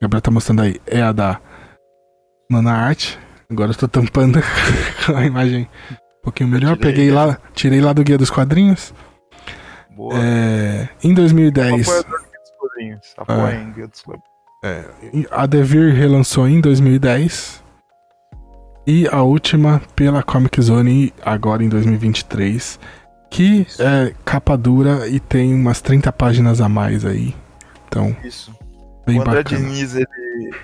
Gabriel 0.00 0.20
tá 0.20 0.30
mostrando 0.30 0.62
aí 0.62 0.80
é 0.86 1.02
a 1.02 1.10
da 1.12 1.40
Nona 2.48 2.72
Art. 2.72 3.16
Agora 3.50 3.72
eu 3.72 3.76
tô 3.76 3.88
tampando 3.88 4.38
com 5.04 5.16
a 5.16 5.24
imagem 5.24 5.68
um 5.90 6.22
pouquinho 6.22 6.48
melhor. 6.48 6.76
tirei, 6.76 6.92
Peguei 6.92 7.08
né? 7.08 7.14
lá, 7.14 7.38
tirei 7.54 7.80
lá 7.80 7.92
do 7.92 8.04
Guia 8.04 8.18
dos 8.18 8.30
Quadrinhos. 8.30 8.94
Boa. 9.96 10.14
É, 10.16 10.88
em 11.02 11.12
2010, 11.12 11.88
Apoiador 11.88 12.20
Guia 12.20 12.38
dos 12.40 12.50
Quadrinhos. 12.58 13.14
Apoiem 13.16 13.72
Guia 13.72 13.88
dos 13.88 14.02
Quadrinhos. 14.02 15.26
a 15.30 15.46
Devir 15.46 15.94
relançou 15.94 16.48
em 16.48 16.60
2010. 16.60 17.64
E 18.86 19.08
a 19.08 19.22
última 19.22 19.80
pela 19.96 20.22
Comic 20.22 20.60
Zone 20.60 21.12
agora 21.24 21.64
em 21.64 21.68
2023. 21.68 22.78
Que 23.34 23.66
é 23.80 24.14
capa 24.24 24.56
dura 24.56 25.08
e 25.08 25.18
tem 25.18 25.52
umas 25.52 25.80
30 25.80 26.12
páginas 26.12 26.60
a 26.60 26.68
mais 26.68 27.04
aí. 27.04 27.34
Então, 27.88 28.16
Isso. 28.22 28.56
bem 29.04 29.18
o 29.18 29.22
André 29.22 29.42
bacana. 29.42 29.60
Diniz, 29.60 29.96
ele, 29.96 30.06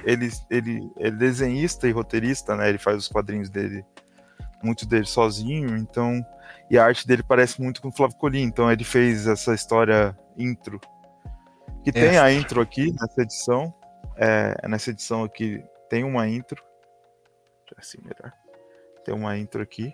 ele, 0.04 0.30
ele, 0.48 0.70
ele 0.70 0.90
é 0.96 1.10
desenhista 1.10 1.88
e 1.88 1.90
roteirista, 1.90 2.54
né? 2.54 2.68
Ele 2.68 2.78
faz 2.78 2.96
os 2.96 3.08
quadrinhos 3.08 3.50
dele, 3.50 3.84
muito 4.62 4.86
dele 4.86 5.04
sozinho, 5.04 5.76
então. 5.76 6.24
E 6.70 6.78
a 6.78 6.84
arte 6.84 7.08
dele 7.08 7.24
parece 7.24 7.60
muito 7.60 7.82
com 7.82 7.88
o 7.88 7.92
Flávio 7.92 8.16
Colim, 8.16 8.42
então 8.42 8.70
ele 8.70 8.84
fez 8.84 9.26
essa 9.26 9.52
história 9.52 10.16
intro. 10.38 10.80
Que 11.82 11.90
tem 11.90 12.18
a 12.18 12.32
intro 12.32 12.60
aqui 12.60 12.92
nessa 12.92 13.22
edição. 13.22 13.74
É, 14.16 14.68
nessa 14.68 14.90
edição 14.90 15.24
aqui 15.24 15.60
tem 15.88 16.04
uma 16.04 16.28
intro. 16.28 16.62
Assim 17.76 17.98
melhor. 18.00 18.32
Tem 19.04 19.12
uma 19.12 19.36
intro 19.36 19.60
aqui. 19.60 19.92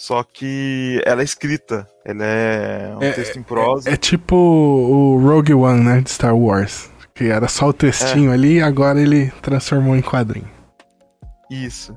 Só 0.00 0.22
que 0.22 0.98
ela 1.04 1.20
é 1.20 1.24
escrita. 1.24 1.86
Ela 2.06 2.24
é 2.24 2.96
um 2.96 3.02
É- 3.02 3.12
texto 3.12 3.38
em 3.38 3.42
prosa. 3.42 3.90
É 3.90 3.98
tipo 3.98 4.34
o 4.34 5.18
Rogue 5.22 5.52
One, 5.52 5.84
né? 5.84 6.00
De 6.00 6.08
Star 6.10 6.34
Wars. 6.34 6.90
Que 7.14 7.24
era 7.26 7.46
só 7.48 7.66
o 7.68 7.72
textinho 7.74 8.32
ali 8.32 8.54
e 8.54 8.62
agora 8.62 8.98
ele 8.98 9.30
transformou 9.42 9.94
em 9.94 10.00
quadrinho. 10.00 10.48
Isso. 11.50 11.94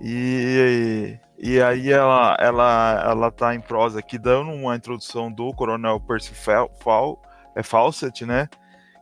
E, 0.00 1.18
e 1.38 1.60
aí 1.60 1.92
ela, 1.92 2.34
ela, 2.40 3.04
ela 3.10 3.30
tá 3.30 3.54
em 3.54 3.60
prosa 3.60 3.98
aqui 3.98 4.16
dando 4.18 4.50
uma 4.50 4.74
introdução 4.74 5.30
do 5.30 5.52
Coronel 5.52 6.00
Percy 6.00 6.32
Fal, 6.34 6.70
Fal- 6.82 7.20
é 7.54 7.62
Fawcett, 7.62 8.24
né? 8.24 8.48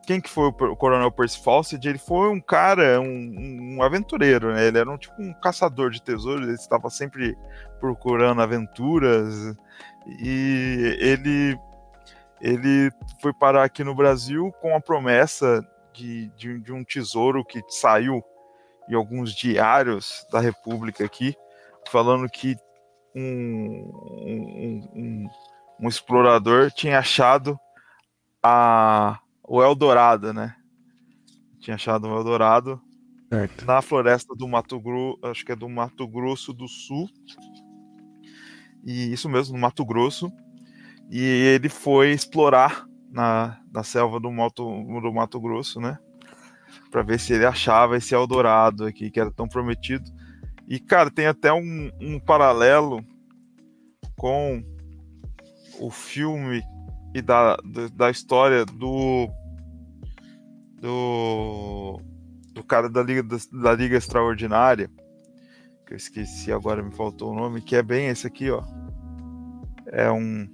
Quem 0.05 0.19
que 0.19 0.29
foi 0.29 0.47
o 0.49 0.75
Coronel 0.75 1.09
Percy 1.11 1.41
Fawcett? 1.41 1.87
Ele 1.87 1.97
foi 1.97 2.29
um 2.29 2.41
cara, 2.41 2.99
um, 2.99 3.75
um 3.77 3.81
aventureiro, 3.81 4.53
né? 4.53 4.67
Ele 4.67 4.77
era 4.79 4.91
um 4.91 4.97
tipo 4.97 5.15
um 5.17 5.31
caçador 5.41 5.91
de 5.91 6.01
tesouros, 6.01 6.45
ele 6.45 6.55
estava 6.57 6.89
sempre 6.89 7.37
procurando 7.83 8.41
aventuras 8.41 9.53
e 10.21 10.97
ele 11.01 11.59
ele 12.39 12.89
foi 13.21 13.33
parar 13.33 13.65
aqui 13.65 13.83
no 13.83 13.93
Brasil 13.93 14.53
com 14.61 14.73
a 14.73 14.79
promessa 14.79 15.61
de, 15.91 16.29
de, 16.29 16.61
de 16.61 16.71
um 16.71 16.81
tesouro 16.81 17.43
que 17.43 17.61
saiu 17.67 18.23
em 18.87 18.95
alguns 18.95 19.33
diários 19.33 20.25
da 20.31 20.39
República 20.39 21.03
aqui, 21.03 21.35
falando 21.89 22.29
que 22.29 22.55
um, 23.13 23.21
um, 23.21 24.89
um, 24.95 25.29
um 25.81 25.87
explorador 25.89 26.71
tinha 26.71 26.99
achado 26.99 27.59
a, 28.41 29.19
o 29.43 29.61
Eldorado, 29.61 30.33
né? 30.33 30.55
Tinha 31.59 31.75
achado 31.75 32.07
o 32.07 32.15
Eldorado 32.17 32.81
Certo. 33.29 33.65
na 33.65 33.81
floresta 33.81 34.33
do 34.35 34.47
Mato 34.47 34.79
Grosso, 34.79 35.19
acho 35.23 35.45
que 35.45 35.51
é 35.51 35.55
do 35.55 35.67
Mato 35.67 36.07
Grosso 36.07 36.53
do 36.53 36.67
Sul. 36.67 37.09
E 38.83 39.13
isso 39.13 39.29
mesmo, 39.29 39.55
no 39.55 39.61
Mato 39.61 39.85
Grosso. 39.85 40.31
E 41.09 41.21
ele 41.21 41.69
foi 41.69 42.11
explorar 42.11 42.85
na, 43.11 43.59
na 43.71 43.83
selva 43.83 44.19
do 44.19 44.31
Mato, 44.31 44.63
do 44.63 45.13
Mato 45.13 45.39
Grosso, 45.39 45.79
né? 45.79 45.97
Pra 46.89 47.03
ver 47.03 47.19
se 47.19 47.33
ele 47.33 47.45
achava 47.45 47.97
esse 47.97 48.15
Eldorado 48.15 48.85
aqui, 48.85 49.11
que 49.11 49.19
era 49.19 49.31
tão 49.31 49.47
prometido. 49.47 50.11
E, 50.67 50.79
cara, 50.79 51.11
tem 51.11 51.27
até 51.27 51.51
um, 51.53 51.91
um 51.99 52.19
paralelo 52.19 53.03
com 54.17 54.63
o 55.79 55.91
filme 55.91 56.63
e 57.13 57.21
da, 57.21 57.57
da, 57.93 58.09
história 58.09 58.65
do. 58.65 59.29
Do. 60.79 62.01
Do 62.53 62.63
cara 62.63 62.89
da 62.89 63.01
Liga, 63.01 63.23
da 63.51 63.73
Liga 63.73 63.97
Extraordinária. 63.97 64.89
Que 65.93 65.95
eu 65.95 65.99
esqueci 65.99 66.51
agora, 66.51 66.81
me 66.81 66.91
faltou 66.91 67.31
o 67.31 67.35
nome, 67.35 67.61
que 67.61 67.75
é 67.75 67.83
bem 67.83 68.07
esse 68.07 68.25
aqui, 68.25 68.49
ó. 68.49 68.63
É 69.91 70.11
um. 70.11 70.49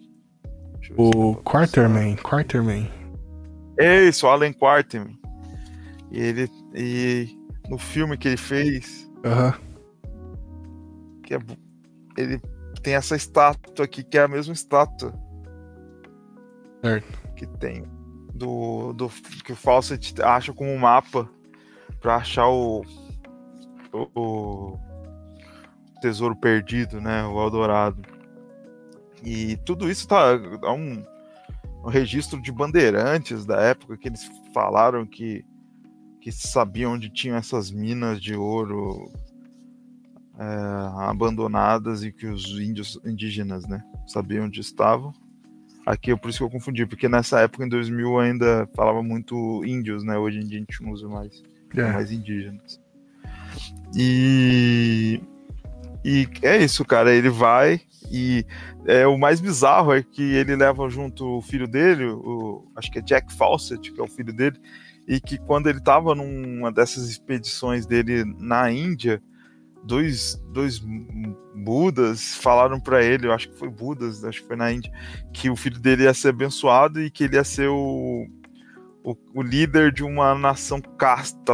O 0.98 1.34
Quarterman, 1.38 2.18
Quarterman. 2.18 2.92
é 3.80 4.03
isso, 4.03 4.27
Alan 4.27 4.51
Quarterman. 4.51 5.18
E 6.11 6.19
ele. 6.19 6.51
E 6.76 7.40
no 7.69 7.77
filme 7.77 8.18
que 8.18 8.27
ele 8.27 8.35
fez, 8.35 9.09
Aham. 9.24 9.53
que 11.24 11.34
é, 11.35 11.40
ele 12.18 12.42
tem 12.84 12.95
essa 12.95 13.16
estátua 13.16 13.85
aqui, 13.85 14.03
que 14.03 14.18
é 14.18 14.24
a 14.24 14.27
mesma 14.27 14.53
estátua 14.53 15.14
Certo. 16.84 17.18
que 17.38 17.45
tem 17.59 17.85
do, 18.34 18.92
do 18.92 19.08
que 19.45 19.53
o 19.53 19.56
Fawcett 19.56 20.22
acha 20.22 20.51
como 20.51 20.77
mapa 20.77 21.30
para 22.01 22.18
achar 22.18 22.50
o, 22.50 22.84
o, 23.93 24.09
o 24.19 24.89
tesouro 26.00 26.36
perdido, 26.36 27.00
né, 27.02 27.26
o 27.26 27.42
Eldorado. 27.42 28.02
E 29.24 29.58
tudo 29.66 29.90
isso 29.90 30.08
tá 30.08 30.32
é 30.64 30.69
um, 30.69 31.03
um 31.84 31.90
registro 31.90 32.42
de 32.42 32.52
bandeirantes 32.52 33.45
da 33.45 33.60
época 33.61 33.98
que 33.98 34.08
eles 34.08 34.30
falaram 34.53 35.06
que 35.06 35.45
que 36.22 36.32
sabiam 36.34 36.94
onde 36.94 37.10
tinham 37.10 37.38
essas 37.38 37.72
minas 37.72 38.22
de 38.22 38.36
ouro 38.36 39.10
é, 40.38 41.06
abandonadas 41.08 42.03
e 42.03 42.11
que 42.11 42.28
os 42.28 42.45
índios 42.60 43.00
indígenas, 43.06 43.66
né, 43.66 43.82
sabiam 44.06 44.45
onde 44.45 44.60
estavam. 44.60 45.14
Aqui 45.86 46.11
é 46.11 46.16
por 46.18 46.30
isso 46.30 46.40
que 46.40 46.44
eu 46.44 46.50
confundi, 46.50 46.86
porque 46.86 47.08
nessa 47.10 47.40
época, 47.40 47.66
em 47.66 47.69
2000, 47.69 48.19
ainda 48.19 48.69
falava 48.76 49.02
muito 49.02 49.64
índios, 49.66 50.03
né? 50.03 50.18
Hoje 50.18 50.40
em 50.40 50.45
dia 50.45 50.58
a 50.58 50.60
gente 50.60 50.84
não 50.84 50.92
usa 50.92 51.08
mais, 51.08 51.42
É. 51.76 51.92
mais 51.94 52.11
indígenas. 52.11 52.80
E, 53.95 55.19
e 56.03 56.28
é 56.42 56.58
isso, 56.58 56.86
cara. 56.86 57.14
Ele 57.14 57.30
vai 57.30 57.82
e 58.11 58.45
é, 58.86 59.06
o 59.06 59.18
mais 59.18 59.40
bizarro 59.40 59.94
é 59.94 60.02
que 60.02 60.22
ele 60.22 60.56
leva 60.56 60.90
junto 60.90 61.38
o 61.38 61.42
filho 61.42 61.68
dele, 61.68 62.06
o, 62.06 62.72
acho 62.76 62.92
que 62.92 63.00
é 63.00 63.02
Jack 63.02 63.34
Fawcett, 63.34 63.92
que 63.92 64.00
é 64.00 64.03
o 64.03 64.08
filho 64.08 64.34
dele, 64.34 64.60
e 65.08 65.19
que 65.19 65.38
quando 65.38 65.68
ele 65.68 65.80
tava 65.80 66.16
numa 66.16 66.72
dessas 66.72 67.10
expedições 67.10 67.86
dele 67.86 68.24
na 68.40 68.72
Índia, 68.72 69.22
dois, 69.84 70.42
dois 70.52 70.82
Budas 71.56 72.36
falaram 72.36 72.80
para 72.80 73.03
ele, 73.03 73.28
eu 73.28 73.34
acho 73.34 73.50
que 73.50 73.58
foi 73.58 73.69
Budas, 73.69 74.24
acho 74.24 74.42
que 74.42 74.48
foi 74.48 74.56
na 74.56 74.72
Índia, 74.72 74.92
que 75.34 75.50
o 75.50 75.56
filho 75.56 75.80
dele 75.80 76.03
ia 76.03 76.14
ser 76.14 76.30
abençoado 76.30 77.02
e 77.02 77.11
que 77.11 77.26
ele 77.26 77.36
ia 77.36 77.44
ser 77.44 77.68
o, 77.68 78.28
o, 79.03 79.16
o 79.36 79.42
líder 79.42 79.92
de 79.92 80.03
uma 80.03 80.34
nação 80.36 80.82
casta, 80.82 81.53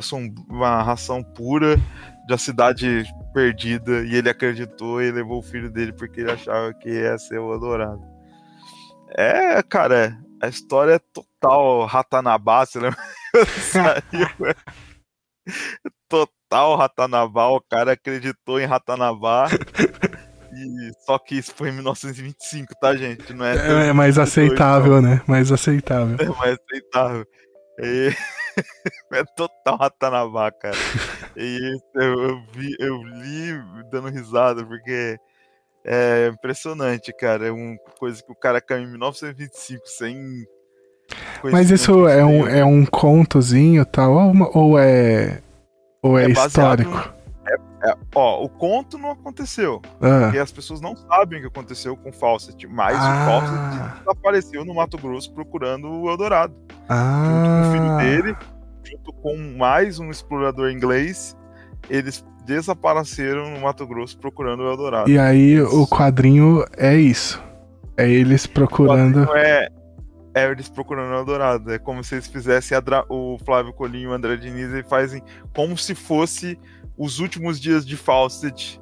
uma 0.50 0.84
ração 0.84 1.24
pura, 1.24 1.80
de 2.26 2.34
uma 2.34 2.38
cidade 2.38 3.04
perdida, 3.34 4.04
e 4.04 4.16
ele 4.16 4.30
acreditou 4.30 5.02
e 5.02 5.12
levou 5.12 5.40
o 5.40 5.44
filho 5.44 5.70
dele 5.70 5.94
porque 5.94 6.22
ele 6.22 6.32
achava 6.32 6.74
que 6.74 6.90
ia 6.90 7.18
ser 7.18 7.40
o 7.40 7.54
adorado. 7.54 8.02
É, 9.18 9.62
cara, 9.64 10.18
a 10.42 10.48
história 10.48 10.94
é 10.94 11.00
total 11.00 11.86
Ratanabá, 11.86 12.66
você 12.66 12.80
lembra? 12.80 12.98
Saiu. 13.72 14.28
Total 16.10 16.76
Ratanabá, 16.76 17.48
o 17.50 17.62
cara 17.62 17.92
acreditou 17.94 18.60
em 18.60 18.66
Ratanabá. 18.66 19.48
e, 20.54 20.92
só 21.06 21.20
que 21.20 21.36
isso 21.36 21.54
foi 21.56 21.70
em 21.70 21.74
1925, 21.74 22.74
tá, 22.80 22.96
gente? 22.96 23.34
Não 23.34 23.46
é, 23.46 23.86
É, 23.86 23.88
é 23.90 23.94
mais 23.94 24.16
2022, 24.16 24.22
aceitável, 24.22 25.02
né? 25.02 25.22
Mais 25.28 25.52
aceitável. 25.52 26.18
É 26.20 26.30
mais 26.40 26.58
aceitável. 26.60 27.26
E- 27.80 28.16
é 29.14 29.24
total 29.36 29.78
Ratanabá, 29.78 30.52
cara. 30.52 30.76
E 31.36 31.76
isso 31.76 31.84
eu, 31.96 32.22
eu 32.24 32.42
vi, 32.54 32.76
eu 32.80 33.04
li 33.04 33.54
dando 33.92 34.10
risada, 34.10 34.66
porque 34.66 35.18
é 35.84 36.28
impressionante, 36.34 37.14
cara. 37.14 37.48
É 37.48 37.52
uma 37.52 37.78
coisa 38.00 38.24
que 38.24 38.32
o 38.32 38.36
cara 38.36 38.60
caiu 38.62 38.84
em 38.84 38.92
1925 38.92 39.88
sem. 39.88 40.46
Mas 41.44 41.70
isso 41.70 42.08
é 42.08 42.26
um, 42.26 42.48
é 42.48 42.66
um 42.66 42.86
contozinho 42.86 43.86
tal, 43.86 44.14
ou, 44.14 44.32
uma- 44.32 44.58
ou 44.58 44.80
é. 44.80 45.42
Ou 46.02 46.18
é, 46.20 46.26
É 46.26 46.30
histórico? 46.30 47.15
É, 47.86 47.96
ó, 48.16 48.44
o 48.44 48.50
conto 48.50 48.98
não 48.98 49.12
aconteceu. 49.12 49.82
Ah, 50.02 50.22
Porque 50.24 50.40
as 50.40 50.52
pessoas 50.52 50.82
não 50.82 50.96
sabem 50.96 51.40
o 51.40 51.42
que 51.42 51.48
aconteceu 51.48 51.96
com 51.96 52.10
o 52.10 52.14
Fawcett. 52.14 52.66
Mas 52.68 52.98
Ah. 53.00 53.22
o 53.22 53.26
Fawcett 53.30 54.00
desapareceu 54.00 54.66
no 54.66 54.74
Mato 54.74 54.98
Grosso 54.98 55.32
procurando 55.34 55.90
o 55.90 56.10
Eldorado. 56.10 56.54
junto 56.54 56.88
com 56.88 56.94
o 56.94 56.94
ah, 56.94 57.72
filho 57.72 57.98
dele, 57.98 58.38
junto 58.84 59.14
com 59.14 59.38
mais 59.58 60.00
um 60.00 60.10
explorador 60.10 60.72
inglês, 60.72 61.38
eles 61.90 62.26
desapareceram 62.46 63.52
no 63.52 63.62
Mato 63.62 63.86
Grosso 63.86 64.18
procurando 64.18 64.64
o 64.64 64.70
Eldorado. 64.70 65.10
E 65.10 65.18
aí 65.18 65.62
o 65.62 65.88
quadrinho 65.88 66.64
é 66.78 66.96
isso. 66.96 67.44
É 67.98 68.10
eles 68.10 68.46
procurando. 68.46 69.28
É, 69.36 69.70
é 70.34 70.52
eles 70.52 70.70
procurando 70.70 71.12
o 71.12 71.18
Eldorado. 71.18 71.72
É 71.74 71.80
como 71.80 72.04
se 72.04 72.16
eles 72.16 72.28
fizessem 72.28 72.78
o 73.10 73.38
Flávio 73.44 73.74
Colinho 73.74 74.10
e 74.10 74.12
o 74.12 74.14
André 74.14 74.38
Diniz 74.38 74.72
e 74.74 74.84
fazem 74.84 75.22
como 75.56 75.78
se 75.78 75.96
fosse 75.96 76.60
os 76.98 77.20
últimos 77.20 77.60
dias 77.60 77.86
de 77.86 77.98
Fawcett. 77.98 78.80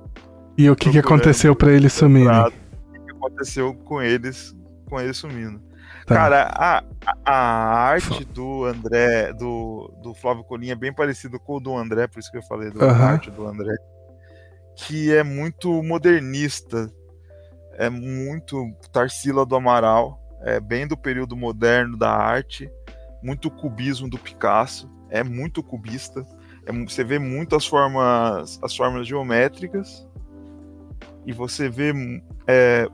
E 0.58 0.69
o 0.69 0.75
que, 0.75 0.92
que 0.92 1.00
aconteceu 1.00 1.56
pra 1.56 1.72
eles 1.72 1.93
sumirem? 1.93 2.27
Eldorado. 2.27 2.56
O 2.90 3.06
que 3.06 3.11
aconteceu 3.11 3.74
com 3.74 4.01
eles, 4.01 4.56
com 4.88 5.00
eles 5.00 5.17
sumindo. 5.17 5.59
Tá. 6.06 6.16
Cara, 6.16 6.51
a, 6.53 6.83
a- 7.25 7.33
arte 7.88 8.25
do 8.25 8.66
André, 8.66 9.32
do, 9.33 9.92
do 10.03 10.14
Flávio 10.14 10.43
Colinha 10.43 10.74
é 10.74 10.75
bem 10.75 10.93
parecido 10.93 11.40
com 11.40 11.56
o 11.56 11.59
do 11.61 11.75
André, 11.77 12.08
por 12.08 12.19
isso 12.19 12.30
que 12.30 12.38
eu 12.38 12.43
falei 12.43 12.69
do 12.72 12.83
Aham. 12.83 13.03
a 13.03 13.09
arte 13.11 13.32
do 13.32 13.48
André, 13.48 13.74
que 14.75 15.14
é 15.14 15.24
muito 15.24 15.82
modernista, 15.82 16.92
é 17.75 17.90
muito 17.90 18.69
Tarsila 18.92 19.45
do 19.45 19.56
Amaral, 19.56 20.19
é 20.42 20.59
bem 20.59 20.85
do 20.85 20.98
período 20.98 21.38
moderno 21.38 21.98
da 21.98 22.11
arte, 22.11 22.69
muito 23.24 23.50
cubismo 23.50 24.09
do 24.09 24.17
Picasso, 24.19 24.92
é 25.09 25.24
muito 25.24 25.64
cubista, 25.64 26.25
é 26.66 26.72
você 26.72 27.03
vê 27.03 27.19
muitas 27.19 27.66
formas, 27.66 28.59
as 28.61 28.75
formas 28.75 29.08
geométricas, 29.08 30.08
e 31.25 31.32
você 31.32 31.69
vê 31.69 31.93
é, 32.48 32.88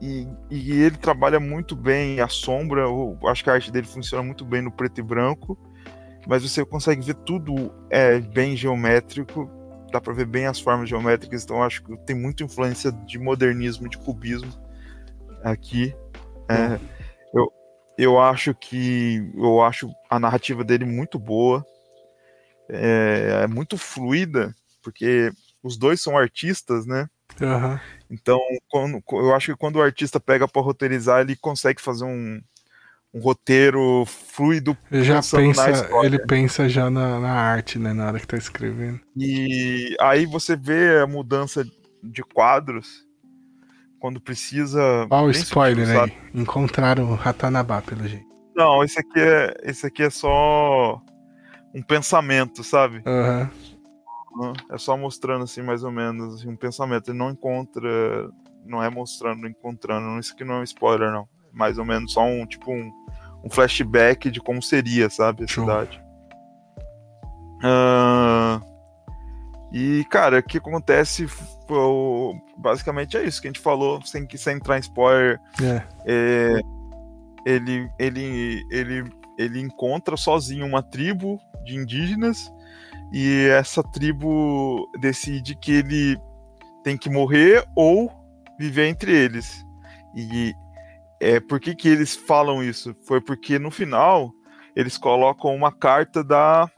e, 0.00 0.26
e 0.50 0.82
ele 0.82 0.96
trabalha 0.96 1.38
muito 1.38 1.76
bem 1.76 2.20
a 2.20 2.28
sombra. 2.28 2.82
Eu 2.82 3.18
acho 3.26 3.44
que 3.44 3.50
a 3.50 3.54
arte 3.54 3.70
dele 3.70 3.86
funciona 3.86 4.22
muito 4.22 4.44
bem 4.44 4.62
no 4.62 4.70
preto 4.70 4.98
e 4.98 5.02
branco, 5.02 5.58
mas 6.26 6.42
você 6.42 6.64
consegue 6.64 7.02
ver 7.02 7.14
tudo 7.14 7.72
é 7.90 8.18
bem 8.18 8.56
geométrico. 8.56 9.50
Dá 9.92 10.00
para 10.00 10.14
ver 10.14 10.26
bem 10.26 10.46
as 10.46 10.60
formas 10.60 10.88
geométricas. 10.88 11.44
Então 11.44 11.62
acho 11.62 11.82
que 11.82 11.96
tem 11.98 12.16
muita 12.16 12.44
influência 12.44 12.90
de 12.90 13.18
modernismo, 13.18 13.88
de 13.88 13.98
cubismo 13.98 14.52
aqui. 15.44 15.94
É, 16.48 16.80
eu, 17.34 17.52
eu 17.98 18.18
acho 18.18 18.54
que 18.54 19.30
eu 19.36 19.60
acho 19.60 19.90
a 20.08 20.18
narrativa 20.18 20.64
dele 20.64 20.86
muito 20.86 21.18
boa, 21.18 21.64
é, 22.72 23.40
é 23.44 23.46
muito 23.46 23.76
fluida, 23.76 24.54
porque 24.82 25.30
os 25.62 25.76
dois 25.76 26.00
são 26.00 26.16
artistas, 26.16 26.86
né? 26.86 27.08
Aham. 27.40 27.80
Então, 28.10 28.40
quando- 28.68 29.02
eu 29.12 29.34
acho 29.34 29.52
que 29.52 29.58
quando 29.58 29.76
o 29.76 29.82
artista 29.82 30.18
pega 30.18 30.48
para 30.48 30.62
roteirizar, 30.62 31.20
ele 31.20 31.36
consegue 31.36 31.80
fazer 31.80 32.04
um, 32.04 32.40
um 33.14 33.20
roteiro 33.20 34.04
fluido. 34.06 34.76
Ele 34.90 35.04
já 35.04 35.22
pensa, 35.22 35.88
ele 36.02 36.18
pensa 36.18 36.68
já 36.68 36.90
na, 36.90 37.20
na 37.20 37.32
arte, 37.32 37.78
né? 37.78 37.92
Na 37.92 38.06
hora 38.08 38.18
que 38.18 38.26
tá 38.26 38.36
escrevendo. 38.36 39.00
E 39.16 39.96
aí 40.00 40.26
você 40.26 40.56
vê 40.56 40.98
a 41.00 41.06
mudança 41.06 41.64
de 42.02 42.22
quadros 42.22 43.06
quando 44.00 44.20
precisa. 44.20 45.06
Ó, 45.10 45.24
o 45.26 45.30
spoiler 45.30 45.88
aí. 45.88 46.16
Encontraram 46.34 47.10
o 47.10 47.14
Ratanabá, 47.14 47.80
pelo 47.82 48.08
jeito. 48.08 48.26
Não, 48.56 48.82
esse 48.82 48.98
aqui 48.98 49.20
é, 49.20 49.54
esse 49.62 49.86
aqui 49.86 50.02
é 50.02 50.10
só 50.10 51.00
um 51.74 51.82
pensamento, 51.82 52.62
sabe? 52.64 53.02
Aham. 53.06 53.50
É 54.70 54.78
só 54.78 54.96
mostrando 54.96 55.44
assim, 55.44 55.60
mais 55.60 55.82
ou 55.82 55.90
menos, 55.90 56.36
assim, 56.36 56.48
um 56.48 56.56
pensamento. 56.56 57.10
Ele 57.10 57.18
não 57.18 57.30
encontra. 57.30 58.30
Não 58.64 58.82
é 58.82 58.88
mostrando, 58.88 59.46
encontrando. 59.46 60.18
Isso 60.20 60.32
aqui 60.32 60.44
não 60.44 60.56
é 60.56 60.60
um 60.60 60.64
spoiler, 60.64 61.10
não. 61.10 61.28
Mais 61.52 61.78
ou 61.78 61.84
menos 61.84 62.12
só 62.12 62.24
um 62.24 62.46
tipo 62.46 62.70
um, 62.70 62.92
um 63.44 63.50
flashback 63.50 64.30
de 64.30 64.40
como 64.40 64.62
seria, 64.62 65.10
sabe, 65.10 65.44
a 65.44 65.46
Show. 65.46 65.64
cidade. 65.64 66.00
Ah, 67.62 68.60
e, 69.72 70.04
cara, 70.10 70.38
o 70.38 70.42
que 70.42 70.58
acontece 70.58 71.26
foi, 71.28 72.40
basicamente 72.56 73.16
é 73.16 73.24
isso 73.24 73.40
que 73.40 73.48
a 73.48 73.50
gente 73.50 73.60
falou, 73.60 74.02
sem, 74.02 74.26
sem 74.36 74.56
entrar 74.56 74.76
em 74.76 74.80
spoiler. 74.80 75.40
É. 75.62 75.82
É, 76.06 76.60
ele, 77.46 77.88
ele, 77.98 78.64
ele, 78.70 79.04
ele 79.38 79.60
encontra 79.60 80.16
sozinho 80.16 80.66
uma 80.66 80.82
tribo 80.82 81.40
de 81.64 81.76
indígenas 81.76 82.50
e 83.12 83.48
essa 83.48 83.82
tribo 83.82 84.88
decide 85.00 85.56
que 85.56 85.72
ele 85.72 86.18
tem 86.82 86.96
que 86.96 87.10
morrer 87.10 87.64
ou 87.74 88.10
viver 88.58 88.86
entre 88.88 89.12
eles. 89.12 89.64
E 90.14 90.54
é, 91.20 91.40
por 91.40 91.60
que, 91.60 91.74
que 91.74 91.88
eles 91.88 92.14
falam 92.14 92.62
isso? 92.62 92.94
Foi 93.06 93.20
porque 93.20 93.58
no 93.58 93.70
final 93.70 94.32
eles 94.74 94.96
colocam 94.96 95.54
uma 95.54 95.72
carta 95.72 96.22
da, 96.22 96.70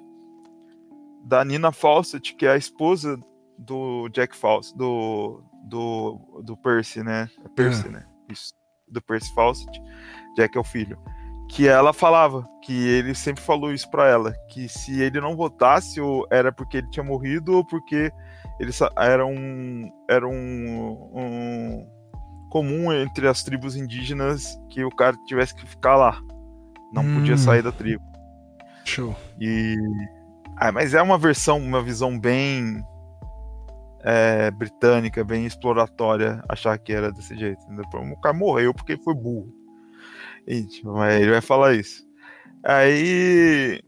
da 1.25 1.45
Nina 1.45 1.71
Fawcett, 1.71 2.35
que 2.35 2.47
é 2.47 2.53
a 2.53 2.57
esposa 2.57 3.19
do 3.59 4.09
Jack 4.09 4.35
Fawcett, 4.35 4.77
do, 4.77 5.43
do, 5.65 6.43
do 6.43 6.57
Percy, 6.57 7.03
né? 7.03 7.29
É 7.45 7.49
Percy, 7.49 7.89
né? 7.89 8.05
Isso, 8.29 8.53
do 8.89 9.01
Percy 9.03 9.33
Fawcett. 9.35 9.81
Jack 10.37 10.57
é 10.57 10.61
o 10.61 10.65
filho. 10.65 10.99
Que 11.55 11.69
ela 11.69 11.93
falava, 11.93 12.49
que 12.63 12.73
ele 12.89 13.15
sempre 13.15 13.43
falou 13.43 13.73
isso 13.73 13.91
pra 13.91 14.09
ela, 14.09 14.33
que 14.49 14.69
se 14.69 15.03
ele 15.03 15.21
não 15.21 15.37
votasse, 15.37 16.01
ou 16.01 16.27
era 16.31 16.51
porque 16.51 16.79
ele 16.79 16.91
tinha 16.91 17.05
morrido 17.05 17.55
ou 17.55 17.65
porque 17.65 18.11
ele 18.59 18.73
era 18.97 19.27
um 19.27 19.91
era 20.09 20.27
um, 20.27 21.11
um 21.15 21.87
comum 22.51 22.91
entre 22.93 23.29
as 23.29 23.43
tribos 23.43 23.77
indígenas 23.77 24.59
que 24.71 24.83
o 24.83 24.91
cara 24.91 25.17
tivesse 25.27 25.55
que 25.55 25.67
ficar 25.67 25.97
lá, 25.97 26.19
não 26.93 27.03
podia 27.15 27.35
Hum. 27.35 27.39
sair 27.39 27.63
da 27.63 27.71
tribo. 27.73 28.03
Show. 28.85 29.15
E 29.39 29.77
ah, 30.57 30.73
mas 30.73 30.95
é 30.95 31.03
uma 31.03 31.19
versão, 31.19 31.59
uma 31.59 31.83
visão 31.83 32.19
bem 32.19 32.83
é, 34.05 34.51
britânica, 34.51 35.23
bem 35.23 35.45
exploratória, 35.45 36.43
achar 36.49 36.79
que 36.79 36.93
era 36.93 37.13
desse 37.13 37.37
jeito. 37.37 37.61
O 38.13 38.21
cara 38.21 38.35
morreu 38.35 38.73
porque 38.73 38.97
foi 38.97 39.15
burro. 39.15 39.62
Mas 40.85 41.21
ele 41.23 41.31
vai 41.31 41.41
falar 41.41 41.75
isso. 41.75 42.05
Aí 42.65 43.81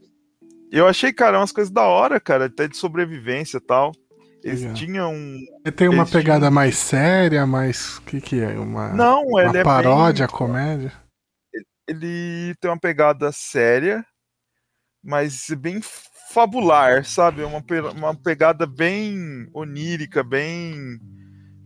eu 0.71 0.87
achei, 0.87 1.13
cara, 1.13 1.39
umas 1.39 1.53
coisas 1.53 1.73
da 1.73 1.83
hora, 1.83 2.21
cara, 2.21 2.47
até 2.47 2.67
de 2.69 2.77
sobrevivência 2.77 3.59
e 3.59 3.61
tal. 3.61 3.93
Eles 4.43 4.61
tinham. 4.75 5.13
um, 5.13 5.39
Ele 5.65 5.73
tem 5.73 5.89
uma 5.89 6.05
pegada 6.05 6.41
tinham- 6.41 6.53
mais 6.53 6.77
séria, 6.77 7.47
mais. 7.47 7.97
O 7.99 8.03
que, 8.03 8.21
que 8.21 8.41
é? 8.41 8.59
Uma, 8.59 8.91
Não, 8.93 9.23
uma 9.23 9.41
ele 9.49 9.59
é 9.59 9.65
paródia, 9.65 10.27
bem, 10.27 10.37
comédia? 10.37 10.93
ele 11.89 12.55
tem 12.61 12.71
uma 12.71 12.79
pegada 12.79 13.31
séria, 13.33 14.05
mas 15.03 15.47
bem 15.59 15.81
fabular, 16.31 17.05
sabe? 17.05 17.43
Uma, 17.43 17.63
pe- 17.63 17.81
uma 17.81 18.15
pegada 18.15 18.67
bem 18.67 19.49
onírica, 19.55 20.23
bem 20.23 20.99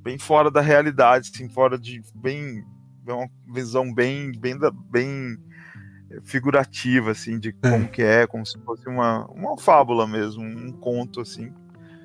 bem 0.03 0.19
fora 0.19 0.51
da 0.51 0.61
realidade, 0.61 1.31
assim, 1.35 1.49
fora 1.51 1.77
de 1.79 2.01
bem 2.15 2.65
é 3.11 3.15
uma 3.15 3.29
visão 3.53 3.93
bem 3.93 4.33
bem 4.33 4.57
bem 4.91 5.39
figurativa 6.25 7.11
assim 7.11 7.39
de 7.39 7.55
É. 7.63 7.71
como 7.71 7.89
que 7.89 8.03
é, 8.03 8.27
como 8.27 8.45
se 8.47 8.59
fosse 8.61 8.89
uma 8.89 9.27
uma 9.27 9.57
fábula 9.59 10.07
mesmo, 10.07 10.43
um 10.43 10.73
conto 10.73 11.21
assim. 11.21 11.53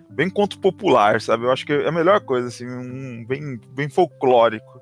Bem 0.10 0.30
conto 0.30 0.60
popular, 0.60 1.20
sabe? 1.20 1.46
Eu 1.46 1.52
acho 1.52 1.66
que 1.66 1.74
é 1.74 1.88
a 1.88 1.92
melhor 1.92 2.20
coisa 2.22 2.48
assim, 2.48 2.70
um 2.70 3.26
bem 3.26 3.60
bem 3.74 3.90
folclórico. 3.90 4.80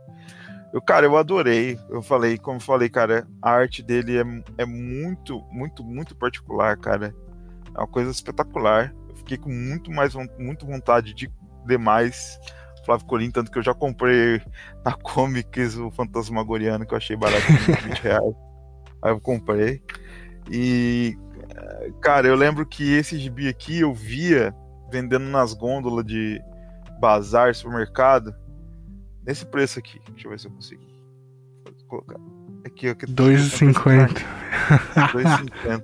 Eu, 0.74 0.82
cara, 0.82 1.06
eu 1.06 1.18
adorei. 1.18 1.78
Eu 1.90 2.02
falei, 2.02 2.38
como 2.38 2.58
eu 2.58 2.62
falei, 2.62 2.90
cara, 2.90 3.28
a 3.42 3.52
arte 3.52 3.84
dele 3.84 4.18
é, 4.18 4.24
é 4.58 4.66
muito, 4.66 5.42
muito, 5.52 5.84
muito 5.84 6.16
particular, 6.16 6.78
cara. 6.78 7.14
É 7.76 7.78
uma 7.80 7.88
coisa 7.88 8.10
espetacular. 8.12 8.94
Eu 9.10 9.16
fiquei 9.18 9.38
com 9.38 9.50
muito 9.50 9.92
mais 9.92 10.14
muito 10.38 10.66
vontade 10.66 11.14
de 11.14 11.30
ler 11.66 11.78
mais 11.80 12.40
Flávio 12.86 13.06
Colim, 13.06 13.32
tanto 13.32 13.52
que 13.52 13.58
eu 13.58 13.64
já 13.64 13.74
comprei 13.74 14.42
na 14.84 14.94
Comics 14.94 15.78
o 15.78 15.92
Fantasmagoriano, 15.92 16.86
que 16.86 16.94
eu 16.94 16.98
achei 16.98 17.16
baratinho, 17.16 17.58
20 17.90 18.00
reais. 18.00 18.36
Aí 19.04 19.12
eu 19.12 19.20
comprei. 19.20 19.82
E 20.50 21.18
Cara, 22.02 22.28
eu 22.28 22.36
lembro 22.36 22.66
que 22.66 22.94
esse 22.94 23.18
gibi 23.18 23.48
aqui 23.48 23.80
eu 23.80 23.94
via 23.94 24.56
vendendo 24.92 25.26
nas 25.26 25.54
gôndolas 25.54 26.06
de 26.06 26.42
bazar, 27.00 27.54
supermercado, 27.56 28.36
nesse 29.26 29.46
preço 29.46 29.80
aqui. 29.80 30.00
Deixa 30.12 30.28
eu 30.28 30.32
ver 30.32 30.40
se 30.40 30.48
eu 30.48 30.52
consigo 30.52 30.82
colocar. 31.88 32.20
Aqui, 32.66 32.90
aqui 32.90 33.06
2,50. 33.06 34.24
2,50. 35.14 35.84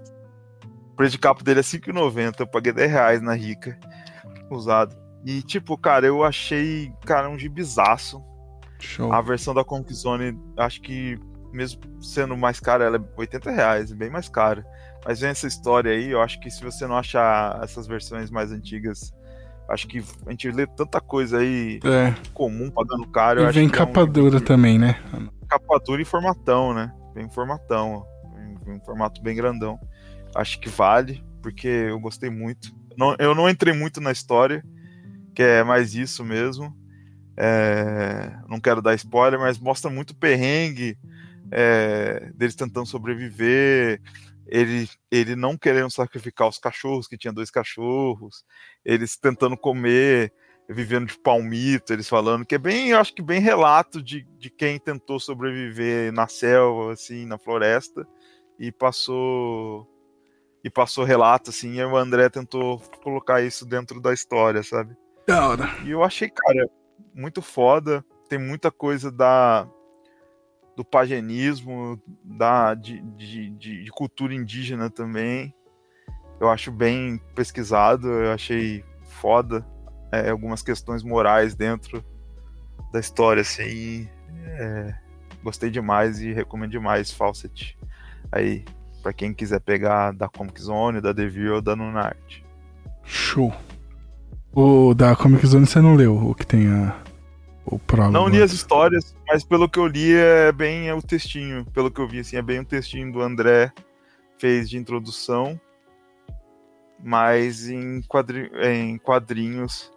O 0.91 0.95
preço 0.95 1.11
de 1.11 1.19
capa 1.19 1.43
dele 1.43 1.59
é 1.59 1.63
5,90. 1.63 2.39
Eu 2.39 2.47
paguei 2.47 2.71
10 2.71 2.91
reais 2.91 3.21
na 3.21 3.33
Rica, 3.33 3.77
usado. 4.49 4.95
E, 5.29 5.41
tipo, 5.41 5.77
cara, 5.77 6.05
eu 6.07 6.23
achei, 6.23 6.89
cara, 7.05 7.29
um 7.29 7.37
gibizaço. 7.37 8.23
Show. 8.79 9.11
A 9.11 9.19
versão 9.21 9.53
da 9.53 9.63
Comic 9.63 9.93
Zone, 9.93 10.39
acho 10.57 10.79
que, 10.81 11.19
mesmo 11.51 11.81
sendo 12.01 12.37
mais 12.37 12.59
cara, 12.61 12.85
ela 12.85 12.95
é 12.97 13.01
80 13.17 13.51
reais, 13.51 13.91
bem 13.91 14.09
mais 14.09 14.29
cara. 14.29 14.65
Mas 15.05 15.19
vem 15.19 15.29
essa 15.31 15.47
história 15.47 15.91
aí, 15.91 16.11
eu 16.11 16.21
acho 16.21 16.39
que 16.39 16.49
se 16.49 16.63
você 16.63 16.87
não 16.87 16.95
achar 16.97 17.59
essas 17.63 17.87
versões 17.87 18.29
mais 18.31 18.51
antigas, 18.53 19.11
acho 19.69 19.87
que 19.87 20.01
a 20.25 20.31
gente 20.31 20.49
lê 20.51 20.65
tanta 20.65 21.01
coisa 21.01 21.39
aí 21.39 21.79
É. 21.83 22.13
comum 22.33 22.69
pagando 22.71 23.05
caro. 23.07 23.41
eu 23.41 23.49
E 23.49 23.51
vem 23.51 23.67
que 23.67 23.79
é 23.79 23.83
um 23.83 23.87
capa 23.87 24.05
dura 24.05 24.39
também, 24.39 24.77
né? 24.79 24.95
capa 25.49 25.77
dura 25.85 26.01
e 26.01 26.05
formatão, 26.05 26.73
né? 26.73 26.93
Vem 27.15 27.29
formatão, 27.29 28.05
vem 28.65 28.75
um 28.75 28.79
formato 28.81 29.21
bem 29.21 29.35
grandão. 29.35 29.77
Acho 30.35 30.57
que 30.59 30.69
vale, 30.69 31.21
porque 31.41 31.67
eu 31.67 31.99
gostei 31.99 32.29
muito. 32.29 32.69
Não- 32.97 33.15
eu 33.19 33.33
não 33.35 33.49
entrei 33.49 33.73
muito 33.73 33.99
na 33.99 34.11
história, 34.11 34.63
que 35.37 35.43
é 35.43 35.63
mais 35.63 35.93
isso 35.93 36.25
mesmo. 36.25 36.75
É, 37.37 38.35
não 38.49 38.59
quero 38.59 38.81
dar 38.81 38.95
spoiler, 38.95 39.39
mas 39.39 39.59
mostra 39.59 39.87
muito 39.87 40.15
perrengue 40.15 40.97
é, 41.51 42.31
deles 42.33 42.55
tentando 42.55 42.87
sobreviver. 42.87 44.01
Ele, 44.47 44.89
ele 45.11 45.35
não 45.35 45.55
querendo 45.55 45.91
sacrificar 45.91 46.47
os 46.47 46.57
cachorros, 46.57 47.07
que 47.07 47.19
tinha 47.19 47.31
dois 47.31 47.51
cachorros, 47.51 48.43
eles 48.83 49.15
tentando 49.15 49.55
comer, 49.55 50.33
vivendo 50.67 51.05
de 51.05 51.19
palmito, 51.19 51.93
eles 51.93 52.09
falando, 52.09 52.43
que 52.43 52.55
é 52.55 52.57
bem, 52.57 52.89
eu 52.89 52.97
acho 52.97 53.13
que 53.13 53.21
bem 53.21 53.39
relato 53.39 54.01
de, 54.01 54.23
de 54.39 54.49
quem 54.49 54.79
tentou 54.79 55.19
sobreviver 55.19 56.11
na 56.11 56.27
selva, 56.27 56.93
assim, 56.93 57.27
na 57.27 57.37
floresta, 57.37 58.07
e 58.57 58.71
passou 58.71 59.87
e 60.63 60.69
passou 60.71 61.03
relato, 61.03 61.51
assim, 61.51 61.75
e 61.75 61.83
o 61.85 61.95
André 61.95 62.27
tentou 62.27 62.79
colocar 63.03 63.43
isso 63.43 63.67
dentro 63.67 64.01
da 64.01 64.11
história, 64.11 64.63
sabe? 64.63 64.97
Da 65.27 65.49
hora. 65.49 65.69
E 65.83 65.91
eu 65.91 66.03
achei, 66.03 66.29
cara, 66.29 66.69
muito 67.13 67.41
foda. 67.41 68.03
Tem 68.29 68.39
muita 68.39 68.71
coisa 68.71 69.11
da 69.11 69.67
do 70.75 70.85
paganismo, 70.85 71.99
da 72.23 72.75
de, 72.75 73.01
de, 73.01 73.49
de, 73.49 73.83
de 73.83 73.91
cultura 73.91 74.33
indígena 74.33 74.89
também. 74.91 75.53
Eu 76.39 76.49
acho 76.49 76.71
bem 76.71 77.19
pesquisado, 77.33 78.07
eu 78.07 78.31
achei 78.31 78.85
foda 79.05 79.65
é, 80.11 80.29
algumas 80.29 80.61
questões 80.61 81.03
morais 81.03 81.55
dentro 81.55 82.05
da 82.93 82.99
história, 82.99 83.41
assim. 83.41 84.07
é, 84.45 84.95
gostei 85.43 85.71
demais 85.71 86.21
e 86.21 86.31
recomendo 86.31 86.71
demais 86.71 87.11
Fawcett. 87.11 87.77
Aí, 88.31 88.63
pra 89.01 89.11
quem 89.11 89.33
quiser 89.33 89.59
pegar 89.59 90.11
da 90.13 90.29
Comic 90.29 90.61
Zone, 90.61 91.01
da 91.01 91.11
Devil 91.11 91.55
ou 91.55 91.61
da 91.61 91.75
Nunart. 91.75 92.43
Show. 93.03 93.51
O 94.59 94.95
da 94.95 95.15
Comic 95.15 95.45
Zone 95.45 95.67
você 95.67 95.79
não 95.79 95.93
leu, 95.93 96.17
o 96.17 96.33
que 96.33 96.43
tem 96.43 96.67
a, 96.67 96.99
o 97.63 97.77
prólogo. 97.77 98.13
Não 98.13 98.27
li 98.27 98.41
as 98.41 98.51
histórias, 98.51 99.15
mas 99.27 99.43
pelo 99.43 99.69
que 99.69 99.77
eu 99.77 99.85
li 99.85 100.15
é 100.15 100.51
bem 100.51 100.91
o 100.91 100.99
textinho. 100.99 101.63
Pelo 101.65 101.91
que 101.91 102.01
eu 102.01 102.07
vi, 102.07 102.21
assim, 102.21 102.37
é 102.37 102.41
bem 102.41 102.61
o 102.61 102.65
textinho 102.65 103.11
do 103.11 103.21
André 103.21 103.71
fez 104.39 104.67
de 104.67 104.75
introdução, 104.75 105.61
mas 107.03 107.69
em, 107.69 108.01
quadri 108.01 108.49
em 108.63 108.97
quadrinhos. 108.97 109.91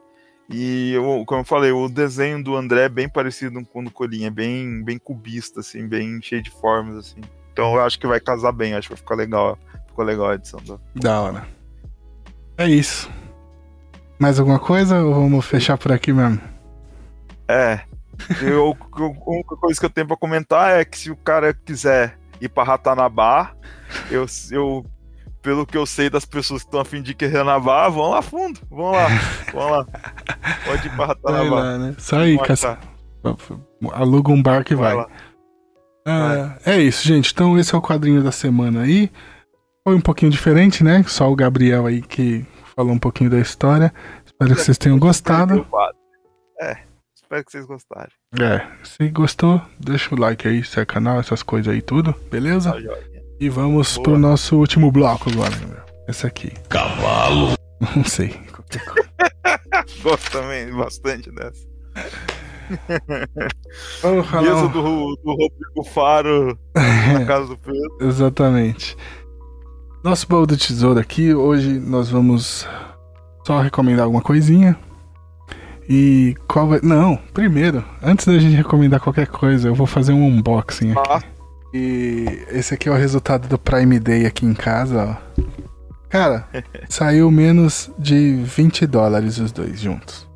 E 0.51 0.93
eu, 0.93 1.25
como 1.25 1.41
eu 1.41 1.45
falei, 1.47 1.73
o 1.73 1.89
desenho 1.89 2.45
do 2.45 2.55
André 2.55 2.83
é 2.83 2.89
bem 2.91 3.09
parecido 3.09 3.65
com 3.65 3.81
o 3.81 3.85
do 3.85 3.91
Colinha, 3.91 4.27
é 4.27 4.31
bem, 4.31 4.85
bem 4.85 4.99
cubista, 4.99 5.61
assim, 5.61 5.89
bem 5.89 6.21
cheio 6.21 6.43
de 6.43 6.51
formas, 6.51 6.99
assim. 6.99 7.23
Então 7.51 7.77
eu 7.77 7.81
acho 7.81 7.99
que 7.99 8.07
vai 8.07 8.21
casar 8.21 8.53
bem, 8.53 8.75
acho 8.75 8.89
que 8.89 8.95
vai 8.95 9.03
ficar 9.03 9.15
legal. 9.15 9.59
Ficou 9.87 10.05
legal 10.05 10.29
a 10.29 10.35
edição 10.35 10.61
do. 10.61 10.79
Da 10.97 11.19
hora. 11.19 11.49
É 12.59 12.69
isso. 12.69 13.11
Mais 14.20 14.39
alguma 14.39 14.58
coisa 14.58 15.02
ou 15.02 15.15
vamos 15.15 15.47
fechar 15.47 15.78
por 15.78 15.90
aqui 15.90 16.12
mesmo? 16.12 16.39
É. 17.49 17.81
Eu, 18.42 18.76
a 18.99 19.31
única 19.31 19.57
coisa 19.57 19.81
que 19.81 19.86
eu 19.86 19.90
tenho 19.90 20.07
pra 20.07 20.16
comentar 20.16 20.78
é 20.78 20.84
que 20.84 20.99
se 20.99 21.10
o 21.10 21.16
cara 21.16 21.55
quiser 21.55 22.18
ir 22.39 22.50
pra 22.50 22.62
Ratanabá, 22.62 23.52
eu, 24.10 24.26
eu 24.50 24.84
pelo 25.40 25.65
que 25.65 25.74
eu 25.74 25.86
sei 25.86 26.10
das 26.10 26.26
pessoas 26.26 26.60
que 26.60 26.68
estão 26.68 26.81
a 26.81 26.84
fim 26.84 27.00
de 27.00 27.12
ir 27.12 27.26
Ratanabá, 27.28 27.89
vão 27.89 28.10
lá 28.10 28.20
fundo. 28.20 28.60
Vão 28.70 28.90
lá. 28.90 29.07
Vão 29.55 29.70
lá. 29.70 29.86
Pode 30.66 30.86
ir 30.86 30.90
pra 30.90 31.07
Vai 31.07 31.07
Ratanabá. 31.07 31.60
lá, 31.60 31.78
né? 31.78 31.94
Só 31.97 32.18
aí, 32.18 32.39
caça... 32.40 32.78
aluga 33.90 34.31
um 34.31 34.42
barco 34.42 34.74
e 34.74 34.76
vai. 34.76 34.97
Vai. 34.97 35.07
Ah, 36.07 36.58
é 36.66 36.78
isso, 36.78 37.08
gente. 37.08 37.32
Então 37.32 37.58
esse 37.58 37.74
é 37.74 37.78
o 37.78 37.82
quadrinho 37.82 38.23
da 38.23 38.32
semana 38.32 38.82
aí. 38.82 39.10
Foi 39.82 39.94
um 39.94 40.00
pouquinho 40.00 40.31
diferente, 40.31 40.84
né? 40.84 41.02
Só 41.07 41.31
o 41.32 41.34
Gabriel 41.34 41.86
aí 41.86 42.02
que 42.02 42.44
falou 42.74 42.92
um 42.92 42.99
pouquinho 42.99 43.31
da 43.31 43.39
história. 43.39 43.92
Espero 44.24 44.55
que 44.55 44.62
vocês 44.62 44.78
tenham 44.78 44.99
gostado. 44.99 45.66
É. 46.60 46.90
Espero 47.15 47.44
que 47.44 47.52
vocês 47.52 47.66
gostarem. 47.66 48.12
É, 48.40 48.66
se 48.82 49.08
gostou, 49.08 49.62
deixa 49.78 50.12
o 50.15 50.18
like 50.18 50.49
aí, 50.49 50.65
se 50.65 50.81
é 50.81 50.84
canal, 50.84 51.20
essas 51.20 51.42
coisas 51.44 51.73
aí 51.73 51.81
tudo, 51.81 52.12
beleza? 52.31 52.73
Tá. 52.73 52.78
E 53.39 53.49
vamos 53.49 53.94
Boa. 53.94 54.02
pro 54.02 54.18
nosso 54.18 54.57
último 54.57 54.90
bloco 54.90 55.31
agora, 55.31 55.50
Gabriel. 55.50 55.84
Esse 56.08 56.26
aqui. 56.26 56.52
Cavalo. 56.68 57.55
Não 57.97 58.05
sei. 58.05 58.39
Gosto 60.02 60.31
também 60.32 60.74
bastante 60.74 61.31
dessa. 61.31 61.68
Vamos 64.02 64.26
falar. 64.26 64.68
Do, 64.68 65.16
do 65.16 65.31
Rodrigo 65.31 65.84
Faro 65.92 66.58
na 66.74 67.24
casa 67.24 67.47
do 67.47 67.57
Pedro. 67.58 67.99
Exatamente. 68.00 68.97
Nosso 70.03 70.27
baú 70.27 70.47
do 70.47 70.57
tesouro 70.57 70.99
aqui, 70.99 71.35
hoje 71.35 71.79
nós 71.79 72.09
vamos 72.09 72.67
só 73.47 73.61
recomendar 73.61 74.05
alguma 74.05 74.23
coisinha. 74.23 74.77
E 75.89 76.35
qual 76.49 76.69
vai. 76.69 76.81
Não, 76.83 77.17
primeiro, 77.35 77.85
antes 78.03 78.27
da 78.27 78.39
gente 78.39 78.55
recomendar 78.57 79.01
qualquer 79.01 79.27
coisa, 79.27 79.69
eu 79.69 79.75
vou 79.75 79.87
fazer 79.87 80.12
um 80.12 80.25
unboxing 80.27 80.93
aqui. 80.93 81.11
Ah, 81.11 81.23
E 81.75 82.45
esse 82.51 82.73
aqui 82.75 82.89
é 82.89 82.93
o 82.93 82.97
resultado 82.97 83.47
do 83.49 83.59
Prime 83.59 83.99
Day 83.99 84.25
aqui 84.25 84.47
em 84.47 84.55
casa, 84.55 85.19
ó. 85.39 85.43
Cara, 86.09 86.49
saiu 86.89 87.31
menos 87.31 87.91
de 87.99 88.37
20 88.37 88.87
dólares 88.87 89.39
os 89.39 89.53
dois 89.53 89.81
juntos. 89.81 90.29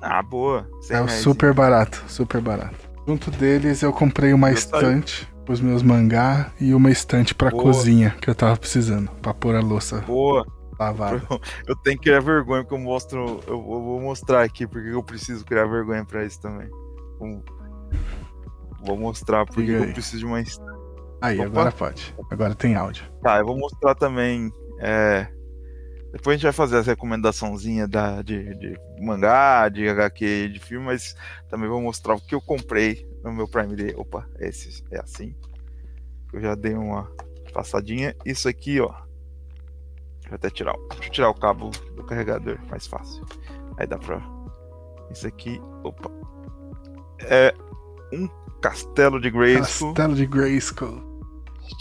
ah, 0.00 0.22
boa. 0.22 0.66
É 0.90 1.06
super 1.08 1.54
barato, 1.54 2.02
super 2.08 2.40
barato. 2.40 2.74
Junto 3.06 3.30
deles 3.30 3.82
eu 3.82 3.92
comprei 3.92 4.32
uma 4.32 4.50
Eu 4.50 4.54
estante 4.54 5.28
pros 5.44 5.60
meus 5.60 5.82
mangá 5.82 6.52
e 6.60 6.74
uma 6.74 6.90
estante 6.90 7.34
pra 7.34 7.50
Boa. 7.50 7.62
cozinha 7.62 8.10
que 8.20 8.28
eu 8.30 8.34
tava 8.34 8.56
precisando, 8.56 9.10
pra 9.20 9.34
pôr 9.34 9.54
a 9.56 9.60
louça 9.60 10.00
Boa. 10.02 10.46
lavada. 10.78 11.22
Eu 11.66 11.76
tenho 11.76 11.96
que 11.98 12.04
criar 12.04 12.20
vergonha, 12.20 12.62
porque 12.62 12.74
eu 12.74 12.78
mostro. 12.78 13.40
Eu, 13.46 13.54
eu 13.54 13.62
vou 13.62 14.00
mostrar 14.00 14.42
aqui 14.42 14.66
porque 14.66 14.88
eu 14.88 15.02
preciso 15.02 15.44
criar 15.44 15.66
vergonha 15.66 16.04
pra 16.04 16.24
isso 16.24 16.40
também. 16.40 16.68
Vou, 17.18 17.42
vou 18.84 18.96
mostrar 18.96 19.44
porque 19.46 19.70
eu 19.70 19.92
preciso 19.92 20.18
de 20.18 20.26
uma. 20.26 20.40
inst- 20.40 20.60
Aí, 21.20 21.38
Opa. 21.38 21.46
agora 21.46 21.72
pode. 21.72 22.14
Agora 22.30 22.54
tem 22.54 22.74
áudio. 22.74 23.04
Tá, 23.22 23.38
eu 23.38 23.46
vou 23.46 23.56
mostrar 23.56 23.94
também. 23.94 24.50
é, 24.80 25.28
Depois 26.12 26.34
a 26.34 26.36
gente 26.36 26.42
vai 26.44 26.52
fazer 26.52 26.78
essa 26.78 26.90
recomendaçãozinha 26.90 27.86
da, 27.86 28.22
de, 28.22 28.52
de 28.58 28.76
mangá, 29.00 29.68
de 29.68 29.88
HQ, 29.88 30.48
de 30.52 30.58
filme, 30.58 30.86
mas 30.86 31.14
também 31.48 31.68
vou 31.68 31.80
mostrar 31.80 32.14
o 32.14 32.20
que 32.20 32.34
eu 32.34 32.40
comprei 32.40 33.06
no 33.22 33.32
meu 33.32 33.46
Prime 33.48 33.74
Day. 33.76 33.94
Opa, 33.96 34.26
esse 34.38 34.82
é 34.90 35.00
assim. 35.00 35.34
Eu 36.32 36.40
já 36.40 36.54
dei 36.54 36.74
uma 36.74 37.10
passadinha. 37.52 38.14
Isso 38.24 38.48
aqui, 38.48 38.80
ó. 38.80 38.88
Deixa 40.20 40.30
eu 40.30 40.34
até 40.36 40.50
tirar. 40.50 40.74
o- 40.74 40.88
Deixa 40.90 41.08
eu 41.08 41.12
tirar 41.12 41.28
o 41.30 41.34
cabo 41.34 41.70
do 41.96 42.02
carregador, 42.04 42.58
mais 42.70 42.86
fácil. 42.86 43.24
Aí 43.76 43.86
dá 43.86 43.98
pra. 43.98 44.20
Isso 45.10 45.26
aqui. 45.26 45.60
Opa. 45.84 46.10
É 47.20 47.54
um 48.12 48.28
castelo 48.60 49.20
de 49.20 49.30
Grayskull 49.30 49.88
Castelo 49.94 50.14
de 50.14 50.26
Grayskull. 50.26 51.02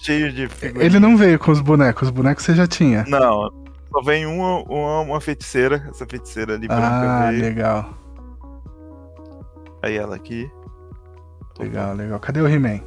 cheio 0.03 0.31
de 0.33 0.47
figurinhas. 0.47 0.85
Ele 0.85 0.99
não 0.99 1.15
veio 1.17 1.37
com 1.39 1.51
os 1.51 1.59
bonecos, 1.61 2.07
os 2.07 2.11
bonecos 2.11 2.43
você 2.45 2.53
já 2.55 2.67
tinha. 2.67 3.03
Não, 3.07 3.49
só 3.91 4.01
vem 4.03 4.25
uma, 4.25 4.61
uma, 4.63 4.99
uma 5.01 5.21
feiticeira, 5.21 5.87
essa 5.89 6.05
feiticeira 6.05 6.55
ali 6.55 6.67
branca 6.67 6.83
Ah, 7.27 7.31
veio. 7.31 7.41
legal. 7.43 7.93
Aí 9.81 9.95
ela 9.95 10.15
aqui. 10.15 10.49
Legal, 11.61 11.93
legal. 11.95 12.19
Cadê 12.19 12.41
o 12.41 12.47
He-Man? 12.47 12.79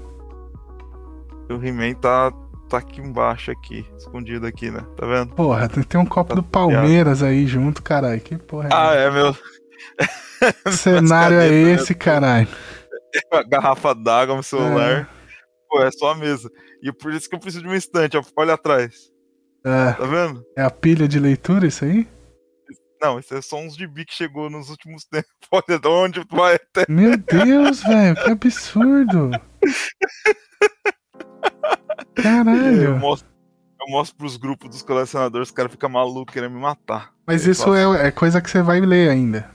O 1.51 1.63
He-Man 1.63 1.95
tá, 1.95 2.33
tá 2.69 2.79
aqui 2.79 3.01
embaixo, 3.01 3.51
aqui, 3.51 3.87
escondido 3.97 4.47
aqui, 4.47 4.71
né? 4.71 4.85
Tá 4.97 5.07
vendo? 5.07 5.35
Porra, 5.35 5.69
tem, 5.69 6.01
um 6.01 6.07
copo 6.07 6.35
do 6.35 6.43
Palmeiras 6.43 7.23
aí 7.23 7.47
junto, 7.47 7.83
caralho. 7.83 8.21
Que 8.21 8.37
porra 8.37 8.69
é 8.69 8.71
Ah, 8.73 8.95
é 8.95 9.11
meu. 9.11 9.35
Que 10.65 10.73
cenário 10.73 11.39
é 11.39 11.49
esse, 11.49 11.95
caralho? 11.95 12.49
A 13.33 13.43
garrafa 13.43 13.95
d'água 13.95 14.35
no 14.37 14.43
celular. 14.43 15.09
Pô, 15.69 15.81
é 15.83 15.91
só 15.93 16.13
a 16.13 16.15
mesa. 16.17 16.51
E 16.83 16.93
por 16.93 17.13
isso 17.13 17.29
que 17.29 17.35
eu 17.37 17.39
preciso 17.41 17.63
de 17.63 17.69
uma 17.69 17.77
estante, 17.77 18.17
ó. 18.17 18.23
Olha 18.37 18.55
atrás. 18.55 19.11
Ah, 19.65 19.95
Tá 19.97 20.05
vendo? 20.05 20.45
é 20.57 20.63
a 20.63 20.71
pilha 20.71 21.07
de 21.07 21.19
leitura 21.21 21.67
isso 21.67 21.85
aí? 21.85 22.09
Não, 23.05 23.19
isso 23.19 23.35
é 23.35 23.43
só 23.43 23.59
uns 23.61 23.77
gibi 23.77 24.05
que 24.07 24.15
chegou 24.15 24.49
nos 24.49 24.71
últimos 24.71 25.05
tempos. 25.11 25.29
Olha 25.51 25.79
de 25.79 25.89
onde 25.89 26.25
vai 26.31 26.55
até. 26.55 26.87
Meu 26.89 27.17
Deus, 27.19 27.83
velho, 27.83 28.15
que 28.17 28.31
absurdo. 28.31 29.31
Eu 32.17 32.23
Caralho. 32.23 32.99
mostro, 32.99 33.29
eu 33.81 33.87
mostro 33.91 34.17
pros 34.17 34.37
grupos 34.37 34.71
dos 34.71 34.83
colecionadores, 34.83 35.49
os 35.49 35.55
caras 35.55 35.71
ficam 35.73 35.91
malucos 35.91 36.33
querendo 36.33 36.53
me 36.55 36.61
matar. 36.61 37.13
Mas 37.27 37.45
Eu 37.45 37.53
isso 37.53 37.65
faço- 37.65 37.95
é, 37.97 38.07
é 38.09 38.11
coisa 38.11 38.41
que 38.41 38.51
você 38.51 38.63
vai 38.63 38.81
ler 38.81 39.11
ainda. 39.11 39.51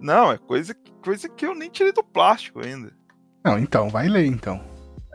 Não, 0.00 0.32
é 0.32 0.38
coisa, 0.38 0.74
que- 0.74 0.92
coisa 1.04 1.28
que 1.28 1.44
eu 1.46 1.54
nem 1.54 1.68
tirei 1.70 1.92
do 1.92 2.02
plástico 2.02 2.64
ainda. 2.64 2.92
Não, 3.44 3.58
então, 3.58 3.88
vai 3.90 4.08
ler 4.08 4.24
então. 4.26 4.64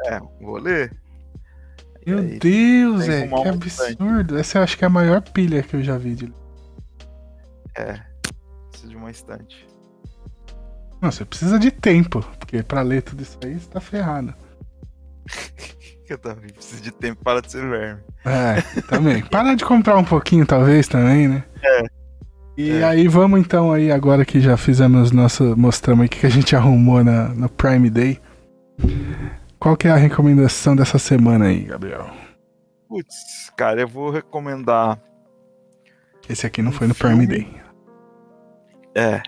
É, 0.05 0.19
vou 0.41 0.57
ler. 0.57 0.95
Meu 2.05 2.19
aí, 2.19 2.39
Deus, 2.39 3.05
velho, 3.05 3.35
que 3.41 3.47
absurdo. 3.49 4.37
Essa 4.37 4.59
eu 4.59 4.63
acho 4.63 4.77
que 4.77 4.83
é 4.85 4.87
a 4.87 4.89
maior 4.89 5.21
pilha 5.21 5.63
que 5.63 5.75
eu 5.75 5.81
já 5.83 5.97
vi. 5.97 6.13
De... 6.15 6.31
É, 7.77 7.99
preciso 8.71 8.89
de 8.91 8.95
uma 8.97 9.11
estante. 9.11 9.67
Não, 11.01 11.11
você 11.11 11.23
precisa 11.23 11.59
de 11.59 11.69
tempo, 11.69 12.21
porque 12.39 12.63
pra 12.63 12.81
ler 12.81 13.03
tudo 13.03 13.21
isso 13.21 13.37
aí 13.43 13.59
você 13.59 13.69
tá 13.69 13.79
ferrado. 13.79 14.33
Eu 16.09 16.17
também 16.17 16.49
preciso 16.49 16.81
de 16.81 16.91
tempo 16.91 17.21
para 17.21 17.41
de 17.41 17.51
ser 17.51 17.67
verme. 17.69 18.01
É, 18.25 18.61
também. 18.83 19.21
Para 19.25 19.55
de 19.55 19.65
comprar 19.65 19.97
um 19.97 20.05
pouquinho, 20.05 20.45
talvez, 20.45 20.87
também, 20.87 21.27
né? 21.27 21.43
É. 21.61 21.83
E 22.57 22.71
É. 22.71 22.83
aí, 22.85 23.07
vamos 23.09 23.41
então 23.41 23.73
aí, 23.73 23.91
agora 23.91 24.23
que 24.23 24.39
já 24.39 24.55
fizemos 24.55 25.11
nosso. 25.11 25.55
Mostramos 25.57 26.03
aí 26.03 26.07
o 26.07 26.09
que 26.09 26.25
a 26.25 26.29
gente 26.29 26.55
arrumou 26.55 27.03
na, 27.03 27.27
no 27.29 27.49
Prime 27.49 27.89
Day. 27.89 28.21
Qual 29.59 29.75
que 29.75 29.87
é 29.87 29.91
a 29.91 29.97
recomendação 29.97 30.75
dessa 30.77 30.97
semana 30.97 31.45
aí, 31.47 31.63
Gabriel? 31.65 32.09
Putz, 32.87 33.51
cara, 33.57 33.81
eu 33.81 33.87
vou 33.87 34.09
recomendar. 34.09 34.97
Esse 36.29 36.47
aqui 36.47 36.61
não 36.61 36.71
foi 36.71 36.87
no 36.87 36.95
Prime 36.95 37.27
filme. 37.27 37.27
Day. 37.27 37.61
É. 38.97 39.21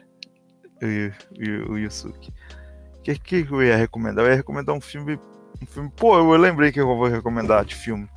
O, 0.81 0.87
Yu- 0.87 1.13
o, 1.69 1.71
o 1.73 1.77
Yusuke. 1.77 2.31
O 2.97 3.01
que, 3.01 3.17
que 3.19 3.47
eu 3.51 3.63
ia 3.63 3.75
recomendar? 3.77 4.25
Eu 4.25 4.29
ia 4.31 4.35
recomendar 4.37 4.75
um 4.75 4.81
filme. 4.81 5.19
Um 5.61 5.65
filme. 5.65 5.91
Pô, 5.95 6.17
eu 6.17 6.29
lembrei 6.37 6.71
que 6.71 6.79
eu 6.79 6.87
vou 6.87 7.07
recomendar 7.07 7.63
de 7.65 7.75
filme. 7.75 8.07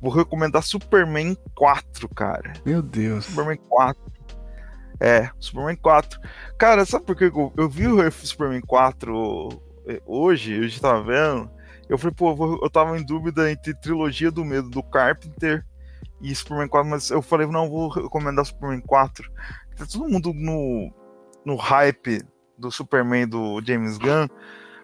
Vou 0.00 0.12
recomendar 0.12 0.62
Superman 0.62 1.36
4, 1.54 2.08
cara. 2.08 2.52
Meu 2.64 2.82
Deus. 2.82 3.26
Superman 3.26 3.58
4. 3.68 4.02
É, 5.00 5.30
Superman 5.40 5.76
4. 5.76 6.20
Cara, 6.58 6.84
sabe 6.84 7.04
por 7.04 7.16
que 7.16 7.24
eu, 7.24 7.52
eu 7.56 7.68
vi 7.68 7.86
o 7.88 8.10
Superman 8.10 8.60
4 8.60 9.48
eh, 9.88 10.00
hoje? 10.06 10.58
Hoje 10.60 10.80
tava 10.80 11.02
vendo. 11.02 11.50
Eu 11.88 11.98
falei, 11.98 12.14
pô, 12.14 12.30
eu, 12.30 12.36
vou- 12.36 12.60
eu 12.62 12.70
tava 12.70 12.98
em 12.98 13.04
dúvida 13.04 13.50
entre 13.50 13.74
Trilogia 13.74 14.30
do 14.30 14.44
Medo 14.44 14.70
do 14.70 14.82
Carpenter 14.82 15.64
e 16.24 16.34
Superman 16.34 16.68
4, 16.68 16.90
mas 16.90 17.10
eu 17.10 17.20
falei, 17.20 17.46
não, 17.46 17.68
vou 17.68 17.88
recomendar 17.88 18.44
Superman 18.46 18.80
4. 18.80 19.30
Tá 19.76 19.86
todo 19.86 20.08
mundo 20.08 20.32
no, 20.32 20.92
no 21.44 21.56
hype 21.56 22.22
do 22.56 22.70
Superman 22.70 23.28
do 23.28 23.60
James 23.62 23.98
Gunn, 23.98 24.28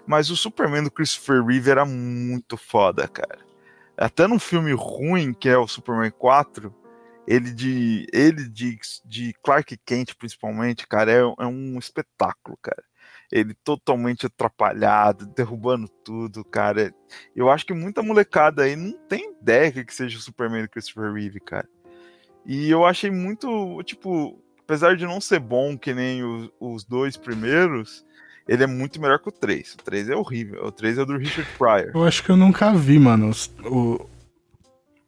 mas 0.07 0.28
o 0.31 0.36
Superman 0.36 0.85
do 0.85 0.91
Christopher 0.91 1.43
Reeve 1.44 1.70
era 1.70 1.85
muito 1.85 2.57
foda, 2.57 3.09
cara. 3.09 3.39
Até 3.97 4.27
num 4.27 4.39
filme 4.39 4.73
ruim, 4.73 5.33
que 5.33 5.49
é 5.49 5.57
o 5.57 5.67
Superman 5.67 6.10
4, 6.10 6.75
ele 7.27 7.52
de 7.52 8.07
ele 8.12 8.49
de, 8.49 8.78
de 9.05 9.33
Clark 9.43 9.77
Kent 9.85 10.15
principalmente, 10.17 10.86
cara, 10.86 11.12
é, 11.12 11.20
é 11.20 11.47
um 11.47 11.78
espetáculo, 11.78 12.59
cara. 12.60 12.83
Ele 13.31 13.55
totalmente 13.55 14.26
atrapalhado, 14.26 15.26
derrubando 15.26 15.89
tudo, 16.05 16.44
cara. 16.44 16.92
Eu 17.34 17.49
acho 17.49 17.65
que 17.65 17.73
muita 17.73 18.02
molecada 18.02 18.65
aí 18.65 18.75
não 18.75 18.92
tem 19.09 19.33
ideia 19.41 19.70
que 19.70 19.84
que 19.84 19.94
seja 19.94 20.18
o 20.18 20.20
Superman 20.20 20.62
do 20.62 20.68
Christopher 20.68 21.12
Reeve, 21.12 21.39
cara. 21.41 21.68
E 22.44 22.68
eu 22.68 22.84
achei 22.84 23.10
muito, 23.10 23.83
tipo, 23.84 24.42
apesar 24.60 24.97
de 24.97 25.05
não 25.05 25.20
ser 25.20 25.39
bom 25.39 25.76
que 25.78 25.94
nem 25.94 26.25
os, 26.25 26.50
os 26.59 26.84
dois 26.84 27.17
primeiros, 27.17 28.05
ele 28.49 28.65
é 28.65 28.67
muito 28.67 29.00
melhor 29.00 29.18
que 29.18 29.28
o 29.28 29.33
3. 29.33 29.75
O 29.75 29.76
3 29.78 30.09
é 30.09 30.17
horrível. 30.17 30.65
O 30.65 30.73
3 30.73 30.99
é 30.99 31.05
do 31.05 31.17
Richard 31.17 31.49
Pryor. 31.57 31.92
Eu 31.94 32.05
acho 32.05 32.25
que 32.25 32.31
eu 32.31 32.36
nunca 32.36 32.73
vi, 32.75 32.99
mano, 32.99 33.31
o. 33.65 34.09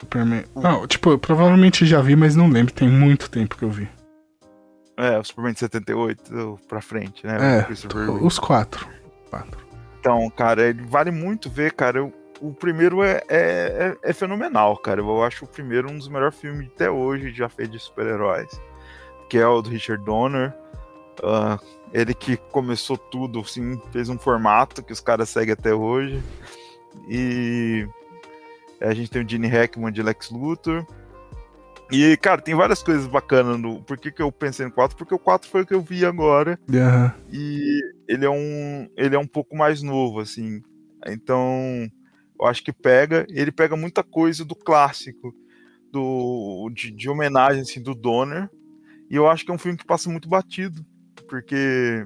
Superman. 0.00 0.44
Não, 0.54 0.86
tipo, 0.86 1.10
eu 1.10 1.18
provavelmente 1.18 1.86
já 1.86 2.00
vi, 2.00 2.16
mas 2.16 2.34
não 2.34 2.48
lembro. 2.48 2.72
Tem 2.72 2.88
muito 2.88 3.30
tempo 3.30 3.56
que 3.56 3.62
eu 3.62 3.70
vi. 3.70 3.88
É, 5.04 5.18
o 5.18 5.24
Superman 5.24 5.52
de 5.54 5.60
78 5.60 6.60
pra 6.68 6.80
frente, 6.80 7.26
né? 7.26 7.58
É, 7.58 7.62
o 7.62 7.66
Christopher 7.66 8.06
Reeve. 8.10 8.24
os 8.24 8.38
quatro. 8.38 8.86
Quatro. 9.30 9.60
Então, 9.98 10.28
cara, 10.30 10.62
ele 10.68 10.82
vale 10.82 11.10
muito 11.10 11.48
ver, 11.50 11.72
cara. 11.72 11.98
Eu- 11.98 12.12
o 12.40 12.52
primeiro 12.52 13.02
é, 13.04 13.22
é, 13.28 13.96
é- 14.02 14.10
é 14.10 14.12
fenomenal, 14.12 14.76
cara. 14.76 15.00
Eu 15.00 15.22
acho 15.22 15.44
o 15.44 15.48
primeiro 15.48 15.90
um 15.90 15.96
dos 15.96 16.08
melhores 16.08 16.36
filmes 16.36 16.68
até 16.74 16.90
hoje 16.90 17.32
já 17.32 17.48
feito 17.48 17.70
de 17.72 17.78
super-heróis. 17.78 18.50
Que 19.30 19.38
é 19.38 19.46
o 19.46 19.62
do 19.62 19.70
Richard 19.70 20.04
Donner. 20.04 20.52
Ah, 21.22 21.58
ele 21.92 22.14
que 22.14 22.36
começou 22.36 22.96
tudo, 22.98 23.40
assim, 23.40 23.80
fez 23.92 24.08
um 24.08 24.18
formato 24.18 24.82
que 24.82 24.92
os 24.92 25.00
caras 25.00 25.28
seguem 25.28 25.52
até 25.52 25.72
hoje. 25.74 26.22
E 27.08 27.86
a 28.80 28.92
gente 28.94 29.10
tem 29.10 29.22
o 29.24 29.28
Gene 29.28 29.46
Hackman 29.48 29.92
de 29.92 30.02
Lex 30.02 30.30
Luthor. 30.30 30.84
E, 31.92 32.16
cara, 32.16 32.40
tem 32.40 32.54
várias 32.54 32.82
coisas 32.82 33.06
bacanas 33.06 33.58
no. 33.60 33.82
Por 33.82 33.98
que, 33.98 34.10
que 34.10 34.22
eu 34.22 34.32
pensei 34.32 34.64
no 34.66 34.72
4? 34.72 34.96
Porque 34.96 35.14
o 35.14 35.18
4 35.18 35.48
foi 35.48 35.62
o 35.62 35.66
que 35.66 35.74
eu 35.74 35.82
vi 35.82 36.04
agora 36.06 36.58
Aham. 36.72 37.12
e 37.30 37.80
ele 38.08 38.24
é 38.24 38.30
um 38.30 38.88
ele 38.96 39.14
é 39.14 39.18
um 39.18 39.26
pouco 39.26 39.56
mais 39.56 39.82
novo 39.82 40.20
assim 40.20 40.60
então 41.06 41.86
eu 42.40 42.46
acho 42.46 42.62
que 42.62 42.72
pega 42.72 43.26
ele 43.30 43.52
pega 43.52 43.76
muita 43.76 44.02
coisa 44.02 44.44
do 44.44 44.54
clássico 44.54 45.34
do 45.92 46.70
de, 46.74 46.90
de 46.90 47.08
homenagem 47.08 47.62
assim 47.62 47.82
do 47.82 47.94
Donner 47.94 48.48
e 49.10 49.16
eu 49.16 49.28
acho 49.28 49.44
que 49.44 49.50
é 49.50 49.54
um 49.54 49.58
filme 49.58 49.76
que 49.78 49.84
passa 49.86 50.08
muito 50.10 50.28
batido 50.28 50.84
porque 51.28 52.04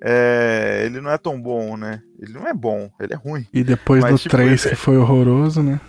é, 0.00 0.82
ele 0.84 1.00
não 1.00 1.10
é 1.10 1.18
tão 1.18 1.40
bom 1.40 1.76
né 1.76 2.00
ele 2.20 2.32
não 2.32 2.46
é 2.46 2.52
bom 2.54 2.90
ele 3.00 3.12
é 3.12 3.16
ruim 3.16 3.46
E 3.52 3.62
depois 3.64 4.02
Mas, 4.02 4.12
do 4.12 4.18
tipo, 4.18 4.36
3, 4.36 4.64
ele- 4.66 4.70
que 4.74 4.80
foi 4.80 4.96
horroroso, 4.96 5.62
né? 5.62 5.80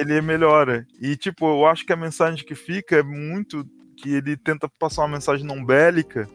Ele 0.00 0.20
melhora. 0.20 0.86
E, 1.00 1.16
tipo, 1.16 1.46
eu 1.46 1.66
acho 1.66 1.84
que 1.84 1.92
a 1.92 1.96
mensagem 1.96 2.44
que 2.44 2.54
fica 2.54 2.96
é 2.96 3.02
muito 3.02 3.66
que 3.96 4.14
ele 4.14 4.36
tenta 4.36 4.68
passar 4.68 5.02
uma 5.02 5.08
mensagem 5.08 5.46
não 5.46 5.64
bélica, 5.64 6.28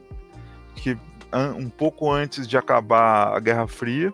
que 0.75 0.97
um 1.57 1.69
pouco 1.69 2.09
antes 2.09 2.47
de 2.47 2.57
acabar 2.57 3.35
a 3.35 3.39
Guerra 3.39 3.67
Fria. 3.67 4.13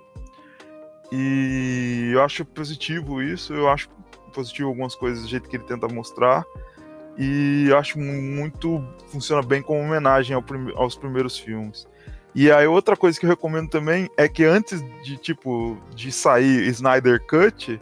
E 1.12 2.12
eu 2.14 2.24
acho 2.24 2.44
positivo 2.44 3.22
isso, 3.22 3.54
eu 3.54 3.70
acho 3.70 3.88
positivo 4.34 4.70
algumas 4.70 4.96
coisas 4.96 5.22
do 5.24 5.30
jeito 5.30 5.48
que 5.48 5.58
ele 5.58 5.64
tenta 5.66 5.88
mostrar. 5.88 6.44
E 7.18 7.68
eu 7.70 7.78
acho 7.78 8.00
mu- 8.00 8.22
muito. 8.22 8.84
funciona 9.10 9.44
bem 9.44 9.62
como 9.62 9.80
homenagem 9.80 10.36
ao 10.36 10.44
aos 10.76 10.96
primeiros 10.96 11.38
filmes. 11.38 11.88
E 12.34 12.52
aí 12.52 12.66
outra 12.66 12.98
coisa 12.98 13.20
que 13.20 13.28
eu 13.28 13.30
recomendo 13.30 13.70
também 13.70 14.10
é 14.18 14.28
que 14.28 14.44
antes 14.44 14.82
de 15.04 15.18
tipo 15.18 15.78
de 15.94 16.12
sair 16.12 16.68
Snyder 16.70 17.24
Cut, 17.28 17.80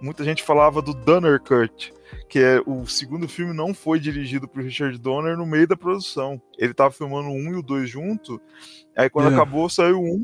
muita 0.00 0.24
gente 0.24 0.42
falava 0.42 0.80
do 0.82 0.92
Donner 0.94 1.40
Cut, 1.40 1.92
que 2.28 2.38
é 2.38 2.60
o 2.66 2.86
segundo 2.86 3.28
filme 3.28 3.52
não 3.52 3.72
foi 3.74 3.98
dirigido 3.98 4.46
por 4.48 4.62
Richard 4.62 4.96
Donner 4.98 5.36
no 5.36 5.46
meio 5.46 5.66
da 5.66 5.76
produção. 5.76 6.40
Ele 6.58 6.72
tava 6.74 6.90
filmando 6.92 7.28
um 7.28 7.52
e 7.52 7.56
o 7.56 7.62
dois 7.62 7.88
junto, 7.90 8.40
aí 8.96 9.08
quando 9.10 9.30
É. 9.30 9.34
acabou 9.34 9.68
saiu 9.68 10.00
um. 10.00 10.22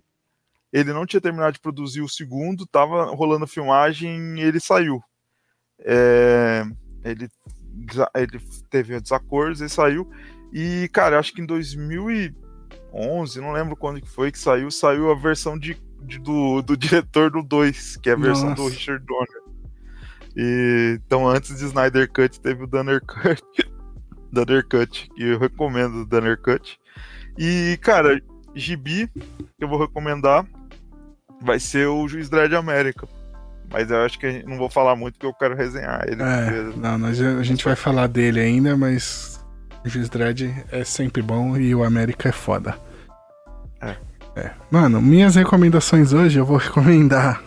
Ele 0.73 0.93
não 0.93 1.07
tinha 1.07 1.21
terminado 1.21 1.53
de 1.53 1.61
produzir 1.61 2.01
o 2.01 2.09
segundo, 2.09 2.67
tava 2.67 3.05
rolando 3.15 3.45
a 3.45 3.49
filmagem 3.49 4.39
e 4.39 4.43
ele 4.43 4.59
saiu. 4.59 5.01
É, 5.79 6.65
ele, 7.05 7.29
ele 8.17 8.41
teve 8.71 8.99
desacordos 9.01 9.61
e 9.61 9.69
saiu. 9.69 10.11
E, 10.53 10.89
cara, 10.93 11.19
acho 11.19 11.33
que 11.33 11.41
em 11.41 11.47
2011, 11.47 13.41
não 13.41 13.53
lembro 13.53 13.77
quando 13.77 14.01
que 14.01 14.09
foi 14.09 14.33
que 14.33 14.39
saiu, 14.39 14.71
saiu 14.71 15.11
a 15.11 15.15
versão 15.15 15.57
de, 15.59 15.77
de- 16.03 16.19
do, 16.19 16.61
do 16.63 16.77
diretor 16.77 17.31
do 17.31 17.43
2, 17.43 17.97
que 17.99 18.11
é 18.11 18.13
a 18.13 18.17
versão 18.17 18.53
do 18.55 18.63
Nossa. 18.63 18.75
Richard 18.75 19.05
Donner. 19.07 19.44
E, 20.37 20.99
então, 21.07 21.29
antes 21.29 21.59
de 21.59 21.65
Snyder 21.65 22.11
Cut, 22.11 22.41
teve 22.41 22.65
o 22.65 22.67
Donner 22.67 23.01
Cut. 23.05 23.43
Donner 24.33 24.67
Cut, 24.69 25.09
que 25.15 25.23
eu 25.23 25.39
recomendo 25.39 26.03
o 26.03 26.07
Donner 26.07 26.41
Cut. 26.41 26.79
E, 27.39 27.79
cara, 27.81 28.21
gibi 28.55 29.09
que 29.09 29.65
eu 29.65 29.69
vou 29.69 29.79
recomendar 29.79 30.45
vai 31.41 31.59
ser 31.61 31.87
o 31.87 32.09
Juiz 32.09 32.29
Dredd 32.29 32.55
América. 32.55 33.07
Mas 33.71 33.91
eu 33.91 34.03
acho 34.03 34.19
que 34.19 34.43
não 34.45 34.57
vou 34.57 34.71
falar 34.71 34.95
muito 34.95 35.15
porque 35.15 35.27
eu 35.27 35.35
quero 35.35 35.57
resenhar 35.57 36.05
ele. 36.07 36.23
É, 36.23 36.73
não, 36.77 36.99
nós, 36.99 37.21
a 37.21 37.43
gente 37.43 37.65
vai 37.65 37.75
falar 37.75 38.07
dele 38.07 38.41
ainda, 38.41 38.77
mas 38.77 39.45
o 39.85 39.89
Juiz 39.89 40.09
Dredd 40.09 40.43
é 40.71 40.85
sempre 40.85 41.23
bom 41.23 41.57
e 41.57 41.75
o 41.75 41.83
América 41.83 42.29
é 42.29 42.33
foda. 42.33 42.79
É. 43.81 43.97
É. 44.37 44.51
Mano, 44.71 45.01
minhas 45.01 45.37
recomendações 45.37 46.13
hoje 46.13 46.39
eu 46.39 46.45
vou 46.45 46.57
recomendar 46.59 47.43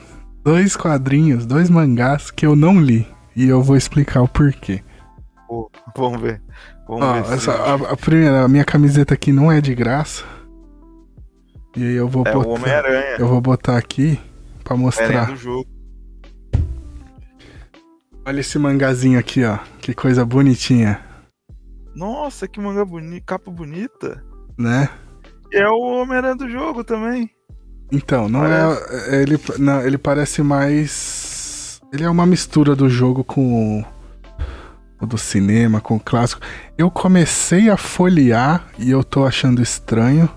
dois 0.48 0.77
quadrinhos, 0.77 1.45
dois 1.45 1.69
mangás 1.69 2.32
que 2.32 2.45
eu 2.45 2.56
não 2.56 2.80
li. 2.80 3.06
E 3.35 3.50
eu 3.50 3.61
vou 3.61 3.76
explicar 3.76 4.22
o 4.22 4.27
porquê. 4.30 4.82
Pô, 5.45 5.69
vamos 5.95 6.22
ver. 6.22 6.42
Vamos 6.88 7.03
Ó, 7.03 7.14
ver 7.22 7.34
essa, 7.34 7.51
a, 7.51 7.74
a 7.92 7.98
primeira, 7.98 8.43
a 8.45 8.48
minha 8.48 8.64
camiseta 8.64 9.14
aqui 9.14 9.34
não 9.34 9.51
é 9.51 9.59
de 9.59 9.76
graça. 9.76 10.24
E 11.76 11.84
aí 11.84 11.95
eu 11.95 12.08
vou 12.08 12.24
É 12.26 12.32
o 12.32 12.42
botar. 12.42 12.50
Homem-Aranha. 12.50 13.16
Eu 13.19 13.27
vou 13.27 13.42
botar 13.42 13.77
aqui 13.77 14.17
pra 14.64 14.77
mostrar. 14.77 15.26
do 15.27 15.35
jogo. 15.35 15.67
Olha 18.26 18.40
esse 18.40 18.58
mangazinho 18.58 19.19
aqui, 19.19 19.43
ó. 19.43 19.58
Que 19.82 19.93
coisa 19.93 20.26
bonitinha, 20.26 21.01
Nossa, 21.93 22.48
que 22.48 22.59
manga 22.59 22.85
bonita, 22.85 23.24
capa 23.26 23.51
bonita. 23.51 24.24
né? 24.58 24.90
E 25.51 25.58
é 25.58 25.69
o 25.69 26.01
Homem-Aranha 26.01 26.35
do 26.35 26.50
jogo 26.50 26.84
também. 26.85 27.30
Então, 27.91 28.27
não 28.27 28.45
é. 28.45 28.77
é- 29.09 29.22
Ele, 29.22 29.40
não, 29.57 29.82
ele 29.82 29.98
parece 29.98 30.41
mais. 30.43 31.80
Ele 31.93 32.03
é 32.03 32.09
uma 32.09 32.25
mistura 32.25 32.75
do 32.75 32.90
jogo 32.90 33.24
com 33.24 33.83
o, 35.01 35.06
do 35.06 35.17
cinema, 35.17 35.80
com 35.80 35.95
o 35.95 35.99
clássico. 35.99 36.41
Eu 36.77 36.91
comecei 36.91 37.69
a 37.69 37.77
folhear 37.77 38.66
e 38.77 38.91
eu 38.91 39.03
tô 39.03 39.25
achando 39.25 39.61
estranho. 39.61 40.30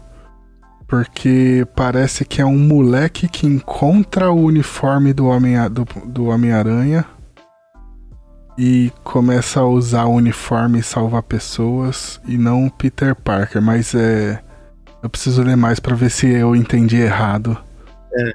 Porque 0.86 1.64
parece 1.76 2.24
que 2.24 2.42
é 2.42 2.44
um 2.44 2.58
moleque 2.58 3.28
que 3.28 3.46
encontra 3.46 4.28
o 4.32 4.42
uniforme 4.44 5.12
do 5.12 5.26
Homem- 5.26 5.70
do, 5.70 5.86
do 6.04 6.24
Homem-Aranha 6.26 7.04
e 8.58 8.90
começa 9.04 9.60
a 9.60 9.64
usar 9.64 10.06
o 10.06 10.14
uniforme 10.14 10.80
e 10.80 10.82
salvar 10.82 11.22
pessoas. 11.22 12.20
E 12.26 12.36
não 12.36 12.66
o 12.66 12.70
Peter 12.70 13.14
Parker, 13.14 13.62
mas 13.62 13.94
é. 13.94 14.42
Eu 15.02 15.08
preciso 15.10 15.42
ler 15.42 15.56
mais 15.56 15.80
pra 15.80 15.94
ver 15.94 16.10
se 16.10 16.28
eu 16.28 16.54
entendi 16.54 16.96
errado. 16.96 17.56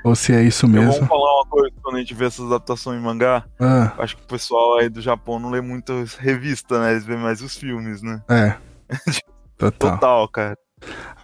Ou 0.03 0.15
se 0.15 0.33
é 0.33 0.41
isso 0.41 0.65
Eu 0.65 0.69
mesmo. 0.69 0.91
vou 0.93 1.05
falar 1.07 1.35
uma 1.41 1.45
coisa 1.47 1.75
quando 1.83 1.95
a 1.95 1.99
gente 1.99 2.13
vê 2.13 2.25
essas 2.25 2.45
adaptações 2.45 2.99
em 2.99 3.03
mangá. 3.03 3.43
Ah, 3.59 3.91
Acho 3.99 4.15
que 4.15 4.23
o 4.23 4.27
pessoal 4.27 4.77
aí 4.77 4.87
do 4.89 5.01
Japão 5.01 5.37
não 5.37 5.49
lê 5.49 5.59
muito 5.61 5.91
revista, 6.17 6.79
né? 6.79 6.91
Eles 6.91 7.05
vêem 7.05 7.19
mais 7.19 7.41
os 7.41 7.55
filmes, 7.55 8.01
né? 8.01 8.21
é. 8.29 8.55
Total. 9.57 9.91
Total, 9.91 10.27
cara. 10.27 10.57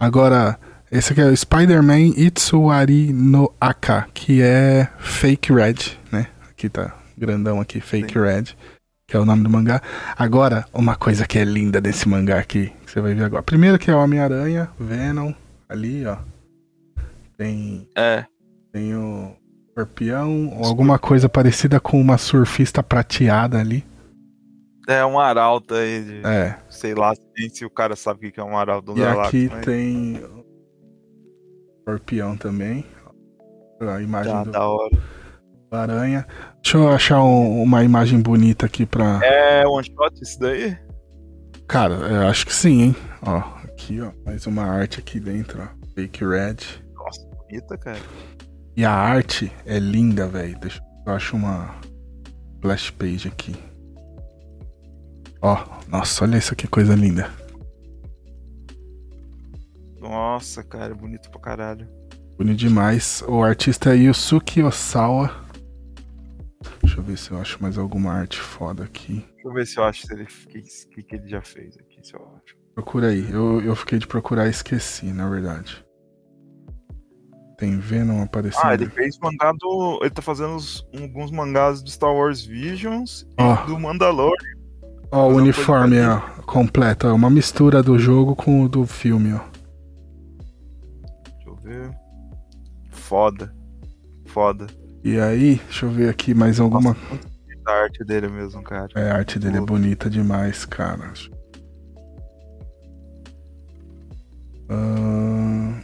Agora, 0.00 0.58
esse 0.90 1.12
aqui 1.12 1.20
é 1.20 1.26
o 1.26 1.36
Spider-Man 1.36 2.12
Itsuari 2.16 3.12
no 3.12 3.52
Aka, 3.60 4.06
que 4.14 4.40
é 4.42 4.88
Fake 4.98 5.52
Red, 5.52 5.98
né? 6.10 6.28
Aqui 6.50 6.68
tá 6.68 6.94
grandão 7.16 7.60
aqui, 7.60 7.78
Fake 7.80 8.12
Sim. 8.14 8.20
Red, 8.20 8.44
que 9.06 9.16
é 9.16 9.20
o 9.20 9.24
nome 9.26 9.42
do 9.44 9.50
mangá. 9.50 9.80
Agora, 10.16 10.64
uma 10.72 10.96
coisa 10.96 11.26
que 11.26 11.38
é 11.38 11.44
linda 11.44 11.78
desse 11.80 12.08
mangá 12.08 12.38
aqui, 12.38 12.72
você 12.92 13.00
vai 13.00 13.14
ver 13.14 13.24
agora. 13.24 13.42
Primeiro 13.42 13.78
que 13.78 13.90
é 13.90 13.94
o 13.94 13.98
Homem-Aranha, 14.02 14.70
Venom, 14.78 15.32
ali, 15.68 16.04
ó. 16.06 16.16
Tem, 17.36 17.88
É. 17.96 18.24
tem 18.72 18.94
o 18.94 19.34
Escorpião, 19.68 20.52
ou 20.58 20.66
alguma 20.66 20.98
coisa 20.98 21.28
parecida 21.28 21.80
com 21.80 21.98
uma 22.00 22.18
surfista 22.18 22.82
prateada 22.82 23.58
ali. 23.58 23.84
É 24.88 25.04
um 25.06 25.18
arauto 25.18 25.74
aí 25.74 26.02
de. 26.02 26.26
É. 26.26 26.58
Sei 26.68 26.94
lá 26.94 27.14
se, 27.14 27.64
o 27.64 27.70
cara 27.70 27.94
sabe 27.96 28.26
o 28.28 28.32
que 28.32 28.38
é 28.40 28.44
um 28.44 28.58
arauto 28.58 28.92
do 28.92 29.00
E 29.00 29.04
aqui 29.06 29.48
mas 29.50 29.64
tem 29.64 30.16
o 30.24 30.44
Escorpião 31.78 32.36
também. 32.36 32.84
A 33.80 34.00
imagem 34.02 34.32
tá 34.32 34.44
do 34.44 34.50
da 34.52 34.68
hora. 34.68 34.98
aranha. 35.70 36.26
Deixa 36.62 36.76
eu 36.76 36.88
achar 36.90 37.22
um- 37.22 37.62
uma 37.62 37.82
imagem 37.82 38.20
bonita 38.20 38.66
aqui 38.66 38.84
pra. 38.84 39.20
É 39.24 39.66
one 39.66 39.86
shot 39.86 40.20
isso 40.22 40.38
daí? 40.38 40.76
Cara, 41.68 41.94
eu 41.94 42.26
acho 42.28 42.46
que 42.46 42.54
sim, 42.54 42.82
hein? 42.82 42.96
Ó, 43.22 43.38
aqui, 43.64 44.00
ó. 44.00 44.12
Mais 44.24 44.46
uma 44.46 44.64
arte 44.64 45.00
aqui 45.00 45.18
dentro, 45.18 45.62
ó. 45.62 45.68
Fake 45.94 46.24
Red. 46.24 46.56
Nossa, 46.94 47.26
bonita, 47.26 47.78
cara. 47.78 47.98
E 48.76 48.84
a 48.84 48.92
arte 48.92 49.52
é 49.66 49.78
linda, 49.78 50.26
velho. 50.26 50.58
Deixa 50.58 50.80
eu 51.06 51.12
acho 51.12 51.36
uma 51.36 51.74
flash 52.60 52.90
page 52.90 53.28
aqui. 53.28 53.54
Ó, 55.40 55.58
nossa, 55.88 56.24
olha 56.24 56.38
isso 56.38 56.54
que 56.54 56.68
coisa 56.68 56.94
linda. 56.94 57.30
Nossa, 60.00 60.62
cara, 60.62 60.94
bonito 60.94 61.30
pra 61.30 61.40
caralho. 61.40 61.88
Bonito 62.38 62.58
demais. 62.58 63.22
O 63.26 63.42
artista 63.42 63.94
é 63.94 63.98
Yusuke 63.98 64.62
Osawa. 64.62 65.30
Deixa 66.92 67.00
eu 67.00 67.04
ver 67.06 67.16
se 67.16 67.30
eu 67.30 67.38
acho 67.38 67.62
mais 67.62 67.78
alguma 67.78 68.12
arte 68.12 68.38
foda 68.38 68.84
aqui. 68.84 69.24
Deixa 69.32 69.48
eu 69.48 69.52
ver 69.54 69.66
se 69.66 69.78
eu 69.78 69.84
acho 69.84 70.06
se 70.06 70.12
ele. 70.12 70.24
O 70.24 70.48
que, 70.90 71.02
que, 71.02 71.16
ele 71.16 71.26
já 71.26 71.40
fez 71.40 71.74
aqui, 71.78 72.06
se 72.06 72.14
eu 72.14 72.20
acho. 72.20 72.54
Procura 72.74 73.08
aí. 73.08 73.30
Eu, 73.30 73.62
eu 73.62 73.74
fiquei 73.74 73.98
de 73.98 74.06
procurar 74.06 74.46
e 74.46 74.50
esqueci, 74.50 75.06
na 75.06 75.26
verdade. 75.26 75.82
Tem 77.56 77.78
Venom 77.78 78.22
aparecendo. 78.22 78.66
Ah, 78.66 78.74
ele 78.74 78.90
fez 78.90 79.18
mangá 79.18 79.52
do. 79.58 80.00
Ele 80.02 80.10
tá 80.10 80.20
fazendo 80.20 80.54
os- 80.54 80.86
alguns 80.94 81.30
mangás 81.30 81.82
do 81.82 81.90
Star 81.90 82.12
Wars 82.12 82.44
Visions 82.44 83.26
Ó. 83.40 83.54
e 83.54 83.66
do 83.68 83.78
Mandalorian. 83.78 84.36
Ó, 85.10 85.22
o 85.22 85.28
Mas 85.28 85.36
não 85.36 85.42
uniforme, 85.44 85.98
ó, 86.02 86.20
completo. 86.42 87.06
É 87.06 87.12
uma 87.12 87.30
mistura 87.30 87.82
do 87.82 87.98
jogo 87.98 88.36
com 88.36 88.62
o 88.62 88.68
do 88.68 88.84
filme, 88.84 89.32
ó. 89.32 89.40
Deixa 91.24 91.48
eu 91.48 91.56
ver. 91.56 91.90
Foda. 92.90 93.50
Foda. 94.26 94.66
E 95.04 95.18
aí, 95.18 95.56
deixa 95.56 95.86
eu 95.86 95.90
ver 95.90 96.08
aqui 96.08 96.32
mais 96.32 96.60
alguma. 96.60 96.94
Nossa, 96.94 97.28
a 97.66 97.72
arte 97.72 98.04
dele 98.04 98.28
mesmo, 98.28 98.62
cara. 98.62 98.88
É, 98.94 99.10
a 99.10 99.16
arte 99.16 99.38
dele 99.38 99.56
é 99.56 99.60
Tudo. 99.60 99.72
bonita 99.72 100.08
demais, 100.08 100.64
cara. 100.64 101.12
Ahn. 104.70 105.82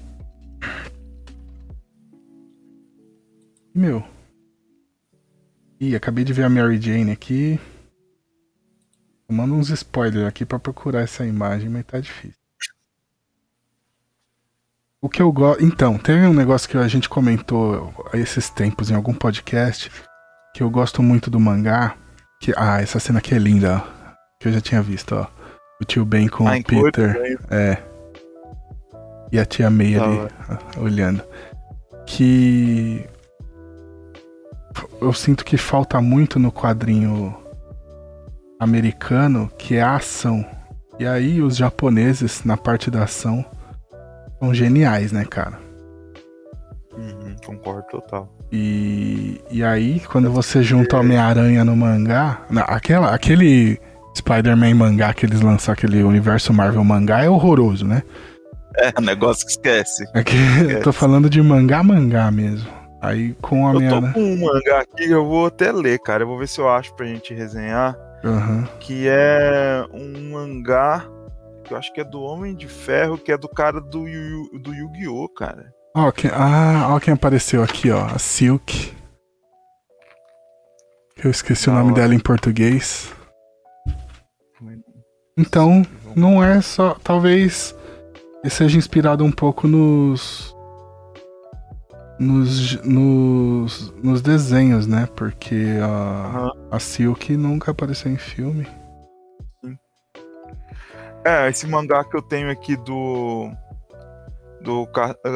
Meu. 3.75 4.05
Ih, 5.81 5.95
acabei 5.97 6.25
de 6.25 6.33
ver 6.33 6.45
a 6.45 6.49
Mary 6.49 6.81
Jane 6.81 7.11
aqui. 7.11 7.59
Tomando 9.29 9.55
uns 9.55 9.69
spoilers 9.71 10.27
aqui 10.27 10.45
pra 10.47 10.59
procurar 10.59 11.03
essa 11.03 11.27
imagem, 11.27 11.69
mas 11.69 11.85
tá 11.85 12.01
difícil. 12.01 12.39
O 15.01 15.09
que 15.09 15.23
eu 15.23 15.31
gosto. 15.31 15.65
Então, 15.65 15.97
teve 15.97 16.27
um 16.27 16.35
negócio 16.35 16.69
que 16.69 16.77
a 16.77 16.89
gente 16.89 17.09
comentou 17.09 17.93
há 18.13 18.17
esses 18.17 18.51
tempos 18.51 18.91
em 18.91 18.95
algum 18.95 19.15
podcast 19.15 19.91
que 20.55 20.63
eu 20.63 20.71
gosto 20.71 21.03
muito 21.03 21.31
do 21.31 21.39
mangá. 21.39 21.95
Que, 22.41 22.53
ah, 22.57 22.81
essa 22.81 22.99
cena 22.99 23.19
aqui 23.19 23.35
é 23.35 23.39
linda, 23.39 23.77
ó. 23.77 24.13
Que 24.41 24.49
eu 24.49 24.53
já 24.53 24.61
tinha 24.61 24.83
visto, 24.83 25.15
ó. 25.15 25.27
O 25.81 25.85
tio 25.85 26.05
Ben 26.05 26.27
com 26.27 26.49
Ah, 26.49 26.57
o 26.57 26.65
Peter. 26.65 27.39
É. 27.51 27.79
E 29.31 29.39
a 29.39 29.45
tia 29.45 29.71
May 29.71 29.97
ali, 29.97 30.19
ó, 30.77 30.81
olhando. 30.81 31.23
Que. 32.07 33.05
Eu 35.01 35.13
sinto 35.13 35.45
que 35.45 35.57
falta 35.57 36.01
muito 36.01 36.39
no 36.39 36.51
quadrinho 36.51 37.37
americano, 38.59 39.51
que 39.57 39.77
é 39.77 39.83
a 39.83 39.97
ação. 39.97 40.45
E 40.99 41.07
aí 41.07 41.41
os 41.41 41.57
japoneses, 41.57 42.43
na 42.45 42.57
parte 42.57 42.91
da 42.91 43.05
ação, 43.05 43.45
são 44.39 44.53
geniais, 44.55 45.13
né, 45.13 45.25
cara? 45.25 45.59
Uhum, 46.97 47.37
concordo 47.45 47.87
total. 47.91 48.33
E, 48.51 49.41
e 49.51 49.63
aí, 49.63 50.01
quando 50.01 50.31
você 50.31 50.63
junta 50.63 50.97
o 50.97 51.01
Homem-Aranha 51.01 51.65
no 51.65 51.77
mangá, 51.77 52.43
na- 52.51 52.63
aquela, 52.63 53.15
aquele 53.15 53.79
Spider-Man 54.17 54.75
mangá 54.75 55.13
que 55.13 55.27
eles 55.27 55.41
lançaram, 55.41 55.75
aquele 55.75 56.03
universo 56.03 56.53
Marvel 56.53 56.83
mangá, 56.83 57.23
é 57.23 57.29
horroroso, 57.29 57.87
né? 57.87 58.03
É, 58.77 59.01
negócio 59.01 59.45
que 59.45 59.53
esquece. 59.53 60.05
É 60.15 60.23
que 60.25 60.35
eu 60.71 60.83
tô 60.83 60.93
falando 60.93 61.29
de 61.29 61.41
mangá 61.43 61.83
mangá 61.83 62.31
mesmo. 62.31 62.69
Aí 63.01 63.33
com 63.41 63.65
o 63.65 63.81
Eu 63.81 63.91
tô 63.91 64.13
com 64.13 64.21
um 64.21 64.37
mangá 64.41 64.81
aqui, 64.81 65.09
eu 65.09 65.25
vou 65.25 65.47
até 65.47 65.71
ler, 65.71 65.99
cara. 66.01 66.25
Eu 66.25 66.27
vou 66.29 66.39
ver 66.39 66.49
se 66.49 66.61
eu 66.61 66.69
acho 66.69 66.95
pra 66.95 67.07
gente 67.07 67.33
resenhar. 67.33 67.97
Aham. 68.25 68.67
Que 68.81 69.07
é 69.09 69.85
um 69.93 70.33
mangá 70.33 71.05
que 71.69 71.75
eu 71.75 71.79
acho 71.79 71.93
que 71.93 72.01
é 72.01 72.05
do 72.05 72.21
Homem 72.23 72.57
de 72.57 72.67
Ferro, 72.67 73.19
que 73.19 73.31
é 73.31 73.37
do 73.37 73.49
cara 73.49 73.81
do, 73.81 74.09
Yu, 74.09 74.59
do 74.59 74.75
Yu-Gi-Oh, 74.75 75.29
cara. 75.29 75.73
Ó, 75.95 76.11
quem, 76.11 76.31
ah, 76.33 76.89
ó 76.91 76.99
quem 76.99 77.13
apareceu 77.13 77.63
aqui, 77.63 77.91
ó. 77.91 78.07
A 78.07 78.19
Silk. 78.19 78.93
Eu 81.23 81.31
esqueci 81.31 81.69
o 81.69 81.73
nome 81.73 81.93
hora. 81.93 82.01
dela 82.03 82.15
em 82.15 82.19
português. 82.19 83.13
Então, 85.37 85.85
não 86.17 86.43
é 86.43 86.61
só. 86.61 86.95
Talvez 87.03 87.77
seja 88.49 88.79
inspirado 88.79 89.25
um 89.25 89.31
pouco 89.31 89.69
nos. 89.69 90.57
Nos, 92.19 92.83
nos, 92.83 93.95
nos 94.03 94.21
desenhos, 94.21 94.89
né? 94.89 95.09
Porque 95.15 95.79
a, 95.81 95.87
Aham. 95.87 96.53
a 96.73 96.79
Silk 96.81 97.37
nunca 97.37 97.71
apareceu 97.71 98.11
em 98.11 98.17
filme. 98.17 98.67
É, 101.29 101.47
esse 101.51 101.67
mangá 101.67 102.03
que 102.05 102.17
eu 102.17 102.23
tenho 102.23 102.51
aqui 102.51 102.75
do. 102.75 103.51
Do, 104.63 104.89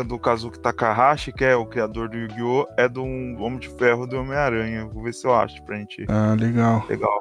do 0.09 0.19
Kazuki 0.19 0.59
Takahashi, 0.59 1.33
que 1.33 1.45
é 1.45 1.55
o 1.55 1.67
criador 1.67 2.09
do 2.09 2.17
Yu-Gi-Oh!, 2.17 2.67
é 2.77 2.89
do 2.89 3.05
Homem 3.05 3.59
de 3.59 3.69
Ferro 3.69 4.07
do 4.07 4.17
Homem-Aranha. 4.17 4.87
Vou 4.87 5.03
ver 5.03 5.12
se 5.12 5.27
eu 5.27 5.35
acho 5.35 5.62
pra 5.65 5.77
gente. 5.77 6.07
Ah, 6.09 6.35
legal. 6.35 6.85
Legal. 6.89 7.21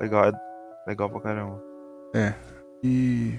Legal, 0.00 0.24
é 0.26 0.32
legal 0.88 1.08
pra 1.08 1.20
caramba. 1.20 1.62
E. 2.82 3.38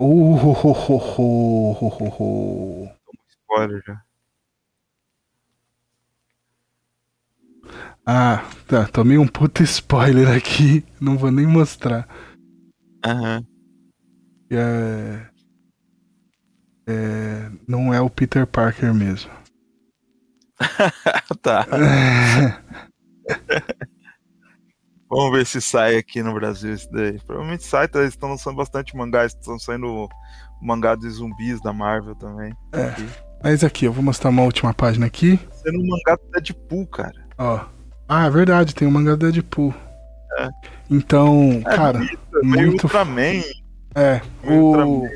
Uh, 0.00 0.34
ho, 0.34 0.52
ho, 0.52 0.72
ho, 0.72 0.96
ho, 0.96 1.72
ho, 1.72 1.88
ho, 1.88 2.08
ho. 2.18 2.88
Spoiler 3.28 3.82
já. 3.86 4.00
Ah, 8.06 8.42
tá. 8.66 8.86
Tomei 8.86 9.18
um 9.18 9.28
puta 9.28 9.62
spoiler 9.62 10.34
aqui. 10.34 10.82
Não 10.98 11.18
vou 11.18 11.30
nem 11.30 11.46
mostrar. 11.46 12.08
Aham. 13.04 13.44
É. 14.50 15.26
É. 16.86 17.50
Não 17.66 17.92
é 17.92 18.00
o 18.00 18.10
Peter 18.10 18.46
Parker 18.46 18.94
mesmo. 18.94 19.30
tá. 21.42 21.66
Vamos 25.08 25.38
ver 25.38 25.46
se 25.46 25.60
sai 25.60 25.96
aqui 25.96 26.22
no 26.22 26.34
Brasil 26.34 26.74
isso 26.74 26.90
daí. 26.90 27.18
Provavelmente 27.24 27.64
sai, 27.64 27.86
tá? 27.86 28.00
eles 28.00 28.14
estão 28.14 28.28
lançando 28.30 28.56
bastante 28.56 28.96
mangás. 28.96 29.32
Estão 29.32 29.58
saindo 29.58 30.08
mangá 30.60 30.96
de 30.96 31.08
zumbis 31.08 31.60
da 31.60 31.72
Marvel 31.72 32.14
também. 32.16 32.52
É. 32.72 32.86
Aqui. 32.86 33.08
Mas 33.42 33.62
aqui, 33.62 33.84
eu 33.84 33.92
vou 33.92 34.02
mostrar 34.02 34.30
uma 34.30 34.42
última 34.42 34.74
página 34.74 35.06
aqui. 35.06 35.38
Sendo 35.52 35.78
um 35.78 35.86
mangá 35.86 36.16
do 36.16 36.30
Deadpool, 36.32 36.86
cara. 36.88 37.14
Ó. 37.38 37.64
Ah, 38.08 38.26
é 38.26 38.30
verdade, 38.30 38.74
tem 38.74 38.88
o 38.88 38.90
mangá 38.90 39.14
do 39.14 39.30
Deadpool. 39.30 39.74
É. 40.38 40.48
Então, 40.90 41.62
cara, 41.64 41.98
Meio 42.42 42.68
muito. 42.68 42.84
Ultraman. 42.84 43.42
É, 43.96 44.20
o, 44.44 45.06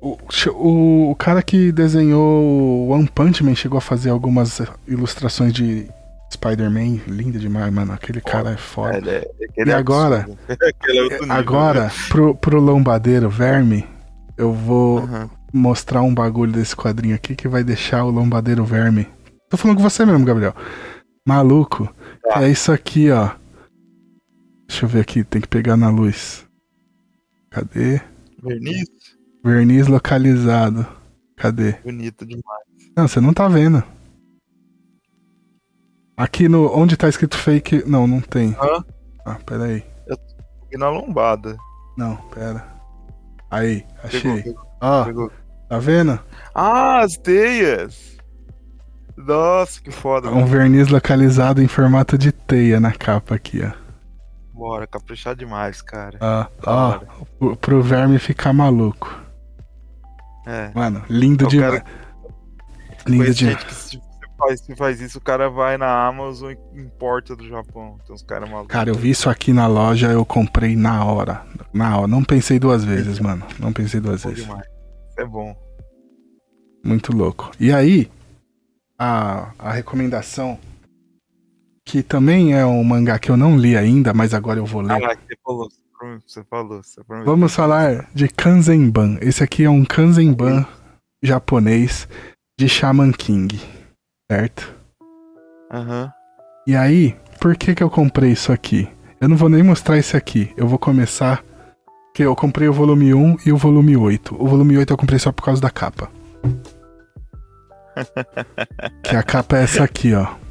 o, 0.00 0.18
o, 0.52 1.10
o 1.10 1.16
cara 1.16 1.42
que 1.42 1.72
desenhou 1.72 2.88
One 2.90 3.08
Punch 3.08 3.42
Man 3.42 3.54
chegou 3.54 3.78
a 3.78 3.80
fazer 3.80 4.10
algumas 4.10 4.60
ilustrações 4.86 5.52
de 5.52 5.88
Spider-Man. 6.32 7.00
Linda 7.06 7.38
demais, 7.38 7.72
mano. 7.72 7.92
Aquele 7.92 8.20
cara 8.20 8.50
é 8.50 8.56
foda. 8.56 8.98
Ele 8.98 9.10
é- 9.10 9.30
aquele 9.50 9.70
E 9.70 9.72
é 9.72 9.76
agora? 9.76 10.28
Aquele 10.48 10.98
é 10.98 11.02
nível, 11.02 11.32
Agora, 11.32 11.84
né? 11.84 11.90
pro, 12.10 12.34
pro 12.34 12.60
lombadeiro 12.60 13.30
verme, 13.30 13.86
eu 14.36 14.52
vou 14.52 15.08
mostrar 15.52 16.02
um 16.02 16.14
bagulho 16.14 16.52
desse 16.52 16.76
quadrinho 16.76 17.14
aqui 17.14 17.34
que 17.34 17.48
vai 17.48 17.64
deixar 17.64 18.04
o 18.04 18.10
lombadeiro 18.10 18.64
verme. 18.64 19.08
Tô 19.48 19.56
falando 19.56 19.76
com 19.78 19.82
você 19.82 20.04
mesmo, 20.04 20.24
Gabriel. 20.24 20.54
Maluco. 21.26 21.88
Tá. 22.22 22.42
É 22.42 22.50
isso 22.50 22.70
aqui, 22.72 23.10
ó. 23.10 23.30
Deixa 24.68 24.84
eu 24.84 24.88
ver 24.88 25.00
aqui, 25.00 25.22
tem 25.24 25.40
que 25.40 25.48
pegar 25.48 25.76
na 25.76 25.88
luz. 25.88 26.44
Cadê? 27.54 28.00
Verniz, 28.42 28.84
Verniz 29.44 29.86
localizado. 29.86 30.84
Cadê? 31.36 31.74
bonito 31.84 32.26
demais. 32.26 32.64
Não, 32.96 33.06
você 33.06 33.20
não 33.20 33.32
tá 33.32 33.46
vendo. 33.46 33.80
Aqui 36.16 36.48
no. 36.48 36.66
Onde 36.76 36.96
tá 36.96 37.08
escrito 37.08 37.36
fake. 37.36 37.88
Não, 37.88 38.06
não 38.08 38.20
tem. 38.20 38.56
Hã? 38.60 38.84
Ah, 39.24 39.38
pera 39.46 39.64
aí. 39.66 39.84
E 40.72 40.76
na 40.76 40.90
lombada. 40.90 41.56
Não, 41.96 42.16
pera. 42.34 42.66
Aí, 43.48 43.84
achei. 44.02 44.42
pegou, 44.42 44.66
Ó, 44.80 45.04
pegou. 45.04 45.30
tá 45.68 45.78
vendo? 45.78 46.18
Ah, 46.52 47.02
as 47.04 47.16
teias! 47.16 48.16
Nossa, 49.16 49.80
que 49.80 49.92
foda. 49.92 50.28
Um 50.28 50.44
verniz 50.44 50.88
localizado 50.88 51.62
em 51.62 51.68
formato 51.68 52.18
de 52.18 52.32
teia 52.32 52.80
na 52.80 52.90
capa 52.90 53.36
aqui, 53.36 53.60
ó. 53.62 53.83
Bora, 54.54 54.86
caprichar 54.86 55.34
demais, 55.34 55.82
cara. 55.82 56.16
Ó, 56.20 56.46
Da 56.64 56.72
ó, 56.72 56.98
pro, 57.38 57.56
pro 57.56 57.82
verme 57.82 58.18
ficar 58.18 58.52
maluco. 58.52 59.12
É. 60.46 60.70
Mano, 60.74 61.02
lindo 61.10 61.46
demais. 61.48 61.82
cara- 61.82 61.84
Lindo 63.06 63.34
demais. 63.34 63.64
que 63.64 63.74
se 63.74 63.96
você 63.96 64.02
faz, 64.38 64.60
se 64.60 64.76
faz 64.76 65.00
isso, 65.00 65.18
o 65.18 65.20
cara 65.20 65.50
vai 65.50 65.76
na 65.76 66.06
Amazon 66.06 66.52
e 66.52 66.80
importa 66.80 67.34
do 67.34 67.46
Japão. 67.48 67.98
Tem 68.06 68.14
uns 68.14 68.22
caras 68.22 68.48
malucos. 68.48 68.72
Cara, 68.72 68.90
eu 68.90 68.94
vi 68.94 69.10
isso 69.10 69.28
aqui 69.28 69.52
na 69.52 69.66
loja, 69.66 70.10
eu 70.12 70.24
comprei 70.24 70.76
na 70.76 71.04
hora. 71.04 71.44
Na 71.72 71.98
hora. 71.98 72.06
Não 72.06 72.22
pensei 72.22 72.58
duas 72.58 72.84
vezes, 72.84 73.18
mano. 73.18 73.44
Não 73.58 73.72
pensei 73.72 74.00
duas 74.00 74.22
Bom 74.22 74.28
vezes. 74.30 74.44
demais. 74.44 74.66
É 75.18 75.24
bom. 75.24 75.56
Muito 76.84 77.14
louco. 77.16 77.50
E 77.58 77.72
aí, 77.72 78.10
a, 78.98 79.50
a 79.58 79.72
recomendação, 79.72 80.58
que 81.84 82.02
também 82.02 82.54
é 82.54 82.64
um 82.64 82.82
mangá 82.82 83.18
que 83.18 83.30
eu 83.30 83.36
não 83.36 83.56
li 83.56 83.76
ainda, 83.76 84.14
mas 84.14 84.32
agora 84.32 84.58
eu 84.58 84.66
vou 84.66 84.80
ler. 84.80 85.04
Ah, 85.04 85.16
você 85.16 85.36
falou, 85.44 85.68
você 86.26 86.44
falou, 86.44 86.82
você 86.82 87.04
falou. 87.04 87.24
Vamos 87.24 87.54
falar 87.54 88.08
de 88.14 88.28
Kanzenban. 88.28 89.18
Esse 89.20 89.44
aqui 89.44 89.64
é 89.64 89.70
um 89.70 89.84
Kanzenban 89.84 90.66
japonês 91.22 92.08
de 92.58 92.68
Shaman 92.68 93.12
King, 93.12 93.60
certo? 94.30 94.74
Aham. 95.72 96.12
E 96.66 96.74
aí, 96.74 97.16
por 97.40 97.56
que 97.56 97.74
que 97.74 97.82
eu 97.82 97.90
comprei 97.90 98.32
isso 98.32 98.50
aqui? 98.50 98.88
Eu 99.20 99.28
não 99.28 99.36
vou 99.36 99.48
nem 99.48 99.62
mostrar 99.62 99.98
esse 99.98 100.16
aqui. 100.16 100.52
Eu 100.56 100.66
vou 100.66 100.78
começar 100.78 101.44
que 102.14 102.22
eu 102.22 102.34
comprei 102.36 102.68
o 102.68 102.72
volume 102.72 103.12
1 103.12 103.38
e 103.46 103.52
o 103.52 103.56
volume 103.56 103.96
8. 103.96 104.36
O 104.38 104.46
volume 104.46 104.78
8 104.78 104.92
eu 104.92 104.96
comprei 104.96 105.18
só 105.18 105.32
por 105.32 105.44
causa 105.44 105.60
da 105.60 105.70
capa. 105.70 106.10
que 109.02 109.16
a 109.16 109.22
capa 109.22 109.58
é 109.58 109.62
essa 109.62 109.84
aqui, 109.84 110.14
ó. 110.14 110.43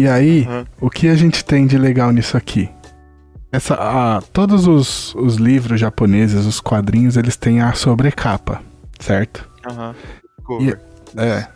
E 0.00 0.08
aí, 0.08 0.46
Aham. 0.48 0.64
o 0.80 0.88
que 0.88 1.08
a 1.08 1.14
gente 1.14 1.44
tem 1.44 1.66
de 1.66 1.76
legal 1.76 2.10
nisso 2.10 2.34
aqui? 2.34 2.70
Essa, 3.52 3.74
a, 3.74 4.22
todos 4.32 4.66
os, 4.66 5.14
os 5.14 5.36
livros 5.36 5.78
japoneses, 5.78 6.46
os 6.46 6.58
quadrinhos, 6.58 7.18
eles 7.18 7.36
têm 7.36 7.60
a 7.60 7.74
sobrecapa, 7.74 8.62
certo? 8.98 9.46
Aham. 9.68 9.94
Cover. 10.42 10.80
É. 11.18 11.46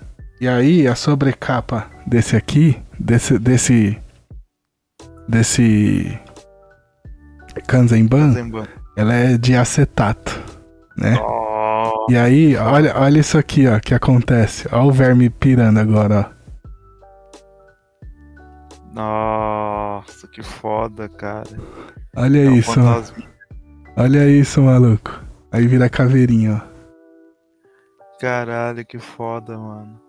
E 0.43 0.47
aí, 0.47 0.87
a 0.87 0.95
sobrecapa 0.95 1.87
desse 2.07 2.37
aqui, 2.37 2.77
desse. 3.01 3.39
desse. 3.39 3.99
desse. 5.27 6.19
Kanzenban, 7.67 8.33
Zenban. 8.33 8.67
ela 8.95 9.15
é 9.15 9.39
de 9.39 9.55
acetato, 9.57 10.39
né? 10.99 11.17
Oh, 11.19 12.07
E 12.11 12.17
aí, 12.19 12.57
olha, 12.57 12.93
olha 12.99 13.21
isso 13.21 13.39
aqui, 13.39 13.67
ó, 13.67 13.79
que 13.81 13.95
acontece. 13.95 14.69
Olha 14.71 14.83
o 14.85 14.93
verme 14.93 15.31
pirando 15.31 15.79
agora, 15.79 16.29
ó. 16.31 16.34
Nossa, 18.95 20.27
que 20.29 20.43
foda, 20.43 21.09
cara. 21.09 21.49
Olha 22.17 22.45
É 22.45 22.49
um 22.49 22.57
isso, 22.57 22.79
mano. 22.79 22.95
fantasminha. 22.95 23.29
Olha 23.97 24.29
isso, 24.29 24.63
maluco. 24.63 25.21
Aí 25.53 25.67
vira 25.67 25.89
caveirinha, 25.89 26.63
ó. 26.71 26.75
Caralho, 28.21 28.85
que 28.87 28.99
foda, 28.99 29.57
mano. 29.59 30.01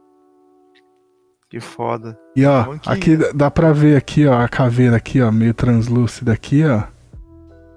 Que 1.49 1.59
foda. 1.59 2.17
E 2.35 2.45
ó, 2.45 2.75
aqui 2.85 3.15
dá- 3.17 3.31
dá 3.33 3.51
pra 3.51 3.71
ver 3.71 3.95
aqui, 3.97 4.25
ó, 4.25 4.39
a 4.41 4.47
caveira 4.49 4.95
aqui, 4.97 5.21
ó, 5.21 5.31
meio 5.31 5.53
translúcida 5.53 6.33
aqui, 6.33 6.63
ó. 6.65 6.83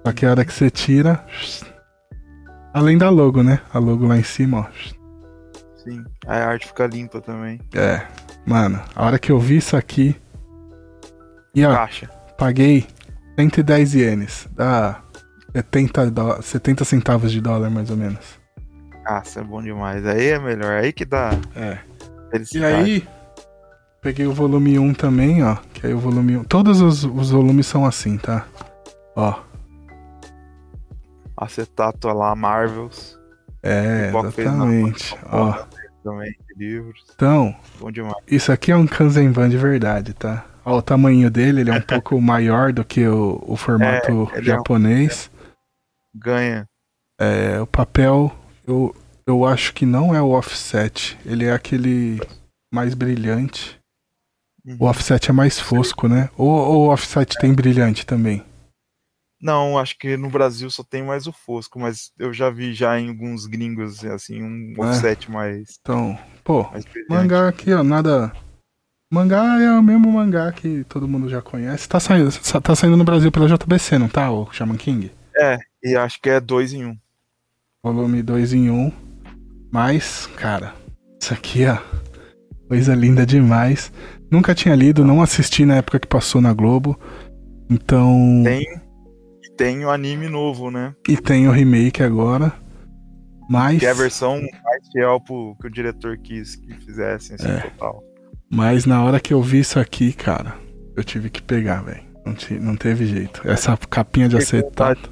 Só 0.05 0.13
que 0.13 0.25
a 0.25 0.31
hora 0.31 0.45
que 0.45 0.53
você 0.53 0.69
tira. 0.69 1.23
Além 2.73 2.97
da 2.97 3.09
logo, 3.09 3.43
né? 3.43 3.59
A 3.73 3.79
logo 3.79 4.07
lá 4.07 4.17
em 4.17 4.23
cima, 4.23 4.59
ó. 4.59 4.65
Sim. 5.77 6.03
A 6.27 6.35
arte 6.45 6.67
fica 6.67 6.85
limpa 6.87 7.21
também. 7.21 7.59
É, 7.73 8.05
mano, 8.45 8.79
a 8.95 9.05
hora 9.05 9.19
que 9.19 9.31
eu 9.31 9.39
vi 9.39 9.57
isso 9.57 9.75
aqui. 9.77 10.15
E 11.55 11.65
ó, 11.65 11.73
Caixa. 11.73 12.07
paguei 12.37 12.85
110 13.37 13.93
ienes. 13.95 14.47
Dá 14.55 15.01
70, 15.55 16.11
dó- 16.11 16.41
70 16.41 16.85
centavos 16.85 17.31
de 17.31 17.41
dólar, 17.41 17.69
mais 17.69 17.89
ou 17.89 17.97
menos. 17.97 18.39
Ah, 19.05 19.21
isso 19.25 19.39
é 19.39 19.43
bom 19.43 19.61
demais. 19.61 20.05
Aí 20.05 20.27
é 20.27 20.39
melhor. 20.39 20.71
Aí 20.83 20.93
que 20.93 21.05
dá 21.05 21.31
É. 21.55 21.79
E 22.27 22.31
felicidade. 22.31 22.75
aí, 22.75 23.07
peguei 24.01 24.27
o 24.27 24.33
volume 24.33 24.77
1 24.77 24.93
também, 24.93 25.43
ó. 25.43 25.55
Que 25.73 25.87
aí 25.87 25.93
o 25.93 25.99
volume 25.99 26.37
1. 26.37 26.43
Todos 26.43 26.79
os, 26.81 27.03
os 27.03 27.31
volumes 27.31 27.65
são 27.65 27.85
assim, 27.85 28.17
tá? 28.17 28.45
Ó. 29.15 29.39
Acetato 31.35 32.07
lá, 32.09 32.35
Marvels. 32.35 33.17
É, 33.63 34.09
exatamente. 34.09 35.17
Ó. 35.31 35.53
Também, 36.03 36.33
livros. 36.57 37.03
Então, 37.15 37.55
Bom 37.79 37.91
demais. 37.91 38.15
isso 38.27 38.51
aqui 38.51 38.71
é 38.71 38.75
um 38.75 38.87
Kanzenban 38.87 39.49
de 39.49 39.57
verdade, 39.57 40.13
tá? 40.13 40.45
Ó, 40.65 40.77
o 40.77 40.81
tamanho 40.81 41.29
dele, 41.31 41.61
ele 41.61 41.69
é 41.69 41.73
um 41.73 41.81
pouco 41.81 42.19
maior 42.21 42.71
do 42.73 42.83
que 42.85 43.05
o, 43.07 43.41
o 43.45 43.55
formato 43.55 44.29
É, 44.33 44.37
ele 44.37 44.49
é 44.49 44.53
um- 44.53 44.57
japonês. 44.57 45.31
Ganha. 46.13 46.67
É, 47.19 47.59
o 47.59 47.67
papel, 47.67 48.33
eu, 48.67 48.95
eu 49.27 49.45
acho 49.45 49.73
que 49.73 49.85
não 49.85 50.13
é 50.15 50.21
o 50.21 50.29
offset. 50.31 51.17
Ele 51.25 51.45
é 51.45 51.51
aquele 51.53 52.19
mais 52.73 52.93
brilhante. 52.93 53.79
Uhum. 54.65 54.77
O 54.79 54.85
offset 54.85 55.29
é 55.29 55.33
mais 55.33 55.59
fosco, 55.59 56.07
né? 56.07 56.29
Ou, 56.37 56.47
ou 56.49 56.87
o 56.87 56.93
offset 56.93 57.37
tem 57.39 57.53
brilhante 57.53 58.05
também? 58.05 58.43
Não, 59.41 59.77
acho 59.79 59.97
que 59.97 60.17
no 60.17 60.29
Brasil 60.29 60.69
só 60.69 60.83
tem 60.83 61.01
mais 61.01 61.25
o 61.25 61.31
Fosco, 61.31 61.79
mas 61.79 62.11
eu 62.19 62.33
já 62.33 62.49
vi 62.49 62.73
já 62.73 62.99
em 62.99 63.07
alguns 63.07 63.45
gringos, 63.45 64.03
assim, 64.03 64.43
um 64.43 64.73
É. 64.77 64.81
offset 64.81 65.31
mais, 65.31 65.77
Então, 65.79 66.19
pô, 66.43 66.63
mais 66.71 66.83
mangá 67.09 67.47
aqui, 67.47 67.71
ó, 67.73 67.81
nada. 67.81 68.33
Mangá 69.11 69.59
é 69.59 69.71
o 69.71 69.81
mesmo 69.81 70.11
mangá 70.11 70.51
que 70.51 70.83
todo 70.83 71.07
mundo 71.07 71.27
já 71.27 71.41
conhece. 71.41 71.89
Tá 71.89 71.99
saindo, 71.99 72.29
tá 72.61 72.75
saindo 72.75 72.95
no 72.95 73.03
Brasil 73.03 73.31
pela 73.31 73.47
JBC, 73.47 73.97
não 73.97 74.07
tá? 74.07 74.29
O 74.31 74.51
Shaman 74.51 74.77
King? 74.77 75.11
É, 75.35 75.57
e 75.83 75.95
acho 75.95 76.21
que 76.21 76.29
é 76.29 76.39
dois 76.39 76.73
em 76.73 76.85
um. 76.85 76.95
Volume 77.83 78.21
2 78.21 78.53
em 78.53 78.69
1. 78.69 78.73
Um. 78.73 78.91
Mas, 79.71 80.27
cara, 80.35 80.75
isso 81.19 81.33
aqui, 81.33 81.65
ó. 81.65 81.77
Coisa 82.67 82.93
linda 82.93 83.25
demais. 83.25 83.91
Nunca 84.29 84.53
tinha 84.53 84.75
lido, 84.75 85.03
não 85.03 85.23
assisti 85.23 85.65
na 85.65 85.77
época 85.77 85.99
que 85.99 86.07
passou 86.07 86.39
na 86.39 86.53
Globo. 86.53 86.99
Então. 87.67 88.43
Tem, 88.43 88.61
e 88.61 89.55
tem 89.55 89.85
o 89.85 89.89
anime 89.89 90.27
novo, 90.27 90.69
né? 90.69 90.93
E 91.07 91.17
tem 91.17 91.47
o 91.47 91.51
remake 91.51 92.03
agora. 92.03 92.53
Mas. 93.49 93.79
Que 93.79 93.87
é 93.87 93.91
a 93.91 93.93
versão 93.95 94.33
mais 94.39 94.87
fiel 94.91 95.19
pro, 95.21 95.55
que 95.59 95.65
o 95.65 95.71
diretor 95.71 96.15
quis 96.19 96.55
que 96.55 96.73
fizessem, 96.75 97.35
assim, 97.39 97.49
É. 97.49 97.61
total. 97.61 98.03
Mas 98.51 98.85
na 98.85 99.03
hora 99.03 99.19
que 99.19 99.33
eu 99.33 99.41
vi 99.41 99.59
isso 99.59 99.79
aqui, 99.79 100.11
cara, 100.13 100.55
eu 100.95 101.03
tive 101.03 101.29
que 101.29 101.41
pegar, 101.41 101.81
velho. 101.81 102.01
Não, 102.25 102.35
não 102.61 102.75
teve 102.75 103.05
jeito. 103.05 103.41
Essa 103.47 103.75
capinha 103.77 104.27
de 104.27 104.37
acetato. 104.37 105.11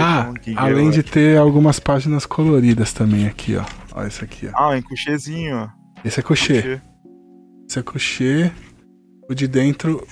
Ah, 0.00 0.32
além 0.56 0.90
de 0.90 1.02
ter 1.02 1.38
algumas 1.38 1.80
páginas 1.80 2.24
coloridas 2.26 2.92
também 2.92 3.26
aqui, 3.26 3.56
ó. 3.56 3.64
Olha 3.94 4.08
isso 4.08 4.22
aqui, 4.24 4.48
ó. 4.52 4.70
Ah, 4.70 4.76
em 4.76 5.52
ó. 5.52 5.68
Esse 6.04 6.20
é. 6.20 6.22
Couchê. 6.22 6.80
Esse 7.68 7.78
é 7.78 7.82
couchê. 7.82 8.50
O 9.28 9.34
de 9.34 9.46
dentro 9.46 10.06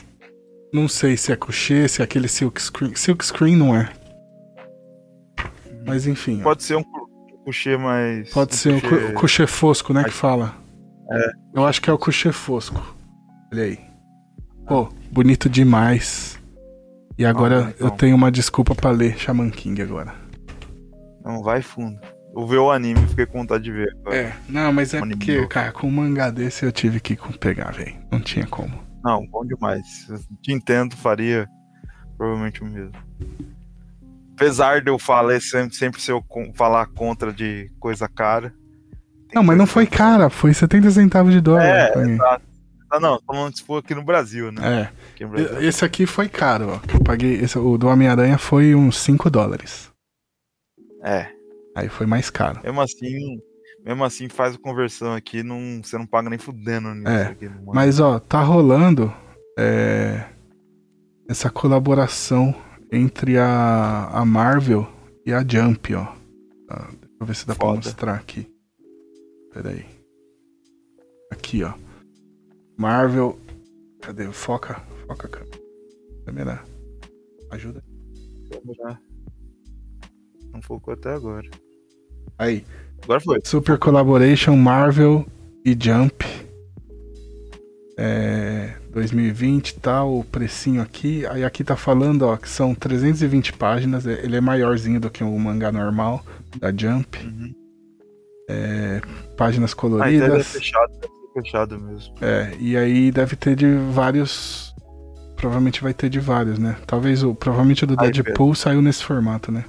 Não 0.73 0.89
sei 0.89 1.17
se 1.17 1.33
é 1.33 1.37
couchê, 1.37 1.89
se 1.89 2.03
é 2.03 2.05
aquele 2.05 2.29
silk 2.29 2.61
screen. 2.61 2.95
Silk 2.95 3.25
screen 3.25 3.57
não 3.57 3.75
é. 3.75 3.89
Mas 5.87 6.07
enfim. 6.07 6.41
ó. 6.41 6.43
Pode 6.43 6.65
ser 6.65 6.77
um 6.77 6.85
couchê 7.45 7.77
mais. 7.77 8.31
Pode 8.31 8.55
um 8.55 8.57
ser 8.57 8.83
cu- 8.83 9.13
couchê 9.15 9.47
fosco, 9.47 9.93
né? 9.95 10.05
Que 10.05 10.11
fala. 10.11 10.55
É. 11.11 11.31
Eu 11.55 11.67
acho 11.67 11.81
que 11.81 11.89
é 11.91 11.93
o 11.93 11.99
couchê 11.99 12.33
fosco. 12.33 12.97
Olha 13.53 13.65
aí. 13.65 13.79
Pô, 14.67 14.89
bonito 15.11 15.49
demais. 15.49 16.39
E 17.19 17.25
agora 17.25 17.63
bonitão. 17.63 17.87
eu 17.87 17.91
tenho 17.93 18.17
uma 18.17 18.31
desculpa 18.31 18.75
pra 18.75 18.91
ler 18.91 19.17
Shaman 19.19 19.51
King 19.51 19.81
agora. 19.81 20.15
Não, 21.25 21.43
vai 21.43 21.63
fundo. 21.63 21.99
Eu 22.35 22.47
vi 22.47 22.57
o 22.57 22.71
anime, 22.71 23.01
fiquei 23.09 23.25
com 23.25 23.39
vontade 23.39 23.65
de 23.65 23.73
ver. 23.73 23.89
agora. 24.01 24.17
É, 24.17 24.37
não, 24.49 24.73
mas 24.73 24.93
é 24.93 24.99
Anime 24.99 25.17
porque, 25.17 25.37
novo. 25.37 25.49
cara, 25.49 25.73
com 25.73 25.87
um 25.87 25.91
mangá 25.91 26.31
desse 26.31 26.65
eu 26.67 26.71
tive 26.71 27.01
que 27.01 27.17
pegar, 27.39 27.73
velho. 27.73 27.97
Não 28.13 28.21
tinha 28.21 28.47
como. 28.47 28.79
Não, 29.03 29.27
bom 29.27 29.45
demais. 29.45 29.87
Te 30.43 30.53
entendo, 30.53 30.95
faria 30.97 31.49
provavelmente 32.19 32.63
o 32.63 32.67
mesmo. 32.67 32.93
Apesar 34.35 34.83
de 34.83 34.91
eu 34.91 34.99
falar 34.99 35.41
sempre, 35.41 35.75
sempre 35.75 36.01
se 36.01 36.11
eu 36.11 36.23
falar 36.55 36.87
contra 36.89 37.33
de 37.33 37.71
coisa 37.81 38.07
cara. 38.07 38.53
Não, 39.37 39.43
mas 39.43 39.59
não 39.59 39.67
foi 39.67 39.87
cara, 39.87 40.31
foi 40.31 40.55
70 40.55 40.91
centavos 40.93 41.31
de 41.31 41.43
dólar. 41.43 41.63
É, 41.67 41.93
exato. 41.99 42.43
Ah, 42.91 42.99
não, 42.99 43.21
falando 43.27 43.55
se 43.55 43.63
for 43.63 43.85
aqui 43.85 43.95
no 43.95 44.03
Brasil, 44.03 44.51
né? 44.51 44.63
É. 44.65 44.91
Aqui 45.13 45.27
Brasil. 45.27 45.61
Esse 45.61 45.85
aqui 45.85 46.07
foi 46.07 46.27
caro, 46.27 46.71
ó. 46.71 46.79
que 46.79 46.97
Eu 46.97 47.03
paguei. 47.03 47.35
Esse, 47.35 47.59
o 47.59 47.77
do 47.77 47.87
Homem-Aranha 47.87 48.39
foi 48.39 48.75
uns 48.75 48.99
5 48.99 49.29
dólares. 49.29 49.93
É. 51.05 51.27
Aí 51.77 51.87
foi 51.91 52.07
mais 52.07 52.31
caro. 52.31 52.61
Mesmo 52.65 52.81
assim, 52.81 53.39
mesmo 53.85 54.05
assim 54.05 54.27
faz 54.31 54.55
a 54.55 54.59
conversão 54.59 55.13
aqui, 55.13 55.43
não, 55.43 55.83
você 55.85 55.99
não 55.99 56.07
paga 56.07 56.31
nem 56.31 56.39
fudendo 56.39 56.95
nisso 56.95 57.07
É, 57.07 57.27
aqui. 57.27 57.51
Mas, 57.67 58.01
ó, 58.01 58.19
tá 58.19 58.41
rolando 58.41 59.13
é, 59.59 60.25
essa 61.29 61.51
colaboração 61.51 62.55
entre 62.91 63.37
a, 63.37 64.09
a 64.15 64.25
Marvel 64.25 64.89
e 65.27 65.35
a 65.35 65.45
Jump, 65.47 65.95
ó. 65.95 66.07
Ah, 66.71 66.89
deixa 66.89 67.17
eu 67.21 67.27
ver 67.27 67.37
se 67.37 67.47
dá 67.47 67.55
pra 67.55 67.67
Foda. 67.67 67.77
mostrar 67.77 68.15
aqui. 68.15 68.56
Pera 69.57 69.71
aí. 69.71 69.87
Aqui, 71.31 71.63
ó. 71.65 71.73
Marvel. 72.77 73.39
Cadê? 74.03 74.31
Foca. 74.31 74.83
Foca, 75.07 75.29
câmera. 75.29 75.59
Câmera. 76.27 76.65
Ajuda. 77.51 77.83
Não 80.53 80.61
focou 80.61 80.93
até 80.93 81.15
agora. 81.15 81.49
Aí. 82.37 82.67
Agora 83.03 83.19
foi. 83.19 83.41
Super 83.45 83.79
Collaboration 83.79 84.55
Marvel 84.57 85.25
e 85.65 85.71
Jump. 85.73 86.23
É, 87.99 88.77
2020 88.91 89.81
tá 89.81 90.05
o 90.05 90.23
precinho 90.23 90.83
aqui. 90.83 91.25
Aí 91.25 91.43
aqui 91.45 91.65
tá 91.65 91.77
falando, 91.77 92.27
ó, 92.27 92.37
que 92.37 92.49
são 92.49 92.75
320 92.75 93.55
páginas. 93.55 94.07
é- 94.07 94.23
Ele 94.23 94.37
é 94.37 94.41
maiorzinho 94.43 95.01
do 95.01 95.09
que 95.11 95.25
o 95.25 95.39
mangá 95.39 95.73
normal 95.73 96.23
da 96.59 96.71
Jump. 96.71 97.17
Uhum. 97.25 97.66
Páginas 99.37 99.73
Ah, 99.73 99.75
então 99.77 99.91
deve 99.99 100.19
coloridas. 100.19 100.47
ser 100.47 100.59
fechado, 100.59 100.93
deve 100.93 101.15
ser 101.15 101.43
fechado 101.43 101.81
mesmo. 101.81 102.15
É, 102.21 102.53
e 102.59 102.77
aí 102.77 103.11
deve 103.11 103.37
ter 103.37 103.57
de 103.57 103.75
vários. 103.93 104.75
Provavelmente 105.37 105.83
vai 105.83 105.93
ter 105.93 106.09
de 106.09 106.19
vários, 106.19 106.59
né? 106.59 106.77
Talvez 106.87 107.23
o. 107.23 107.35
Provavelmente 107.35 107.85
o 107.85 107.87
do 107.87 107.97
Ai, 107.99 108.11
Deadpool 108.11 108.55
saiu 108.55 108.81
nesse 108.81 109.05
formato, 109.05 109.53
né? 109.53 109.65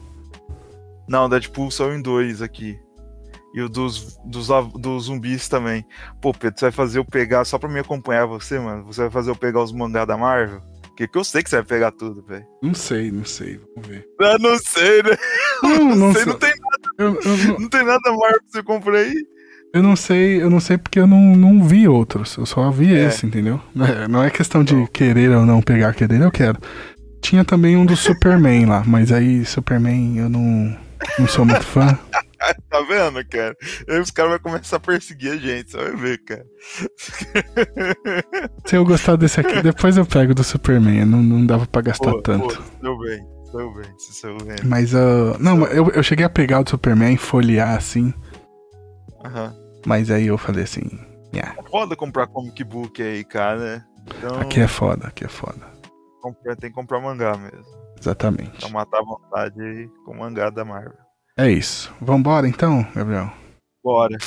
Não, 1.07 1.27
Deadpool 1.27 1.72
saiu 1.72 1.93
em 1.93 2.01
dois 2.01 2.41
aqui. 2.41 2.80
E 3.53 3.61
o 3.61 3.69
dos, 3.69 4.17
dos, 4.25 4.47
dos 4.75 5.06
zumbis 5.06 5.49
também. 5.49 5.85
Pô, 6.22 6.31
Pedro, 6.31 6.59
você 6.59 6.65
vai 6.65 6.72
fazer 6.72 6.99
eu 6.99 7.06
pegar, 7.06 7.43
só 7.43 7.57
pra 7.57 7.67
me 7.69 7.80
acompanhar 7.80 8.25
você, 8.25 8.59
mano, 8.59 8.85
você 8.85 9.01
vai 9.01 9.09
fazer 9.09 9.31
eu 9.31 9.35
pegar 9.35 9.64
os 9.64 9.72
mangá 9.72 10.06
da 10.06 10.15
Marvel? 10.17 10.61
Porque 10.83 11.07
que 11.07 11.17
eu 11.17 11.23
sei 11.23 11.43
que 11.43 11.49
você 11.49 11.57
vai 11.57 11.65
pegar 11.65 11.91
tudo, 11.91 12.23
velho. 12.23 12.45
Não 12.61 12.73
sei, 12.73 13.11
não 13.11 13.23
sei. 13.25 13.59
Vamos 13.75 13.88
ver. 13.89 14.06
Eu 14.19 14.39
não 14.39 14.57
sei, 14.59 15.03
né? 15.03 15.17
Não, 15.64 15.95
não 15.95 16.14
sei, 16.14 16.23
sei. 16.23 16.31
não 16.33 16.39
tem, 16.39 16.53
Eu, 16.98 17.19
eu 17.22 17.38
não- 17.38 17.59
não 17.59 17.69
tem 17.69 17.84
nada 17.85 18.00
Marvel 18.11 18.40
que 18.45 18.51
você 18.51 18.64
compra 18.64 18.98
aí. 19.00 19.14
Eu 19.74 19.84
não 19.84 19.95
sei, 19.95 20.42
eu 20.42 20.50
não 20.50 20.59
sei 20.59 20.77
porque 20.77 21.00
eu 21.00 21.06
não, 21.08 21.35
não 21.35 21.64
vi 21.64 21.88
outros. 21.88 22.35
Eu 22.38 22.45
só 22.45 22.72
vi 22.72 22.93
É. 22.95 23.06
esse, 23.06 23.26
entendeu? 23.26 23.61
É, 23.80 24.08
não 24.08 24.24
é 24.24 24.30
questão 24.30 24.64
de 24.64 24.88
querer 24.88 25.30
ou 25.32 25.45
não 25.45 25.61
pegar, 25.61 25.93
querer 25.93 26.22
eu 26.22 26.32
quero. 26.32 26.58
Tinha 27.22 27.43
também 27.43 27.76
um 27.76 27.85
do 27.85 27.95
Superman 27.98 28.66
lá, 28.66 28.84
mas 28.85 29.11
aí 29.11 29.43
Superman 29.45 30.17
eu 30.17 30.30
não, 30.30 30.76
não 31.19 31.27
sou 31.27 31.45
muito 31.45 31.64
fã. 31.64 31.98
Tá 32.69 32.82
vendo, 32.88 33.27
cara? 33.27 33.56
Aí 33.90 34.00
os 34.00 34.11
caras 34.11 34.34
vão 34.34 34.40
começar 34.40 34.77
a 34.77 34.80
perseguir 34.80 35.32
a 35.32 35.38
gente, 35.38 35.72
você 35.72 35.77
vai 35.77 35.95
ver, 35.95 36.17
cara. 36.24 36.45
Se 38.66 38.76
eu 38.76 38.85
gostar 38.85 39.16
desse 39.16 39.40
aqui, 39.40 39.59
depois 39.64 39.98
eu 39.98 40.06
pego 40.06 40.35
do 40.35 40.43
Superman. 40.43 41.03
Não, 41.03 41.22
não 41.22 41.43
dava 41.45 41.66
pra 41.66 41.82
gastar 41.82 42.11
Pô, 42.11 42.22
tanto. 42.22 42.56
pô, 42.56 42.64
Seu 42.82 42.98
bem, 43.00 43.19
seu 43.51 44.38
bem. 44.38 44.56
Mas 44.66 44.93
ah, 44.95 45.38
não, 45.40 45.66
eu, 45.67 45.90
eu 45.92 46.03
cheguei 46.03 46.26
a 46.26 46.30
pegar 46.30 46.59
o 46.59 46.64
do 46.64 46.69
Superman, 46.72 47.17
folhear 47.17 47.76
assim, 47.76 48.14
Aham. 49.24 49.53
mas 49.85 50.09
aí 50.11 50.27
eu 50.27 50.38
falei 50.38 50.64
assim, 50.64 50.84
"Nha, 51.34 51.56
É 51.58 51.69
foda 51.69 51.95
comprar 51.95 52.27
comic 52.27 52.64
book 52.64 53.01
aí, 53.01 53.24
cara. 53.24 53.85
Então, 54.17 54.40
aqui 54.40 54.59
é 54.59 54.67
foda, 54.67 55.08
aqui 55.08 55.26
é 55.26 55.27
foda. 55.27 55.59
tem 56.59 56.69
que 56.69 56.76
comprar 56.76 57.00
mangá 57.01 57.35
mesmo. 57.38 57.66
Exatamente. 58.00 58.59
Pra 58.59 58.69
matar 58.69 59.00
a 59.00 59.03
vontade 59.03 59.61
aí 59.61 59.90
com 60.06 60.11
o 60.11 60.19
mangá 60.19 60.50
da 60.50 60.64
Marvel. 60.64 60.93
É 61.38 61.50
isso. 61.50 61.93
Vambora 62.00 62.48
então, 62.48 62.85
Gabriel? 62.95 63.32
Bora. 63.84 64.17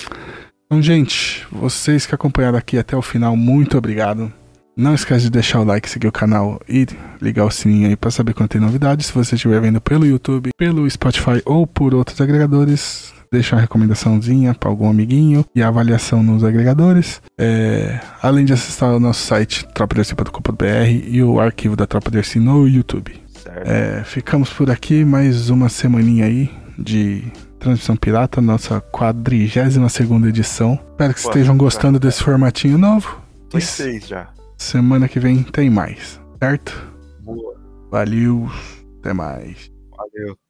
Então, 0.67 0.81
gente, 0.83 1.47
vocês 1.51 2.07
que 2.07 2.15
acompanharam 2.15 2.59
aqui 2.59 2.79
até 2.79 2.97
o 2.97 3.03
final, 3.03 3.37
muito 3.37 3.77
obrigado. 3.79 4.33
Não 4.81 4.95
esquece 4.95 5.25
de 5.25 5.31
deixar 5.31 5.61
o 5.61 5.65
like, 5.65 5.91
seguir 5.91 6.09
o 6.09 6.13
canal 6.13 6.59
e 6.67 6.87
ligar 7.21 7.45
o 7.45 7.51
sininho 7.51 7.89
aí 7.89 7.97
para 7.97 8.11
saber 8.11 8.33
quando 8.33 8.49
tem 8.49 8.61
novidades. 8.61 9.09
Se 9.09 9.13
você 9.13 9.35
estiver 9.35 9.61
vendo 9.61 9.79
pelo 9.79 10.07
YouTube, 10.07 10.49
pelo 10.57 10.89
Spotify 10.89 11.43
ou 11.45 11.67
por 11.67 11.95
outros 11.95 12.19
agregadores, 12.19 13.13
deixa 13.31 13.55
uma 13.55 13.61
recomendaçãozinha 13.61 14.55
para 14.55 14.71
algum 14.71 14.89
amiguinho 14.89 15.45
e 15.55 15.63
a 15.63 15.69
avaliação 15.69 16.23
nos 16.23 16.43
agregadores. 16.43 17.21
É, 17.39 18.01
além 18.23 18.47
de 18.47 18.55
acessar 18.55 18.95
o 18.95 18.99
nosso 18.99 19.21
site 19.21 19.69
tropaderci.com.br 19.75 20.65
e 21.07 21.23
o 21.23 21.39
arquivo 21.39 21.77
da 21.77 21.87
Tropa 21.87 22.11
Dercy 22.11 22.41
no 22.41 22.67
YouTube. 22.67 23.13
É, 23.67 24.03
ficamos 24.03 24.49
por 24.49 24.71
aqui 24.71 25.05
mais 25.05 25.51
uma 25.51 25.69
semaninha 25.69 26.25
aí 26.25 26.51
de 26.79 27.23
Transmissão 27.59 27.97
Pirata, 27.97 28.41
nossa 28.41 28.81
42 28.81 29.93
segunda 29.93 30.27
edição. 30.27 30.81
Espero 30.93 31.13
que 31.13 31.23
Pô, 31.23 31.29
estejam 31.29 31.55
gostando 31.59 32.01
desse 32.01 32.23
formatinho 32.23 32.79
novo. 32.79 33.21
E 33.55 33.61
seis 33.61 34.09
já. 34.09 34.40
Semana 34.63 35.09
que 35.09 35.19
vem 35.19 35.43
tem 35.43 35.71
mais, 35.71 36.21
certo? 36.39 36.73
Boa. 37.21 37.59
Valeu, 37.91 38.47
até 39.01 39.13
mais. 39.13 39.73
Valeu. 39.97 40.37